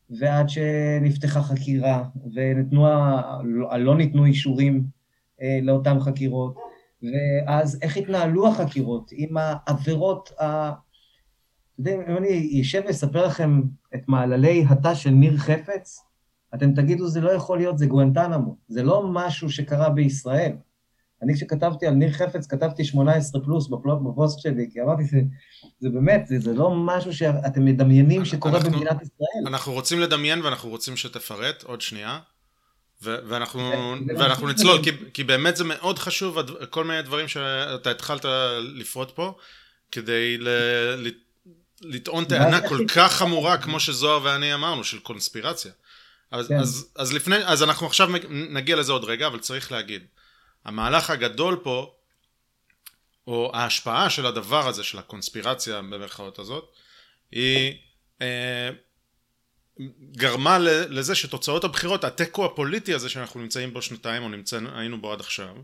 ועד 0.10 0.50
שנפתחה 0.50 1.42
חקירה, 1.42 2.04
ונתנו, 2.34 2.88
לא 3.80 3.98
ניתנו 3.98 4.26
אישורים 4.26 4.84
אה, 5.42 5.60
לאותן 5.62 6.00
חקירות, 6.00 6.71
ואז 7.04 7.80
איך 7.82 7.98
התנהלו 7.98 8.48
החקירות 8.48 9.12
עם 9.12 9.38
העבירות 9.38 10.32
ה... 10.42 10.72
אם 11.88 12.18
אני 12.18 12.62
אשב 12.62 12.82
ואספר 12.88 13.26
לכם 13.26 13.62
את 13.96 14.02
מעללי 14.08 14.66
התא 14.70 14.96
של 14.96 15.10
ניר 15.10 15.38
חפץ, 15.38 16.02
אתם 16.56 16.74
תגידו, 16.74 17.08
זה 17.08 17.22
לא 17.22 17.32
יכול 17.32 17.58
להיות, 17.58 17.78
זה 17.78 17.86
גואנטנמו. 17.86 18.58
זה 18.68 18.84
לא 18.84 19.04
משהו 19.14 19.50
שקרה 19.50 19.90
בישראל. 19.90 20.52
אני 21.22 21.34
כשכתבתי 21.34 21.88
על 21.88 21.94
ניר 21.94 22.12
חפץ, 22.12 22.48
כתבתי 22.48 22.84
18 22.84 23.42
פלוס 23.42 23.68
בפוסט 23.68 24.40
שלי, 24.40 24.70
כי 24.72 24.82
אמרתי, 24.82 25.04
זה, 25.04 25.22
זה 25.80 25.90
באמת, 25.90 26.28
זה, 26.28 26.40
זה 26.40 26.54
לא 26.54 26.76
משהו 26.76 27.14
שאתם 27.14 27.66
מדמיינים 27.66 28.26
שקורה 28.26 28.58
אנחנו, 28.58 28.72
במדינת 28.72 29.02
ישראל. 29.02 29.48
אנחנו 29.48 29.74
רוצים 29.74 30.00
לדמיין 30.00 30.42
ואנחנו 30.42 30.70
רוצים 30.70 30.98
שתפרט, 30.98 31.64
עוד 31.64 31.82
שנייה. 31.82 32.20
ו- 33.04 33.18
ואנחנו, 33.28 33.96
ואנחנו 34.18 34.48
נצלול, 34.48 34.84
כי, 34.84 34.92
כי 35.14 35.24
באמת 35.24 35.58
זה 35.58 35.64
מאוד 35.64 36.00
חשוב, 36.00 36.38
כל 36.70 36.84
מיני 36.84 37.02
דברים 37.02 37.28
שאתה 37.28 37.92
התחלת 37.92 38.26
לפרוט 38.60 39.12
פה, 39.12 39.38
כדי 39.92 40.38
ל, 40.38 40.48
לטעון 41.82 42.26
טענה 42.26 42.68
כל 42.70 42.86
כך 42.96 43.14
חמורה 43.14 43.58
כמו 43.58 43.80
שזוהר 43.80 44.24
ואני 44.24 44.54
אמרנו, 44.54 44.84
של 44.84 45.00
קונספירציה. 45.00 45.72
אז, 46.32 46.48
כן. 46.48 46.60
אז, 46.60 46.88
אז 46.96 47.14
לפני, 47.14 47.36
אז 47.36 47.64
אנחנו 47.64 47.88
עכשיו 47.88 48.10
נגיע 48.30 48.76
לזה 48.76 48.92
עוד 48.92 49.04
רגע, 49.04 49.28
אבל 49.28 49.40
צריך 49.40 49.72
להגיד, 49.72 50.06
המהלך 50.66 51.10
הגדול 51.10 51.60
פה, 51.64 51.94
או 53.28 53.52
ההשפעה 53.54 54.10
של 54.10 54.26
הדבר 54.26 54.68
הזה, 54.68 54.84
של 54.84 54.98
הקונספירציה 55.00 55.82
במרכאות 55.82 56.40
הזאת, 56.40 56.72
היא 57.32 57.74
אה, 58.22 58.70
גרמה 60.18 60.58
לזה 60.90 61.16
שתוצאות 61.16 61.64
הבחירות, 61.64 62.04
התיקו 62.04 62.46
הפוליטי 62.46 62.94
הזה 62.94 63.10
שאנחנו 63.10 63.40
נמצאים 63.40 63.74
בו 63.74 63.82
שנתיים, 63.82 64.24
או 64.24 64.30
נמצא, 64.30 64.60
היינו 64.76 65.02
בו 65.02 65.14
עד 65.14 65.20
עכשיו, 65.20 65.56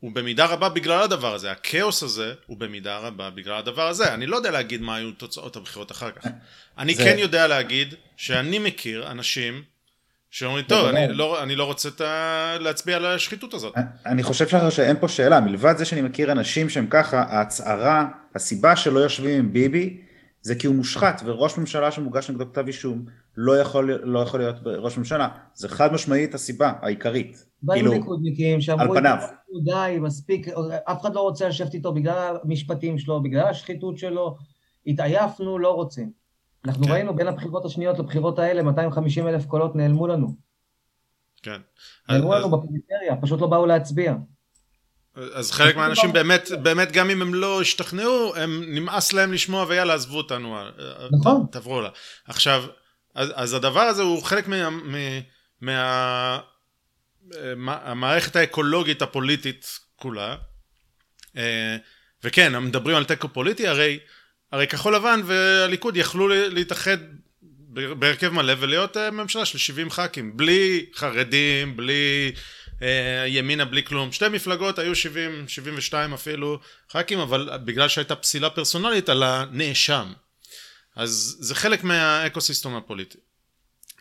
הוא 0.00 0.12
במידה 0.12 0.46
רבה 0.46 0.68
בגלל 0.68 1.02
הדבר 1.02 1.34
הזה, 1.34 1.50
הכאוס 1.50 2.02
הזה 2.02 2.34
הוא 2.46 2.56
במידה 2.56 2.98
רבה 2.98 3.30
בגלל 3.30 3.54
הדבר 3.54 3.88
הזה. 3.88 4.14
אני 4.14 4.26
לא 4.26 4.36
יודע 4.36 4.50
להגיד 4.50 4.82
מה 4.82 4.96
היו 4.96 5.12
תוצאות 5.12 5.56
הבחירות 5.56 5.92
אחר 5.92 6.10
כך. 6.10 6.26
אני 6.78 6.94
זה... 6.94 7.04
כן 7.04 7.18
יודע 7.18 7.46
להגיד 7.46 7.94
שאני 8.16 8.58
מכיר 8.58 9.10
אנשים 9.10 9.62
שאומרים, 10.30 10.64
טוב, 10.64 10.86
אני 10.86 11.14
לא, 11.14 11.42
אני 11.42 11.56
לא 11.56 11.64
רוצה 11.64 11.88
להצביע 12.60 12.96
על 12.96 13.06
השחיתות 13.06 13.54
הזאת. 13.54 13.74
אני 14.06 14.22
חושב 14.22 14.48
שחר 14.48 14.70
שאין 14.70 14.96
פה 15.00 15.08
שאלה, 15.08 15.40
מלבד 15.40 15.76
זה 15.76 15.84
שאני 15.84 16.02
מכיר 16.02 16.32
אנשים 16.32 16.70
שהם 16.70 16.86
ככה, 16.90 17.22
ההצהרה, 17.28 18.06
הסיבה 18.34 18.76
שלא 18.76 19.00
יושבים 19.00 19.38
עם 19.38 19.52
ביבי, 19.52 20.00
זה 20.42 20.54
כי 20.54 20.66
הוא 20.66 20.74
מושחת, 20.74 21.22
וראש 21.24 21.58
ממשלה 21.58 21.90
שמוגש 21.90 22.30
נגדו 22.30 22.46
כתב 22.46 22.66
אישום 22.66 23.04
לא 23.36 23.58
יכול, 23.58 23.92
לא 24.02 24.18
יכול 24.18 24.40
להיות 24.40 24.56
ראש 24.64 24.98
ממשלה. 24.98 25.28
זה 25.54 25.68
חד 25.68 25.92
משמעית 25.92 26.34
הסיבה 26.34 26.72
העיקרית. 26.82 27.44
כאילו, 27.72 27.92
ליכודניקים 27.92 28.60
שאמרו, 28.60 28.94
די, 29.64 29.98
מספיק, 30.00 30.48
אף 30.84 31.00
אחד 31.00 31.14
לא 31.14 31.20
רוצה 31.20 31.48
לשבת 31.48 31.74
איתו 31.74 31.92
בגלל 31.92 32.36
המשפטים 32.42 32.98
שלו, 32.98 33.22
בגלל 33.22 33.46
השחיתות 33.46 33.98
שלו, 33.98 34.36
התעייפנו, 34.86 35.58
לא 35.58 35.74
רוצים. 35.74 36.10
אנחנו 36.64 36.84
כן. 36.84 36.92
ראינו 36.92 37.16
בין 37.16 37.28
הבחירות 37.28 37.64
השניות 37.64 37.98
לבחירות 37.98 38.38
האלה, 38.38 38.62
250 38.62 39.28
אלף 39.28 39.46
קולות 39.46 39.76
נעלמו 39.76 40.06
לנו. 40.06 40.34
כן. 41.42 41.60
נעלמו 42.08 42.34
לנו 42.34 42.50
בפריפריה, 42.50 43.16
פשוט 43.20 43.40
לא 43.40 43.46
באו 43.46 43.66
להצביע. 43.66 44.14
אז 45.32 45.50
חלק 45.50 45.76
מהאנשים 45.76 46.12
באמת, 46.12 46.50
באמת 46.62 46.92
גם 46.92 47.10
אם 47.10 47.22
הם 47.22 47.34
לא 47.34 47.60
השתכנעו, 47.60 48.36
הם 48.36 48.64
נמאס 48.66 49.12
להם 49.12 49.32
לשמוע 49.32 49.64
ויאללה 49.68 49.94
עזבו 49.94 50.16
אותנו, 50.16 50.58
נכון. 51.20 51.46
תעברו 51.52 51.80
לה. 51.80 51.88
עכשיו, 52.24 52.64
אז, 53.14 53.28
אז 53.34 53.54
הדבר 53.54 53.80
הזה 53.80 54.02
הוא 54.02 54.22
חלק 54.22 54.48
מה... 55.60 56.38
מה 57.56 57.78
המערכת 57.82 58.36
האקולוגית 58.36 59.02
הפוליטית 59.02 59.78
כולה, 59.96 60.36
אה, 61.36 61.76
וכן, 62.24 62.58
מדברים 62.58 62.96
על 62.96 63.04
תיקו 63.04 63.28
פוליטי, 63.28 63.68
הרי, 63.68 63.98
הרי 64.52 64.66
כחול 64.66 64.94
לבן 64.94 65.20
והליכוד 65.24 65.96
יכלו 65.96 66.28
להתאחד 66.28 66.98
בהרכב 67.72 68.28
מלא 68.28 68.54
ולהיות 68.58 68.96
ממשלה 68.96 69.44
של 69.44 69.58
70 69.58 69.90
ח"כים, 69.90 70.36
בלי 70.36 70.86
חרדים, 70.94 71.76
בלי 71.76 72.32
ימינה, 73.26 73.64
בלי 73.64 73.84
כלום. 73.84 74.12
שתי 74.12 74.28
מפלגות 74.28 74.78
היו 74.78 74.94
70, 74.94 75.48
72 75.48 76.14
אפילו 76.14 76.60
ח"כים, 76.92 77.18
אבל 77.18 77.58
בגלל 77.64 77.88
שהייתה 77.88 78.16
פסילה 78.16 78.50
פרסונלית 78.50 79.08
על 79.08 79.22
הנאשם. 79.22 80.12
אז 80.96 81.36
זה 81.40 81.54
חלק 81.54 81.84
מהאקוסיסטום 81.84 82.76
הפוליטי. 82.76 83.18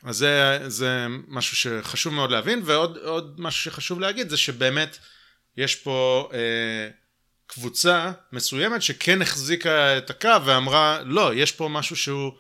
אז 0.04 0.18
זה, 0.18 0.60
זה 0.68 1.08
משהו 1.28 1.58
שחשוב 1.58 2.14
מאוד 2.14 2.32
להבין, 2.32 2.62
ועוד 2.66 3.42
משהו 3.42 3.64
שחשוב 3.64 4.00
להגיד 4.00 4.30
זה 4.30 4.38
שבאמת 4.38 4.98
יש 5.58 5.76
פה 5.76 6.30
אה, 6.34 6.90
קבוצה 7.48 8.12
מסוימת 8.32 8.82
שכן 8.82 9.22
החזיקה 9.22 9.98
את 9.98 10.10
הקו 10.10 10.46
ואמרה 10.46 11.02
לא, 11.06 11.34
יש 11.34 11.52
פה 11.52 11.68
משהו 11.70 11.96
שהוא, 11.96 12.32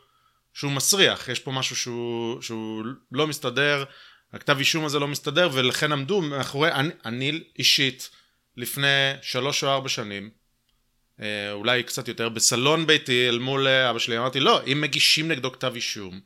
שהוא 0.54 0.72
מסריח, 0.72 1.28
יש 1.28 1.40
פה 1.40 1.52
משהו 1.52 1.76
שהוא, 1.76 2.42
שהוא 2.42 2.84
לא 3.12 3.28
מסתדר, 3.28 3.84
הכתב 4.34 4.58
אישום 4.60 4.86
הזה 4.86 5.00
לא 5.00 5.08
מסתדר 5.08 5.50
ולכן 5.54 5.92
עמדו 5.92 6.22
מאחורי, 6.22 6.72
אני, 6.72 6.90
אני 7.06 7.44
אישית 7.60 8.10
לפני 8.58 9.14
שלוש 9.22 9.64
או 9.64 9.70
ארבע 9.70 9.90
שנים 9.90 10.30
אה, 11.22 11.52
אולי 11.52 11.84
קצת 11.84 12.08
יותר 12.08 12.30
בסלון 12.30 12.88
ביתי 12.88 13.30
אל 13.30 13.40
מול 13.40 13.68
אה, 13.68 13.90
אבא 13.90 14.00
שלי 14.00 14.18
אמרתי 14.18 14.40
לא 14.40 14.62
אם 14.64 14.82
מגישים 14.82 15.28
נגדו 15.28 15.52
כתב 15.52 15.72
אישום 15.76 16.20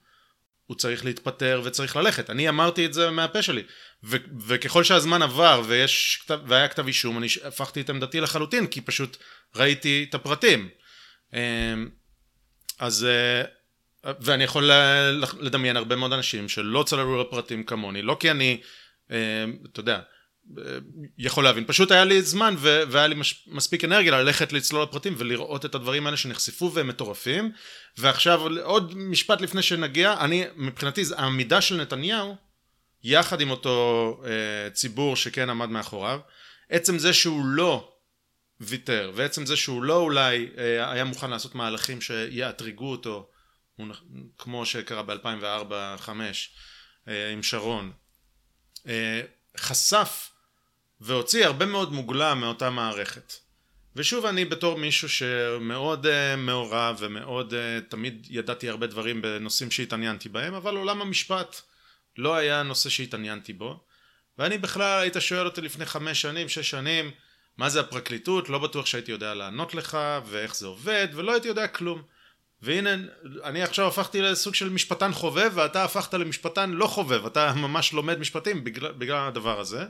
הוא 0.66 0.78
צריך 0.78 1.06
להתפטר 1.06 1.62
וצריך 1.64 1.96
ללכת. 1.96 2.30
אני 2.30 2.50
אמרתי 2.50 2.86
את 2.86 2.94
זה 2.94 3.10
מהפה 3.10 3.42
שלי. 3.42 3.64
ו- 4.04 4.18
וככל 4.48 4.84
שהזמן 4.84 5.22
עבר 5.22 5.62
ויש 5.66 6.20
כתב, 6.24 6.40
והיה 6.48 6.68
כתב 6.68 6.88
אישום, 6.88 7.18
אני 7.18 7.28
הפכתי 7.44 7.82
את 7.82 7.90
עמדתי 7.90 8.20
לחלוטין, 8.20 8.68
כי 8.68 8.82
פשוט 8.82 9.18
ראיתי 9.56 10.06
את 10.10 10.16
הפרטים. 10.16 10.70
אמ, 11.34 11.90
אז, 12.80 13.06
אה, 13.06 13.44
ואני 14.04 14.44
יכול 14.44 14.72
לדמיין 15.40 15.78
הרבה 15.78 15.96
מאוד 15.96 16.14
אנשים 16.14 16.50
שלא 16.50 16.84
צללו 16.84 17.22
לפרטים 17.22 17.64
כמוני, 17.64 18.02
לא 18.02 18.18
כי 18.20 18.32
אני, 18.32 18.62
אה, 19.12 19.46
אתה 19.72 19.80
יודע, 19.80 20.00
יכול 21.18 21.44
להבין. 21.44 21.66
פשוט 21.68 21.92
היה 21.92 22.04
לי 22.04 22.22
זמן 22.22 22.56
ו- 22.58 22.82
והיה 22.88 23.08
לי 23.08 23.16
מש- 23.16 23.48
מספיק 23.48 23.84
אנרגיה 23.84 24.12
ללכת 24.12 24.54
לצלול 24.54 24.84
לפרטים 24.84 25.16
ולראות 25.18 25.66
את 25.66 25.76
הדברים 25.76 26.06
האלה 26.06 26.18
שנחשפו 26.18 26.72
והם 26.74 26.88
מטורפים. 26.88 27.52
ועכשיו 27.98 28.42
עוד 28.64 28.94
משפט 28.98 29.42
לפני 29.42 29.62
שנגיע, 29.62 30.16
אני 30.20 30.44
מבחינתי 30.56 31.04
העמידה 31.18 31.62
של 31.62 31.82
נתניהו 31.82 32.36
יחד 33.04 33.42
עם 33.42 33.52
אותו 33.52 34.22
אה, 34.26 34.70
ציבור 34.70 35.16
שכן 35.16 35.50
עמד 35.50 35.70
מאחוריו, 35.70 36.20
עצם 36.70 36.98
זה 36.98 37.14
שהוא 37.14 37.46
לא 37.46 37.92
ויתר 38.62 39.12
ועצם 39.16 39.46
זה 39.46 39.56
שהוא 39.56 39.84
לא 39.84 39.98
אולי 39.98 40.50
אה, 40.58 40.92
היה 40.92 41.04
מוכן 41.04 41.30
לעשות 41.30 41.56
מהלכים 41.56 42.02
שיאתרגו 42.02 42.92
אותו 42.92 43.30
כמו 44.38 44.66
שקרה 44.66 45.04
ב-2004-2005 45.04 46.10
אה, 47.08 47.32
עם 47.32 47.44
שרון. 47.44 47.92
אה, 48.88 49.22
חשף 49.58 50.32
והוציא 51.02 51.46
הרבה 51.46 51.66
מאוד 51.66 51.92
מוגלה 51.92 52.36
מאותה 52.36 52.70
מערכת. 52.70 53.34
ושוב 53.96 54.26
אני 54.26 54.46
בתור 54.46 54.78
מישהו 54.78 55.10
שמאוד 55.10 56.06
uh, 56.06 56.36
מעורב 56.38 56.96
ומאוד 57.00 57.54
uh, 57.54 57.90
תמיד 57.90 58.28
ידעתי 58.30 58.70
הרבה 58.70 58.88
דברים 58.88 59.22
בנושאים 59.22 59.72
שהתעניינתי 59.72 60.30
בהם 60.30 60.54
אבל 60.54 60.76
עולם 60.76 61.02
המשפט 61.02 61.62
לא 62.18 62.36
היה 62.36 62.64
נושא 62.64 62.90
שהתעניינתי 62.90 63.54
בו. 63.54 63.84
ואני 64.38 64.58
בכלל 64.58 65.02
היית 65.02 65.16
שואל 65.20 65.46
אותי 65.46 65.62
לפני 65.62 65.86
חמש 65.86 66.22
שנים, 66.22 66.50
שש 66.50 66.70
שנים 66.70 67.12
מה 67.58 67.70
זה 67.70 67.80
הפרקליטות, 67.80 68.50
לא 68.50 68.60
בטוח 68.60 68.86
שהייתי 68.86 69.12
יודע 69.12 69.34
לענות 69.34 69.74
לך 69.74 69.98
ואיך 70.26 70.56
זה 70.56 70.68
עובד 70.68 71.08
ולא 71.14 71.32
הייתי 71.32 71.48
יודע 71.48 71.68
כלום 71.68 72.02
והנה 72.62 72.90
אני 73.44 73.64
עכשיו 73.64 73.88
הפכתי 73.88 74.22
לסוג 74.22 74.56
של 74.56 74.70
משפטן 74.70 75.12
חובב 75.14 75.52
ואתה 75.56 75.84
הפכת 75.84 76.14
למשפטן 76.14 76.72
לא 76.72 76.88
חובב 76.88 77.26
אתה 77.26 77.54
ממש 77.54 77.94
לומד 77.94 78.20
משפטים 78.20 78.64
בגלל, 78.64 78.92
בגלל 78.92 79.28
הדבר 79.28 79.60
הזה 79.60 79.86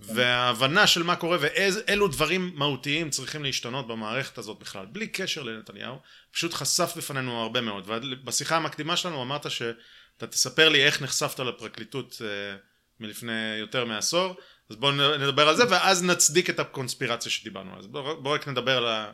נכון. 0.00 0.16
וההבנה 0.16 0.86
של 0.86 1.02
מה 1.02 1.16
קורה 1.16 1.38
ואילו 1.40 2.08
דברים 2.08 2.52
מהותיים 2.54 3.10
צריכים 3.10 3.44
להשתנות 3.44 3.86
במערכת 3.86 4.38
הזאת 4.38 4.58
בכלל 4.58 4.86
בלי 4.86 5.06
קשר 5.06 5.42
לנתניהו 5.42 5.98
פשוט 6.32 6.54
חשף 6.54 6.92
בפנינו 6.96 7.42
הרבה 7.42 7.60
מאוד 7.60 7.84
ובשיחה 7.86 8.56
המקדימה 8.56 8.96
שלנו 8.96 9.22
אמרת 9.22 9.50
שאתה 9.50 10.26
תספר 10.26 10.68
לי 10.68 10.84
איך 10.84 11.02
נחשפת 11.02 11.40
לפרקליטות 11.40 12.22
אה, 12.24 12.56
מלפני 13.00 13.56
יותר 13.58 13.84
מעשור 13.84 14.36
אז 14.70 14.76
בואו 14.76 14.92
נדבר 14.92 15.48
על 15.48 15.56
זה 15.56 15.64
ואז 15.70 16.02
נצדיק 16.04 16.50
את 16.50 16.60
הקונספירציה 16.60 17.32
שדיברנו 17.32 17.78
אז 17.78 17.86
בואו 17.86 18.22
בוא 18.22 18.34
רק 18.34 18.48
נדבר 18.48 18.76
על. 18.76 19.12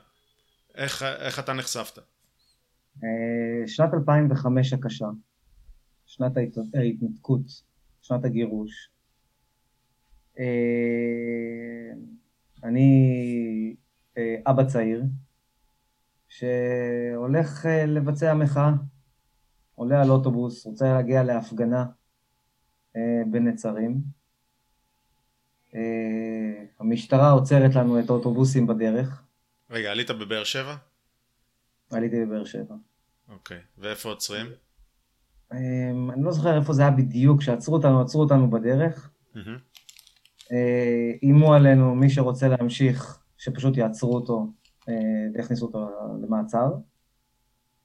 איך, 0.75 1.03
איך 1.03 1.39
אתה 1.39 1.53
נחשפת 1.53 1.99
שנת 3.66 3.95
2005 3.95 4.73
הקשה, 4.73 5.07
שנת 6.07 6.33
ההתנתקות, 6.75 7.62
שנת 8.03 8.25
הגירוש. 8.25 8.91
אה, 10.39 10.45
אני 12.65 13.77
אה, 14.19 14.37
אבא 14.47 14.65
צעיר 14.65 15.03
שהולך 16.29 17.66
לבצע 17.87 18.35
מחאה, 18.35 18.71
עולה 19.75 20.03
על 20.03 20.11
אוטובוס, 20.11 20.66
רוצה 20.66 20.93
להגיע 20.93 21.23
להפגנה 21.23 21.85
בנצרים. 23.31 24.01
המשטרה 26.81 27.31
עוצרת 27.31 27.75
לנו 27.75 28.01
את 28.01 28.11
האוטובוסים 28.11 28.66
בדרך. 28.66 29.23
רגע, 29.71 29.91
עלית 29.91 30.11
בבאר 30.11 30.45
שבע? 30.45 30.77
עליתי 31.90 32.24
בבאר 32.24 32.44
שבע. 32.44 32.74
אוקיי, 33.28 33.59
ואיפה 33.78 34.09
עוצרים? 34.09 34.47
אמ, 35.52 36.11
אני 36.11 36.23
לא 36.23 36.32
זוכר 36.32 36.56
איפה 36.56 36.73
זה 36.73 36.82
היה 36.82 36.90
בדיוק, 36.90 37.40
כשעצרו 37.40 37.74
אותנו, 37.74 38.01
עצרו 38.01 38.23
אותנו 38.23 38.51
בדרך. 38.51 39.11
אה, 40.52 41.12
איימו 41.23 41.55
עלינו, 41.55 41.94
מי 41.94 42.11
שרוצה 42.11 42.48
להמשיך, 42.48 43.23
שפשוט 43.39 43.77
יעצרו 43.77 44.15
אותו 44.15 44.52
אה, 44.89 44.94
ויכניסו 45.35 45.66
אותו 45.66 45.89
למעצר. 46.23 46.69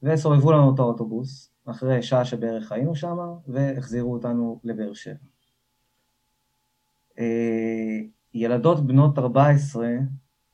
וסובבו 0.03 0.51
לנו 0.51 0.73
את 0.73 0.79
האוטובוס, 0.79 1.51
אחרי 1.65 2.03
שעה 2.03 2.25
שבערך 2.25 2.71
היינו 2.71 2.95
שם, 2.95 3.17
והחזירו 3.47 4.13
אותנו 4.13 4.59
לבאר 4.63 4.93
שבע. 4.93 5.15
אה, 7.19 7.99
ילדות 8.33 8.87
בנות 8.87 9.19
14 9.19 9.87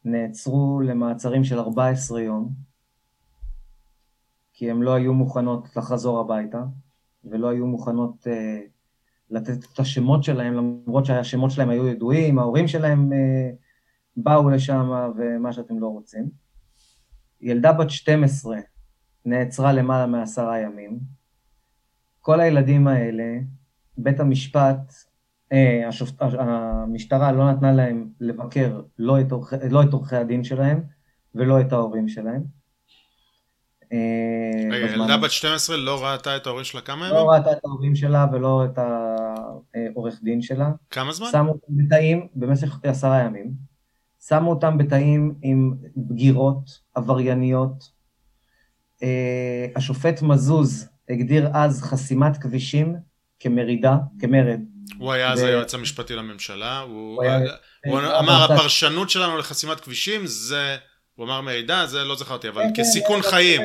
נעצרו 0.06 0.82
למעצרים 0.86 1.44
של 1.44 1.60
14 1.60 2.22
יום, 2.22 2.50
כי 4.56 4.72
הן 4.72 4.82
לא 4.82 4.94
היו 4.94 5.14
מוכנות 5.14 5.68
לחזור 5.76 6.20
הביתה, 6.20 6.64
ולא 7.24 7.50
היו 7.50 7.68
מוכנות 7.68 8.28
אה, 8.28 8.62
לתת 9.30 9.74
את 9.74 9.80
השמות 9.80 10.24
שלהם, 10.24 10.54
למרות 10.54 11.06
שהשמות 11.06 11.52
שלהם 11.52 11.70
היו 11.70 11.88
ידועים, 11.88 12.40
ההורים 12.40 12.68
שלהם 12.68 13.14
אה, 13.14 13.50
באו 14.18 14.50
לשם 14.50 14.90
ומה 15.18 15.54
שאתם 15.54 15.80
לא 15.80 15.88
רוצים. 15.88 16.30
ילדה 17.42 17.74
בת 17.74 17.90
12 17.90 18.58
נעצרה 19.26 19.74
למעלה 19.74 20.08
מעשרה 20.08 20.60
ימים. 20.60 21.00
כל 22.20 22.40
הילדים 22.40 22.88
האלה, 22.88 23.40
בית 23.98 24.20
המשפט, 24.20 24.94
אה, 25.52 25.88
השופט, 25.88 26.22
המשטרה 26.22 27.32
לא 27.32 27.52
נתנה 27.52 27.72
להם 27.72 28.10
לבקר 28.20 28.82
לא 29.00 29.22
את, 29.22 29.32
עורכי, 29.32 29.56
לא 29.70 29.84
הדין 30.12 30.44
שלהם 30.44 30.84
ולא 31.36 31.62
את 31.62 31.74
ההורים 31.74 32.08
שלהם. 32.08 32.55
אה, 33.96 34.76
רגע, 34.76 34.94
ילדה 34.94 35.18
בת 35.18 35.32
12 35.32 35.78
לא 35.78 36.06
ראתה 36.06 36.36
את 36.36 36.48
ההורים 36.48 36.66
שלה 36.66 36.82
כמה 36.82 37.08
ימים? 37.08 37.18
לא 37.18 37.30
ראתה 37.30 37.52
את 37.52 37.58
ההורים 37.66 37.96
שלה 37.96 38.26
ולא 38.34 38.66
את 38.66 38.80
העורך 39.94 40.20
דין 40.24 40.42
שלה. 40.42 40.70
כמה 40.90 41.14
זמן? 41.14 41.28
שמו 41.32 41.52
אותם 41.52 41.74
בתאים 41.78 42.28
במשך 42.36 42.80
עשרה 42.84 43.20
ימים. 43.20 43.52
שמו 44.28 44.50
אותם 44.50 44.78
בתאים 44.78 45.36
עם 45.42 45.74
בגירות, 45.98 46.80
עברייניות. 46.96 47.96
אה, 49.04 49.66
השופט 49.76 50.22
מזוז 50.22 50.88
הגדיר 51.10 51.50
אז 51.54 51.84
חסימת 51.84 52.38
כבישים 52.38 52.96
כמרידה, 53.40 53.98
כמרד. 54.20 54.60
הוא 54.98 55.12
היה 55.14 55.32
אז 55.32 55.44
היועץ 55.44 55.74
המשפטי 55.74 56.16
לממשלה, 56.16 56.80
הוא 56.80 57.24
אמר 58.20 58.44
הפרשנות 58.44 59.10
שלנו 59.10 59.38
לחסימת 59.38 59.80
כבישים 59.80 60.22
זה... 60.26 60.78
הוא 61.16 61.26
אמר 61.26 61.42
מידע, 61.42 61.86
זה 61.86 62.04
לא 62.04 62.16
זכרתי, 62.16 62.50
אבל 62.50 62.62
כן, 62.62 62.74
כן, 62.74 62.84
כסיכון 62.84 63.22
חיים, 63.22 63.62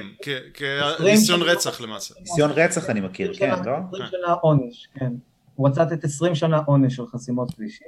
כניסיון 0.55 1.43
רצח 1.43 1.81
למעשה. 1.81 2.14
ניסיון 2.20 2.51
רצח 2.51 2.90
אני 2.90 3.01
מכיר, 3.01 3.32
כן, 3.39 3.51
לא? 3.64 3.72
20 3.93 4.06
שנה 4.10 4.32
עונש, 4.32 4.89
כן. 4.94 5.12
הוא 5.55 5.68
רצה 5.68 5.82
לתת 5.82 6.05
20 6.05 6.35
שנה 6.35 6.59
עונש 6.66 6.97
של 6.97 7.06
חסימות 7.06 7.55
כבישים. 7.55 7.86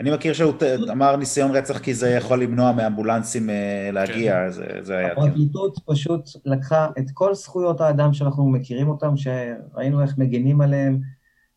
אני 0.00 0.10
מכיר 0.10 0.32
שהוא 0.32 0.52
אמר 0.92 1.16
ניסיון 1.16 1.56
רצח 1.56 1.78
כי 1.78 1.94
זה 1.94 2.10
יכול 2.10 2.42
למנוע 2.42 2.72
מאמבולנסים 2.72 3.50
אה, 3.50 3.90
להגיע, 3.92 4.34
כן. 4.34 4.82
זה 4.82 4.98
היה... 4.98 5.12
הפרקליטות 5.12 5.78
פשוט 5.86 6.28
לקחה 6.44 6.88
את 6.98 7.10
כל 7.14 7.34
זכויות 7.34 7.80
האדם 7.80 8.12
שאנחנו 8.12 8.48
מכירים 8.48 8.88
אותם, 8.88 9.14
שראינו 9.16 10.02
איך 10.02 10.18
מגנים 10.18 10.60
עליהם. 10.60 11.00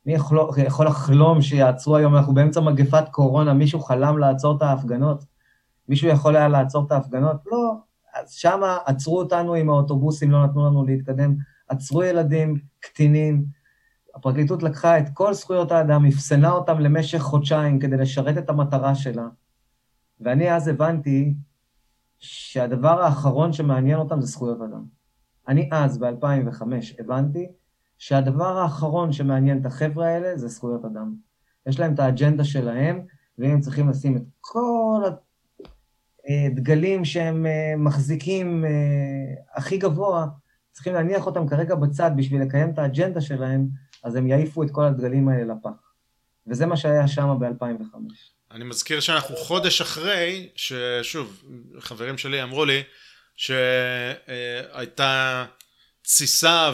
מי 0.05 0.13
יכול 0.65 0.87
לחלום 0.87 1.41
שיעצרו 1.41 1.97
היום, 1.97 2.15
אנחנו 2.15 2.33
באמצע 2.33 2.59
מגפת 2.59 3.09
קורונה, 3.11 3.53
מישהו 3.53 3.79
חלם 3.79 4.17
לעצור 4.17 4.57
את 4.57 4.61
ההפגנות? 4.61 5.30
מישהו 5.91 6.09
יכול 6.09 6.35
היה 6.35 6.47
לעצור 6.47 6.85
את 6.85 6.91
ההפגנות? 6.91 7.35
לא. 7.45 7.75
אז 8.13 8.31
שמה 8.31 8.77
עצרו 8.85 9.19
אותנו 9.19 9.53
עם 9.53 9.69
האוטובוסים, 9.69 10.31
לא 10.31 10.45
נתנו 10.45 10.65
לנו 10.67 10.85
להתקדם. 10.85 11.35
עצרו 11.67 12.03
ילדים, 12.03 12.59
קטינים, 12.79 13.45
הפרקליטות 14.15 14.63
לקחה 14.63 14.97
את 14.99 15.05
כל 15.13 15.33
זכויות 15.33 15.71
האדם, 15.71 16.05
אפסנה 16.05 16.51
אותם 16.51 16.79
למשך 16.79 17.19
חודשיים 17.19 17.79
כדי 17.79 17.97
לשרת 17.97 18.37
את 18.37 18.49
המטרה 18.49 18.95
שלה, 18.95 19.27
ואני 20.19 20.55
אז 20.55 20.67
הבנתי 20.67 21.33
שהדבר 22.19 23.01
האחרון 23.01 23.53
שמעניין 23.53 23.99
אותם 23.99 24.21
זה 24.21 24.27
זכויות 24.27 24.61
אדם. 24.61 24.83
אני 25.47 25.69
אז, 25.71 25.97
ב-2005, 25.97 26.63
הבנתי 26.99 27.47
שהדבר 27.97 28.57
האחרון 28.57 29.11
שמעניין 29.11 29.61
את 29.61 29.65
החבר'ה 29.65 30.07
האלה 30.07 30.37
זה 30.37 30.47
זכויות 30.47 30.85
אדם. 30.85 31.15
יש 31.65 31.79
להם 31.79 31.93
את 31.93 31.99
האג'נדה 31.99 32.43
שלהם, 32.43 33.01
והם 33.37 33.59
צריכים 33.59 33.89
לשים 33.89 34.17
את 34.17 34.23
כל 34.41 35.03
הדגלים 36.29 37.05
שהם 37.05 37.45
אה, 37.45 37.73
מחזיקים 37.77 38.65
אה, 38.65 38.69
הכי 39.55 39.77
גבוה, 39.77 40.25
צריכים 40.71 40.93
להניח 40.93 41.25
אותם 41.25 41.47
כרגע 41.47 41.75
בצד 41.75 42.11
בשביל 42.15 42.41
לקיים 42.41 42.69
את 42.69 42.79
האג'נדה 42.79 43.21
שלהם, 43.21 43.67
אז 44.03 44.15
הם 44.15 44.27
יעיפו 44.27 44.63
את 44.63 44.71
כל 44.71 44.85
הדגלים 44.85 45.29
האלה 45.29 45.53
לפח. 45.53 45.91
וזה 46.47 46.65
מה 46.65 46.77
שהיה 46.77 47.07
שם 47.07 47.37
ב-2005. 47.39 47.95
אני 48.51 48.63
מזכיר 48.63 48.99
שאנחנו 48.99 49.35
חודש 49.35 49.81
אחרי, 49.81 50.49
ששוב, 50.55 51.43
חברים 51.79 52.17
שלי 52.17 52.43
אמרו 52.43 52.65
לי 52.65 52.83
שהייתה 53.35 55.45
תסיסה 56.01 56.71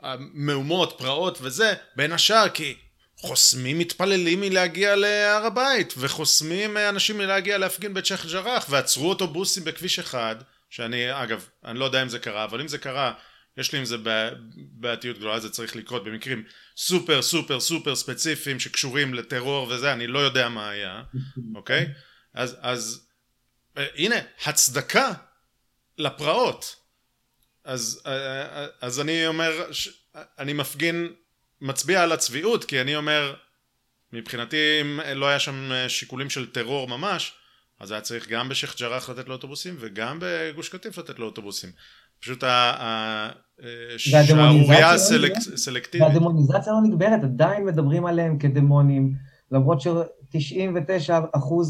ומהומות, 0.00 0.94
פרעות 0.98 1.38
וזה, 1.42 1.74
בין 1.96 2.12
השאר 2.12 2.48
כי 2.48 2.74
חוסמים 3.22 3.78
מתפללים 3.78 4.40
מלהגיע 4.40 4.96
להר 4.96 5.46
הבית 5.46 5.94
וחוסמים 5.98 6.76
אנשים 6.76 7.18
מלהגיע 7.18 7.58
להפגין 7.58 7.94
בצ'ך 7.94 8.26
ג'ראח 8.32 8.66
ועצרו 8.70 9.08
אוטובוסים 9.08 9.64
בכביש 9.64 9.98
אחד 9.98 10.36
שאני 10.70 11.22
אגב 11.22 11.48
אני 11.64 11.78
לא 11.78 11.84
יודע 11.84 12.02
אם 12.02 12.08
זה 12.08 12.18
קרה 12.18 12.44
אבל 12.44 12.60
אם 12.60 12.68
זה 12.68 12.78
קרה 12.78 13.12
יש 13.56 13.72
לי 13.72 13.78
עם 13.78 13.84
זה 13.84 13.96
בעייתיות 14.56 15.18
גדולה 15.18 15.40
זה 15.40 15.50
צריך 15.50 15.76
לקרות 15.76 16.04
במקרים 16.04 16.44
סופר 16.76 17.22
סופר 17.22 17.60
סופר 17.60 17.96
ספציפיים 17.96 18.60
שקשורים 18.60 19.14
לטרור 19.14 19.68
וזה 19.68 19.92
אני 19.92 20.06
לא 20.06 20.18
יודע 20.18 20.48
מה 20.48 20.70
היה 20.70 21.02
אוקיי? 21.56 21.86
אז 22.34 22.56
אז 22.60 23.06
הנה 23.76 24.16
הצדקה 24.44 25.12
לפרעות. 25.98 26.76
אז 27.64 28.02
אז 28.80 29.00
אני 29.00 29.26
אומר 29.26 29.70
אני 30.14 30.52
מפגין 30.52 31.12
מצביע 31.62 32.02
על 32.02 32.12
הצביעות 32.12 32.64
כי 32.64 32.80
אני 32.80 32.96
אומר 32.96 33.34
מבחינתי 34.12 34.56
אם 34.80 35.00
לא 35.14 35.26
היה 35.26 35.38
שם 35.38 35.70
שיקולים 35.88 36.30
של 36.30 36.50
טרור 36.50 36.88
ממש 36.88 37.32
אז 37.80 37.90
היה 37.90 38.00
צריך 38.00 38.28
גם 38.28 38.48
בשייח' 38.48 38.80
ג'ראח 38.80 39.10
לתת 39.10 39.28
לו 39.28 39.34
אוטובוסים 39.34 39.74
וגם 39.78 40.18
בגוש 40.20 40.68
קטיף 40.68 40.98
לתת 40.98 41.18
לו 41.18 41.26
אוטובוסים 41.26 41.70
פשוט 42.20 42.44
השערורייה 43.58 44.90
הסלקטיבית. 44.90 46.08
והדמוניזציה 46.08 46.72
לא 46.72 46.80
נגברת, 46.82 47.24
עדיין 47.24 47.64
מדברים 47.64 48.06
עליהם 48.06 48.38
כדמונים, 48.38 49.12
למרות 49.50 49.80
ש-99% 49.80 51.08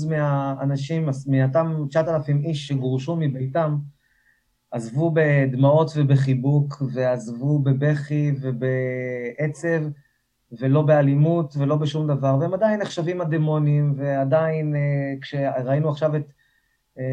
מהאנשים, 0.09 1.09
מאותם 1.27 1.85
9,000 1.91 2.45
איש 2.45 2.67
שגורשו 2.67 3.17
מביתם, 3.17 3.77
עזבו 4.73 5.11
בדמעות 5.15 5.91
ובחיבוק, 5.97 6.83
ועזבו 6.93 7.59
בבכי 7.59 8.33
ובעצב, 8.41 9.83
ולא 10.61 10.83
באלימות 10.83 11.55
ולא 11.57 11.77
בשום 11.77 12.07
דבר, 12.07 12.37
והם 12.41 12.55
עדיין 12.55 12.81
נחשבים 12.81 13.21
הדמונים, 13.21 13.95
ועדיין, 13.97 14.77
אה, 14.77 15.21
כשראינו 15.21 15.91
עכשיו 15.91 16.17
את 16.17 16.23
אה, 16.99 17.05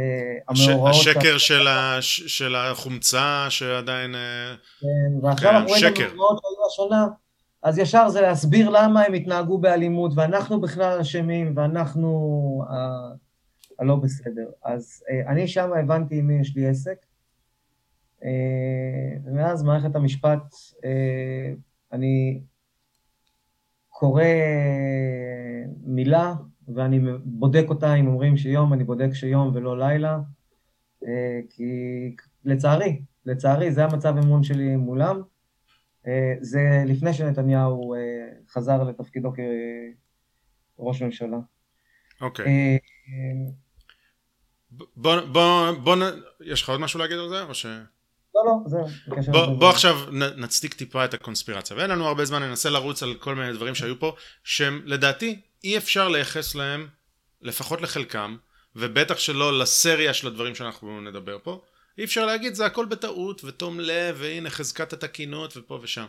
המאורעות... 0.48 0.96
השקר 0.96 1.38
של, 1.38 1.68
ה... 1.68 1.98
של 2.02 2.56
החומצה 2.56 3.46
שעדיין... 3.50 4.16
אה, 4.16 4.56
כן, 4.82 5.26
ועכשיו 5.26 5.52
אנחנו 5.52 5.68
רואים 5.68 5.88
את 5.88 6.12
המאורעות 6.12 6.40
שהיו 6.42 6.88
השנה, 6.88 7.08
אז 7.64 7.78
ישר 7.78 8.10
זה 8.10 8.22
להסביר 8.22 8.70
למה 8.70 9.02
הם 9.02 9.14
התנהגו 9.14 9.58
באלימות, 9.58 10.12
ואנחנו 10.16 10.62
בכלל 10.62 11.00
אשמים, 11.00 11.54
ואנחנו 11.56 12.64
הלא 13.80 13.96
בסדר. 13.96 14.46
אז 14.64 15.04
אני 15.28 15.48
שם 15.48 15.70
הבנתי 15.80 16.16
עם 16.20 16.28
מי 16.28 16.42
יש 16.42 16.56
לי 16.56 16.68
עסק, 16.68 17.09
ומאז 19.26 19.64
מערכת 19.64 19.96
המשפט, 19.96 20.56
אני 21.94 22.42
קורא 23.90 24.24
מילה, 25.84 26.34
ואני 26.76 27.00
בודק 27.24 27.66
אותה, 27.70 27.96
אם 27.96 28.08
אומרים 28.08 28.38
שיום, 28.38 28.74
אני 28.74 28.84
בודק 28.84 29.14
שיום 29.14 29.52
ולא 29.56 29.80
לילה, 29.80 30.20
אה, 31.08 31.40
כי 31.50 31.66
לצערי, 32.46 33.02
לצערי, 33.26 33.72
זה 33.72 33.84
המצב 33.84 34.16
אמון 34.24 34.44
שלי 34.44 34.76
מולם. 34.76 35.22
אה, 36.08 36.34
זה 36.42 36.84
לפני 36.86 37.14
שנתניהו 37.14 37.94
אה, 37.94 38.00
חזר 38.50 38.84
לתפקידו 38.84 39.32
כראש 40.78 41.02
ממשלה. 41.02 41.38
אוקיי. 42.22 42.80
בוא, 44.72 45.22
בוא, 45.32 45.72
בוא, 45.84 45.96
יש 46.42 46.62
לך 46.62 46.70
עוד 46.70 46.80
משהו 46.80 47.00
להגיד 47.00 47.18
על 47.18 47.30
זה, 47.30 47.44
או 47.44 47.54
ש... 47.54 47.66
לא, 48.36 48.42
לא, 48.46 48.52
זהו. 48.66 49.32
בוא, 49.32 49.46
בוא 49.46 49.70
עכשיו 49.70 50.00
נצדיק 50.38 50.74
טיפה 50.74 51.06
את 51.06 51.14
הקונספירציה, 51.14 51.78
ואין 51.78 51.90
לנו 51.90 52.08
הרבה 52.08 52.26
זמן, 52.26 52.44
ננסה 52.44 52.70
לרוץ 52.70 53.04
על 53.04 53.14
כל 53.14 53.36
מיני 53.36 53.54
דברים 53.54 53.76
שהיו 53.76 54.00
פה, 54.00 54.16
שהם 54.44 54.82
לדעתי 54.86 55.42
אי 55.64 55.78
אפשר 55.78 56.08
לייחס 56.08 56.56
להם, 56.56 56.88
לפחות 57.42 57.82
לחלקם, 57.82 58.38
ובטח 58.76 59.20
שלא 59.20 59.60
לסריה 59.60 60.14
של 60.14 60.28
הדברים 60.28 60.56
שאנחנו 60.56 61.02
נדבר 61.02 61.38
פה, 61.44 61.62
אי 61.98 62.04
אפשר 62.04 62.26
להגיד 62.26 62.54
זה 62.54 62.66
הכל 62.66 62.86
בטעות 62.86 63.44
ותום 63.44 63.80
לב 63.80 64.16
והנה 64.20 64.50
חזקת 64.50 64.94
התקינות 64.94 65.58
ופה 65.58 65.80
ושם. 65.82 66.06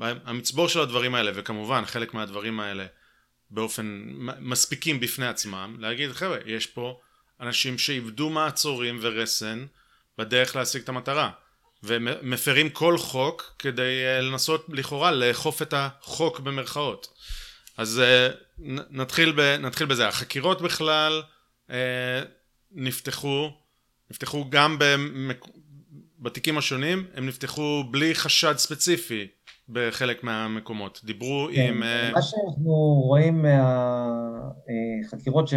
המצבור 0.00 0.68
של 0.68 0.80
הדברים 0.80 1.14
האלה 1.14 1.32
וכמובן 1.34 1.84
חלק 1.84 2.14
מהדברים 2.14 2.60
האלה 2.60 2.86
באופן 3.50 4.02
מספיקים 4.40 5.00
בפני 5.00 5.26
עצמם 5.26 5.76
להגיד 5.78 6.12
חבר'ה 6.12 6.38
יש 6.46 6.66
פה 6.66 7.00
אנשים 7.40 7.78
שאיבדו 7.78 8.30
מעצורים 8.30 8.98
ורסן 9.02 9.66
בדרך 10.18 10.56
להשיג 10.56 10.82
את 10.82 10.88
המטרה 10.88 11.30
ומפרים 11.84 12.70
כל 12.70 12.98
חוק 12.98 13.54
כדי 13.58 14.04
אה, 14.04 14.20
לנסות 14.20 14.66
לכאורה 14.68 15.10
לאכוף 15.10 15.62
את 15.62 15.74
החוק 15.76 16.40
במרכאות 16.40 17.08
אז 17.78 18.00
אה, 18.00 18.28
נתחיל, 18.90 19.32
ב, 19.36 19.40
נתחיל 19.40 19.86
בזה. 19.86 20.08
החקירות 20.08 20.62
בכלל 20.62 21.22
אה, 21.70 22.22
נפתחו, 22.72 23.50
נפתחו 24.10 24.44
גם 24.50 24.76
במק... 24.78 25.44
בתיקים 26.18 26.58
השונים, 26.58 27.06
הם 27.14 27.26
נפתחו 27.26 27.84
בלי 27.90 28.14
חשד 28.14 28.54
ספציפי 28.56 29.26
בחלק 29.68 30.24
מהמקומות. 30.24 31.00
דיברו 31.04 31.48
כן, 31.54 31.68
עם... 31.68 31.82
מה 32.14 32.22
שאנחנו 32.22 32.72
רואים 33.04 33.44
מהחקירות 35.02 35.48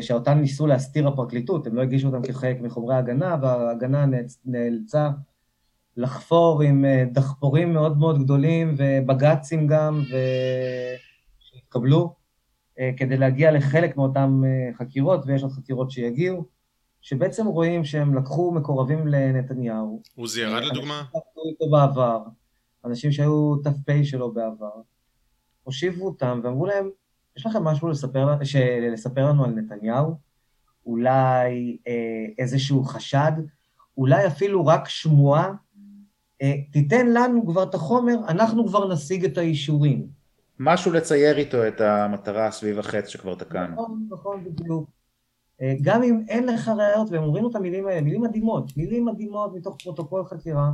שאותן 0.00 0.38
ניסו 0.38 0.66
להסתיר 0.66 1.08
הפרקליטות, 1.08 1.66
הם 1.66 1.74
לא 1.74 1.82
הגישו 1.82 2.06
אותן 2.06 2.22
כחלק 2.32 2.60
מחומרי 2.60 2.94
ההגנה, 2.94 3.36
וההגנה 3.42 4.06
נאלצה 4.44 5.08
לחפור 5.96 6.62
עם 6.62 6.84
דחפורים 7.12 7.72
מאוד 7.72 7.98
מאוד 7.98 8.22
גדולים 8.24 8.74
ובג"צים 8.78 9.66
גם. 9.66 10.02
שהתקבלו 11.76 12.14
אה, 12.78 12.90
כדי 12.96 13.16
להגיע 13.16 13.50
לחלק 13.50 13.96
מאותן 13.96 14.40
אה, 14.44 14.74
חקירות, 14.78 15.20
ויש 15.26 15.42
עוד 15.42 15.52
חקירות 15.52 15.90
שיגיעו, 15.90 16.44
שבעצם 17.00 17.46
רואים 17.46 17.84
שהם 17.84 18.14
לקחו 18.14 18.52
מקורבים 18.52 19.06
לנתניהו. 19.06 20.02
עוזי 20.16 20.40
ירד 20.42 20.62
לדוגמה? 20.62 21.00
אנשים 21.00 21.12
שעבדו 21.12 21.48
איתו 21.50 21.70
בעבר, 21.70 22.22
אנשים 22.84 23.12
שהיו 23.12 23.56
ת"פ 23.56 24.04
שלו 24.04 24.32
בעבר, 24.32 24.80
הושיבו 25.62 26.06
אותם 26.06 26.40
ואמרו 26.44 26.66
להם, 26.66 26.90
יש 27.36 27.46
לכם 27.46 27.64
משהו 27.64 27.88
לספר, 27.88 28.28
לספר 28.92 29.28
לנו 29.28 29.44
על 29.44 29.50
נתניהו? 29.50 30.14
אולי 30.86 31.76
אה, 31.88 32.26
איזשהו 32.38 32.84
חשד? 32.84 33.32
אולי 33.96 34.26
אפילו 34.26 34.66
רק 34.66 34.88
שמועה? 34.88 35.52
אה, 36.42 36.54
תיתן 36.72 37.06
לנו 37.06 37.46
כבר 37.46 37.62
את 37.62 37.74
החומר, 37.74 38.16
אנחנו 38.28 38.66
כבר 38.68 38.92
נשיג 38.92 39.24
את 39.24 39.38
האישורים. 39.38 40.06
משהו 40.58 40.92
לצייר 40.92 41.36
איתו 41.36 41.68
את 41.68 41.80
המטרה 41.80 42.50
סביב 42.50 42.78
החץ 42.78 43.08
שכבר 43.08 43.34
תקענו. 43.34 43.72
נכון, 43.72 44.08
נכון, 44.10 44.44
בדיוק. 44.44 44.90
אה, 45.62 45.74
גם 45.82 46.02
אם 46.02 46.20
אין 46.28 46.46
לך 46.46 46.68
ראיות, 46.68 47.10
והם 47.10 47.22
אומרים 47.22 47.50
את 47.50 47.56
המילים 47.56 47.86
האלה, 47.86 48.00
מילים 48.00 48.22
מדהימות, 48.22 48.76
מילים 48.76 49.04
מדהימות 49.04 49.54
מתוך 49.54 49.76
פרוטוקול 49.82 50.24
חקירה, 50.24 50.70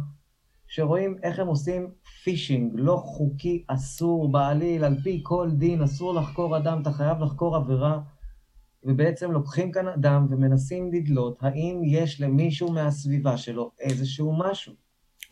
שרואים 0.67 1.17
איך 1.23 1.39
הם 1.39 1.47
עושים 1.47 1.91
fishing, 2.25 2.73
לא 2.75 2.97
חוקי, 2.97 3.65
אסור, 3.67 4.33
בעליל, 4.33 4.85
על 4.85 4.97
פי 5.03 5.21
כל 5.23 5.51
דין, 5.53 5.83
אסור 5.83 6.15
לחקור 6.15 6.57
אדם, 6.57 6.83
אתה 6.83 6.93
חייב 6.93 7.19
לחקור 7.21 7.57
עבירה, 7.57 8.01
ובעצם 8.85 9.33
לוקחים 9.33 9.73
כאן 9.73 9.89
אדם 9.89 10.27
ומנסים 10.31 10.93
לדלות 10.93 11.37
האם 11.41 11.81
יש 11.85 12.21
למישהו 12.21 12.73
מהסביבה 12.73 13.37
שלו 13.37 13.71
איזשהו 13.81 14.39
משהו. 14.39 14.73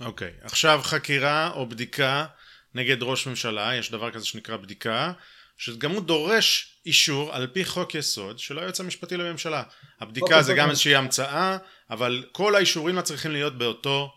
אוקיי, 0.00 0.32
okay. 0.40 0.46
עכשיו 0.46 0.80
חקירה 0.82 1.50
או 1.50 1.68
בדיקה 1.68 2.26
נגד 2.74 3.02
ראש 3.02 3.26
ממשלה, 3.26 3.74
יש 3.74 3.90
דבר 3.90 4.10
כזה 4.10 4.26
שנקרא 4.26 4.56
בדיקה, 4.56 5.12
שגם 5.56 5.90
הוא 5.90 6.02
דורש 6.02 6.74
אישור 6.86 7.34
על 7.34 7.46
פי 7.46 7.64
חוק 7.64 7.94
יסוד 7.94 8.38
של 8.38 8.58
היועץ 8.58 8.80
המשפטי 8.80 9.16
לממשלה. 9.16 9.62
הבדיקה 10.00 10.42
זה 10.42 10.54
גם 10.54 10.70
איזושהי 10.70 10.94
המצאה, 10.94 11.56
אבל 11.90 12.24
כל 12.32 12.54
האישורים 12.54 13.02
צריכים 13.02 13.30
להיות 13.30 13.58
באותו 13.58 14.12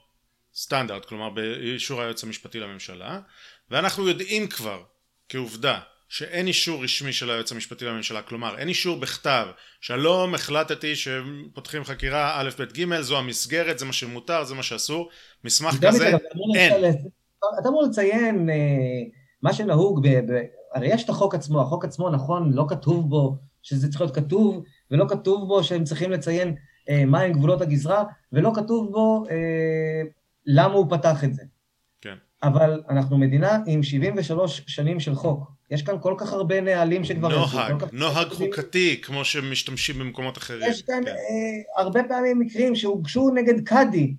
סטנדרט, 0.55 1.05
כלומר 1.05 1.29
באישור 1.29 2.01
היועץ 2.01 2.23
המשפטי 2.23 2.59
לממשלה, 2.59 3.19
ואנחנו 3.69 4.07
יודעים 4.07 4.47
כבר 4.47 4.83
כעובדה 5.29 5.79
שאין 6.13 6.47
אישור 6.47 6.83
רשמי 6.83 7.13
של 7.13 7.29
היועץ 7.29 7.51
המשפטי 7.51 7.85
לממשלה, 7.85 8.21
כלומר 8.21 8.57
אין 8.57 8.67
אישור 8.67 8.99
בכתב, 8.99 9.45
שלום 9.81 10.35
החלטתי 10.35 10.95
שפותחים 10.95 11.83
חקירה 11.83 12.41
א' 12.41 12.49
ב' 12.59 12.63
ג' 12.63 13.01
זו 13.01 13.17
המסגרת, 13.17 13.79
זה 13.79 13.85
מה 13.85 13.93
שמותר, 13.93 14.43
זה 14.43 14.55
מה 14.55 14.63
שאסור, 14.63 15.09
מסמך 15.43 15.75
כזה 15.81 16.11
אין. 16.55 16.83
אתה 17.59 17.69
אמור 17.69 17.83
לציין 17.83 18.49
אה, 18.49 18.55
מה 19.41 19.53
שנהוג, 19.53 20.07
הרי 20.73 20.87
יש 20.87 21.03
את 21.03 21.09
החוק 21.09 21.35
עצמו, 21.35 21.61
החוק 21.61 21.85
עצמו 21.85 22.09
נכון, 22.09 22.53
לא 22.53 22.65
כתוב 22.69 23.09
בו 23.09 23.37
שזה 23.63 23.89
צריך 23.89 24.01
להיות 24.01 24.15
כתוב, 24.15 24.63
ולא 24.91 25.05
כתוב 25.09 25.47
בו 25.47 25.63
שהם 25.63 25.83
צריכים 25.83 26.11
לציין 26.11 26.55
אה, 26.89 27.05
מהם 27.05 27.33
גבולות 27.33 27.61
הגזרה, 27.61 28.03
ולא 28.33 28.51
כתוב 28.55 28.91
בו 28.91 29.23
אה, 29.31 30.01
למה 30.45 30.73
הוא 30.73 30.97
פתח 30.97 31.23
את 31.23 31.33
זה. 31.33 31.43
אבל 32.43 32.81
אנחנו 32.89 33.17
מדינה 33.17 33.59
עם 33.67 33.83
73 33.83 34.61
שנים 34.67 34.99
של 34.99 35.15
חוק. 35.15 35.51
יש 35.71 35.83
כאן 35.83 35.95
כל 36.01 36.15
כך 36.17 36.33
הרבה 36.33 36.61
נהלים 36.61 37.03
שכבר... 37.03 37.29
נוהג, 37.29 37.83
נוהג 37.91 38.27
חוקתי, 38.27 39.01
כמו 39.01 39.25
שמשתמשים 39.25 39.99
במקומות 39.99 40.37
אחרים. 40.37 40.71
יש 40.71 40.81
כאן 40.81 41.01
כן. 41.05 41.11
אה, 41.11 41.83
הרבה 41.83 42.03
פעמים 42.03 42.39
מקרים 42.39 42.75
שהוגשו 42.75 43.29
נגד 43.29 43.67
קאדי, 43.67 44.15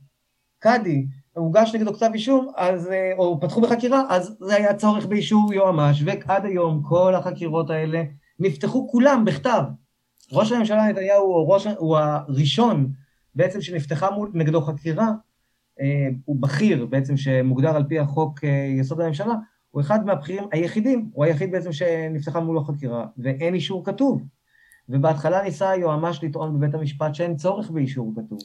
קאדי, 0.58 1.06
הוגש 1.32 1.74
נגדו 1.74 1.94
כתב 1.94 2.10
אישום, 2.14 2.52
אז, 2.56 2.88
אה, 2.88 3.12
או 3.18 3.40
פתחו 3.40 3.60
בחקירה, 3.60 4.02
אז 4.10 4.36
זה 4.40 4.54
היה 4.54 4.74
צורך 4.74 5.06
באישור 5.06 5.54
יועמ"ש, 5.54 6.02
ועד 6.04 6.44
היום 6.44 6.82
כל 6.82 7.14
החקירות 7.14 7.70
האלה 7.70 8.02
נפתחו 8.38 8.88
כולם 8.90 9.24
בכתב. 9.24 9.62
ראש 10.32 10.52
הממשלה 10.52 10.88
נתניהו 10.88 11.24
הוא, 11.24 11.54
ראש, 11.54 11.66
הוא 11.66 11.98
הראשון 11.98 12.92
בעצם 13.34 13.62
שנפתחה 13.62 14.10
מול, 14.10 14.30
נגדו 14.34 14.60
חקירה, 14.60 15.08
הוא 16.24 16.36
בכיר 16.40 16.86
בעצם 16.86 17.16
שמוגדר 17.16 17.76
על 17.76 17.84
פי 17.88 17.98
החוק 17.98 18.44
אה, 18.44 18.66
יסוד 18.80 19.00
הממשלה, 19.00 19.34
הוא 19.70 19.80
אחד 19.80 20.06
מהבכירים 20.06 20.44
היחידים, 20.52 21.10
הוא 21.12 21.24
היחיד 21.24 21.52
בעצם 21.52 21.72
שנפתחה 21.72 22.40
מולו 22.40 22.64
חקירה, 22.64 23.06
ואין 23.18 23.54
אישור 23.54 23.84
כתוב. 23.84 24.22
ובהתחלה 24.88 25.42
ניסה 25.42 25.70
היועמ"ש 25.70 26.18
לטעון 26.22 26.58
בבית 26.58 26.74
המשפט 26.74 27.14
שאין 27.14 27.36
צורך 27.36 27.70
באישור 27.70 28.12
כתוב. 28.16 28.38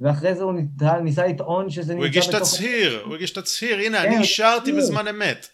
ואחרי 0.00 0.34
זה 0.34 0.42
הוא 0.42 0.54
ניסה 1.02 1.26
לטעון 1.26 1.70
שזה 1.70 1.94
נמצא 1.94 2.08
בתוך... 2.08 2.30
הוא 2.30 2.36
הגיש 2.36 2.54
תצהיר, 2.54 3.02
הוא 3.06 3.14
הגיש 3.14 3.30
תצהיר, 3.30 3.78
הנה, 3.78 4.02
אני 4.02 4.14
כן, 4.14 4.20
אישרתי 4.20 4.72
בזמן 4.72 5.08
אמת. 5.08 5.46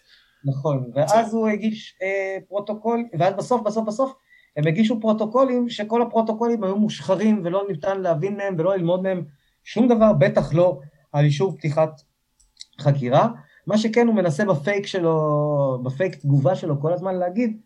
נכון, 0.45 0.91
ואז 0.95 1.33
הוא 1.33 1.47
הגיש 1.47 1.95
אה, 2.01 2.37
פרוטוקול, 2.47 3.03
ואז 3.19 3.33
בסוף, 3.33 3.61
בסוף, 3.61 3.87
בסוף, 3.87 4.13
הם 4.57 4.67
הגישו 4.67 4.99
פרוטוקולים 5.01 5.69
שכל 5.69 6.01
הפרוטוקולים 6.01 6.63
היו 6.63 6.75
מושחרים 6.75 7.41
ולא 7.43 7.65
ניתן 7.69 8.01
להבין 8.01 8.37
מהם 8.37 8.55
ולא 8.57 8.75
ללמוד 8.75 9.03
מהם 9.03 9.23
שום 9.63 9.87
דבר, 9.87 10.13
בטח 10.13 10.53
לא 10.53 10.79
על 11.11 11.25
אישור 11.25 11.57
פתיחת 11.57 12.01
חקירה. 12.81 13.27
מה 13.67 13.77
שכן 13.77 14.07
הוא 14.07 14.15
מנסה 14.15 14.45
בפייק 14.45 14.87
שלו, 14.87 15.79
בפייק 15.83 16.15
תגובה 16.15 16.55
שלו 16.55 16.81
כל 16.81 16.93
הזמן 16.93 17.15
להגיד, 17.15 17.57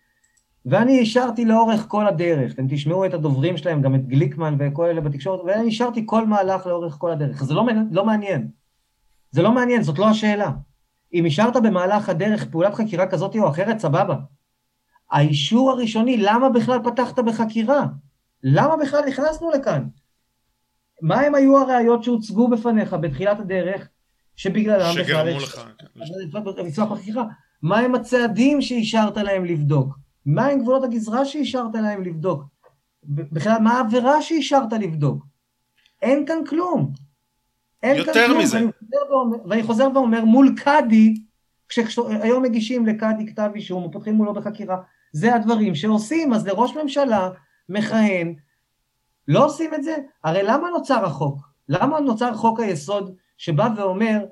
ואני 0.65 0.99
אישרתי 0.99 1.45
לאורך 1.45 1.85
כל 1.87 2.07
הדרך, 2.07 2.53
אתם 2.53 2.67
תשמעו 2.69 3.05
את 3.05 3.13
הדוברים 3.13 3.57
שלהם, 3.57 3.81
גם 3.81 3.95
את 3.95 4.07
גליקמן 4.07 4.55
וכל 4.59 4.85
אלה 4.85 5.01
בתקשורת, 5.01 5.39
ואני 5.45 5.61
אישרתי 5.63 6.03
כל 6.05 6.27
מהלך 6.27 6.67
לאורך 6.67 6.95
כל 6.99 7.11
הדרך. 7.11 7.43
זה 7.43 7.53
לא, 7.53 7.65
לא 7.91 8.05
מעניין. 8.05 8.47
זה 9.31 9.41
לא 9.41 9.51
מעניין, 9.51 9.83
זאת 9.83 9.99
לא 9.99 10.09
השאלה. 10.09 10.51
אם 11.13 11.25
אישרת 11.25 11.55
במהלך 11.55 12.09
הדרך 12.09 12.45
פעולת 12.51 12.73
חקירה 12.73 13.07
כזאת 13.07 13.35
או 13.35 13.49
אחרת, 13.49 13.79
סבבה. 13.79 14.15
האישור 15.11 15.71
הראשוני, 15.71 16.17
למה 16.17 16.49
בכלל 16.49 16.79
פתחת 16.83 17.19
בחקירה? 17.19 17.85
למה 18.43 18.77
בכלל 18.77 19.01
נכנסנו 19.07 19.49
לכאן? 19.49 19.87
מה 21.01 21.19
הם 21.19 21.35
היו 21.35 21.57
הראיות 21.57 22.03
שהוצגו 22.03 22.47
בפניך 22.47 22.93
בתחילת 22.93 23.39
הדרך, 23.39 23.87
שבגללם. 24.35 24.93
שגרמו 24.93 25.39
לך. 25.39 25.61
לפתוח 26.65 26.89
כן. 26.89 26.95
בחקירה? 26.95 27.25
מה 27.61 27.79
הם 27.79 27.95
הצעדים 27.95 28.61
שאישרת 28.61 29.17
להם 29.17 29.45
לבדוק? 29.45 29.97
מה 30.25 30.45
עם 30.45 30.61
גבולות 30.61 30.83
הגזרה 30.83 31.25
שאישרת 31.25 31.75
להם 31.75 32.03
לבדוק? 32.03 32.43
בכלל, 33.03 33.57
מה 33.59 33.77
העבירה 33.77 34.21
שאישרת 34.21 34.73
לבדוק? 34.73 35.25
אין 36.01 36.25
כאן 36.25 36.45
כלום. 36.49 36.93
אין 37.83 37.97
יותר 37.97 38.13
כאן 38.13 38.27
כלום. 38.27 38.39
מזה. 38.39 38.57
ואני 38.57 38.71
חוזר, 38.79 39.11
ואומר, 39.11 39.37
ואני 39.49 39.63
חוזר 39.63 39.87
ואומר, 39.93 40.25
מול 40.25 40.55
קאדי, 40.57 41.15
כשהיום 41.69 42.43
מגישים 42.43 42.85
לקאדי 42.85 43.27
כתב 43.27 43.49
אישום, 43.55 43.83
ופותחים 43.83 44.15
מולו 44.15 44.33
בחקירה, 44.33 44.77
זה 45.11 45.35
הדברים 45.35 45.75
שעושים. 45.75 46.33
אז 46.33 46.47
לראש 46.47 46.77
ממשלה 46.77 47.29
מכהן, 47.69 48.35
לא 49.31 49.45
עושים 49.45 49.73
את 49.73 49.83
זה? 49.83 49.95
הרי 50.23 50.43
למה 50.43 50.69
נוצר 50.69 51.05
החוק? 51.05 51.37
למה 51.69 51.99
נוצר 51.99 52.33
חוק 52.35 52.59
היסוד 52.59 53.15
שבא 53.37 53.69
ואומר 53.77 54.25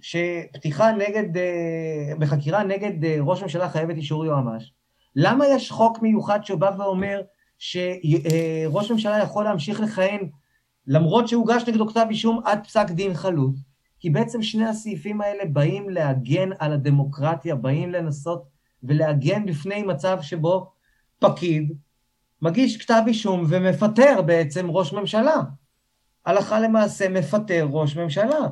שפתיחה 0.00 0.92
נגד, 0.92 1.36
אה, 1.36 2.12
בחקירה 2.18 2.62
נגד 2.62 3.04
אה, 3.04 3.16
ראש 3.20 3.42
ממשלה 3.42 3.68
חייבת 3.68 3.96
אישור 3.96 4.24
יועמ"ש? 4.24 4.72
למה 5.16 5.46
יש 5.46 5.70
חוק 5.70 6.02
מיוחד 6.02 6.44
שבא 6.44 6.70
ואומר 6.78 7.20
שראש 7.58 8.90
ממשלה 8.90 9.18
יכול 9.18 9.44
להמשיך 9.44 9.80
לכהן 9.80 10.28
למרות 10.86 11.28
שהוגש 11.28 11.62
נגדו 11.68 11.86
כתב 11.86 12.06
אישום 12.10 12.40
עד 12.44 12.64
פסק 12.64 12.90
דין 12.90 13.14
חלוט? 13.14 13.54
כי 14.00 14.10
בעצם 14.10 14.42
שני 14.42 14.68
הסעיפים 14.68 15.20
האלה 15.20 15.44
באים 15.44 15.90
להגן 15.90 16.50
על 16.58 16.72
הדמוקרטיה, 16.72 17.54
באים 17.54 17.92
לנסות 17.92 18.44
ולהגן 18.82 19.46
בפני 19.46 19.82
מצב 19.82 20.18
שבו 20.22 20.72
פקיד 21.18 21.72
מגיש 22.44 22.76
כתב 22.76 23.02
אישום 23.06 23.44
ומפטר 23.48 24.22
בעצם 24.22 24.70
ראש 24.70 24.92
ממשלה. 24.92 25.36
הלכה 26.26 26.60
למעשה 26.60 27.08
מפטר 27.08 27.68
ראש 27.70 27.96
ממשלה. 27.96 28.48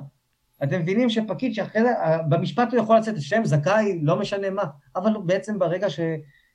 אתם 0.65 0.81
מבינים 0.81 1.11
שפקיד 1.11 1.55
שאחרי 1.55 1.83
זה, 1.83 1.91
במשפט 2.29 2.73
הוא 2.73 2.81
יכול 2.81 2.97
לצאת 2.97 3.17
השם 3.17 3.45
זכאי, 3.45 3.99
לא 4.03 4.19
משנה 4.19 4.51
מה, 4.51 4.63
אבל 4.97 5.13
בעצם 5.27 5.59
ברגע 5.59 5.91
ש... 5.91 6.01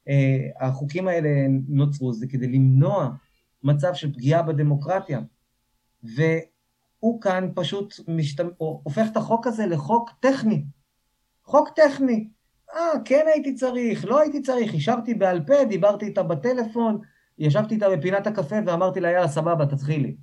אה, 0.10 0.70
האלה 1.08 1.30
נוצרו, 1.68 2.14
זה 2.14 2.28
כדי 2.28 2.48
למנוע 2.48 3.10
מצב 3.64 3.94
של 3.94 4.14
פגיעה 4.14 4.42
בדמוקרטיה. 4.42 5.20
והוא 6.04 7.22
כאן 7.22 7.50
פשוט 7.56 7.94
משת... 8.08 8.46
הופך 8.58 9.08
את 9.12 9.18
החוק 9.18 9.48
הזה 9.48 9.66
לחוק 9.66 10.12
טכני. 10.20 10.64
חוק 11.44 11.70
טכני. 11.70 12.28
אה, 12.76 13.00
כן 13.06 13.26
הייתי 13.34 13.54
צריך, 13.54 14.06
לא 14.06 14.20
הייתי 14.20 14.42
צריך, 14.42 14.74
השארתי 14.74 15.14
בעל 15.14 15.44
פה, 15.48 15.66
דיברתי 15.66 16.06
איתה 16.06 16.24
בטלפון, 16.24 17.02
ישבתי 17.40 17.76
איתה 17.76 17.90
בפינת 17.90 18.28
הקפה 18.28 18.56
ואמרתי 18.66 19.00
לה, 19.00 19.12
יאללה, 19.12 19.28
סבבה, 19.28 19.66
תתחילי. 19.66 20.16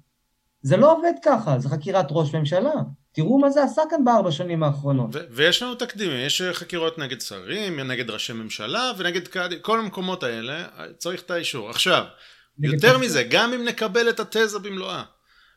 זה 0.62 0.76
לא 0.76 0.92
עובד 0.92 1.12
ככה, 1.24 1.58
זה 1.58 1.68
חקירת 1.68 2.06
ראש 2.10 2.34
ממשלה. 2.34 2.72
תראו 3.12 3.38
מה 3.38 3.50
זה 3.50 3.62
עשה 3.62 3.82
כאן 3.90 4.04
בארבע 4.04 4.30
שנים 4.30 4.62
האחרונות. 4.62 5.10
ויש 5.30 5.62
לנו 5.62 5.74
תקדימים, 5.74 6.26
יש 6.26 6.42
חקירות 6.52 6.98
נגד 6.98 7.20
שרים, 7.20 7.80
נגד 7.80 8.10
ראשי 8.10 8.32
ממשלה 8.32 8.92
ונגד 8.98 9.28
כל 9.62 9.78
המקומות 9.78 10.22
האלה, 10.22 10.64
צריך 10.98 11.22
את 11.22 11.30
האישור. 11.30 11.70
עכשיו, 11.70 12.04
יותר 12.62 12.98
מזה, 12.98 13.22
גם 13.30 13.52
אם 13.52 13.64
נקבל 13.64 14.08
את 14.08 14.20
התזה 14.20 14.58
במלואה, 14.58 15.02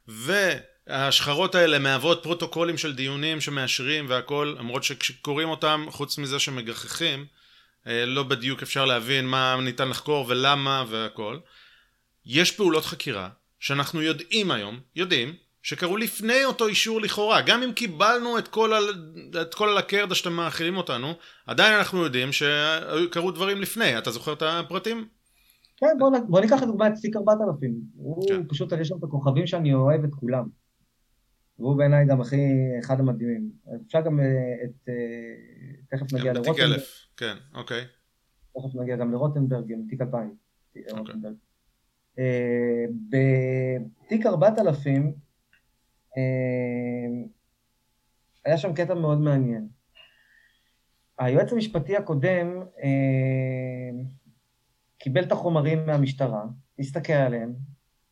וההשחרות 0.07 1.55
האלה 1.55 1.79
מהוות 1.79 2.23
פרוטוקולים 2.23 2.77
של 2.77 2.95
דיונים 2.95 3.41
שמאשרים 3.41 4.05
והכל, 4.09 4.55
למרות 4.59 4.84
שכשקוראים 4.84 5.49
אותם, 5.49 5.85
חוץ 5.89 6.17
מזה 6.17 6.39
שמגחכים, 6.39 7.25
לא 7.88 8.23
בדיוק 8.23 8.61
אפשר 8.61 8.85
להבין 8.85 9.26
מה 9.26 9.55
ניתן 9.61 9.89
לחקור 9.89 10.26
ולמה 10.30 10.84
והכל. 10.89 11.38
יש 12.26 12.51
פעולות 12.51 12.85
חקירה 12.85 13.30
שאנחנו 13.59 14.01
יודעים 14.01 14.51
היום, 14.51 14.80
יודעים, 14.95 15.34
שקרו 15.61 15.97
לפני 15.97 16.45
אותו 16.45 16.68
אישור 16.68 17.01
לכאורה. 17.01 17.41
גם 17.41 17.64
אם 17.64 17.72
קיבלנו 17.72 18.38
את 18.38 18.47
כל, 18.47 18.73
ה... 18.73 18.77
את 19.41 19.53
כל 19.53 19.69
הלקרדה 19.69 20.15
שאתם 20.15 20.34
מאכילים 20.34 20.77
אותנו, 20.77 21.14
עדיין 21.47 21.73
אנחנו 21.77 22.03
יודעים 22.03 22.30
שקרו 22.31 23.31
דברים 23.31 23.61
לפני. 23.61 23.97
אתה 23.97 24.11
זוכר 24.11 24.34
את 24.34 24.43
הפרטים? 24.45 25.07
כן, 25.77 25.88
בוא, 25.99 26.11
בוא 26.27 26.41
ניקח 26.41 26.64
את 26.64 26.68
דוגמא 26.68 26.88
את 26.88 26.93
תיק 27.01 27.15
4000. 27.15 27.72
הוא 27.95 28.30
כן. 28.30 28.41
פשוט, 28.49 28.73
יש 28.81 28.88
שם 28.88 28.95
את 28.97 29.03
הכוכבים 29.03 29.47
שאני 29.47 29.73
אוהב 29.73 30.03
את 30.03 30.15
כולם. 30.19 30.45
והוא 31.59 31.77
בעיניי 31.77 32.05
גם 32.05 32.22
הכי, 32.22 32.41
אחד 32.80 32.99
המדהימים. 32.99 33.49
אפשר 33.88 34.01
גם 34.01 34.19
אה, 34.19 34.26
את, 34.65 34.89
אה, 34.89 35.97
תכף 35.97 36.14
נגיע 36.14 36.34
לרוטנברג. 36.34 36.80
כן, 37.18 37.35
אוקיי. 37.53 37.85
תכף 38.53 38.76
נגיע 38.76 38.95
גם 38.95 39.11
לרוטנברג, 39.11 39.72
עם 39.72 39.88
תיק 39.89 40.02
2000. 40.02 40.35
אוקיי. 40.91 41.15
אה, 42.19 42.85
בתיק 43.10 44.26
4000, 44.26 45.14
אה, 46.18 46.23
היה 48.45 48.57
שם 48.57 48.73
קטע 48.73 48.94
מאוד 48.94 49.18
מעניין. 49.18 49.68
היועץ 51.19 51.53
המשפטי 51.53 51.98
הקודם 51.98 52.61
אה, 52.84 53.89
קיבל 54.98 55.23
את 55.23 55.31
החומרים 55.31 55.85
מהמשטרה, 55.85 56.45
הסתכל 56.80 57.14
עליהם, 57.14 57.53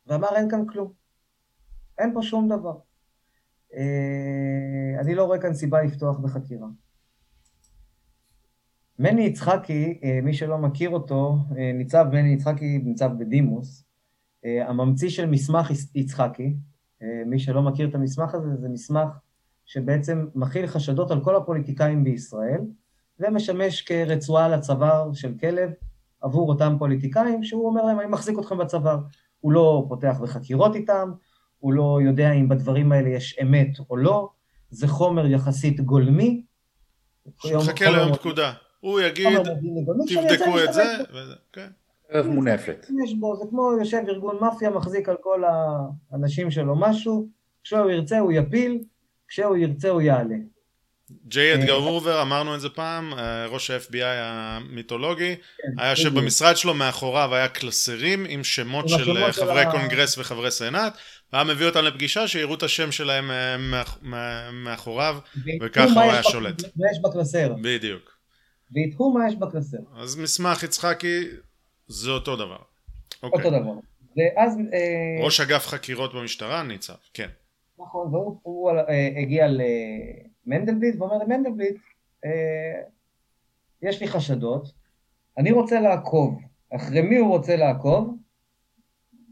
ואמר 0.08 0.36
אין 0.36 0.50
כאן 0.50 0.66
כלום. 0.68 0.94
אין 1.98 2.14
פה 2.14 2.22
שום 2.22 2.50
דבר. 2.50 2.80
אני 5.00 5.16
לא 5.16 5.24
רואה 5.24 5.42
כאן 5.42 5.54
סיבה 5.54 5.82
לפתוח 5.82 6.18
בחקירה. 6.18 6.68
מני 9.00 9.22
יצחקי, 9.22 10.00
מי 10.24 10.34
שלא 10.34 10.58
מכיר 10.58 10.90
אותו, 10.90 11.38
ניצב 11.74 12.06
מני 12.12 12.34
יצחקי, 12.34 12.78
ניצב 12.78 13.10
בדימוס, 13.20 13.86
הממציא 14.46 15.10
של 15.10 15.26
מסמך 15.26 15.72
יצחקי, 15.96 16.54
אה, 17.02 17.24
מי 17.26 17.40
שלא 17.40 17.62
מכיר 17.62 17.90
את 17.90 17.96
המסמך 17.96 18.36
הזה, 18.36 18.56
זה 18.56 18.70
מסמך 18.70 19.10
שבעצם 19.66 20.28
מכיל 20.36 20.68
חשדות 20.68 21.12
על 21.12 21.24
כל 21.24 21.36
הפוליטיקאים 21.36 22.04
בישראל, 22.04 22.62
ומשמש 23.20 23.82
כרצועה 23.82 24.48
לצוואר 24.50 25.14
של 25.14 25.34
כלב 25.40 25.70
עבור 26.22 26.50
אותם 26.50 26.76
פוליטיקאים, 26.80 27.44
שהוא 27.44 27.68
אומר 27.68 27.84
להם, 27.84 28.00
אני 28.00 28.08
מחזיק 28.08 28.40
אתכם 28.40 28.58
בצוואר. 28.58 29.00
הוא 29.40 29.52
לא 29.52 29.86
פותח 29.88 30.18
בחקירות 30.22 30.76
איתם, 30.76 31.12
הוא 31.60 31.74
לא 31.74 32.00
יודע 32.06 32.32
אם 32.32 32.50
בדברים 32.50 32.92
האלה 32.92 33.10
יש 33.10 33.40
אמת 33.42 33.80
או 33.90 33.98
לא, 33.98 34.30
זה 34.70 34.88
חומר 34.88 35.26
יחסית 35.26 35.82
גולמי. 35.82 36.44
חכה 37.40 37.90
ליום 37.90 38.14
פקודה. 38.14 38.54
הוא 38.86 39.00
יגיד, 39.00 39.40
תבדקו 40.08 40.64
את 40.64 40.74
זה. 40.74 40.84
כן. 41.54 41.68
ערב 42.10 42.28
מונפת. 42.28 42.86
יש 43.04 43.14
בו, 43.14 43.36
זה 43.36 43.44
כמו 43.50 43.72
יושב 43.80 44.02
ארגון 44.08 44.38
מאפיה, 44.42 44.70
מחזיק 44.70 45.10
על 45.10 45.16
כל 45.22 45.44
האנשים 46.12 46.52
שלו 46.52 46.76
משהו, 46.76 47.28
כשהוא 47.64 47.92
ירצה 47.92 48.20
הוא 48.20 48.32
יפיל, 48.32 48.80
כשהוא 49.28 49.58
ירצה 49.58 49.90
הוא 49.90 50.02
יעלה. 50.02 50.36
ג'יי 51.28 51.54
אדגר 51.54 51.74
אה, 51.74 51.82
וורבר, 51.82 52.22
אמרנו 52.22 52.56
את 52.56 52.62
זה 52.62 52.70
פעם, 52.70 53.14
אה, 53.14 53.46
ראש 53.46 53.72
ה-FBI 53.72 54.04
המיתולוגי, 54.04 55.36
כן, 55.36 55.68
היה 55.78 55.90
יושב 55.90 56.14
במשרד 56.20 56.58
שלו, 56.58 56.74
מאחוריו 56.74 57.36
היה 57.36 57.48
קלסרים 57.48 58.26
עם 58.30 58.44
שמות 58.44 58.90
של 58.90 59.18
אה, 59.18 59.34
חברי 59.34 59.64
קונגרס 59.72 60.18
וחברי 60.18 60.52
סנאט, 60.52 60.98
והיה 61.34 61.44
מביא 61.46 61.66
אותם 61.66 61.84
לפגישה 61.84 62.28
שיראו 62.28 62.56
את 62.56 62.64
השם 62.64 62.92
שלהם 62.92 63.32
מאחוריו, 64.54 65.18
וככה 65.62 66.04
הוא 66.04 66.12
היה 66.12 66.24
שולט. 66.24 66.62
מה 66.62 66.86
יש 66.92 66.98
בקלסר. 67.04 67.54
בדיוק. 67.62 68.15
ויתחו 68.76 69.14
מה 69.14 69.28
יש 69.28 69.36
בקלסר. 69.36 69.78
אז 69.96 70.16
מסמך 70.16 70.64
יצחקי 70.64 71.24
זה 71.88 72.12
אותו 72.12 72.36
דבר. 72.36 72.60
אותו 73.24 73.38
אוקיי. 73.38 73.52
דבר. 73.52 73.74
ואז... 74.18 74.58
ראש 75.24 75.40
אגף 75.40 75.68
חקירות 75.68 76.14
במשטרה, 76.14 76.64
ניצב, 76.64 76.94
כן. 77.14 77.30
נכון, 77.80 78.16
והוא 78.16 78.72
הגיע 79.18 79.48
ל... 79.48 79.62
מנדלבליט 80.46 80.96
ואומר 81.00 81.18
למנדלבליט, 81.18 81.76
אה, 82.26 82.82
יש 83.82 84.02
לי 84.02 84.08
חשדות, 84.08 84.72
אני 85.38 85.52
רוצה 85.52 85.80
לעקוב. 85.80 86.40
אחרי 86.76 87.02
מי 87.02 87.18
הוא 87.18 87.30
רוצה 87.30 87.56
לעקוב? 87.56 88.18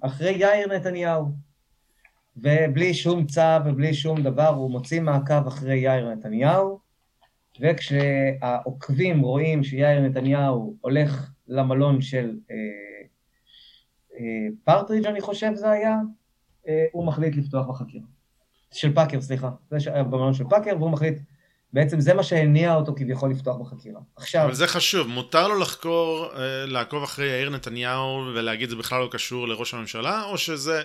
אחרי 0.01 0.31
יאיר 0.31 0.75
נתניהו. 0.75 1.25
ובלי 2.37 2.93
שום 2.93 3.25
צו 3.25 3.41
ובלי 3.65 3.93
שום 3.93 4.23
דבר, 4.23 4.47
הוא 4.47 4.71
מוציא 4.71 5.01
מעקב 5.01 5.47
אחרי 5.47 5.77
יאיר 5.77 6.13
נתניהו, 6.13 6.79
וכשהעוקבים 7.59 9.21
רואים 9.21 9.63
שיאיר 9.63 9.99
נתניהו 9.99 10.77
הולך 10.81 11.31
למלון 11.47 12.01
של 12.01 12.31
אה, 12.51 12.55
אה, 14.19 14.47
פרטריג', 14.63 15.05
אני 15.05 15.21
חושב 15.21 15.51
זה 15.55 15.71
היה, 15.71 15.97
אה, 16.67 16.85
הוא 16.91 17.05
מחליט 17.05 17.35
לפתוח 17.35 17.67
בחקירה. 17.67 18.05
של 18.73 18.93
פאקר, 18.93 19.21
סליחה, 19.21 19.49
זה 19.69 19.77
במלון 20.03 20.33
של 20.33 20.43
פאקר, 20.49 20.75
והוא 20.77 20.91
מחליט, 20.91 21.17
בעצם 21.73 21.99
זה 21.99 22.13
מה 22.13 22.23
שהניע 22.23 22.75
אותו 22.75 22.93
כביכול 22.95 23.31
לפתוח 23.31 23.57
בחקירה. 23.57 24.01
עכשיו... 24.15 24.45
אבל 24.45 24.53
זה 24.53 24.67
חשוב, 24.67 25.07
מותר 25.07 25.47
לו 25.47 25.59
לחקור, 25.59 26.27
אה, 26.35 26.65
לעקוב 26.65 27.03
אחרי 27.03 27.25
יאיר 27.25 27.49
נתניהו 27.49 28.31
ולהגיד 28.35 28.69
זה 28.69 28.75
בכלל 28.75 29.01
לא 29.01 29.09
קשור 29.11 29.47
לראש 29.47 29.73
הממשלה, 29.73 30.23
או 30.23 30.37
שזה 30.37 30.81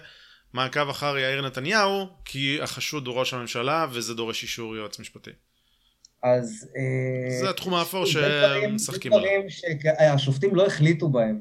מעקב 0.53 0.89
אחר 0.89 1.19
יאיר 1.19 1.43
נתניהו, 1.43 2.09
כי 2.25 2.63
החשוד 2.63 3.07
הוא 3.07 3.15
ראש 3.15 3.35
הממשלה 3.35 3.87
וזה 3.91 4.15
דורש 4.15 4.43
אישור 4.43 4.77
יועץ 4.77 5.01
משפטי. 5.01 5.31
אז... 6.23 6.71
אה, 6.77 7.41
זה 7.41 7.51
התחום 7.51 7.75
האפור 7.75 8.07
שמשחקים 8.07 9.13
עליו. 9.13 9.27
דברים 9.27 9.47
שהשופטים 9.49 10.55
לא 10.55 10.67
החליטו 10.67 11.09
בהם. 11.09 11.41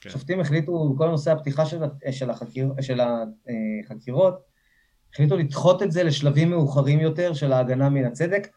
כן. 0.00 0.08
השופטים 0.08 0.40
החליטו, 0.40 0.94
כל 0.98 1.08
נושא 1.08 1.32
הפתיחה 1.32 1.66
של, 1.66 1.82
של, 2.10 2.30
החקיר, 2.30 2.72
של 2.80 3.00
החקירות, 3.00 4.42
החליטו 5.12 5.36
לדחות 5.36 5.82
את 5.82 5.92
זה 5.92 6.02
לשלבים 6.02 6.50
מאוחרים 6.50 7.00
יותר 7.00 7.34
של 7.34 7.52
ההגנה 7.52 7.88
מן 7.88 8.04
הצדק, 8.04 8.48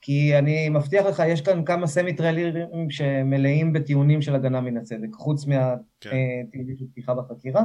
כי 0.00 0.38
אני 0.38 0.68
מבטיח 0.68 1.06
לך, 1.06 1.22
יש 1.26 1.40
כאן 1.40 1.64
כמה 1.64 1.86
סמי-טריילרים 1.86 2.90
שמלאים 2.90 3.72
בטיעונים 3.72 4.22
של 4.22 4.34
הגנה 4.34 4.60
מן 4.60 4.76
הצדק, 4.76 5.14
חוץ 5.14 5.46
מהטיעונים 5.46 6.76
כן. 6.76 6.78
של 6.78 6.84
פתיחה 6.92 7.14
בחקירה, 7.14 7.62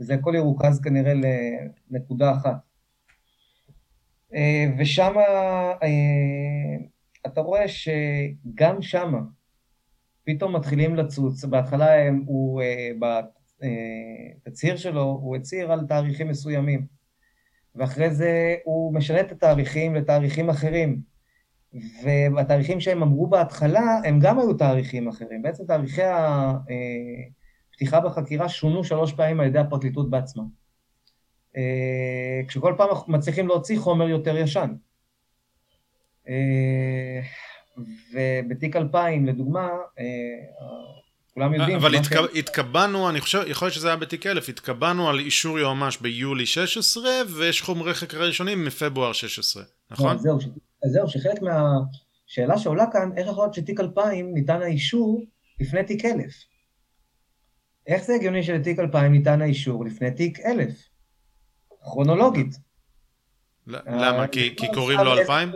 וזה 0.00 0.14
הכל 0.14 0.32
ירוכז 0.36 0.80
כנראה 0.80 1.12
לנקודה 1.90 2.32
אחת. 2.32 2.65
אה, 4.34 4.66
ושם 4.78 5.12
אה, 5.82 6.76
אתה 7.26 7.40
רואה 7.40 7.68
שגם 7.68 8.82
שם 8.82 9.14
פתאום 10.24 10.56
מתחילים 10.56 10.96
לצוץ, 10.96 11.44
בהתחלה 11.44 11.88
הוא, 12.26 12.62
אה, 12.62 12.90
בתצהיר 14.46 14.76
שלו, 14.76 15.02
הוא 15.02 15.36
הצהיר 15.36 15.72
על 15.72 15.86
תאריכים 15.88 16.28
מסוימים. 16.28 16.86
ואחרי 17.74 18.10
זה 18.10 18.54
הוא 18.64 18.94
משנה 18.94 19.20
את 19.20 19.32
התאריכים 19.32 19.94
לתאריכים 19.94 20.50
אחרים. 20.50 21.00
והתאריכים 22.02 22.80
שהם 22.80 23.02
אמרו 23.02 23.26
בהתחלה, 23.26 24.00
הם 24.04 24.20
גם 24.20 24.38
היו 24.38 24.54
תאריכים 24.54 25.08
אחרים. 25.08 25.42
בעצם 25.42 25.64
תאריכי 25.66 26.02
הפתיחה 27.72 28.00
בחקירה 28.00 28.48
שונו 28.48 28.84
שלוש 28.84 29.12
פעמים 29.12 29.40
על 29.40 29.46
ידי 29.46 29.58
הפרקליטות 29.58 30.10
בעצמה. 30.10 30.42
אה, 31.56 32.42
כשכל 32.48 32.74
פעם 32.76 32.88
מצליחים 33.08 33.48
להוציא 33.48 33.78
חומר 33.78 34.08
יותר 34.08 34.36
ישן. 34.36 34.74
אה, 36.28 37.20
ובתיק 38.12 38.76
2000, 38.76 39.26
לדוגמה, 39.26 39.68
אה, 39.98 40.04
כולם 41.34 41.54
יודעים. 41.54 41.76
אבל 41.76 41.94
התק... 41.94 42.16
התקבענו, 42.34 43.10
אני 43.10 43.20
חושב, 43.20 43.42
יכול 43.46 43.66
להיות 43.66 43.74
שזה 43.74 43.88
היה 43.88 43.96
בתיק 43.96 44.26
1000, 44.26 44.48
התקבענו 44.48 45.10
על 45.10 45.18
אישור 45.18 45.58
יועמ"ש 45.58 45.98
ביולי 45.98 46.46
16, 46.46 47.10
ויש 47.36 47.62
חומרי 47.62 47.94
חקרה 47.94 48.26
ראשונים 48.26 48.64
מפברואר 48.64 49.12
16, 49.12 49.62
נכון? 49.90 50.16
לא, 50.16 50.22
זהו, 50.22 50.40
ש... 50.40 50.46
זהו, 50.86 51.08
שחלק 51.08 51.42
מהשאלה 51.42 52.58
שעולה 52.58 52.84
כאן, 52.92 53.10
איך 53.16 53.26
יכול 53.28 53.44
להיות 53.44 53.54
שתיק 53.54 53.80
2000 53.80 54.34
ניתן 54.34 54.62
האישור 54.62 55.24
לפני 55.60 55.84
תיק 55.84 56.04
1000? 56.04 56.32
איך 57.86 58.02
זה 58.02 58.14
הגיוני 58.14 58.42
שלתיק 58.42 58.78
2000 58.78 59.12
ניתן 59.12 59.42
האישור 59.42 59.84
לפני 59.84 60.10
תיק 60.10 60.40
1000? 60.40 60.85
כרונולוגית. 61.86 62.56
למה? 63.66 64.22
אה, 64.22 64.26
כי, 64.26 64.54
כי 64.56 64.66
קוראים 64.74 65.00
לו 65.00 65.12
2000? 65.12 65.52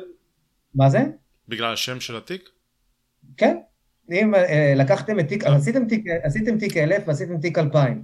מה 0.75 0.91
זה? 0.91 1.05
בגלל 1.49 1.73
השם 1.73 2.01
של 2.01 2.17
התיק? 2.17 2.49
כן. 3.37 3.57
אם 4.13 4.35
אה, 4.35 4.75
לקחתם 4.77 5.21
את 5.21 5.29
תיק, 5.29 5.45
עשיתם 5.45 5.85
תיק, 5.89 6.05
עשיתם 6.23 6.59
תיק 6.59 6.77
1000 6.77 7.03
ועשיתם 7.07 7.41
תיק 7.41 7.59
2000. 7.59 8.03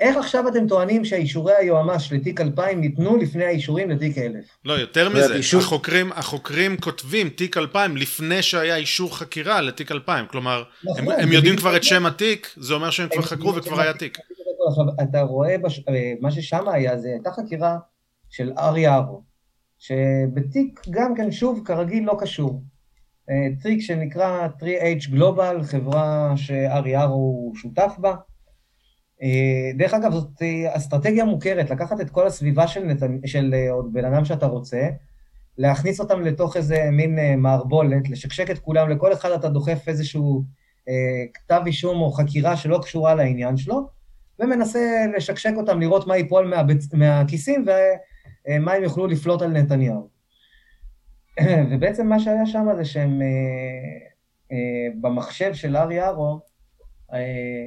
איך 0.00 0.16
עכשיו 0.16 0.48
אתם 0.48 0.68
טוענים 0.68 1.04
שהאישורי 1.04 1.52
היועמ"ש 1.58 2.12
לתיק 2.12 2.40
2000 2.40 2.80
ניתנו 2.80 3.16
לפני 3.16 3.44
האישורים 3.44 3.90
לתיק 3.90 4.18
1000? 4.18 4.44
לא, 4.64 4.72
יותר 4.72 5.08
מזה, 5.08 5.34
אישור... 5.34 5.60
החוקרים, 5.60 6.12
החוקרים 6.12 6.76
כותבים 6.76 7.28
תיק 7.28 7.56
2000 7.56 7.96
לפני 7.96 8.42
שהיה 8.42 8.76
אישור 8.76 9.18
חקירה 9.18 9.60
לתיק 9.60 9.92
2000, 9.92 10.26
כלומר, 10.26 10.62
נכון, 10.84 11.12
הם, 11.12 11.20
הם 11.20 11.32
יודעים 11.32 11.56
כבר 11.56 11.76
את 11.76 11.84
שם 11.84 12.06
התיק, 12.06 12.54
זה 12.56 12.74
אומר 12.74 12.90
שהם 12.90 13.08
כבר 13.08 13.22
חקרו 13.22 13.54
וכבר 13.54 13.80
היה 13.80 13.92
תיק. 13.92 14.18
עכשיו, 14.68 14.84
אתה 15.02 15.22
רואה, 15.22 15.58
בש... 15.58 15.84
אה, 15.88 16.12
מה 16.20 16.30
ששם 16.30 16.68
היה, 16.68 16.98
זה 16.98 17.08
הייתה 17.08 17.30
חקירה 17.30 17.78
של 18.30 18.52
ארי 18.58 18.88
ארו, 18.88 19.22
שבתיק 19.78 20.80
גם 20.90 21.14
כן, 21.14 21.32
שוב, 21.32 21.62
כרגיל 21.64 22.04
לא 22.04 22.16
קשור. 22.20 22.62
אה, 23.30 23.48
טריק 23.62 23.80
שנקרא 23.80 24.48
3H 24.58 25.14
Global, 25.14 25.62
חברה 25.62 26.32
שארי 26.36 26.96
ארו 26.96 27.14
הוא 27.14 27.54
שותף 27.56 27.94
בה. 27.98 28.14
אה, 29.22 29.70
דרך 29.78 29.94
אגב, 29.94 30.12
זאת 30.12 30.42
אה, 30.42 30.76
אסטרטגיה 30.76 31.24
מוכרת, 31.24 31.70
לקחת 31.70 32.00
את 32.00 32.10
כל 32.10 32.26
הסביבה 32.26 32.68
של, 32.68 32.84
נת... 32.84 33.02
של 33.26 33.54
עוד 33.70 33.92
בן 33.92 34.04
אדם 34.04 34.24
שאתה 34.24 34.46
רוצה, 34.46 34.88
להכניס 35.58 36.00
אותם 36.00 36.20
לתוך 36.20 36.56
איזה 36.56 36.88
מין 36.92 37.40
מערבולת, 37.42 38.10
לשקשק 38.10 38.50
את 38.50 38.58
כולם, 38.58 38.90
לכל 38.90 39.12
אחד 39.12 39.30
אתה 39.30 39.48
דוחף 39.48 39.88
איזשהו 39.88 40.42
אה, 40.88 41.24
כתב 41.34 41.62
אישום 41.66 42.00
או 42.00 42.12
חקירה 42.12 42.56
שלא 42.56 42.78
קשורה 42.82 43.14
לעניין 43.14 43.56
שלו, 43.56 43.88
ומנסה 44.38 45.06
לשקשק 45.16 45.52
אותם, 45.56 45.80
לראות 45.80 46.06
מה 46.06 46.16
ייפול 46.16 46.48
מהבצ... 46.48 46.94
מהכיסים 46.94 47.64
ומה 48.48 48.72
הם 48.72 48.82
יוכלו 48.82 49.06
לפלוט 49.06 49.42
על 49.42 49.50
נתניהו. 49.50 50.08
ובעצם 51.70 52.06
מה 52.06 52.20
שהיה 52.20 52.46
שם 52.46 52.66
זה 52.76 52.84
שהם, 52.84 53.22
אה, 53.22 53.26
אה, 54.52 54.88
במחשב 55.00 55.54
של 55.54 55.76
ארי 55.76 56.06
ארו, 56.06 56.40
אה, 57.12 57.66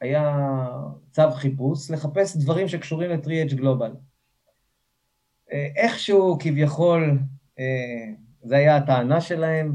היה 0.00 0.66
צו 1.10 1.30
חיפוש 1.30 1.90
לחפש 1.90 2.36
דברים 2.36 2.68
שקשורים 2.68 3.10
ל-3H 3.10 3.54
גלובל. 3.54 3.92
איכשהו 5.76 6.38
כביכול, 6.40 7.18
זה 8.42 8.56
היה 8.56 8.76
הטענה 8.76 9.20
שלהם, 9.20 9.72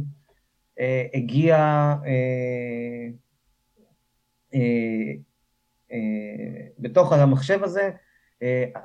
הגיע 1.13 1.93
בתוך 6.79 7.11
המחשב 7.11 7.63
הזה, 7.63 7.89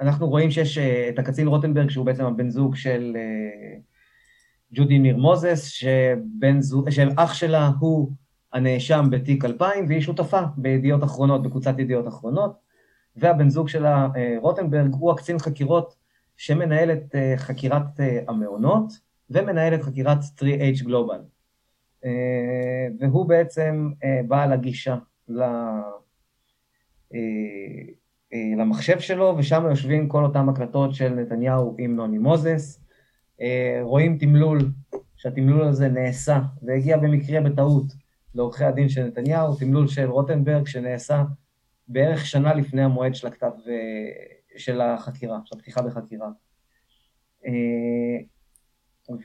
אנחנו 0.00 0.28
רואים 0.28 0.50
שיש 0.50 0.78
את 0.78 1.18
הקצין 1.18 1.48
רוטנברג, 1.48 1.90
שהוא 1.90 2.06
בעצם 2.06 2.24
הבן 2.24 2.48
זוג 2.48 2.76
של 2.76 3.16
ג'ודי 4.72 4.98
ניר 4.98 5.16
מוזס, 5.16 5.66
שבן 5.66 6.60
זוג, 6.60 6.90
שאח 6.90 7.34
שלה 7.34 7.70
הוא 7.80 8.12
הנאשם 8.52 9.06
בתיק 9.10 9.44
2000, 9.44 9.84
והיא 9.88 10.00
שותפה 10.00 10.40
בידיעות 10.56 11.04
אחרונות, 11.04 11.42
בקבוצת 11.42 11.78
ידיעות 11.78 12.08
אחרונות, 12.08 12.56
והבן 13.16 13.48
זוג 13.48 13.68
שלה, 13.68 14.08
אה, 14.16 14.36
רוטנברג, 14.40 14.94
הוא 14.94 15.12
הקצין 15.12 15.38
חקירות 15.38 15.96
שמנהל 16.36 16.92
את 16.92 17.14
חקירת 17.36 18.00
המעונות 18.28 18.92
ומנהל 19.30 19.74
את 19.74 19.82
חקירת 19.82 20.18
3H 20.40 20.86
Global. 20.86 21.20
והוא 23.00 23.28
בעצם 23.28 23.90
בעל 24.28 24.52
הגישה 24.52 24.96
למחשב 28.56 29.00
שלו, 29.00 29.34
ושם 29.38 29.64
יושבים 29.70 30.08
כל 30.08 30.24
אותן 30.24 30.48
הקלטות 30.48 30.94
של 30.94 31.08
נתניהו 31.14 31.76
עם 31.78 31.96
נוני 31.96 32.18
מוזס. 32.18 32.80
רואים 33.82 34.18
תמלול, 34.18 34.58
שהתמלול 35.16 35.62
הזה 35.62 35.88
נעשה 35.88 36.40
והגיע 36.62 36.96
במקרה 36.96 37.40
בטעות 37.40 37.92
לעורכי 38.34 38.64
הדין 38.64 38.88
של 38.88 39.04
נתניהו, 39.04 39.54
תמלול 39.54 39.88
של 39.88 40.10
רוטנברג 40.10 40.66
שנעשה 40.66 41.24
בערך 41.88 42.26
שנה 42.26 42.54
לפני 42.54 42.82
המועד 42.82 43.14
של 43.14 43.26
הכתב, 43.26 43.52
אה, 43.68 44.36
של 44.56 44.80
החקירה, 44.80 45.38
של 45.44 45.56
הפתיחה 45.56 45.82
בחקירה. 45.82 46.28
אה, 47.46 48.18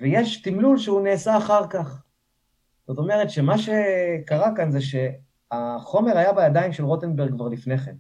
ויש 0.02 0.41
תמלול 0.41 0.78
שהוא 0.78 1.02
נעשה 1.02 1.38
אחר 1.38 1.68
כך. 1.68 2.03
זאת 2.88 2.98
אומרת 2.98 3.30
שמה 3.30 3.56
שקרה 3.58 4.56
כאן 4.56 4.72
זה 4.72 4.80
שהחומר 5.52 6.18
היה 6.18 6.34
בידיים 6.34 6.73
של 6.73 6.84
רוטנברג 6.84 7.32
כבר 7.32 7.48
לפני 7.48 7.78
כן. 7.78 7.95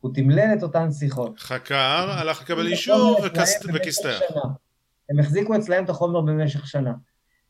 הוא 0.00 0.14
תמלל 0.14 0.48
את 0.58 0.62
אותן 0.62 0.92
שיחות. 0.92 1.38
חקר, 1.38 2.10
הלך 2.10 2.42
לקבל 2.42 2.66
אישור 2.66 3.20
וכיסתר. 3.74 4.18
הם 5.10 5.18
החזיקו 5.18 5.56
אצלהם 5.56 5.84
את 5.84 5.90
החומר 5.90 6.20
במשך 6.20 6.66
שנה. 6.66 6.92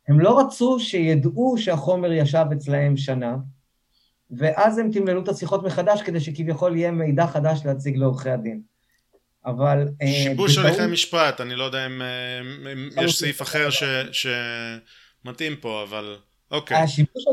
הם 0.09 0.21
לא 0.21 0.41
רצו 0.41 0.81
שידעו 0.81 1.55
שהחומר 1.59 2.13
ישב 2.13 2.45
אצלהם 2.53 2.97
שנה, 2.97 3.37
ואז 4.31 4.79
הם 4.79 4.91
תמללו 4.91 5.23
את 5.23 5.29
השיחות 5.29 5.63
מחדש 5.63 6.03
כדי 6.03 6.21
שכביכול 6.21 6.77
יהיה 6.77 6.91
מידע 6.91 7.27
חדש 7.27 7.61
להציג 7.65 7.97
לעורכי 7.97 8.31
הדין. 8.31 8.61
אבל... 9.47 9.89
אה, 10.03 10.07
שיבוש 10.07 10.59
הליכי 10.59 10.75
בטעות... 10.75 10.91
משפט, 10.91 11.41
אני 11.41 11.57
לא 11.57 11.65
יודע 11.65 11.87
אם, 11.87 12.03
אה, 12.03 12.41
אם 12.73 13.05
יש 13.05 13.19
סעיף 13.19 13.43
אחר 13.43 13.71
ש, 13.71 13.83
שמתאים 15.23 15.57
פה, 15.57 15.83
אבל 15.89 16.17
אוקיי. 16.51 16.77
השיבוש 16.77 17.25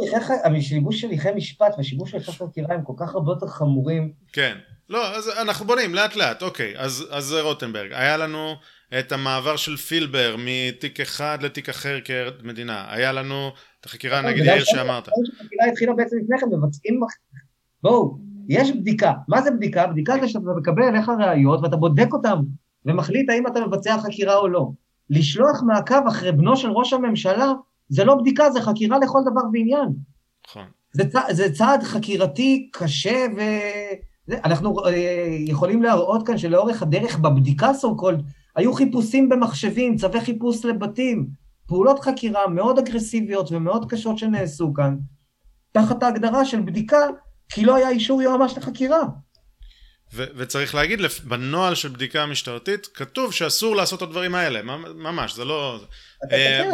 השיבוש 0.57 1.03
הליכי 1.03 1.31
משפט 1.35 1.73
והשיבוש 1.77 2.13
הליכי 2.13 2.31
חקירה 2.31 2.75
הם 2.75 2.83
כל 2.83 2.93
כך 2.97 3.13
הרבה 3.13 3.31
יותר 3.31 3.47
חמורים. 3.47 4.11
כן. 4.33 4.57
לא, 4.89 5.15
אז 5.15 5.29
אנחנו 5.41 5.65
בונים 5.65 5.95
לאט 5.95 6.15
לאט, 6.15 6.43
אוקיי, 6.43 6.73
אז, 6.77 7.07
אז 7.11 7.33
רוטנברג, 7.33 7.93
היה 7.93 8.17
לנו 8.17 8.53
את 8.99 9.11
המעבר 9.11 9.55
של 9.55 9.77
פילבר 9.77 10.35
מתיק 10.39 10.99
אחד 10.99 11.37
לתיק 11.41 11.69
אחר 11.69 11.99
כמדינה, 12.41 12.85
היה 12.89 13.11
לנו 13.11 13.49
את 13.79 13.85
החקירה 13.85 14.21
נגד 14.21 14.45
יאיר 14.45 14.63
שאמרת. 14.63 15.07
החקירה 15.07 15.65
התחילה 15.71 15.93
בעצם 15.93 16.15
לפני 16.23 16.37
כן, 16.39 16.45
מבצעים, 16.45 16.99
בואו, 17.83 18.17
יש 18.49 18.71
בדיקה, 18.71 19.11
מה 19.27 19.41
זה 19.41 19.51
בדיקה? 19.51 19.87
בדיקה 19.87 20.13
זה 20.21 20.27
שאתה 20.27 20.39
מקבל 20.57 20.83
אליך 20.83 21.09
ראיות 21.19 21.59
ואתה 21.63 21.75
בודק 21.75 22.13
אותן 22.13 22.35
ומחליט 22.85 23.29
האם 23.29 23.47
אתה 23.47 23.59
מבצע 23.61 23.97
חקירה 23.97 24.35
או 24.35 24.47
לא. 24.47 24.69
לשלוח 25.09 25.63
מעקב 25.67 26.07
אחרי 26.07 26.31
בנו 26.31 26.57
של 26.57 26.69
ראש 26.69 26.93
הממשלה 26.93 27.51
זה 27.89 28.03
לא 28.03 28.15
בדיקה, 28.15 28.51
זה 28.51 28.61
חקירה 28.61 28.97
לכל 28.99 29.19
דבר 29.31 29.41
ועניין. 29.53 29.89
נכון. 30.47 30.65
זה, 30.93 31.03
זה 31.31 31.53
צעד 31.53 31.83
חקירתי 31.83 32.69
קשה 32.73 33.25
ו... 33.37 33.41
אנחנו 34.43 34.85
אה, 34.85 35.27
יכולים 35.39 35.83
להראות 35.83 36.27
כאן 36.27 36.37
שלאורך 36.37 36.81
הדרך 36.81 37.17
בבדיקה 37.17 37.71
so 37.71 38.01
called 38.01 38.23
היו 38.55 38.73
חיפושים 38.73 39.29
במחשבים, 39.29 39.97
צווי 39.97 40.21
חיפוש 40.21 40.65
לבתים, 40.65 41.27
פעולות 41.67 41.99
חקירה 41.99 42.47
מאוד 42.47 42.79
אגרסיביות 42.79 43.51
ומאוד 43.51 43.91
קשות 43.91 44.17
שנעשו 44.17 44.73
כאן, 44.73 44.97
תחת 45.71 46.03
ההגדרה 46.03 46.45
של 46.45 46.61
בדיקה, 46.61 47.07
כי 47.49 47.65
לא 47.65 47.75
היה 47.75 47.89
אישור 47.89 48.21
יועמ"ש 48.21 48.57
לחקירה. 48.57 49.03
ו- 50.13 50.25
וצריך 50.35 50.75
להגיד, 50.75 50.99
בנוהל 51.23 51.75
של 51.75 51.89
בדיקה 51.89 52.25
משטרתית, 52.25 52.87
כתוב 52.93 53.33
שאסור 53.33 53.75
לעשות 53.75 54.03
את 54.03 54.07
הדברים 54.07 54.35
האלה, 54.35 54.61
ממש, 54.95 55.35
זה 55.35 55.45
לא... 55.45 55.79
אה, 56.31 56.71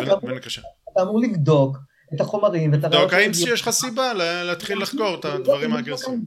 אתה 0.99 1.07
אמור 1.07 1.21
לבדוק 1.21 1.77
את 2.13 2.21
החומרים 2.21 2.71
ואת 2.73 2.83
הראיות... 2.83 3.13
האם 3.13 3.31
יש 3.31 3.61
לך 3.61 3.69
סיבה 3.69 4.13
להתחיל 4.43 4.81
לחקור 4.81 5.15
את 5.19 5.25
הדברים 5.25 5.73
האגרסיביים. 5.73 6.25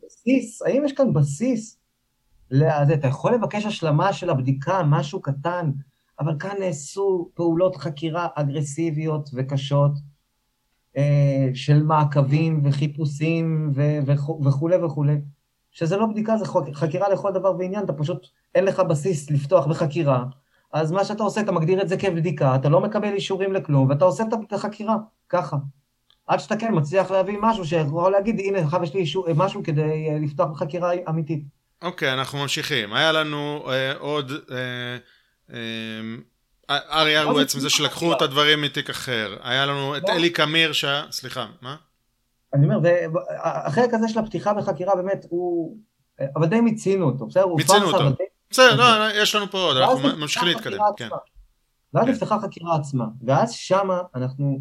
האם 0.67 0.85
יש 0.85 0.93
כאן 0.93 1.13
בסיס? 1.13 1.79
לזה, 2.51 2.95
אתה 2.95 3.09
יכול 3.09 3.35
לבקש 3.35 3.67
השלמה 3.67 4.13
של 4.13 4.31
הבדיקה, 4.31 4.83
משהו 4.83 5.21
קטן, 5.21 5.71
אבל 6.21 6.33
כאן 6.39 6.55
נעשו 6.59 7.31
פעולות 7.35 7.77
חקירה 7.77 8.29
אגרסיביות 8.35 9.31
וקשות 9.35 9.93
אה, 10.97 11.49
של 11.55 11.83
מעקבים 11.83 12.63
וחיפושים 12.65 13.73
וכולי 14.45 14.77
וכולי, 14.77 15.17
שזה 15.71 15.97
לא 15.97 16.07
בדיקה, 16.07 16.37
זה 16.37 16.45
חקירה 16.75 17.09
לכל 17.09 17.33
דבר 17.33 17.57
ועניין, 17.59 17.85
אתה 17.85 17.93
פשוט, 17.93 18.27
אין 18.55 18.65
לך 18.65 18.81
בסיס 18.81 19.31
לפתוח 19.31 19.67
בחקירה, 19.67 20.25
אז 20.73 20.93
מה 20.93 21.05
שאתה 21.05 21.23
עושה, 21.23 21.41
אתה 21.41 21.53
מגדיר 21.53 21.83
את 21.83 21.89
זה 21.89 21.97
כבדיקה, 21.97 22.55
אתה 22.55 22.69
לא 22.69 22.81
מקבל 22.81 23.13
אישורים 23.13 23.53
לכלום, 23.53 23.89
ואתה 23.91 24.05
עושה 24.05 24.25
את 24.49 24.53
החקירה, 24.53 24.97
ככה. 25.29 25.57
עד 26.27 26.41
שאתה 26.41 26.57
כן 26.57 26.71
מצליח 26.73 27.11
להביא 27.11 27.39
משהו 27.41 27.65
שיכול 27.65 28.13
להגיד, 28.13 28.41
הנה, 28.41 28.59
עכשיו 28.59 28.83
יש 28.83 28.95
לי 28.95 29.01
אישור, 29.01 29.27
משהו 29.35 29.63
כדי 29.65 30.09
אה, 30.11 30.19
לפתוח 30.21 30.51
בחקירה 30.51 30.91
אמיתית. 31.09 31.45
אוקיי, 31.83 32.11
okay, 32.11 32.13
אנחנו 32.13 32.39
ממשיכים. 32.39 32.93
היה 32.93 33.13
לנו 33.13 33.65
אה, 33.69 33.97
עוד... 33.99 34.33
אה, 34.51 34.97
אה, 35.53 36.79
ארי 36.91 37.19
אר 37.19 37.25
הוא 37.25 37.39
בעצם 37.39 37.61
זה 37.61 37.71
שלקחו 37.71 38.13
את 38.13 38.23
הדברים 38.23 38.63
מתיק 38.63 38.91
אחר. 38.91 39.37
היה 39.43 39.67
לנו 39.67 39.97
את 39.97 40.09
אלי 40.09 40.31
קמיר 40.31 40.73
ש... 40.73 40.85
סליחה, 41.11 41.47
מה? 41.63 41.77
אני 42.55 42.75
אומר, 42.75 42.91
החלק 43.43 43.95
הזה 43.95 44.09
של 44.09 44.19
הפתיחה 44.19 44.55
בחקירה 44.55 44.97
באמת 44.97 45.27
הוא... 45.29 45.77
אבל 46.37 46.47
די 46.47 46.61
מיצינו 46.61 47.07
אותו, 47.07 47.27
בסדר? 47.27 47.47
מיצינו 47.47 47.87
אותו. 47.87 48.25
בסדר, 48.53 48.77
לא, 48.77 49.23
יש 49.23 49.35
לנו 49.35 49.51
פה 49.51 49.59
עוד, 49.59 49.77
אנחנו 49.77 49.99
ממשיכים 50.17 50.49
להתקדם, 50.49 50.79
כן. 50.97 51.09
ואז 51.95 52.05
כן. 52.05 52.11
נפתחה 52.11 52.41
חקירה 52.41 52.77
עצמה, 52.77 53.07
ואז 53.23 53.53
שמה 53.53 54.01
אנחנו 54.15 54.61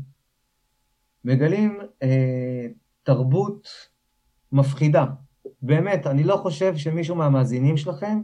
מגלים 1.26 1.80
אה, 2.04 2.68
תרבות 3.04 3.68
מפחידה. 4.52 5.06
באמת, 5.62 6.08
אני 6.08 6.24
לא 6.24 6.36
חושב 6.38 6.78
שמישהו 6.78 7.16
מהמאזינים 7.16 7.78
שלכם 7.78 8.22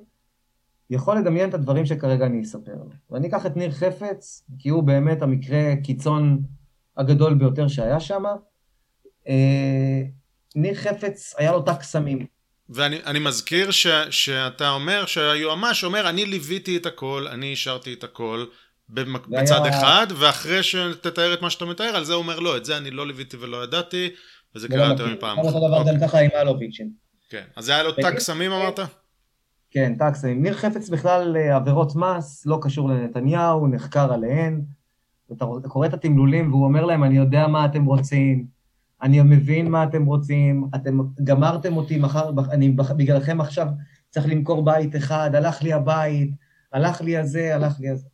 יכול 0.89 1.17
לדמיין 1.17 1.49
את 1.49 1.53
הדברים 1.53 1.85
שכרגע 1.85 2.25
אני 2.25 2.41
אספר 2.41 2.75
לו. 2.75 2.89
ואני 3.09 3.27
אקח 3.27 3.45
את 3.45 3.57
ניר 3.57 3.71
חפץ, 3.71 4.43
כי 4.59 4.69
הוא 4.69 4.83
באמת 4.83 5.21
המקרה 5.21 5.75
קיצון 5.83 6.43
הגדול 6.97 7.33
ביותר 7.33 7.67
שהיה 7.67 7.99
שם. 7.99 8.23
אה, 9.27 10.03
ניר 10.55 10.75
חפץ, 10.75 11.35
היה 11.37 11.51
לו 11.51 11.61
תא 11.61 11.73
קסמים. 11.73 12.36
ואני 12.69 13.19
מזכיר 13.19 13.71
ש, 13.71 13.87
שאתה 14.09 14.69
אומר 14.69 15.05
שהיועמ"ש 15.05 15.83
אומר, 15.83 16.09
אני 16.09 16.25
ליוויתי 16.25 16.77
את 16.77 16.85
הכל, 16.85 17.25
אני 17.31 17.45
אישרתי 17.45 17.93
את 17.93 18.03
הכל. 18.03 18.45
בצד 18.89 19.59
היה... 19.63 19.79
אחד, 19.79 20.07
ואחרי 20.17 20.63
שתתאר 20.63 21.33
את 21.33 21.41
מה 21.41 21.49
שאתה 21.49 21.65
מתאר, 21.65 21.95
על 21.95 22.03
זה 22.03 22.13
הוא 22.13 22.21
אומר 22.21 22.39
לא, 22.39 22.57
את 22.57 22.65
זה 22.65 22.77
אני 22.77 22.91
לא 22.91 23.07
ליוויתי 23.07 23.37
ולא 23.37 23.63
ידעתי, 23.63 24.09
וזה 24.55 24.67
קרה 24.67 24.87
יותר 24.87 25.07
מפעם 25.13 25.39
אחת. 25.39 25.47
אותו 25.47 25.67
דבר 25.67 25.83
גם 25.91 25.99
ככה 25.99 26.19
עם 26.19 26.29
אלוביץ'. 26.35 26.77
כן, 27.29 27.43
אז 27.55 27.65
זה 27.65 27.73
היה 27.73 27.83
לו 27.83 27.91
תג 27.91 28.19
סמים 28.19 28.51
אמרת? 28.51 28.79
כן, 29.71 29.93
תג 29.95 30.11
סמים. 30.13 30.43
ניר 30.43 30.53
חפץ 30.53 30.89
בכלל 30.89 31.37
אה, 31.37 31.55
עבירות 31.55 31.95
מס, 31.95 32.45
לא 32.45 32.59
קשור 32.61 32.89
לנתניהו, 32.89 33.67
נחקר 33.67 34.13
עליהן. 34.13 34.61
אתה 35.31 35.45
קורא 35.67 35.87
את 35.87 35.93
התמלולים 35.93 36.51
והוא 36.51 36.65
אומר 36.65 36.85
להם, 36.85 37.03
אני 37.03 37.17
יודע 37.17 37.47
מה 37.47 37.65
אתם 37.65 37.85
רוצים, 37.85 38.45
אני 39.01 39.21
מבין 39.21 39.71
מה 39.71 39.83
אתם 39.83 40.05
רוצים, 40.05 40.69
אתם 40.75 40.99
גמרתם 41.23 41.77
אותי 41.77 41.97
מחר, 41.97 42.31
אני 42.51 42.69
בגללכם 42.69 43.41
עכשיו 43.41 43.67
צריך 44.09 44.27
למכור 44.29 44.65
בית 44.65 44.95
אחד, 44.95 45.35
הלך 45.35 45.63
לי 45.63 45.73
הבית, 45.73 46.31
הלך 46.73 47.01
לי 47.01 47.17
הזה, 47.17 47.55
הלך 47.55 47.79
לי 47.79 47.89
הזה. 47.89 48.07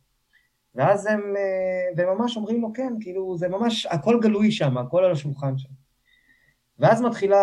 ואז 0.74 1.06
הם, 1.06 1.20
אה, 1.36 1.92
והם 1.96 2.18
ממש 2.18 2.36
אומרים 2.36 2.62
לו, 2.62 2.72
כן, 2.72 2.92
כאילו, 3.00 3.36
זה 3.38 3.48
ממש, 3.48 3.86
הכל 3.86 4.18
גלוי 4.22 4.50
שם, 4.50 4.78
הכל 4.78 5.04
על 5.04 5.12
השולחן 5.12 5.58
שם. 5.58 5.68
ואז 6.78 7.02
מתחילה, 7.02 7.36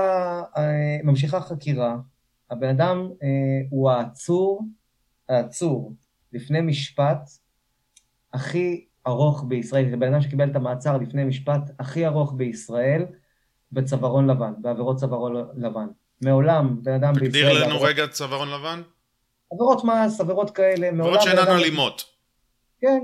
אה, 0.58 0.98
ממשיכה 1.04 1.42
חקירה, 1.42 1.98
הבן 2.50 2.70
אדם 2.70 3.10
אה, 3.24 3.28
הוא 3.70 3.92
העצור, 3.92 4.64
העצור 5.30 5.94
לפני 6.34 6.62
משפט 6.62 7.30
הכי 8.34 8.86
ארוך 9.08 9.46
בישראל, 9.48 9.90
זה 9.90 9.98
בן 9.98 10.14
אדם 10.14 10.22
שקיבל 10.22 10.52
את 10.52 10.56
המעצר 10.56 10.98
לפני 10.98 11.24
משפט 11.24 11.62
הכי 11.80 12.06
ארוך 12.06 12.34
בישראל 12.38 13.06
בצווארון 13.72 14.30
לבן, 14.30 14.54
בעבירות 14.58 14.98
צווארון 14.98 15.36
לבן. 15.56 15.88
מעולם 16.22 16.80
בן 16.84 16.94
אדם 16.94 17.14
בישראל... 17.14 17.30
תגדיר 17.30 17.68
לנו 17.68 17.82
רגע 17.82 18.08
צווארון 18.08 18.50
לבן. 18.50 18.82
עבירות 19.52 19.84
מס, 19.84 20.22
עבירות 20.22 20.50
כאלה, 20.50 20.88
עבירות 20.88 21.22
שאינן 21.22 21.48
אלימות. 21.48 22.04
כן, 22.80 23.04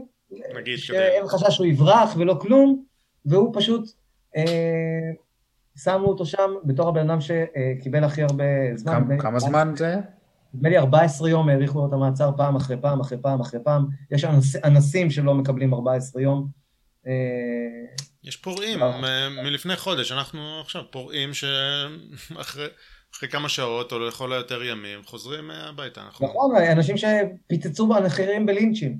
נגיד 0.56 0.78
שאין 0.78 1.28
חשש 1.28 1.56
שהוא 1.56 1.68
יברח 1.68 2.16
ולא 2.18 2.38
כלום, 2.42 2.84
והוא 3.26 3.52
פשוט... 3.54 3.90
אה, 4.38 5.12
שמו 5.84 6.06
אותו 6.06 6.26
שם 6.26 6.52
בתור 6.64 6.90
הבן 6.90 7.10
אדם 7.10 7.20
שקיבל 7.22 8.04
הכי 8.04 8.22
הרבה 8.22 8.44
זמן. 8.76 8.94
כמה, 8.94 9.18
כמה 9.20 9.40
זמן 9.40 9.74
זה? 9.76 9.96
נדמה 10.54 10.70
לי 10.70 10.78
14 10.78 11.30
יום 11.30 11.50
האריכו 11.50 11.80
לו 11.80 11.88
את 11.88 11.94
המעצר 11.94 12.32
פעם 12.38 12.56
אחרי 12.56 12.78
פעם 12.82 13.00
אחרי 13.00 13.18
פעם 13.22 13.42
אחרי 13.42 13.60
פעם. 13.64 13.88
יש 14.12 14.26
אנס, 14.26 14.56
אנסים 14.56 15.10
שלא 15.10 15.34
מקבלים 15.34 15.74
14 15.74 16.22
יום. 16.22 16.48
אה, 17.08 17.14
יש 18.28 18.36
פורעים 18.36 18.80
מלפני 19.44 19.76
חודש, 19.76 20.12
אנחנו 20.12 20.62
עכשיו 20.62 20.84
פורעים 20.92 21.34
שאחרי 21.34 22.68
כמה 23.32 23.50
שעות 23.50 23.92
או 23.92 24.00
לכל 24.00 24.34
היותר 24.34 24.64
ימים 24.64 25.04
חוזרים 25.04 25.52
הביתה. 25.52 26.08
נכון, 26.22 26.56
אנשים 26.56 26.96
שפיצצו 26.98 27.88
באחרים 27.88 28.46
בלינצ'ים. 28.46 28.98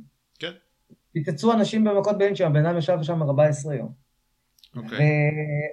פיצצו 1.12 1.54
אנשים 1.54 1.84
במכות 1.84 2.18
בלינץ' 2.18 2.42
הבן 2.42 2.66
אדם 2.66 2.78
ישב 2.78 2.98
שם 3.02 3.24
14 3.24 3.76
יום. 3.76 3.94
אוקיי. 4.76 5.00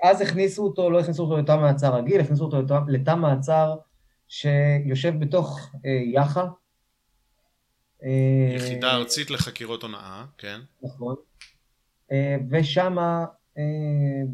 ואז 0.02 0.20
הכניסו 0.20 0.62
אותו, 0.62 0.90
לא 0.90 1.01
הכניסו 1.01 1.22
אותו 1.22 1.36
לתא 1.36 1.56
מעצר 1.56 1.94
רגיל, 1.97 2.20
הכניסו 2.20 2.44
אותו 2.44 2.62
לתא 2.89 3.14
מעצר 3.14 3.74
שיושב 4.28 5.14
בתוך 5.18 5.70
אה, 5.86 5.90
יח"א. 6.14 6.44
אה, 8.05 8.56
יחידה 8.56 8.94
ארצית 8.94 9.31
לחקירות 9.31 9.82
הונאה, 9.82 10.24
כן. 10.39 10.60
נכון. 10.82 11.14
אה, 12.12 12.36
ושם, 12.51 12.97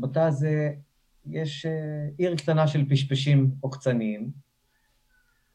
בתא 0.00 0.18
הזה, 0.18 0.70
יש 1.26 1.66
עיר 2.18 2.36
קטנה 2.36 2.66
של 2.66 2.88
פשפשים 2.88 3.50
עוקצניים. 3.60 4.30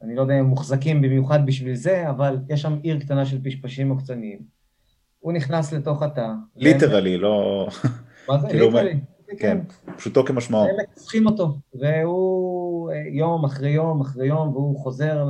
אני 0.02 0.16
לא 0.16 0.22
יודע 0.22 0.34
אם 0.34 0.40
הם 0.40 0.46
מוחזקים 0.46 1.02
במיוחד 1.02 1.46
בשביל 1.46 1.76
זה, 1.76 2.10
אבל 2.10 2.38
יש 2.50 2.62
שם 2.62 2.80
עיר 2.84 3.00
קטנה 3.00 3.26
של 3.26 3.44
פשפשים 3.44 3.90
עוקצניים. 3.90 4.40
הוא 5.20 5.34
נכנס 5.34 5.74
לתוך 5.74 6.02
התא. 6.02 6.28
literally, 6.56 7.18
לא... 7.18 7.68
מה 8.30 8.38
זה? 8.38 8.48
כאילו, 8.48 8.66
literally. 8.66 9.00
כן, 9.40 9.58
פשוטו 9.98 10.26
כמשמעו. 10.26 10.64
הם 10.64 10.76
מכסחים 10.92 11.26
אותו, 11.26 11.60
והוא 11.74 12.92
אה, 12.92 13.04
יום 13.08 13.46
אחרי 13.46 13.70
יום 13.70 14.02
אחרי 14.02 14.28
יום, 14.28 14.50
והוא 14.50 14.80
חוזר 14.80 15.26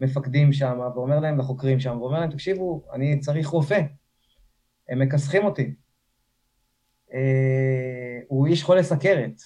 למפקדים 0.00 0.52
שם, 0.52 0.78
ואומר 0.94 1.20
להם, 1.20 1.38
לחוקרים 1.38 1.80
שם, 1.80 1.98
ואומר 2.00 2.20
להם, 2.20 2.30
תקשיבו, 2.30 2.82
אני 2.92 3.18
צריך 3.20 3.48
רופא. 3.48 3.80
הם 4.88 4.98
מכסחים 4.98 5.44
אותי. 5.44 5.74
אה, 7.14 8.20
הוא 8.28 8.46
איש 8.46 8.62
חולה 8.64 8.82
סכרת, 8.82 9.42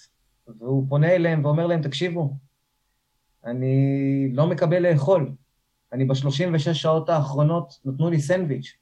והוא 0.58 0.86
פונה 0.88 1.10
אליהם 1.10 1.44
ואומר 1.44 1.66
להם, 1.66 1.82
תקשיבו, 1.82 2.36
אני 3.44 4.28
לא 4.32 4.46
מקבל 4.46 4.90
לאכול. 4.90 5.32
אני 5.92 6.04
ב-36 6.04 6.74
שעות 6.74 7.08
האחרונות, 7.08 7.80
נתנו 7.84 8.10
לי 8.10 8.20
סנדוויץ'. 8.20 8.76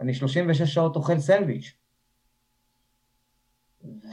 אני 0.00 0.14
36 0.14 0.62
שעות 0.62 0.96
אוכל 0.96 1.18
סנדוויץ'. 1.18 1.74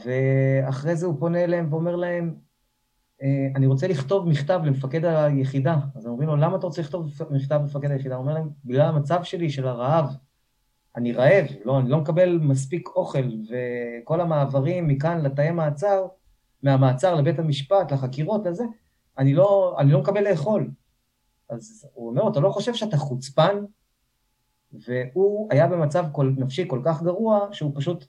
ואחרי 0.04 0.96
זה 0.96 1.06
הוא 1.06 1.20
פונה 1.20 1.44
אליהם 1.44 1.72
ואומר 1.72 1.96
להם, 1.96 2.34
אה, 3.22 3.48
אני 3.56 3.66
רוצה 3.66 3.88
לכתוב 3.88 4.28
מכתב 4.28 4.60
למפקד 4.64 5.04
היחידה. 5.04 5.76
אז 5.94 6.06
הם 6.06 6.12
אומרים 6.12 6.28
לו, 6.28 6.36
למה 6.36 6.56
אתה 6.56 6.66
רוצה 6.66 6.82
לכתוב 6.82 7.10
מכתב 7.30 7.54
למפקד 7.60 7.90
היחידה? 7.90 8.14
הוא 8.14 8.22
אומר 8.22 8.34
להם, 8.34 8.50
בגלל 8.64 8.86
המצב 8.86 9.22
שלי 9.22 9.50
של 9.50 9.66
הרעב. 9.66 10.16
אני 10.96 11.12
רעב, 11.12 11.46
לא, 11.64 11.78
אני 11.78 11.90
לא 11.90 11.98
מקבל 11.98 12.38
מספיק 12.38 12.88
אוכל, 12.88 13.30
וכל 13.48 14.20
המעברים 14.20 14.88
מכאן 14.88 15.20
לתאי 15.20 15.50
מעצר, 15.50 16.06
מהמעצר 16.62 17.14
לבית 17.14 17.38
המשפט, 17.38 17.92
לחקירות, 17.92 18.46
לזה, 18.46 18.64
אני 19.18 19.34
לא, 19.34 19.76
אני 19.78 19.92
לא 19.92 20.00
מקבל 20.00 20.28
לאכול. 20.30 20.70
אז 21.50 21.88
הוא 21.94 22.08
אומר, 22.08 22.28
אתה 22.28 22.40
לא 22.40 22.50
חושב 22.50 22.74
שאתה 22.74 22.96
חוצפן? 22.96 23.64
והוא 24.72 25.48
היה 25.50 25.66
במצב 25.66 26.04
כל, 26.12 26.32
נפשי 26.36 26.64
כל 26.68 26.82
כך 26.84 27.02
גרוע, 27.02 27.48
שהוא 27.52 27.72
פשוט 27.74 28.04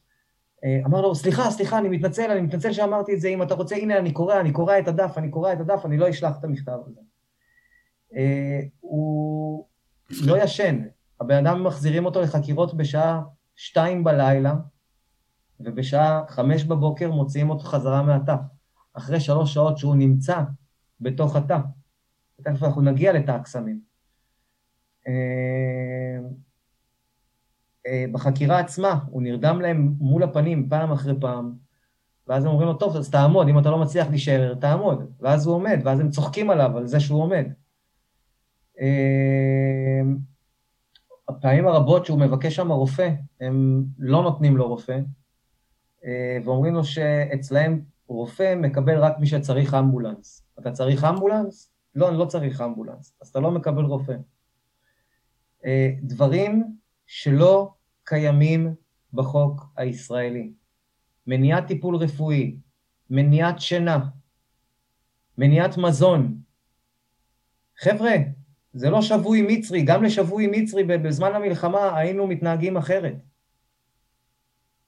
אה, 0.64 0.80
אמר 0.86 1.02
לו, 1.02 1.16
סליחה, 1.16 1.52
סליחה, 1.52 1.78
אני 1.78 1.90
מתנצל, 1.90 2.32
אני 2.32 2.42
מתנצל 2.42 2.74
שאמרתי 2.74 3.14
את 3.14 3.22
זה, 3.22 3.28
אם 3.28 3.44
אתה 3.44 3.54
רוצה, 3.54 3.76
הנה, 3.76 3.98
אני 3.98 4.14
קורא, 4.14 4.40
אני 4.40 4.52
קורא 4.52 4.80
את 4.80 4.88
הדף, 4.88 5.18
אני 5.18 5.30
קורא 5.30 5.54
את 5.54 5.60
הדף, 5.60 5.86
אני 5.86 5.98
לא 5.98 6.10
אשלח 6.10 6.38
את 6.40 6.44
המכתב 6.44 6.78
הזה. 6.86 7.00
אה, 8.16 8.60
הוא 8.80 9.66
לא 10.26 10.44
ישן, 10.44 10.82
הבן 11.22 11.48
אדם 11.48 11.64
מחזירים 11.64 12.06
אותו 12.06 12.22
לחקירות 12.22 12.74
בשעה 12.74 13.22
שתיים 13.56 14.04
בלילה, 14.04 14.54
ובשעה 15.60 16.22
חמש 16.28 16.64
בבוקר 16.64 17.12
מוציאים 17.12 17.50
אותו 17.50 17.64
חזרה 17.64 18.04
מהתא, 18.04 18.36
אחרי 18.94 19.20
שלוש 19.20 19.54
שעות 19.54 19.78
שהוא 19.78 19.96
נמצא 19.96 20.42
בתוך 21.02 21.36
התא. 21.36 21.60
תכף 22.42 22.64
אנחנו 22.64 22.82
נגיע 22.82 23.14
לתא 23.14 23.32
הקסמים. 23.32 23.82
אה, 25.08 26.20
אה, 27.88 28.06
בחקירה 28.12 28.60
עצמה, 28.60 29.00
הוא 29.10 29.22
נרדם 29.22 29.62
להם 29.62 29.94
מול 30.00 30.24
הפנים 30.24 30.70
פעם 30.70 30.92
אחרי 30.92 31.14
פעם, 31.20 31.54
ואז 32.28 32.46
הם 32.46 32.52
אומרים 32.52 32.68
לו, 32.68 32.74
טוב, 32.74 32.96
אז 32.96 33.10
תעמוד, 33.10 33.48
אם 33.48 33.60
אתה 33.60 33.70
לא 33.70 33.82
מצליח 33.82 34.08
להישאר, 34.08 34.56
תעמוד. 34.56 35.12
ואז 35.20 35.48
הוא 35.48 35.56
עומד, 35.56 35.80
ואז 35.84 36.00
הם 36.00 36.10
צוחקים 36.10 36.50
עליו, 36.50 36.78
על 36.78 36.88
זה 36.88 37.00
שהוא 37.00 37.24
עומד. 37.24 37.46
אה, 41.32 41.38
הפעמים 41.38 41.68
הרבות 41.68 42.06
שהוא 42.06 42.20
מבקש 42.20 42.56
שם 42.56 42.72
רופא, 42.72 43.10
הם 43.42 43.84
לא 43.98 44.24
נותנים 44.24 44.58
לו 44.58 44.68
רופא, 44.68 45.00
אה, 46.06 46.38
ואומרים 46.46 46.74
לו 46.74 46.84
שאצלהם 46.84 47.82
רופא 48.08 48.56
מקבל 48.56 48.98
רק 48.98 49.20
מי 49.20 49.28
שצריך 49.28 49.74
אמבולנס. 49.74 50.46
אתה 50.60 50.72
צריך 50.72 51.04
אמבולנס? 51.04 51.72
לא, 51.96 52.10
אני 52.10 52.18
לא 52.18 52.26
צריך 52.26 52.62
אמבולנס, 52.62 53.14
אז 53.22 53.28
אתה 53.28 53.40
לא 53.40 53.52
מקבל 53.52 53.84
רופא. 53.84 54.16
דברים 56.02 56.76
שלא 57.08 57.74
קיימים 58.04 58.76
בחוק 59.14 59.66
הישראלי. 59.78 60.52
מניעת 61.28 61.68
טיפול 61.68 61.96
רפואי, 61.96 62.56
מניעת 63.10 63.60
שינה, 63.60 64.06
מניעת 65.38 65.78
מזון. 65.78 66.38
חבר'ה, 67.78 68.12
זה 68.74 68.90
לא 68.90 69.02
שבוי 69.02 69.42
מצרי, 69.48 69.82
גם 69.82 70.04
לשבוי 70.04 70.48
מצרי 70.52 70.84
בזמן 70.84 71.36
המלחמה 71.36 71.98
היינו 71.98 72.28
מתנהגים 72.28 72.78
אחרת. 72.78 73.16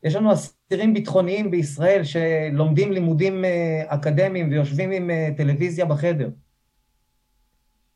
יש 0.03 0.15
לנו 0.15 0.33
אסירים 0.33 0.93
ביטחוניים 0.93 1.51
בישראל 1.51 2.01
שלומדים 2.03 2.91
לימודים 2.91 3.45
אה, 3.45 3.83
אקדמיים 3.87 4.49
ויושבים 4.51 4.91
עם 4.91 5.09
אה, 5.09 5.29
טלוויזיה 5.37 5.85
בחדר. 5.85 6.29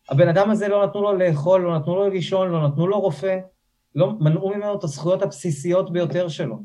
הבן 0.09 0.27
אדם 0.27 0.49
הזה 0.49 0.67
לא 0.67 0.85
נתנו 0.85 1.01
לו 1.01 1.13
לאכול, 1.13 1.61
לא 1.61 1.79
נתנו 1.79 1.95
לו 1.95 2.09
לישון, 2.09 2.49
לא 2.49 2.67
נתנו 2.67 2.87
לו 2.87 2.99
רופא, 2.99 3.39
לא 3.95 4.13
מנעו 4.19 4.49
ממנו 4.49 4.75
את 4.75 4.83
הזכויות 4.83 5.21
הבסיסיות 5.21 5.91
ביותר 5.91 6.27
שלו. 6.27 6.63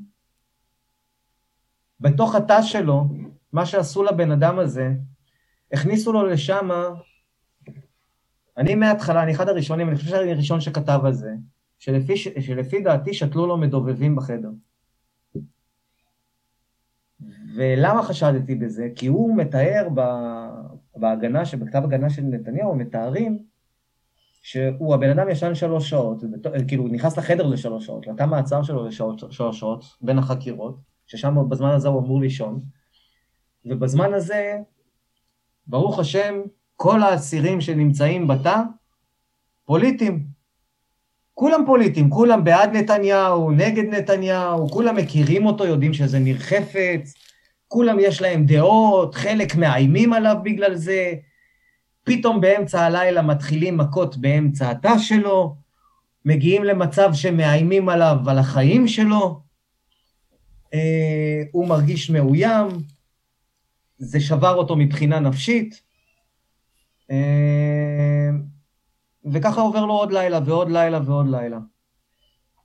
בתוך 2.01 2.35
התא 2.35 2.63
שלו, 2.63 3.05
מה 3.53 3.67
שעשו 3.67 4.03
לבן 4.03 4.31
אדם 4.31 4.59
הזה, 4.59 4.91
הכניסו 5.73 6.13
לו 6.13 6.27
לשם, 6.27 6.71
אני 8.57 8.75
מההתחלה, 8.75 9.23
אני 9.23 9.33
אחד 9.33 9.49
הראשונים, 9.49 9.89
אני 9.89 9.97
חושב 9.97 10.09
שאני 10.09 10.33
הראשון 10.33 10.61
שכתב 10.61 11.01
על 11.05 11.13
זה, 11.13 11.31
שלפי, 11.79 12.17
שלפי 12.17 12.81
דעתי 12.83 13.15
שתלו 13.15 13.47
לו 13.47 13.57
מדובבים 13.57 14.17
בחדר. 14.17 14.51
ולמה 17.57 18.03
חשדתי 18.03 18.55
בזה? 18.55 18.89
כי 18.97 19.07
הוא 19.07 19.37
מתאר 19.37 19.89
בהגנה, 20.97 21.43
בכתב 21.61 21.85
הגנה 21.85 22.11
של 22.11 22.23
נתניהו, 22.23 22.75
מתארים 22.75 23.39
שהוא, 24.43 24.95
הבן 24.95 25.11
אדם 25.11 25.29
ישן 25.29 25.55
שלוש 25.55 25.91
שעות, 25.91 26.23
כאילו, 26.69 26.83
הוא 26.83 26.93
נכנס 26.93 27.19
לחדר 27.19 27.47
לשלוש 27.47 27.87
שעות, 27.87 28.07
לתא 28.07 28.27
מעצר 28.27 28.63
שלו 28.63 28.87
לשלוש 28.87 29.43
שעות, 29.59 29.85
בין 30.01 30.19
החקירות, 30.19 30.77
ששם 31.07 31.49
בזמן 31.49 31.71
הזה 31.71 31.89
הוא 31.89 32.01
אמור 32.01 32.21
לישון, 32.21 32.61
ובזמן 33.65 34.15
הזה, 34.15 34.59
ברוך 35.67 35.99
השם, 35.99 36.41
כל 36.83 37.03
האסירים 37.03 37.61
שנמצאים 37.61 38.29
בתא, 38.29 38.57
פוליטיים. 39.65 40.27
כולם 41.35 41.63
פוליטיים, 41.67 42.11
כולם 42.11 42.45
בעד 42.45 42.77
נתניהו, 42.77 43.51
נגד 43.51 43.95
נתניהו, 43.95 44.71
כולם 44.71 44.97
מכירים 44.97 45.47
אותו, 45.47 45.67
יודעים 45.67 45.95
שזה 45.95 46.19
ניר 46.19 46.39
חפץ, 46.39 47.15
כולם 47.69 47.97
יש 48.01 48.23
להם 48.23 48.47
דעות, 48.47 49.15
חלק 49.15 49.55
מאיימים 49.55 50.13
עליו 50.13 50.37
בגלל 50.43 50.75
זה, 50.75 51.15
פתאום 52.05 52.41
באמצע 52.41 52.81
הלילה 52.81 53.23
מתחילים 53.23 53.77
מכות 53.77 54.17
באמצע 54.17 54.71
התא 54.71 54.99
שלו, 54.99 55.57
מגיעים 56.25 56.65
למצב 56.65 57.11
שמאיימים 57.15 57.89
עליו 57.89 58.17
על 58.27 58.39
החיים 58.39 58.89
שלו, 58.89 59.41
אה, 60.75 61.43
הוא 61.53 61.69
מרגיש 61.69 62.11
מאוים, 62.11 62.69
זה 63.99 64.21
שבר 64.21 64.55
אותו 64.55 64.77
מבחינה 64.77 65.21
נפשית, 65.21 65.82
וככה 69.33 69.61
עובר 69.61 69.87
לו 69.87 69.93
עוד 69.93 70.13
לילה 70.13 70.39
ועוד 70.45 70.71
לילה 70.71 71.01
ועוד 71.05 71.27
לילה. 71.31 71.59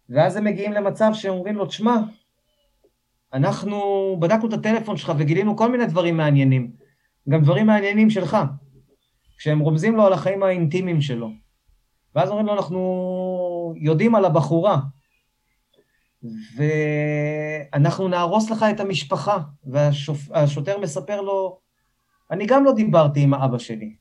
ואז 0.10 0.36
הם 0.36 0.44
מגיעים 0.44 0.74
למצב 0.74 1.10
שאומרים 1.14 1.56
לו, 1.56 1.66
תשמע, 1.66 1.98
אנחנו 3.34 3.82
בדקנו 4.20 4.48
את 4.48 4.54
הטלפון 4.54 4.98
שלך 4.98 5.12
וגילינו 5.18 5.58
כל 5.58 5.72
מיני 5.72 5.86
דברים 5.86 6.18
מעניינים, 6.18 6.72
גם 7.30 7.42
דברים 7.42 7.66
מעניינים 7.68 8.10
שלך. 8.10 8.38
כשהם 9.38 9.60
רומזים 9.60 9.96
לו 9.96 10.06
על 10.06 10.14
החיים 10.14 10.44
האינטימיים 10.44 11.02
שלו. 11.02 11.30
ואז 12.16 12.30
אומרים 12.30 12.46
לו, 12.46 12.54
אנחנו 12.54 13.74
יודעים 13.78 14.16
על 14.16 14.26
הבחורה, 14.26 14.80
ואנחנו 16.56 18.08
נהרוס 18.08 18.50
לך 18.50 18.66
את 18.70 18.80
המשפחה. 18.80 19.38
והשוטר 19.64 20.80
מספר 20.80 21.22
לו, 21.22 21.60
אני 22.32 22.46
גם 22.46 22.64
לא 22.64 22.74
דיברתי 22.74 23.22
עם 23.22 23.34
האבא 23.34 23.58
שלי. 23.58 23.96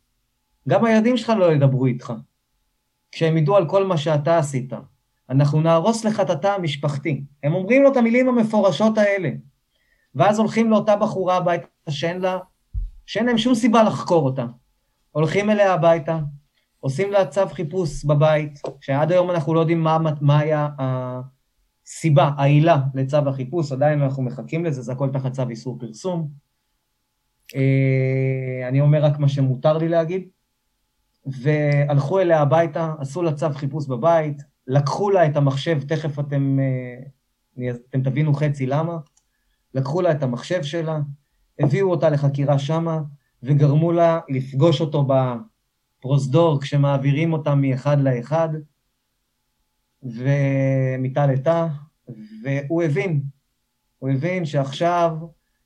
גם 0.68 0.84
הילדים 0.84 1.16
שלך 1.16 1.32
לא 1.38 1.52
ידברו 1.52 1.86
איתך. 1.86 2.12
כשהם 3.12 3.36
ידעו 3.36 3.56
על 3.56 3.68
כל 3.68 3.86
מה 3.86 3.96
שאתה 3.96 4.38
עשית. 4.38 4.72
אנחנו 5.30 5.60
נהרוס 5.60 6.04
לך 6.04 6.20
את 6.20 6.30
התא 6.30 6.46
המשפחתי. 6.46 7.24
הם 7.42 7.54
אומרים 7.54 7.82
לו 7.82 7.92
את 7.92 7.96
המילים 7.96 8.28
המפורשות 8.28 8.98
האלה. 8.98 9.30
ואז 10.14 10.38
הולכים 10.38 10.70
לאותה 10.70 10.96
בחורה 10.96 11.36
הביתה 11.36 11.66
שאין 11.90 12.20
לה, 12.20 12.38
שאין 13.06 13.26
להם 13.26 13.38
שום 13.38 13.54
סיבה 13.54 13.82
לחקור 13.82 14.24
אותה. 14.24 14.46
הולכים 15.10 15.50
אליה 15.50 15.74
הביתה, 15.74 16.18
עושים 16.80 17.12
לה 17.12 17.26
צו 17.26 17.48
חיפוש 17.52 18.04
בבית, 18.04 18.60
שעד 18.80 19.12
היום 19.12 19.30
אנחנו 19.30 19.54
לא 19.54 19.60
יודעים 19.60 19.80
מה, 19.80 19.98
מה 20.20 20.38
היה 20.38 20.68
הסיבה, 20.78 22.30
העילה 22.36 22.80
לצו 22.94 23.16
החיפוש, 23.16 23.72
עדיין 23.72 24.02
אנחנו 24.02 24.22
מחכים 24.22 24.64
לזה, 24.64 24.82
זה 24.82 24.92
הכל 24.92 25.10
תחת 25.12 25.32
צו 25.32 25.48
איסור 25.48 25.78
פרסום. 25.80 26.28
אה, 27.56 28.68
אני 28.68 28.80
אומר 28.80 29.04
רק 29.04 29.18
מה 29.18 29.28
שמותר 29.28 29.78
לי 29.78 29.88
להגיד. 29.88 30.28
והלכו 31.26 32.20
אליה 32.20 32.40
הביתה, 32.40 32.94
עשו 32.98 33.22
לה 33.22 33.32
צו 33.32 33.50
חיפוש 33.54 33.86
בבית, 33.86 34.42
לקחו 34.66 35.10
לה 35.10 35.26
את 35.26 35.36
המחשב, 35.36 35.80
תכף 35.88 36.18
אתם, 36.18 36.58
אה, 36.60 37.70
אתם 37.90 38.02
תבינו 38.02 38.34
חצי 38.34 38.66
למה, 38.66 38.98
לקחו 39.74 40.02
לה 40.02 40.10
את 40.10 40.22
המחשב 40.22 40.62
שלה, 40.62 41.00
הביאו 41.58 41.90
אותה 41.90 42.10
לחקירה 42.10 42.58
שמה, 42.58 43.00
וגרמו 43.42 43.92
לה 43.92 44.20
לפגוש 44.28 44.80
אותו 44.80 45.06
בפרוזדור 45.98 46.60
כשמעבירים 46.60 47.32
אותה 47.32 47.54
מאחד 47.54 48.00
לאחד, 48.00 48.48
ומיטה 50.02 51.26
לטה, 51.26 51.68
והוא 52.42 52.82
הבין, 52.82 53.22
הוא 53.98 54.10
הבין 54.10 54.44
שעכשיו 54.44 55.16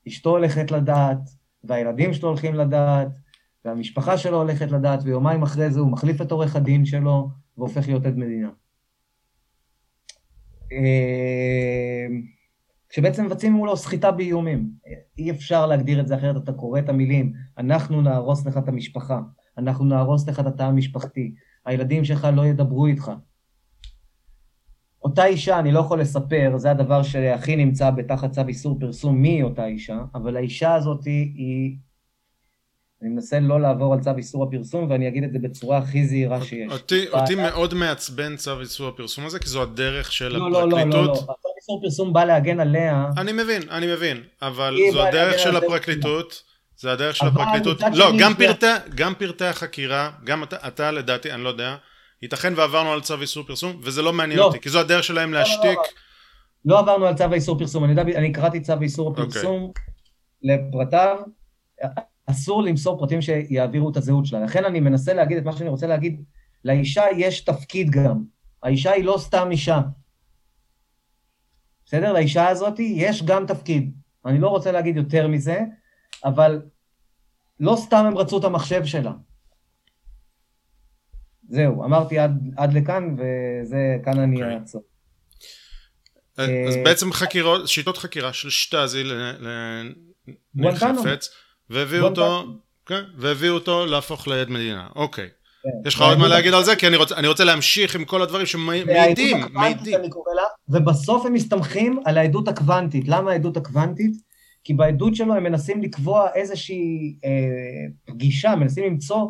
אשתו 0.08 0.30
הולכת 0.30 0.70
לדעת, 0.70 1.30
והילדים 1.64 2.14
שלו 2.14 2.28
הולכים 2.28 2.54
לדעת, 2.54 3.19
והמשפחה 3.64 4.18
שלו 4.18 4.36
הולכת 4.36 4.70
לדעת, 4.70 5.00
ויומיים 5.02 5.42
אחרי 5.42 5.70
זה 5.70 5.80
הוא 5.80 5.90
מחליף 5.90 6.20
את 6.20 6.32
עורך 6.32 6.56
הדין 6.56 6.84
שלו, 6.84 7.30
והופך 7.58 7.88
להיות 7.88 8.06
עד 8.06 8.16
מדינה. 8.16 8.50
אה, 10.72 12.06
שבעצם 12.90 13.26
מבצעים 13.26 13.52
מולו 13.52 13.76
סחיטה 13.76 14.10
באיומים. 14.10 14.70
אי 15.18 15.30
אפשר 15.30 15.66
להגדיר 15.66 16.00
את 16.00 16.08
זה 16.08 16.16
אחרת, 16.16 16.36
אתה 16.36 16.52
קורא 16.52 16.78
את 16.78 16.88
המילים, 16.88 17.32
אנחנו 17.58 18.02
נהרוס 18.02 18.46
לך 18.46 18.58
את 18.58 18.68
המשפחה, 18.68 19.20
אנחנו 19.58 19.84
נהרוס 19.84 20.28
לך 20.28 20.40
את 20.40 20.46
התא 20.46 20.62
המשפחתי, 20.62 21.34
הילדים 21.66 22.04
שלך 22.04 22.28
לא 22.32 22.46
ידברו 22.46 22.86
איתך. 22.86 23.12
אותה 25.04 25.24
אישה, 25.24 25.58
אני 25.58 25.72
לא 25.72 25.80
יכול 25.80 26.00
לספר, 26.00 26.52
זה 26.56 26.70
הדבר 26.70 27.02
שהכי 27.02 27.56
נמצא 27.56 27.90
בתחת 27.90 28.30
צו 28.30 28.48
איסור 28.48 28.78
פרסום 28.80 29.22
מי 29.22 29.42
אותה 29.42 29.66
אישה, 29.66 30.04
אבל 30.14 30.36
האישה 30.36 30.74
הזאת 30.74 31.04
היא... 31.04 31.76
אני 33.02 33.10
מנסה 33.10 33.40
לא 33.40 33.60
לעבור 33.60 33.94
על 33.94 34.00
צו 34.00 34.10
איסור 34.16 34.44
הפרסום, 34.44 34.90
ואני 34.90 35.08
אגיד 35.08 35.24
את 35.24 35.32
זה 35.32 35.38
בצורה 35.38 35.78
הכי 35.78 36.06
זהירה 36.06 36.44
שיש. 36.44 36.72
אותי, 36.72 37.08
אותי 37.08 37.34
מאוד 37.34 37.74
מעצבן 37.74 38.36
צו 38.36 38.60
איסור 38.60 38.88
הפרסום 38.88 39.26
הזה, 39.26 39.38
כי 39.38 39.48
זו 39.48 39.62
הדרך 39.62 40.12
של 40.12 40.28
לא, 40.28 40.48
הפרקליטות. 40.48 40.70
לא, 40.72 40.90
לא, 40.90 41.04
לא, 41.04 41.06
לא. 41.06 41.14
צו 41.14 41.48
איסור 41.56 41.80
פרסום 41.82 42.12
בא 42.12 42.24
להגן 42.24 42.60
עליה. 42.60 43.06
אני 43.16 43.32
מבין, 43.32 43.62
אני 43.70 43.92
מבין, 43.92 44.22
אבל 44.42 44.76
זו 44.92 45.02
הדרך 45.06 45.38
של 45.38 45.56
הפרקליטות. 45.56 46.50
זה 46.76 46.92
הדרך 46.92 47.16
של 47.16 47.26
הפרקליטות. 47.26 47.80
לא, 47.94 48.10
גם 48.18 48.34
פרטי, 48.34 48.66
גם 48.94 49.14
פרטי 49.18 49.44
החקירה, 49.44 50.10
גם 50.24 50.42
אתה, 50.42 50.56
אתה 50.68 50.90
לדעתי, 50.90 51.32
אני 51.32 51.44
לא 51.44 51.48
יודע, 51.48 51.76
ייתכן 52.22 52.52
ועברנו 52.56 52.92
על 52.92 53.00
צו 53.00 53.20
איסור 53.20 53.44
פרסום, 53.46 53.80
וזה 53.82 54.02
לא 54.02 54.12
מעניין 54.12 54.38
לא. 54.38 54.44
אותי, 54.44 54.60
כי 54.60 54.68
זו 54.68 54.80
הדרך 54.80 55.04
שלהם 55.04 55.32
להשתיק. 55.32 55.62
לא, 55.64 55.70
לא, 55.74 55.80
לא. 56.64 56.74
לא 56.74 56.78
עברנו 56.78 57.06
על 57.06 57.14
צו 57.14 57.24
האיסור 57.24 57.58
פרסום, 57.58 57.84
אני, 57.84 57.92
יודע, 57.92 58.18
אני 58.18 58.32
קראתי 58.32 58.60
צו 58.60 58.72
איסור 58.82 59.08
אוקיי. 59.08 59.24
הפרסום 59.24 59.72
okay. 59.76 59.80
לפרטיו, 60.42 61.16
אסור 62.30 62.62
למסור 62.62 62.98
פרטים 62.98 63.22
שיעבירו 63.22 63.90
את 63.90 63.96
הזהות 63.96 64.26
שלה. 64.26 64.40
לכן 64.40 64.64
אני 64.64 64.80
מנסה 64.80 65.14
להגיד 65.14 65.38
את 65.38 65.44
מה 65.44 65.52
שאני 65.52 65.68
רוצה 65.68 65.86
להגיד, 65.86 66.22
לאישה 66.64 67.04
יש 67.16 67.40
תפקיד 67.40 67.90
גם. 67.90 68.22
האישה 68.62 68.92
היא 68.92 69.04
לא 69.04 69.16
סתם 69.18 69.48
אישה. 69.50 69.80
בסדר? 71.86 72.12
לאישה 72.12 72.48
הזאת 72.48 72.74
יש 72.78 73.22
גם 73.22 73.46
תפקיד. 73.46 73.92
אני 74.26 74.38
לא 74.38 74.48
רוצה 74.48 74.72
להגיד 74.72 74.96
יותר 74.96 75.28
מזה, 75.28 75.60
אבל 76.24 76.62
לא 77.60 77.76
סתם 77.76 78.04
הם 78.06 78.18
רצו 78.18 78.38
את 78.38 78.44
המחשב 78.44 78.84
שלה. 78.84 79.12
זהו, 81.48 81.84
אמרתי 81.84 82.18
עד, 82.18 82.50
עד 82.56 82.72
לכאן, 82.72 83.16
וזה, 83.18 83.96
כאן 84.04 84.14
okay. 84.14 84.22
אני 84.22 84.42
אוקיי. 84.42 84.54
אעצור. 84.54 84.82
אז 86.36 86.48
אה, 86.76 86.82
בעצם 86.84 87.12
חקירות, 87.12 87.68
שיטות 87.68 87.98
חקירה 87.98 88.32
של 88.32 88.50
שטאזי 88.50 89.04
לניר 89.04 90.74
חפץ, 90.74 91.28
והביאו 91.70 92.04
אותו, 92.04 92.44
כן, 92.86 93.02
והביאו 93.16 93.54
אותו 93.54 93.86
להפוך 93.86 94.28
לעד 94.28 94.50
מדינה, 94.50 94.86
אוקיי. 94.96 95.28
כן. 95.62 95.88
יש 95.88 95.94
לך 95.94 96.00
עוד 96.02 96.18
מה 96.18 96.28
להגיד 96.28 96.54
על 96.54 96.64
זה? 96.64 96.76
כי 96.76 96.86
אני 96.86 96.96
רוצה, 96.96 97.16
אני 97.16 97.28
רוצה 97.28 97.44
להמשיך 97.44 97.94
עם 97.94 98.04
כל 98.04 98.22
הדברים 98.22 98.46
שמעידים, 98.46 99.40
מעידים. 99.52 100.00
ובסוף 100.68 101.26
הם 101.26 101.32
מסתמכים 101.32 102.00
על 102.04 102.18
העדות 102.18 102.48
הקוונטית. 102.48 103.08
למה 103.08 103.30
העדות 103.30 103.56
הקוונטית? 103.56 104.16
כי 104.64 104.74
בעדות 104.74 105.16
שלו 105.16 105.34
הם 105.34 105.44
מנסים 105.44 105.82
לקבוע 105.82 106.28
איזושהי 106.34 107.16
אה, 107.24 107.30
פגישה, 108.04 108.54
מנסים 108.56 108.84
למצוא 108.84 109.26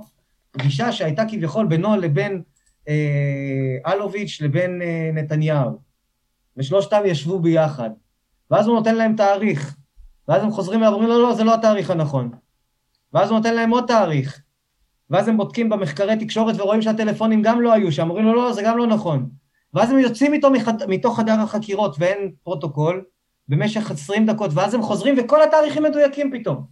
פגישה 0.51 0.93
שהייתה 0.93 1.23
כביכול 1.29 1.67
בינו 1.67 1.97
לבין 1.97 2.43
אה, 2.89 3.93
אלוביץ' 3.93 4.39
לבין 4.41 4.83
אה, 4.83 5.11
נתניהו. 5.15 5.79
ושלושתם 6.57 7.01
ישבו 7.05 7.39
ביחד. 7.39 7.91
ואז 8.51 8.67
הוא 8.67 8.77
נותן 8.77 8.95
להם 8.95 9.17
תאריך. 9.17 9.77
ואז 10.31 10.43
הם 10.43 10.51
חוזרים 10.51 10.83
ואומרים 10.83 11.09
לו, 11.09 11.23
לא, 11.23 11.29
לא, 11.29 11.35
זה 11.35 11.45
לא 11.45 11.55
התאריך 11.55 11.91
הנכון. 11.91 12.31
ואז 13.13 13.31
הוא 13.31 13.37
נותן 13.37 13.55
להם 13.55 13.71
עוד 13.71 13.85
תאריך. 13.87 14.43
ואז 15.11 15.29
הם 15.29 15.37
בודקים 15.37 15.69
במחקרי 15.69 16.17
תקשורת 16.17 16.61
ורואים 16.61 16.83
שהטלפונים 16.83 17.43
גם 17.43 17.61
לא 17.61 17.73
היו 17.73 17.93
שם, 17.93 18.11
אומרים 18.11 18.25
לו, 18.25 18.35
לא, 18.35 18.45
לא, 18.45 18.53
זה 18.53 18.63
גם 18.65 18.79
לא 18.79 18.87
נכון. 18.87 19.31
ואז 19.75 19.91
הם 19.91 19.99
יוצאים 19.99 20.33
איתו 20.33 20.51
מחד... 20.51 20.89
מתוך 20.89 21.21
חדר 21.21 21.41
החקירות 21.41 21.97
ואין 21.99 22.33
פרוטוקול 22.43 23.05
במשך 23.49 23.91
20 23.91 24.27
דקות, 24.27 24.51
ואז 24.55 24.75
הם 24.75 24.83
חוזרים 24.83 25.15
וכל 25.19 25.43
התאריכים 25.43 25.83
מדויקים 25.83 26.31
פתאום. 26.33 26.67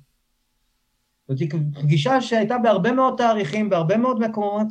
זאת 1.28 1.38
פגישה 1.82 2.20
שהייתה 2.20 2.58
בהרבה 2.58 2.92
מאוד 2.92 3.14
תאריכים, 3.16 3.70
בהרבה 3.70 3.96
מאוד 3.96 4.20
מקומות, 4.20 4.66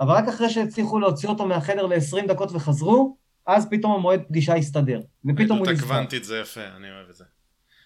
אבל 0.00 0.14
רק 0.14 0.28
אחרי 0.28 0.50
שהצליחו 0.50 0.98
להוציא 0.98 1.28
אותו 1.28 1.46
מהחדר 1.46 1.86
ל-20 1.86 2.26
דקות 2.28 2.52
וחזרו, 2.52 3.16
אז 3.46 3.68
פתאום 3.70 3.92
המועד 3.92 4.22
פגישה 4.28 4.54
הסתדר. 4.54 5.00
ופתאום 5.24 5.58
הוא 5.58 5.66
נזכר. 5.66 5.86
הקוונטית 5.86 6.24
זה 6.24 6.38
יפה, 6.38 6.60
אני 6.76 6.90
אוהב 6.90 7.08
את 7.10 7.14
זה. 7.14 7.24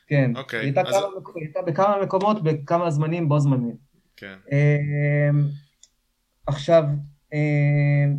כן. 0.07 0.31
אוקיי. 0.37 0.59
היא 0.59 0.65
הייתה, 0.65 0.81
אז... 0.81 0.87
כמה, 0.89 1.01
היא 1.35 1.45
הייתה 1.45 1.63
בכמה 1.63 1.97
מקומות, 2.03 2.43
בכמה 2.43 2.91
זמנים, 2.91 3.29
בו 3.29 3.41
זמנים. 3.41 3.77
כן. 4.17 4.35
אמ, 4.53 5.45
עכשיו, 6.47 6.85
אמ, 7.33 8.17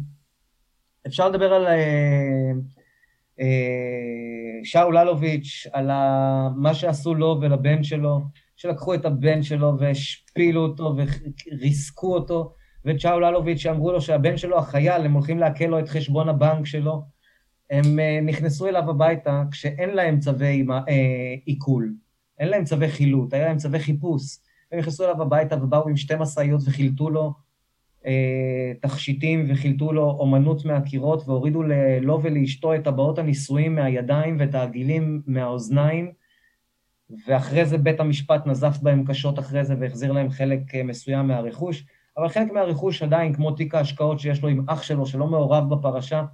אפשר 1.08 1.30
לדבר 1.30 1.54
על 1.54 1.68
אה, 1.68 2.52
אה, 3.40 4.60
שאול 4.64 4.98
אלוביץ', 4.98 5.68
על 5.74 5.92
מה 6.56 6.74
שעשו 6.74 7.16
לו 7.16 7.38
ולבן 7.42 7.84
שלו. 7.84 8.22
שלקחו 8.56 8.94
את 8.94 9.06
הבן 9.06 9.44
שלו 9.44 9.80
והשפילו 9.80 10.62
אותו 10.62 10.96
וריסקו 11.52 12.14
אותו, 12.14 12.54
ואת 12.86 13.00
שאול 13.00 13.26
אלוביץ' 13.26 13.58
שאמרו 13.58 13.92
לו 13.92 14.02
שהבן 14.02 14.38
שלו 14.38 14.58
החייל, 14.58 15.06
הם 15.06 15.14
הולכים 15.14 15.40
לעקל 15.40 15.66
לו 15.66 15.80
את 15.80 15.90
חשבון 15.90 16.30
הבנק 16.30 16.66
שלו. 16.66 17.15
הם 17.70 18.00
אה, 18.00 18.20
נכנסו 18.24 18.68
אליו 18.68 18.90
הביתה 18.90 19.44
כשאין 19.52 19.90
להם 19.90 20.20
צווי 20.20 20.66
אה, 20.70 21.36
עיכול, 21.46 21.94
אין 22.40 22.50
להם 22.50 22.64
צווי 22.64 22.90
חילוט, 22.90 23.34
היה 23.34 23.46
להם 23.46 23.58
צווי 23.58 23.80
חיפוש. 23.80 24.38
הם 24.72 24.80
נכנסו 24.80 25.06
אליו 25.06 25.22
הביתה 25.22 25.64
ובאו 25.64 25.90
עם 25.90 25.98
שתי 25.98 26.14
משאיות 26.20 26.62
וחילטו 26.66 27.10
לו 27.10 27.34
אה, 28.06 28.74
תכשיטים 28.82 29.46
וחילטו 29.50 29.94
לו 29.94 30.18
אומנות 30.20 30.66
מהקירות 30.66 31.28
והורידו 31.28 31.64
לו 32.02 32.24
ולאשתו 32.24 32.76
את 32.76 32.84
טבעות 32.84 33.20
הנישואים 33.20 33.76
מהידיים 33.76 34.38
ואת 34.40 34.56
העגילים 34.56 35.22
מהאוזניים. 35.28 36.12
ואחרי 37.28 37.66
זה 37.66 37.78
בית 37.78 38.00
המשפט 38.00 38.48
נזף 38.48 38.78
בהם 38.82 39.06
קשות 39.06 39.40
אחרי 39.40 39.66
זה 39.66 39.76
והחזיר 39.80 40.12
להם 40.12 40.30
חלק 40.30 40.76
אה, 40.76 40.84
מסוים 40.84 41.28
מהרכוש, 41.28 41.86
אבל 42.18 42.30
חלק 42.30 42.52
מהרכוש 42.52 43.04
עדיין, 43.04 43.34
כמו 43.34 43.52
תיק 43.52 43.76
ההשקעות 43.76 44.20
שיש 44.20 44.44
לו 44.44 44.50
עם 44.50 44.66
אח 44.68 44.84
שלו 44.84 45.06
שלא 45.06 45.28
מעורב 45.28 45.74
בפרשה, 45.74 46.26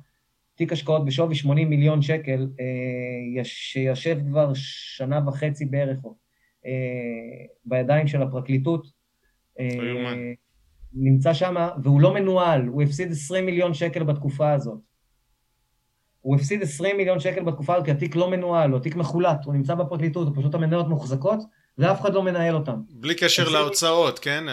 תיק 0.61 0.71
השקעות 0.71 1.05
בשווי 1.05 1.35
80 1.35 1.69
מיליון 1.69 2.01
שקל, 2.01 2.47
אה, 2.59 3.43
שיושב 3.43 4.17
כבר 4.27 4.51
שנה 4.53 5.19
וחצי 5.27 5.65
בערך 5.65 5.97
אה, 6.65 6.71
בידיים 7.65 8.07
של 8.07 8.21
הפרקליטות, 8.21 8.87
נמצא 10.93 11.33
שם, 11.33 11.55
והוא 11.83 12.01
לא 12.01 12.13
מנוהל, 12.13 12.67
הוא 12.67 12.81
הפסיד 12.81 13.11
20 13.11 13.45
מיליון 13.45 13.73
שקל 13.73 14.03
בתקופה 14.03 14.53
הזאת. 14.53 14.79
הוא 16.21 16.35
הפסיד 16.35 16.61
20 16.61 16.97
מיליון 16.97 17.19
שקל 17.19 17.43
בתקופה 17.43 17.73
הזאת, 17.73 17.85
כי 17.85 17.91
התיק 17.91 18.15
לא 18.15 18.29
מנוהל, 18.29 18.71
הוא 18.71 18.79
תיק 18.79 18.95
מחולט, 18.95 19.45
הוא 19.45 19.53
נמצא 19.53 19.75
בפרקליטות, 19.75 20.27
הוא 20.27 20.35
פשוט 20.37 20.55
המניות 20.55 20.87
מוחזקות, 20.87 21.39
ואף 21.77 22.01
אחד 22.01 22.13
לא 22.13 22.23
מנהל 22.23 22.55
אותם. 22.55 22.81
בלי 22.89 23.15
קשר 23.15 23.41
הפסיד... 23.41 23.57
להוצאות, 23.57 24.19
כן? 24.19 24.43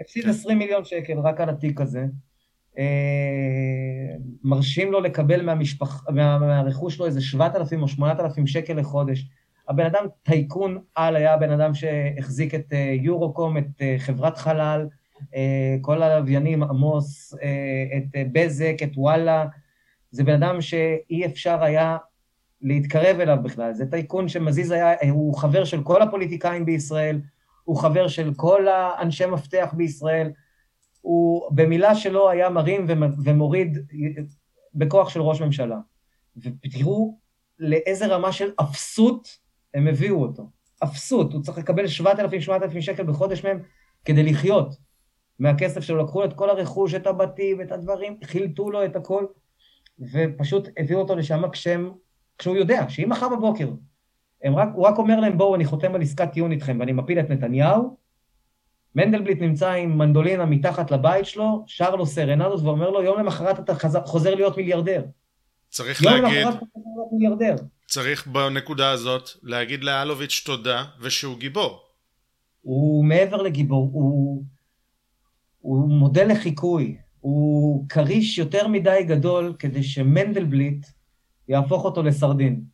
הפסיד 0.00 0.24
כן. 0.24 0.30
20 0.30 0.58
מיליון 0.58 0.84
שקל 0.84 1.18
רק 1.24 1.40
על 1.40 1.50
התיק 1.50 1.80
הזה. 1.80 2.04
אה, 2.78 4.16
מרשים 4.44 4.92
לו 4.92 5.00
לקבל 5.00 5.42
מהמשפח, 5.42 6.04
מה, 6.08 6.38
מהרכוש 6.38 6.94
שלו 6.94 7.06
איזה 7.06 7.20
7,000 7.20 7.82
או 7.82 7.88
8,000 7.88 8.46
שקל 8.46 8.74
לחודש. 8.74 9.28
הבן 9.68 9.86
אדם 9.86 10.04
טייקון 10.22 10.78
על, 10.94 11.16
היה 11.16 11.34
הבן 11.34 11.50
אדם 11.50 11.74
שהחזיק 11.74 12.54
את 12.54 12.72
אה, 12.72 12.94
יורוקום, 13.00 13.58
את 13.58 13.64
אה, 13.80 13.96
חברת 13.98 14.38
חלל, 14.38 14.86
כל 15.80 16.02
הלוויינים, 16.02 16.62
עמוס, 16.62 17.34
את 17.96 18.16
בזק, 18.32 18.74
את 18.82 18.90
וואלה, 18.96 19.46
זה 20.10 20.24
בן 20.24 20.42
אדם 20.42 20.60
שאי 20.60 21.26
אפשר 21.26 21.62
היה 21.64 21.96
להתקרב 22.62 23.20
אליו 23.20 23.38
בכלל. 23.42 23.72
זה 23.72 23.90
טייקון 23.90 24.28
שמזיז 24.28 24.70
היה, 24.70 24.92
הוא 25.10 25.34
חבר 25.34 25.64
של 25.64 25.82
כל 25.82 26.02
הפוליטיקאים 26.02 26.64
בישראל, 26.64 27.20
הוא 27.64 27.76
חבר 27.76 28.08
של 28.08 28.34
כל 28.36 28.68
האנשי 28.68 29.26
מפתח 29.26 29.74
בישראל, 29.76 30.30
הוא 31.04 31.48
במילה 31.50 31.94
שלו 31.94 32.30
היה 32.30 32.50
מרים 32.50 32.86
ומוריד 33.24 33.78
בכוח 34.74 35.08
של 35.08 35.22
ראש 35.22 35.42
ממשלה. 35.42 35.78
ותראו 36.36 37.18
לאיזה 37.58 38.06
רמה 38.06 38.32
של 38.32 38.50
אפסות 38.60 39.38
הם 39.74 39.86
הביאו 39.86 40.22
אותו. 40.22 40.50
אפסות, 40.84 41.32
הוא 41.32 41.42
צריך 41.42 41.58
לקבל 41.58 41.84
7,000-7,000 41.84 42.80
שקל 42.80 43.02
בחודש 43.02 43.44
מהם 43.44 43.62
כדי 44.04 44.22
לחיות. 44.22 44.76
מהכסף 45.38 45.80
שלו, 45.80 46.02
לקחו 46.02 46.20
לו 46.20 46.26
את 46.26 46.32
כל 46.32 46.50
הרכוש, 46.50 46.94
את 46.94 47.06
הבתים, 47.06 47.60
את 47.60 47.72
הדברים, 47.72 48.18
חילטו 48.24 48.70
לו 48.70 48.84
את 48.84 48.96
הכל, 48.96 49.26
ופשוט 50.12 50.68
הביאו 50.76 51.00
אותו 51.00 51.16
לשם 51.16 51.50
כשהם, 51.52 51.92
כשהוא 52.38 52.56
יודע 52.56 52.88
שאם 52.88 53.10
מחר 53.10 53.28
בבוקר, 53.28 53.70
רק, 54.44 54.68
הוא 54.74 54.86
רק 54.86 54.98
אומר 54.98 55.20
להם, 55.20 55.38
בואו, 55.38 55.54
אני 55.54 55.64
חותם 55.64 55.94
על 55.94 56.02
עסקת 56.02 56.32
טיעון 56.32 56.52
איתכם 56.52 56.76
ואני 56.80 56.92
מפיל 56.92 57.20
את 57.20 57.30
נתניהו, 57.30 58.03
מנדלבליט 58.94 59.40
נמצא 59.40 59.70
עם 59.70 59.98
מנדולינה 59.98 60.46
מתחת 60.46 60.90
לבית 60.90 61.26
שלו, 61.26 61.64
שר 61.66 61.96
לו 61.96 62.06
סרנדות 62.06 62.60
ואומר 62.62 62.90
לו, 62.90 63.02
יום 63.02 63.18
למחרת 63.18 63.60
אתה 63.60 63.74
חוזר 64.06 64.34
להיות 64.34 64.56
מיליארדר. 64.56 65.02
צריך 65.68 66.04
להגיד, 66.04 66.46
צריך 67.86 68.26
בנקודה 68.26 68.90
הזאת 68.90 69.30
להגיד 69.42 69.84
לאלוביץ' 69.84 70.42
תודה 70.46 70.84
ושהוא 71.00 71.38
גיבור. 71.38 71.80
הוא 72.62 73.04
מעבר 73.04 73.42
לגיבור, 73.42 73.90
הוא, 73.92 74.44
הוא 75.60 75.88
מודל 75.88 76.32
לחיקוי, 76.32 76.96
הוא 77.20 77.88
כריש 77.88 78.38
יותר 78.38 78.68
מדי 78.68 79.04
גדול 79.08 79.54
כדי 79.58 79.82
שמנדלבליט 79.82 80.86
יהפוך 81.48 81.84
אותו 81.84 82.02
לסרדין. 82.02 82.64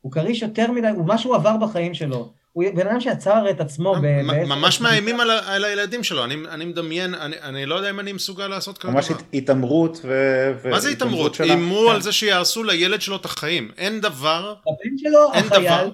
הוא 0.00 0.12
כריש 0.12 0.42
יותר 0.42 0.72
מדי, 0.72 0.88
הוא 0.88 1.06
מה 1.06 1.18
שהוא 1.18 1.34
עבר 1.34 1.56
בחיים 1.56 1.94
שלו. 1.94 2.32
הוא 2.52 2.64
בן 2.74 2.86
אדם 2.86 3.00
שעצר 3.00 3.50
את 3.50 3.60
עצמו 3.60 3.94
ב... 4.02 4.22
ממש 4.46 4.80
מאיימים 4.80 5.20
על, 5.20 5.30
על 5.30 5.64
הילדים 5.64 6.04
שלו, 6.04 6.24
אני, 6.24 6.34
אני 6.50 6.64
מדמיין, 6.64 7.14
אני, 7.14 7.36
אני 7.42 7.66
לא 7.66 7.74
יודע 7.74 7.90
אם 7.90 8.00
אני 8.00 8.12
מסוגל 8.12 8.48
לעשות 8.48 8.78
כזה 8.78 8.92
דבר. 8.92 8.96
ממש 8.96 9.10
התעמרות 9.34 10.00
ו... 10.04 10.70
מה 10.70 10.80
זה 10.80 10.88
התעמרות? 10.88 11.40
איימו 11.40 11.90
על 11.90 12.02
זה 12.02 12.12
שיהרסו 12.12 12.64
לילד 12.64 13.00
שלו 13.00 13.16
את 13.16 13.24
החיים. 13.24 13.70
אין 13.78 14.00
דבר... 14.00 14.54
הבן 14.66 14.98
שלו, 14.98 15.32
החייל, 15.34 15.90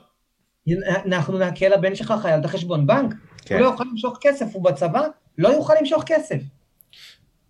אנחנו 1.07 1.39
נעקל 1.39 1.69
לבן 1.69 1.95
שלך 1.95 2.15
חייל 2.23 2.41
את 2.41 2.45
החשבון 2.45 2.87
בנק. 2.87 3.15
כן. 3.45 3.55
הוא 3.55 3.63
לא 3.63 3.67
יוכל 3.67 3.85
למשוך 3.91 4.19
כסף, 4.21 4.47
הוא 4.53 4.65
בצבא, 4.65 5.03
לא 5.39 5.49
יוכל 5.49 5.75
למשוך 5.81 6.03
כסף. 6.07 6.39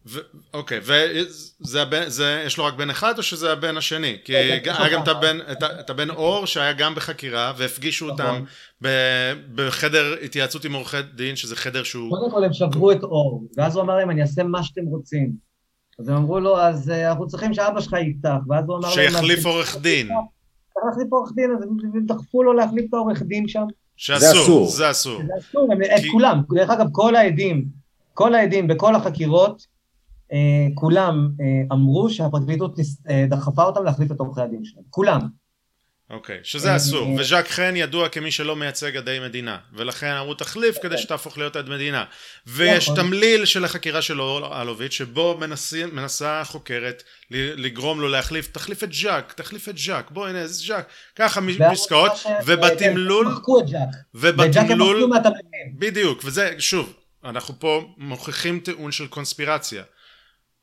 ו- 0.08 0.20
אוקיי, 0.54 0.80
וזה 0.82 1.82
הבן, 1.82 2.08
זה, 2.08 2.42
יש 2.46 2.58
לו 2.58 2.64
רק 2.64 2.74
בן 2.74 2.90
אחד 2.90 3.18
או 3.18 3.22
שזה 3.22 3.52
הבן 3.52 3.76
השני? 3.76 4.16
כי 4.24 4.36
היה 4.36 4.60
כן, 4.60 4.72
גם 4.92 5.02
את 5.02 5.08
הבן, 5.08 5.38
את, 5.52 5.62
את 5.80 5.90
הבן 5.90 6.10
אור 6.10 6.46
שהיה 6.46 6.72
גם 6.72 6.94
בחקירה 6.94 7.52
והפגישו 7.56 8.06
נכון. 8.06 8.20
אותם 8.20 8.44
ב- 8.82 9.32
בחדר 9.54 10.14
התייעצות 10.22 10.64
עם 10.64 10.72
עורכי 10.72 10.96
דין, 11.14 11.36
שזה 11.36 11.56
חדר 11.56 11.82
שהוא... 11.82 12.10
קודם 12.10 12.30
כל 12.30 12.44
הם 12.44 12.52
שברו 12.52 12.92
את 12.92 13.02
אור, 13.02 13.44
ואז 13.56 13.76
הוא 13.76 13.84
אמר 13.84 13.96
להם 13.96 14.10
אני 14.10 14.22
אעשה 14.22 14.42
מה 14.42 14.62
שאתם 14.62 14.84
רוצים. 14.86 15.32
אז 15.98 16.08
הם 16.08 16.16
אמרו 16.16 16.40
לו 16.40 16.60
אז 16.60 16.90
אה, 16.90 17.10
אנחנו 17.10 17.26
צריכים 17.26 17.54
שאבא 17.54 17.80
שלך 17.80 17.92
יפתח, 17.92 18.36
ואז 18.48 18.64
הוא 18.68 18.76
אמר 18.76 18.88
להם... 18.88 19.10
שיחליף 19.10 19.46
עורך 19.46 19.76
דין. 19.80 20.06
צריך 20.74 20.86
להחליף 20.86 21.12
עורך 21.12 21.30
דין, 21.34 21.50
אז 21.50 21.62
הם 21.94 22.06
דחפו 22.06 22.42
לו 22.42 22.52
להחליף 22.52 22.84
את 22.88 22.94
העורך 22.94 23.22
דין 23.22 23.48
שם. 23.48 23.64
שאסור, 23.96 24.68
זה 24.68 24.90
אסור. 24.90 25.22
זה 25.26 25.32
אסור, 25.38 25.68
את 25.96 26.02
כולם, 26.12 26.42
דרך 26.54 26.70
אגב 26.70 26.86
כל 26.92 27.16
העדים, 27.16 27.64
כל 28.14 28.34
העדים 28.34 28.68
בכל 28.68 28.94
החקירות 28.94 29.66
כולם 30.74 31.30
אה, 31.40 31.46
אמרו 31.72 32.10
שהפרקליטות 32.10 32.78
אה, 33.10 33.24
דחפה 33.28 33.62
אותם 33.62 33.84
להחליף 33.84 34.12
את 34.12 34.20
עורכי 34.20 34.40
הדין 34.40 34.64
שלהם, 34.64 34.84
כולם. 34.90 35.20
אוקיי, 36.10 36.38
שזה 36.42 36.76
אסור, 36.76 37.08
וז'אק 37.18 37.48
חן 37.48 37.72
ידוע 37.76 38.08
כמי 38.08 38.30
שלא 38.30 38.56
מייצג 38.56 38.96
עדי 38.96 39.18
מדינה, 39.22 39.58
ולכן 39.72 40.06
אמרו 40.06 40.34
תחליף 40.34 40.78
כדי 40.82 40.98
שתהפוך 40.98 41.38
להיות 41.38 41.56
עד 41.56 41.68
מדינה. 41.68 42.04
ויש. 42.46 42.90
תמליל 42.96 43.44
של 43.44 43.64
החקירה 43.64 44.02
של 44.02 44.20
אלוביץ', 44.60 44.92
שבו 44.92 45.38
מנסה 45.92 46.40
החוקרת 46.40 47.02
לגרום 47.30 48.00
לו 48.00 48.08
להחליף, 48.08 48.46
תחליף 48.52 48.84
את 48.84 48.92
ז'אק, 48.92 49.32
תחליף 49.32 49.68
את 49.68 49.78
ז'אק, 49.78 50.10
בוא 50.10 50.26
הנה 50.26 50.46
זה 50.46 50.66
ז'אק, 50.66 50.86
ככה 51.16 51.40
פסקאות, 51.72 52.12
ובתמלול, 52.46 53.26
ובתמלול, 54.14 55.10
בדיוק, 55.78 56.22
וזה, 56.24 56.54
שוב, 56.58 56.92
אנחנו 57.24 57.54
פה 57.58 57.84
מוכיחים 57.96 58.60
טיעון 58.60 58.92
של 58.92 59.06
קונספירציה. 59.06 59.82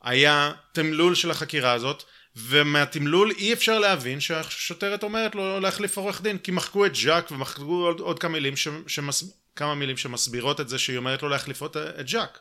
היה 0.05 0.51
תמלול 0.71 1.15
של 1.15 1.31
החקירה 1.31 1.71
הזאת 1.71 2.03
ומהתמלול 2.35 3.31
אי 3.37 3.53
אפשר 3.53 3.79
להבין 3.79 4.19
שהשוטרת 4.19 5.03
אומרת 5.03 5.35
לו 5.35 5.59
להחליף 5.59 5.97
עורך 5.97 6.21
דין 6.21 6.37
כי 6.37 6.51
מחקו 6.51 6.85
את 6.85 6.95
ז'אק 6.95 7.31
ומחקו 7.31 7.85
עוד, 7.85 7.99
עוד 7.99 8.19
כמה 8.19 8.31
מילים, 8.31 8.55
ש, 8.55 8.67
שמס, 8.87 9.23
כמה 9.55 9.75
מילים 9.75 9.97
שמסבירות 9.97 10.61
את 10.61 10.69
זה 10.69 10.79
שהיא 10.79 10.97
אומרת 10.97 11.23
לו 11.23 11.29
להחליף 11.29 11.63
את 11.99 12.07
ז'אק 12.07 12.39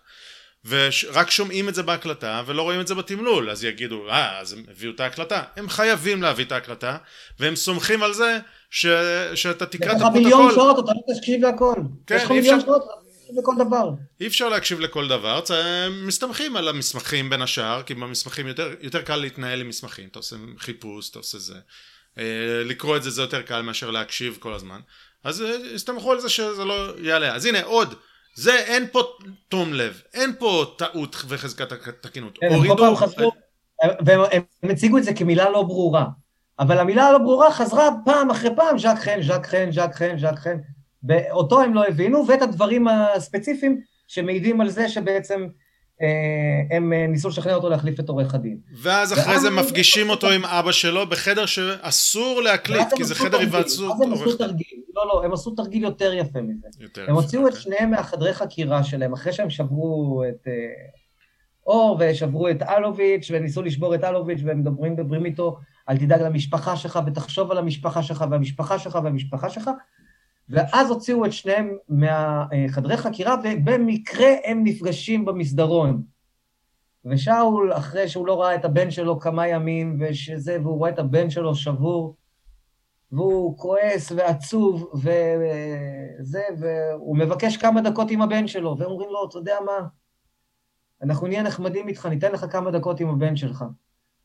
ורק 0.65 1.31
שומעים 1.31 1.69
את 1.69 1.75
זה 1.75 1.83
בהקלטה 1.83 2.43
ולא 2.47 2.63
רואים 2.63 2.81
את 2.81 2.87
זה 2.87 2.95
בתמלול 2.95 3.51
אז 3.51 3.65
יגידו 3.65 4.09
אה 4.09 4.41
אז 4.41 4.53
הם 4.53 4.65
הביאו 4.71 4.93
את 4.93 5.01
ההקלטה 5.01 5.43
הם 5.57 5.69
חייבים 5.69 6.23
להביא 6.23 6.45
את 6.45 6.53
ההקלטה 6.53 6.97
והם 7.39 7.57
סומכים 7.57 8.03
על 8.03 8.15
זה 8.15 8.39
ש... 8.71 8.87
שאתה 9.35 9.67
תקרא 9.67 9.93
את 9.93 9.97
הפרוטוקול. 9.97 10.21
יש 10.21 10.27
לך 10.27 10.35
מיליון 10.35 10.55
שעות 10.55 10.85
אתה 10.85 10.93
לא 10.93 11.15
תקשיב 11.15 11.43
להכל. 11.43 11.75
כן, 12.07 12.17
יש 12.17 12.23
לך 12.25 12.31
מיליון 12.31 12.61
שעות 12.61 13.04
לכל 13.33 13.55
דבר. 13.59 13.91
אי 14.21 14.27
אפשר 14.27 14.49
להקשיב 14.49 14.81
לכל 14.81 15.09
דבר, 15.09 15.41
מסתמכים 16.07 16.57
על 16.57 16.69
המסמכים 16.69 17.31
בין 17.31 17.43
השאר, 17.43 17.83
כי 17.83 17.95
במסמכים 17.95 18.47
יותר, 18.47 18.75
יותר 18.81 19.03
קל 19.03 19.17
להתנהל 19.17 19.61
עם 19.61 19.69
מסמכים, 19.69 20.09
אתה 20.09 20.19
עושה 20.19 20.37
חיפוש, 20.59 21.11
אתה 21.11 21.19
עושה 21.19 21.39
זה. 21.39 21.55
אה, 22.19 22.63
לקרוא 22.65 22.97
את 22.97 23.03
זה 23.03 23.11
זה 23.11 23.23
יותר 23.23 23.43
קל 23.43 23.63
מאשר 23.63 23.91
להקשיב 23.91 24.37
כל 24.41 24.55
הזמן. 24.55 24.81
אז 25.25 25.43
אה, 25.43 25.57
הסתמכו 25.75 26.13
על 26.13 26.21
זה 26.21 26.29
שזה 26.29 26.65
לא 26.65 26.99
יעלה. 26.99 27.35
אז 27.35 27.47
הנה 27.47 27.63
עוד, 27.63 27.95
זה 28.35 28.55
אין 28.55 28.87
פה 28.93 29.03
תום 29.49 29.73
לב, 29.73 30.03
אין 30.15 30.33
פה 30.39 30.75
טעות 30.79 31.17
וחזקת 31.29 31.73
התקינות. 31.73 32.39
כן, 32.41 32.47
הם 32.87 32.97
חזרו, 32.97 33.33
והם 34.07 34.43
הציגו 34.71 34.99
את 34.99 35.05
זה 35.05 35.15
כמילה 35.15 35.51
לא 35.51 35.63
ברורה. 35.63 36.05
אבל 36.59 36.79
המילה 36.79 37.07
הלא 37.07 37.19
ברורה 37.19 37.53
חזרה 37.53 37.91
פעם 38.05 38.31
אחרי 38.31 38.51
פעם, 38.57 38.79
ז'אק 38.79 38.99
חן, 38.99 39.23
ז'אק 39.23 39.47
חן, 39.47 39.73
ז'אק 39.73 39.95
חן, 39.95 40.19
ז'אק 40.19 40.39
חן. 40.39 40.57
ואותו 41.09 41.63
הם 41.63 41.75
לא 41.75 41.87
הבינו, 41.87 42.25
ואת 42.29 42.43
הדברים 42.43 42.89
הספציפיים 42.89 43.81
שמעידים 44.09 44.61
על 44.61 44.69
זה 44.69 44.89
שבעצם 44.89 45.47
אה, 46.03 46.77
הם 46.77 46.93
אה, 46.93 47.07
ניסו 47.07 47.29
לשכנע 47.29 47.55
אותו 47.55 47.69
להחליף 47.69 48.01
את 48.01 48.09
עורך 48.09 48.35
הדין. 48.35 48.59
ואז 48.83 49.13
אחרי 49.13 49.41
זה 49.41 49.51
מפגישים 49.51 50.11
אותו 50.11 50.31
עם 50.31 50.45
אבא 50.45 50.73
שלו 50.73 51.09
בחדר 51.09 51.47
שאסור 51.47 52.43
להקליט, 52.43 52.89
כי 52.97 53.05
זה 53.05 53.15
חדר 53.15 53.39
היוועצות. 53.39 53.95
אז 53.95 54.01
הם 54.01 54.13
עשו 54.13 54.37
תרגיל, 54.37 54.81
לא 54.95 55.09
לא, 55.09 55.25
הם 55.25 55.33
עשו 55.33 55.51
תרגיל 55.51 55.83
יותר 55.83 56.13
יפה 56.15 56.39
מזה. 56.43 56.69
הם 57.09 57.15
הוציאו 57.15 57.43
את 57.43 57.47
אוקיי. 57.47 57.63
שניהם 57.63 57.91
מהחדרי 57.91 58.35
חקירה 58.35 58.85
שלהם, 58.85 59.13
אחרי 59.13 59.33
שהם 59.33 59.51
שברו 59.51 60.23
את 60.29 60.49
אה, 60.49 60.53
אור 61.67 61.99
ושברו 62.01 62.49
את 62.49 62.63
אלוביץ' 62.63 63.31
וניסו 63.31 63.63
לשבור 63.63 63.95
את 63.95 64.05
אלוביץ' 64.05 64.41
והם 64.45 64.61
מדברים, 64.61 64.93
מדברים 64.93 65.25
איתו, 65.25 65.59
אל 65.89 65.97
תדאג 65.97 66.23
למשפחה 66.23 66.77
שלך 66.77 66.99
ותחשוב 67.07 67.51
על 67.51 67.59
המשפחה 67.59 68.03
שלך 68.03 68.25
והמשפחה 68.31 68.79
שלך 68.79 68.99
והמשפחה 69.05 69.51
שלך, 69.51 69.71
ואז 70.49 70.91
הוציאו 70.91 71.27
את 71.27 71.33
שניהם 71.33 71.77
מהחדרי 71.89 72.97
חקירה, 72.97 73.37
ובמקרה 73.45 74.29
הם 74.45 74.65
נפגשים 74.65 75.25
במסדרון. 75.25 76.03
ושאול, 77.05 77.73
אחרי 77.73 78.09
שהוא 78.09 78.27
לא 78.27 78.41
ראה 78.41 78.55
את 78.55 78.65
הבן 78.65 78.91
שלו 78.91 79.21
כמה 79.21 79.49
ימים, 79.49 79.99
ושזה, 80.01 80.59
והוא 80.63 80.79
רואה 80.79 80.91
את 80.91 80.99
הבן 80.99 81.31
שלו 81.31 81.55
שבור, 81.55 82.17
והוא 83.13 83.59
כועס 83.59 84.13
ועצוב, 84.13 84.91
וזה, 84.95 86.43
והוא 86.59 87.17
מבקש 87.17 87.57
כמה 87.57 87.81
דקות 87.81 88.11
עם 88.11 88.23
הבן 88.23 88.47
שלו, 88.47 88.77
והם 88.79 88.91
אומרים 88.91 89.11
לו, 89.11 89.29
אתה 89.29 89.39
יודע 89.39 89.57
מה, 89.67 89.87
אנחנו 91.03 91.27
נהיה 91.27 91.43
נחמדים 91.43 91.89
איתך, 91.89 92.07
ניתן 92.07 92.33
לך 92.33 92.47
כמה 92.51 92.71
דקות 92.71 93.01
עם 93.01 93.09
הבן 93.09 93.37
שלך. 93.37 93.65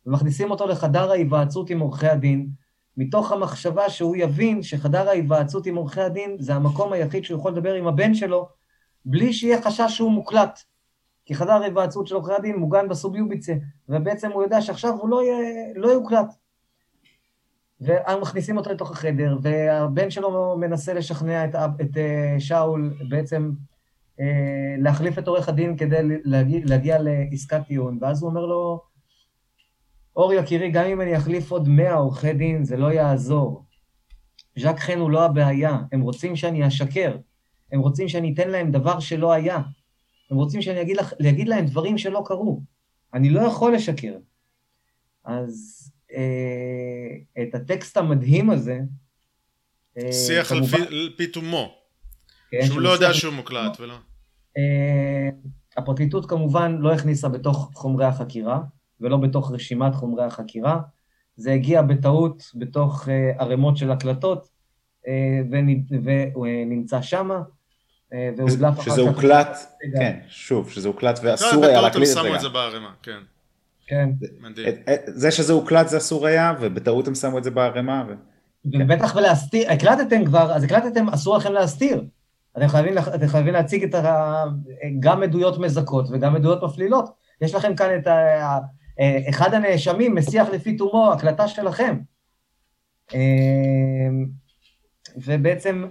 ומכניסים 0.06 0.52
אותו 0.52 0.68
לחדר 0.68 1.12
ההיוועצות 1.12 1.70
עם 1.70 1.80
עורכי 1.80 2.08
הדין, 2.08 2.50
מתוך 2.98 3.32
המחשבה 3.32 3.90
שהוא 3.90 4.16
יבין 4.16 4.64
שחדר 4.64 5.10
ההיוועצות 5.10 5.66
עם 5.66 5.76
עורכי 5.76 6.02
הדין 6.02 6.36
זה 6.40 6.56
המקום 6.56 6.94
היחיד 6.94 7.24
שהוא 7.24 7.40
יכול 7.40 7.52
לדבר 7.52 7.74
עם 7.74 7.88
הבן 7.88 8.14
שלו 8.14 8.50
בלי 9.06 9.34
שיהיה 9.34 9.62
חשש 9.62 9.98
שהוא 9.98 10.12
מוקלט. 10.12 10.60
כי 11.26 11.36
חדר 11.36 11.52
ההיוועצות 11.52 12.08
של 12.08 12.16
עורכי 12.16 12.34
הדין 12.34 12.56
מוגן 12.56 12.88
בסוביוביצה, 12.88 13.54
ובעצם 13.90 14.32
הוא 14.32 14.44
יודע 14.44 14.62
שעכשיו 14.62 14.94
הוא 14.94 15.10
לא, 15.10 15.24
יהיה, 15.24 15.38
לא 15.76 15.88
יוקלט. 15.88 16.34
והם 17.82 18.22
מכניסים 18.22 18.58
אותו 18.58 18.72
לתוך 18.72 18.92
החדר, 18.92 19.38
והבן 19.42 20.10
שלו 20.10 20.58
מנסה 20.60 20.94
לשכנע 20.94 21.46
את, 21.46 21.56
את 21.82 21.98
אה, 21.98 22.36
שאול 22.40 22.94
בעצם 23.10 23.52
אה, 24.20 24.76
להחליף 24.78 25.20
את 25.20 25.28
עורך 25.28 25.50
הדין 25.50 25.78
כדי 25.78 25.98
להגיע, 26.24 26.60
להגיע 26.66 26.98
לעסקת 27.02 27.62
טיעון, 27.68 27.98
ואז 28.02 28.22
הוא 28.22 28.30
אומר 28.30 28.46
לו, 28.46 28.82
אור 30.16 30.34
יקירי, 30.34 30.72
גם 30.72 30.86
אם 30.86 31.02
אני 31.02 31.18
אחליף 31.18 31.52
עוד 31.52 31.68
מאה 31.70 31.94
עורכי 31.94 32.34
דין, 32.34 32.64
זה 32.64 32.78
לא 32.78 32.92
יעזור. 32.92 33.66
ז'ק 34.60 34.80
חן 34.80 35.00
הוא 35.00 35.12
לא 35.12 35.26
הבעיה, 35.26 35.78
הם 35.92 36.02
רוצים 36.02 36.36
שאני 36.36 36.68
אשקר. 36.68 37.18
הם 37.72 37.80
רוצים 37.80 38.10
שאני 38.10 38.34
אתן 38.34 38.50
להם 38.50 38.72
דבר 38.72 39.00
שלא 39.00 39.32
היה. 39.32 39.62
הם 40.32 40.38
רוצים 40.38 40.62
שאני 40.62 40.82
אגיד, 40.82 40.98
לך, 40.98 41.14
אגיד 41.30 41.48
להם 41.48 41.66
דברים 41.66 41.98
שלא 41.98 42.24
קרו. 42.26 42.62
אני 43.14 43.30
לא 43.30 43.42
יכול 43.42 43.76
לשקר. 43.76 44.14
אז 45.26 45.84
אה, 46.14 47.42
את 47.44 47.56
הטקסט 47.56 47.98
המדהים 47.98 48.50
הזה... 48.50 48.80
אה, 49.98 50.14
שיח 50.14 50.50
כמובן, 50.50 50.82
על 50.82 51.14
פי 51.18 51.28
תומו. 51.28 51.76
כן, 52.52 52.66
שהוא 52.66 52.82
לא 52.82 52.90
יודע 52.90 53.14
שהוא 53.14 53.34
מוקלט 53.34 53.80
ולא... 53.80 53.96
אה, 54.58 55.30
הפרקליטות 55.78 56.26
כמובן 56.30 56.78
לא 56.80 56.94
הכניסה 56.94 57.30
בתוך 57.30 57.72
חומרי 57.74 58.06
החקירה, 58.06 58.60
ולא 59.02 59.18
בתוך 59.18 59.52
רשימת 59.52 59.96
חומרי 59.96 60.24
החקירה. 60.24 60.80
זה 61.36 61.52
הגיע 61.52 61.82
בטעות 61.82 62.44
בתוך 62.56 63.08
uh, 63.08 63.42
ערימות 63.42 63.78
של 63.78 63.92
הקלטות, 63.92 64.50
uh, 65.06 65.08
ונמצא 65.52 67.02
שמה, 67.02 67.42
uh, 67.42 68.16
והודלף 68.38 68.80
אחר 68.80 68.84
כך... 68.84 68.92
שזה 68.92 69.02
הוקלט, 69.02 69.58
כן, 69.98 70.20
שוב, 70.28 70.70
שזה 70.70 70.88
הוקלט 70.88 71.20
ואסור 71.24 71.66
היה 71.66 71.82
להקליט 71.82 72.10
את 72.10 72.14
זה. 72.14 72.20
בטעות 72.20 72.26
הם 72.26 72.32
שמו 72.32 72.36
את 72.36 72.42
זה 72.42 72.50
בערימה, 72.50 72.92
כן. 73.04 73.20
כן. 73.88 74.10
מדהים. 74.42 74.68
זה 75.08 75.32
שזה 75.32 75.54
הוקלט 75.54 75.88
זה 75.88 75.98
אסור 75.98 76.28
היה, 76.28 76.54
ובטעות 76.60 77.08
הם 77.08 77.16
שמו 77.16 77.38
את 77.38 77.44
זה 77.44 77.52
בערימה. 77.52 78.04
ו... 78.08 78.14
ובטח 78.66 79.16
ולהסתיר, 79.16 79.72
הקלטתם 79.72 80.26
כבר, 80.26 80.52
אז 80.54 80.64
הקלטתם, 80.64 81.10
אסור 81.10 81.38
לכם 81.38 81.54
להסתיר. 81.54 82.04
אתם 82.58 82.68
חייבים, 82.68 82.98
אתם 82.98 83.28
חייבים 83.28 83.54
להציג 83.54 83.84
את 83.84 83.96
ה, 83.96 84.44
גם 85.00 85.24
עדויות 85.24 85.58
מזכות 85.58 86.06
וגם 86.12 86.36
עדויות 86.36 86.64
מפלילות. 86.64 87.10
יש 87.42 87.56
לכם 87.56 87.76
כאן 87.76 87.90
את 87.98 88.08
ה, 88.08 88.58
אחד 89.30 89.54
הנאשמים 89.54 90.16
מסיח 90.16 90.50
לפי 90.50 90.78
תומו, 90.78 91.14
הקלטה 91.14 91.48
שלכם. 91.48 92.00
ובעצם 95.18 95.86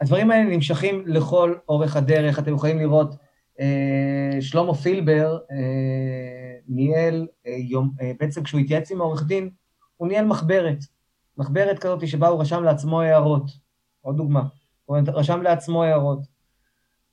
הדברים 0.00 0.30
האלה 0.30 0.50
נמשכים 0.50 1.04
לכל 1.06 1.54
אורך 1.68 1.96
הדרך. 1.96 2.38
אתם 2.38 2.54
יכולים 2.54 2.78
לראות, 2.78 3.14
שלמה 4.40 4.74
פילבר 4.74 5.38
ניהל, 6.68 7.26
בעצם 8.20 8.42
כשהוא 8.42 8.60
התייעץ 8.60 8.90
עם 8.90 9.00
העורך 9.00 9.26
דין, 9.26 9.50
הוא 9.96 10.08
ניהל 10.08 10.24
מחברת. 10.24 10.78
מחברת 11.38 11.78
כזאת 11.78 12.08
שבה 12.08 12.28
הוא 12.28 12.40
רשם 12.40 12.64
לעצמו 12.64 13.00
הערות. 13.00 13.50
עוד 14.00 14.16
דוגמה. 14.16 14.42
הוא 14.84 14.98
רשם 15.12 15.42
לעצמו 15.42 15.84
הערות. 15.84 16.31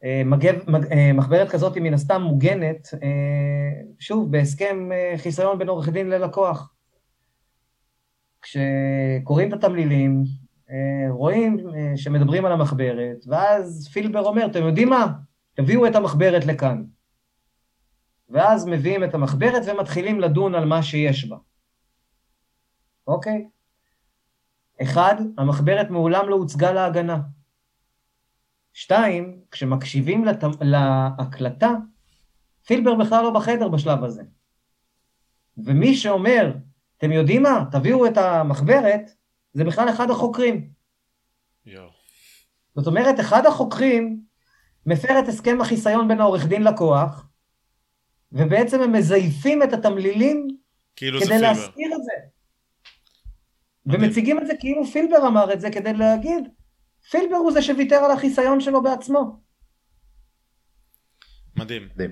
אה, 0.03 0.21
מגב, 0.25 0.55
מג, 0.67 0.85
אה, 0.91 1.13
מחברת 1.13 1.49
כזאת 1.49 1.75
היא 1.75 1.83
מן 1.83 1.93
הסתם 1.93 2.21
מוגנת, 2.21 2.87
אה, 3.03 3.81
שוב, 3.99 4.31
בהסכם 4.31 4.89
חיסיון 5.17 5.57
בין 5.59 5.69
עורך 5.69 5.89
דין 5.89 6.09
ללקוח. 6.09 6.73
כשקוראים 8.41 9.49
את 9.49 9.53
התמלילים, 9.53 10.23
רואים 11.09 11.57
שמדברים 11.95 12.45
על 12.45 12.51
המחברת, 12.51 13.17
ואז 13.27 13.89
פילבר 13.93 14.25
אומר, 14.25 14.45
אתם 14.45 14.63
יודעים 14.63 14.89
מה? 14.89 15.07
תביאו 15.53 15.87
את 15.87 15.95
המחברת 15.95 16.45
לכאן. 16.45 16.83
ואז 18.29 18.65
מביאים 18.65 19.03
את 19.03 19.13
המחברת 19.13 19.61
ומתחילים 19.65 20.19
לדון 20.19 20.55
על 20.55 20.65
מה 20.65 20.83
שיש 20.83 21.25
בה. 21.25 21.37
אוקיי? 23.07 23.47
אחד, 24.81 25.15
המחברת 25.37 25.89
מעולם 25.89 26.29
לא 26.29 26.35
הוצגה 26.35 26.71
להגנה. 26.71 27.19
שתיים, 28.73 29.41
כשמקשיבים 29.51 30.25
לת... 30.25 30.43
להקלטה, 30.61 31.71
פילבר 32.65 32.95
בכלל 32.95 33.23
לא 33.23 33.29
בחדר 33.29 33.67
בשלב 33.67 34.03
הזה. 34.03 34.23
ומי 35.57 35.95
שאומר, 35.95 36.53
אתם 36.97 37.11
יודעים 37.11 37.43
מה, 37.43 37.63
תביאו 37.71 38.05
את 38.07 38.17
המחברת, 38.17 39.11
זה 39.53 39.63
בכלל 39.63 39.89
אחד 39.89 40.09
החוקרים. 40.09 40.69
יו. 41.65 41.87
זאת 42.75 42.87
אומרת, 42.87 43.19
אחד 43.19 43.45
החוקרים 43.45 44.21
מפר 44.85 45.19
את 45.19 45.27
הסכם 45.27 45.61
החיסיון 45.61 46.07
בין 46.07 46.21
העורך 46.21 46.45
דין 46.45 46.63
לקוח, 46.63 47.27
ובעצם 48.31 48.81
הם 48.81 48.91
מזייפים 48.91 49.63
את 49.63 49.73
התמלילים 49.73 50.47
כאילו 50.95 51.21
כדי 51.21 51.39
להסתיר 51.39 51.95
את 51.95 52.03
זה. 52.03 52.13
ומציגים 53.85 54.39
את 54.39 54.47
זה 54.47 54.53
כאילו 54.59 54.85
פילבר 54.85 55.27
אמר 55.27 55.53
את 55.53 55.61
זה 55.61 55.71
כדי 55.71 55.93
להגיד, 55.93 56.49
פילבר 57.11 57.35
הוא 57.35 57.51
זה 57.51 57.61
שוויתר 57.61 57.95
על 57.95 58.11
החיסיון 58.11 58.61
שלו 58.61 58.81
בעצמו. 58.81 59.39
מדהים. 61.55 61.87
מדהים. 61.95 62.11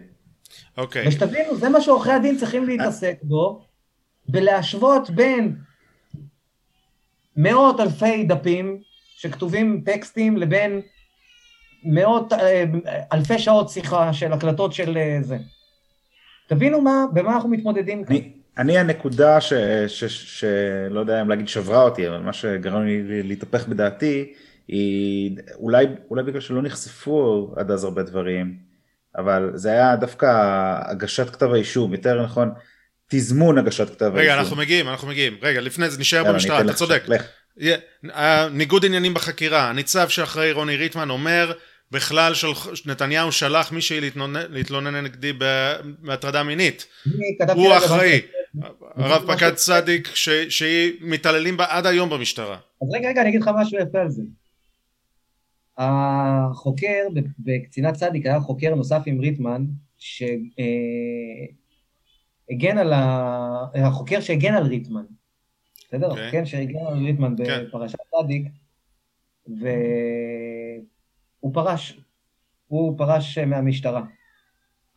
אוקיי. 0.77 1.07
ושתבינו, 1.07 1.55
זה 1.55 1.69
מה 1.69 1.81
שעורכי 1.81 2.11
הדין 2.11 2.37
צריכים 2.37 2.65
להתעסק 2.65 3.17
בו, 3.23 3.65
בלהשוות 4.29 5.09
בין 5.09 5.55
מאות 7.37 7.79
אלפי 7.79 8.23
דפים 8.23 8.81
שכתובים 9.17 9.81
טקסטים 9.85 10.37
לבין 10.37 10.81
מאות 11.83 12.33
אה, 12.33 12.63
אלפי 13.13 13.39
שעות 13.39 13.69
שיחה 13.69 14.13
של 14.13 14.33
הקלטות 14.33 14.73
של 14.73 14.97
אה, 14.97 15.17
זה. 15.21 15.37
תבינו 16.47 16.81
מה, 16.81 17.05
במה 17.13 17.35
אנחנו 17.35 17.49
מתמודדים 17.49 18.05
כאן. 18.05 18.15
אני 18.57 18.77
הנקודה 18.77 19.41
שלא 19.97 20.99
יודע 20.99 21.21
אם 21.21 21.29
להגיד 21.29 21.47
שברה 21.47 21.83
אותי, 21.83 22.07
אבל 22.07 22.19
מה 22.19 22.33
שגרם 22.33 22.85
לי 22.85 23.23
להתהפך 23.23 23.67
בדעתי, 23.67 24.33
היא 24.67 25.37
אולי, 25.55 25.85
אולי 26.09 26.23
בגלל 26.23 26.41
שלא 26.41 26.61
נחשפו 26.61 27.53
עד 27.57 27.71
אז 27.71 27.83
הרבה 27.83 28.03
דברים, 28.03 28.57
אבל 29.17 29.51
זה 29.53 29.71
היה 29.71 29.95
דווקא 29.95 30.27
הגשת 30.85 31.29
כתב 31.29 31.51
האישום, 31.53 31.93
יותר 31.93 32.23
נכון, 32.23 32.49
תזמון 33.09 33.57
הגשת 33.57 33.89
כתב 33.89 34.05
האישום. 34.05 34.19
רגע, 34.19 34.39
אנחנו 34.39 34.55
מגיעים, 34.55 34.89
אנחנו 34.89 35.07
מגיעים. 35.07 35.37
רגע, 35.41 35.61
לפני 35.61 35.89
זה 35.89 35.99
נשאר 35.99 36.23
במשטרה, 36.23 36.61
אתה 36.61 36.73
צודק. 36.73 37.03
לך. 37.07 37.23
ניגוד 38.51 38.85
עניינים 38.85 39.13
בחקירה, 39.13 39.69
הניצב 39.69 40.09
שאחראי 40.09 40.51
רוני 40.51 40.75
ריטמן 40.75 41.09
אומר, 41.09 41.51
בכלל 41.91 42.33
של... 42.33 42.47
נתניהו 42.85 43.31
שלח 43.31 43.71
מישהי 43.71 44.01
להתלונן, 44.01 44.41
להתלונן 44.49 44.95
נגדי 45.03 45.33
בהטרדה 46.01 46.43
מינית. 46.43 46.87
הוא 47.53 47.77
אחראי. 47.77 48.21
הרב 48.95 49.33
פקד 49.33 49.53
צדיק, 49.53 50.11
שהיא 50.49 50.93
מתעללים 51.01 51.57
בה 51.57 51.65
עד 51.69 51.85
היום 51.85 52.09
במשטרה. 52.09 52.57
אז 52.81 52.87
רגע, 52.93 53.09
רגע, 53.09 53.21
אני 53.21 53.29
אגיד 53.29 53.41
לך 53.41 53.49
משהו 53.55 53.77
יפה 53.79 53.99
על 53.99 54.09
זה. 54.09 54.21
החוקר 55.77 57.03
בקצינת 57.39 57.93
צדיק 57.93 58.25
היה 58.25 58.39
חוקר 58.39 58.75
נוסף 58.75 59.01
עם 59.05 59.19
ריטמן, 59.19 59.65
שהגן 59.97 60.57
אה, 62.77 62.81
על 62.81 62.93
ה... 62.93 63.65
החוקר 63.75 64.21
שהגן 64.21 64.53
על 64.53 64.63
ריטמן, 64.63 65.05
בסדר? 65.87 66.07
Okay. 66.07 66.09
אוקיי. 66.09 66.23
החוקר 66.23 66.45
שהגן 66.45 66.85
על 66.87 67.05
ריטמן 67.05 67.33
okay. 67.33 67.45
כן. 67.45 67.65
בפרשת 67.67 67.97
צדיק, 68.21 68.47
והוא 69.47 69.63
פרש, 71.53 71.99
הוא 72.67 72.97
פרש 72.97 73.37
מהמשטרה. 73.37 74.03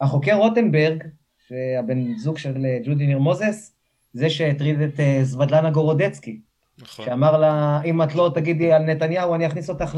החוקר 0.01 0.35
רוטנברג, 0.35 1.05
שהבן 1.49 2.17
זוג 2.17 2.39
של 2.39 2.67
ג'ודי 2.85 3.07
ניר 3.07 3.19
מוזס, 3.19 3.77
זה 4.13 4.31
שהטריד 4.31 4.81
את 4.81 5.01
אה, 5.01 5.21
זוודלנה 5.23 5.71
גורודצקי. 5.71 6.41
נכון. 6.83 7.07
שאמר 7.07 7.37
לה, 7.37 7.81
אם 7.85 8.03
את 8.03 8.15
לא 8.15 8.31
תגידי 8.35 8.73
על 8.73 8.83
נתניהו, 8.83 9.35
אני 9.35 9.47
אכניס 9.47 9.71
אותך 9.71 9.95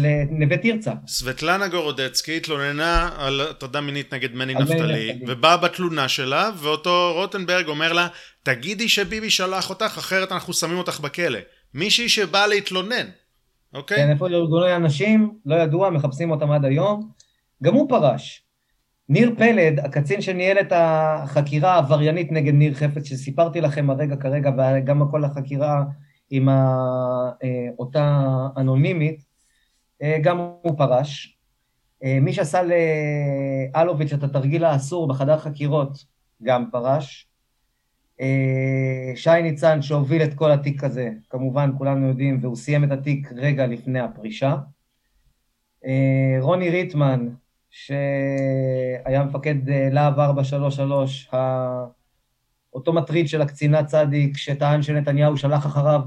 לנווה 0.00 0.56
תרצה. 0.56 0.92
סבטלנה 1.06 1.68
גורודצקי 1.68 2.36
התלוננה 2.36 3.10
על 3.18 3.40
הטרדה 3.40 3.80
מינית 3.80 4.14
נגד 4.14 4.34
מני 4.34 4.54
נפתלי, 4.54 5.20
ובאה 5.26 5.56
בתלונה 5.56 6.08
שלה, 6.08 6.50
ואותו 6.56 7.12
רוטנברג 7.14 7.68
אומר 7.68 7.92
לה, 7.92 8.08
תגידי 8.42 8.88
שביבי 8.88 9.30
שלח 9.30 9.70
אותך, 9.70 9.98
אחרת 9.98 10.32
אנחנו 10.32 10.52
שמים 10.52 10.78
אותך 10.78 11.00
בכלא. 11.00 11.38
מישהי 11.74 12.08
שבאה 12.08 12.46
להתלונן, 12.46 13.06
אוקיי? 13.74 13.96
כן, 13.96 14.10
איפה 14.10 14.26
ארגוני 14.26 14.76
אנשים, 14.76 15.34
לא 15.46 15.54
ידוע, 15.54 15.90
מחפשים 15.90 16.30
אותם 16.30 16.50
עד 16.50 16.64
היום. 16.64 17.10
גם 17.62 17.74
הוא 17.74 17.88
פרש. 17.88 18.42
ניר 19.08 19.34
פלד, 19.38 19.80
הקצין 19.80 20.20
שניהל 20.20 20.58
את 20.58 20.72
החקירה 20.76 21.74
העבריינית 21.74 22.32
נגד 22.32 22.54
ניר 22.54 22.74
חפץ, 22.74 23.04
שסיפרתי 23.04 23.60
לכם 23.60 23.90
הרגע 23.90 24.16
כרגע, 24.16 24.50
וגם 24.56 25.02
כל 25.10 25.24
החקירה 25.24 25.82
עם 26.30 26.48
אה, 26.48 27.68
אותה 27.78 28.26
אנונימית, 28.56 29.24
אה, 30.02 30.18
גם 30.22 30.38
הוא 30.38 30.78
פרש. 30.78 31.38
אה, 32.04 32.18
מי 32.20 32.32
שעשה 32.32 32.60
לאלוביץ' 33.74 34.12
את 34.12 34.22
התרגיל 34.22 34.64
האסור 34.64 35.08
בחדר 35.08 35.38
חקירות, 35.38 36.04
גם 36.42 36.70
פרש. 36.72 37.26
שי 39.14 39.42
ניצן 39.42 39.82
שהוביל 39.82 40.22
את 40.22 40.34
כל 40.34 40.52
התיק 40.52 40.84
הזה, 40.84 41.10
כמובן 41.30 41.70
כולנו 41.78 42.08
יודעים, 42.08 42.38
והוא 42.42 42.56
סיים 42.56 42.84
את 42.84 42.90
התיק 42.90 43.32
רגע 43.36 43.66
לפני 43.66 44.00
הפרישה. 44.00 44.56
רוני 46.40 46.70
ריטמן, 46.70 47.28
שהיה 47.70 49.24
מפקד 49.24 49.54
להב 49.68 50.18
433, 50.18 51.30
אותו 52.74 52.92
מטריד 52.92 53.28
של 53.28 53.42
הקצינה 53.42 53.84
צדיק 53.84 54.36
שטען 54.36 54.82
שנתניהו 54.82 55.36
שלח 55.36 55.66
אחריו 55.66 56.00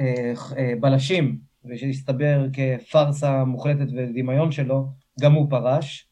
אה, 0.00 0.32
אה, 0.58 0.72
בלשים, 0.80 1.38
ושהסתבר 1.64 2.46
כפארסה 2.52 3.44
מוחלטת 3.44 3.86
ודמיון 3.96 4.52
שלו, 4.52 4.86
גם 5.20 5.32
הוא 5.32 5.50
פרש. 5.50 6.06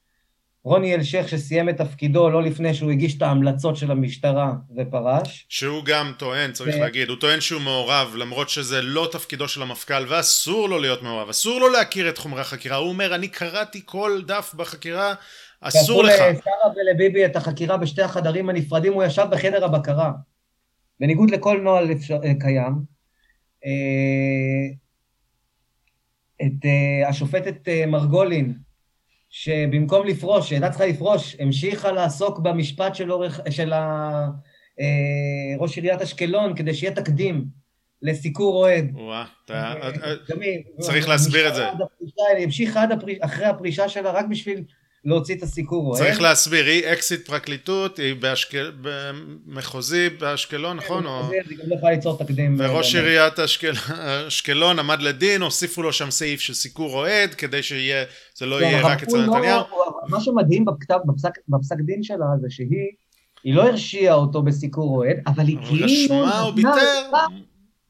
רוני 0.64 0.94
אלשיך 0.94 1.28
שסיים 1.28 1.68
את 1.68 1.76
תפקידו 1.76 2.30
לא 2.30 2.42
לפני 2.42 2.74
שהוא 2.74 2.90
הגיש 2.90 3.16
את 3.16 3.22
ההמלצות 3.22 3.76
של 3.76 3.90
המשטרה 3.90 4.52
ופרש. 4.76 5.46
שהוא 5.48 5.84
גם 5.84 6.12
טוען, 6.18 6.52
צריך 6.52 6.76
ו... 6.76 6.80
להגיד, 6.80 7.08
הוא 7.08 7.16
טוען 7.16 7.40
שהוא 7.40 7.60
מעורב 7.60 8.14
למרות 8.16 8.48
שזה 8.48 8.82
לא 8.82 9.08
תפקידו 9.12 9.48
של 9.48 9.62
המפכ"ל 9.62 10.04
ואסור 10.08 10.68
לו 10.68 10.78
להיות 10.78 11.02
מעורב, 11.02 11.28
אסור 11.28 11.60
לו 11.60 11.68
להכיר 11.68 12.08
את 12.08 12.18
חומרי 12.18 12.40
החקירה, 12.40 12.76
הוא 12.76 12.88
אומר 12.88 13.14
אני 13.14 13.28
קראתי 13.28 13.82
כל 13.84 14.22
דף 14.26 14.54
בחקירה 14.56 15.14
אסור 15.60 16.04
לך. 16.04 16.12
ועשו 16.20 16.38
לשרה 16.38 16.72
ולביבי 16.76 17.26
את 17.26 17.36
החקירה 17.36 17.76
בשתי 17.76 18.02
החדרים 18.02 18.48
הנפרדים, 18.48 18.92
הוא 18.92 19.04
ישב 19.04 19.26
בחדר 19.30 19.64
הבקרה. 19.64 20.12
בניגוד 21.00 21.30
לכל 21.30 21.60
נוהל 21.60 21.92
אפשר, 21.92 22.18
אה, 22.24 22.32
קיים. 22.40 22.74
אה, 23.64 24.74
את 26.42 26.64
uh, 26.64 27.08
השופטת 27.08 27.68
מרגולין, 27.86 28.54
שבמקום 29.30 30.06
לפרוש, 30.06 30.48
שהייתה 30.48 30.68
צריכה 30.68 30.86
לפרוש, 30.86 31.36
המשיכה 31.40 31.92
לעסוק 31.92 32.38
במשפט 32.38 32.94
של, 32.94 33.12
אורך, 33.12 33.40
של 33.50 33.72
ה, 33.72 34.28
ראש 35.58 35.76
עיריית 35.76 36.00
אשקלון, 36.00 36.56
כדי 36.56 36.74
שיהיה 36.74 36.94
תקדים 36.94 37.44
לסיקור 38.02 38.56
אוהד. 38.56 38.90
וואה, 38.94 39.24
אתה... 39.44 39.74
צריך 40.80 41.08
להסביר 41.08 41.48
את 41.48 41.54
זה. 41.54 41.64
היא 42.36 42.44
המשיכה 42.44 42.84
אחרי 43.20 43.46
הפרישה 43.46 43.88
שלה 43.88 44.10
רק 44.10 44.26
בשביל 44.30 44.64
להוציא 45.04 45.34
את 45.34 45.42
הסיקור. 45.42 45.96
צריך 45.96 46.20
להסביר, 46.20 46.64
היא 46.64 46.92
אקסיט 46.92 47.26
פרקליטות, 47.26 47.98
היא 47.98 48.14
באשקל... 48.14 48.72
במחוזי 48.80 50.08
באשקלון, 50.08 50.76
נכון? 50.76 51.06
אז 51.06 51.30
היא 51.32 51.58
גם 51.58 51.68
לא 51.68 51.74
יכולה 51.74 51.92
ליצור 51.92 52.18
תקדים. 52.18 52.56
וראש 52.58 52.94
עיריית 52.94 53.34
אשקלון 54.28 54.78
עמד 54.78 55.02
לדין, 55.02 55.42
הוסיפו 55.42 55.82
לו 55.82 55.92
שם 55.92 56.10
סעיף 56.10 56.40
של 56.40 56.54
סיקור 56.54 56.94
אוהד, 56.94 57.34
כדי 57.34 57.62
שיהיה, 57.62 58.04
זה 58.36 58.46
לא 58.46 58.62
יהיה 58.62 58.86
רק 58.86 59.02
אצל 59.02 59.16
לא- 59.16 59.36
נתניהו. 59.36 59.64
מה 60.08 60.20
שמדהים 60.20 60.64
בפסק 61.48 61.76
דין 61.86 62.02
שלה 62.02 62.26
זה 62.40 62.46
שהיא, 62.50 62.68
היא 63.44 63.54
לא 63.54 63.68
הרשיעה 63.68 64.14
אותו 64.14 64.42
בסיקור 64.42 64.96
אוהד, 64.96 65.16
אבל 65.26 65.46
היא 65.46 65.58
כאילו... 65.68 65.84
רשמה 65.84 66.42
או 66.42 66.52
ביטר? 66.52 67.10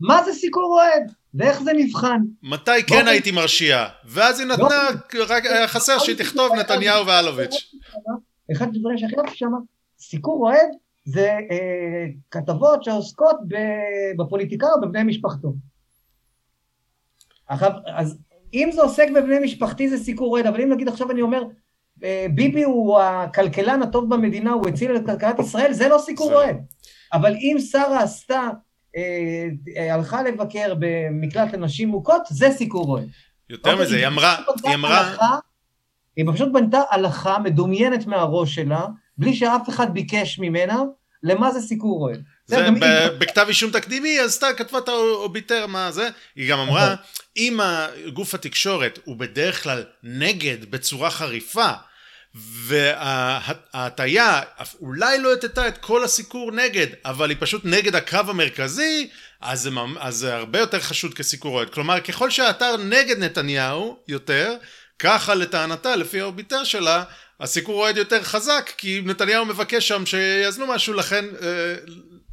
מה 0.00 0.24
זה 0.24 0.32
סיקור 0.32 0.80
אוהד? 0.80 1.12
ואיך 1.39 1.62
זה 1.62 1.73
נבחן? 1.76 2.20
מתי 2.42 2.83
כן 2.86 3.08
הייתי 3.08 3.31
מרשיעה? 3.31 3.89
ואז 4.05 4.41
היא 4.41 4.49
נתנה, 4.49 4.89
רק 5.28 5.47
היה 5.47 5.68
חסר 5.68 5.99
שהיא 5.99 6.17
תכתוב 6.17 6.55
נתניהו 6.55 7.07
ואלוביץ'. 7.07 7.75
אחד 8.57 8.67
הדברים 8.68 8.99
שהכי 8.99 9.17
אהבתי 9.18 9.36
שם, 9.36 9.50
סיקור 9.99 10.47
אוהד 10.47 10.68
זה 11.05 11.28
אה, 11.50 12.07
כתבות 12.31 12.84
שעוסקות 12.84 13.36
בפוליטיקה 14.18 14.67
או 14.67 14.81
בבני 14.81 15.02
משפחתו. 15.02 15.52
עכשיו, 17.47 17.73
אז 17.97 18.18
אם 18.55 18.70
זה 18.73 18.83
עוסק 18.83 19.07
בבני 19.15 19.39
משפחתי 19.39 19.89
זה 19.89 19.99
סיקור 19.99 20.33
אוהד, 20.33 20.47
אבל 20.47 20.60
אם 20.60 20.73
נגיד 20.73 20.89
עכשיו 20.89 21.10
אני 21.10 21.23
אומר, 21.23 21.42
אה, 22.05 22.26
ביבי 22.34 22.62
הוא 22.62 23.00
הכלכלן 23.00 23.83
הטוב 23.83 24.15
במדינה, 24.15 24.52
הוא 24.52 24.68
הציל 24.68 24.97
את 24.97 25.07
כלכלת 25.07 25.39
ישראל, 25.39 25.73
זה 25.73 25.89
לא 25.89 25.99
סיקור 25.99 26.34
אוהד. 26.34 26.57
אבל 27.12 27.33
אם 27.33 27.57
שרה 27.70 28.02
עשתה 28.02 28.49
הלכה 29.92 30.23
לבקר 30.23 30.75
במקלט 30.78 31.55
לנשים 31.55 31.89
מוכות, 31.89 32.23
זה 32.31 32.50
סיקור 32.50 32.89
אוהד. 32.89 33.08
יותר 33.50 33.70
אוקיי, 33.70 33.84
מזה, 33.84 33.97
היא 33.97 34.07
אמרה, 34.07 34.36
היא 34.65 34.75
אמרה... 34.75 35.15
היא 36.17 36.25
פשוט 36.33 36.52
בנתה 36.52 36.81
הלכה 36.91 37.39
מדומיינת 37.39 38.07
מהראש 38.07 38.55
שלה, 38.55 38.86
בלי 39.18 39.34
שאף 39.34 39.68
אחד 39.68 39.94
ביקש 39.94 40.39
ממנה, 40.39 40.83
למה 41.23 41.52
זה 41.52 41.60
סיקור 41.60 42.02
אוהד. 42.02 42.23
זה 42.47 42.68
בכתב 43.18 43.44
אישום 43.49 43.70
תקדימי, 43.70 44.20
אז 44.20 44.34
אתה 44.34 44.47
כתבה 44.57 44.78
את 44.78 44.89
האוביטר 44.89 45.67
מה 45.67 45.91
זה, 45.91 46.08
היא 46.36 46.50
גם 46.50 46.58
אמרה, 46.58 46.92
אוקיי. 46.92 47.05
אם 47.36 47.60
גוף 48.12 48.34
התקשורת 48.34 48.99
הוא 49.05 49.17
בדרך 49.17 49.62
כלל 49.62 49.84
נגד 50.02 50.70
בצורה 50.70 51.10
חריפה, 51.10 51.70
וההטייה 52.39 54.41
אולי 54.81 55.18
לא 55.18 55.33
הטטה 55.33 55.68
את 55.68 55.78
כל 55.78 56.05
הסיקור 56.05 56.52
נגד, 56.52 56.86
אבל 57.05 57.31
היא 57.31 57.36
פשוט 57.41 57.62
נגד 57.65 57.94
הקו 57.94 58.18
המרכזי, 58.28 59.08
אז 59.41 59.60
זה, 59.60 59.70
אז 60.00 60.17
זה 60.17 60.34
הרבה 60.34 60.58
יותר 60.58 60.81
חשוד 60.81 61.15
כסיקור 61.15 61.55
אוהד. 61.55 61.70
כלומר, 61.70 62.00
ככל 62.00 62.31
שהאתר 62.31 62.76
נגד 62.76 63.18
נתניהו 63.18 63.99
יותר, 64.08 64.55
ככה 64.99 65.34
לטענתה, 65.34 65.97
לפי 65.97 66.20
האוביטר 66.20 66.65
שלה, 66.65 67.05
הסיקור 67.41 67.75
אוהד 67.75 67.97
יותר 67.97 68.23
חזק, 68.23 68.70
כי 68.76 69.02
נתניהו 69.05 69.44
מבקש 69.44 69.89
שם 69.89 70.07
שיאזנו 70.07 70.67
משהו, 70.67 70.94
לכן, 70.94 71.25
אה, 71.42 71.75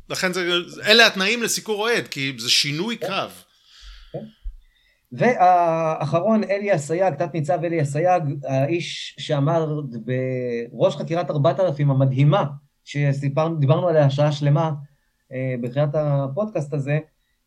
לכן 0.09 0.33
זה, 0.33 0.51
אלה 0.85 1.07
התנאים 1.07 1.43
לסיקור 1.43 1.81
אוהד, 1.81 2.07
כי 2.07 2.33
זה 2.37 2.49
שינוי 2.49 2.97
קו. 2.97 3.44
והאחרון, 5.11 6.43
אלי 6.43 6.75
אסייג, 6.75 7.13
תת 7.13 7.33
ניצב 7.33 7.63
אלי 7.63 7.81
אסייג, 7.81 8.23
האיש 8.43 9.15
שאמר 9.19 9.81
בראש 10.71 10.95
חקירת 10.95 11.31
4000 11.31 11.91
המדהימה, 11.91 12.45
שדיברנו 12.83 13.87
עליה 13.87 14.09
שעה 14.09 14.31
שלמה 14.31 14.71
אה, 15.31 15.55
בתחילת 15.61 15.89
הפודקאסט 15.93 16.73
הזה, 16.73 16.99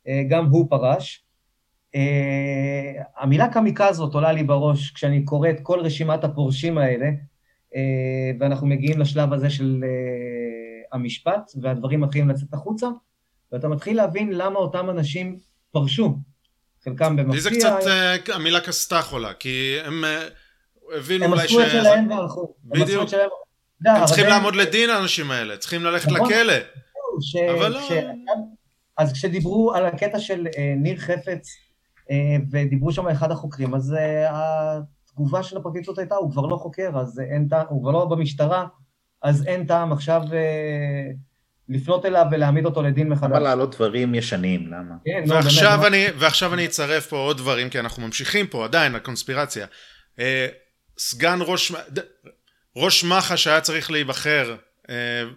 אה, 0.08 0.22
גם 0.28 0.46
הוא 0.46 0.70
פרש. 0.70 1.24
אה, 1.94 3.02
המילה 3.16 3.48
קמיקזות 3.48 4.14
עולה 4.14 4.32
לי 4.32 4.42
בראש 4.44 4.90
כשאני 4.90 5.24
קורא 5.24 5.50
את 5.50 5.60
כל 5.62 5.80
רשימת 5.80 6.24
הפורשים 6.24 6.78
האלה, 6.78 7.10
ואנחנו 8.40 8.66
מגיעים 8.66 9.00
לשלב 9.00 9.32
הזה 9.32 9.50
של 9.50 9.84
המשפט, 10.92 11.50
והדברים 11.62 12.00
מתחילים 12.00 12.28
לצאת 12.28 12.54
החוצה, 12.54 12.86
ואתה 13.52 13.68
מתחיל 13.68 13.96
להבין 13.96 14.32
למה 14.32 14.58
אותם 14.58 14.90
אנשים 14.90 15.38
פרשו. 15.70 16.18
חלקם 16.88 17.16
במפתיע. 17.16 17.34
לי 17.34 17.40
זה 17.40 17.50
קצת, 17.50 17.78
uh, 17.82 18.34
המילה 18.34 18.60
כסתה 18.60 19.02
חולה, 19.02 19.34
כי 19.34 19.76
הם 19.84 20.04
uh, 20.04 20.94
הבינו 20.96 21.26
אולי 21.26 21.48
ש... 21.48 21.52
הם 21.54 21.60
עשו 21.60 21.66
את 21.66 21.70
שלהם 21.70 22.10
והלכו. 22.10 22.54
בדיוק. 22.64 23.10
הם 23.86 24.06
צריכים 24.06 24.26
לעמוד 24.26 24.56
לדין 24.56 24.90
האנשים 24.90 25.30
האלה, 25.30 25.56
צריכים 25.56 25.84
ללכת 25.84 26.08
נכון. 26.08 26.26
לכלא. 26.26 26.54
אבל 27.50 27.72
לא... 27.72 27.88
אז 28.96 29.12
כשדיברו 29.12 29.74
על 29.74 29.86
הקטע 29.86 30.18
של 30.18 30.46
uh, 30.46 30.58
ניר 30.76 30.96
חפץ, 30.96 31.48
uh, 32.00 32.12
ודיברו 32.50 32.92
שם 32.92 33.08
אחד 33.08 33.30
החוקרים, 33.30 33.74
אז 33.74 33.94
uh, 33.94 34.32
התגובה 35.10 35.42
של 35.42 35.56
הפרקליטות 35.56 35.98
הייתה, 35.98 36.14
הוא 36.14 36.30
כבר 36.30 36.46
לא 36.46 36.56
חוקר, 36.56 36.90
אז 37.00 37.20
אין 37.20 37.48
טעם, 37.48 37.66
הוא 37.68 37.82
כבר 37.82 37.90
לא 37.90 38.04
במשטרה, 38.04 38.66
אז 39.22 39.46
אין 39.46 39.66
טעם 39.66 39.92
עכשיו... 39.92 40.22
Uh, 40.22 41.27
לפנות 41.68 42.06
אליו 42.06 42.24
ולהעמיד 42.30 42.64
אותו 42.64 42.82
לדין 42.82 43.08
מחדש. 43.08 43.30
למה 43.30 43.40
להעלות 43.40 43.74
דברים 43.74 44.14
ישנים, 44.14 44.66
למה? 44.66 44.94
כן, 45.04 45.24
לא, 45.26 45.34
ועכשיו, 45.34 45.78
באמת, 45.82 45.86
אני, 45.86 46.06
ועכשיו 46.18 46.54
אני 46.54 46.66
אצרף 46.66 47.06
פה 47.06 47.16
עוד 47.16 47.38
דברים, 47.38 47.70
כי 47.70 47.78
אנחנו 47.80 48.02
ממשיכים 48.02 48.46
פה 48.46 48.64
עדיין, 48.64 48.94
הקונספירציה. 48.94 49.66
אה, 50.18 50.46
סגן 50.98 51.38
ראש, 51.42 51.72
ראש 52.76 53.04
מח"ש 53.04 53.46
היה 53.46 53.60
צריך 53.60 53.90
להיבחר, 53.90 54.56
אה, 54.90 54.94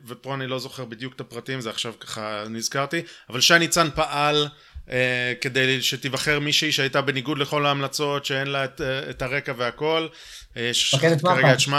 ופה 0.08 0.36
אני 0.36 0.48
לא 0.48 0.60
זוכר 0.60 0.86
בדיוק 0.86 1.16
את 1.16 1.22
הפרטים, 1.22 1.62
זה 1.62 1.70
עכשיו 1.70 1.94
ככה 2.00 2.44
נזכרתי, 2.50 3.02
אבל 3.30 3.42
שי 3.42 3.60
ניצן 3.60 3.88
פעל 3.96 4.48
אה, 4.92 5.34
כדי 5.42 5.82
שתיבחר 5.82 6.40
מישהי 6.40 6.72
שהייתה 6.72 7.02
בניגוד 7.02 7.38
לכל 7.38 7.66
ההמלצות, 7.66 8.26
שאין 8.26 8.48
לה 8.48 8.66
את, 8.66 8.82
את 9.10 9.22
הרקע 9.22 9.54
והכל. 9.58 10.08
מפקדת 10.56 11.24
מח"ש. 11.24 11.70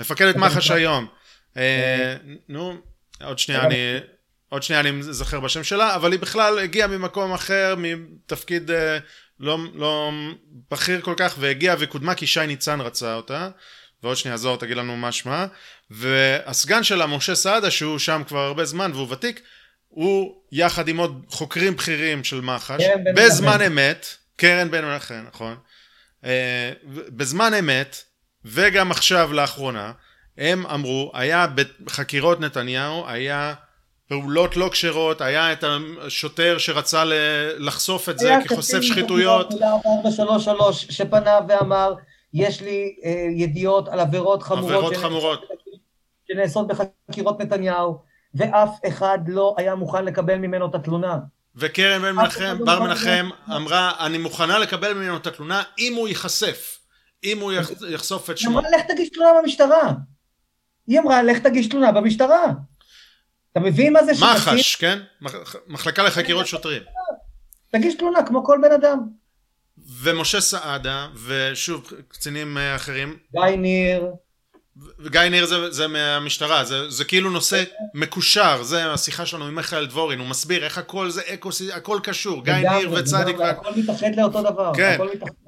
מפקדת 0.00 0.36
מח"ש 0.36 0.70
היום. 0.70 1.06
נו, 2.48 2.91
עוד 3.24 3.38
שנייה 3.38 3.64
אני... 3.64 4.00
עוד 4.48 4.62
שנייה 4.62 4.80
אני 4.80 5.02
זוכר 5.02 5.40
בשם 5.40 5.64
שלה, 5.64 5.94
אבל 5.94 6.12
היא 6.12 6.20
בכלל 6.20 6.58
הגיעה 6.58 6.88
ממקום 6.88 7.32
אחר, 7.32 7.74
מתפקיד 7.78 8.70
אה, 8.70 8.98
לא, 9.40 9.58
לא 9.74 10.10
בכיר 10.70 11.00
כל 11.00 11.14
כך, 11.16 11.34
והגיעה 11.38 11.76
וקודמה 11.78 12.14
כי 12.14 12.26
שי 12.26 12.46
ניצן 12.46 12.80
רצה 12.80 13.14
אותה, 13.14 13.50
ועוד 14.02 14.16
שנייה 14.16 14.36
זוהר 14.36 14.56
תגיד 14.56 14.76
לנו 14.76 14.96
מה 14.96 15.12
שמה, 15.12 15.46
והסגן 15.90 16.82
שלה, 16.82 17.06
משה 17.06 17.34
סעדה, 17.34 17.70
שהוא 17.70 17.98
שם 17.98 18.22
כבר 18.28 18.38
הרבה 18.38 18.64
זמן 18.64 18.90
והוא 18.94 19.08
ותיק, 19.10 19.40
הוא 19.88 20.42
יחד 20.52 20.88
עם 20.88 20.96
עוד 20.96 21.24
חוקרים 21.28 21.76
בכירים 21.76 22.24
של 22.24 22.40
מח"ש, 22.40 22.82
בזמן 23.14 23.62
אמת, 23.62 24.06
קרן 24.36 24.70
בן 24.70 24.84
מנחם, 24.84 25.24
נכון, 25.28 25.56
אה, 26.24 26.72
בזמן 27.08 27.54
אמת, 27.54 28.02
וגם 28.44 28.90
עכשיו 28.90 29.32
לאחרונה, 29.32 29.92
הם 30.38 30.66
אמרו, 30.66 31.10
היה 31.14 31.46
בחקירות 31.84 32.40
נתניהו, 32.40 33.04
היה 33.06 33.54
פעולות 34.08 34.56
לא 34.56 34.68
כשרות, 34.72 35.20
היה 35.20 35.52
את 35.52 35.64
השוטר 36.02 36.58
שרצה 36.58 37.04
לחשוף 37.58 38.08
את 38.08 38.18
זה 38.18 38.34
כחושף 38.44 38.80
שחיתויות. 38.80 39.52
היה 39.52 39.58
קצין 39.58 40.26
433 40.26 40.86
שפנה 40.90 41.38
ואמר, 41.48 41.94
יש 42.34 42.62
לי 42.62 42.96
אה, 43.04 43.26
ידיעות 43.36 43.88
על 43.88 44.00
עבירות 44.00 44.42
חמורות, 44.42 44.70
עבירות 44.72 44.96
חמורות. 44.96 45.40
שנעשות 46.28 46.66
בחקירות 46.66 47.40
נתניהו, 47.40 47.98
ואף 48.34 48.78
אחד 48.88 49.18
לא 49.26 49.54
היה 49.58 49.74
מוכן 49.74 50.04
לקבל 50.04 50.36
ממנו 50.36 50.66
את 50.66 50.74
התלונה. 50.74 51.18
וקרן 51.56 52.02
בן 52.02 52.12
מנחם, 52.12 52.56
לא 52.58 52.66
בר 52.66 52.82
מנחם, 52.82 53.28
אמרה, 53.56 53.92
אני 54.00 54.18
מוכנה 54.18 54.58
לקבל 54.58 54.94
ממנו 54.94 55.16
את 55.16 55.26
התלונה 55.26 55.62
אם 55.78 55.94
הוא 55.94 56.08
ייחשף, 56.08 56.78
אם 57.24 57.40
הוא 57.40 57.52
יחשוף 57.90 58.30
את 58.30 58.38
שמו. 58.38 58.60
לך 58.60 58.80
תגיש 58.88 59.10
תלונה 59.10 59.30
במשטרה. 59.42 59.92
היא 60.92 61.00
אמרה, 61.00 61.22
לך 61.22 61.38
תגיש 61.38 61.66
תלונה 61.66 61.92
במשטרה. 61.92 62.44
אתה 63.52 63.60
מבין 63.60 63.92
מה 63.92 64.04
זה 64.04 64.14
שקצין... 64.14 64.28
מח"ש, 64.34 64.76
כן? 64.76 64.98
מחלקה 65.66 66.02
לחקירות 66.02 66.46
שוטרים. 66.46 66.82
תגיש 67.70 67.94
תלונה 67.94 68.22
כמו 68.26 68.44
כל 68.44 68.58
בן 68.62 68.72
אדם. 68.72 68.98
ומשה 70.02 70.40
סעדה, 70.40 71.08
ושוב, 71.26 71.92
קצינים 72.08 72.58
אה, 72.58 72.76
אחרים. 72.76 73.16
גיא 73.32 73.56
ניר. 73.56 74.06
גיא 75.10 75.20
ניר 75.20 75.46
זה, 75.46 75.70
זה 75.70 75.86
מהמשטרה, 75.86 76.64
זה, 76.64 76.90
זה 76.90 77.04
כאילו 77.04 77.30
נושא 77.30 77.62
מקושר, 77.94 78.62
זה 78.62 78.92
השיחה 78.92 79.26
שלנו 79.26 79.46
עם 79.46 79.54
מיכאל 79.54 79.86
דבורין, 79.86 80.18
הוא 80.18 80.28
מסביר 80.28 80.64
איך 80.64 80.78
הכל 80.78 81.10
זה 81.10 81.22
אקוס, 81.34 81.62
הכל 81.72 82.00
קשור, 82.02 82.44
גיא 82.44 82.52
ניר 82.52 82.92
וצדיק. 82.92 83.36
הכל 83.40 83.70
מתאחד 83.76 84.06
לאותו 84.16 84.42
דבר. 84.42 84.72
כן, 84.76 84.98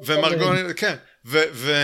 ומרגון, 0.05 0.57
כן. 0.77 0.95
ו, 1.27 1.39
ו, 1.53 1.75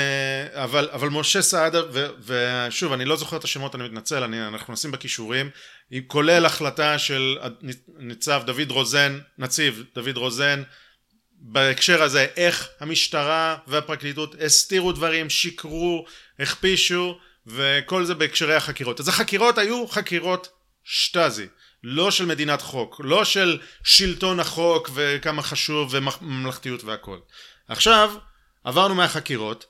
אבל, 0.52 0.88
אבל 0.92 1.08
משה 1.08 1.42
סעדה, 1.42 1.80
ו, 1.92 2.06
ושוב, 2.26 2.92
אני 2.92 3.04
לא 3.04 3.16
זוכר 3.16 3.36
את 3.36 3.44
השמות, 3.44 3.74
אני 3.74 3.84
מתנצל, 3.84 4.22
אני, 4.22 4.46
אנחנו 4.46 4.72
נשים 4.72 4.90
בכישורים, 4.90 5.50
כולל 6.06 6.46
החלטה 6.46 6.98
של 6.98 7.38
ניצב 7.98 8.42
דוד 8.46 8.70
רוזן, 8.70 9.18
נציב 9.38 9.84
דוד 9.94 10.16
רוזן, 10.16 10.62
בהקשר 11.42 12.02
הזה, 12.02 12.26
איך 12.36 12.68
המשטרה 12.80 13.56
והפרקליטות 13.66 14.34
הסתירו 14.42 14.92
דברים, 14.92 15.30
שיקרו, 15.30 16.04
הכפישו, 16.38 17.18
וכל 17.54 18.04
זה 18.04 18.14
בהקשרי 18.14 18.54
החקירות. 18.54 19.00
אז 19.00 19.08
החקירות 19.08 19.58
היו 19.58 19.88
חקירות 19.88 20.48
שטאזי, 20.84 21.46
לא 21.84 22.10
של 22.10 22.26
מדינת 22.26 22.62
חוק, 22.62 23.00
לא 23.04 23.24
של 23.24 23.58
שלטון 23.84 24.40
החוק 24.40 24.90
וכמה 24.94 25.42
חשוב 25.42 25.94
וממלכתיות 25.94 26.84
והכל. 26.84 27.18
עכשיו, 27.68 28.14
עברנו 28.64 28.94
מהחקירות, 28.94 29.66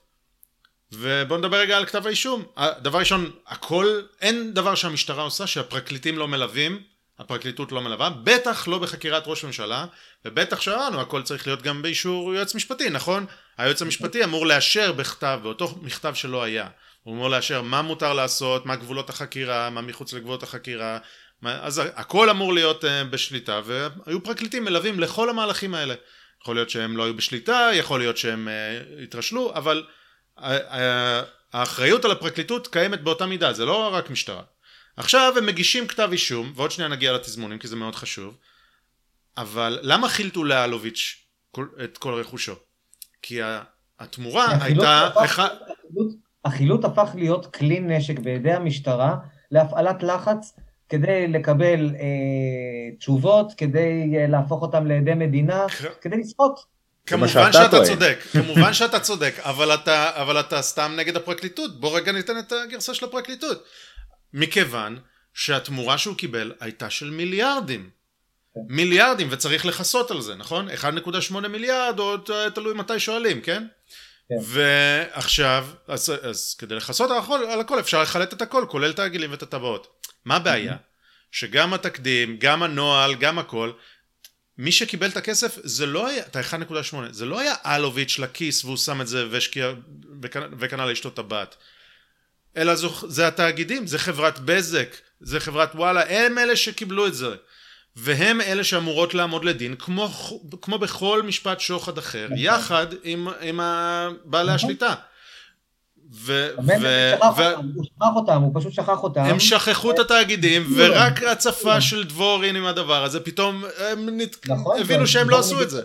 ובואו 0.92 1.38
נדבר 1.38 1.56
רגע 1.56 1.76
על 1.76 1.86
כתב 1.86 2.06
האישום. 2.06 2.44
דבר 2.82 2.98
ראשון, 2.98 3.30
הכל, 3.46 4.00
אין 4.20 4.54
דבר 4.54 4.74
שהמשטרה 4.74 5.22
עושה 5.22 5.46
שהפרקליטים 5.46 6.18
לא 6.18 6.28
מלווים, 6.28 6.82
הפרקליטות 7.18 7.72
לא 7.72 7.80
מלווה, 7.80 8.10
בטח 8.10 8.68
לא 8.68 8.78
בחקירת 8.78 9.22
ראש 9.26 9.44
ממשלה, 9.44 9.86
ובטח 10.24 10.60
שאמרנו, 10.60 11.00
הכל 11.00 11.22
צריך 11.22 11.46
להיות 11.46 11.62
גם 11.62 11.82
באישור 11.82 12.34
יועץ 12.34 12.54
משפטי, 12.54 12.90
נכון? 12.90 13.26
היועץ 13.58 13.82
המשפטי 13.82 14.24
אמור 14.24 14.46
לאשר 14.46 14.92
בכתב, 14.92 15.40
באותו 15.42 15.78
מכתב 15.82 16.14
שלא 16.14 16.42
היה. 16.42 16.68
הוא 17.02 17.14
אמור 17.14 17.28
לאשר 17.28 17.62
מה 17.62 17.82
מותר 17.82 18.12
לעשות, 18.12 18.66
מה 18.66 18.76
גבולות 18.76 19.10
החקירה, 19.10 19.70
מה 19.70 19.80
מחוץ 19.80 20.12
לגבולות 20.12 20.42
החקירה, 20.42 20.98
מה, 21.42 21.58
אז 21.62 21.82
הכל 21.94 22.30
אמור 22.30 22.54
להיות 22.54 22.84
uh, 22.84 22.88
בשליטה, 23.10 23.60
והיו 23.64 24.24
פרקליטים 24.24 24.64
מלווים 24.64 25.00
לכל 25.00 25.30
המהלכים 25.30 25.74
האלה. 25.74 25.94
יכול 26.42 26.56
להיות 26.56 26.70
שהם 26.70 26.96
לא 26.96 27.04
היו 27.04 27.16
בשליטה, 27.16 27.70
יכול 27.74 28.00
להיות 28.00 28.16
שהם 28.16 28.48
uh, 28.48 29.02
התרשלו, 29.02 29.54
אבל 29.54 29.86
uh, 30.38 30.42
uh, 30.42 30.44
האחריות 31.52 32.04
על 32.04 32.10
הפרקליטות 32.10 32.66
קיימת 32.66 33.00
באותה 33.00 33.26
מידה, 33.26 33.52
זה 33.52 33.64
לא 33.64 33.94
רק 33.94 34.10
משטרה. 34.10 34.42
עכשיו 34.96 35.34
הם 35.36 35.46
מגישים 35.46 35.86
כתב 35.86 36.08
אישום, 36.12 36.52
ועוד 36.56 36.70
שנייה 36.70 36.88
נגיע 36.88 37.12
לתזמונים 37.12 37.58
כי 37.58 37.68
זה 37.68 37.76
מאוד 37.76 37.94
חשוב, 37.94 38.36
אבל 39.36 39.78
למה 39.82 40.08
חילטו 40.08 40.44
לאלוביץ' 40.44 41.24
את 41.84 41.98
כל 41.98 42.14
רכושו? 42.14 42.54
כי 43.22 43.40
התמורה 43.98 44.46
הייתה... 44.60 45.10
החילוט 46.44 46.84
הפך 46.84 47.10
להיות 47.14 47.56
כלי 47.56 47.80
נשק 47.80 48.18
בידי 48.18 48.52
המשטרה 48.52 49.16
להפעלת 49.50 50.02
לחץ 50.02 50.56
כדי 50.88 51.28
לקבל 51.28 51.94
אה, 51.94 52.96
תשובות, 52.98 53.52
כדי 53.56 54.12
אה, 54.16 54.26
להפוך 54.26 54.62
אותם 54.62 54.86
לעדי 54.86 55.14
מדינה, 55.14 55.66
כדי 56.00 56.16
לסחוט. 56.16 56.60
כמובן 57.06 57.52
שאתה 57.52 57.68
טועה. 57.70 57.86
צודק, 57.86 58.18
כמובן 58.32 58.72
שאתה 58.72 59.00
צודק, 59.00 59.34
אבל 59.38 59.74
אתה, 59.74 60.22
אבל 60.22 60.40
אתה 60.40 60.62
סתם 60.62 60.92
נגד 60.96 61.16
הפרקליטות, 61.16 61.80
בוא 61.80 61.96
רגע 61.96 62.12
ניתן 62.12 62.38
את 62.38 62.52
הגרסה 62.52 62.94
של 62.94 63.04
הפרקליטות. 63.04 63.64
מכיוון 64.34 64.98
שהתמורה 65.34 65.98
שהוא 65.98 66.16
קיבל 66.16 66.52
הייתה 66.60 66.90
של 66.90 67.10
מיליארדים. 67.10 67.90
מיליארדים, 68.68 69.28
וצריך 69.30 69.66
לכסות 69.66 70.10
על 70.10 70.20
זה, 70.20 70.34
נכון? 70.34 70.68
1.8 70.68 71.48
מיליארד, 71.48 71.98
או 71.98 72.16
תלוי 72.54 72.74
מתי 72.74 72.98
שואלים, 73.00 73.40
כן? 73.40 73.66
כן. 74.30 74.36
ועכשיו, 74.42 75.66
אז, 75.88 76.12
אז 76.22 76.54
כדי 76.58 76.74
לכסות 76.74 77.10
על 77.50 77.60
הכל, 77.60 77.80
אפשר 77.80 78.02
לחלט 78.02 78.32
את 78.32 78.42
הכל, 78.42 78.64
כולל 78.68 78.90
את 78.90 78.98
הגילים 78.98 79.30
ואת 79.30 79.42
הטבעות. 79.42 80.04
מה 80.24 80.36
הבעיה? 80.36 80.76
שגם 81.32 81.74
התקדים, 81.74 82.36
גם 82.38 82.62
הנוהל, 82.62 83.14
גם 83.14 83.38
הכל, 83.38 83.72
מי 84.58 84.72
שקיבל 84.72 85.08
את 85.08 85.16
הכסף 85.16 85.58
זה 85.62 85.86
לא 85.86 86.06
היה, 86.06 86.26
את 86.26 86.36
ה-1.8, 86.36 86.94
זה 87.10 87.26
לא 87.26 87.40
היה 87.40 87.54
אלוביץ' 87.66 88.18
לכיס 88.18 88.64
והוא 88.64 88.76
שם 88.76 89.00
את 89.00 89.08
זה 89.08 89.26
והשקיע 89.30 89.72
וקנה 90.58 90.86
לאשתו 90.86 91.10
טבעת. 91.10 91.56
אלא 92.56 92.74
זו, 92.74 92.94
זה 93.08 93.26
התאגידים, 93.26 93.86
זה 93.86 93.98
חברת 93.98 94.38
בזק, 94.38 94.96
זה 95.20 95.40
חברת 95.40 95.74
וואלה, 95.74 96.02
הם 96.08 96.38
אלה 96.38 96.56
שקיבלו 96.56 97.06
את 97.06 97.14
זה. 97.14 97.34
והם 97.96 98.40
אלה 98.40 98.64
שאמורות 98.64 99.14
לעמוד 99.14 99.44
לדין 99.44 99.74
כמו, 99.74 100.08
כמו 100.62 100.78
בכל 100.78 101.22
משפט 101.22 101.60
שוחד 101.60 101.98
אחר, 101.98 102.24
נכון. 102.24 102.38
יחד 102.38 102.86
עם, 103.04 103.28
עם 103.40 103.60
בעלי 104.24 104.44
נכון. 104.44 104.54
השליטה. 104.54 104.94
ו... 106.12 106.48
ו... 106.66 106.72
הוא 107.74 107.84
שכח 107.84 108.16
אותם, 108.16 108.42
הוא 108.42 108.52
פשוט 108.54 108.72
שכח 108.72 109.02
אותם. 109.02 109.20
הם 109.20 109.40
שכחו 109.40 109.90
את 109.90 109.98
התאגידים, 109.98 110.62
ורק 110.76 111.22
הצפה 111.22 111.80
של 111.80 112.04
דבורין 112.04 112.56
עם 112.56 112.64
הדבר 112.64 113.04
הזה, 113.04 113.20
פתאום 113.20 113.62
הם 113.90 114.18
נכון, 114.48 114.80
הבינו 114.80 115.06
שהם 115.06 115.30
לא 115.30 115.38
עשו 115.38 115.62
את 115.62 115.70
זה. 115.70 115.82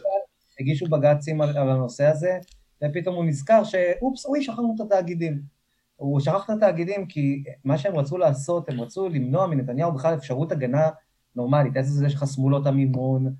הגישו 0.59 0.85
בג"צים 0.85 1.41
על 1.41 1.69
הנושא 1.69 2.05
הזה, 2.05 2.37
ופתאום 2.83 3.15
הוא 3.15 3.25
נזכר 3.25 3.63
שאופס, 3.63 4.25
אוי, 4.25 4.43
שכחנו 4.43 4.75
את 4.75 4.85
התאגידים. 4.85 5.41
הוא 5.95 6.19
שכח 6.19 6.43
את 6.45 6.49
התאגידים 6.49 7.05
כי 7.05 7.43
מה 7.63 7.77
שהם 7.77 7.95
רצו 7.95 8.17
לעשות, 8.17 8.69
הם 8.69 8.81
רצו 8.81 9.09
למנוע 9.09 9.47
מנתניהו 9.47 9.91
בכלל 9.91 10.13
אפשרות 10.13 10.51
הגנה 10.51 10.89
נורמלית, 11.35 11.77
איזה 11.77 11.99
זה 11.99 12.09
שחסמו 12.09 12.49
לו 12.49 12.61
את 12.61 12.67
המימון, 12.67 13.33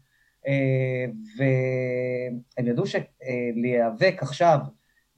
אה, 0.47 1.05
והם 1.37 2.67
ידעו 2.67 2.83
שלהיאבק 2.85 4.17
עכשיו 4.21 4.59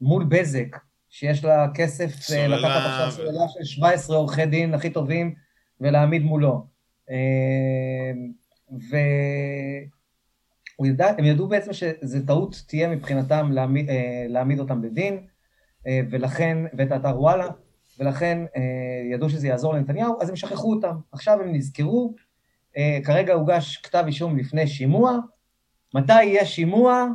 מול 0.02 0.24
בזק, 0.24 0.78
שיש 1.10 1.46
לה 1.46 1.68
כסף 1.74 2.32
אה, 2.34 2.48
לקחת 2.48 2.82
עכשיו 2.86 3.12
סוללה 3.12 3.48
של 3.48 3.64
17 3.64 4.18
עורכי 4.18 4.46
דין 4.46 4.74
הכי 4.74 4.90
טובים 4.90 5.36
ולהעמיד 5.82 6.22
מולו. 6.22 6.66
אה, 7.10 8.12
והם 10.80 11.26
ידעו 11.26 11.48
בעצם 11.48 11.74
שזו 11.74 12.20
טעות 12.28 12.64
תהיה 12.68 12.90
מבחינתם 12.90 13.52
להעמיד, 13.52 13.90
להעמיד 14.30 14.60
אותם 14.60 14.84
לדין, 14.84 15.28
ולכן, 16.10 16.58
ואת 16.78 16.92
האתר 16.92 17.22
וואלה, 17.22 17.48
ולכן 18.00 18.46
ידעו 19.12 19.30
שזה 19.30 19.48
יעזור 19.48 19.74
לנתניהו, 19.74 20.22
אז 20.22 20.30
הם 20.30 20.36
שכחו 20.36 20.74
אותם. 20.74 20.96
עכשיו 21.12 21.42
הם 21.42 21.54
נזכרו, 21.54 22.16
כרגע 23.06 23.34
הוגש 23.34 23.78
כתב 23.78 24.04
אישום 24.08 24.38
לפני 24.38 24.68
שימוע, 24.68 25.18
מתי 25.94 26.24
יהיה 26.24 26.46
שימוע? 26.46 27.06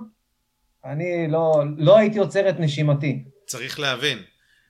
אני 0.85 1.29
לא, 1.29 1.63
לא 1.79 1.99
הייתי 1.99 2.19
עוצר 2.19 2.49
את 2.49 2.61
נשימתי. 2.61 3.25
צריך 3.47 3.81
להבין, 3.81 4.19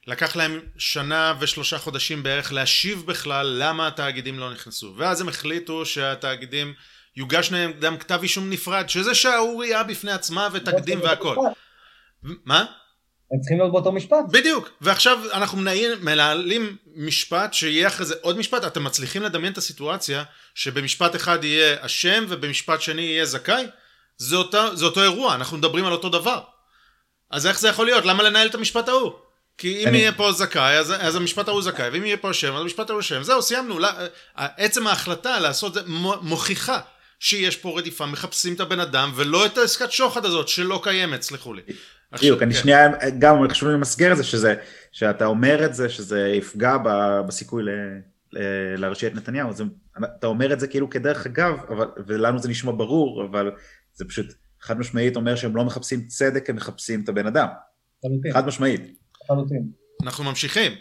לקח 0.06 0.36
להם 0.36 0.60
שנה 0.76 1.34
ושלושה 1.40 1.78
חודשים 1.78 2.22
בערך 2.22 2.52
להשיב 2.52 3.04
בכלל 3.06 3.56
למה 3.58 3.86
התאגידים 3.86 4.38
לא 4.38 4.52
נכנסו 4.52 4.94
ואז 4.96 5.20
הם 5.20 5.28
החליטו 5.28 5.86
שהתאגידים 5.86 6.74
יוגש 7.16 7.52
להם 7.52 7.72
גם 7.80 7.96
כתב 7.96 8.18
אישום 8.22 8.50
נפרד 8.50 8.88
שזה 8.88 9.14
שערורייה 9.14 9.82
בפני 9.82 10.12
עצמה 10.12 10.48
ותקדים 10.52 11.00
והכל 11.00 11.36
מה? 12.22 12.64
הם 13.32 13.40
צריכים 13.40 13.58
להיות 13.58 13.72
באותו 13.72 13.92
משפט. 13.92 14.24
בדיוק, 14.30 14.70
ועכשיו 14.80 15.18
אנחנו 15.32 15.58
מנהלים 16.00 16.76
משפט 16.96 17.54
שיהיה 17.54 17.88
אחרי 17.88 18.06
זה 18.06 18.14
עוד 18.20 18.38
משפט, 18.38 18.64
אתם 18.64 18.84
מצליחים 18.84 19.22
לדמיין 19.22 19.52
את 19.52 19.58
הסיטואציה 19.58 20.24
שבמשפט 20.54 21.16
אחד 21.16 21.44
יהיה 21.44 21.76
אשם 21.80 22.24
ובמשפט 22.28 22.80
שני 22.80 23.02
יהיה 23.02 23.24
זכאי? 23.24 23.66
זה, 24.16 24.36
אותה, 24.36 24.68
זה 24.74 24.84
אותו 24.84 25.02
אירוע, 25.02 25.34
אנחנו 25.34 25.56
מדברים 25.56 25.86
על 25.86 25.92
אותו 25.92 26.08
דבר. 26.08 26.40
אז 27.30 27.46
איך 27.46 27.60
זה 27.60 27.68
יכול 27.68 27.86
להיות? 27.86 28.04
למה 28.04 28.22
לנהל 28.22 28.48
את 28.48 28.54
המשפט 28.54 28.88
ההוא? 28.88 29.12
כי 29.58 29.82
אם 29.82 29.88
אני... 29.88 29.98
יהיה 29.98 30.12
פה 30.12 30.32
זכאי, 30.32 30.78
אז, 30.78 30.94
אז 30.98 31.16
המשפט 31.16 31.48
ההוא 31.48 31.62
זכאי, 31.62 31.88
ואם 31.88 32.04
יהיה 32.04 32.16
פה 32.16 32.30
אשם, 32.30 32.54
אז 32.54 32.60
המשפט 32.60 32.90
ההוא 32.90 33.00
אשם. 33.00 33.22
זהו, 33.22 33.42
סיימנו. 33.42 33.78
לא, 33.78 33.88
עצם 34.34 34.86
ההחלטה 34.86 35.40
לעשות 35.40 35.74
זה 35.74 35.80
מוכיחה 36.20 36.80
שיש 37.20 37.56
פה 37.56 37.78
רדיפה, 37.78 38.06
מחפשים 38.06 38.54
את 38.54 38.60
הבן 38.60 38.80
אדם, 38.80 39.12
ולא 39.14 39.46
את 39.46 39.58
העסקת 39.58 39.92
שוחד 39.92 40.24
הזאת, 40.24 40.48
שלא 40.48 40.80
קיימת, 40.82 41.22
סלחו 41.22 41.54
לי. 41.54 41.62
בדיוק, 42.12 42.42
אני 42.42 42.54
כן. 42.54 42.60
שנייה, 42.60 42.88
גם 43.18 43.48
חשוב 43.48 43.68
לי 43.68 43.74
למסגר 43.74 44.12
את 44.12 44.16
זה, 44.16 44.24
שזה, 44.24 44.54
שאתה 44.92 45.26
אומר 45.26 45.66
את 45.66 45.74
זה, 45.74 45.88
שזה 45.88 46.28
יפגע 46.28 46.76
בסיכוי 47.26 47.62
ל... 47.62 47.68
להרשיע 48.76 49.08
את 49.08 49.14
נתניהו, 49.14 49.52
זה, 49.52 49.64
אתה 50.18 50.26
אומר 50.26 50.52
את 50.52 50.60
זה 50.60 50.66
כאילו 50.66 50.90
כדרך 50.90 51.26
אגב, 51.26 51.58
אבל, 51.68 51.86
ולנו 52.06 52.38
זה 52.38 52.48
נשמע 52.48 52.72
ברור, 52.72 53.24
אבל 53.24 53.50
זה 53.94 54.04
פשוט 54.04 54.26
חד 54.60 54.78
משמעית 54.78 55.16
אומר 55.16 55.36
שהם 55.36 55.56
לא 55.56 55.64
מחפשים 55.64 56.06
צדק, 56.06 56.50
הם 56.50 56.56
מחפשים 56.56 57.02
את 57.04 57.08
הבן 57.08 57.26
אדם. 57.26 57.48
חד 58.32 58.46
משמעית. 58.46 58.80
אנחנו 60.02 60.24
ממשיכים. 60.24 60.72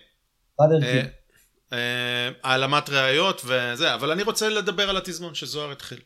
אה, 0.61 1.01
אה, 1.73 2.29
העלמת 2.43 2.89
ראיות 2.89 3.41
וזה, 3.45 3.93
אבל 3.93 4.11
אני 4.11 4.23
רוצה 4.23 4.49
לדבר 4.49 4.89
על 4.89 4.97
התזמון 4.97 5.35
שזוהר 5.35 5.71
התחיל. 5.71 5.99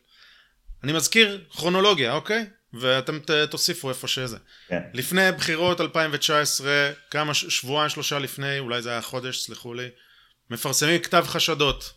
אני 0.84 0.92
מזכיר 0.92 1.44
כרונולוגיה, 1.50 2.12
אוקיי? 2.12 2.46
ואתם 2.80 3.18
תוסיפו 3.50 3.88
איפה 3.88 4.08
שזה. 4.08 4.36
כן. 4.68 4.82
לפני 4.94 5.32
בחירות 5.32 5.80
2019, 5.80 6.90
כמה, 7.10 7.34
שבועיים 7.34 7.90
שלושה 7.90 8.18
לפני, 8.18 8.58
אולי 8.58 8.82
זה 8.82 8.90
היה 8.90 9.02
חודש, 9.02 9.40
סלחו 9.40 9.74
לי, 9.74 9.88
מפרסמים 10.50 10.98
כתב 10.98 11.24
חשדות 11.28 11.92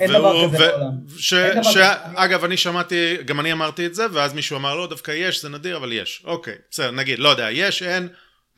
אין 0.00 0.10
דבר 0.10 0.48
כזה 0.48 0.58
בעולם. 0.58 0.90
ש... 1.18 1.34
ש... 1.62 1.76
אגב, 2.14 2.44
אני 2.44 2.56
שמעתי, 2.56 3.16
גם 3.24 3.40
אני 3.40 3.52
אמרתי 3.52 3.86
את 3.86 3.94
זה, 3.94 4.06
ואז 4.12 4.34
מישהו 4.34 4.56
אמר, 4.56 4.74
לא, 4.74 4.86
דווקא 4.86 5.10
יש, 5.10 5.42
זה 5.42 5.48
נדיר, 5.48 5.76
אבל 5.76 5.92
יש. 5.92 6.22
אוקיי, 6.24 6.54
בסדר, 6.70 6.90
נגיד, 6.90 7.18
לא 7.18 7.28
יודע, 7.28 7.50
יש, 7.50 7.82
אין, 7.82 8.08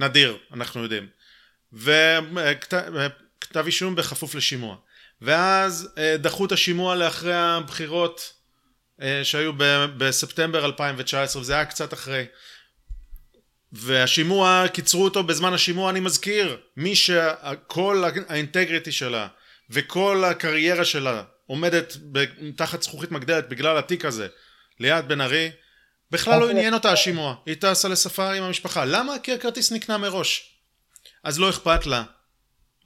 נדיר, 0.01 0.37
אנחנו 0.53 0.83
יודעים. 0.83 1.07
וכתב 1.73 3.67
אישום 3.67 3.95
בכפוף 3.95 4.35
לשימוע. 4.35 4.77
ואז 5.23 5.89
אה, 5.99 6.17
דחו 6.17 6.45
את 6.45 6.53
השימוע 6.53 6.97
לאחרי 6.97 7.35
הבחירות 7.35 8.33
שהיו 9.23 9.53
בספטמבר 9.97 10.65
2019, 10.65 11.43
וזה 11.43 11.55
היה 11.55 11.65
קצת 11.65 11.93
אחרי. 11.93 12.25
והשימוע, 13.73 14.65
קיצרו 14.73 15.05
אותו 15.05 15.23
בזמן 15.23 15.53
השימוע, 15.53 15.91
אני 15.91 16.01
מזכיר, 16.01 16.57
מי 16.77 16.97
שכל 16.97 18.05
האינטגריטי 18.29 18.93
שלה 18.93 19.29
וכל 19.71 20.25
הקריירה 20.25 20.85
שלה 20.85 21.23
עומדת 21.47 21.97
תחת 22.57 22.83
זכוכית 22.83 23.11
מגדלת 23.11 23.49
בגלל 23.49 23.79
התיק 23.79 24.05
הזה 24.05 24.29
ליד 24.81 25.09
בן 25.09 25.21
ארי 25.21 25.51
בכלל 26.11 26.41
לא 26.41 26.51
עניין 26.51 26.75
אותה 26.75 26.93
השימוע, 26.93 27.37
היא 27.47 27.57
טסה 27.61 27.89
לספארי 27.89 28.39
עם 28.39 28.45
המשפחה. 28.45 28.85
למה? 28.85 29.19
כי 29.23 29.33
הכרטיס 29.33 29.73
נקנה 29.73 29.99
מראש. 29.99 30.59
אז 31.25 31.41
לא 31.41 31.51
אכפת 31.51 31.87
לה, 31.87 32.05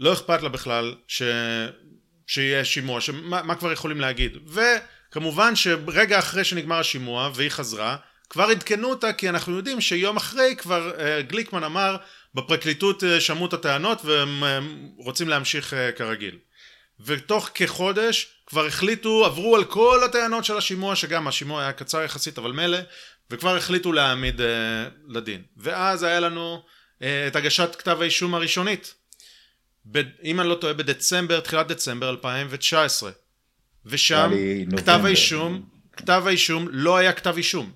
לא 0.01 0.13
אכפת 0.13 0.43
לה 0.43 0.49
בכלל 0.49 0.95
ש... 1.09 1.23
שיהיה 2.27 2.65
שימוע, 2.65 3.01
שמה, 3.01 3.43
מה 3.43 3.55
כבר 3.55 3.73
יכולים 3.73 4.01
להגיד. 4.01 4.37
וכמובן 5.13 5.57
שרגע 5.57 6.19
אחרי 6.19 6.45
שנגמר 6.45 6.79
השימוע 6.79 7.31
והיא 7.35 7.51
חזרה, 7.51 7.97
כבר 8.31 8.45
עדכנו 8.45 8.91
אותה 8.91 9.13
כי 9.13 9.29
אנחנו 9.29 9.57
יודעים 9.57 9.81
שיום 9.81 10.17
אחרי 10.17 10.57
כבר 10.59 10.93
uh, 10.97 11.23
גליקמן 11.23 11.65
אמר 11.65 11.97
בפרקליטות 12.35 13.03
uh, 13.03 13.21
שמעו 13.21 13.47
את 13.47 13.53
הטענות 13.53 14.05
והם 14.05 14.43
uh, 14.43 14.47
רוצים 15.05 15.29
להמשיך 15.29 15.75
כרגיל. 15.97 16.39
ותוך 17.01 17.51
כחודש 17.55 18.29
כבר 18.47 18.67
החליטו, 18.67 19.27
עברו 19.27 19.57
על 19.57 19.65
כל 19.65 20.01
הטענות 20.05 20.45
של 20.45 20.57
השימוע, 20.57 20.97
שגם 20.97 21.29
השימוע 21.29 21.63
היה 21.63 21.73
קצר 21.73 22.03
יחסית 22.03 22.39
אבל 22.39 22.53
מילא, 22.53 22.79
וכבר 23.31 23.57
החליטו 23.57 23.93
להעמיד 23.93 24.41
uh, 24.41 24.45
לדין. 25.09 25.43
ואז 25.57 26.03
היה 26.03 26.21
לנו 26.21 26.63
את 27.27 27.37
הגשת 27.37 27.77
כתב 27.79 27.99
האישום 28.01 28.35
הראשונית. 28.35 28.95
אם 30.25 30.41
אני 30.41 30.49
לא 30.49 30.55
טועה 30.55 30.73
בדצמבר, 30.73 31.41
תחילת 31.41 31.69
דצמבר 31.69 32.11
2019. 32.11 33.11
ושם 33.87 34.31
כתב 34.77 35.01
האישום, 35.05 35.63
כתב 35.93 36.23
האישום 36.27 36.69
לא 36.71 36.97
היה 36.97 37.13
כתב 37.13 37.35
אישום. 37.37 37.71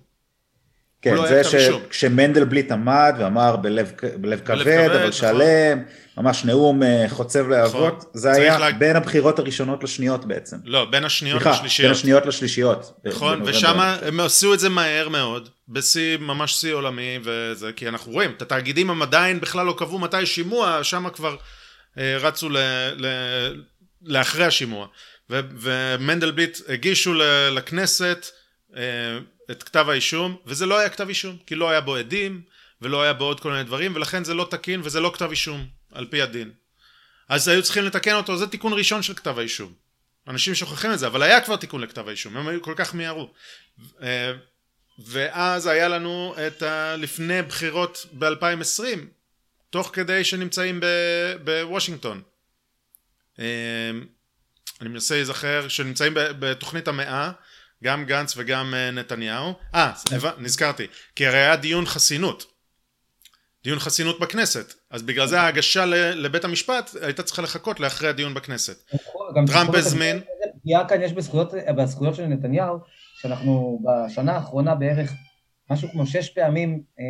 כן, 1.03 1.15
לא 1.15 1.29
זה 1.29 1.45
שכשמנדלבליט 1.45 2.73
עמד 2.73 3.15
ואמר 3.19 3.57
בלב, 3.57 3.93
בלב 4.21 4.41
כבד, 4.41 4.63
כבד, 4.63 4.89
אבל 4.91 4.99
נכון. 4.99 5.13
שלם, 5.13 5.83
ממש 6.17 6.45
נאום 6.45 6.83
אה, 6.83 7.05
חוצב 7.09 7.49
להבות, 7.49 7.99
נכון. 7.99 8.11
זה 8.15 8.33
היה 8.33 8.59
לה... 8.59 8.73
בין 8.73 8.97
הבחירות 8.97 9.39
הראשונות 9.39 9.85
לשניות 9.85 10.25
בעצם. 10.25 10.57
לא, 10.65 10.85
בין 10.85 11.05
השניות 11.05 11.43
סליחה, 11.43 11.57
לשלישיות. 11.57 11.87
בין 11.87 11.93
השניות 11.93 12.27
לשלישיות. 12.27 13.01
נכון, 13.05 13.43
ושם 13.45 13.81
הם 13.81 14.21
עשו 14.21 14.55
את 14.55 14.61
זה 14.61 14.69
מהר 14.69 15.09
מאוד, 15.09 15.49
בשיא, 15.69 16.17
ממש 16.17 16.55
שיא 16.55 16.75
עולמי, 16.75 17.19
וזה, 17.23 17.73
כי 17.73 17.89
אנחנו 17.89 18.13
רואים, 18.13 18.31
את 18.37 18.43
התאגידים 18.43 18.91
הם 18.91 19.03
עדיין 19.03 19.41
בכלל 19.41 19.67
לא 19.67 19.75
קבעו 19.79 19.99
מתי 19.99 20.27
שימוע, 20.27 20.85
שם 20.85 21.09
כבר 21.13 21.37
אה, 21.99 22.17
רצו 22.21 22.49
ל, 22.49 22.57
ל, 22.97 23.07
לאחרי 24.03 24.45
השימוע. 24.45 24.87
ומנדלבליט 25.31 26.59
הגישו 26.69 27.15
לכנסת, 27.51 28.27
אה, 28.77 28.83
את 29.51 29.63
כתב 29.63 29.89
האישום, 29.89 30.37
וזה 30.47 30.67
לא 30.67 30.79
היה 30.79 30.89
כתב 30.89 31.09
אישום, 31.09 31.37
כי 31.47 31.55
לא 31.55 31.71
היה 31.71 31.81
בו 31.81 31.97
עדים, 31.97 32.43
ולא 32.83 33.03
היה 33.03 33.13
בו 33.13 33.25
עוד 33.25 33.41
כל 33.41 33.51
מיני 33.51 33.65
דברים, 33.65 33.97
ולכן 33.97 34.25
זה 34.25 34.35
לא 34.35 34.49
תקין 34.51 34.81
וזה 34.85 35.01
לא 35.01 35.11
כתב 35.15 35.31
אישום, 35.31 35.67
על 35.93 36.07
פי 36.07 36.23
הדין. 36.23 36.51
אז 37.29 37.49
היו 37.49 37.63
צריכים 37.63 37.85
לתקן 37.85 38.15
אותו, 38.15 38.37
זה 38.37 38.47
תיקון 38.47 38.73
ראשון 38.73 39.03
של 39.03 39.15
כתב 39.15 39.39
האישום. 39.39 39.73
אנשים 40.29 40.55
שוכחים 40.55 40.93
את 40.93 40.99
זה, 40.99 41.07
אבל 41.07 41.23
היה 41.23 41.41
כבר 41.41 41.57
תיקון 41.57 41.81
לכתב 41.81 42.09
האישום, 42.09 42.37
הם 42.37 42.49
היו 42.49 42.63
כל 42.63 42.75
כך 42.77 42.95
מיהרו. 42.95 43.33
אה, 44.03 44.33
ואז 44.99 45.67
היה 45.67 45.89
לנו 45.89 46.35
את 46.47 46.63
ה... 46.63 46.97
לפני 46.97 47.43
בחירות 47.43 48.07
ב-2020, 48.13 48.99
תוך 49.71 49.91
כדי 49.93 50.25
שנמצאים 50.25 50.81
בוושינגטון. 51.45 52.23
אני 54.81 54.89
מנסה 54.89 55.15
להיזכר, 55.15 55.69
שנמצאים 55.69 56.13
בתוכנית 56.15 56.89
המאה, 56.89 57.31
גם 57.85 58.05
גנץ 58.05 58.35
וגם 58.37 58.75
אה, 58.75 58.91
נתניהו. 58.91 59.53
אה, 59.75 59.93
נזכרתי, 60.39 60.87
כי 61.17 61.27
הרי 61.27 61.39
היה 61.39 61.57
דיון 61.57 61.87
חסינות. 61.87 62.47
דיון 63.65 63.79
חסינות 63.79 64.21
בכנסת, 64.21 64.75
אז 64.91 65.03
בגלל 65.03 65.27
זה 65.27 65.41
ההגשה 65.41 65.85
לבית 66.15 66.45
המשפט 66.45 66.91
הייתה 67.03 67.23
צריכה 67.23 67.43
לחכות 67.43 67.81
לאחרי 67.81 68.09
הדיון 68.09 68.35
בכנסת. 68.35 68.91
טראמפ 69.47 69.75
הזמין. 69.75 70.21
פגיעה 70.63 70.89
כאן 70.89 71.03
יש 71.03 71.13
בזכויות, 71.13 71.53
בזכויות 71.77 72.15
של 72.15 72.27
נתניהו, 72.27 72.79
שאנחנו 73.21 73.83
בשנה 73.85 74.33
האחרונה 74.33 74.75
בערך, 74.75 75.13
משהו 75.71 75.89
כמו 75.89 76.07
שש 76.07 76.29
פעמים 76.29 76.83
אה, 76.99 77.05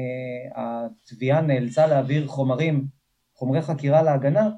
התביעה 0.56 1.40
נאלצה 1.40 1.86
להעביר 1.86 2.26
חומרים, 2.26 2.86
חומרי 3.34 3.62
חקירה 3.62 4.02
להגנה, 4.02 4.48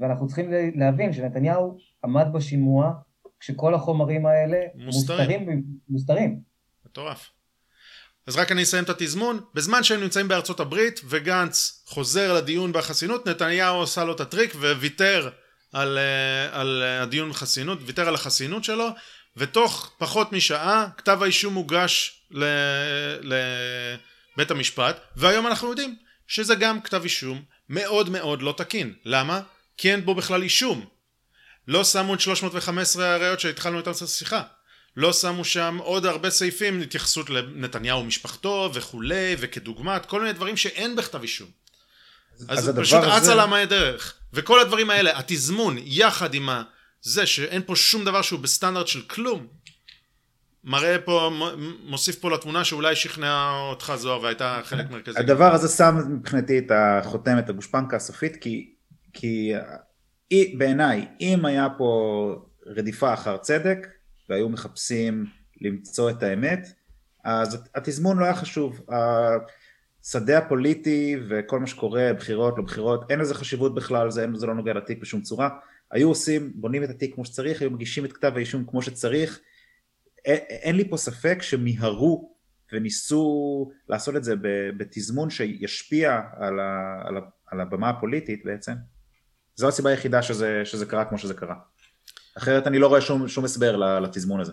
ואנחנו 0.00 0.26
צריכים 0.26 0.50
להבין 0.74 1.12
שנתניהו 1.12 1.78
עמד 2.06 2.26
בשימוע 2.32 2.92
כשכל 3.40 3.74
החומרים 3.74 4.26
האלה 4.26 4.58
מוסתרים. 4.74 5.64
מוסתרים. 5.88 6.40
מטורף. 6.86 7.30
אז 8.26 8.36
רק 8.36 8.52
אני 8.52 8.62
אסיים 8.62 8.84
את 8.84 8.90
התזמון, 8.90 9.40
בזמן 9.54 9.84
שהם 9.84 10.00
נמצאים 10.00 10.28
בארצות 10.28 10.60
הברית 10.60 11.00
וגנץ 11.04 11.84
חוזר 11.86 12.32
לדיון 12.34 12.72
בחסינות, 12.72 13.28
נתניהו 13.28 13.76
עושה 13.76 14.04
לו 14.04 14.12
את 14.12 14.20
הטריק 14.20 14.54
וויתר 14.54 15.30
על, 15.72 15.98
אה, 15.98 16.60
על 16.60 16.82
הדיון 16.82 17.30
בחסינות, 17.30 17.78
ויתר 17.82 18.08
על 18.08 18.14
החסינות 18.14 18.64
שלו, 18.64 18.88
ותוך 19.36 19.92
פחות 19.98 20.32
משעה 20.32 20.88
כתב 20.96 21.18
האישום 21.22 21.54
הוגש 21.54 22.26
לבית 23.20 24.50
המשפט, 24.50 25.00
והיום 25.16 25.46
אנחנו 25.46 25.68
יודעים 25.68 25.96
שזה 26.26 26.54
גם 26.54 26.80
כתב 26.80 27.02
אישום 27.02 27.42
מאוד 27.68 28.10
מאוד 28.10 28.42
לא 28.42 28.54
תקין. 28.56 28.94
למה? 29.04 29.40
כי 29.76 29.92
אין 29.92 30.04
בו 30.04 30.14
בכלל 30.14 30.42
אישום. 30.42 30.95
לא 31.68 31.84
שמו 31.84 32.14
את 32.14 32.20
315 32.20 33.14
הראיות 33.14 33.40
שהתחלנו 33.40 33.78
איתן 33.78 33.90
את 33.90 34.02
השיחה. 34.02 34.42
לא 34.96 35.12
שמו 35.12 35.44
שם 35.44 35.78
עוד 35.80 36.06
הרבה 36.06 36.30
סעיפים, 36.30 36.80
התייחסות 36.80 37.30
לנתניהו 37.30 38.00
ומשפחתו 38.00 38.70
וכולי, 38.74 39.36
וכדוגמת, 39.38 40.06
כל 40.06 40.20
מיני 40.20 40.32
דברים 40.32 40.56
שאין 40.56 40.96
בכתב 40.96 41.22
אישום. 41.22 41.48
אז, 42.48 42.68
אז 42.68 42.74
פשוט 42.76 43.04
הזה... 43.04 43.18
אצה 43.18 43.34
למה 43.34 43.64
דרך. 43.64 44.14
וכל 44.32 44.60
הדברים 44.60 44.90
האלה, 44.90 45.18
התזמון, 45.18 45.76
יחד 45.78 46.34
עם 46.34 46.48
זה 47.02 47.26
שאין 47.26 47.62
פה 47.66 47.76
שום 47.76 48.04
דבר 48.04 48.22
שהוא 48.22 48.40
בסטנדרט 48.40 48.86
של 48.86 49.02
כלום, 49.02 49.46
מראה 50.64 50.98
פה, 50.98 51.30
מוסיף 51.84 52.18
פה 52.18 52.30
לתמונה 52.30 52.64
שאולי 52.64 52.96
שכנע 52.96 53.50
אותך 53.50 53.92
זוהר 53.96 54.22
והייתה 54.22 54.60
חלק 54.64 54.90
מרכזי. 54.90 55.18
הדבר 55.18 55.54
הזה 55.54 55.68
שם 55.76 55.96
מבחינתי 56.08 56.58
את 56.58 56.70
החותמת, 56.74 57.48
הגושפנקה 57.48 57.96
הסופית, 57.96 58.36
כי, 58.36 58.70
כי 59.12 59.52
בעיניי, 60.58 61.08
אם 61.20 61.44
היה 61.44 61.68
פה 61.78 62.34
רדיפה 62.66 63.14
אחר 63.14 63.36
צדק, 63.36 63.86
והיו 64.28 64.48
מחפשים 64.48 65.26
למצוא 65.60 66.10
את 66.10 66.22
האמת, 66.22 66.68
אז 67.24 67.68
התזמון 67.74 68.18
לא 68.18 68.24
היה 68.24 68.34
חשוב. 68.34 68.80
השדה 68.88 70.38
הפוליטי 70.38 71.16
וכל 71.28 71.60
מה 71.60 71.66
שקורה, 71.66 72.12
בחירות, 72.12 72.58
לא 72.58 72.64
בחירות, 72.64 73.10
אין 73.10 73.18
לזה 73.18 73.34
חשיבות 73.34 73.74
בכלל, 73.74 74.10
זה, 74.10 74.26
זה 74.34 74.46
לא 74.46 74.54
נוגע 74.54 74.74
לתיק 74.74 74.98
בשום 74.98 75.20
צורה. 75.20 75.48
היו 75.90 76.08
עושים, 76.08 76.52
בונים 76.54 76.84
את 76.84 76.90
התיק 76.90 77.14
כמו 77.14 77.24
שצריך, 77.24 77.60
היו 77.60 77.70
מגישים 77.70 78.04
את 78.04 78.12
כתב 78.12 78.32
האישום 78.36 78.64
כמו 78.66 78.82
שצריך. 78.82 79.40
אין, 80.24 80.38
אין 80.48 80.76
לי 80.76 80.88
פה 80.88 80.96
ספק 80.96 81.42
שמיהרו 81.42 82.36
וניסו 82.72 83.70
לעשות 83.88 84.16
את 84.16 84.24
זה 84.24 84.34
בתזמון 84.76 85.30
שישפיע 85.30 86.20
על, 86.36 86.60
ה, 86.60 87.02
על, 87.04 87.16
ה, 87.16 87.20
על 87.46 87.60
הבמה 87.60 87.88
הפוליטית 87.88 88.44
בעצם. 88.44 88.72
זו 89.56 89.68
הסיבה 89.68 89.90
היחידה 89.90 90.22
שזה, 90.22 90.62
שזה 90.64 90.86
קרה 90.86 91.04
כמו 91.04 91.18
שזה 91.18 91.34
קרה. 91.34 91.54
אחרת 92.38 92.66
אני 92.66 92.78
לא 92.78 92.86
רואה 92.86 93.00
שום, 93.00 93.28
שום 93.28 93.44
הסבר 93.44 93.76
לתזמון 94.00 94.40
הזה. 94.40 94.52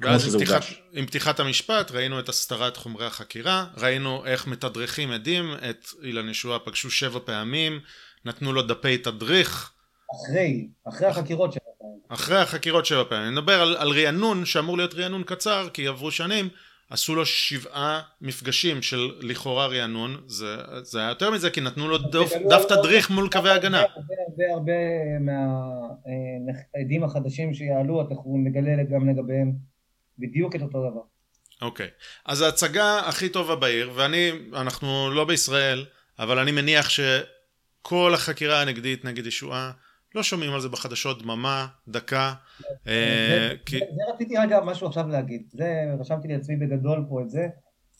ואז 0.00 0.34
עם 0.34 0.40
פתיחת, 0.40 0.62
עם 0.92 1.06
פתיחת 1.06 1.40
המשפט 1.40 1.90
ראינו 1.90 2.20
את 2.20 2.28
הסתרת 2.28 2.76
חומרי 2.76 3.06
החקירה, 3.06 3.66
ראינו 3.76 4.26
איך 4.26 4.46
מתדרכים 4.46 5.10
עדים, 5.10 5.54
את 5.70 5.86
אילן 6.02 6.28
ישועה 6.28 6.58
פגשו 6.58 6.90
שבע 6.90 7.18
פעמים, 7.24 7.80
נתנו 8.24 8.52
לו 8.52 8.62
דפי 8.62 8.98
תדריך. 8.98 9.72
אחרי, 10.16 10.68
אחרי 10.88 11.06
החקירות 11.06 11.52
שבע 11.52 11.70
פעמים. 11.78 11.98
אחרי 12.08 12.38
החקירות 12.38 12.86
שבע 12.86 13.04
פעמים. 13.08 13.24
אני 13.24 13.32
מדבר 13.32 13.60
על, 13.60 13.76
על 13.76 13.90
רענון 13.90 14.44
שאמור 14.44 14.76
להיות 14.76 14.94
רענון 14.94 15.22
קצר 15.22 15.68
כי 15.72 15.86
עברו 15.86 16.10
שנים, 16.10 16.48
עשו 16.90 17.14
לו 17.14 17.26
שבעה 17.26 18.00
מפגשים 18.20 18.82
של 18.82 19.10
לכאורה 19.20 19.66
רענון, 19.66 20.22
זה, 20.26 20.56
זה 20.82 20.98
היה 20.98 21.08
יותר 21.08 21.30
מזה 21.30 21.50
כי 21.50 21.60
נתנו 21.60 21.88
לו 21.88 21.98
דף, 21.98 22.32
דף 22.50 22.64
תדריך 22.68 23.10
מול 23.10 23.28
קווי 23.32 23.50
הגנה. 23.50 23.80
הרבה 23.80 24.14
הרבה 24.26 24.44
הרבה 24.54 24.72
מהעדים 25.20 27.04
החדשים 27.04 27.54
שיעלו, 27.54 28.00
אנחנו 28.00 28.36
נגלה 28.44 28.82
גם 28.90 29.08
לגביהם 29.08 29.52
בדיוק 30.18 30.56
את 30.56 30.62
אותו 30.62 30.90
דבר. 30.90 31.00
אוקיי, 31.62 31.86
okay. 31.86 31.90
אז 32.26 32.40
ההצגה 32.40 32.98
הכי 32.98 33.28
טובה 33.28 33.56
בעיר, 33.56 33.92
ואני, 33.94 34.30
אנחנו 34.54 35.10
לא 35.10 35.24
בישראל, 35.24 35.84
אבל 36.18 36.38
אני 36.38 36.52
מניח 36.52 36.88
שכל 36.88 38.14
החקירה 38.14 38.62
הנגדית 38.62 39.04
נגד 39.04 39.26
ישועה 39.26 39.72
לא 40.14 40.22
שומעים 40.22 40.52
על 40.52 40.60
זה 40.60 40.68
בחדשות 40.68 41.22
דממה, 41.22 41.66
דקה. 41.88 42.34
אה, 42.86 43.50
זה 43.70 44.02
רציתי 44.14 44.36
רגע 44.36 44.60
משהו 44.60 44.86
עכשיו 44.86 45.08
להגיד, 45.08 45.42
זה 45.52 45.84
רשמתי 46.00 46.28
לעצמי 46.28 46.56
בגדול 46.56 47.04
פה 47.08 47.22
את 47.22 47.30
זה, 47.30 47.48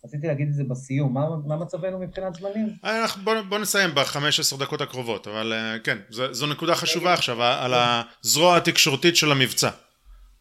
רציתי 0.04 0.26
להגיד 0.26 0.48
את 0.48 0.54
זה 0.54 0.64
בסיום, 0.64 1.14
מה 1.46 1.56
מצבנו 1.56 1.98
מבחינת 1.98 2.34
זמנים? 2.34 2.68
אה, 2.84 3.06
בוא 3.48 3.58
נסיים 3.58 3.90
ב-15 3.94 4.60
דקות 4.60 4.80
הקרובות, 4.80 5.28
אבל 5.28 5.52
אה, 5.52 5.78
כן, 5.78 5.98
זו 6.10 6.46
נקודה 6.46 6.74
חשובה 6.74 7.14
עכשיו, 7.14 7.42
על 7.42 7.74
הזרוע 7.74 8.56
התקשורתית 8.56 9.16
של 9.16 9.32
המבצע. 9.32 9.70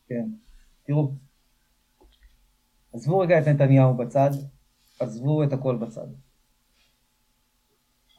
כן, 0.09 0.25
תראו, 0.87 1.11
עזבו 2.93 3.19
רגע 3.19 3.39
את 3.39 3.47
נתניהו 3.47 3.97
בצד, 3.97 4.31
עזבו 4.99 5.43
את 5.43 5.53
הכל 5.53 5.75
בצד. 5.75 6.07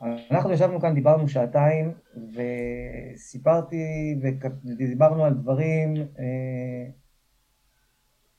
אנחנו 0.02 0.52
ישבנו 0.52 0.81
כאן, 0.81 0.94
דיברנו 0.94 1.28
שעתיים, 1.28 1.93
וסיפרתי 3.15 4.17
ודיברנו 4.65 5.25
על 5.25 5.35
דברים 5.35 5.94
אה, 5.97 6.91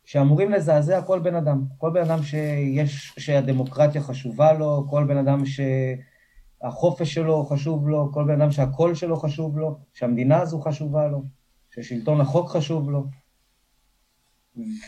שאמורים 0.06 0.52
לזעזע 0.52 1.02
כל 1.02 1.20
בן 1.20 1.36
אדם. 1.36 1.64
כל 1.78 1.90
בן 1.94 2.02
אדם 2.02 2.24
שיש, 2.24 3.16
שהדמוקרטיה 3.18 4.02
חשובה 4.02 4.54
לו, 4.54 4.86
כל 4.90 5.04
בן 5.04 5.18
אדם 5.18 5.44
שהחופש 5.46 7.14
שלו 7.14 7.46
חשוב 7.46 7.90
לו, 7.90 8.12
כל 8.14 8.24
בן 8.24 8.42
אדם 8.42 8.52
שהקול 8.52 8.96
שלו 8.96 9.18
חשוב 9.18 9.58
לו, 9.58 9.80
שהמדינה 9.94 10.42
הזו 10.42 10.60
חשובה 10.60 11.08
לו, 11.08 11.24
ששלטון 11.72 12.22
החוק 12.22 12.50
חשוב 12.50 12.90
לו. 12.90 13.06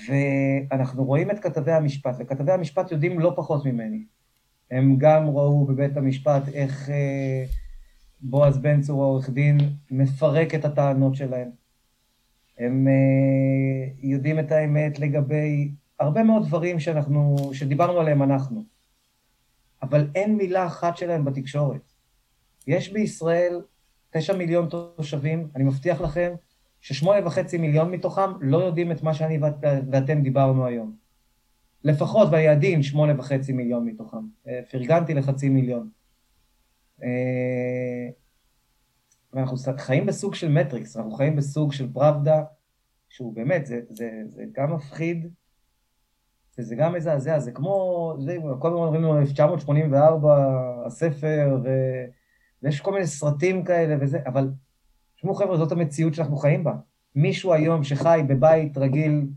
ואנחנו 0.07 1.05
רואים 1.05 1.31
את 1.31 1.39
כתבי 1.39 1.71
המשפט, 1.71 2.15
וכתבי 2.19 2.51
המשפט 2.51 2.91
יודעים 2.91 3.19
לא 3.19 3.33
פחות 3.35 3.65
ממני. 3.65 4.05
הם 4.71 4.95
גם 4.97 5.29
ראו 5.29 5.65
בבית 5.65 5.97
המשפט 5.97 6.47
איך 6.53 6.89
אה, 6.89 7.45
בועז 8.21 8.57
בן 8.57 8.81
צור, 8.81 9.03
העורך 9.03 9.29
דין, 9.29 9.57
מפרק 9.91 10.55
את 10.55 10.65
הטענות 10.65 11.15
שלהם. 11.15 11.49
הם 12.59 12.87
אה, 12.87 13.91
יודעים 13.99 14.39
את 14.39 14.51
האמת 14.51 14.99
לגבי 14.99 15.71
הרבה 15.99 16.23
מאוד 16.23 16.47
דברים 16.47 16.79
שאנחנו, 16.79 17.35
שדיברנו 17.53 17.99
עליהם 17.99 18.23
אנחנו. 18.23 18.63
אבל 19.83 20.07
אין 20.15 20.37
מילה 20.37 20.65
אחת 20.65 20.97
שלהם 20.97 21.25
בתקשורת. 21.25 21.81
יש 22.67 22.93
בישראל 22.93 23.61
תשע 24.11 24.37
מיליון 24.37 24.69
תושבים, 24.69 25.47
אני 25.55 25.63
מבטיח 25.63 26.01
לכם 26.01 26.33
ששמונה 26.81 27.27
וחצי 27.27 27.57
מיליון 27.57 27.91
מתוכם 27.91 28.31
לא 28.41 28.57
יודעים 28.57 28.91
את 28.91 29.03
מה 29.03 29.13
שאני 29.13 29.39
ואתם 29.91 30.21
דיברנו 30.21 30.65
היום. 30.65 31.00
לפחות 31.83 32.31
ביעדים 32.31 32.83
שמונה 32.83 33.19
וחצי 33.19 33.53
מיליון 33.53 33.85
מתוכם. 33.85 34.17
אה, 34.47 34.59
פרגנתי 34.71 35.13
לחצי 35.13 35.49
מיליון. 35.49 35.89
אה, 37.03 38.09
ואנחנו 39.33 39.57
חיים 39.77 40.05
בסוג 40.05 40.35
של 40.35 40.51
מטריקס, 40.51 40.97
אנחנו 40.97 41.11
חיים 41.11 41.35
בסוג 41.35 41.73
של 41.73 41.93
פראבדה, 41.93 42.43
שהוא 43.09 43.35
באמת, 43.35 43.65
זה, 43.65 43.81
זה, 43.89 44.09
זה 44.27 44.43
גם 44.53 44.73
מפחיד, 44.73 45.27
וזה 46.57 46.75
גם 46.75 46.93
מזעזע, 46.93 47.39
זה 47.39 47.51
כמו, 47.51 48.15
זה, 48.19 48.37
כל 48.59 48.67
הזמן 48.67 48.81
אומרים 48.81 49.01
לנו 49.01 49.19
1984, 49.19 50.83
הספר, 50.85 51.59
ו, 51.63 51.69
ויש 52.63 52.81
כל 52.81 52.91
מיני 52.91 53.07
סרטים 53.07 53.63
כאלה 53.63 53.95
וזה, 54.01 54.19
אבל 54.25 54.51
תשמעו 55.15 55.35
חבר'ה, 55.35 55.57
זאת 55.57 55.71
המציאות 55.71 56.13
שאנחנו 56.13 56.37
חיים 56.37 56.63
בה. 56.63 56.73
מישהו 57.15 57.53
היום 57.53 57.83
שחי 57.83 58.21
בבית 58.27 58.77
רגיל, 58.77 59.27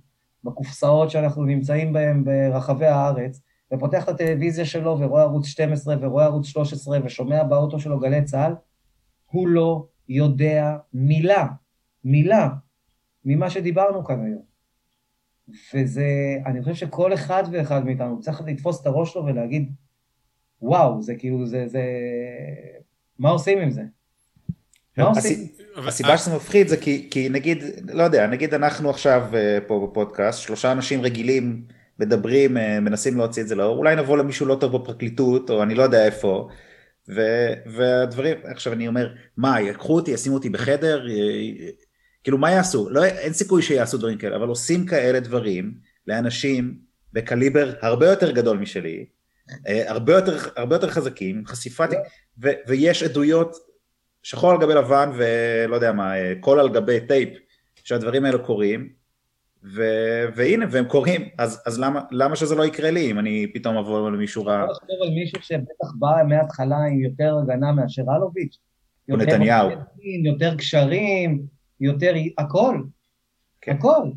בקופסאות 0.45 1.11
שאנחנו 1.11 1.45
נמצאים 1.45 1.93
בהן 1.93 2.25
ברחבי 2.25 2.87
הארץ, 2.87 3.41
ופותח 3.75 4.05
את 4.05 4.09
הטלוויזיה 4.09 4.65
שלו 4.65 4.97
ורואה 5.01 5.23
ערוץ 5.23 5.47
12 5.47 5.97
ורואה 6.01 6.25
ערוץ 6.25 6.47
13 6.47 6.99
ושומע 7.05 7.43
באוטו 7.43 7.81
שלו 7.81 8.01
גלי 8.01 8.25
צה"ל, 8.25 8.55
הוא 9.31 9.49
לא 9.49 9.87
יודע 10.09 10.77
מילה, 10.93 11.47
מילה, 12.05 12.49
ממה 13.25 13.51
שדיברנו 13.51 14.05
כאן 14.05 14.25
היום. 14.25 14.55
וזה, 15.75 16.07
אני 16.47 16.63
חושב 16.63 16.75
שכל 16.75 17.15
אחד 17.15 17.43
ואחד 17.53 17.85
מאיתנו 17.85 18.21
צריך 18.21 18.43
לתפוס 18.47 18.81
את 18.81 18.87
הראש 18.87 19.13
שלו 19.13 19.25
ולהגיד, 19.25 19.73
וואו, 20.63 21.03
זה 21.03 21.15
כאילו, 21.15 21.47
זה, 21.47 21.67
זה, 21.67 21.83
מה 23.19 23.31
עושים 23.31 23.59
עם 23.59 23.71
זה? 23.71 23.83
עושים? 25.03 25.49
הסיבה 25.77 26.19
שזה 26.19 26.37
מפחיד 26.37 26.69
זה 26.69 26.77
כי, 26.77 27.09
כי 27.11 27.29
נגיד, 27.29 27.65
לא 27.93 28.03
יודע, 28.03 28.27
נגיד 28.27 28.55
אנחנו 28.55 28.91
עכשיו 28.91 29.23
אה, 29.35 29.59
פה 29.67 29.89
בפודקאסט, 29.91 30.41
שלושה 30.41 30.73
אנשים 30.73 31.03
רגילים 31.03 31.63
מדברים, 31.99 32.57
אה, 32.57 32.81
מנסים 32.81 33.17
להוציא 33.17 33.43
את 33.43 33.49
זה 33.49 33.55
לאור, 33.55 33.79
אולי 33.79 33.97
נבוא 33.97 34.19
למישהו 34.19 34.47
לא 34.47 34.55
טוב 34.55 34.77
בפרקליטות, 34.77 35.51
או 35.51 35.63
אני 35.63 35.75
לא 35.75 35.83
יודע 35.83 36.07
איפה, 36.07 36.49
ו, 37.09 37.21
והדברים, 37.67 38.37
עכשיו 38.45 38.73
אני 38.73 38.89
אומר, 38.89 39.15
מה, 39.37 39.61
יקחו 39.61 39.95
אותי, 39.95 40.11
ישימו 40.11 40.35
אותי 40.35 40.51
בחדר, 40.51 41.07
כאילו 42.25 42.39
מה 42.39 42.51
יעשו? 42.51 42.91
לא, 42.91 43.05
אין 43.05 43.33
סיכוי 43.33 43.63
שיעשו 43.63 43.99
דברים 43.99 44.19
כאלה, 44.19 44.37
אבל 44.37 44.49
עושים 44.49 44.87
כאלה 44.87 45.21
דברים 45.21 45.75
לאנשים 46.07 46.75
בקליבר 47.13 47.73
הרבה 47.83 48.07
יותר 48.07 48.31
גדול 48.31 48.59
משלי, 48.59 49.07
אה, 49.69 49.91
הרבה 49.91 50.15
יותר, 50.15 50.39
הרבה 50.57 50.77
יותר 50.77 50.91
חזקים, 50.91 51.43
חשיפת, 51.47 51.89
ו, 52.43 52.49
ויש 52.69 53.03
עדויות 53.03 53.57
שחור 54.25 54.51
על 54.51 54.61
גבי 54.61 54.75
לבן 54.75 55.11
ולא 55.15 55.75
יודע 55.75 55.93
מה, 55.93 56.17
אה, 56.17 56.33
קול 56.41 56.61
על 56.61 56.69
גבי 56.69 57.01
טייפ, 57.01 57.29
שהדברים 57.85 58.25
האלה 58.25 58.39
קורים, 58.39 58.89
ו, 59.75 59.83
והנה, 60.37 60.67
והם 60.71 60.85
קורים, 60.85 61.29
אז, 61.39 61.63
אז 61.67 61.81
למה, 61.81 62.01
למה 62.11 62.37
שזה 62.37 62.55
לא 62.55 62.65
יקרה 62.65 62.91
לי 62.91 63.11
אם 63.11 63.19
אני 63.19 63.47
פתאום 63.55 63.77
אבוא 63.77 64.11
למישהו 64.11 64.45
רע? 64.45 64.65
אתה 64.65 64.73
לחשוב 64.73 65.03
על 65.03 65.11
מישהו 65.11 65.43
שבטח 65.43 65.93
בא 65.99 66.09
מההתחלה 66.29 66.77
עם 66.77 67.01
יותר 67.01 67.37
הגנה 67.43 67.73
מאשר 67.73 68.03
אלוביץ'. 68.17 68.59
או 69.11 69.17
נתניהו. 69.17 69.69
יותר 70.25 70.57
קשרים, 70.57 71.47
יותר 71.81 72.15
הכל, 72.39 72.83
כן. 73.61 73.73
הכל. 73.73 74.11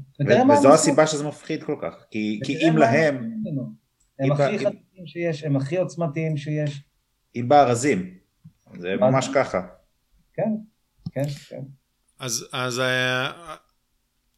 וזו 0.53 0.73
הסיבה 0.73 1.07
שזה 1.07 1.27
מפחיד 1.27 1.63
כל 1.63 1.75
כך, 1.81 2.05
כי, 2.11 2.39
כי 2.43 2.57
אם 2.57 2.77
להם... 2.77 3.31
הם 4.19 4.31
הכי 4.31 4.59
חזקים 4.59 5.05
שיש, 5.05 5.43
הם 5.43 5.55
הכי 5.55 5.77
עוצמתיים 5.77 6.37
שיש. 6.37 6.83
אם 7.35 7.45
בארזים, 7.49 8.13
זה 8.79 8.95
ממש 8.99 9.29
ככה. 9.35 9.61
כן, 10.37 10.49
כן, 11.11 11.29
כן. 11.49 11.61
אז, 12.19 12.47
אז 12.51 12.79
אה, 12.79 13.55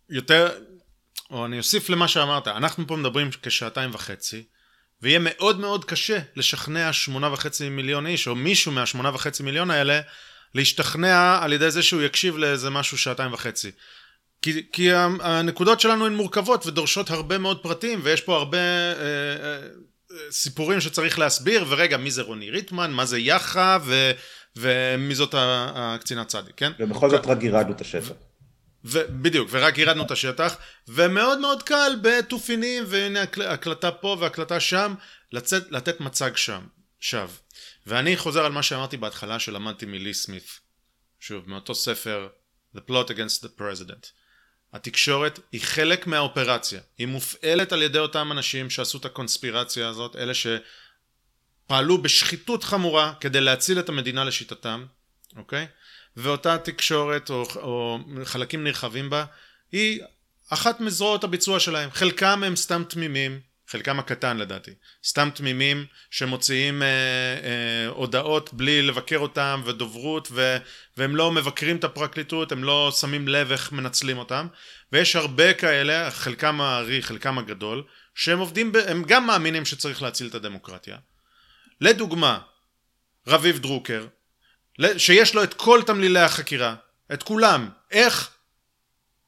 יותר, 0.10 0.50
או 1.32 1.46
אני 1.46 1.58
אוסיף 1.58 1.90
למה 1.90 2.08
שאמרת, 2.08 2.48
אנחנו 2.48 2.88
פה 2.88 2.96
מדברים 2.96 3.30
כשעתיים 3.42 3.90
וחצי, 3.94 4.44
ויהיה 5.02 5.20
מאוד 5.20 5.60
מאוד 5.60 5.86
קשה 5.86 6.20
לשכנע 6.36 6.94
שמונה 6.94 7.34
וחצי 7.34 7.70
מיליון 7.70 8.08
איש, 8.08 8.28
או 8.28 8.36
מישהו 8.36 8.72
מהשמונה 8.72 9.16
וחצי 9.16 9.44
מיליון 9.44 9.72
האלה, 9.72 10.02
להשתכנע 10.56 11.40
על 11.42 11.54
ידי 11.54 11.72
זה 11.72 11.84
שהוא 11.84 12.02
יקשיב 12.02 12.38
לאיזה 12.38 12.70
משהו 12.70 12.98
שעתיים 12.98 13.34
וחצי. 13.34 13.72
כי, 14.42 14.64
כי 14.72 14.94
הנקודות 15.22 15.80
שלנו 15.80 16.06
הן 16.06 16.16
מורכבות 16.16 16.68
ודורשות 16.68 17.10
הרבה 17.10 17.38
מאוד 17.38 17.64
פרטים 17.64 18.00
ויש 18.04 18.22
פה 18.22 18.36
הרבה 18.36 18.58
אה, 18.58 18.94
אה, 19.44 19.68
סיפורים 20.32 20.82
שצריך 20.82 21.20
להסביר 21.20 21.66
ורגע 21.68 21.98
מי 21.98 22.12
זה 22.12 22.22
רוני 22.22 22.50
ריטמן 22.50 22.92
מה 22.92 23.06
זה 23.06 23.20
יאח"א 23.20 23.78
ו, 23.84 24.12
ומי 24.56 25.16
זאת 25.16 25.36
הקצינת 25.38 26.28
צדיק 26.28 26.54
כן? 26.58 26.72
ובכל 26.80 27.10
זאת 27.10 27.26
רק 27.26 27.38
גירדנו 27.38 27.72
את 27.72 27.82
השטח. 27.82 28.12
בדיוק 28.94 29.50
ורק 29.52 29.74
גירדנו 29.74 30.04
את 30.04 30.12
השטח 30.12 30.58
ומאוד 30.88 31.40
מאוד 31.40 31.64
קל 31.64 31.92
בתופינים 32.02 32.84
והנה 32.88 33.20
הקלטה 33.48 33.92
פה 33.92 34.18
והקלטה 34.20 34.60
שם 34.60 34.96
לצאת, 35.32 35.72
לתת 35.72 36.00
מצג 36.00 36.36
שם 36.36 36.62
שווא 37.00 37.28
ואני 37.88 38.18
חוזר 38.18 38.46
על 38.46 38.52
מה 38.52 38.64
שאמרתי 38.64 38.98
בהתחלה 38.98 39.40
שלמדתי 39.40 39.86
מלי 39.86 40.14
סמית. 40.14 40.60
שוב, 41.20 41.50
מאותו 41.50 41.76
ספר 41.76 42.28
The 42.76 42.80
Plot 42.80 43.10
Against 43.10 43.44
the 43.44 43.62
President. 43.62 44.08
התקשורת 44.74 45.40
היא 45.52 45.62
חלק 45.62 46.08
מהאופרציה. 46.08 46.82
היא 46.98 47.08
מופעלת 47.08 47.72
על 47.72 47.82
ידי 47.82 48.00
אותם 48.00 48.32
אנשים 48.32 48.70
שעשו 48.70 48.98
את 48.98 49.06
הקונספירציה 49.06 49.88
הזאת, 49.88 50.16
אלה 50.16 50.34
שפעלו 51.70 52.02
בשחיתות 52.02 52.64
חמורה 52.64 53.14
כדי 53.20 53.42
להציל 53.42 53.80
את 53.80 53.90
המדינה 53.90 54.24
לשיטתם, 54.24 54.86
אוקיי? 55.36 55.68
ואותה 56.18 56.58
תקשורת 56.58 57.30
או, 57.30 57.44
או 57.56 58.00
חלקים 58.24 58.64
נרחבים 58.64 59.10
בה 59.10 59.26
היא 59.72 60.02
אחת 60.50 60.80
מזרועות 60.80 61.24
הביצוע 61.24 61.60
שלהם. 61.60 61.90
חלקם 61.92 62.44
הם 62.44 62.56
סתם 62.56 62.84
תמימים, 62.90 63.40
חלקם 63.68 64.00
הקטן 64.00 64.38
לדעתי, 64.38 64.72
סתם 65.06 65.30
תמימים 65.36 65.86
שמוציאים 66.12 66.84
אה, 66.84 66.88
אה, 66.88 67.88
הודעות 67.88 68.54
בלי 68.54 68.82
לבקר 68.82 69.18
אותם 69.18 69.62
ודוברות 69.66 70.28
ו, 70.32 70.58
והם 70.98 71.16
לא 71.16 71.32
מבקרים 71.32 71.76
את 71.76 71.84
הפרקליטות, 71.84 72.52
הם 72.52 72.64
לא 72.64 72.92
שמים 73.00 73.28
לב 73.28 73.52
איך 73.52 73.72
מנצלים 73.72 74.18
אותם 74.18 74.48
ויש 74.92 75.16
הרבה 75.16 75.54
כאלה, 75.54 76.12
חלקם 76.12 76.62
הארי, 76.62 77.02
חלקם 77.02 77.38
הגדול, 77.38 77.84
שהם 78.16 78.40
עובדים, 78.40 78.72
ב, 78.72 78.76
הם 78.76 79.04
גם 79.04 79.28
מאמינים 79.28 79.66
שצריך 79.66 80.02
להציל 80.02 80.28
את 80.28 80.36
הדמוקרטיה. 80.36 80.98
לדוגמה, 81.82 82.40
רביב 83.28 83.60
דרוקר, 83.60 84.08
שיש 84.98 85.36
לו 85.36 85.44
את 85.44 85.54
כל 85.54 85.82
תמלילי 85.86 86.20
החקירה, 86.20 86.76
את 87.14 87.24
כולם, 87.24 87.70
איך? 87.92 88.30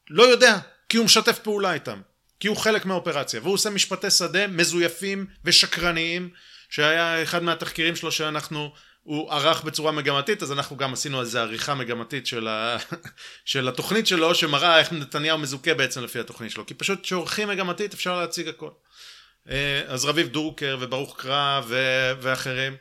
לא 0.09 0.23
יודע, 0.23 0.57
כי 0.89 0.97
הוא 0.97 1.05
משתף 1.05 1.39
פעולה 1.39 1.73
איתם. 1.73 2.01
כי 2.41 2.47
הוא 2.47 2.57
חלק 2.57 2.85
מהאופרציה 2.85 3.39
והוא 3.39 3.53
עושה 3.53 3.69
משפטי 3.69 4.11
שדה 4.11 4.47
מזויפים 4.47 5.25
ושקרניים 5.45 6.29
שהיה 6.69 7.23
אחד 7.23 7.43
מהתחקירים 7.43 7.95
שלו 7.95 8.11
שאנחנו 8.11 8.71
הוא 9.03 9.31
ערך 9.31 9.63
בצורה 9.63 9.91
מגמתית 9.91 10.43
אז 10.43 10.51
אנחנו 10.51 10.77
גם 10.77 10.93
עשינו 10.93 11.21
איזה 11.21 11.41
עריכה 11.41 11.75
מגמתית 11.75 12.27
של, 12.27 12.47
ה... 12.47 12.77
של 13.45 13.67
התוכנית 13.67 14.07
שלו 14.07 14.35
שמראה 14.35 14.79
איך 14.79 14.93
נתניהו 14.93 15.37
מזוכה 15.37 15.73
בעצם 15.73 16.03
לפי 16.03 16.19
התוכנית 16.19 16.51
שלו 16.51 16.65
כי 16.65 16.73
פשוט 16.73 17.03
כשעורכים 17.03 17.47
מגמתית 17.47 17.93
אפשר 17.93 18.19
להציג 18.19 18.47
הכל 18.47 18.69
אז 19.87 20.05
רביב 20.05 20.27
דורקר 20.27 20.77
וברוך 20.79 21.21
קרא 21.21 21.61
ו... 21.67 21.75
ואחרים 22.21 22.75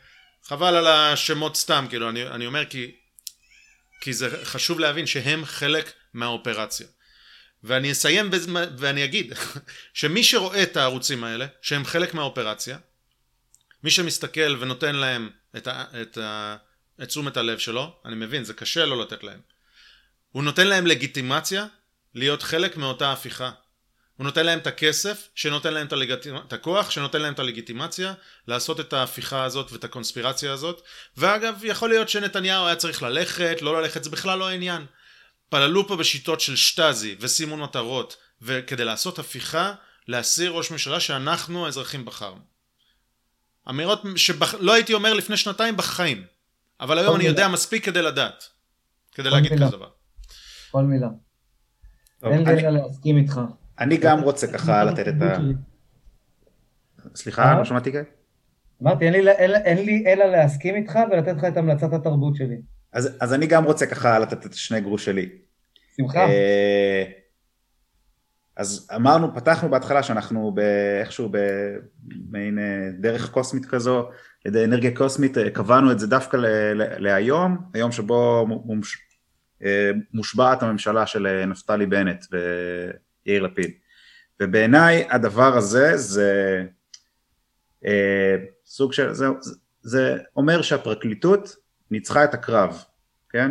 חבל 0.45 0.75
על 0.75 0.87
השמות 0.87 1.57
סתם 1.57 1.87
כאילו 1.89 2.09
אני, 2.09 2.27
אני 2.27 2.47
אומר 2.47 2.65
כי 2.65 2.97
כי 4.01 4.13
זה 4.13 4.45
חשוב 4.45 4.81
להבין 4.81 5.07
שהם 5.07 5.45
חלק 5.45 5.93
מהאופרציה 6.15 6.87
ואני 7.65 7.93
אסיים 7.93 8.31
בזמן, 8.31 8.65
ואני 8.79 9.05
אגיד 9.05 9.33
שמי 9.95 10.25
שרואה 10.25 10.63
את 10.63 10.77
הערוצים 10.77 11.25
האלה, 11.25 11.47
שהם 11.63 11.85
חלק 11.85 12.15
מהאופרציה, 12.15 12.79
מי 13.83 13.91
שמסתכל 13.91 14.57
ונותן 14.61 14.97
להם 14.97 15.31
את, 15.57 15.67
ה, 15.67 15.85
את, 16.03 16.19
ה, 16.19 16.57
את 17.03 17.09
תשומת 17.09 17.37
הלב 17.37 17.59
שלו, 17.59 17.97
אני 18.05 18.15
מבין, 18.15 18.45
זה 18.45 18.55
קשה 18.55 18.87
לא 18.87 19.01
לתת 19.01 19.23
להם. 19.23 19.41
הוא 20.33 20.43
נותן 20.43 20.67
להם 20.67 20.87
לגיטימציה 20.87 21.67
להיות 22.15 22.43
חלק 22.43 22.77
מאותה 22.77 23.13
הפיכה. 23.13 23.51
הוא 24.21 24.25
נותן 24.25 24.47
להם 24.47 24.59
את 24.59 24.67
הכסף, 24.67 25.29
שנותן 25.35 25.75
להם 25.75 25.87
את, 25.87 25.93
הלגיט... 25.93 26.27
את 26.47 26.53
הכוח, 26.53 26.91
שנותן 26.91 27.23
להם 27.23 27.35
את 27.35 27.39
הלגיטימציה 27.39 28.15
לעשות 28.49 28.81
את 28.81 28.93
ההפיכה 28.93 29.45
הזאת 29.45 29.73
ואת 29.73 29.85
הקונספירציה 29.85 30.53
הזאת. 30.53 30.83
ואגב, 31.17 31.61
יכול 31.65 31.89
להיות 31.89 32.09
שנתניהו 32.09 32.67
היה 32.67 32.77
צריך 32.77 33.03
ללכת, 33.03 33.63
לא 33.63 33.81
ללכת, 33.81 34.05
זה 34.05 34.11
בכלל 34.11 34.39
לא 34.39 34.49
העניין. 34.49 34.87
פעלו 35.49 35.89
פה 35.89 35.97
בשיטות 35.97 36.41
של 36.41 36.57
שטאזי 36.57 37.17
וסימון 37.21 37.61
מטרות, 37.61 38.17
וכדי 38.43 38.85
לעשות 38.85 39.19
הפיכה, 39.19 39.75
להסיר 40.09 40.51
ראש 40.51 40.71
ממשלה 40.71 41.01
שאנחנו 41.01 41.67
האזרחים 41.67 42.05
בחרנו. 42.05 42.41
אמירות 43.69 44.03
שלא 44.17 44.73
הייתי 44.73 44.95
אומר 44.95 45.15
לפני 45.15 45.37
שנתיים 45.37 45.77
בחיים, 45.77 46.25
אבל 46.81 46.99
היום 46.99 47.17
אני 47.17 47.25
יודע 47.25 47.49
מספיק 47.49 47.85
כדי 47.85 48.03
לדעת, 48.03 48.49
כדי 49.13 49.31
להגיד 49.31 49.53
כזה 49.53 49.77
דבר. 49.77 49.89
כל 50.71 50.83
מילה. 50.83 51.09
אין 52.23 52.49
לי 52.49 52.69
אלא 52.69 52.81
להסכים 52.87 53.17
איתך. 53.17 53.41
אני 53.81 53.97
גם 53.97 54.20
רוצה 54.20 54.47
ככה 54.47 54.84
לתת 54.84 55.09
את 55.09 55.23
ה... 55.23 55.39
סליחה? 57.15 57.59
לא 57.59 57.65
שמעתי 57.65 57.92
כאן? 57.92 58.02
אמרתי, 58.83 59.05
אין 59.05 59.12
לי, 59.12 59.31
אין, 59.31 59.50
אין 59.55 59.86
לי 59.86 60.05
אלא 60.07 60.25
להסכים 60.25 60.75
איתך 60.75 60.99
ולתת 61.10 61.36
לך 61.36 61.44
את 61.44 61.57
המלצת 61.57 61.92
התרבות 61.92 62.36
שלי. 62.36 62.57
אז, 62.92 63.17
אז 63.20 63.34
אני 63.34 63.47
גם 63.47 63.65
רוצה 63.65 63.86
ככה 63.86 64.18
לתת 64.18 64.47
את 64.47 64.55
שני 64.55 64.81
גרוש 64.81 65.05
שלי. 65.05 65.28
שמחה. 65.97 66.20
אה, 66.20 67.05
אז 68.57 68.89
אמרנו, 68.97 69.34
פתחנו 69.34 69.70
בהתחלה 69.70 70.02
שאנחנו 70.02 70.55
איכשהו 71.00 71.31
במעין 71.31 72.59
אה, 72.59 72.89
דרך 72.99 73.31
קוסמית 73.31 73.67
כזו, 73.67 74.09
אנרגיה 74.47 74.97
קוסמית, 74.97 75.39
אה, 75.39 75.50
קבענו 75.50 75.92
את 75.92 75.99
זה 75.99 76.07
דווקא 76.07 76.36
להיום, 76.75 77.59
היום 77.75 77.92
שבו 77.92 78.47
מוש, 78.65 79.07
מושבעת 80.15 80.62
הממשלה 80.62 81.07
של 81.07 81.44
נפתלי 81.47 81.86
בנט 81.86 82.25
ויאיר 83.27 83.43
לפיד. 83.43 83.71
ובעיניי 84.41 85.07
הדבר 85.11 85.57
הזה 85.57 85.97
זה 85.97 86.63
אה, 87.85 88.37
סוג 88.65 88.93
של, 88.93 89.13
זה, 89.13 89.27
זה 89.83 90.19
אומר 90.37 90.63
שהפרקליטות 90.63 91.57
ניצחה 91.91 92.25
את 92.25 92.35
הקרב, 92.35 92.85
כן? 93.29 93.51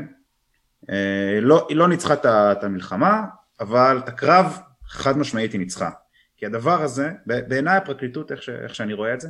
אה, 0.90 1.40
לא, 1.42 1.66
היא 1.70 1.78
לא 1.78 1.88
ניצחה 1.88 2.14
את 2.52 2.64
המלחמה, 2.64 3.24
אבל 3.60 3.98
את 4.04 4.08
הקרב 4.08 4.60
חד 4.86 5.18
משמעית 5.18 5.52
היא 5.52 5.60
ניצחה. 5.60 5.90
כי 6.38 6.46
הדבר 6.46 6.82
הזה, 6.82 7.12
בעיניי 7.26 7.78
הפרקליטות, 7.78 8.32
איך, 8.32 8.44
ש, 8.44 8.50
איך 8.50 8.76
שאני 8.76 8.94
רואה 8.94 9.14
את 9.14 9.22
זה, 9.22 9.30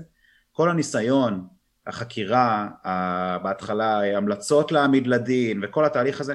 כל 0.51 0.69
הניסיון, 0.69 1.47
החקירה, 1.87 2.69
בהתחלה 3.43 4.17
המלצות 4.17 4.71
להעמיד 4.71 5.07
לדין 5.07 5.59
וכל 5.63 5.85
התהליך 5.85 6.21
הזה, 6.21 6.33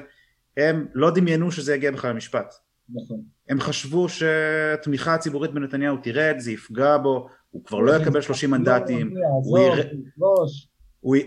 הם 0.57 0.87
לא 0.93 1.11
דמיינו 1.11 1.51
שזה 1.51 1.75
יגיע 1.75 1.91
בכלל 1.91 2.11
למשפט. 2.11 2.53
נכון. 2.89 3.34
הם 3.49 3.59
חשבו 3.59 4.09
שהתמיכה 4.09 5.13
הציבורית 5.13 5.51
בנתניהו 5.51 5.97
תרד, 5.97 6.35
זה 6.37 6.51
יפגע 6.51 6.97
בו, 6.97 7.29
הוא 7.51 7.65
כבר 7.65 7.79
לא 7.79 7.95
יקבל 7.95 8.21
30 8.21 8.51
מנדטים, 8.51 9.13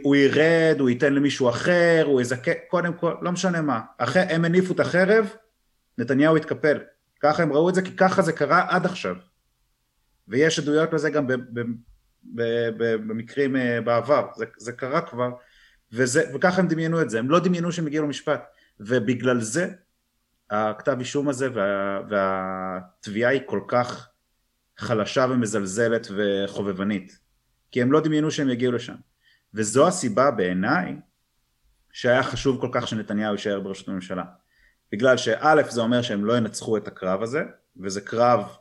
הוא 0.03 0.17
ירד, 0.17 0.77
הוא 0.81 0.89
ייתן 0.89 1.15
למישהו 1.15 1.49
אחר, 1.49 2.03
הוא 2.07 2.21
יזכה, 2.21 2.51
קודם 2.69 2.93
כל, 2.93 3.15
לא 3.23 3.33
משנה 3.33 3.63
מה, 3.63 3.81
הם 4.15 4.45
הניפו 4.45 4.75
את 4.75 4.81
החרב, 4.81 5.35
נתניהו 5.99 6.37
התקפל, 6.37 6.79
ככה 7.21 7.43
הם 7.43 7.53
ראו 7.53 7.69
את 7.69 7.75
זה, 7.75 7.83
כי 7.83 7.97
ככה 7.97 8.23
זה 8.23 8.33
קרה 8.33 8.67
עד 8.69 8.87
עכשיו, 8.87 9.17
ויש 10.29 10.59
עדויות 10.59 10.93
לזה 10.93 11.11
גם 11.11 11.27
במקרים 13.07 13.57
אה, 13.57 13.81
בעבר, 13.81 14.27
זה, 14.37 14.45
זה 14.59 14.73
קרה 14.73 15.01
כבר, 15.01 15.31
וזה, 15.93 16.23
וככה 16.35 16.61
הם 16.61 16.69
דמיינו 16.69 17.03
את 17.03 17.11
זה, 17.11 17.19
הם 17.19 17.31
לא 17.31 17.39
דמיינו 17.39 17.73
שהם 17.73 17.87
הגיעו 17.87 18.05
למשפט, 18.05 18.45
ובגלל 18.81 19.41
זה 19.41 19.69
הכתב 20.51 20.97
אישום 20.99 21.28
הזה 21.28 21.49
וה, 21.55 22.01
והתביעה 22.09 23.31
היא 23.31 23.41
כל 23.47 23.60
כך 23.68 24.09
חלשה 24.78 25.27
ומזלזלת 25.31 26.07
וחובבנית, 26.17 27.18
כי 27.70 27.83
הם 27.83 27.93
לא 27.93 28.01
דמיינו 28.01 28.31
שהם 28.31 28.49
יגיעו 28.49 28.73
לשם. 28.73 28.94
וזו 29.55 29.89
הסיבה 29.89 30.31
בעיניי 30.31 30.97
שהיה 31.93 32.23
חשוב 32.23 32.60
כל 32.60 32.68
כך 32.73 32.89
שנתניהו 32.89 33.33
יישאר 33.33 33.60
בראשות 33.60 33.89
הממשלה. 33.89 34.25
בגלל 34.93 35.17
שא' 35.17 35.62
זה 35.68 35.81
אומר 35.81 36.02
שהם 36.02 36.25
לא 36.25 36.36
ינצחו 36.36 36.77
את 36.77 36.89
הקרב 36.89 37.23
הזה, 37.23 37.43
וזה 37.83 38.01
קרב 38.01 38.57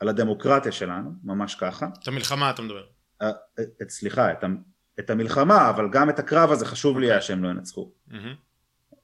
על 0.00 0.08
הדמוקרטיה 0.08 0.72
שלנו, 0.72 1.10
ממש 1.24 1.54
ככה. 1.54 1.86
את 2.02 2.08
המלחמה 2.08 2.50
אתה 2.50 2.62
מדבר. 2.62 2.84
אה, 3.22 3.30
את, 3.82 3.90
סליחה, 3.90 4.32
את, 4.32 4.44
את 5.00 5.10
המלחמה, 5.10 5.70
אבל 5.70 5.88
גם 5.92 6.10
את 6.10 6.18
הקרב 6.18 6.52
הזה 6.52 6.66
חשוב 6.66 6.98
לי 6.98 7.10
היה 7.10 7.20
שהם 7.20 7.44
לא 7.44 7.48
ינצחו. 7.48 7.92
Mm-hmm. 8.08 8.14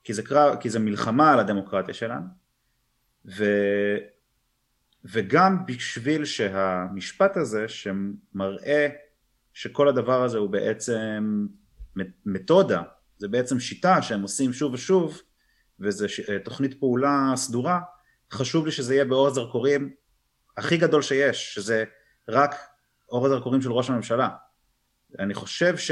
כי 0.07 0.15
זה, 0.15 0.23
קרב, 0.23 0.57
כי 0.61 0.71
זה 0.71 0.79
מלחמה 0.79 1.33
על 1.33 1.41
הדמוקרטיה 1.41 1.95
שלנו, 1.95 2.27
ו, 3.27 3.45
וגם 5.05 5.67
בשביל 5.67 6.25
שהמשפט 6.25 7.37
הזה 7.37 7.67
שמראה 7.69 8.89
שכל 9.53 9.89
הדבר 9.89 10.23
הזה 10.23 10.39
הוא 10.39 10.51
בעצם 10.51 11.47
מתודה, 12.27 12.83
זה 13.19 13.29
בעצם 13.29 13.61
שיטה 13.61 14.03
שהם 14.03 14.23
עושים 14.23 14.53
שוב 14.53 14.73
ושוב, 14.73 15.21
וזו 15.81 16.07
תוכנית 16.45 16.81
פעולה 16.81 17.33
סדורה, 17.37 17.81
חשוב 18.33 18.65
לי 18.67 18.73
שזה 18.73 18.95
יהיה 18.95 19.05
באור 19.05 19.27
הזרקורים 19.27 19.95
הכי 20.57 20.77
גדול 20.77 21.03
שיש, 21.03 21.55
שזה 21.55 21.85
רק 22.29 22.55
אור 23.09 23.27
הזרקורים 23.27 23.63
של 23.63 23.73
ראש 23.73 23.91
הממשלה. 23.91 24.29
אני 25.19 25.35
חושב 25.35 25.77
ש... 25.77 25.91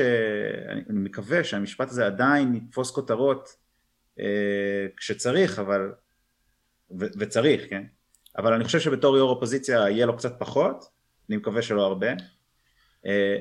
אני 0.69 0.99
מקווה 0.99 1.45
שהמשפט 1.45 1.91
הזה 1.91 2.07
עדיין 2.07 2.55
יתפוס 2.55 2.91
כותרות 2.91 3.64
אה, 4.21 4.87
כשצריך, 4.97 5.59
אבל... 5.59 5.93
ו... 7.01 7.05
וצריך, 7.19 7.71
כן? 7.71 7.83
אבל 8.39 8.53
אני 8.53 8.65
חושב 8.65 8.81
שבתור 8.81 9.17
יו"ר 9.17 9.31
אופוזיציה 9.31 9.79
יהיה 9.79 10.07
לו 10.07 10.17
קצת 10.17 10.37
פחות, 10.39 10.85
אני 11.29 11.37
מקווה 11.37 11.63
שלא 11.63 11.83
הרבה. 11.87 12.09
אה, 13.07 13.37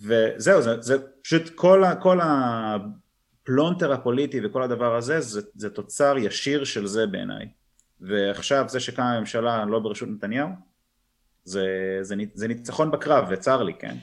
וזהו, 0.00 0.62
זה, 0.62 0.80
זה 0.80 0.96
פשוט 1.22 1.48
כל, 1.54 1.84
ה, 1.84 1.94
כל 1.94 2.18
הפלונטר 2.22 3.92
הפוליטי 3.92 4.40
וכל 4.44 4.62
הדבר 4.62 4.96
הזה, 4.96 5.20
זה, 5.20 5.40
זה 5.54 5.70
תוצר 5.70 6.18
ישיר 6.18 6.64
של 6.64 6.86
זה 6.86 7.06
בעיניי. 7.06 7.48
ועכשיו 8.00 8.64
זה 8.68 8.80
שקמה 8.80 9.14
הממשלה 9.14 9.64
לא 9.64 9.78
בראשות 9.78 10.08
נתניהו, 10.08 10.48
זה, 11.44 11.66
זה, 12.00 12.14
זה 12.34 12.48
ניצחון 12.48 12.90
בקרב, 12.90 13.24
וצר 13.30 13.62
לי, 13.62 13.74
כן? 13.74 13.96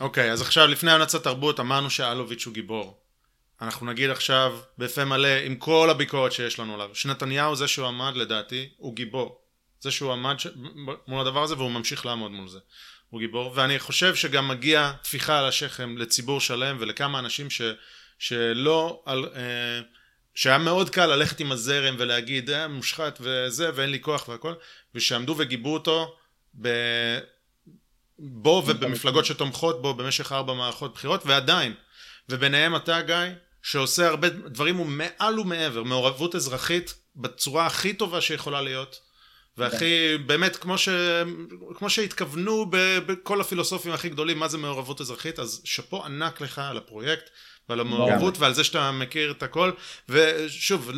אוקיי, 0.00 0.24
אז... 0.24 0.30
Okay, 0.30 0.32
אז 0.32 0.40
עכשיו 0.40 0.66
לפני 0.66 0.90
המלצת 0.90 1.24
תרבות 1.24 1.60
אמרנו 1.60 1.90
שאלוביץ' 1.90 2.46
הוא 2.46 2.54
גיבור. 2.54 3.03
אנחנו 3.60 3.86
נגיד 3.86 4.10
עכשיו 4.10 4.58
בפה 4.78 5.04
מלא 5.04 5.28
עם 5.44 5.56
כל 5.56 5.90
הביקורת 5.90 6.32
שיש 6.32 6.58
לנו 6.58 6.74
עליו. 6.74 6.90
שנתניהו 6.94 7.56
זה 7.56 7.68
שהוא 7.68 7.86
עמד 7.86 8.16
לדעתי 8.16 8.68
הוא 8.76 8.94
גיבור. 8.96 9.40
זה 9.80 9.90
שהוא 9.90 10.12
עמד 10.12 10.38
ש... 10.38 10.46
מול 11.06 11.20
הדבר 11.20 11.42
הזה 11.42 11.54
והוא 11.54 11.70
ממשיך 11.70 12.06
לעמוד 12.06 12.30
מול 12.30 12.48
זה. 12.48 12.58
הוא 13.10 13.20
גיבור. 13.20 13.52
ואני 13.54 13.78
חושב 13.78 14.14
שגם 14.14 14.48
מגיע 14.48 14.92
טפיחה 15.02 15.38
על 15.38 15.44
השכם 15.44 15.98
לציבור 15.98 16.40
שלם 16.40 16.76
ולכמה 16.80 17.18
אנשים 17.18 17.50
ש... 17.50 17.62
שלא 18.18 19.02
על... 19.06 19.28
אה, 19.36 19.80
שהיה 20.34 20.58
מאוד 20.58 20.90
קל 20.90 21.06
ללכת 21.06 21.40
עם 21.40 21.52
הזרם 21.52 21.94
ולהגיד 21.98 22.50
אה, 22.50 22.68
מושחת 22.68 23.18
וזה 23.20 23.70
ואין 23.74 23.90
לי 23.90 24.00
כוח 24.00 24.28
והכל 24.28 24.54
ושעמדו 24.94 25.34
וגיבו 25.38 25.74
אותו 25.74 26.16
ב... 26.60 26.68
בו 28.18 28.62
ובמפלגות 28.66 29.24
שתומכות 29.24 29.82
בו 29.82 29.94
במשך 29.94 30.32
ארבע 30.32 30.54
מערכות 30.54 30.94
בחירות 30.94 31.26
ועדיין. 31.26 31.74
וביניהם 32.28 32.76
אתה 32.76 33.02
גיא 33.02 33.16
שעושה 33.64 34.08
הרבה 34.08 34.28
דברים 34.28 34.80
ומעל 34.80 35.38
ומעבר, 35.38 35.82
מעורבות 35.82 36.34
אזרחית 36.34 36.94
בצורה 37.16 37.66
הכי 37.66 37.92
טובה 37.92 38.20
שיכולה 38.20 38.62
להיות, 38.62 39.00
והכי, 39.58 40.18
באמת, 40.26 40.56
כמו, 40.56 40.78
ש, 40.78 40.88
כמו 41.74 41.90
שהתכוונו 41.90 42.66
בכל 43.06 43.40
הפילוסופים 43.40 43.92
הכי 43.92 44.08
גדולים, 44.08 44.38
מה 44.38 44.48
זה 44.48 44.58
מעורבות 44.58 45.00
אזרחית, 45.00 45.38
אז 45.38 45.60
שאפו 45.64 46.04
ענק 46.04 46.40
לך 46.40 46.58
על 46.58 46.76
הפרויקט. 46.76 47.30
ועל 47.68 47.80
המעורבות 47.80 48.38
ועל 48.38 48.54
זה 48.54 48.64
שאתה 48.64 48.92
מכיר 48.92 49.30
את 49.30 49.42
הכל 49.42 49.70
ושוב 50.08 50.90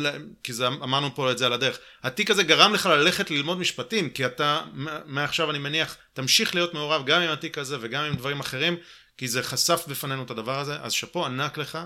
כי 0.43 0.53
זה 0.53 0.67
אמרנו 0.67 1.15
פה 1.15 1.31
את 1.31 1.37
זה 1.37 1.45
על 1.45 1.53
הדרך 1.53 1.79
התיק 2.03 2.31
הזה 2.31 2.43
גרם 2.43 2.73
לך 2.73 2.85
ללכת 2.85 3.31
ללמוד 3.31 3.57
משפטים 3.57 4.09
כי 4.09 4.25
אתה 4.25 4.61
מעכשיו 5.05 5.51
אני 5.51 5.59
מניח 5.59 5.97
תמשיך 6.13 6.55
להיות 6.55 6.73
מעורב 6.73 7.05
גם 7.05 7.21
עם 7.21 7.29
התיק 7.29 7.57
הזה 7.57 7.77
וגם 7.81 8.03
עם 8.03 8.15
דברים 8.15 8.39
אחרים 8.39 8.77
כי 9.17 9.27
זה 9.27 9.43
חשף 9.43 9.85
בפנינו 9.87 10.23
את 10.23 10.31
הדבר 10.31 10.59
הזה 10.59 10.75
אז 10.81 10.91
שאפו 10.93 11.25
ענק 11.25 11.57
לך 11.57 11.77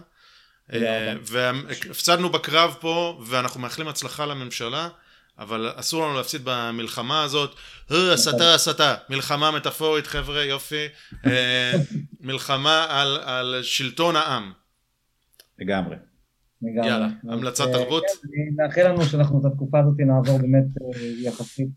והפסדנו 1.22 2.30
בקרב 2.30 2.76
פה 2.80 3.22
ואנחנו 3.28 3.60
מאחלים 3.60 3.88
הצלחה 3.88 4.26
לממשלה 4.26 4.90
אבל 5.42 5.72
אסור 5.76 6.06
לנו 6.06 6.18
להפסיד 6.18 6.42
במלחמה 6.46 7.24
הזאת. 7.24 7.56
אה, 7.92 8.14
הסתה 8.14 8.56
הסתה. 8.56 8.96
מלחמה 9.10 9.52
מטאפורית 9.52 10.08
חבר'ה 10.08 10.44
יופי. 10.44 10.86
אה, 11.26 11.72
מלחמה 12.28 12.86
על, 12.90 13.18
על 13.24 13.60
שלטון 13.64 14.16
העם. 14.16 14.52
לגמרי. 15.60 15.96
יאללה, 16.62 17.08
המלצת 17.24 17.66
תרבות. 17.72 18.04
כן, 18.04 18.28
אני 18.34 18.50
מאחל 18.56 18.88
לנו 18.88 19.04
שאנחנו 19.04 19.40
את 19.40 19.46
התקופה 19.46 19.80
הזאת 19.80 20.00
נעבור 20.00 20.38
באמת 20.38 20.66
יחסית 21.24 21.70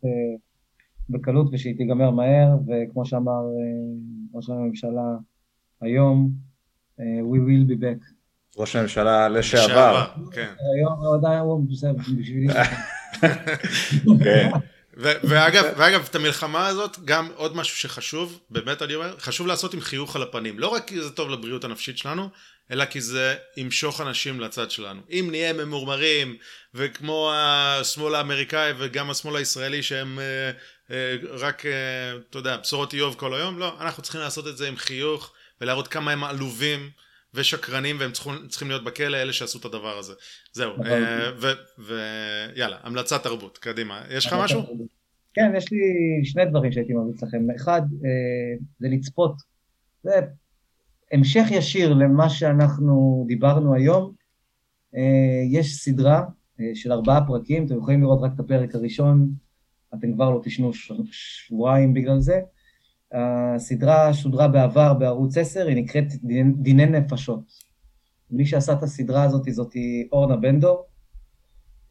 בקלות 1.11 1.47
ושהיא 1.53 1.77
תיגמר 1.77 2.11
מהר, 2.11 2.49
וכמו 2.67 3.07
שאמר 3.07 3.43
ראש 4.35 4.51
הממשלה 4.51 5.17
היום, 5.81 6.31
we 6.99 7.39
will 7.47 7.71
be 7.71 7.81
back. 7.83 8.14
ראש 8.57 8.77
הממשלה 8.77 9.29
לשעבר. 9.29 10.05
כן. 10.33 10.53
היום 10.75 11.15
עדיין 11.15 11.39
הוא 11.39 11.67
בסדר, 11.71 11.93
בשבילי. 12.19 12.55
כן, 14.25 14.51
ואגב, 15.01 15.65
ואגב, 15.77 16.07
את 16.11 16.15
המלחמה 16.15 16.67
הזאת, 16.67 16.99
גם 17.05 17.29
עוד 17.37 17.57
משהו 17.57 17.77
שחשוב, 17.77 18.41
באמת 18.51 18.83
אני 18.83 18.95
אומר, 18.95 19.15
חשוב 19.19 19.47
לעשות 19.47 19.75
עם 19.75 19.81
חיוך 19.81 20.17
על 20.17 20.23
הפנים. 20.23 20.59
לא 20.59 20.69
רק 20.69 20.87
כי 20.87 21.03
זה 21.03 21.11
טוב 21.11 21.31
לבריאות 21.31 21.65
הנפשית 21.65 21.99
שלנו, 21.99 22.29
אלא 22.71 22.85
כי 22.85 23.01
זה 23.01 23.35
ימשוך 23.57 24.01
אנשים 24.01 24.41
לצד 24.41 24.71
שלנו. 24.71 25.01
אם 25.11 25.29
נהיה 25.31 25.53
ממורמרים, 25.53 26.37
וכמו 26.75 27.31
השמאל 27.35 28.15
האמריקאי 28.15 28.73
וגם 28.79 29.11
השמאל 29.11 29.37
הישראלי 29.37 29.83
שהם 29.83 30.19
אה, 30.19 30.51
אה, 30.91 31.17
רק, 31.31 31.67
אה, 31.67 31.73
אתה 32.31 32.39
יודע, 32.39 32.57
בשורות 32.57 32.93
איוב 32.93 33.15
כל 33.19 33.35
היום, 33.35 33.59
לא, 33.59 33.77
אנחנו 33.81 34.03
צריכים 34.03 34.21
לעשות 34.21 34.47
את 34.47 34.57
זה 34.57 34.69
עם 34.69 34.77
חיוך, 34.77 35.33
ולהראות 35.61 35.89
כמה 35.89 36.11
הם 36.11 36.25
עלובים. 36.25 36.91
ושקרנים 37.35 37.97
והם 38.01 38.13
צריכים, 38.13 38.33
צריכים 38.49 38.69
להיות 38.69 38.85
בכלא 38.85 39.17
אלה 39.17 39.33
שעשו 39.33 39.59
את 39.59 39.65
הדבר 39.65 39.99
הזה. 39.99 40.13
זהו, 40.53 40.73
נכון. 40.73 40.99
ויאללה, 41.79 42.77
המלצת 42.83 43.23
תרבות, 43.23 43.59
קדימה. 43.59 44.03
יש 44.11 44.27
לך 44.27 44.33
משהו? 44.33 44.63
כן, 45.35 45.53
יש 45.57 45.73
לי 45.73 45.79
שני 46.25 46.45
דברים 46.45 46.73
שהייתי 46.73 46.93
ממליץ 46.93 47.23
לכם. 47.23 47.51
אחד, 47.57 47.83
זה 48.79 48.89
לצפות. 48.89 49.35
זה 50.03 50.21
המשך 51.13 51.47
ישיר 51.51 51.95
למה 51.95 52.31
שאנחנו 52.31 53.25
דיברנו 53.29 53.75
היום, 53.75 54.13
אה, 54.97 55.43
יש 55.51 55.75
סדרה 55.77 56.23
אה, 56.61 56.71
של 56.75 56.93
ארבעה 56.93 57.27
פרקים, 57.27 57.67
אתם 57.67 57.79
יכולים 57.79 58.03
לראות 58.03 58.21
רק 58.23 58.33
את 58.35 58.41
הפרק 58.41 58.75
הראשון, 58.75 59.33
אתם 59.95 60.15
כבר 60.15 60.31
לא 60.31 60.41
תשנו 60.45 60.71
שבועיים 61.11 61.95
בגלל 61.95 62.21
זה. 62.21 62.41
הסדרה 63.15 64.15
שודרה 64.15 64.49
בעבר 64.49 64.95
בערוץ 64.95 65.37
10, 65.37 65.67
היא 65.67 65.77
נקראת 65.77 66.05
דיני 66.57 66.87
נפשות. 66.87 67.43
מי 68.31 68.47
שעשה 68.47 68.73
את 68.73 68.83
הסדרה 68.83 69.23
הזאת 69.23 69.43
זאת 69.51 69.73
אורנה 70.13 70.37
בנדור, 70.37 70.87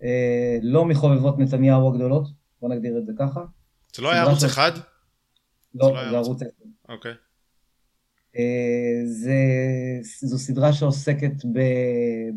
אה, 0.04 0.58
לא 0.62 0.86
מחובבות 0.86 1.40
נתניהו 1.40 1.94
הגדולות, 1.94 2.28
בוא 2.62 2.70
נגדיר 2.70 2.98
את 2.98 3.06
זה 3.06 3.12
ככה. 3.20 3.42
זה 3.96 4.02
לא 4.02 4.12
היה 4.12 4.22
ערוץ 4.22 4.44
אחד? 4.44 4.72
לא, 5.76 5.88
זה 5.88 6.12
לא 6.12 6.18
ערוץ 6.18 6.42
10. 6.42 6.52
אוקיי. 6.90 7.14
אה, 8.38 9.02
זה, 9.06 9.38
זו 10.02 10.38
סדרה 10.38 10.74
שעוסקת 10.74 11.34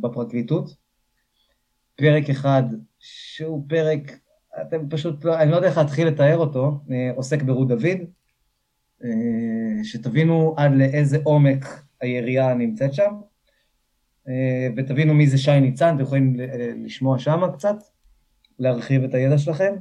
בפרקליטות. 0.00 0.86
פרק 1.96 2.30
אחד, 2.30 2.62
שהוא 2.98 3.64
פרק, 3.68 4.18
אתם 4.62 4.88
פשוט, 4.90 5.24
לא, 5.24 5.40
אני 5.40 5.50
לא 5.50 5.56
יודע 5.56 5.68
איך 5.68 5.78
להתחיל 5.78 6.08
לתאר 6.08 6.36
אותו, 6.36 6.80
אה, 6.90 7.10
עוסק 7.16 7.42
ברות 7.42 7.68
דוד, 7.68 7.98
שתבינו 9.82 10.54
עד 10.56 10.72
לאיזה 10.74 11.18
עומק 11.22 11.64
היריעה 12.00 12.54
נמצאת 12.54 12.94
שם, 12.94 13.14
ותבינו 14.76 15.14
מי 15.14 15.26
זה 15.26 15.38
שי 15.38 15.60
ניצן, 15.60 15.94
אתם 15.94 16.02
יכולים 16.02 16.36
לשמוע 16.84 17.18
שם 17.18 17.40
קצת, 17.54 17.76
להרחיב 18.58 19.04
את 19.04 19.14
הידע 19.14 19.38
שלכם. 19.38 19.74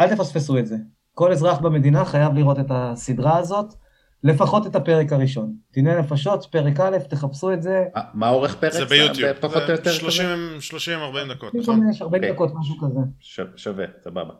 אל 0.00 0.14
תפספסו 0.14 0.58
את 0.58 0.66
זה. 0.66 0.76
כל 1.14 1.32
אזרח 1.32 1.58
במדינה 1.58 2.04
חייב 2.04 2.34
לראות 2.34 2.58
את 2.58 2.66
הסדרה 2.70 3.38
הזאת. 3.38 3.74
לפחות 4.24 4.66
את 4.66 4.76
הפרק 4.76 5.12
הראשון. 5.12 5.54
דיני 5.72 5.94
נפשות, 5.94 6.46
פרק 6.50 6.80
א', 6.80 6.98
תחפשו 7.08 7.52
את 7.52 7.62
זה. 7.62 7.84
אה, 7.96 8.02
מה 8.14 8.28
אורך 8.28 8.56
פרק? 8.56 8.72
זה 8.72 8.84
ביוטיוב. 8.84 9.32
פחות 9.32 9.62
או 9.68 9.72
יותר 9.72 9.90
30-40 9.90 11.34
דקות, 11.34 11.54
נכון? 11.54 11.80
40 12.02 12.14
אוקיי. 12.14 12.32
דקות, 12.32 12.52
משהו 12.60 12.76
כזה. 12.78 13.00
שווה, 13.56 13.84
סבבה. 14.04 14.34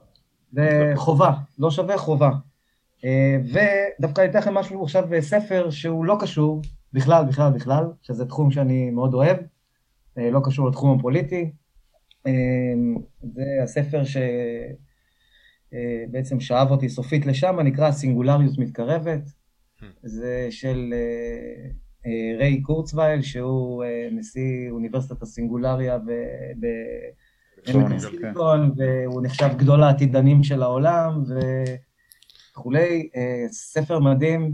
זה 0.53 0.93
חובה, 0.95 1.33
לא 1.59 1.71
שווה, 1.71 1.99
חובה. 1.99 2.31
אה, 3.05 3.37
ודווקא 3.45 4.21
אני 4.21 4.31
אתן 4.31 4.39
לכם 4.39 4.55
משהו 4.55 4.83
עכשיו, 4.83 5.15
אה, 5.15 5.23
ספר 5.23 5.71
שהוא 5.71 6.05
לא 6.05 6.17
קשור 6.21 6.63
בכלל, 6.93 7.25
בכלל, 7.25 7.53
בכלל, 7.53 7.85
שזה 8.03 8.27
תחום 8.27 8.51
שאני 8.51 8.91
מאוד 8.91 9.15
אוהב, 9.15 9.37
לא 10.17 10.41
קשור 10.45 10.69
לתחום 10.69 10.99
הפוליטי. 10.99 11.53
זה 13.23 13.45
הספר 13.63 14.03
שבעצם 15.73 16.41
שאב 16.41 16.71
אותי 16.71 16.89
סופית 16.89 17.27
לשם, 17.27 17.61
נקרא 17.61 17.91
סינגולריות 17.91 18.59
מתקרבת. 18.59 19.21
זה 20.03 20.47
של 20.51 20.95
אה, 20.97 21.71
אה, 22.07 22.39
ריי 22.39 22.63
קורצווייל, 22.63 23.23
שהוא 23.23 23.85
אה, 23.85 24.09
נשיא 24.13 24.71
אוניברסיטת 24.71 25.23
הסינגולריה 25.23 25.99
בסיליקון, 27.67 28.75
והוא 28.77 29.23
נחשב 29.23 29.49
גדול 29.57 29.83
העתידנים 29.83 30.43
של 30.43 30.63
העולם 30.63 31.23
וכולי. 32.53 33.09
ספר 33.51 33.99
מדהים, 33.99 34.53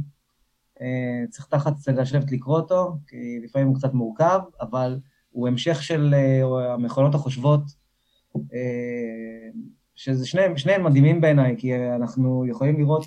צריך 1.31 1.47
תחת 1.47 1.73
לשבת 1.89 2.33
לקרוא 2.33 2.57
אותו, 2.57 2.97
כי 3.07 3.41
לפעמים 3.45 3.69
הוא 3.69 3.77
קצת 3.77 3.95
מורכב, 3.95 4.41
אבל 4.61 5.01
הוא 5.31 5.49
המשך 5.49 5.83
של 5.83 6.15
המכונות 6.75 7.15
החושבות, 7.15 7.63
שזה 9.95 10.27
שניהם, 10.27 10.57
שניהם 10.57 10.85
מדהימים 10.85 11.21
בעיניי, 11.21 11.55
כי 11.59 11.77
אנחנו 11.77 12.47
יכולים 12.49 12.79
לראות 12.79 13.07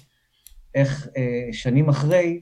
איך 0.75 1.07
אה, 1.17 1.49
שנים 1.51 1.89
אחרי, 1.89 2.41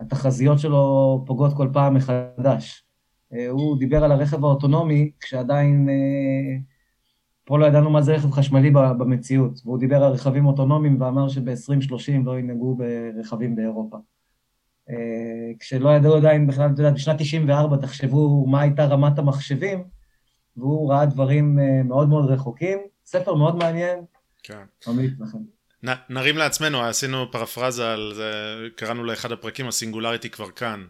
התחזיות 0.00 0.58
שלו 0.58 1.24
פוגעות 1.26 1.56
כל 1.56 1.68
פעם 1.72 1.94
מחדש. 1.94 2.84
אה, 3.32 3.48
הוא 3.48 3.78
דיבר 3.78 4.04
על 4.04 4.12
הרכב 4.12 4.44
האוטונומי 4.44 5.10
כשעדיין 5.20 5.88
אה, 5.88 6.58
פה 7.46 7.58
לא 7.58 7.66
ידענו 7.66 7.90
מה 7.90 8.02
זה 8.02 8.14
רכב 8.14 8.30
חשמלי 8.30 8.70
במציאות, 8.70 9.60
והוא 9.64 9.78
דיבר 9.78 10.04
על 10.04 10.12
רכבים 10.12 10.46
אוטונומיים 10.46 11.00
ואמר 11.00 11.28
שב-2030 11.28 12.24
לא 12.24 12.38
ינהגו 12.38 12.76
ברכבים 12.76 13.56
באירופה. 13.56 13.96
אה, 14.90 14.94
כשלא 15.60 15.90
ידעו 15.90 16.16
עדיין 16.16 16.46
בכלל, 16.46 16.70
אתה 16.74 16.80
יודע, 16.80 16.90
בשנת 16.90 17.18
94 17.18 17.76
תחשבו 17.76 18.46
מה 18.46 18.60
הייתה 18.60 18.84
רמת 18.84 19.18
המחשבים, 19.18 19.84
והוא 20.56 20.92
ראה 20.92 21.06
דברים 21.06 21.58
אה, 21.58 21.82
מאוד 21.82 22.08
מאוד 22.08 22.30
רחוקים. 22.30 22.78
ספר 23.04 23.34
מאוד 23.34 23.56
מעניין, 23.56 23.98
כן. 24.42 24.64
ממליץ 24.86 25.12
לכם. 25.20 25.38
נ, 25.84 25.88
נרים 26.08 26.36
לעצמנו, 26.36 26.82
עשינו 26.82 27.30
פרפרזה 27.32 27.92
על 27.92 28.12
זה, 28.14 28.32
קראנו 28.76 29.04
לאחד 29.04 29.32
הפרקים, 29.32 29.68
הסינגולריטי 29.68 30.30
כבר 30.30 30.50
כאן. 30.50 30.84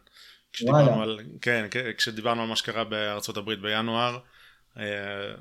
כשדיברנו 0.53 1.03
על, 1.03 1.21
כן, 1.41 1.67
כשדיברנו 1.97 2.43
על 2.43 2.49
מה 2.49 2.57
שקרה 2.57 2.85
בארצות 2.85 3.37
הברית 3.37 3.61
בינואר, 3.61 4.19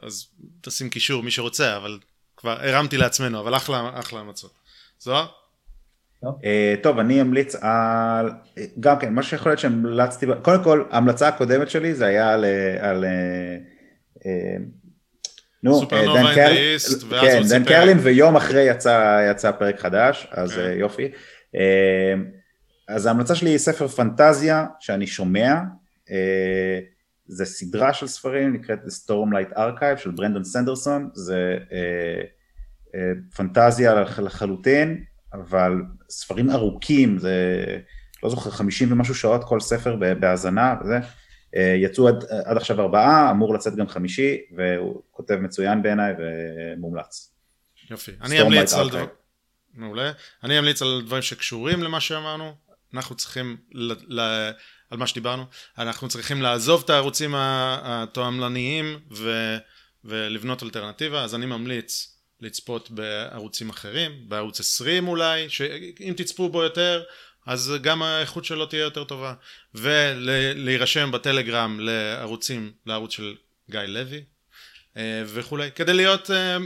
אז 0.01 0.27
תשים 0.61 0.89
קישור 0.89 1.23
מי 1.23 1.31
שרוצה, 1.31 1.77
אבל 1.77 1.99
כבר 2.37 2.57
הרמתי 2.61 2.97
לעצמנו, 2.97 3.39
אבל 3.39 3.55
אחלה, 3.55 3.89
אחלה 3.93 4.19
המצות. 4.19 4.53
זוהר? 4.99 5.27
אה, 6.45 6.75
טוב, 6.83 6.99
אני 6.99 7.21
אמליץ 7.21 7.55
על, 7.55 8.29
גם 8.79 8.99
כן, 8.99 9.13
מה 9.13 9.23
שיכול 9.23 9.51
להיות 9.51 9.59
שהמלצתי, 9.59 10.25
קודם 10.41 10.63
כל, 10.63 10.83
ההמלצה 10.91 11.27
הקודמת 11.27 11.69
שלי 11.69 11.93
זה 11.93 12.05
היה 12.05 12.33
על, 12.33 12.45
על 12.79 13.05
אה, 14.25 14.55
נו, 15.63 15.81
ואז 17.09 17.31
כן, 17.31 17.41
דן 17.49 17.63
קרלין, 17.63 17.97
ויום 18.01 18.35
אחרי 18.35 18.61
יצא, 18.61 19.27
יצא 19.31 19.51
פרק 19.51 19.79
חדש, 19.79 20.27
אז 20.31 20.53
כן. 20.53 20.75
יופי. 20.77 21.11
אז 22.87 23.05
ההמלצה 23.05 23.35
שלי 23.35 23.49
היא 23.49 23.57
ספר 23.57 23.87
פנטזיה 23.87 24.65
שאני 24.79 25.07
שומע, 25.07 25.53
זה 27.27 27.45
סדרה 27.45 27.93
של 27.93 28.07
ספרים, 28.07 28.53
נקראת 28.53 28.79
The 28.85 28.91
Stormlight 28.91 29.57
Archive 29.57 29.97
של 29.97 30.11
ברנדון 30.11 30.43
סנדרסון, 30.43 31.09
זה 31.13 31.57
פנטזיה 33.35 33.93
לחלוטין, 34.17 35.03
אבל 35.33 35.71
ספרים 36.09 36.49
ארוכים, 36.49 37.17
זה 37.17 37.77
לא 38.23 38.29
זוכר, 38.29 38.49
חמישים 38.49 38.91
ומשהו 38.91 39.15
שעות 39.15 39.43
כל 39.43 39.59
ספר 39.59 39.95
בהאזנה 40.19 40.75
וזה. 40.81 40.99
אה, 41.55 41.75
יצאו 41.77 42.07
עד, 42.07 42.23
עד 42.45 42.57
עכשיו 42.57 42.81
ארבעה, 42.81 43.31
אמור 43.31 43.53
לצאת 43.53 43.75
גם 43.75 43.87
חמישי, 43.87 44.37
והוא 44.57 45.01
כותב 45.11 45.35
מצוין 45.35 45.83
בעיניי 45.83 46.13
ומומלץ. 46.19 47.31
יופי. 47.89 48.11
אני 48.21 48.41
אמליץ 48.41 48.73
על 48.73 48.89
דבר... 48.89 49.05
מעולה. 49.73 50.11
אני 50.43 50.59
אמליץ 50.59 50.81
על 50.81 51.01
דברים 51.05 51.21
שקשורים 51.21 51.83
למה 51.83 51.99
שאמרנו. 51.99 52.53
אנחנו 52.93 53.15
צריכים, 53.15 53.57
ל... 53.71 53.93
ל... 54.19 54.51
על 54.95 54.99
מה 54.99 55.07
שדיברנו, 55.07 55.45
אנחנו 55.77 56.07
צריכים 56.07 56.41
לעזוב 56.41 56.81
את 56.85 56.89
הערוצים 56.89 57.33
התועמלניים 57.37 58.99
ו... 59.11 59.55
ולבנות 60.05 60.63
אלטרנטיבה, 60.63 61.23
אז 61.23 61.35
אני 61.35 61.45
ממליץ 61.45 62.17
לצפות 62.41 62.91
בערוצים 62.91 63.69
אחרים, 63.69 64.11
בערוץ 64.27 64.59
20 64.59 65.07
אולי, 65.07 65.49
שאם 65.49 66.13
תצפו 66.17 66.49
בו 66.49 66.63
יותר, 66.63 67.03
אז 67.45 67.73
גם 67.81 68.03
האיכות 68.03 68.45
שלו 68.45 68.65
תהיה 68.65 68.81
יותר 68.81 69.03
טובה. 69.03 69.33
ולהירשם 69.75 71.11
בטלגרם 71.11 71.79
לערוצים, 71.79 72.71
לערוץ 72.85 73.11
של 73.11 73.35
גיא 73.69 73.79
לוי 73.79 74.23
אה, 74.97 75.23
וכולי, 75.25 75.71
כדי 75.71 75.93
להיות, 75.93 76.31
אה, 76.31 76.57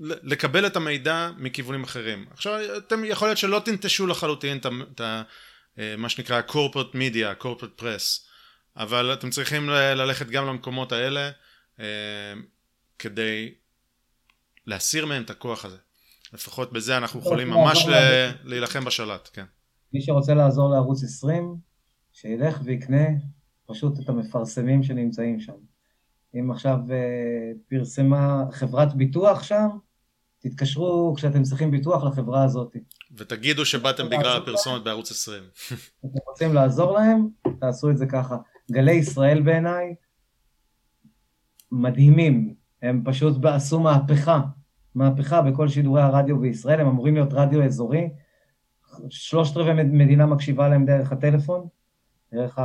לקבל 0.00 0.66
את 0.66 0.76
המידע 0.76 1.30
מכיוונים 1.36 1.84
אחרים. 1.84 2.26
עכשיו, 2.30 2.58
אתם 2.76 3.04
יכול 3.04 3.28
להיות 3.28 3.38
שלא 3.38 3.62
תנטשו 3.64 4.06
לחלוטין 4.06 4.58
את 4.58 5.00
מה 5.98 6.08
שנקרא 6.08 6.42
corporate 6.48 6.94
media, 6.94 7.42
corporate 7.42 7.80
press, 7.80 8.28
אבל 8.76 9.12
אתם 9.12 9.30
צריכים 9.30 9.68
ללכת 9.70 10.26
גם 10.26 10.46
למקומות 10.46 10.92
האלה 10.92 11.30
כדי 12.98 13.54
להסיר 14.66 15.06
מהם 15.06 15.22
את 15.22 15.30
הכוח 15.30 15.64
הזה. 15.64 15.76
לפחות 16.32 16.72
בזה 16.72 16.96
אנחנו 16.96 17.20
יכולים 17.20 17.50
ממש 17.50 17.86
להילחם 18.44 18.84
בשלט, 18.84 19.28
כן. 19.32 19.44
מי 19.92 20.00
שרוצה 20.00 20.34
לעזור 20.34 20.70
לערוץ 20.70 21.04
20, 21.04 21.56
שילך 22.12 22.60
ויקנה 22.64 23.06
פשוט 23.66 24.00
את 24.00 24.08
המפרסמים 24.08 24.82
שנמצאים 24.82 25.40
שם. 25.40 25.52
אם 26.34 26.50
עכשיו 26.50 26.78
uh, 26.86 26.92
פרסמה 27.70 28.44
חברת 28.50 28.94
ביטוח 28.94 29.42
שם, 29.42 29.68
תתקשרו 30.38 31.14
כשאתם 31.16 31.42
צריכים 31.42 31.70
ביטוח 31.70 32.04
לחברה 32.04 32.44
הזאת. 32.44 32.76
ותגידו 33.16 33.64
שבאתם 33.64 34.06
בגלל 34.06 34.36
הפרסומת 34.36 34.84
בערוץ 34.84 35.10
20. 35.10 35.42
אתם 36.00 36.18
רוצים 36.26 36.54
לעזור 36.54 36.92
להם, 36.98 37.28
תעשו 37.60 37.90
את 37.90 37.98
זה 37.98 38.06
ככה. 38.06 38.36
גלי 38.72 38.92
ישראל 38.92 39.42
בעיניי 39.42 39.94
מדהימים, 41.72 42.54
הם 42.82 43.02
פשוט 43.04 43.44
עשו 43.44 43.80
מהפכה, 43.80 44.40
מהפכה 44.94 45.42
בכל 45.42 45.68
שידורי 45.68 46.02
הרדיו 46.02 46.38
בישראל, 46.38 46.80
הם 46.80 46.86
אמורים 46.86 47.14
להיות 47.14 47.32
רדיו 47.32 47.64
אזורי, 47.64 48.08
שלושת 49.10 49.56
רבעי 49.56 49.74
מדינה 49.74 50.26
מקשיבה 50.26 50.68
להם 50.68 50.86
דרך 50.86 51.12
הטלפון, 51.12 51.68
דרך 52.32 52.58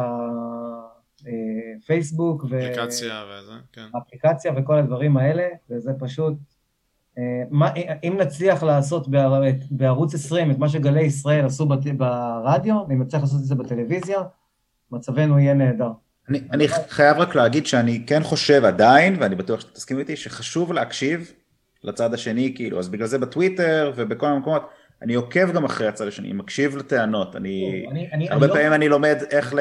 הפייסבוק, 1.84 2.44
אה, 2.44 2.48
אפליקציה 2.48 3.24
וזה, 3.30 3.54
כן. 3.72 3.88
אפליקציה 3.98 4.52
וכל 4.58 4.78
הדברים 4.78 5.18
האלה, 5.18 5.48
וזה 5.70 5.92
פשוט, 6.00 6.34
מה, 7.50 7.70
אם 8.04 8.18
נצליח 8.20 8.64
לעשות 8.64 9.08
בערוץ 9.72 10.14
20 10.14 10.52
את 10.52 10.58
מה 10.58 10.70
שגלי 10.70 11.02
ישראל 11.02 11.46
עשו 11.46 11.68
ברדיו, 11.98 12.76
אם 12.92 13.02
נצליח 13.02 13.22
לעשות 13.22 13.40
את 13.40 13.46
זה 13.46 13.56
בטלוויזיה, 13.56 14.22
מצבנו 14.92 15.40
יהיה 15.40 15.54
נהדר. 15.54 15.90
אני, 16.30 16.42
אני 16.52 16.68
חייב 16.68 17.18
רק 17.18 17.36
להגיד 17.36 17.66
שאני 17.66 18.04
כן 18.08 18.24
חושב 18.24 18.66
עדיין, 18.66 19.16
ואני 19.20 19.36
בטוח 19.36 19.60
שאתה 19.60 19.74
תסכים 19.74 20.00
איתי, 20.00 20.16
שחשוב 20.16 20.74
להקשיב 20.74 21.32
לצד 21.84 22.14
השני, 22.14 22.54
כאילו, 22.56 22.80
אז 22.80 22.90
בגלל 22.90 23.08
זה 23.08 23.18
בטוויטר 23.18 23.92
ובכל 23.96 24.26
המקומות, 24.26 24.70
אני 25.02 25.14
עוקב 25.14 25.52
גם 25.52 25.66
אחרי 25.66 25.88
הצד 25.88 26.08
השני, 26.08 26.34
מקשיב 26.34 26.78
לטענות, 26.78 27.36
אני, 27.36 27.86
אני, 27.92 28.10
אני 28.12 28.30
הרבה 28.30 28.46
אני 28.46 28.54
פעמים 28.54 28.70
לא... 28.70 28.76
אני 28.76 28.90
לומד 28.90 29.18
איך, 29.32 29.54
ל, 29.54 29.60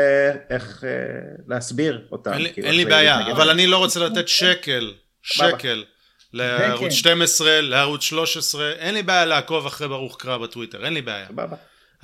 איך 0.50 0.84
uh, 0.84 1.42
להסביר 1.46 2.06
אותם. 2.12 2.32
אין, 2.32 2.52
כאילו, 2.52 2.68
אין 2.68 2.76
לי 2.76 2.84
בעיה, 2.84 3.32
אבל 3.32 3.50
אני 3.50 3.66
לא 3.66 3.78
רוצה 3.78 4.00
לתת 4.00 4.28
שקל, 4.28 4.92
שקל. 5.22 5.84
לערוץ 6.32 6.92
12, 6.92 7.60
לערוץ 7.60 8.02
13, 8.02 8.72
אין 8.72 8.94
לי 8.94 9.02
בעיה 9.02 9.24
לעקוב 9.24 9.66
אחרי 9.66 9.88
ברוך 9.88 10.16
קרא 10.16 10.38
בטוויטר, 10.38 10.84
אין 10.84 10.94
לי 10.94 11.02
בעיה. 11.02 11.26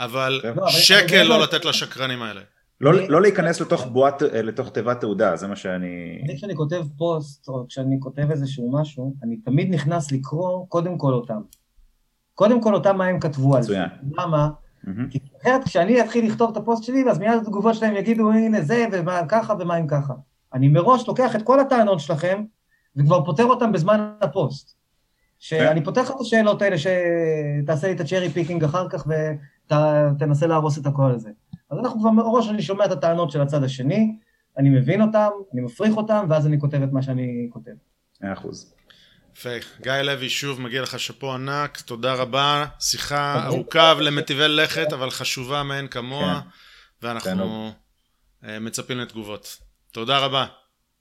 אבל 0.00 0.40
לא, 0.56 0.68
שקל 0.68 1.22
לא 1.22 1.42
לתת 1.42 1.64
לשקרנים 1.64 2.22
האלה. 2.22 2.40
לא, 2.80 2.92
לא 3.08 3.22
להיכנס 3.22 3.60
לתוך 3.60 3.86
בועת, 3.86 4.22
אה, 4.22 4.42
לתוך 4.42 4.68
תיבת 4.68 5.00
תעודה, 5.00 5.36
זה 5.36 5.46
מה 5.46 5.56
שאני... 5.56 6.22
אני 6.24 6.36
כשאני 6.36 6.56
כותב 6.56 6.82
פוסט, 6.98 7.48
או 7.48 7.66
כשאני 7.68 7.96
כותב 8.00 8.30
איזשהו 8.30 8.72
משהו, 8.72 9.14
אני 9.22 9.36
תמיד 9.36 9.74
נכנס 9.74 10.12
לקרוא 10.12 10.66
קודם 10.68 10.98
כל 10.98 11.12
אותם. 11.12 11.40
קודם 12.34 12.62
כל 12.62 12.74
אותם 12.74 12.96
מה 12.96 13.06
הם 13.06 13.20
כתבו 13.20 13.56
על 13.56 13.62
זה. 13.62 13.78
למה? 14.18 14.48
כי 15.10 15.18
אחרת 15.42 15.64
כשאני 15.64 16.00
אתחיל 16.00 16.26
לכתוב 16.26 16.50
את 16.50 16.56
הפוסט 16.56 16.84
שלי, 16.84 17.10
אז 17.10 17.18
מיד 17.18 17.38
התגובות 17.42 17.74
שלהם 17.74 17.96
יגידו, 17.96 18.32
הנה 18.32 18.62
זה, 18.62 18.86
ומה 18.92 19.20
ככה 19.28 19.54
ומה 19.60 19.76
אם 19.78 19.86
ככה. 19.86 20.14
אני 20.54 20.68
מראש 20.68 21.08
לוקח 21.08 21.36
את 21.36 21.42
כל 21.42 21.60
הטענות 21.60 22.00
שלכם, 22.00 22.44
וכבר 22.98 23.24
פותר 23.24 23.44
אותם 23.44 23.72
בזמן 23.72 24.12
הפוסט. 24.20 24.78
שאני 25.38 25.84
פותח 25.84 26.10
את 26.10 26.20
השאלות 26.20 26.62
האלה, 26.62 26.76
שתעשה 26.78 27.86
לי 27.86 27.92
את 27.92 28.00
ה 28.00 28.05
cherry 28.05 28.30
picking 28.30 28.64
אחר 28.64 28.88
כך, 28.88 29.06
ותנסה 29.66 30.46
להרוס 30.46 30.78
את 30.78 30.86
הכל 30.86 31.10
הזה. 31.10 31.30
אז 31.70 31.78
אנחנו 31.78 32.00
כבר 32.00 32.10
מראש, 32.10 32.48
אני 32.48 32.62
שומע 32.62 32.84
את 32.84 32.90
הטענות 32.90 33.30
של 33.30 33.40
הצד 33.40 33.64
השני, 33.64 34.16
אני 34.58 34.68
מבין 34.70 35.02
אותם, 35.02 35.28
אני 35.54 35.60
מפריך 35.60 35.96
אותם, 35.96 36.26
ואז 36.30 36.46
אני 36.46 36.60
כותב 36.60 36.82
את 36.82 36.92
מה 36.92 37.02
שאני 37.02 37.48
כותב. 37.52 37.70
מאה 38.20 38.32
אחוז. 38.32 38.74
יפה. 39.36 39.48
גיא 39.82 39.92
לוי, 39.92 40.28
שוב 40.28 40.60
מגיע 40.60 40.82
לך 40.82 41.00
שאפו 41.00 41.34
ענק, 41.34 41.80
תודה 41.80 42.14
רבה. 42.14 42.66
שיחה 42.80 43.46
ארוכה 43.46 43.94
ולמטיבי 43.98 44.48
לכת, 44.48 44.92
אבל 44.92 45.10
חשובה 45.10 45.62
מאין 45.62 45.88
כמוה, 45.88 46.40
כן. 46.40 47.06
ואנחנו 47.06 47.72
אה, 48.44 48.58
מצפים 48.58 48.98
לתגובות. 48.98 49.56
תודה 49.92 50.18
רבה. 50.18 50.46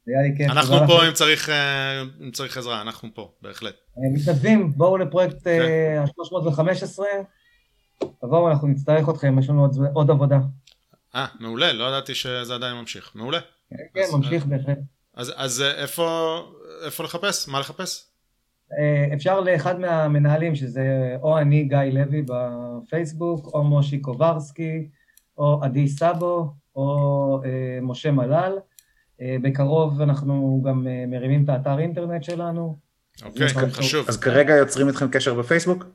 היה 0.08 0.22
לי 0.22 0.38
כיף. 0.38 0.52
אנחנו 0.52 0.78
פה 0.88 1.08
אם 1.08 1.14
צריך, 1.14 1.50
אה, 1.50 2.02
אם 2.22 2.32
צריך 2.32 2.58
עזרה, 2.58 2.82
אנחנו 2.82 3.10
פה, 3.14 3.32
בהחלט. 3.42 3.76
מתנדבים, 4.14 4.74
בואו 4.76 4.98
לפרויקט 4.98 5.48
ה-315. 5.48 7.04
כן. 7.04 7.24
תבואו, 8.22 8.50
אנחנו 8.50 8.68
נצטרך 8.68 9.10
אתכם, 9.10 9.40
יש 9.40 9.50
לנו 9.50 9.62
עוד, 9.62 9.78
עוד 9.94 10.12
עבודה. 10.12 10.40
אה, 11.16 11.26
מעולה, 11.40 11.74
לא 11.74 11.84
ידעתי 11.84 12.16
שזה 12.16 12.56
עדיין 12.56 12.76
ממשיך. 12.76 13.12
מעולה. 13.16 13.40
כן, 13.70 13.76
כן 13.94 14.02
אז, 14.02 14.14
ממשיך 14.14 14.44
אה, 14.44 14.48
בהחלט. 14.48 14.78
אז, 15.16 15.34
אז 15.36 15.62
אה, 15.62 15.82
איפה, 15.82 16.40
איפה 16.86 17.04
לחפש? 17.04 17.48
מה 17.48 17.60
לחפש? 17.60 18.06
אה, 18.80 19.14
אפשר 19.14 19.40
לאחד 19.42 19.80
מהמנהלים, 19.80 20.56
שזה 20.56 21.16
או 21.22 21.38
אני, 21.38 21.64
גיא 21.64 21.78
לוי 21.78 22.24
בפייסבוק, 22.28 23.54
או 23.54 23.64
מושי 23.64 24.00
קוברסקי, 24.00 24.88
או 25.38 25.60
עדי 25.64 25.88
סאבו, 25.88 26.54
או 26.76 27.40
אה, 27.46 27.80
משה 27.82 28.12
מלל. 28.12 28.54
אה, 29.22 29.36
בקרוב 29.42 30.02
אנחנו 30.02 30.64
גם 30.66 30.88
אה, 30.88 31.06
מרימים 31.08 31.44
את 31.44 31.50
האתר 31.50 31.80
אינטרנט 31.80 32.24
שלנו. 32.24 32.78
אוקיי, 33.26 33.48
חשוב. 33.72 34.06
אז 34.10 34.18
כרגע 34.18 34.54
יוצרים 34.56 34.88
איתכם 34.88 35.08
קשר 35.08 35.34
בפייסבוק? 35.34 35.86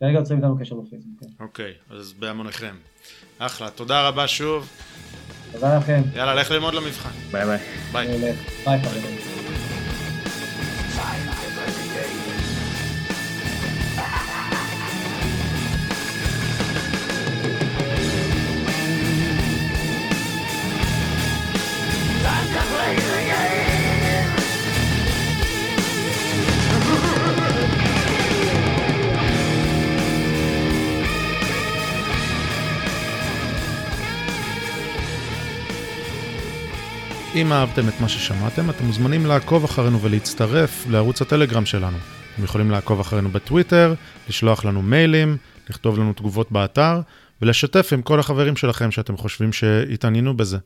כרגע 0.00 0.18
יוצרים 0.18 0.38
איתנו 0.38 0.58
קשר 0.58 0.74
בפייסבוק, 0.74 1.20
כן. 1.20 1.44
אוקיי, 1.44 1.72
אז 1.90 2.12
בהמוניכם. 2.12 2.74
אחלה, 3.38 3.70
תודה 3.70 4.08
רבה 4.08 4.28
שוב. 4.28 4.68
תודה 5.52 5.78
לכם. 5.78 6.02
יאללה, 6.14 6.34
לך 6.34 6.50
ללמוד 6.50 6.74
למבחן. 6.74 7.10
ביי 7.32 7.46
ביי. 7.46 7.58
ביי. 7.92 8.34
ביי 8.64 8.78
חברים. 8.78 9.39
אם 37.40 37.52
אהבתם 37.52 37.88
את 37.88 38.00
מה 38.00 38.08
ששמעתם, 38.08 38.70
אתם 38.70 38.84
מוזמנים 38.84 39.26
לעקוב 39.26 39.64
אחרינו 39.64 40.00
ולהצטרף 40.00 40.86
לערוץ 40.90 41.22
הטלגרם 41.22 41.66
שלנו. 41.66 41.96
אתם 42.34 42.44
יכולים 42.44 42.70
לעקוב 42.70 43.00
אחרינו 43.00 43.28
בטוויטר, 43.28 43.94
לשלוח 44.28 44.64
לנו 44.64 44.82
מיילים, 44.82 45.36
לכתוב 45.70 45.98
לנו 45.98 46.12
תגובות 46.12 46.52
באתר, 46.52 47.00
ולשתף 47.42 47.90
עם 47.92 48.02
כל 48.02 48.20
החברים 48.20 48.56
שלכם 48.56 48.90
שאתם 48.90 49.16
חושבים 49.16 49.52
שהתעניינו 49.52 50.36
בזה. 50.36 50.58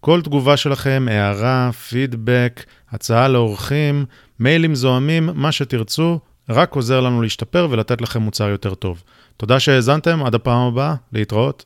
כל 0.00 0.20
תגובה 0.22 0.56
שלכם, 0.56 1.06
הערה, 1.10 1.70
פידבק, 1.88 2.64
הצעה 2.90 3.28
לאורחים, 3.28 4.04
מיילים 4.40 4.74
זוהמים, 4.74 5.30
מה 5.34 5.52
שתרצו, 5.52 6.18
רק 6.48 6.74
עוזר 6.74 7.00
לנו 7.00 7.22
להשתפר 7.22 7.68
ולתת 7.70 8.00
לכם 8.00 8.22
מוצר 8.22 8.48
יותר 8.48 8.74
טוב. 8.74 9.02
תודה 9.36 9.60
שהאזנתם, 9.60 10.24
עד 10.24 10.34
הפעם 10.34 10.66
הבאה, 10.66 10.94
להתראות. 11.12 11.64